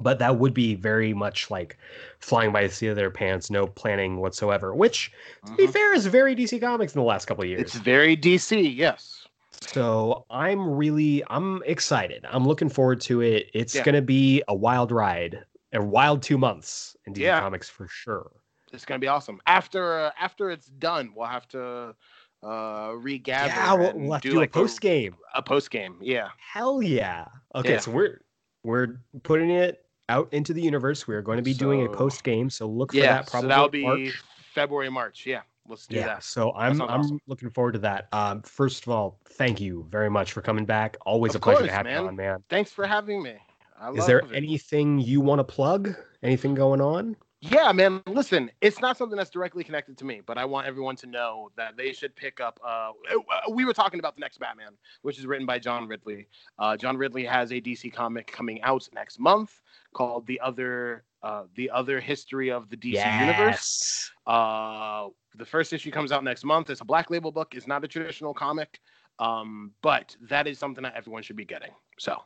But 0.00 0.20
that 0.20 0.38
would 0.38 0.54
be 0.54 0.76
very 0.76 1.12
much 1.12 1.50
like 1.50 1.76
flying 2.20 2.52
by 2.52 2.68
the 2.68 2.72
seat 2.72 2.86
of 2.86 2.94
their 2.94 3.10
pants, 3.10 3.50
no 3.50 3.66
planning 3.66 4.18
whatsoever. 4.18 4.72
Which, 4.72 5.10
to 5.44 5.52
be 5.56 5.64
mm-hmm. 5.64 5.72
fair, 5.72 5.92
is 5.92 6.06
very 6.06 6.36
DC 6.36 6.60
Comics 6.60 6.94
in 6.94 7.00
the 7.00 7.04
last 7.04 7.24
couple 7.24 7.42
of 7.42 7.50
years. 7.50 7.62
It's 7.62 7.74
very 7.74 8.16
DC, 8.16 8.76
yes. 8.76 9.17
So 9.62 10.24
I'm 10.30 10.68
really 10.68 11.22
I'm 11.28 11.62
excited. 11.66 12.24
I'm 12.30 12.46
looking 12.46 12.68
forward 12.68 13.00
to 13.02 13.20
it. 13.20 13.50
It's 13.54 13.74
yeah. 13.74 13.82
gonna 13.84 14.02
be 14.02 14.42
a 14.48 14.54
wild 14.54 14.92
ride, 14.92 15.44
a 15.72 15.82
wild 15.82 16.22
two 16.22 16.38
months 16.38 16.96
in 17.06 17.14
DC 17.14 17.18
yeah. 17.18 17.40
Comics 17.40 17.68
for 17.68 17.88
sure. 17.88 18.30
It's 18.72 18.84
gonna 18.84 18.98
be 18.98 19.08
awesome. 19.08 19.40
After 19.46 19.98
uh, 19.98 20.10
after 20.18 20.50
it's 20.50 20.66
done, 20.66 21.12
we'll 21.14 21.26
have 21.26 21.48
to 21.48 21.94
uh 22.42 22.92
regather. 22.96 23.48
Yeah, 23.48 23.74
we'll, 23.74 23.92
we'll 23.94 24.12
have 24.12 24.22
do, 24.22 24.30
to 24.30 24.34
do 24.34 24.40
like 24.40 24.50
a 24.50 24.52
post 24.52 24.80
game. 24.80 25.16
A, 25.34 25.38
a 25.38 25.42
post 25.42 25.70
game, 25.70 25.96
yeah. 26.00 26.28
Hell 26.38 26.82
yeah. 26.82 27.26
Okay, 27.54 27.72
yeah. 27.72 27.80
so 27.80 27.90
we're 27.90 28.20
we're 28.64 29.00
putting 29.22 29.50
it 29.50 29.84
out 30.08 30.32
into 30.32 30.52
the 30.52 30.62
universe. 30.62 31.06
We're 31.06 31.22
going 31.22 31.36
to 31.36 31.42
be 31.42 31.52
so, 31.52 31.58
doing 31.58 31.84
a 31.84 31.88
post 31.90 32.24
game, 32.24 32.48
so 32.48 32.66
look 32.66 32.92
for 32.92 33.00
that. 33.00 33.26
Probably 33.26 33.44
so 33.44 33.48
that'll 33.48 33.68
be 33.68 33.82
March. 33.82 34.22
February, 34.54 34.90
March. 34.90 35.26
Yeah 35.26 35.42
let's 35.68 35.86
do 35.86 35.96
yeah, 35.96 36.06
that. 36.06 36.24
So 36.24 36.52
I'm 36.54 36.80
I'm 36.82 37.00
awesome. 37.00 37.20
looking 37.26 37.50
forward 37.50 37.72
to 37.72 37.78
that. 37.80 38.08
Um, 38.12 38.42
first 38.42 38.86
of 38.86 38.92
all, 38.92 39.20
thank 39.24 39.60
you 39.60 39.86
very 39.90 40.10
much 40.10 40.32
for 40.32 40.42
coming 40.42 40.64
back. 40.64 40.96
Always 41.04 41.34
of 41.34 41.40
a 41.40 41.44
pleasure 41.44 41.58
course, 41.58 41.68
to 41.68 41.74
have 41.74 41.84
man. 41.84 42.02
you 42.02 42.08
on, 42.08 42.16
man. 42.16 42.44
Thanks 42.48 42.72
for 42.72 42.86
having 42.86 43.22
me. 43.22 43.34
I 43.80 43.92
Is 43.92 44.06
there 44.06 44.18
it. 44.18 44.30
anything 44.34 44.98
you 44.98 45.20
want 45.20 45.38
to 45.38 45.44
plug? 45.44 45.94
Anything 46.22 46.54
going 46.54 46.80
on? 46.80 47.16
Yeah, 47.40 47.70
man. 47.70 48.02
Listen, 48.08 48.50
it's 48.60 48.80
not 48.80 48.98
something 48.98 49.16
that's 49.16 49.30
directly 49.30 49.62
connected 49.62 49.96
to 49.98 50.04
me, 50.04 50.20
but 50.26 50.36
I 50.36 50.44
want 50.44 50.66
everyone 50.66 50.96
to 50.96 51.06
know 51.06 51.50
that 51.56 51.76
they 51.76 51.92
should 51.92 52.16
pick 52.16 52.40
up. 52.40 52.58
Uh, 52.64 52.90
uh 53.10 53.50
we 53.52 53.64
were 53.64 53.72
talking 53.72 54.00
about 54.00 54.16
the 54.16 54.20
next 54.20 54.38
Batman, 54.38 54.72
which 55.02 55.18
is 55.18 55.26
written 55.26 55.46
by 55.46 55.60
John 55.60 55.86
Ridley. 55.86 56.26
Uh, 56.58 56.76
John 56.76 56.96
Ridley 56.96 57.24
has 57.24 57.52
a 57.52 57.60
DC 57.60 57.92
comic 57.92 58.26
coming 58.26 58.60
out 58.62 58.88
next 58.92 59.20
month 59.20 59.60
called 59.94 60.26
"The 60.26 60.40
Other 60.40 61.04
uh, 61.22 61.44
The 61.54 61.70
Other 61.70 62.00
History 62.00 62.50
of 62.50 62.68
the 62.70 62.76
DC 62.76 62.94
yes. 62.94 63.20
Universe." 63.20 64.10
Uh, 64.26 65.08
the 65.36 65.44
first 65.44 65.72
issue 65.72 65.90
comes 65.90 66.12
out 66.12 66.24
next 66.24 66.44
month. 66.44 66.70
It's 66.70 66.80
a 66.80 66.84
black 66.84 67.10
label 67.10 67.32
book. 67.32 67.54
It's 67.54 67.66
not 67.66 67.84
a 67.84 67.88
traditional 67.88 68.34
comic, 68.34 68.80
um, 69.18 69.72
but 69.82 70.16
that 70.28 70.46
is 70.46 70.58
something 70.58 70.82
that 70.82 70.94
everyone 70.96 71.22
should 71.22 71.36
be 71.36 71.44
getting. 71.44 71.70
So 71.98 72.16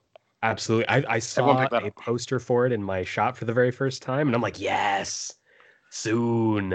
absolutely, 0.42 0.88
I, 0.88 1.04
I 1.08 1.18
saw 1.18 1.62
a 1.62 1.66
up. 1.66 1.96
poster 1.96 2.38
for 2.38 2.66
it 2.66 2.72
in 2.72 2.82
my 2.82 3.04
shop 3.04 3.36
for 3.36 3.44
the 3.44 3.52
very 3.52 3.70
first 3.70 4.02
time, 4.02 4.28
and 4.28 4.34
I'm 4.34 4.42
like, 4.42 4.60
yes, 4.60 5.32
soon. 5.90 6.72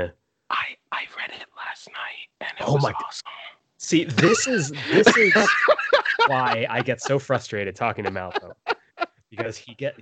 I 0.49 0.65
I 0.91 1.03
read 1.17 1.31
it 1.31 1.47
last 1.57 1.89
night, 1.89 2.29
and 2.41 2.51
it 2.59 2.63
oh 2.67 2.73
was 2.73 2.83
my 2.83 2.91
awesome. 2.91 3.23
See, 3.77 4.05
this 4.05 4.47
is 4.47 4.71
this 4.91 5.07
is 5.17 5.33
why 6.27 6.65
I 6.69 6.81
get 6.81 7.01
so 7.01 7.19
frustrated 7.19 7.75
talking 7.75 8.03
to 8.05 8.11
Malcolm 8.11 8.53
because 9.29 9.57
he 9.57 9.75
get 9.75 9.95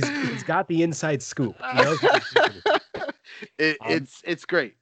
he's 0.00 0.28
he's 0.28 0.42
got 0.42 0.68
the 0.68 0.82
inside 0.82 1.22
scoop. 1.22 1.56
it, 3.58 3.76
um, 3.80 3.92
it's 3.92 4.22
it's 4.24 4.44
great 4.44 4.74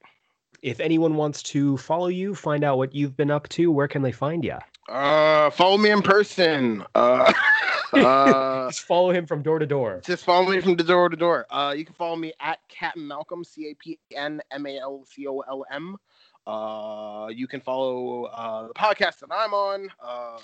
if 0.65 0.81
anyone 0.81 1.15
wants 1.15 1.43
to 1.43 1.77
follow 1.77 2.07
you, 2.07 2.35
find 2.35 2.65
out 2.65 2.79
what 2.79 2.95
you've 2.95 3.15
been 3.17 3.31
up 3.31 3.47
to, 3.51 3.71
where 3.71 3.87
can 3.87 4.01
they 4.01 4.11
find 4.11 4.43
you? 4.43 4.57
Uh, 4.89 5.51
follow 5.51 5.77
me 5.77 5.91
in 5.91 6.01
person. 6.01 6.83
Uh, 6.95 7.31
uh, 7.93 8.69
just 8.69 8.81
follow 8.81 9.11
him 9.11 9.27
from 9.27 9.43
door 9.43 9.59
to 9.59 9.67
door. 9.67 10.01
Just 10.05 10.25
follow 10.25 10.51
me 10.51 10.61
from 10.63 10.75
door 10.75 11.11
to 11.11 11.17
door. 11.17 11.47
Uh, 11.51 11.75
you 11.77 11.85
can 11.85 11.95
follow 11.95 12.17
me 12.17 12.33
at 12.41 12.61
Captain 12.69 13.07
Malcolm, 13.07 13.45
C 13.45 13.71
A 13.71 13.75
P 13.75 13.99
N 14.17 14.41
M 14.51 14.67
A 14.67 14.79
L 14.79 15.05
C 15.07 15.27
O 15.27 15.41
L 15.41 15.67
M. 15.71 15.97
Uh, 16.47 17.29
you 17.29 17.47
can 17.47 17.61
follow 17.61 18.25
uh, 18.25 18.69
the 18.69 18.75
podcast 18.75 19.21
that 19.21 19.31
I'm 19.31 19.53
on. 19.53 19.89
Uh, 20.03 20.39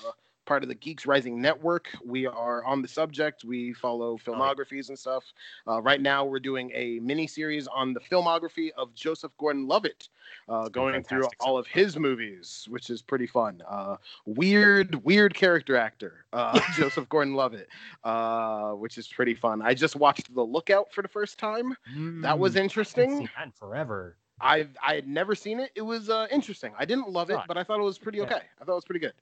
part 0.51 0.65
of 0.65 0.69
the 0.69 0.75
Geeks 0.75 1.07
Rising 1.07 1.41
Network. 1.41 1.87
We 2.05 2.27
are 2.27 2.65
on 2.65 2.83
the 2.83 2.89
subject. 2.89 3.45
We 3.45 3.73
follow 3.73 4.19
filmographies 4.19 4.89
and 4.89 4.99
stuff. 4.99 5.23
Uh, 5.69 5.81
right 5.81 6.01
now, 6.01 6.25
we're 6.25 6.41
doing 6.41 6.73
a 6.75 6.99
mini 6.99 7.29
series 7.29 7.69
on 7.69 7.95
the 7.95 8.01
filmography 8.01 8.71
of 8.77 8.93
Joseph 8.93 9.31
Gordon-Levitt, 9.39 10.09
uh, 10.49 10.69
going 10.69 11.05
through 11.05 11.29
all 11.39 11.57
of 11.57 11.69
his 11.69 11.97
movies, 11.97 12.67
which 12.69 12.91
is 12.91 13.01
pretty 13.01 13.29
fun. 13.29 13.63
Uh, 13.71 13.95
weird, 14.27 14.97
weird 15.05 15.35
character 15.35 15.77
actor, 15.77 16.25
uh, 16.33 16.59
Joseph 16.75 17.09
Gordon-Levitt, 17.09 17.69
uh, 18.03 18.73
which 18.73 18.99
is 18.99 19.07
pretty 19.07 19.37
fun. 19.37 19.63
I 19.63 19.73
just 19.73 19.95
watched 19.95 20.35
The 20.35 20.43
Lookout 20.43 20.93
for 20.93 21.03
the 21.03 21.09
first 21.09 21.39
time. 21.39 21.77
Mm, 21.97 22.23
that 22.23 22.37
was 22.37 22.57
mm, 22.57 22.63
interesting. 22.63 23.29
forever. 23.57 24.17
I 24.41 24.67
I 24.83 24.97
had 24.97 25.07
never 25.07 25.37
seen 25.37 25.61
it. 25.61 25.71
It 25.77 25.83
was 25.83 26.11
uh, 26.11 26.27
interesting. 26.29 26.73
I 26.77 26.87
didn't 26.87 27.09
love 27.09 27.31
it, 27.31 27.39
but 27.47 27.57
I 27.57 27.63
thought 27.63 27.79
it 27.79 27.85
was 27.85 27.99
pretty 27.99 28.21
okay. 28.23 28.41
I 28.61 28.65
thought 28.65 28.73
it 28.73 28.75
was 28.75 28.85
pretty 28.85 29.01
good. 29.01 29.13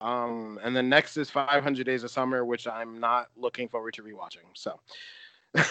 Um, 0.00 0.60
and 0.62 0.76
then 0.76 0.88
next 0.88 1.16
is 1.16 1.30
500 1.30 1.84
Days 1.84 2.04
of 2.04 2.10
Summer, 2.10 2.44
which 2.44 2.66
I'm 2.66 2.98
not 3.00 3.28
looking 3.36 3.68
forward 3.68 3.94
to 3.94 4.02
rewatching. 4.02 4.46
So. 4.54 4.78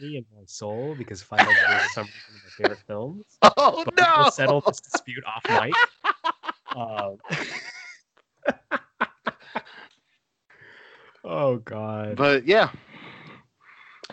me 0.00 0.16
and 0.16 0.26
my 0.34 0.44
soul 0.46 0.94
because 0.96 1.22
500 1.22 1.52
Days 1.52 1.84
of 1.84 1.90
Summer 1.92 2.08
is 2.08 2.14
one 2.28 2.36
of 2.36 2.42
my 2.44 2.50
favorite 2.64 2.86
films. 2.86 3.24
Oh 3.56 3.84
but 3.84 3.96
no! 3.96 4.14
We'll 4.18 4.30
settle 4.30 4.60
this 4.60 4.80
dispute 4.80 5.24
off 5.24 5.42
mic. 5.62 5.74
Um, 6.76 7.16
oh 11.24 11.56
god. 11.56 12.16
But 12.16 12.46
yeah, 12.46 12.70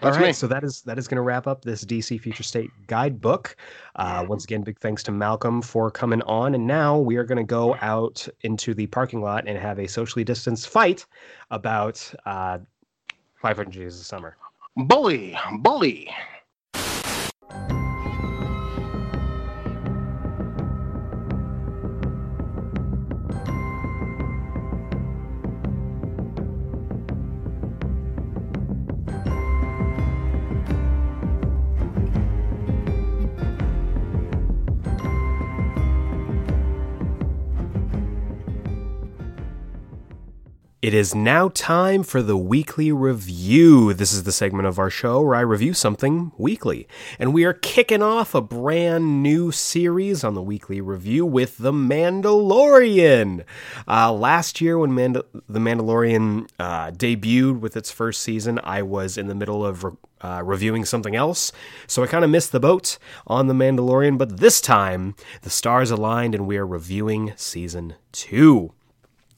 all 0.01 0.11
right, 0.11 0.27
me. 0.27 0.33
so 0.33 0.47
that 0.47 0.63
is 0.63 0.81
that 0.81 0.97
is 0.97 1.07
going 1.07 1.15
to 1.15 1.21
wrap 1.21 1.47
up 1.47 1.63
this 1.63 1.85
DC 1.85 2.19
Future 2.19 2.43
State 2.43 2.69
guidebook. 2.87 3.55
Uh, 3.95 4.25
once 4.27 4.43
again, 4.43 4.61
big 4.61 4.77
thanks 4.79 5.01
to 5.03 5.11
Malcolm 5.11 5.61
for 5.61 5.89
coming 5.89 6.21
on, 6.23 6.53
and 6.53 6.67
now 6.67 6.97
we 6.97 7.15
are 7.15 7.23
going 7.23 7.37
to 7.37 7.43
go 7.43 7.75
out 7.81 8.27
into 8.41 8.73
the 8.73 8.87
parking 8.87 9.21
lot 9.21 9.47
and 9.47 9.57
have 9.57 9.79
a 9.79 9.87
socially 9.87 10.25
distanced 10.25 10.67
fight 10.67 11.05
about 11.49 12.13
uh, 12.25 12.57
500 13.35 13.71
Days 13.71 13.99
of 13.99 14.05
Summer. 14.05 14.35
Bully, 14.75 15.37
bully. 15.59 16.09
It 40.85 40.93
is 40.93 41.15
now 41.15 41.49
time 41.49 42.03
for 42.03 42.21
the 42.21 42.37
weekly 42.37 42.91
review. 42.91 43.91
This 43.91 44.13
is 44.13 44.21
the 44.21 44.31
segment 44.31 44.67
of 44.67 44.77
our 44.77 44.91
show 44.91 45.19
where 45.19 45.33
I 45.33 45.39
review 45.39 45.73
something 45.73 46.31
weekly. 46.37 46.87
And 47.17 47.33
we 47.33 47.43
are 47.43 47.53
kicking 47.53 48.03
off 48.03 48.35
a 48.35 48.41
brand 48.41 49.23
new 49.23 49.51
series 49.51 50.23
on 50.23 50.35
the 50.35 50.43
weekly 50.43 50.81
review 50.81 51.25
with 51.25 51.57
The 51.57 51.71
Mandalorian. 51.71 53.45
Uh, 53.87 54.13
last 54.13 54.61
year, 54.61 54.77
when 54.77 54.93
The 54.93 55.23
Mandalorian 55.49 56.49
uh, 56.59 56.91
debuted 56.91 57.61
with 57.61 57.75
its 57.75 57.89
first 57.89 58.21
season, 58.21 58.59
I 58.63 58.83
was 58.83 59.17
in 59.17 59.25
the 59.25 59.33
middle 59.33 59.65
of. 59.65 59.83
Re- 59.83 59.91
uh, 60.21 60.41
reviewing 60.43 60.85
something 60.85 61.15
else, 61.15 61.51
so 61.85 62.01
I 62.01 62.07
kind 62.07 62.23
of 62.23 62.31
missed 62.31 62.51
the 62.51 62.59
boat 62.59 62.97
on 63.27 63.45
The 63.45 63.53
Mandalorian, 63.53 64.17
but 64.17 64.37
this 64.39 64.59
time 64.59 65.13
the 65.41 65.51
stars 65.51 65.91
aligned 65.91 66.33
and 66.33 66.47
we 66.47 66.57
are 66.57 66.65
reviewing 66.65 67.33
season 67.35 67.95
two. 68.11 68.71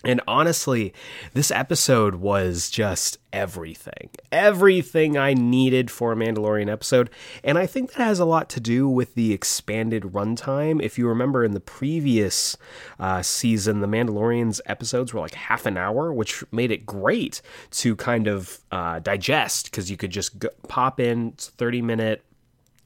And 0.03 0.21
honestly, 0.27 0.93
this 1.33 1.49
episode 1.49 2.15
was 2.15 2.69
just 2.69 3.17
everything. 3.33 4.09
Everything 4.31 5.17
I 5.17 5.33
needed 5.33 5.89
for 5.89 6.11
a 6.11 6.15
Mandalorian 6.15 6.71
episode. 6.71 7.09
And 7.43 7.57
I 7.57 7.65
think 7.65 7.93
that 7.93 8.03
has 8.03 8.19
a 8.19 8.25
lot 8.25 8.47
to 8.51 8.59
do 8.59 8.87
with 8.87 9.15
the 9.15 9.33
expanded 9.33 10.03
runtime. 10.03 10.81
If 10.81 10.99
you 10.99 11.07
remember 11.07 11.43
in 11.43 11.53
the 11.53 11.59
previous 11.59 12.57
uh, 12.99 13.23
season, 13.23 13.81
the 13.81 13.87
Mandalorian's 13.87 14.61
episodes 14.67 15.13
were 15.13 15.19
like 15.19 15.33
half 15.33 15.65
an 15.65 15.77
hour, 15.77 16.13
which 16.13 16.43
made 16.51 16.71
it 16.71 16.85
great 16.85 17.41
to 17.71 17.95
kind 17.95 18.27
of 18.27 18.59
uh, 18.71 18.99
digest 18.99 19.71
because 19.71 19.89
you 19.89 19.97
could 19.97 20.11
just 20.11 20.37
go, 20.37 20.49
pop 20.67 20.99
in, 20.99 21.31
30 21.37 21.81
minute, 21.81 22.23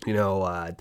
you 0.06 0.14
know, 0.14 0.44
uh, 0.44 0.72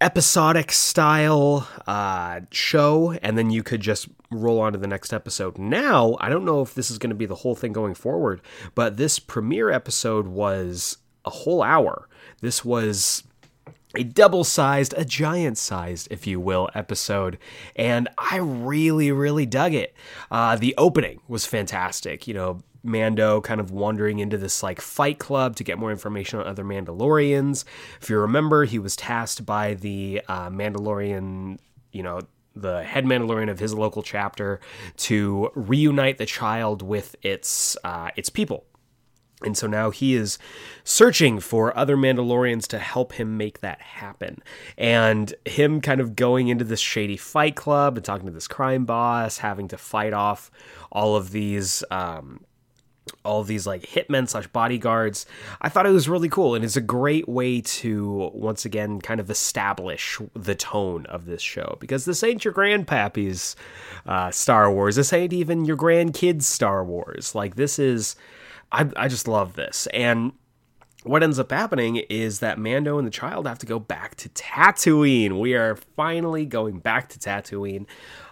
episodic 0.00 0.72
style 0.72 1.68
uh, 1.86 2.40
show, 2.50 3.12
and 3.22 3.36
then 3.36 3.50
you 3.50 3.62
could 3.62 3.80
just 3.80 4.08
roll 4.30 4.60
on 4.60 4.72
to 4.72 4.78
the 4.78 4.86
next 4.86 5.12
episode. 5.12 5.58
Now, 5.58 6.16
I 6.20 6.28
don't 6.28 6.44
know 6.44 6.62
if 6.62 6.74
this 6.74 6.90
is 6.90 6.98
going 6.98 7.10
to 7.10 7.16
be 7.16 7.26
the 7.26 7.34
whole 7.34 7.54
thing 7.54 7.72
going 7.72 7.94
forward, 7.94 8.40
but 8.74 8.96
this 8.96 9.18
premiere 9.18 9.70
episode 9.70 10.26
was 10.26 10.98
a 11.24 11.30
whole 11.30 11.62
hour. 11.62 12.08
This 12.40 12.64
was 12.64 13.24
a 13.96 14.04
double 14.04 14.44
sized, 14.44 14.94
a 14.96 15.04
giant 15.04 15.58
sized, 15.58 16.08
if 16.10 16.26
you 16.26 16.38
will, 16.40 16.70
episode. 16.74 17.38
And 17.74 18.08
I 18.16 18.36
really, 18.36 19.10
really 19.10 19.46
dug 19.46 19.74
it. 19.74 19.94
Uh, 20.30 20.56
the 20.56 20.74
opening 20.78 21.20
was 21.28 21.44
fantastic. 21.44 22.28
You 22.28 22.34
know, 22.34 22.62
Mando 22.82 23.40
kind 23.40 23.60
of 23.60 23.70
wandering 23.70 24.18
into 24.18 24.38
this 24.38 24.62
like 24.62 24.80
fight 24.80 25.18
club 25.18 25.56
to 25.56 25.64
get 25.64 25.78
more 25.78 25.90
information 25.90 26.38
on 26.38 26.46
other 26.46 26.64
Mandalorians. 26.64 27.64
If 28.00 28.10
you 28.10 28.18
remember, 28.18 28.64
he 28.64 28.78
was 28.78 28.96
tasked 28.96 29.44
by 29.44 29.74
the 29.74 30.22
uh, 30.28 30.48
Mandalorian, 30.50 31.58
you 31.92 32.02
know, 32.02 32.20
the 32.56 32.82
head 32.82 33.04
Mandalorian 33.04 33.50
of 33.50 33.58
his 33.58 33.74
local 33.74 34.02
chapter 34.02 34.60
to 34.96 35.50
reunite 35.54 36.18
the 36.18 36.26
child 36.26 36.82
with 36.82 37.16
its 37.22 37.76
uh, 37.84 38.10
its 38.16 38.30
people. 38.30 38.64
And 39.42 39.56
so 39.56 39.66
now 39.66 39.90
he 39.90 40.14
is 40.14 40.38
searching 40.84 41.40
for 41.40 41.76
other 41.76 41.96
Mandalorians 41.96 42.66
to 42.68 42.78
help 42.78 43.14
him 43.14 43.38
make 43.38 43.60
that 43.60 43.80
happen. 43.80 44.42
And 44.76 45.32
him 45.46 45.80
kind 45.80 46.00
of 46.00 46.14
going 46.14 46.48
into 46.48 46.64
this 46.64 46.80
shady 46.80 47.16
fight 47.16 47.56
club 47.56 47.96
and 47.96 48.04
talking 48.04 48.26
to 48.26 48.32
this 48.32 48.48
crime 48.48 48.84
boss, 48.84 49.38
having 49.38 49.68
to 49.68 49.78
fight 49.78 50.12
off 50.12 50.50
all 50.92 51.16
of 51.16 51.30
these 51.30 51.82
um, 51.90 52.40
all 53.24 53.44
these 53.44 53.66
like 53.66 53.82
hitmen 53.82 54.28
slash 54.28 54.46
bodyguards. 54.48 55.26
I 55.60 55.68
thought 55.68 55.86
it 55.86 55.90
was 55.90 56.08
really 56.08 56.28
cool, 56.28 56.54
and 56.54 56.64
it's 56.64 56.76
a 56.76 56.80
great 56.80 57.28
way 57.28 57.60
to 57.60 58.30
once 58.34 58.64
again 58.64 59.00
kind 59.00 59.20
of 59.20 59.30
establish 59.30 60.18
the 60.34 60.54
tone 60.54 61.06
of 61.06 61.26
this 61.26 61.42
show 61.42 61.76
because 61.80 62.04
this 62.04 62.22
ain't 62.22 62.44
your 62.44 62.54
grandpappy's 62.54 63.56
uh, 64.06 64.30
Star 64.30 64.72
Wars. 64.72 64.96
This 64.96 65.12
ain't 65.12 65.32
even 65.32 65.64
your 65.64 65.76
grandkids' 65.76 66.42
Star 66.42 66.84
Wars. 66.84 67.34
Like 67.34 67.56
this 67.56 67.78
is, 67.78 68.16
I 68.72 68.90
I 68.96 69.08
just 69.08 69.28
love 69.28 69.54
this, 69.54 69.86
and 69.92 70.32
what 71.02 71.22
ends 71.22 71.38
up 71.38 71.50
happening 71.50 71.96
is 71.96 72.40
that 72.40 72.58
Mando 72.58 72.98
and 72.98 73.06
the 73.06 73.10
child 73.10 73.46
have 73.46 73.58
to 73.60 73.66
go 73.66 73.78
back 73.78 74.16
to 74.16 74.28
Tatooine. 74.30 75.40
We 75.40 75.54
are 75.54 75.76
finally 75.96 76.44
going 76.44 76.78
back 76.78 77.08
to 77.10 77.18
Tatooine. 77.18 77.86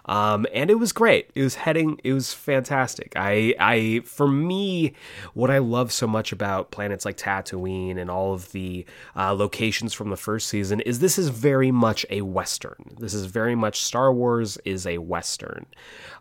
Um, 0.09 0.47
and 0.51 0.71
it 0.71 0.79
was 0.79 0.91
great. 0.91 1.29
It 1.35 1.43
was 1.43 1.53
heading. 1.53 2.01
It 2.03 2.13
was 2.13 2.33
fantastic. 2.33 3.13
I, 3.15 3.53
I, 3.59 4.01
for 4.05 4.27
me, 4.27 4.93
what 5.35 5.51
I 5.51 5.59
love 5.59 5.91
so 5.91 6.07
much 6.07 6.31
about 6.31 6.71
planets 6.71 7.05
like 7.05 7.15
Tatooine 7.15 7.99
and 7.99 8.09
all 8.09 8.33
of 8.33 8.51
the 8.51 8.87
uh, 9.15 9.33
locations 9.33 9.93
from 9.93 10.09
the 10.09 10.17
first 10.17 10.47
season 10.47 10.79
is 10.81 10.97
this 10.97 11.19
is 11.19 11.29
very 11.29 11.71
much 11.71 12.07
a 12.09 12.21
western. 12.21 12.95
This 12.99 13.13
is 13.13 13.25
very 13.25 13.53
much 13.53 13.81
Star 13.81 14.11
Wars 14.11 14.57
is 14.65 14.87
a 14.87 14.97
western. 14.97 15.67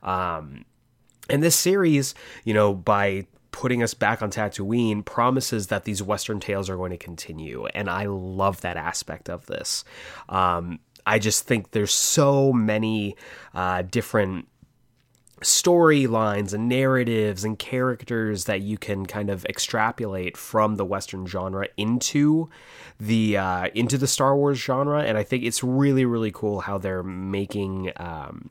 Um, 0.03 0.67
and 1.31 1.43
this 1.43 1.57
series, 1.57 2.15
you 2.45 2.53
know, 2.53 2.75
by 2.75 3.27
putting 3.51 3.83
us 3.83 3.95
back 3.95 4.23
on 4.23 4.31
Tatooine 4.31 5.05
promises 5.05 5.69
that 5.69 5.85
these 5.85 6.03
Western 6.03 6.39
tales 6.41 6.69
are 6.69 6.77
going 6.77 6.91
to 6.91 6.99
continue. 6.99 7.67
And 7.75 7.89
I 7.89 8.05
love 8.07 8.61
that 8.61 8.77
aspect 8.77 9.29
of 9.31 9.47
this. 9.47 9.85
Um, 10.29 10.79
I 11.09 11.19
just 11.19 11.45
think 11.45 11.71
there's 11.71 11.93
so 11.93 12.53
many 12.53 13.17
uh, 13.55 13.81
different 13.83 14.47
storylines 15.41 16.53
and 16.53 16.69
narratives 16.69 17.45
and 17.45 17.59
characters 17.59 18.45
that 18.45 18.61
you 18.61 18.77
can 18.77 19.07
kind 19.07 19.31
of 19.31 19.45
extrapolate 19.47 20.37
from 20.37 20.77
the 20.77 20.85
western 20.85 21.27
genre 21.27 21.69
into 21.79 22.51
the 23.01 23.39
uh, 23.39 23.69
into 23.75 23.97
the 23.97 24.07
Star 24.07 24.37
Wars 24.37 24.59
genre. 24.59 25.03
And 25.03 25.17
I 25.17 25.23
think 25.23 25.45
it's 25.45 25.65
really 25.65 26.05
really 26.05 26.31
cool 26.31 26.61
how 26.61 26.77
they're 26.77 27.03
making 27.03 27.93
um, 27.97 28.51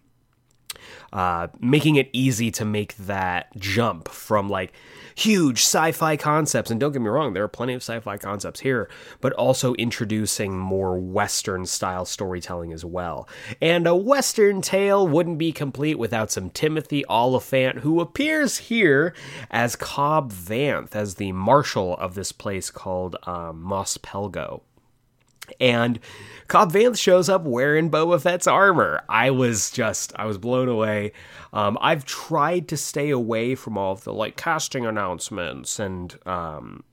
uh, 1.14 1.48
making 1.60 1.96
it 1.96 2.10
easy 2.14 2.52
to 2.52 2.66
make 2.66 2.96
that 2.98 3.56
jump 3.58 4.08
from 4.08 4.50
like 4.50 4.74
huge 5.16 5.60
sci-fi 5.62 6.16
concepts 6.16 6.70
and 6.70 6.80
don't 6.80 6.92
get 6.92 7.02
me 7.02 7.08
wrong 7.08 7.34
there 7.34 7.44
are 7.44 7.48
plenty 7.48 7.74
of 7.74 7.82
sci-fi 7.82 8.18
concepts 8.18 8.60
here 8.60 8.88
but 9.20 9.34
also 9.34 9.74
introducing 9.76 10.58
more 10.58 11.00
western 11.00 11.66
style 11.66 12.06
storytelling 12.06 12.72
as 12.72 12.86
well. 12.86 13.28
And 13.62 13.88
a 13.88 13.96
western 13.96 14.62
tale 14.62 15.08
wouldn't 15.08 15.38
be 15.38 15.52
complete 15.52 15.98
without 15.98 16.32
some 16.32 16.50
timothy 16.50 17.04
olyphant 17.10 17.80
who 17.80 18.00
appears 18.02 18.58
here 18.58 19.14
as 19.50 19.76
cobb 19.76 20.32
vanth 20.32 20.96
as 20.96 21.16
the 21.16 21.32
marshal 21.32 21.98
of 21.98 22.16
this 22.16 22.32
place 22.32 22.70
called 22.70 23.16
um, 23.26 23.62
mos 23.62 23.98
pelgo 23.98 24.62
And 25.60 26.00
Cobb 26.48 26.72
Vanth 26.72 26.98
shows 27.00 27.30
up 27.30 27.44
wearing 27.44 27.90
Boba 27.90 28.22
Fett's 28.22 28.48
armor. 28.48 29.04
I 29.10 29.32
was 29.32 29.72
just, 29.72 30.14
I 30.16 30.26
was 30.26 30.38
blown 30.38 30.70
away. 30.70 31.14
Um, 31.54 31.78
I've 31.82 32.06
tried 32.06 32.68
to 32.70 32.78
stay 32.78 33.10
away 33.10 33.56
from 33.56 33.78
all 33.78 33.94
of 33.94 34.04
the 34.04 34.14
like 34.14 34.38
casting 34.38 34.86
announcements 34.86 35.80
and 35.80 36.18
um, 36.26 36.84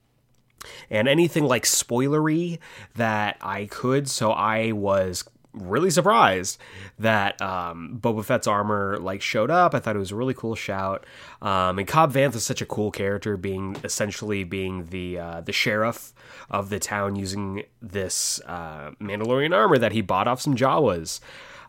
and 0.91 1.09
anything 1.09 1.45
like 1.45 1.65
spoilery 1.65 2.59
that 2.95 3.37
I 3.41 3.67
could. 3.67 4.09
So 4.09 4.33
I 4.33 4.73
was 4.73 5.25
really 5.53 5.91
surprised 5.91 6.59
that 6.99 7.41
um, 7.41 7.99
Boba 8.01 8.25
Fett's 8.25 8.47
armor 8.47 8.99
like 8.99 9.23
showed 9.23 9.51
up. 9.51 9.75
I 9.75 9.79
thought 9.79 9.97
it 9.97 10.01
was 10.01 10.11
a 10.11 10.17
really 10.17 10.35
cool 10.35 10.55
shout. 10.55 11.05
Um, 11.43 11.79
and 11.79 11.87
Cobb 11.87 12.13
Vanth 12.13 12.35
is 12.35 12.45
such 12.45 12.63
a 12.63 12.67
cool 12.67 12.91
character, 12.91 13.37
being 13.37 13.77
essentially 13.85 14.45
being 14.45 14.87
the 14.87 15.19
uh, 15.19 15.41
the 15.43 15.53
sheriff 15.53 16.14
of 16.51 16.71
the 16.71 16.79
town, 16.79 17.17
using 17.17 17.65
this 17.81 18.41
uh, 18.47 18.91
Mandalorian 19.01 19.55
armor 19.55 19.79
that 19.79 19.93
he 19.93 20.01
bought 20.01 20.29
off 20.29 20.41
some 20.41 20.57
Jawas. 20.57 21.21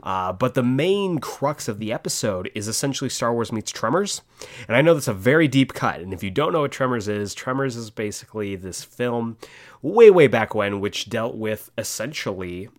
Uh, 0.03 0.31
but 0.31 0.53
the 0.53 0.63
main 0.63 1.17
crux 1.17 1.67
of 1.67 1.79
the 1.79 1.91
episode 1.91 2.51
is 2.53 2.67
essentially 2.67 3.09
Star 3.09 3.33
Wars 3.33 3.51
meets 3.51 3.71
Tremors. 3.71 4.21
And 4.67 4.77
I 4.77 4.81
know 4.81 4.93
that's 4.93 5.07
a 5.07 5.13
very 5.13 5.47
deep 5.47 5.73
cut. 5.73 5.99
And 5.99 6.13
if 6.13 6.21
you 6.21 6.29
don't 6.29 6.53
know 6.53 6.61
what 6.61 6.71
Tremors 6.71 7.07
is, 7.07 7.33
Tremors 7.33 7.75
is 7.75 7.89
basically 7.89 8.55
this 8.55 8.83
film 8.83 9.37
way, 9.81 10.11
way 10.11 10.27
back 10.27 10.53
when, 10.53 10.79
which 10.79 11.09
dealt 11.09 11.35
with 11.35 11.71
essentially 11.75 12.69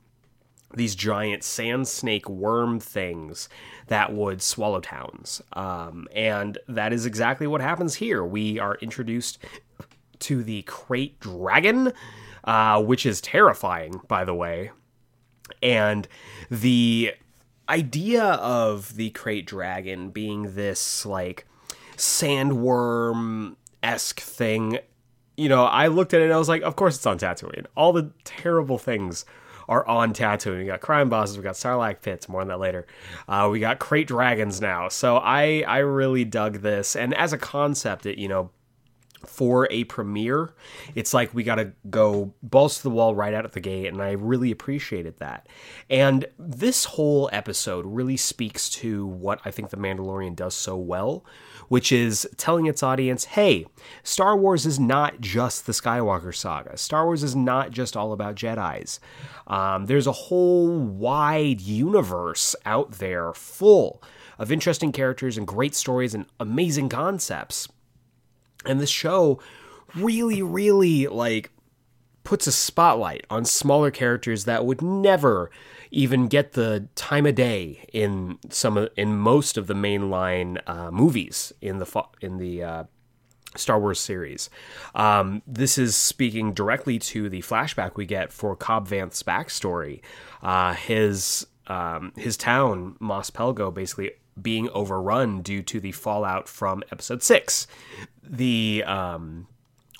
these 0.74 0.94
giant 0.94 1.42
sand 1.42 1.88
snake 1.88 2.28
worm 2.28 2.78
things 2.78 3.48
that 3.88 4.12
would 4.12 4.42
swallow 4.42 4.80
towns. 4.80 5.40
Um, 5.54 6.06
and 6.14 6.58
that 6.68 6.92
is 6.92 7.06
exactly 7.06 7.46
what 7.46 7.60
happens 7.60 7.96
here. 7.96 8.24
We 8.24 8.58
are 8.58 8.76
introduced 8.76 9.38
to 10.20 10.42
the 10.42 10.62
Krayt 10.64 11.18
Dragon, 11.20 11.92
uh, 12.44 12.82
which 12.82 13.06
is 13.06 13.20
terrifying, 13.20 14.00
by 14.08 14.24
the 14.24 14.34
way. 14.34 14.70
And 15.62 16.06
the 16.50 17.14
idea 17.68 18.24
of 18.24 18.96
the 18.96 19.10
Krayt 19.10 19.46
Dragon 19.46 20.10
being 20.10 20.54
this, 20.54 21.06
like, 21.06 21.46
sandworm 21.96 23.56
esque 23.82 24.20
thing, 24.20 24.78
you 25.36 25.48
know, 25.48 25.64
I 25.64 25.88
looked 25.88 26.14
at 26.14 26.20
it 26.20 26.24
and 26.24 26.32
I 26.32 26.38
was 26.38 26.48
like, 26.48 26.62
of 26.62 26.76
course 26.76 26.96
it's 26.96 27.06
on 27.06 27.18
Tatooine. 27.18 27.66
All 27.76 27.92
the 27.92 28.10
terrible 28.24 28.78
things 28.78 29.24
are 29.68 29.86
on 29.86 30.12
Tatooine. 30.12 30.58
We 30.58 30.64
got 30.66 30.80
crime 30.80 31.08
bosses, 31.08 31.36
we 31.36 31.42
got 31.42 31.54
Sarlacc 31.54 32.02
pits, 32.02 32.28
more 32.28 32.40
on 32.40 32.48
that 32.48 32.60
later. 32.60 32.86
Uh, 33.28 33.48
we 33.50 33.60
got 33.60 33.80
Krayt 33.80 34.06
Dragons 34.06 34.60
now. 34.60 34.88
So 34.88 35.16
I 35.16 35.64
I 35.66 35.78
really 35.78 36.24
dug 36.24 36.62
this, 36.62 36.96
and 36.96 37.14
as 37.14 37.32
a 37.32 37.38
concept, 37.38 38.06
it 38.06 38.18
you 38.18 38.28
know 38.28 38.50
for 39.24 39.68
a 39.70 39.84
premiere, 39.84 40.54
it's 40.94 41.14
like 41.14 41.32
we 41.34 41.42
got 41.42 41.56
to 41.56 41.72
go 41.88 42.34
balls 42.42 42.78
to 42.78 42.82
the 42.82 42.90
wall 42.90 43.14
right 43.14 43.34
out 43.34 43.44
of 43.44 43.52
the 43.52 43.60
gate, 43.60 43.86
and 43.86 44.02
I 44.02 44.12
really 44.12 44.50
appreciated 44.50 45.18
that. 45.18 45.48
And 45.88 46.26
this 46.38 46.84
whole 46.84 47.30
episode 47.32 47.86
really 47.86 48.16
speaks 48.16 48.68
to 48.70 49.06
what 49.06 49.40
I 49.44 49.50
think 49.50 49.70
The 49.70 49.76
Mandalorian 49.76 50.36
does 50.36 50.54
so 50.54 50.76
well, 50.76 51.24
which 51.68 51.92
is 51.92 52.28
telling 52.36 52.66
its 52.66 52.82
audience 52.82 53.24
hey, 53.24 53.66
Star 54.02 54.36
Wars 54.36 54.66
is 54.66 54.78
not 54.78 55.20
just 55.20 55.66
the 55.66 55.72
Skywalker 55.72 56.34
saga. 56.34 56.76
Star 56.76 57.04
Wars 57.04 57.22
is 57.22 57.34
not 57.34 57.70
just 57.70 57.96
all 57.96 58.12
about 58.12 58.34
Jedi's. 58.34 59.00
Um, 59.46 59.86
there's 59.86 60.06
a 60.06 60.12
whole 60.12 60.78
wide 60.78 61.60
universe 61.60 62.56
out 62.64 62.92
there 62.92 63.32
full 63.32 64.02
of 64.38 64.52
interesting 64.52 64.92
characters 64.92 65.38
and 65.38 65.46
great 65.46 65.74
stories 65.74 66.14
and 66.14 66.26
amazing 66.38 66.88
concepts. 66.88 67.68
And 68.66 68.80
this 68.80 68.90
show 68.90 69.40
really, 69.94 70.42
really 70.42 71.06
like 71.06 71.50
puts 72.24 72.46
a 72.46 72.52
spotlight 72.52 73.24
on 73.30 73.44
smaller 73.44 73.90
characters 73.90 74.44
that 74.44 74.66
would 74.66 74.82
never 74.82 75.50
even 75.92 76.26
get 76.26 76.52
the 76.52 76.88
time 76.96 77.24
of 77.24 77.36
day 77.36 77.86
in 77.92 78.38
some 78.50 78.76
of, 78.76 78.88
in 78.96 79.16
most 79.16 79.56
of 79.56 79.68
the 79.68 79.74
mainline 79.74 80.60
uh, 80.66 80.90
movies 80.90 81.52
in 81.60 81.78
the 81.78 82.04
in 82.20 82.38
the 82.38 82.62
uh, 82.62 82.84
Star 83.54 83.78
Wars 83.78 84.00
series. 84.00 84.50
Um, 84.94 85.42
this 85.46 85.78
is 85.78 85.96
speaking 85.96 86.52
directly 86.52 86.98
to 86.98 87.28
the 87.28 87.42
flashback 87.42 87.96
we 87.96 88.06
get 88.06 88.32
for 88.32 88.56
Cobb 88.56 88.88
Vanth's 88.88 89.22
backstory. 89.22 90.00
Uh, 90.42 90.74
his 90.74 91.46
um, 91.68 92.12
his 92.16 92.36
town, 92.36 92.96
Mos 93.00 93.30
Pelgo, 93.30 93.72
basically 93.72 94.12
being 94.40 94.68
overrun 94.70 95.42
due 95.42 95.62
to 95.62 95.80
the 95.80 95.92
fallout 95.92 96.48
from 96.48 96.82
Episode 96.92 97.22
Six. 97.22 97.66
The 98.22 98.84
um, 98.86 99.46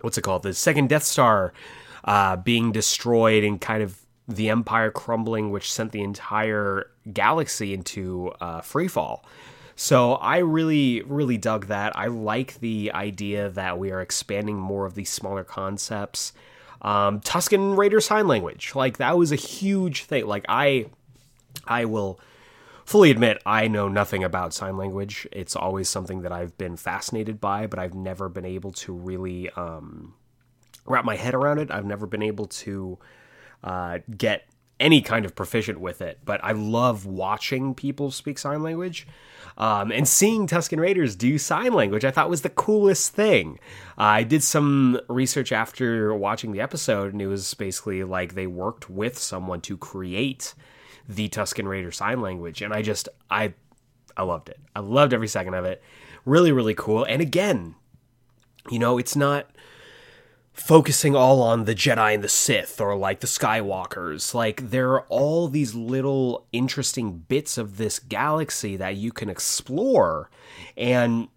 what's 0.01 0.19
it 0.19 0.23
called? 0.23 0.43
The 0.43 0.55
second 0.55 0.89
Death 0.89 1.05
Star 1.05 1.53
uh, 2.05 2.37
being 2.37 2.73
destroyed 2.73 3.45
and 3.45 3.61
kind 3.61 3.83
of 3.83 3.99
the 4.29 4.51
Empire 4.51 4.91
crumbling, 4.91 5.51
which 5.51 5.73
sent 5.73 5.93
the 5.93 6.03
entire 6.03 6.91
galaxy 7.13 7.73
into 7.73 8.33
uh, 8.41 8.61
free 8.61 8.89
fall. 8.89 9.25
So 9.77 10.15
I 10.15 10.39
really, 10.39 11.03
really 11.03 11.37
dug 11.37 11.67
that. 11.67 11.97
I 11.97 12.07
like 12.07 12.61
the 12.61 12.91
idea 12.93 13.51
that 13.51 13.79
we 13.79 13.93
are 13.93 14.01
expanding 14.01 14.57
more 14.57 14.87
of 14.87 14.95
these 14.95 15.11
smaller 15.11 15.45
concepts. 15.45 16.33
Um, 16.81 17.21
Tusken 17.21 17.77
Raider 17.77 18.01
sign 18.01 18.27
language, 18.27 18.75
like 18.75 18.97
that 18.99 19.19
was 19.19 19.33
a 19.33 19.37
huge 19.37 20.05
thing. 20.05 20.27
Like 20.27 20.47
I, 20.49 20.87
I 21.67 21.85
will 21.85 22.19
fully 22.87 23.11
admit 23.11 23.43
I 23.45 23.69
know 23.69 23.89
nothing 23.89 24.25
about 24.25 24.55
sign 24.55 24.77
language. 24.77 25.27
It's 25.33 25.57
always 25.57 25.89
something 25.89 26.23
that 26.23 26.33
I've 26.33 26.57
been 26.57 26.77
fascinated 26.77 27.41
by, 27.41 27.67
but 27.67 27.79
I've 27.79 27.95
never 27.95 28.29
been 28.29 28.47
able 28.47 28.73
to 28.73 28.95
really 28.95 29.51
um, 29.51 30.15
wrap 30.87 31.05
my 31.05 31.17
head 31.17 31.35
around 31.35 31.59
it. 31.59 31.71
I've 31.71 31.85
never 31.85 32.07
been 32.07 32.23
able 32.23 32.47
to 32.47 32.99
uh, 33.63 33.99
get 34.17 34.49
any 34.79 35.01
kind 35.03 35.25
of 35.25 35.35
proficient 35.35 35.81
with 35.81 36.01
it, 36.01 36.21
but 36.25 36.43
I 36.45 36.53
love 36.53 37.07
watching 37.07 37.75
people 37.75 38.11
speak 38.11 38.39
sign 38.39 38.63
language. 38.63 39.07
Um, 39.59 39.91
and 39.91 40.07
seeing 40.07 40.47
Tusken 40.47 40.79
Raiders 40.79 41.17
do 41.17 41.39
sign 41.39 41.73
language, 41.73 42.05
I 42.05 42.11
thought 42.11 42.29
was 42.29 42.43
the 42.43 42.51
coolest 42.51 43.15
thing. 43.15 43.59
Uh, 43.99 44.03
I 44.03 44.23
did 44.23 44.43
some 44.43 45.01
research 45.09 45.51
after 45.51 46.15
watching 46.15 46.53
the 46.53 46.61
episode, 46.61 47.13
and 47.13 47.23
it 47.23 47.27
was 47.27 47.55
basically 47.55 48.05
like 48.05 48.35
they 48.35 48.47
worked 48.47 48.91
with 48.91 49.19
someone 49.19 49.63
to 49.63 49.79
create 49.79 50.55
the 51.09 51.29
Tusken 51.29 51.67
Raider 51.67 51.93
sign 51.93 52.21
language, 52.21 52.63
and 52.63 52.73
I 52.73 52.83
just 52.83 53.09
I 53.31 53.55
I 54.17 54.23
loved 54.23 54.49
it. 54.49 54.59
I 54.75 54.81
loved 54.81 55.13
every 55.13 55.29
second 55.29 55.55
of 55.55 55.65
it. 55.65 55.83
Really, 56.25 56.53
really 56.53 56.75
cool. 56.75 57.05
And 57.05 57.23
again, 57.23 57.75
you 58.71 58.79
know, 58.79 58.99
it's 58.99 59.17
not 59.17 59.51
focusing 60.53 61.15
all 61.15 61.43
on 61.43 61.67
the 61.67 61.75
Jedi 61.75 62.15
and 62.15 62.25
the 62.25 62.31
Sith 62.31 62.81
or 62.81 62.97
like 62.97 63.21
the 63.21 63.27
Skywalkers. 63.27 64.35
Like 64.35 64.71
there 64.71 64.91
are 64.93 65.03
all 65.03 65.49
these 65.49 65.75
little 65.75 66.47
interesting 66.51 67.19
bits 67.29 67.59
of 67.59 67.77
this 67.77 67.99
galaxy 67.99 68.77
that 68.77 68.97
you 68.97 69.13
can 69.13 69.29
explore. 69.29 70.31
And 70.77 71.29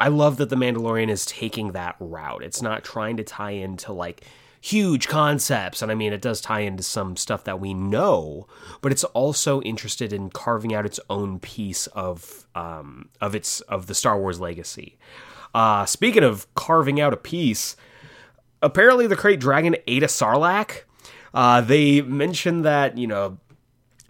I 0.00 0.08
love 0.08 0.38
that 0.38 0.48
the 0.48 0.56
Mandalorian 0.56 1.10
is 1.10 1.26
taking 1.26 1.72
that 1.72 1.96
route. 2.00 2.42
It's 2.42 2.62
not 2.62 2.84
trying 2.84 3.18
to 3.18 3.24
tie 3.24 3.50
into 3.50 3.92
like 3.92 4.24
huge 4.64 5.08
concepts 5.08 5.82
and 5.82 5.92
I 5.92 5.94
mean 5.94 6.14
it 6.14 6.22
does 6.22 6.40
tie 6.40 6.60
into 6.60 6.82
some 6.82 7.18
stuff 7.18 7.44
that 7.44 7.60
we 7.60 7.74
know, 7.74 8.46
but 8.80 8.92
it's 8.92 9.04
also 9.04 9.60
interested 9.60 10.10
in 10.10 10.30
carving 10.30 10.74
out 10.74 10.86
its 10.86 10.98
own 11.10 11.38
piece 11.38 11.86
of 11.88 12.46
um 12.54 13.10
of 13.20 13.34
its 13.34 13.60
of 13.62 13.88
the 13.88 13.94
Star 13.94 14.18
Wars 14.18 14.40
legacy. 14.40 14.96
Uh 15.54 15.84
speaking 15.84 16.24
of 16.24 16.46
carving 16.54 16.98
out 16.98 17.12
a 17.12 17.18
piece, 17.18 17.76
apparently 18.62 19.06
the 19.06 19.16
Krayt 19.16 19.38
Dragon 19.38 19.76
ate 19.86 20.02
a 20.02 20.06
Sarlacc. 20.06 20.84
Uh, 21.34 21.60
they 21.60 22.00
mentioned 22.00 22.64
that 22.64 22.96
you 22.96 23.06
know 23.06 23.36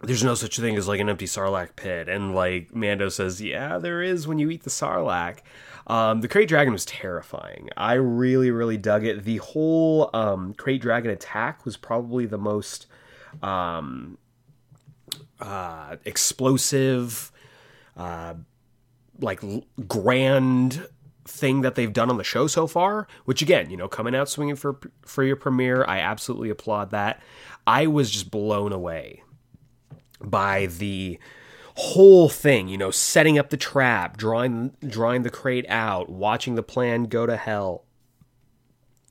there's 0.03 0.23
no 0.23 0.35
such 0.35 0.57
thing 0.57 0.77
as 0.77 0.87
like 0.87 1.01
an 1.01 1.09
empty 1.09 1.25
Sarlacc 1.25 1.75
pit, 1.75 2.07
and 2.07 2.33
like 2.33 2.73
Mando 2.73 3.09
says, 3.09 3.41
yeah, 3.41 3.77
there 3.77 4.01
is 4.01 4.25
when 4.25 4.39
you 4.39 4.49
eat 4.49 4.63
the 4.63 4.69
Sarlacc. 4.69 5.39
Um, 5.87 6.21
the 6.21 6.27
Krayt 6.27 6.47
Dragon 6.47 6.73
was 6.73 6.85
terrifying. 6.85 7.69
I 7.77 7.93
really, 7.93 8.49
really 8.51 8.77
dug 8.77 9.05
it. 9.05 9.23
The 9.23 9.37
whole 9.37 10.09
um, 10.13 10.53
Dragon 10.53 11.11
attack 11.11 11.65
was 11.65 11.77
probably 11.77 12.25
the 12.25 12.39
most 12.39 12.87
um, 13.43 14.17
uh, 15.39 15.97
explosive, 16.05 17.31
uh, 17.95 18.33
like 19.19 19.41
grand 19.87 20.87
thing 21.27 21.61
that 21.61 21.75
they've 21.75 21.93
done 21.93 22.09
on 22.09 22.17
the 22.17 22.23
show 22.23 22.47
so 22.47 22.67
far, 22.67 23.07
which 23.25 23.41
again, 23.41 23.69
you 23.69 23.77
know, 23.77 23.87
coming 23.87 24.15
out 24.15 24.29
swinging 24.29 24.55
for 24.55 24.79
for 25.03 25.23
your 25.23 25.35
premiere, 25.35 25.83
I 25.87 25.99
absolutely 25.99 26.49
applaud 26.49 26.91
that. 26.91 27.21
I 27.67 27.87
was 27.87 28.11
just 28.11 28.31
blown 28.31 28.71
away 28.71 29.23
by 30.21 30.67
the 30.67 31.19
whole 31.75 32.29
thing, 32.29 32.67
you 32.67 32.77
know, 32.77 32.91
setting 32.91 33.37
up 33.37 33.49
the 33.49 33.57
trap, 33.57 34.17
drawing 34.17 34.71
drawing 34.85 35.23
the 35.23 35.31
Krayt 35.31 35.67
out, 35.69 36.09
watching 36.09 36.55
the 36.55 36.63
plan 36.63 37.05
go 37.05 37.25
to 37.25 37.37
hell. 37.37 37.83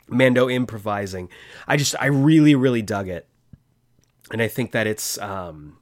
Mando 0.08 0.50
improvising. 0.50 1.28
I 1.66 1.76
just 1.76 1.94
I 1.98 2.06
really 2.06 2.54
really 2.54 2.82
dug 2.82 3.08
it. 3.08 3.28
And 4.30 4.42
I 4.42 4.48
think 4.48 4.72
that 4.72 4.86
it's 4.86 5.18
um 5.18 5.78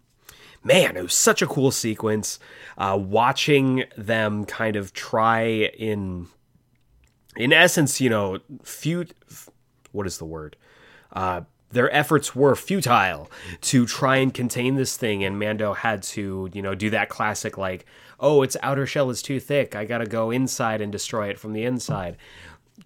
man, 0.64 0.96
it 0.96 1.02
was 1.02 1.14
such 1.14 1.42
a 1.42 1.46
cool 1.46 1.70
sequence. 1.70 2.38
Uh, 2.78 2.98
watching 3.00 3.84
them 3.96 4.44
kind 4.44 4.76
of 4.76 4.92
try 4.92 5.42
in, 5.42 6.28
in 7.36 7.52
essence, 7.52 8.00
you 8.00 8.10
know, 8.10 8.38
feud. 8.62 9.14
What 9.92 10.06
is 10.06 10.18
the 10.18 10.24
word? 10.24 10.56
Uh, 11.12 11.42
their 11.72 11.92
efforts 11.94 12.34
were 12.34 12.54
futile 12.54 13.30
to 13.62 13.86
try 13.86 14.16
and 14.16 14.32
contain 14.32 14.76
this 14.76 14.96
thing 14.96 15.24
and 15.24 15.38
Mando 15.38 15.72
had 15.72 16.02
to, 16.04 16.50
you 16.52 16.62
know, 16.62 16.74
do 16.74 16.90
that 16.90 17.08
classic 17.08 17.58
like, 17.58 17.86
oh, 18.20 18.42
its 18.42 18.56
outer 18.62 18.86
shell 18.86 19.10
is 19.10 19.22
too 19.22 19.40
thick. 19.40 19.74
I 19.74 19.84
got 19.84 19.98
to 19.98 20.06
go 20.06 20.30
inside 20.30 20.80
and 20.80 20.92
destroy 20.92 21.28
it 21.28 21.38
from 21.38 21.52
the 21.52 21.64
inside. 21.64 22.16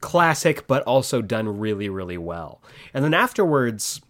Classic 0.00 0.66
but 0.66 0.82
also 0.84 1.22
done 1.22 1.58
really 1.58 1.88
really 1.88 2.18
well. 2.18 2.62
And 2.94 3.04
then 3.04 3.14
afterwards 3.14 4.00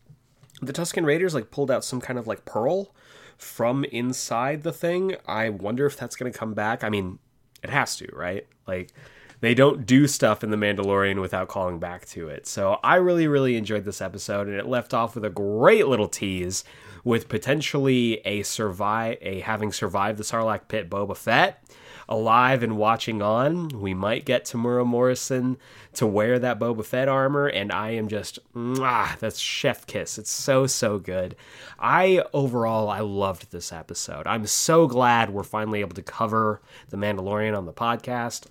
the 0.62 0.72
Tusken 0.72 1.04
Raiders 1.04 1.34
like 1.34 1.50
pulled 1.50 1.70
out 1.70 1.84
some 1.84 2.00
kind 2.00 2.18
of 2.18 2.26
like 2.26 2.44
pearl 2.44 2.94
from 3.36 3.84
inside 3.84 4.62
the 4.62 4.72
thing. 4.72 5.16
I 5.26 5.50
wonder 5.50 5.86
if 5.86 5.96
that's 5.96 6.16
to 6.16 6.30
come 6.30 6.54
back. 6.54 6.82
I 6.82 6.88
mean, 6.88 7.18
it 7.62 7.70
has 7.70 7.96
to, 7.96 8.08
right? 8.12 8.46
Like 8.66 8.92
they 9.40 9.54
don't 9.54 9.86
do 9.86 10.06
stuff 10.06 10.42
in 10.42 10.50
the 10.50 10.56
Mandalorian 10.56 11.20
without 11.20 11.48
calling 11.48 11.78
back 11.78 12.06
to 12.06 12.28
it. 12.28 12.46
So 12.46 12.78
I 12.82 12.96
really, 12.96 13.28
really 13.28 13.56
enjoyed 13.56 13.84
this 13.84 14.00
episode, 14.00 14.48
and 14.48 14.56
it 14.56 14.66
left 14.66 14.94
off 14.94 15.14
with 15.14 15.24
a 15.24 15.30
great 15.30 15.86
little 15.86 16.08
tease 16.08 16.64
with 17.04 17.28
potentially 17.28 18.14
a 18.26 18.42
survive 18.42 19.16
a 19.20 19.40
having 19.40 19.72
survived 19.72 20.18
the 20.18 20.24
Sarlacc 20.24 20.62
pit 20.66 20.90
Boba 20.90 21.16
Fett 21.16 21.62
alive 22.08 22.62
and 22.62 22.76
watching 22.76 23.22
on. 23.22 23.68
We 23.68 23.94
might 23.94 24.24
get 24.24 24.44
Temuera 24.44 24.84
Morrison 24.84 25.56
to 25.94 26.06
wear 26.06 26.38
that 26.38 26.58
Boba 26.58 26.84
Fett 26.84 27.08
armor, 27.08 27.46
and 27.46 27.70
I 27.70 27.90
am 27.90 28.08
just 28.08 28.38
ah, 28.56 29.16
that's 29.20 29.38
chef 29.38 29.86
kiss. 29.86 30.18
It's 30.18 30.30
so 30.30 30.66
so 30.66 30.98
good. 30.98 31.36
I 31.78 32.24
overall 32.32 32.88
I 32.88 33.00
loved 33.00 33.52
this 33.52 33.72
episode. 33.72 34.26
I'm 34.26 34.46
so 34.46 34.86
glad 34.86 35.30
we're 35.30 35.44
finally 35.44 35.80
able 35.80 35.94
to 35.94 36.02
cover 36.02 36.60
the 36.88 36.96
Mandalorian 36.96 37.56
on 37.56 37.66
the 37.66 37.72
podcast. 37.72 38.46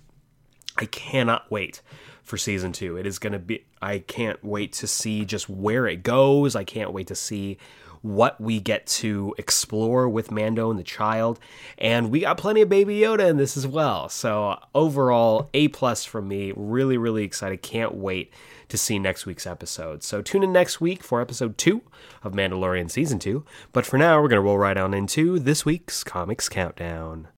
I 0.76 0.86
cannot 0.86 1.50
wait 1.50 1.80
for 2.22 2.36
season 2.36 2.72
two. 2.72 2.96
It 2.96 3.06
is 3.06 3.18
going 3.18 3.32
to 3.32 3.38
be, 3.38 3.64
I 3.80 4.00
can't 4.00 4.42
wait 4.44 4.72
to 4.74 4.86
see 4.86 5.24
just 5.24 5.48
where 5.48 5.86
it 5.86 6.02
goes. 6.02 6.56
I 6.56 6.64
can't 6.64 6.92
wait 6.92 7.06
to 7.08 7.14
see 7.14 7.58
what 8.02 8.40
we 8.40 8.60
get 8.60 8.86
to 8.86 9.34
explore 9.38 10.08
with 10.08 10.30
Mando 10.30 10.70
and 10.70 10.78
the 10.78 10.84
child. 10.84 11.40
And 11.78 12.10
we 12.10 12.20
got 12.20 12.38
plenty 12.38 12.60
of 12.60 12.68
Baby 12.68 13.00
Yoda 13.00 13.28
in 13.28 13.36
this 13.36 13.56
as 13.56 13.66
well. 13.66 14.08
So 14.08 14.58
overall, 14.74 15.50
A 15.54 15.68
plus 15.68 16.04
from 16.04 16.28
me. 16.28 16.52
Really, 16.54 16.96
really 16.96 17.24
excited. 17.24 17.62
Can't 17.62 17.94
wait 17.94 18.32
to 18.68 18.76
see 18.76 18.98
next 18.98 19.26
week's 19.26 19.46
episode. 19.46 20.02
So 20.02 20.22
tune 20.22 20.42
in 20.42 20.52
next 20.52 20.80
week 20.80 21.02
for 21.02 21.20
episode 21.20 21.56
two 21.58 21.82
of 22.22 22.32
Mandalorian 22.32 22.90
season 22.90 23.18
two. 23.18 23.44
But 23.72 23.86
for 23.86 23.98
now, 23.98 24.20
we're 24.20 24.28
going 24.28 24.38
to 24.38 24.42
roll 24.42 24.58
right 24.58 24.76
on 24.76 24.94
into 24.94 25.38
this 25.38 25.64
week's 25.64 26.04
Comics 26.04 26.48
Countdown. 26.48 27.28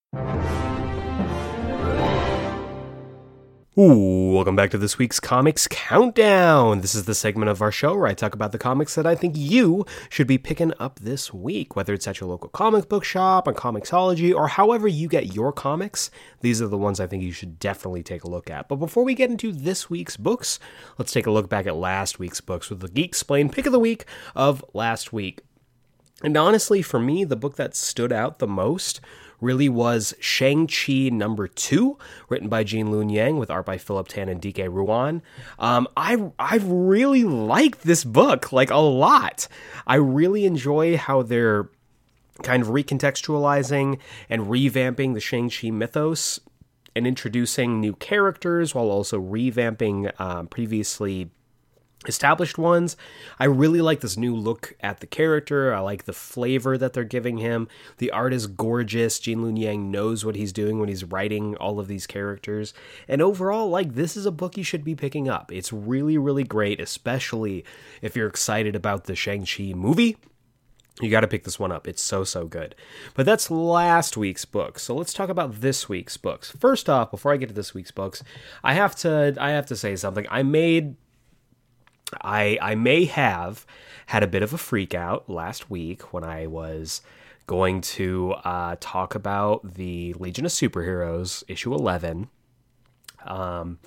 Ooh, 3.79 4.33
welcome 4.33 4.57
back 4.57 4.73
to 4.73 4.79
this 4.79 4.99
week's 4.99 5.21
Comics 5.21 5.69
Countdown. 5.69 6.81
This 6.81 6.97
is 6.97 7.05
the 7.05 7.15
segment 7.15 7.49
of 7.49 7.63
our 7.63 7.71
show 7.71 7.95
where 7.95 8.09
I 8.09 8.15
talk 8.15 8.35
about 8.35 8.51
the 8.51 8.59
comics 8.59 8.97
that 8.97 9.07
I 9.07 9.15
think 9.15 9.37
you 9.37 9.87
should 10.11 10.27
be 10.27 10.37
picking 10.37 10.73
up 10.81 10.99
this 10.99 11.33
week, 11.33 11.77
whether 11.77 11.95
it's 11.95 12.09
at 12.09 12.19
your 12.19 12.29
local 12.29 12.49
comic 12.49 12.89
book 12.89 13.05
shop, 13.05 13.47
on 13.47 13.55
Comixology, 13.55 14.35
or 14.35 14.49
however 14.49 14.89
you 14.89 15.07
get 15.07 15.33
your 15.33 15.53
comics. 15.53 16.11
These 16.41 16.61
are 16.61 16.67
the 16.67 16.77
ones 16.77 16.99
I 16.99 17.07
think 17.07 17.23
you 17.23 17.31
should 17.31 17.61
definitely 17.61 18.03
take 18.03 18.25
a 18.25 18.29
look 18.29 18.51
at. 18.51 18.67
But 18.67 18.77
before 18.77 19.05
we 19.05 19.15
get 19.15 19.31
into 19.31 19.53
this 19.53 19.89
week's 19.89 20.17
books, 20.17 20.59
let's 20.99 21.13
take 21.13 21.29
a 21.29 21.31
look 21.31 21.49
back 21.49 21.69
at 21.69 21.77
last 21.77 22.19
week's 22.19 22.41
books 22.41 22.71
with 22.71 22.81
the 22.81 22.89
Geek 22.89 23.07
Explain 23.07 23.49
pick 23.49 23.67
of 23.67 23.73
the 23.73 23.79
week 23.79 24.07
of 24.35 24.65
last 24.75 25.13
week. 25.13 25.43
And 26.25 26.37
honestly, 26.37 26.83
for 26.83 26.99
me, 26.99 27.23
the 27.23 27.37
book 27.37 27.55
that 27.55 27.77
stood 27.77 28.13
out 28.13 28.41
the 28.41 28.49
most 28.49 29.01
really 29.41 29.69
was 29.69 30.15
Shang-Chi 30.21 31.11
number 31.11 31.47
two, 31.47 31.99
written 32.29 32.49
by 32.49 32.65
Gene 32.65 32.89
Luen 32.89 33.13
Yang 33.13 33.39
with 33.39 33.51
art 33.51 33.67
by 33.67 33.79
Philip 33.79 34.09
Tan 34.09 34.29
and 34.29 34.41
Dike 34.41 34.69
Ruan. 34.69 35.23
Um, 35.59 35.89
I, 35.97 36.31
I 36.39 36.61
really 36.63 37.25
liked 37.25 37.83
this 37.83 38.05
book, 38.05 38.53
like 38.53 38.71
a 38.71 38.79
lot. 38.79 39.49
I 39.87 39.97
really 39.97 40.45
enjoy 40.45 40.97
how 40.97 41.23
they're 41.23 41.69
kind 42.43 42.63
of 42.63 42.69
recontextualizing 42.69 43.99
and 44.29 44.43
revamping 44.43 45.15
the 45.15 45.21
Shang-Chi 45.21 45.71
mythos 45.71 46.41
and 46.95 47.07
introducing 47.07 47.81
new 47.81 47.95
characters 47.95 48.75
while 48.75 48.91
also 48.91 49.21
revamping 49.21 50.19
um, 50.21 50.49
previously 50.49 51.31
established 52.07 52.59
ones. 52.59 52.97
I 53.39 53.47
really 53.47 53.81
like 53.81 54.01
this 54.01 54.17
new 54.17 54.35
look 54.35 54.75
at 54.81 55.01
the 55.01 55.07
character. 55.07 55.75
I 55.75 55.81
like 55.81 56.05
the 56.05 56.13
flavor 56.13 56.79
that 56.79 56.93
they're 56.93 57.05
giving 57.05 57.39
him. 57.39 57.69
The 57.99 58.11
art 58.11 58.33
is 58.33 58.47
gorgeous. 58.47 59.19
Gene 59.19 59.41
Luen 59.41 59.59
Yang 59.59 59.91
knows 59.91 60.25
what 60.25 60.37
he's 60.37 60.53
doing 60.53 60.79
when 60.79 60.89
he's 60.89 61.05
writing 61.05 61.57
all 61.57 61.81
of 61.81 61.89
these 61.89 62.07
characters. 62.07 62.73
And 63.09 63.21
overall, 63.21 63.69
like 63.69 63.95
this 63.95 64.17
is 64.17 64.27
a 64.27 64.31
book 64.31 64.57
you 64.57 64.63
should 64.63 64.85
be 64.85 64.95
picking 64.95 65.29
up. 65.29 65.51
It's 65.51 65.73
really, 65.73 66.19
really 66.19 66.45
great, 66.45 66.81
especially 66.81 67.65
if 68.01 68.15
you're 68.15 68.29
excited 68.29 68.77
about 68.77 69.05
the 69.05 69.17
Shang-Chi 69.17 69.73
movie. 69.75 70.17
You 71.01 71.11
got 71.11 71.21
to 71.21 71.29
pick 71.29 71.45
this 71.45 71.61
one 71.61 71.71
up. 71.71 71.87
It's 71.87 72.03
so, 72.03 72.25
so 72.25 72.47
good. 72.47 72.75
But 73.15 73.25
that's 73.25 73.51
last 73.51 74.17
week's 74.17 74.45
book. 74.45 74.79
So 74.81 74.97
let's 74.97 75.13
talk 75.13 75.29
about 75.29 75.61
this 75.61 75.89
week's 75.89 76.17
books. 76.17 76.51
First 76.51 76.89
off, 76.89 77.11
before 77.11 77.33
I 77.33 77.37
get 77.37 77.49
to 77.49 77.55
this 77.55 77.73
week's 77.73 77.93
books, 77.93 78.25
I 78.65 78.75
have 78.75 78.97
to 78.97 79.37
I 79.39 79.51
have 79.51 79.67
to 79.67 79.77
say 79.77 79.95
something. 79.95 80.27
I 80.29 80.43
made 80.43 80.97
I 82.23 82.59
I 82.61 82.75
may 82.75 83.05
have 83.07 83.67
had 84.07 84.23
a 84.23 84.29
bit 84.29 84.43
of 84.43 84.53
a 84.53 84.59
freak 84.59 84.95
out 84.95 85.29
last 85.29 85.71
week 85.71 86.13
when 86.13 86.25
I 86.25 86.47
was 86.47 87.03
going 87.47 87.81
to 87.81 88.35
uh, 88.45 88.77
talk 88.81 89.15
about 89.15 89.75
the 89.75 90.15
Legion 90.15 90.45
of 90.45 90.53
Superheroes 90.53 91.43
issue 91.49 91.75
eleven. 91.75 92.29
Um, 93.25 93.79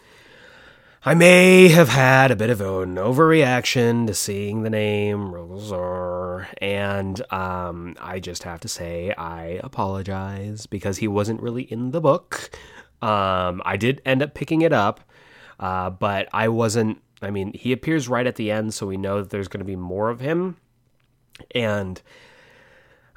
I 1.03 1.16
may 1.16 1.69
have 1.69 1.90
had 1.90 2.30
a 2.30 2.35
bit 2.35 2.51
of 2.51 2.61
an 2.61 2.95
overreaction 2.95 4.06
to 4.06 4.14
seeing 4.14 4.61
the 4.61 4.69
name 4.69 5.32
Rogol 5.32 6.45
and 6.61 7.33
um, 7.33 7.95
I 8.00 8.19
just 8.19 8.43
have 8.43 8.59
to 8.59 8.67
say 8.67 9.11
I 9.17 9.59
apologize 9.64 10.67
because 10.67 10.98
he 11.00 11.08
wasn't 11.08 11.41
really 11.41 11.64
in 11.64 11.90
the 11.90 12.01
book. 12.01 12.51
Um, 13.01 13.64
I 13.66 13.77
did 13.77 14.03
end 14.06 14.22
up 14.22 14.35
picking 14.35 14.61
it 14.61 14.74
up, 14.74 15.00
uh, 15.59 15.90
but 15.90 16.30
I 16.33 16.50
wasn't 16.50 17.01
I 17.22 17.30
mean, 17.30 17.53
he 17.53 17.72
appears 17.72 18.08
right 18.08 18.25
at 18.25 18.35
the 18.35 18.51
end, 18.51 18.74
so 18.74 18.88
we 18.88 18.98
know 18.98 19.22
that 19.22 19.30
there's 19.30 19.48
going 19.48 19.59
to 19.59 19.66
be 19.66 19.75
more 19.75 20.09
of 20.09 20.19
him. 20.19 20.58
And 21.53 22.01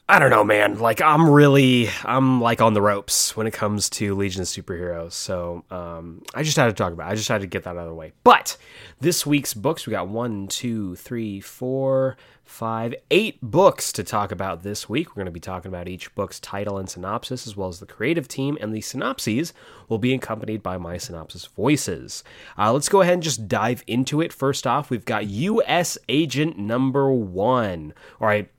I 0.09 0.19
don't 0.19 0.31
know, 0.31 0.45
man. 0.45 0.79
Like, 0.79 1.01
I'm 1.01 1.31
really, 1.31 1.89
I'm 2.05 2.41
like 2.41 2.61
on 2.61 2.75
the 2.75 2.83
ropes 2.83 3.35
when 3.37 3.47
it 3.47 3.53
comes 3.53 3.89
to 3.91 4.15
Legion 4.15 4.43
of 4.43 4.49
Superheroes. 4.49 5.13
So 5.13 5.65
um, 5.71 6.23
I 6.35 6.43
just 6.43 6.57
had 6.59 6.67
to 6.67 6.73
talk 6.73 6.93
about 6.93 7.09
it. 7.09 7.13
I 7.13 7.15
just 7.15 7.29
had 7.29 7.41
to 7.41 7.47
get 7.47 7.65
that 7.65 7.71
out 7.71 7.79
of 7.79 7.89
the 7.89 7.95
way. 7.95 8.13
But 8.23 8.59
this 9.01 9.25
week's 9.25 9.55
books, 9.55 9.87
we 9.87 9.93
got 9.93 10.09
one, 10.09 10.47
two, 10.49 10.95
three, 10.97 11.41
four, 11.41 12.19
five, 12.45 12.95
eight 13.11 13.39
books 13.43 13.93
to 13.93 14.05
talk 14.05 14.31
about 14.31 14.63
this 14.63 14.89
week. 14.89 15.11
We're 15.11 15.21
going 15.21 15.27
to 15.27 15.33
be 15.33 15.41
talking 15.41 15.69
about 15.69 15.89
each 15.89 16.15
book's 16.15 16.39
title 16.39 16.79
and 16.79 16.89
synopsis, 16.89 17.47
as 17.47 17.57
well 17.57 17.69
as 17.69 17.81
the 17.81 17.87
creative 17.87 18.29
team, 18.29 18.59
and 18.61 18.75
the 18.75 18.81
synopses 18.81 19.53
will 19.89 19.99
be 19.99 20.15
accompanied 20.15 20.63
by 20.63 20.79
my 20.79 20.97
synopsis 20.99 21.47
voices. 21.47 22.23
Uh, 22.59 22.73
let's 22.73 22.89
go 22.89 23.01
ahead 23.01 23.15
and 23.15 23.23
just 23.23 23.49
dive 23.49 23.83
into 23.87 24.21
it. 24.21 24.33
First 24.33 24.67
off, 24.67 24.91
we've 24.91 25.05
got 25.05 25.27
U.S. 25.27 25.99
Agent 26.09 26.59
Number 26.59 27.11
One. 27.13 27.95
All 28.21 28.29
right. 28.29 28.51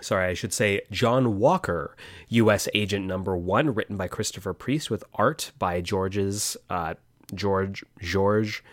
Sorry, 0.00 0.28
I 0.28 0.34
should 0.34 0.52
say 0.52 0.80
John 0.90 1.38
Walker, 1.38 1.96
U.S. 2.28 2.68
Agent 2.74 3.06
Number 3.06 3.36
One, 3.36 3.72
written 3.72 3.96
by 3.96 4.08
Christopher 4.08 4.52
Priest 4.52 4.90
with 4.90 5.04
art 5.14 5.52
by 5.60 5.80
George's 5.80 6.56
uh, 6.68 6.94
George 7.34 7.84
George 8.00 8.64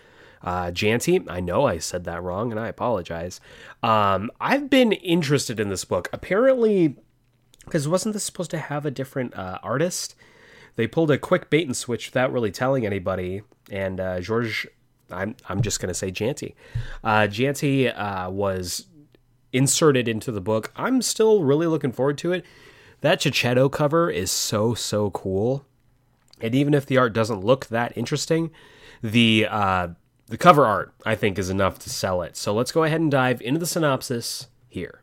uh, 0.44 0.72
Jeanty. 0.72 1.22
I 1.28 1.40
know 1.40 1.66
I 1.66 1.80
said 1.80 2.04
that 2.06 2.24
wrong, 2.24 2.52
and 2.52 2.60
I 2.60 2.68
apologize. 2.68 3.40
Um, 3.84 4.32
I've 4.40 4.70
been 4.70 4.92
interested 4.92 5.60
in 5.60 5.70
this 5.70 5.86
book. 5.86 6.10
Apparently, 6.14 6.96
because 7.66 7.88
wasn't 7.88 8.14
this 8.14 8.24
supposed 8.24 8.52
to 8.52 8.58
have 8.58 8.86
a 8.86 8.92
different 8.92 9.36
uh, 9.36 9.60
artist? 9.62 10.16
They 10.76 10.88
pulled 10.88 11.12
a 11.12 11.18
quick 11.18 11.50
bait 11.50 11.66
and 11.66 11.76
switch 11.76 12.08
without 12.08 12.32
really 12.32 12.52
telling 12.52 12.86
anybody, 12.86 13.42
and 13.70 14.00
uh, 14.00 14.20
George. 14.22 14.68
I'm 15.12 15.36
I'm 15.48 15.64
just 15.64 15.80
gonna 15.80 15.96
say 15.96 16.12
Jeanty. 16.12 16.56
Uh, 17.04 17.26
Jeanty 17.26 17.90
uh, 17.90 18.30
was 18.30 18.86
inserted 19.52 20.08
into 20.08 20.32
the 20.32 20.40
book. 20.40 20.72
I'm 20.76 21.02
still 21.02 21.44
really 21.44 21.66
looking 21.66 21.92
forward 21.92 22.20
to 22.20 22.32
it. 22.32 22.46
That 23.02 23.20
Checchetto 23.20 23.72
cover 23.72 24.12
is 24.12 24.30
so 24.30 24.76
so 24.76 25.10
cool, 25.10 25.66
and 26.40 26.54
even 26.54 26.74
if 26.76 26.86
the 26.86 26.98
art 26.98 27.14
doesn't 27.14 27.44
look 27.44 27.66
that 27.68 27.92
interesting, 27.98 28.52
the 29.02 29.48
uh, 29.50 29.88
the 30.30 30.38
cover 30.38 30.66
art, 30.66 30.94
I 31.06 31.16
think, 31.16 31.40
is 31.40 31.50
enough 31.50 31.80
to 31.80 31.90
sell 31.90 32.22
it. 32.22 32.38
So 32.38 32.54
let's 32.54 32.72
go 32.72 32.84
ahead 32.84 33.02
and 33.02 33.12
dive 33.12 33.42
into 33.42 33.60
the 33.60 33.66
synopsis 33.66 34.48
here. 34.68 35.02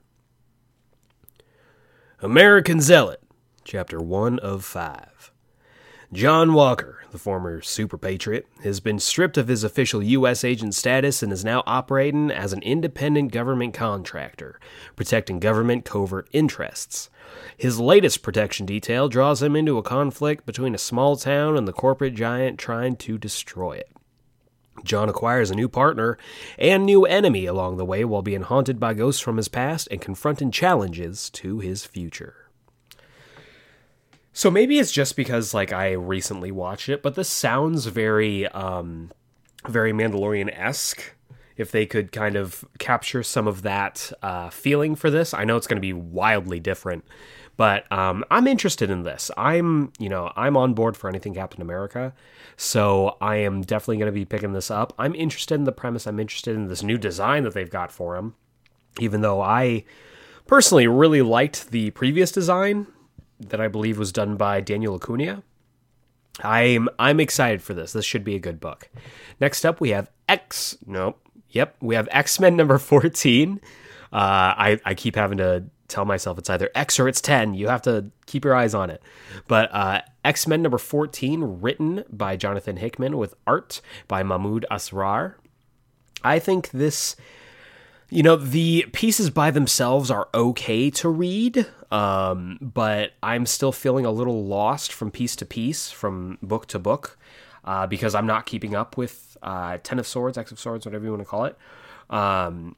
American 2.22 2.80
Zealot, 2.80 3.20
Chapter 3.64 4.00
1 4.00 4.38
of 4.38 4.64
5. 4.64 5.32
John 6.12 6.52
Walker, 6.54 7.02
the 7.10 7.18
former 7.18 7.60
super 7.60 7.98
patriot, 7.98 8.46
has 8.62 8.78
been 8.78 9.00
stripped 9.00 9.36
of 9.36 9.48
his 9.48 9.64
official 9.64 10.00
U.S. 10.00 10.44
agent 10.44 10.76
status 10.76 11.20
and 11.20 11.32
is 11.32 11.44
now 11.44 11.64
operating 11.66 12.30
as 12.30 12.52
an 12.52 12.62
independent 12.62 13.32
government 13.32 13.74
contractor, 13.74 14.60
protecting 14.94 15.40
government 15.40 15.84
covert 15.84 16.28
interests. 16.32 17.10
His 17.56 17.80
latest 17.80 18.22
protection 18.22 18.66
detail 18.66 19.08
draws 19.08 19.42
him 19.42 19.56
into 19.56 19.78
a 19.78 19.82
conflict 19.82 20.46
between 20.46 20.76
a 20.76 20.78
small 20.78 21.16
town 21.16 21.56
and 21.56 21.66
the 21.66 21.72
corporate 21.72 22.14
giant 22.14 22.60
trying 22.60 22.94
to 22.98 23.18
destroy 23.18 23.72
it. 23.72 23.95
John 24.84 25.08
acquires 25.08 25.50
a 25.50 25.54
new 25.54 25.68
partner 25.68 26.18
and 26.58 26.84
new 26.84 27.04
enemy 27.04 27.46
along 27.46 27.76
the 27.76 27.84
way 27.84 28.04
while 28.04 28.22
being 28.22 28.42
haunted 28.42 28.78
by 28.78 28.94
ghosts 28.94 29.20
from 29.20 29.36
his 29.36 29.48
past 29.48 29.88
and 29.90 30.00
confronting 30.00 30.50
challenges 30.50 31.30
to 31.30 31.58
his 31.58 31.84
future. 31.84 32.48
So 34.32 34.50
maybe 34.50 34.78
it's 34.78 34.92
just 34.92 35.16
because 35.16 35.54
like 35.54 35.72
I 35.72 35.92
recently 35.92 36.52
watched 36.52 36.88
it, 36.88 37.02
but 37.02 37.14
this 37.14 37.28
sounds 37.28 37.86
very 37.86 38.46
um 38.48 39.10
very 39.66 39.92
Mandalorian-esque. 39.92 41.14
If 41.56 41.70
they 41.70 41.86
could 41.86 42.12
kind 42.12 42.36
of 42.36 42.64
capture 42.78 43.22
some 43.22 43.48
of 43.48 43.62
that 43.62 44.12
uh, 44.22 44.50
feeling 44.50 44.94
for 44.94 45.10
this, 45.10 45.32
I 45.32 45.44
know 45.44 45.56
it's 45.56 45.66
going 45.66 45.78
to 45.78 45.80
be 45.80 45.94
wildly 45.94 46.60
different, 46.60 47.04
but 47.56 47.90
um, 47.90 48.24
I'm 48.30 48.46
interested 48.46 48.90
in 48.90 49.02
this. 49.02 49.30
I'm, 49.36 49.92
you 49.98 50.08
know, 50.08 50.32
I'm 50.36 50.56
on 50.56 50.74
board 50.74 50.96
for 50.96 51.08
anything 51.08 51.34
Captain 51.34 51.62
America. 51.62 52.12
So 52.56 53.16
I 53.20 53.36
am 53.36 53.62
definitely 53.62 53.98
going 53.98 54.12
to 54.12 54.12
be 54.12 54.24
picking 54.24 54.52
this 54.52 54.70
up. 54.70 54.92
I'm 54.98 55.14
interested 55.14 55.54
in 55.54 55.64
the 55.64 55.72
premise. 55.72 56.06
I'm 56.06 56.20
interested 56.20 56.54
in 56.54 56.68
this 56.68 56.82
new 56.82 56.98
design 56.98 57.44
that 57.44 57.54
they've 57.54 57.70
got 57.70 57.90
for 57.90 58.16
him. 58.16 58.34
Even 58.98 59.20
though 59.20 59.40
I 59.40 59.84
personally 60.46 60.86
really 60.86 61.22
liked 61.22 61.70
the 61.70 61.90
previous 61.90 62.30
design 62.30 62.86
that 63.40 63.60
I 63.60 63.68
believe 63.68 63.98
was 63.98 64.12
done 64.12 64.36
by 64.36 64.60
Daniel 64.60 64.94
Acuna. 64.94 65.42
I'm 66.42 66.88
I'm 66.98 67.20
excited 67.20 67.62
for 67.62 67.74
this. 67.74 67.92
This 67.92 68.04
should 68.04 68.24
be 68.24 68.34
a 68.34 68.38
good 68.38 68.60
book. 68.60 68.88
Next 69.40 69.64
up, 69.64 69.80
we 69.80 69.90
have 69.90 70.10
X. 70.28 70.76
Nope. 70.86 71.18
Yep, 71.50 71.76
we 71.80 71.94
have 71.94 72.08
X 72.10 72.38
Men 72.40 72.56
number 72.56 72.78
fourteen. 72.78 73.60
Uh, 74.12 74.52
I 74.56 74.80
I 74.84 74.94
keep 74.94 75.16
having 75.16 75.38
to 75.38 75.64
tell 75.88 76.04
myself 76.04 76.38
it's 76.38 76.50
either 76.50 76.70
X 76.74 76.98
or 76.98 77.08
it's 77.08 77.20
10. 77.20 77.54
You 77.54 77.68
have 77.68 77.82
to 77.82 78.10
keep 78.26 78.44
your 78.44 78.54
eyes 78.54 78.74
on 78.74 78.90
it. 78.90 79.02
But 79.48 79.72
uh, 79.72 80.02
X 80.24 80.46
Men 80.46 80.62
number 80.62 80.78
14, 80.78 81.60
written 81.60 82.04
by 82.10 82.36
Jonathan 82.36 82.76
Hickman 82.76 83.16
with 83.16 83.34
art 83.46 83.80
by 84.08 84.22
Mahmoud 84.22 84.66
Asrar. 84.70 85.34
I 86.24 86.38
think 86.38 86.70
this, 86.70 87.16
you 88.10 88.22
know, 88.22 88.36
the 88.36 88.86
pieces 88.92 89.30
by 89.30 89.50
themselves 89.50 90.10
are 90.10 90.28
okay 90.34 90.90
to 90.90 91.08
read, 91.08 91.66
um, 91.90 92.58
but 92.60 93.12
I'm 93.22 93.46
still 93.46 93.72
feeling 93.72 94.04
a 94.04 94.10
little 94.10 94.44
lost 94.44 94.92
from 94.92 95.10
piece 95.10 95.36
to 95.36 95.46
piece, 95.46 95.90
from 95.90 96.38
book 96.42 96.66
to 96.68 96.78
book, 96.78 97.18
uh, 97.64 97.86
because 97.86 98.14
I'm 98.14 98.26
not 98.26 98.46
keeping 98.46 98.74
up 98.74 98.96
with 98.96 99.36
uh, 99.42 99.78
Ten 99.82 99.98
of 99.98 100.06
Swords, 100.06 100.36
X 100.36 100.50
of 100.50 100.58
Swords, 100.58 100.84
whatever 100.84 101.04
you 101.04 101.10
want 101.10 101.22
to 101.22 101.28
call 101.28 101.44
it. 101.44 101.56
Um, 102.10 102.76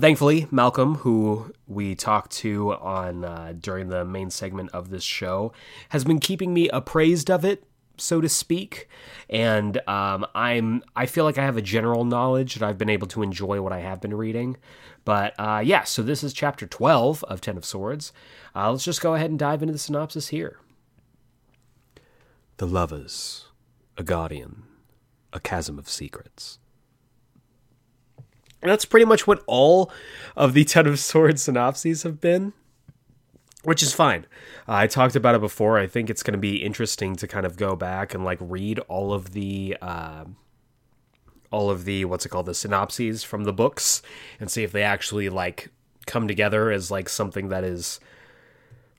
thankfully, 0.00 0.46
Malcolm, 0.50 0.96
who 0.96 1.52
we 1.66 1.94
talked 1.94 2.32
to 2.32 2.72
on 2.74 3.24
uh, 3.24 3.54
during 3.58 3.88
the 3.88 4.04
main 4.04 4.30
segment 4.30 4.70
of 4.70 4.90
this 4.90 5.04
show, 5.04 5.52
has 5.90 6.04
been 6.04 6.18
keeping 6.18 6.54
me 6.54 6.68
appraised 6.70 7.30
of 7.30 7.44
it, 7.44 7.64
so 7.98 8.20
to 8.20 8.28
speak. 8.28 8.88
And 9.28 9.76
um, 9.88 10.26
I'm 10.34 10.82
I 10.96 11.06
feel 11.06 11.24
like 11.24 11.38
I 11.38 11.44
have 11.44 11.56
a 11.56 11.62
general 11.62 12.04
knowledge 12.04 12.54
that 12.54 12.66
I've 12.66 12.78
been 12.78 12.88
able 12.88 13.06
to 13.08 13.22
enjoy 13.22 13.60
what 13.60 13.72
I 13.72 13.80
have 13.80 14.00
been 14.00 14.14
reading. 14.14 14.56
But 15.04 15.34
uh, 15.38 15.62
yeah, 15.64 15.84
so 15.84 16.02
this 16.02 16.22
is 16.22 16.32
chapter 16.32 16.66
12 16.66 17.24
of 17.24 17.40
Ten 17.40 17.56
of 17.56 17.64
Swords. 17.64 18.12
Uh, 18.54 18.70
let's 18.70 18.84
just 18.84 19.00
go 19.00 19.14
ahead 19.14 19.30
and 19.30 19.38
dive 19.38 19.62
into 19.62 19.72
the 19.72 19.78
synopsis 19.78 20.28
here. 20.28 20.58
The 22.58 22.66
Lovers, 22.66 23.46
a 23.98 24.04
Guardian, 24.04 24.62
a 25.32 25.40
Chasm 25.40 25.78
of 25.78 25.88
Secrets 25.88 26.58
and 28.62 28.70
that's 28.70 28.84
pretty 28.84 29.04
much 29.04 29.26
what 29.26 29.42
all 29.46 29.90
of 30.36 30.54
the 30.54 30.64
Ten 30.64 30.86
of 30.86 30.98
Swords 30.98 31.42
synopses 31.42 32.04
have 32.04 32.20
been, 32.20 32.52
which 33.64 33.82
is 33.82 33.92
fine. 33.92 34.26
Uh, 34.68 34.74
I 34.74 34.86
talked 34.86 35.16
about 35.16 35.34
it 35.34 35.40
before. 35.40 35.78
I 35.78 35.86
think 35.86 36.08
it's 36.08 36.22
going 36.22 36.32
to 36.32 36.38
be 36.38 36.62
interesting 36.62 37.16
to 37.16 37.28
kind 37.28 37.44
of 37.44 37.56
go 37.56 37.76
back 37.76 38.14
and 38.14 38.24
like 38.24 38.38
read 38.40 38.78
all 38.80 39.12
of 39.12 39.32
the. 39.32 39.76
Uh, 39.80 40.24
all 41.50 41.68
of 41.68 41.84
the 41.84 42.06
what's 42.06 42.24
it 42.24 42.30
called 42.30 42.46
the 42.46 42.54
synopses 42.54 43.22
from 43.22 43.44
the 43.44 43.52
books 43.52 44.00
and 44.40 44.50
see 44.50 44.62
if 44.62 44.72
they 44.72 44.82
actually 44.82 45.28
like 45.28 45.68
come 46.06 46.26
together 46.26 46.70
as 46.70 46.90
like 46.90 47.10
something 47.10 47.50
that 47.50 47.62
is 47.62 48.00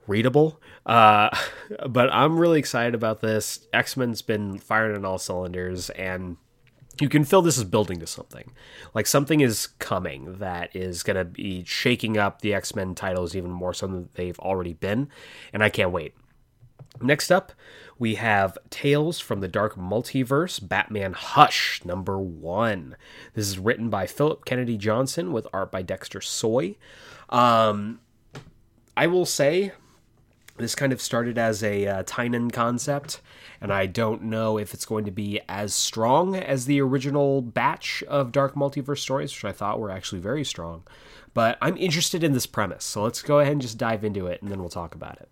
readable. 0.08 0.62
Uh, 0.86 1.36
but 1.90 2.12
I'm 2.12 2.38
really 2.38 2.60
excited 2.60 2.96
about 2.96 3.22
this. 3.22 3.68
X 3.74 3.98
Men's 3.98 4.22
been 4.22 4.58
firing 4.58 4.96
on 4.96 5.06
all 5.06 5.18
cylinders, 5.18 5.90
and 5.92 6.38
you 7.02 7.10
can 7.10 7.24
feel 7.24 7.42
this 7.42 7.58
is 7.58 7.64
building 7.64 8.00
to 8.00 8.08
something. 8.08 8.52
Like 8.94 9.08
something 9.08 9.42
is 9.42 9.68
coming 9.80 10.38
that 10.38 10.76
is 10.76 11.04
going 11.04 11.18
to 11.18 11.26
be 11.26 11.64
shaking 11.66 12.18
up 12.18 12.42
the 12.42 12.54
X 12.54 12.76
Men 12.76 12.96
titles 12.96 13.36
even 13.36 13.52
more 13.52 13.74
so 13.74 13.88
than 13.88 14.10
they've 14.16 14.40
already 14.40 14.74
been, 14.74 15.10
and 15.52 15.64
I 15.64 15.70
can't 15.70 15.92
wait. 15.92 16.14
Next 17.02 17.32
up, 17.32 17.52
we 17.98 18.16
have 18.16 18.58
Tales 18.70 19.20
from 19.20 19.40
the 19.40 19.48
Dark 19.48 19.76
Multiverse 19.76 20.66
Batman 20.68 21.14
Hush, 21.14 21.82
number 21.84 22.20
one. 22.20 22.96
This 23.34 23.48
is 23.48 23.58
written 23.58 23.90
by 23.90 24.06
Philip 24.06 24.46
Kennedy 24.46 24.78
Johnson 24.78 25.34
with 25.34 25.48
art 25.52 25.72
by 25.72 25.82
Dexter 25.82 26.22
Soy. 26.22 26.76
Um, 27.30 28.00
I 28.96 29.08
will 29.08 29.26
say, 29.26 29.72
this 30.58 30.76
kind 30.76 30.94
of 30.94 31.02
started 31.02 31.38
as 31.38 31.64
a 31.64 31.88
uh, 31.88 32.04
Tynion 32.04 32.54
concept 32.54 33.22
and 33.64 33.72
I 33.72 33.86
don't 33.86 34.24
know 34.24 34.58
if 34.58 34.74
it's 34.74 34.86
going 34.86 35.06
to 35.06 35.12
be 35.12 35.40
as 35.48 35.74
strong 35.74 36.36
as 36.36 36.66
the 36.66 36.82
original 36.82 37.42
batch 37.42 38.04
of 38.10 38.34
Dark 38.34 38.56
Multiverse 38.56 39.00
stories, 39.00 39.34
which 39.34 39.46
I 39.46 39.54
thought 39.54 39.80
were 39.80 39.90
actually 39.90 40.20
very 40.20 40.44
strong. 40.44 40.84
But 41.34 41.58
I'm 41.62 41.78
interested 41.78 42.26
in 42.26 42.34
this 42.34 42.46
premise, 42.46 42.84
so 42.84 43.04
let's 43.04 43.22
go 43.22 43.40
ahead 43.40 43.54
and 43.54 43.62
just 43.62 43.78
dive 43.78 44.04
into 44.04 44.28
it, 44.28 44.42
and 44.42 44.52
then 44.52 44.60
we'll 44.60 44.68
talk 44.68 44.94
about 44.94 45.18
it. 45.22 45.30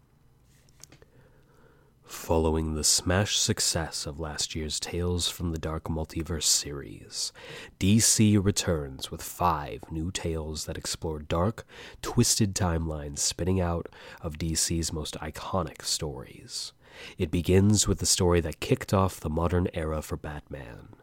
Following 2.06 2.76
the 2.76 2.86
smash 2.86 3.38
success 3.38 4.06
of 4.06 4.18
last 4.18 4.56
year's 4.56 4.80
Tales 4.80 5.28
from 5.28 5.52
the 5.52 5.60
Dark 5.60 5.86
Multiverse 5.90 6.44
series, 6.44 7.34
DC 7.82 8.42
returns 8.42 9.12
with 9.12 9.22
five 9.22 9.82
new 9.92 10.10
tales 10.10 10.66
that 10.66 10.78
explore 10.78 11.20
dark, 11.20 11.66
twisted 12.02 12.56
timelines 12.56 13.20
spinning 13.20 13.60
out 13.60 13.90
of 14.22 14.38
DC's 14.38 14.94
most 14.94 15.20
iconic 15.20 15.82
stories. 15.82 16.72
It 17.18 17.32
begins 17.32 17.88
with 17.88 18.00
the 18.00 18.06
story 18.06 18.42
that 18.42 18.60
kicked 18.60 18.94
off 18.94 19.20
the 19.20 19.30
modern 19.30 19.68
era 19.74 20.02
for 20.02 20.18
Batman 20.18 20.96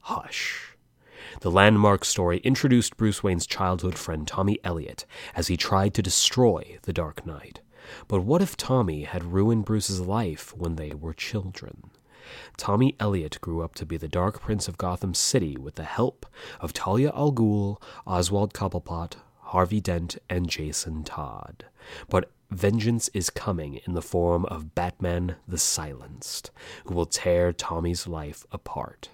Hush. 0.00 0.76
The 1.40 1.50
landmark 1.50 2.04
story 2.04 2.38
introduced 2.38 2.96
Bruce 2.96 3.22
Wayne's 3.22 3.46
childhood 3.46 3.96
friend 3.96 4.26
Tommy 4.26 4.58
Elliot 4.64 5.06
as 5.34 5.48
he 5.48 5.56
tried 5.56 5.94
to 5.94 6.02
destroy 6.02 6.78
the 6.82 6.92
Dark 6.92 7.26
Knight. 7.26 7.60
But 8.08 8.22
what 8.22 8.42
if 8.42 8.56
Tommy 8.56 9.04
had 9.04 9.32
ruined 9.32 9.64
Bruce's 9.64 10.00
life 10.00 10.56
when 10.56 10.76
they 10.76 10.90
were 10.90 11.12
children? 11.12 11.90
Tommy 12.56 12.94
Elliot 13.00 13.40
grew 13.40 13.62
up 13.62 13.74
to 13.76 13.86
be 13.86 13.96
the 13.96 14.08
Dark 14.08 14.40
Prince 14.40 14.68
of 14.68 14.78
Gotham 14.78 15.14
City 15.14 15.56
with 15.56 15.74
the 15.74 15.84
help 15.84 16.26
of 16.60 16.72
Talia 16.72 17.10
al 17.14 17.32
Ghul, 17.32 17.80
Oswald 18.06 18.52
Cobblepot, 18.52 19.16
Harvey 19.40 19.80
Dent, 19.80 20.18
and 20.28 20.48
Jason 20.48 21.02
Todd. 21.02 21.64
But 22.08 22.30
vengeance 22.50 23.08
is 23.14 23.30
coming 23.30 23.80
in 23.86 23.94
the 23.94 24.02
form 24.02 24.44
of 24.46 24.74
Batman 24.74 25.36
the 25.46 25.58
Silenced, 25.58 26.50
who 26.84 26.94
will 26.94 27.06
tear 27.06 27.52
Tommy's 27.52 28.06
life 28.06 28.44
apart. 28.52 29.10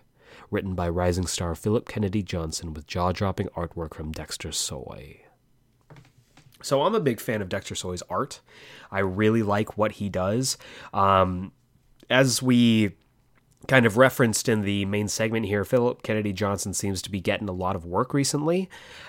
Written 0.50 0.74
by 0.74 0.88
rising 0.88 1.26
star 1.26 1.54
Philip 1.54 1.88
Kennedy 1.88 2.22
Johnson 2.22 2.72
with 2.72 2.86
jaw 2.86 3.12
dropping 3.12 3.48
artwork 3.48 3.94
from 3.94 4.12
Dexter 4.12 4.52
Soy. 4.52 5.20
So 6.62 6.82
I'm 6.82 6.94
a 6.94 7.00
big 7.00 7.20
fan 7.20 7.42
of 7.42 7.48
Dexter 7.48 7.74
Soy's 7.74 8.02
art. 8.08 8.40
I 8.90 9.00
really 9.00 9.42
like 9.42 9.76
what 9.76 9.92
he 9.92 10.08
does. 10.08 10.56
Um, 10.94 11.52
as 12.08 12.42
we 12.42 12.92
kind 13.68 13.86
of 13.86 13.96
referenced 13.96 14.48
in 14.48 14.62
the 14.62 14.84
main 14.84 15.08
segment 15.08 15.46
here, 15.46 15.64
Philip 15.64 16.02
Kennedy 16.02 16.32
Johnson 16.32 16.72
seems 16.74 17.02
to 17.02 17.10
be 17.10 17.20
getting 17.20 17.48
a 17.48 17.52
lot 17.52 17.76
of 17.76 17.84
work 17.84 18.14
recently. 18.14 18.68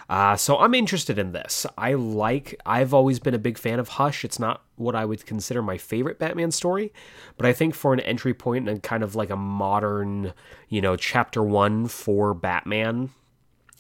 Uh, 0.09 0.35
so 0.35 0.57
I'm 0.57 0.73
interested 0.73 1.17
in 1.19 1.31
this. 1.31 1.65
I 1.77 1.93
like, 1.93 2.59
I've 2.65 2.93
always 2.93 3.19
been 3.19 3.33
a 3.33 3.39
big 3.39 3.57
fan 3.57 3.79
of 3.79 3.89
Hush. 3.89 4.25
It's 4.25 4.39
not 4.39 4.63
what 4.75 4.95
I 4.95 5.05
would 5.05 5.25
consider 5.25 5.61
my 5.61 5.77
favorite 5.77 6.19
Batman 6.19 6.51
story, 6.51 6.93
but 7.37 7.45
I 7.45 7.53
think 7.53 7.75
for 7.75 7.93
an 7.93 7.99
entry 8.01 8.33
point 8.33 8.69
and 8.69 8.81
kind 8.81 9.03
of 9.03 9.15
like 9.15 9.29
a 9.29 9.35
modern, 9.35 10.33
you 10.69 10.81
know, 10.81 10.95
chapter 10.95 11.43
one 11.43 11.87
for 11.87 12.33
Batman, 12.33 13.09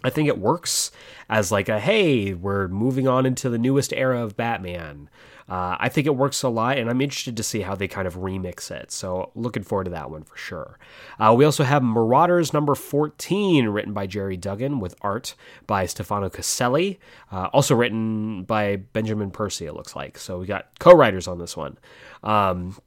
I 0.03 0.09
think 0.09 0.27
it 0.27 0.37
works 0.37 0.91
as 1.29 1.51
like 1.51 1.69
a 1.69 1.79
hey, 1.79 2.33
we're 2.33 2.67
moving 2.67 3.07
on 3.07 3.25
into 3.25 3.49
the 3.49 3.57
newest 3.57 3.93
era 3.93 4.23
of 4.23 4.37
Batman. 4.37 5.09
Uh, 5.49 5.77
I 5.79 5.87
think 5.87 6.07
it 6.07 6.15
works 6.15 6.43
a 6.43 6.49
lot, 6.49 6.77
and 6.77 6.89
I'm 6.89 6.99
interested 6.99 7.37
to 7.37 7.43
see 7.43 7.61
how 7.61 7.73
they 7.73 7.87
kind 7.87 8.05
of 8.05 8.15
remix 8.15 8.69
it. 8.69 8.91
So, 8.91 9.31
looking 9.33 9.63
forward 9.63 9.85
to 9.85 9.91
that 9.91 10.11
one 10.11 10.23
for 10.23 10.35
sure. 10.35 10.77
Uh, 11.19 11.33
we 11.37 11.45
also 11.45 11.63
have 11.63 11.81
Marauders 11.81 12.51
number 12.51 12.75
14, 12.75 13.69
written 13.69 13.93
by 13.93 14.07
Gerry 14.07 14.35
Duggan, 14.35 14.81
with 14.81 14.95
art 15.01 15.35
by 15.65 15.85
Stefano 15.85 16.29
Caselli, 16.29 16.99
uh, 17.31 17.45
also 17.53 17.75
written 17.75 18.43
by 18.43 18.75
Benjamin 18.75 19.31
Percy, 19.31 19.65
it 19.65 19.73
looks 19.73 19.95
like. 19.95 20.17
So, 20.17 20.37
we 20.37 20.47
got 20.47 20.67
co 20.79 20.91
writers 20.91 21.29
on 21.29 21.39
this 21.39 21.55
one. 21.55 21.77
Um, 22.23 22.77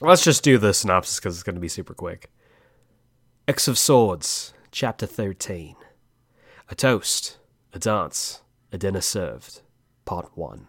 let's 0.00 0.24
just 0.24 0.42
do 0.42 0.58
the 0.58 0.74
synopsis 0.74 1.20
because 1.20 1.36
it's 1.36 1.44
going 1.44 1.54
to 1.54 1.60
be 1.60 1.68
super 1.68 1.94
quick. 1.94 2.30
X 3.46 3.68
of 3.68 3.78
Swords, 3.78 4.54
Chapter 4.72 5.06
13. 5.06 5.76
A 6.68 6.74
toast, 6.74 7.38
a 7.72 7.78
dance, 7.78 8.40
a 8.72 8.78
dinner 8.78 9.00
served, 9.00 9.60
Part 10.04 10.30
1. 10.36 10.66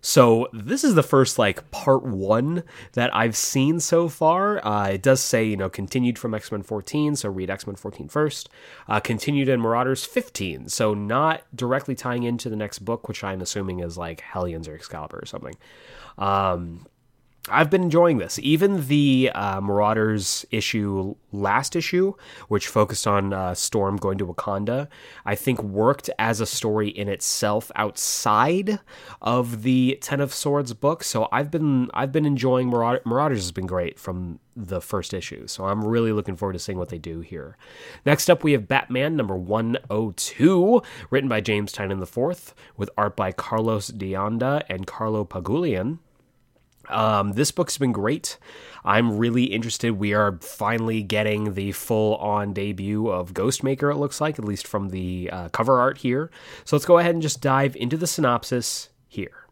So 0.00 0.48
this 0.52 0.84
is 0.84 0.94
the 0.94 1.02
first 1.02 1.38
like 1.38 1.70
part 1.70 2.04
one 2.04 2.62
that 2.92 3.14
I've 3.14 3.36
seen 3.36 3.80
so 3.80 4.08
far. 4.08 4.64
Uh, 4.64 4.90
it 4.90 5.02
does 5.02 5.20
say 5.20 5.44
you 5.44 5.56
know 5.56 5.68
continued 5.68 6.18
from 6.18 6.34
X 6.34 6.52
Men 6.52 6.62
14, 6.62 7.16
so 7.16 7.28
read 7.28 7.50
X 7.50 7.66
Men 7.66 7.76
14 7.76 8.08
first. 8.08 8.48
Uh, 8.88 9.00
continued 9.00 9.48
in 9.48 9.60
Marauders 9.60 10.04
15, 10.04 10.68
so 10.68 10.94
not 10.94 11.42
directly 11.54 11.94
tying 11.94 12.22
into 12.22 12.48
the 12.48 12.56
next 12.56 12.80
book, 12.80 13.08
which 13.08 13.24
I'm 13.24 13.40
assuming 13.40 13.80
is 13.80 13.98
like 13.98 14.20
Hellions 14.20 14.68
or 14.68 14.74
Excalibur 14.74 15.18
or 15.18 15.26
something. 15.26 15.56
Um, 16.16 16.86
I've 17.50 17.70
been 17.70 17.82
enjoying 17.82 18.18
this. 18.18 18.38
Even 18.40 18.86
the 18.86 19.30
uh, 19.34 19.60
Marauders 19.60 20.44
issue, 20.50 21.14
last 21.32 21.76
issue, 21.76 22.14
which 22.48 22.68
focused 22.68 23.06
on 23.06 23.32
uh, 23.32 23.54
Storm 23.54 23.96
going 23.96 24.18
to 24.18 24.26
Wakanda, 24.26 24.88
I 25.24 25.34
think 25.34 25.62
worked 25.62 26.10
as 26.18 26.40
a 26.40 26.46
story 26.46 26.88
in 26.88 27.08
itself 27.08 27.70
outside 27.74 28.80
of 29.20 29.62
the 29.62 29.98
Ten 30.00 30.20
of 30.20 30.32
Swords 30.32 30.72
book. 30.74 31.02
So 31.02 31.28
I've 31.32 31.50
been 31.50 31.90
I've 31.94 32.12
been 32.12 32.26
enjoying 32.26 32.68
Marauders. 32.68 33.38
Has 33.38 33.52
been 33.52 33.66
great 33.66 33.98
from 33.98 34.40
the 34.56 34.80
first 34.80 35.14
issue. 35.14 35.46
So 35.46 35.66
I'm 35.66 35.84
really 35.84 36.12
looking 36.12 36.36
forward 36.36 36.54
to 36.54 36.58
seeing 36.58 36.78
what 36.78 36.88
they 36.88 36.98
do 36.98 37.20
here. 37.20 37.56
Next 38.04 38.28
up, 38.28 38.42
we 38.42 38.52
have 38.52 38.66
Batman 38.66 39.14
number 39.16 39.36
102, 39.36 40.82
written 41.10 41.28
by 41.28 41.40
James 41.40 41.72
Tynion 41.72 42.02
IV, 42.02 42.54
with 42.76 42.90
art 42.98 43.16
by 43.16 43.30
Carlos 43.30 43.88
D'Anda 43.88 44.64
and 44.68 44.86
Carlo 44.86 45.24
Pagulayan. 45.24 45.98
Um, 46.88 47.32
this 47.32 47.50
book's 47.50 47.78
been 47.78 47.92
great. 47.92 48.38
I'm 48.84 49.18
really 49.18 49.44
interested. 49.44 49.92
We 49.92 50.14
are 50.14 50.38
finally 50.40 51.02
getting 51.02 51.54
the 51.54 51.72
full 51.72 52.16
on 52.16 52.52
debut 52.52 53.08
of 53.08 53.34
Ghostmaker, 53.34 53.92
it 53.92 53.96
looks 53.98 54.20
like, 54.20 54.38
at 54.38 54.44
least 54.44 54.66
from 54.66 54.90
the 54.90 55.28
uh, 55.32 55.48
cover 55.50 55.78
art 55.78 55.98
here. 55.98 56.30
So 56.64 56.76
let's 56.76 56.86
go 56.86 56.98
ahead 56.98 57.14
and 57.14 57.22
just 57.22 57.40
dive 57.40 57.76
into 57.76 57.96
the 57.96 58.06
synopsis 58.06 58.90
here. 59.06 59.48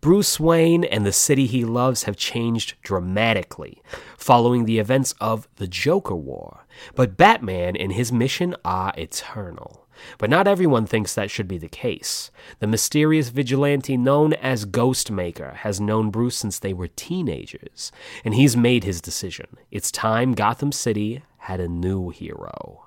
Bruce 0.00 0.38
Wayne 0.38 0.84
and 0.84 1.04
the 1.04 1.12
city 1.12 1.46
he 1.46 1.64
loves 1.64 2.04
have 2.04 2.16
changed 2.16 2.76
dramatically 2.82 3.82
following 4.16 4.64
the 4.64 4.78
events 4.78 5.12
of 5.20 5.48
the 5.56 5.66
Joker 5.66 6.14
War, 6.14 6.64
but 6.94 7.16
Batman 7.16 7.74
and 7.74 7.92
his 7.92 8.12
mission 8.12 8.54
are 8.64 8.94
eternal. 8.96 9.87
But 10.18 10.30
not 10.30 10.48
everyone 10.48 10.86
thinks 10.86 11.14
that 11.14 11.30
should 11.30 11.48
be 11.48 11.58
the 11.58 11.68
case. 11.68 12.30
The 12.60 12.66
mysterious 12.66 13.28
vigilante 13.28 13.96
known 13.96 14.32
as 14.34 14.66
Ghostmaker 14.66 15.54
has 15.56 15.80
known 15.80 16.10
Bruce 16.10 16.36
since 16.36 16.58
they 16.58 16.72
were 16.72 16.88
teenagers, 16.88 17.92
and 18.24 18.34
he's 18.34 18.56
made 18.56 18.84
his 18.84 19.00
decision. 19.00 19.46
It's 19.70 19.90
time 19.90 20.34
Gotham 20.34 20.72
City 20.72 21.22
had 21.38 21.60
a 21.60 21.68
new 21.68 22.10
hero. 22.10 22.86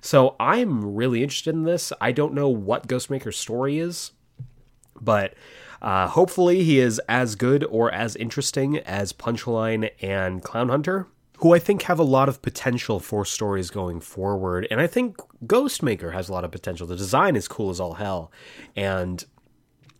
So 0.00 0.34
I'm 0.40 0.94
really 0.94 1.22
interested 1.22 1.54
in 1.54 1.64
this. 1.64 1.92
I 2.00 2.12
don't 2.12 2.34
know 2.34 2.48
what 2.48 2.88
Ghostmaker's 2.88 3.36
story 3.36 3.78
is, 3.78 4.12
but 5.00 5.34
uh, 5.82 6.08
hopefully 6.08 6.64
he 6.64 6.78
is 6.78 7.00
as 7.08 7.34
good 7.34 7.64
or 7.64 7.92
as 7.92 8.16
interesting 8.16 8.78
as 8.78 9.12
Punchline 9.12 9.90
and 10.00 10.42
Clown 10.42 10.68
Hunter 10.68 11.06
who 11.40 11.54
I 11.54 11.58
think 11.58 11.82
have 11.82 11.98
a 11.98 12.04
lot 12.04 12.28
of 12.28 12.42
potential 12.42 13.00
for 13.00 13.24
stories 13.24 13.70
going 13.70 14.00
forward. 14.00 14.66
And 14.70 14.78
I 14.78 14.86
think 14.86 15.16
Ghostmaker 15.46 16.12
has 16.12 16.28
a 16.28 16.32
lot 16.32 16.44
of 16.44 16.50
potential. 16.50 16.86
The 16.86 16.96
design 16.96 17.36
is 17.36 17.48
cool 17.48 17.70
as 17.70 17.80
all 17.80 17.94
hell. 17.94 18.30
And 18.76 19.24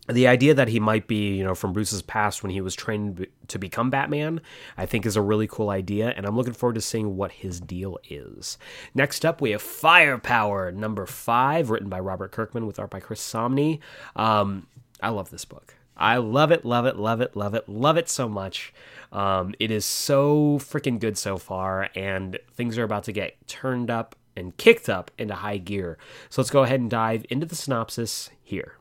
the 0.09 0.27
idea 0.27 0.55
that 0.55 0.69
he 0.69 0.81
might 0.81 1.07
be, 1.07 1.37
you 1.37 1.45
know, 1.45 1.55
from 1.55 1.73
Bruce's 1.73 2.03
past 2.03 2.43
when 2.43 2.51
he 2.51 2.61
was 2.61 2.75
trained 2.75 3.27
to 3.49 3.59
become 3.59 3.91
Batman, 3.91 4.41
I 4.77 4.87
think 4.87 5.07
is 5.07 5.17
a 5.17 5.23
really 5.23 5.47
cool 5.47 5.71
idea, 5.71 6.13
and 6.17 6.27
I'm 6.27 6.37
looking 6.37 6.53
forward 6.53 6.75
to 6.75 6.81
seeing 6.81 7.17
what 7.17 7.33
his 7.33 7.61
deal 7.61 7.99
is. 8.09 8.59
Next 8.95 9.25
up, 9.25 9.41
we 9.41 9.51
have 9.51 9.63
Firepower, 9.63 10.73
number 10.73 11.07
five, 11.07 11.71
written 11.71 11.89
by 11.89 12.01
Robert 12.01 12.33
Kirkman 12.33 12.67
with 12.67 12.79
art 12.79 12.91
by 12.91 13.01
Chris 13.01 13.21
Samnee. 13.21 13.79
Um, 14.17 14.67
I 15.03 15.11
love 15.11 15.31
this 15.31 15.45
book. 15.45 15.75
I 15.97 16.17
love 16.17 16.51
it, 16.51 16.65
love 16.65 16.87
it, 16.87 16.97
love 16.97 17.21
it, 17.21 17.37
love 17.37 17.55
it, 17.55 17.69
love 17.69 17.97
it 17.99 18.09
so 18.09 18.29
much. 18.29 18.73
Um, 19.13 19.55
it 19.61 19.71
is 19.71 19.85
so 19.85 20.59
freaking 20.59 20.99
good 20.99 21.19
so 21.19 21.37
far, 21.37 21.91
and 21.95 22.39
things 22.55 22.79
are 22.79 22.85
about 22.85 23.05
to 23.05 23.13
get 23.13 23.37
turned 23.47 23.91
up 23.91 24.17
and 24.37 24.57
kicked 24.57 24.89
up 24.89 25.11
into 25.19 25.35
high 25.35 25.59
gear. 25.59 25.99
So 26.29 26.41
let's 26.41 26.51
go 26.51 26.63
ahead 26.63 26.81
and 26.81 26.91
dive 26.91 27.25
into 27.31 27.47
the 27.47 27.57
synopsis 27.57 28.31
here. 28.43 28.77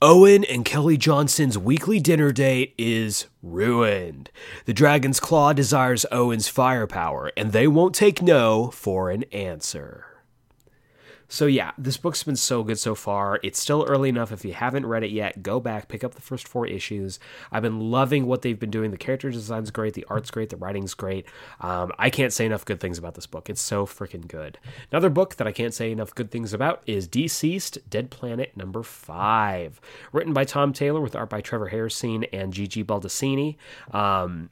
Owen 0.00 0.42
and 0.42 0.64
Kelly 0.64 0.96
Johnson's 0.96 1.56
weekly 1.56 2.00
dinner 2.00 2.32
date 2.32 2.74
is 2.76 3.26
ruined. 3.40 4.30
The 4.64 4.72
Dragon's 4.72 5.20
Claw 5.20 5.52
desires 5.52 6.04
Owen's 6.10 6.48
firepower, 6.48 7.30
and 7.36 7.52
they 7.52 7.68
won't 7.68 7.94
take 7.94 8.20
no 8.20 8.70
for 8.72 9.10
an 9.10 9.22
answer. 9.30 10.11
So 11.32 11.46
yeah, 11.46 11.70
this 11.78 11.96
book's 11.96 12.22
been 12.22 12.36
so 12.36 12.62
good 12.62 12.78
so 12.78 12.94
far. 12.94 13.40
It's 13.42 13.58
still 13.58 13.86
early 13.88 14.10
enough. 14.10 14.32
If 14.32 14.44
you 14.44 14.52
haven't 14.52 14.84
read 14.84 15.02
it 15.02 15.12
yet, 15.12 15.42
go 15.42 15.60
back, 15.60 15.88
pick 15.88 16.04
up 16.04 16.14
the 16.14 16.20
first 16.20 16.46
four 16.46 16.66
issues. 16.66 17.18
I've 17.50 17.62
been 17.62 17.90
loving 17.90 18.26
what 18.26 18.42
they've 18.42 18.58
been 18.58 18.70
doing. 18.70 18.90
The 18.90 18.98
character 18.98 19.30
design's 19.30 19.70
great, 19.70 19.94
the 19.94 20.04
art's 20.10 20.30
great, 20.30 20.50
the 20.50 20.58
writing's 20.58 20.92
great. 20.92 21.24
Um, 21.62 21.90
I 21.98 22.10
can't 22.10 22.34
say 22.34 22.44
enough 22.44 22.66
good 22.66 22.80
things 22.80 22.98
about 22.98 23.14
this 23.14 23.26
book. 23.26 23.48
It's 23.48 23.62
so 23.62 23.86
freaking 23.86 24.28
good. 24.28 24.58
Another 24.90 25.08
book 25.08 25.36
that 25.36 25.46
I 25.46 25.52
can't 25.52 25.72
say 25.72 25.90
enough 25.90 26.14
good 26.14 26.30
things 26.30 26.52
about 26.52 26.82
is 26.84 27.08
DCeased 27.08 27.78
Dead 27.88 28.10
Planet 28.10 28.54
number 28.54 28.82
five, 28.82 29.80
written 30.12 30.34
by 30.34 30.44
Tom 30.44 30.74
Taylor 30.74 31.00
with 31.00 31.16
art 31.16 31.30
by 31.30 31.40
Trevor 31.40 31.70
Hairsine 31.70 32.28
and 32.30 32.52
Gigi 32.52 32.84
Baldassini. 32.84 33.56
Um, 33.90 34.50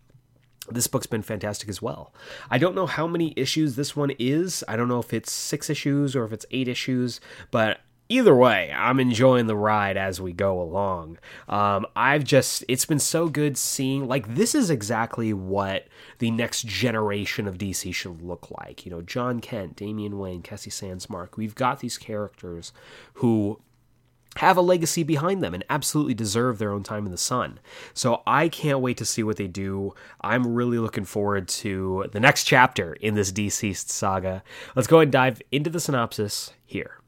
this 0.70 0.86
book's 0.86 1.07
been 1.07 1.23
fantastic 1.23 1.68
as 1.68 1.82
well. 1.82 2.12
I 2.50 2.58
don't 2.58 2.74
know 2.74 2.86
how 2.86 3.07
many 3.07 3.34
issues 3.36 3.76
this 3.76 3.97
one 3.97 4.12
is. 4.18 4.65
I 4.68 4.76
don't 4.76 4.89
know 4.89 5.00
if 5.00 5.12
it's 5.12 5.32
six 5.32 5.70
issues 5.70 6.16
or 6.16 6.24
if 6.24 6.32
it's 6.32 6.47
eight 6.50 6.68
issues, 6.68 7.20
but 7.50 7.81
either 8.10 8.34
way, 8.34 8.73
I'm 8.76 9.00
enjoying 9.00 9.47
the 9.47 9.57
ride 9.57 9.97
as 9.97 10.20
we 10.20 10.32
go 10.32 10.60
along. 10.60 11.18
Um, 11.49 11.86
I've 11.94 12.24
just, 12.24 12.65
it's 12.68 12.84
been 12.84 12.99
so 12.99 13.28
good 13.28 13.57
seeing, 13.57 14.07
like, 14.08 14.34
this 14.34 14.55
is 14.55 14.68
exactly 14.68 15.32
what 15.32 15.86
the 16.18 16.31
next 16.31 16.66
generation 16.66 17.47
of 17.47 17.57
DC 17.57 17.94
should 17.94 18.20
look 18.20 18.50
like. 18.50 18.84
You 18.84 18.90
know, 18.90 19.00
Jon 19.00 19.40
Kent, 19.40 19.76
Damian 19.76 20.18
Wayne, 20.18 20.42
Cassie 20.42 20.70
Sandsmark. 20.70 21.36
We've 21.36 21.55
got 21.55 21.78
these 21.78 21.97
characters 21.97 22.73
who 23.15 23.60
have 24.36 24.57
a 24.57 24.62
legacy 24.62 25.02
behind 25.02 25.42
them 25.42 25.55
and 25.55 25.65
absolutely 25.68 26.15
deserve 26.15 26.59
their 26.59 26.73
own 26.73 26.83
time 26.83 27.05
in 27.05 27.12
the 27.12 27.18
sun. 27.18 27.59
So 27.94 28.23
I 28.26 28.49
can't 28.49 28.81
wait 28.81 28.97
to 28.99 29.05
see 29.05 29.23
what 29.23 29.36
they 29.36 29.49
do. 29.49 29.94
I'm 30.20 30.55
really 30.55 30.78
looking 30.78 31.05
forward 31.05 31.49
to 31.49 32.07
the 32.12 32.20
next 32.20 32.44
chapter 32.44 32.92
in 32.94 33.15
this 33.15 33.33
DCeased 33.33 33.89
saga. 33.89 34.42
Let's 34.76 34.89
go 34.89 35.00
and 35.00 35.10
dive 35.10 35.42
into 35.50 35.70
the 35.70 35.81
synopsis 35.81 36.52
here. 36.65 36.99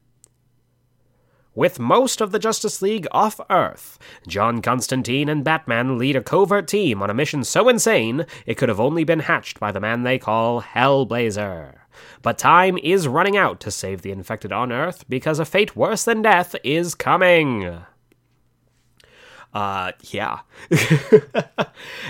With 1.55 1.79
most 1.79 2.19
of 2.19 2.31
the 2.31 2.39
Justice 2.39 2.81
League 2.81 3.07
off 3.11 3.39
Earth, 3.49 3.99
John 4.27 4.59
Constantine 4.59 5.29
and 5.29 5.43
Batman 5.43 5.99
lead 5.99 6.15
a 6.15 6.23
covert 6.23 6.67
team 6.67 7.03
on 7.03 7.11
a 7.11 7.13
mission 7.13 7.43
so 7.43 7.69
insane 7.69 8.25
it 8.47 8.55
could 8.55 8.69
have 8.69 8.79
only 8.79 9.03
been 9.03 9.19
hatched 9.19 9.59
by 9.59 9.71
the 9.71 9.79
man 9.79 10.01
they 10.01 10.17
call 10.17 10.63
Hellblazer. 10.63 11.82
But 12.21 12.37
time 12.37 12.77
is 12.79 13.07
running 13.07 13.37
out 13.37 13.59
to 13.61 13.71
save 13.71 14.01
the 14.01 14.11
infected 14.11 14.51
on 14.51 14.71
Earth 14.71 15.05
because 15.09 15.39
a 15.39 15.45
fate 15.45 15.75
worse 15.75 16.03
than 16.05 16.21
death 16.21 16.55
is 16.63 16.95
coming. 16.95 17.83
Uh, 19.53 19.91
yeah. 20.01 20.39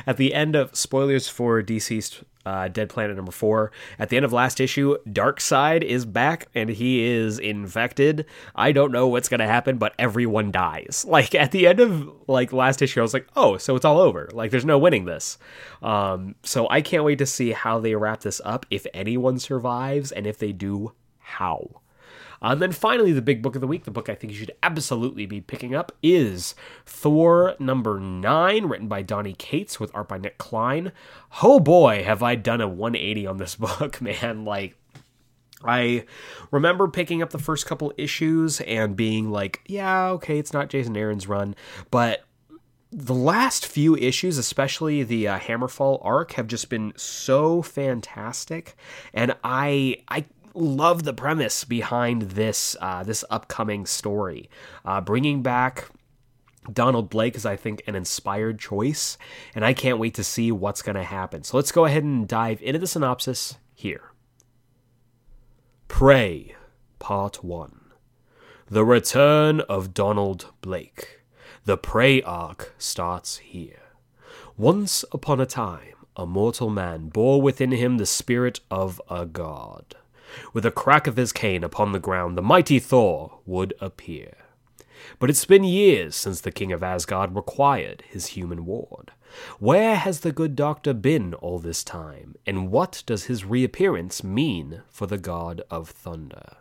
At 0.07 0.17
the 0.17 0.33
end 0.33 0.55
of 0.55 0.75
spoilers 0.75 1.27
for 1.27 1.61
DCeased 1.61 2.23
uh, 2.45 2.67
Dead 2.67 2.89
Planet 2.89 3.15
number 3.15 3.31
four. 3.31 3.72
At 3.99 4.09
the 4.09 4.17
end 4.17 4.25
of 4.25 4.33
last 4.33 4.59
issue, 4.59 4.97
Darkseid 5.07 5.83
is 5.83 6.05
back 6.05 6.47
and 6.53 6.69
he 6.69 7.03
is 7.03 7.39
infected. 7.39 8.25
I 8.55 8.72
don't 8.72 8.91
know 8.91 9.07
what's 9.07 9.30
gonna 9.30 9.47
happen, 9.47 9.77
but 9.77 9.93
everyone 9.97 10.51
dies. 10.51 11.05
Like 11.13 11.35
at 11.35 11.51
the 11.51 11.67
end 11.67 11.80
of 11.80 12.11
like 12.27 12.51
last 12.51 12.81
issue, 12.81 12.99
I 12.99 13.03
was 13.03 13.13
like, 13.13 13.27
oh, 13.35 13.57
so 13.57 13.75
it's 13.75 13.85
all 13.85 13.99
over. 13.99 14.30
Like 14.33 14.49
there's 14.49 14.65
no 14.65 14.80
winning 14.80 15.05
this. 15.05 15.38
Um, 15.83 16.33
so 16.41 16.67
I 16.72 16.81
can't 16.81 17.03
wait 17.03 17.19
to 17.19 17.27
see 17.27 17.51
how 17.51 17.80
they 17.80 17.93
wrap 17.93 18.22
this 18.22 18.41
up. 18.43 18.65
If 18.72 18.88
anyone 18.95 19.38
survives, 19.38 20.11
and 20.11 20.25
if 20.25 20.39
they 20.39 20.51
do, 20.51 20.93
how. 21.19 21.82
And 22.43 22.61
then 22.61 22.73
finally, 22.73 23.13
the 23.13 23.22
big 23.22 23.41
book 23.41 23.55
of 23.55 23.61
the 23.61 23.67
week, 23.67 23.85
the 23.85 23.91
book 23.91 24.09
I 24.09 24.15
think 24.15 24.33
you 24.33 24.39
should 24.39 24.51
absolutely 24.61 25.25
be 25.25 25.39
picking 25.39 25.73
up, 25.73 25.93
is 26.03 26.53
Thor 26.85 27.55
number 27.57 27.99
nine, 27.99 28.65
written 28.65 28.89
by 28.89 29.01
Donny 29.01 29.33
Cates 29.33 29.80
with 29.80 29.95
art 29.95 30.09
by 30.09 30.17
Nick 30.17 30.38
Klein. 30.38 30.91
Oh 31.41 31.59
boy, 31.59 32.03
have 32.03 32.22
I 32.22 32.35
done 32.35 32.59
a 32.59 32.67
180 32.67 33.25
on 33.25 33.38
this 33.38 33.55
book, 33.55 34.01
man. 34.01 34.43
Like, 34.43 34.75
I 35.63 36.03
remember 36.51 36.89
picking 36.89 37.22
up 37.22 37.30
the 37.30 37.39
first 37.39 37.65
couple 37.65 37.93
issues 37.97 38.59
and 38.61 38.95
being 38.97 39.31
like, 39.31 39.61
yeah, 39.65 40.09
okay, 40.09 40.38
it's 40.38 40.51
not 40.51 40.69
Jason 40.69 40.97
Aaron's 40.97 41.27
run, 41.27 41.55
but 41.89 42.25
the 42.91 43.15
last 43.15 43.65
few 43.65 43.95
issues, 43.95 44.38
especially 44.38 45.01
the 45.01 45.27
uh, 45.27 45.39
Hammerfall 45.39 45.99
arc, 46.03 46.33
have 46.33 46.47
just 46.47 46.69
been 46.69 46.93
so 46.95 47.61
fantastic, 47.61 48.75
and 49.13 49.35
I 49.43 49.97
I 50.09 50.25
love 50.53 51.03
the 51.03 51.14
premise 51.14 51.64
behind 51.64 52.23
this 52.23 52.75
uh, 52.80 53.03
this 53.03 53.23
upcoming 53.30 53.85
story, 53.85 54.49
uh, 54.85 55.01
bringing 55.01 55.41
back. 55.41 55.90
Donald 56.72 57.09
Blake 57.09 57.35
is, 57.35 57.45
I 57.45 57.57
think, 57.57 57.83
an 57.88 57.95
inspired 57.95 58.57
choice, 58.57 59.17
and 59.53 59.65
I 59.65 59.73
can't 59.73 59.99
wait 59.99 60.14
to 60.14 60.23
see 60.23 60.49
what's 60.49 60.82
going 60.82 60.95
to 60.95 61.03
happen. 61.03 61.43
So 61.43 61.57
let's 61.57 61.73
go 61.73 61.83
ahead 61.83 62.03
and 62.03 62.25
dive 62.25 62.61
into 62.61 62.80
the 62.80 62.88
synopsis 62.88 63.57
here. 63.73 64.14
Prey, 65.90 66.56
Part 66.99 67.43
1. 67.43 67.82
The 68.69 68.85
Return 68.85 69.59
of 69.61 69.93
Donald 69.93 70.48
Blake. 70.61 71.19
The 71.65 71.77
Prey 71.77 72.22
arc 72.22 72.73
starts 72.77 73.38
here. 73.38 73.82
Once 74.57 75.03
upon 75.11 75.41
a 75.41 75.45
time, 75.45 75.95
a 76.15 76.25
mortal 76.25 76.69
man 76.69 77.09
bore 77.09 77.41
within 77.41 77.72
him 77.72 77.98
the 77.98 78.06
spirit 78.06 78.61
of 78.72 79.01
a 79.09 79.25
god. 79.25 79.95
With 80.53 80.65
a 80.65 80.71
crack 80.71 81.07
of 81.07 81.17
his 81.17 81.31
cane 81.31 81.63
upon 81.63 81.91
the 81.91 81.99
ground, 81.99 82.37
the 82.37 82.41
mighty 82.41 82.79
Thor 82.79 83.39
would 83.45 83.73
appear. 83.79 84.35
But 85.19 85.29
it's 85.29 85.45
been 85.45 85.63
years 85.63 86.15
since 86.15 86.41
the 86.41 86.51
king 86.51 86.71
of 86.71 86.83
Asgard 86.83 87.35
required 87.35 88.03
his 88.07 88.27
human 88.27 88.65
ward. 88.65 89.11
Where 89.59 89.95
has 89.95 90.19
the 90.21 90.31
good 90.31 90.55
doctor 90.55 90.93
been 90.93 91.33
all 91.35 91.59
this 91.59 91.83
time, 91.83 92.35
and 92.45 92.71
what 92.71 93.03
does 93.05 93.25
his 93.25 93.45
reappearance 93.45 94.23
mean 94.23 94.83
for 94.89 95.07
the 95.07 95.17
god 95.17 95.61
of 95.71 95.89
thunder? 95.89 96.57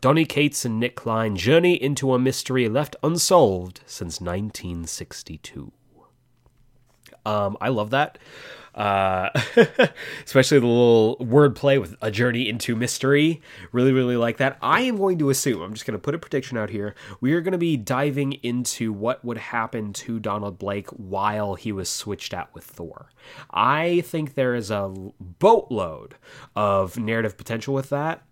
Donny 0.00 0.24
Cates 0.24 0.64
and 0.64 0.78
Nick 0.78 0.94
Klein 0.94 1.36
journey 1.36 1.74
into 1.74 2.12
a 2.12 2.18
mystery 2.18 2.68
left 2.68 2.94
unsolved 3.02 3.80
since 3.86 4.20
1962. 4.20 5.72
Um, 7.26 7.56
I 7.60 7.68
love 7.68 7.90
that. 7.90 8.18
Uh, 8.74 9.30
especially 10.24 10.58
the 10.58 10.66
little 10.66 11.16
wordplay 11.18 11.80
with 11.80 11.96
a 12.02 12.10
journey 12.10 12.48
into 12.48 12.74
mystery. 12.74 13.40
Really, 13.70 13.92
really 13.92 14.16
like 14.16 14.38
that. 14.38 14.58
I 14.60 14.80
am 14.82 14.96
going 14.96 15.18
to 15.18 15.30
assume, 15.30 15.62
I'm 15.62 15.74
just 15.74 15.86
going 15.86 15.98
to 15.98 16.02
put 16.02 16.14
a 16.14 16.18
prediction 16.18 16.58
out 16.58 16.70
here. 16.70 16.94
We 17.20 17.34
are 17.34 17.40
going 17.40 17.52
to 17.52 17.58
be 17.58 17.76
diving 17.76 18.32
into 18.32 18.92
what 18.92 19.24
would 19.24 19.38
happen 19.38 19.92
to 19.94 20.18
Donald 20.18 20.58
Blake 20.58 20.88
while 20.90 21.54
he 21.54 21.70
was 21.70 21.88
switched 21.88 22.34
out 22.34 22.52
with 22.52 22.64
Thor. 22.64 23.10
I 23.50 24.00
think 24.00 24.34
there 24.34 24.56
is 24.56 24.70
a 24.70 24.92
boatload 25.20 26.16
of 26.56 26.98
narrative 26.98 27.36
potential 27.36 27.74
with 27.74 27.90
that. 27.90 28.22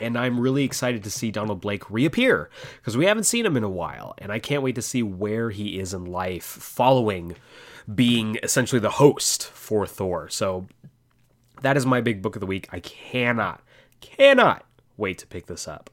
And 0.00 0.18
I'm 0.18 0.40
really 0.40 0.64
excited 0.64 1.04
to 1.04 1.10
see 1.10 1.30
Donald 1.30 1.60
Blake 1.60 1.88
reappear 1.88 2.50
because 2.76 2.96
we 2.96 3.06
haven't 3.06 3.24
seen 3.24 3.46
him 3.46 3.56
in 3.56 3.62
a 3.62 3.68
while. 3.68 4.14
And 4.18 4.32
I 4.32 4.40
can't 4.40 4.62
wait 4.62 4.74
to 4.74 4.82
see 4.82 5.04
where 5.04 5.50
he 5.50 5.78
is 5.78 5.94
in 5.94 6.04
life 6.04 6.44
following 6.44 7.36
being 7.92 8.38
essentially 8.42 8.80
the 8.80 8.90
host 8.90 9.46
for 9.46 9.86
Thor. 9.86 10.28
So 10.28 10.66
that 11.62 11.76
is 11.76 11.86
my 11.86 12.00
big 12.00 12.22
book 12.22 12.36
of 12.36 12.40
the 12.40 12.46
week. 12.46 12.68
I 12.72 12.80
cannot, 12.80 13.62
cannot 14.00 14.64
wait 14.96 15.18
to 15.18 15.26
pick 15.26 15.46
this 15.46 15.66
up. 15.66 15.90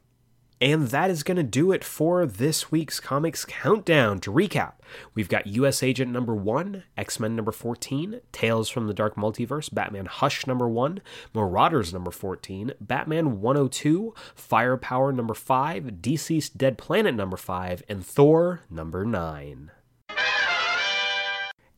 And 0.61 0.89
that 0.89 1.09
is 1.09 1.23
going 1.23 1.37
to 1.37 1.43
do 1.43 1.71
it 1.71 1.83
for 1.83 2.23
this 2.23 2.71
week's 2.71 2.99
Comics 2.99 3.45
Countdown. 3.45 4.19
To 4.19 4.31
recap, 4.31 4.73
we've 5.15 5.27
got 5.27 5.47
US 5.47 5.81
Agent 5.81 6.11
number 6.11 6.35
1, 6.35 6.83
X 6.95 7.19
Men 7.19 7.35
number 7.35 7.51
14, 7.51 8.21
Tales 8.31 8.69
from 8.69 8.85
the 8.85 8.93
Dark 8.93 9.15
Multiverse, 9.15 9.73
Batman 9.73 10.05
Hush 10.05 10.45
number 10.45 10.69
1, 10.69 11.01
Marauders 11.33 11.91
number 11.91 12.11
14, 12.11 12.73
Batman 12.79 13.41
102, 13.41 14.13
Firepower 14.35 15.11
number 15.11 15.33
5, 15.33 15.83
DCeased 15.99 16.55
Dead 16.55 16.77
Planet 16.77 17.15
number 17.15 17.37
5, 17.37 17.81
and 17.89 18.05
Thor 18.05 18.61
number 18.69 19.03
9. 19.03 19.71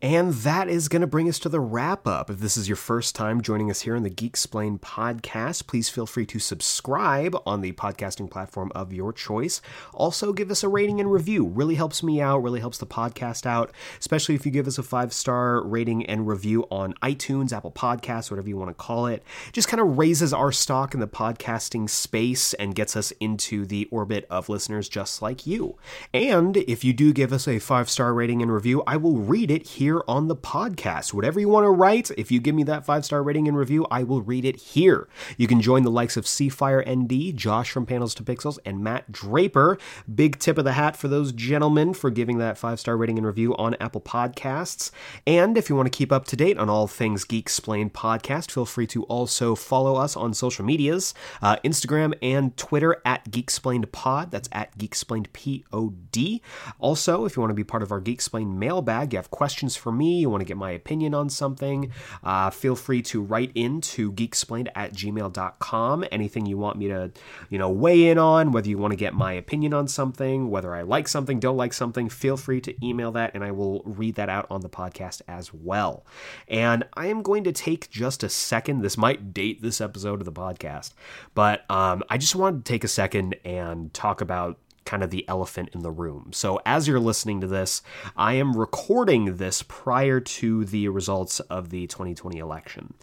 And 0.03 0.33
that 0.33 0.67
is 0.67 0.89
going 0.89 0.99
to 0.99 1.07
bring 1.07 1.29
us 1.29 1.39
to 1.39 1.47
the 1.47 1.61
wrap 1.61 2.05
up. 2.05 2.29
If 2.29 2.39
this 2.39 2.57
is 2.57 2.67
your 2.67 2.75
first 2.75 3.15
time 3.15 3.39
joining 3.39 3.71
us 3.71 3.83
here 3.83 3.95
on 3.95 4.03
the 4.03 4.09
Geek 4.09 4.31
Explain 4.31 4.77
podcast, 4.77 5.65
please 5.65 5.87
feel 5.87 6.05
free 6.05 6.25
to 6.25 6.39
subscribe 6.39 7.37
on 7.45 7.61
the 7.61 7.71
podcasting 7.71 8.29
platform 8.29 8.69
of 8.75 8.91
your 8.91 9.13
choice. 9.13 9.61
Also, 9.93 10.33
give 10.33 10.51
us 10.51 10.61
a 10.61 10.67
rating 10.67 10.99
and 10.99 11.09
review. 11.09 11.47
Really 11.47 11.75
helps 11.75 12.03
me 12.03 12.19
out, 12.19 12.43
really 12.43 12.59
helps 12.59 12.79
the 12.79 12.85
podcast 12.85 13.45
out, 13.45 13.71
especially 13.97 14.35
if 14.35 14.45
you 14.45 14.51
give 14.51 14.67
us 14.67 14.77
a 14.77 14.83
five 14.83 15.13
star 15.13 15.65
rating 15.65 16.05
and 16.07 16.27
review 16.27 16.67
on 16.69 16.95
iTunes, 16.95 17.53
Apple 17.53 17.71
Podcasts, 17.71 18.29
whatever 18.29 18.49
you 18.49 18.57
want 18.57 18.71
to 18.71 18.73
call 18.73 19.05
it. 19.05 19.23
Just 19.53 19.69
kind 19.69 19.79
of 19.79 19.97
raises 19.97 20.33
our 20.33 20.51
stock 20.51 20.93
in 20.93 20.99
the 20.99 21.07
podcasting 21.07 21.89
space 21.89 22.53
and 22.55 22.75
gets 22.75 22.97
us 22.97 23.11
into 23.21 23.65
the 23.65 23.87
orbit 23.89 24.27
of 24.29 24.49
listeners 24.49 24.89
just 24.89 25.21
like 25.21 25.47
you. 25.47 25.77
And 26.13 26.57
if 26.57 26.83
you 26.83 26.91
do 26.91 27.13
give 27.13 27.31
us 27.31 27.47
a 27.47 27.57
five 27.59 27.89
star 27.89 28.13
rating 28.13 28.41
and 28.41 28.51
review, 28.51 28.83
I 28.85 28.97
will 28.97 29.15
read 29.15 29.49
it 29.49 29.65
here 29.65 29.92
here 29.93 30.03
on 30.07 30.27
the 30.27 30.35
podcast. 30.35 31.13
Whatever 31.13 31.39
you 31.39 31.47
want 31.47 31.65
to 31.65 31.69
write, 31.69 32.09
if 32.17 32.31
you 32.31 32.39
give 32.39 32.55
me 32.55 32.63
that 32.63 32.83
five 32.83 33.05
star 33.05 33.21
rating 33.21 33.47
and 33.47 33.55
review, 33.55 33.85
I 33.91 34.01
will 34.01 34.21
read 34.23 34.43
it 34.43 34.55
here. 34.55 35.07
You 35.37 35.47
can 35.47 35.61
join 35.61 35.83
the 35.83 35.91
likes 35.91 36.17
of 36.17 36.25
Seafire 36.25 36.83
ND, 36.89 37.37
Josh 37.37 37.69
from 37.69 37.85
Panels 37.85 38.15
to 38.15 38.23
Pixels, 38.23 38.57
and 38.65 38.83
Matt 38.83 39.11
Draper. 39.11 39.77
Big 40.13 40.39
tip 40.39 40.57
of 40.57 40.63
the 40.63 40.71
hat 40.71 40.97
for 40.97 41.07
those 41.07 41.31
gentlemen 41.31 41.93
for 41.93 42.09
giving 42.09 42.39
that 42.39 42.57
five 42.57 42.79
star 42.79 42.97
rating 42.97 43.19
and 43.19 43.27
review 43.27 43.55
on 43.55 43.75
Apple 43.79 44.01
Podcasts. 44.01 44.89
And 45.27 45.57
if 45.57 45.69
you 45.69 45.75
want 45.75 45.85
to 45.91 45.95
keep 45.95 46.11
up 46.11 46.25
to 46.25 46.35
date 46.35 46.57
on 46.57 46.69
all 46.69 46.87
things 46.87 47.23
Geek 47.23 47.43
Explained 47.43 47.93
podcast, 47.93 48.49
feel 48.49 48.65
free 48.65 48.87
to 48.87 49.03
also 49.03 49.53
follow 49.53 49.95
us 49.95 50.17
on 50.17 50.33
social 50.33 50.65
medias 50.65 51.13
uh, 51.43 51.57
Instagram 51.63 52.13
and 52.23 52.57
Twitter 52.57 52.99
at 53.05 53.29
Geek 53.29 53.43
Explained 53.43 53.91
Pod. 53.91 54.31
That's 54.31 54.49
at 54.51 54.75
Geek 54.75 54.89
Explained 54.89 55.31
P 55.33 55.65
O 55.71 55.93
D. 56.11 56.41
Also, 56.79 57.25
if 57.25 57.35
you 57.35 57.41
want 57.41 57.51
to 57.51 57.55
be 57.55 57.63
part 57.63 57.83
of 57.83 57.91
our 57.91 57.99
Geek 57.99 58.15
Explained 58.15 58.59
mailbag, 58.59 59.13
you 59.13 59.17
have 59.17 59.29
questions 59.29 59.75
for 59.83 59.91
me, 59.91 60.19
you 60.19 60.29
want 60.29 60.39
to 60.39 60.45
get 60.45 60.55
my 60.55 60.71
opinion 60.71 61.13
on 61.13 61.29
something, 61.29 61.91
uh, 62.23 62.49
feel 62.49 62.75
free 62.75 63.01
to 63.01 63.21
write 63.21 63.51
in 63.53 63.81
to 63.81 64.13
geeksplained 64.13 64.69
at 64.75 64.93
gmail.com. 64.93 66.05
Anything 66.09 66.45
you 66.45 66.57
want 66.57 66.77
me 66.77 66.87
to, 66.87 67.11
you 67.49 67.59
know, 67.59 67.69
weigh 67.69 68.07
in 68.07 68.17
on, 68.17 68.53
whether 68.53 68.69
you 68.69 68.77
want 68.77 68.93
to 68.93 68.97
get 68.97 69.13
my 69.13 69.33
opinion 69.33 69.73
on 69.73 69.89
something, 69.89 70.49
whether 70.49 70.73
I 70.73 70.83
like 70.83 71.09
something, 71.09 71.37
don't 71.37 71.57
like 71.57 71.73
something, 71.73 72.07
feel 72.07 72.37
free 72.37 72.61
to 72.61 72.73
email 72.85 73.11
that 73.11 73.31
and 73.33 73.43
I 73.43 73.51
will 73.51 73.83
read 73.85 74.15
that 74.15 74.29
out 74.29 74.47
on 74.49 74.61
the 74.61 74.69
podcast 74.69 75.21
as 75.27 75.53
well. 75.53 76.05
And 76.47 76.85
I 76.93 77.07
am 77.07 77.21
going 77.21 77.43
to 77.43 77.51
take 77.51 77.89
just 77.89 78.23
a 78.23 78.29
second. 78.29 78.81
This 78.81 78.97
might 78.97 79.33
date 79.33 79.61
this 79.61 79.81
episode 79.81 80.21
of 80.21 80.25
the 80.25 80.31
podcast, 80.31 80.93
but 81.35 81.69
um, 81.69 82.03
I 82.09 82.17
just 82.17 82.35
wanted 82.35 82.63
to 82.63 82.71
take 82.71 82.85
a 82.85 82.87
second 82.87 83.35
and 83.43 83.93
talk 83.93 84.21
about 84.21 84.57
kind 84.85 85.03
of 85.03 85.09
the 85.09 85.27
elephant 85.27 85.69
in 85.73 85.81
the 85.81 85.91
room. 85.91 86.31
So, 86.33 86.59
as 86.65 86.87
you're 86.87 86.99
listening 86.99 87.41
to 87.41 87.47
this, 87.47 87.81
I 88.15 88.33
am 88.33 88.55
recording 88.55 89.37
this 89.37 89.63
prior 89.63 90.19
to 90.19 90.65
the 90.65 90.87
results 90.89 91.39
of 91.41 91.69
the 91.69 91.87
2020 91.87 92.37
election. 92.37 92.93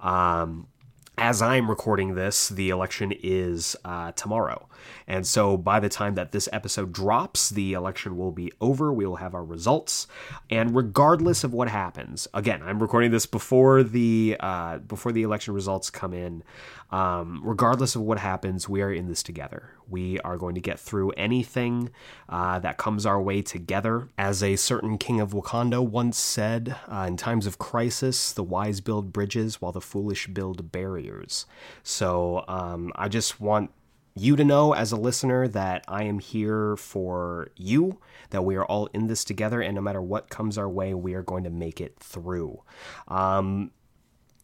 Um, 0.00 0.68
as 1.16 1.42
I'm 1.42 1.68
recording 1.68 2.14
this, 2.14 2.48
the 2.48 2.70
election 2.70 3.12
is 3.12 3.76
uh, 3.84 4.12
tomorrow. 4.12 4.67
And 5.06 5.26
so 5.26 5.56
by 5.56 5.80
the 5.80 5.88
time 5.88 6.14
that 6.14 6.32
this 6.32 6.48
episode 6.52 6.92
drops, 6.92 7.50
the 7.50 7.72
election 7.72 8.16
will 8.16 8.32
be 8.32 8.52
over. 8.60 8.92
We 8.92 9.06
will 9.06 9.16
have 9.16 9.34
our 9.34 9.44
results. 9.44 10.06
And 10.50 10.74
regardless 10.74 11.44
of 11.44 11.52
what 11.52 11.68
happens, 11.68 12.28
again, 12.34 12.62
I'm 12.62 12.80
recording 12.80 13.10
this 13.10 13.26
before 13.26 13.82
the 13.82 14.36
uh, 14.40 14.78
before 14.78 15.12
the 15.12 15.22
election 15.22 15.54
results 15.54 15.90
come 15.90 16.12
in. 16.12 16.42
Um, 16.90 17.42
regardless 17.44 17.96
of 17.96 18.02
what 18.02 18.18
happens, 18.18 18.66
we 18.66 18.80
are 18.80 18.92
in 18.92 19.08
this 19.08 19.22
together. 19.22 19.74
We 19.90 20.18
are 20.20 20.38
going 20.38 20.54
to 20.54 20.60
get 20.60 20.80
through 20.80 21.10
anything 21.10 21.90
uh, 22.30 22.58
that 22.60 22.78
comes 22.78 23.04
our 23.04 23.20
way 23.20 23.42
together. 23.42 24.08
As 24.16 24.42
a 24.42 24.56
certain 24.56 24.96
king 24.96 25.20
of 25.20 25.32
Wakanda 25.32 25.86
once 25.86 26.18
said, 26.18 26.76
uh, 26.90 27.04
in 27.08 27.18
times 27.18 27.46
of 27.46 27.58
crisis, 27.58 28.32
the 28.32 28.42
wise 28.42 28.80
build 28.80 29.12
bridges 29.12 29.60
while 29.60 29.72
the 29.72 29.82
foolish 29.82 30.28
build 30.28 30.72
barriers. 30.72 31.44
So 31.82 32.44
um, 32.48 32.92
I 32.96 33.08
just 33.08 33.38
want 33.38 33.70
you 34.18 34.36
to 34.36 34.44
know 34.44 34.74
as 34.74 34.92
a 34.92 34.96
listener 34.96 35.48
that 35.48 35.84
I 35.88 36.04
am 36.04 36.18
here 36.18 36.76
for 36.76 37.50
you, 37.56 37.98
that 38.30 38.44
we 38.44 38.56
are 38.56 38.64
all 38.64 38.86
in 38.92 39.06
this 39.06 39.24
together, 39.24 39.60
and 39.60 39.74
no 39.74 39.80
matter 39.80 40.02
what 40.02 40.28
comes 40.28 40.58
our 40.58 40.68
way, 40.68 40.94
we 40.94 41.14
are 41.14 41.22
going 41.22 41.44
to 41.44 41.50
make 41.50 41.80
it 41.80 41.96
through. 41.98 42.62
Um, 43.08 43.70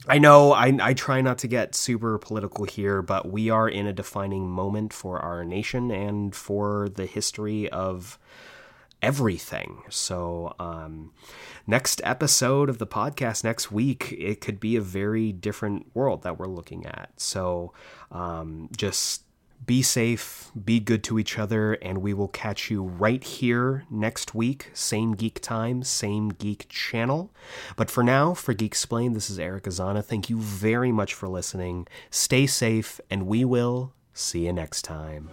I 0.06 0.18
know 0.18 0.52
I, 0.52 0.76
I 0.82 0.92
try 0.94 1.20
not 1.20 1.38
to 1.38 1.48
get 1.48 1.74
super 1.74 2.18
political 2.18 2.66
here, 2.66 3.00
but 3.00 3.30
we 3.30 3.48
are 3.48 3.68
in 3.68 3.86
a 3.86 3.92
defining 3.92 4.48
moment 4.48 4.92
for 4.92 5.18
our 5.18 5.44
nation 5.44 5.90
and 5.90 6.34
for 6.34 6.88
the 6.88 7.06
history 7.06 7.70
of 7.70 8.18
everything. 9.00 9.82
So, 9.90 10.54
um, 10.58 11.12
next 11.66 12.00
episode 12.04 12.68
of 12.68 12.78
the 12.78 12.86
podcast 12.86 13.44
next 13.44 13.70
week, 13.70 14.12
it 14.12 14.40
could 14.40 14.60
be 14.60 14.76
a 14.76 14.80
very 14.80 15.32
different 15.32 15.86
world 15.94 16.22
that 16.22 16.38
we're 16.38 16.46
looking 16.48 16.86
at. 16.86 17.10
So, 17.16 17.72
um, 18.10 18.68
just 18.76 19.23
be 19.66 19.82
safe, 19.82 20.50
be 20.64 20.80
good 20.80 21.02
to 21.04 21.18
each 21.18 21.38
other, 21.38 21.74
and 21.74 21.98
we 21.98 22.12
will 22.12 22.28
catch 22.28 22.70
you 22.70 22.82
right 22.82 23.22
here 23.22 23.84
next 23.90 24.34
week. 24.34 24.70
Same 24.74 25.12
geek 25.12 25.40
time, 25.40 25.82
same 25.82 26.30
geek 26.30 26.66
channel. 26.68 27.30
But 27.76 27.90
for 27.90 28.02
now, 28.02 28.34
for 28.34 28.52
Geek 28.52 28.74
Explain, 28.74 29.12
this 29.12 29.30
is 29.30 29.38
Eric 29.38 29.64
Azana. 29.64 30.04
Thank 30.04 30.28
you 30.28 30.38
very 30.40 30.90
much 30.90 31.14
for 31.14 31.28
listening. 31.28 31.86
Stay 32.10 32.46
safe, 32.46 33.00
and 33.08 33.26
we 33.26 33.44
will 33.44 33.92
see 34.12 34.46
you 34.46 34.52
next 34.52 34.82
time. 34.82 35.30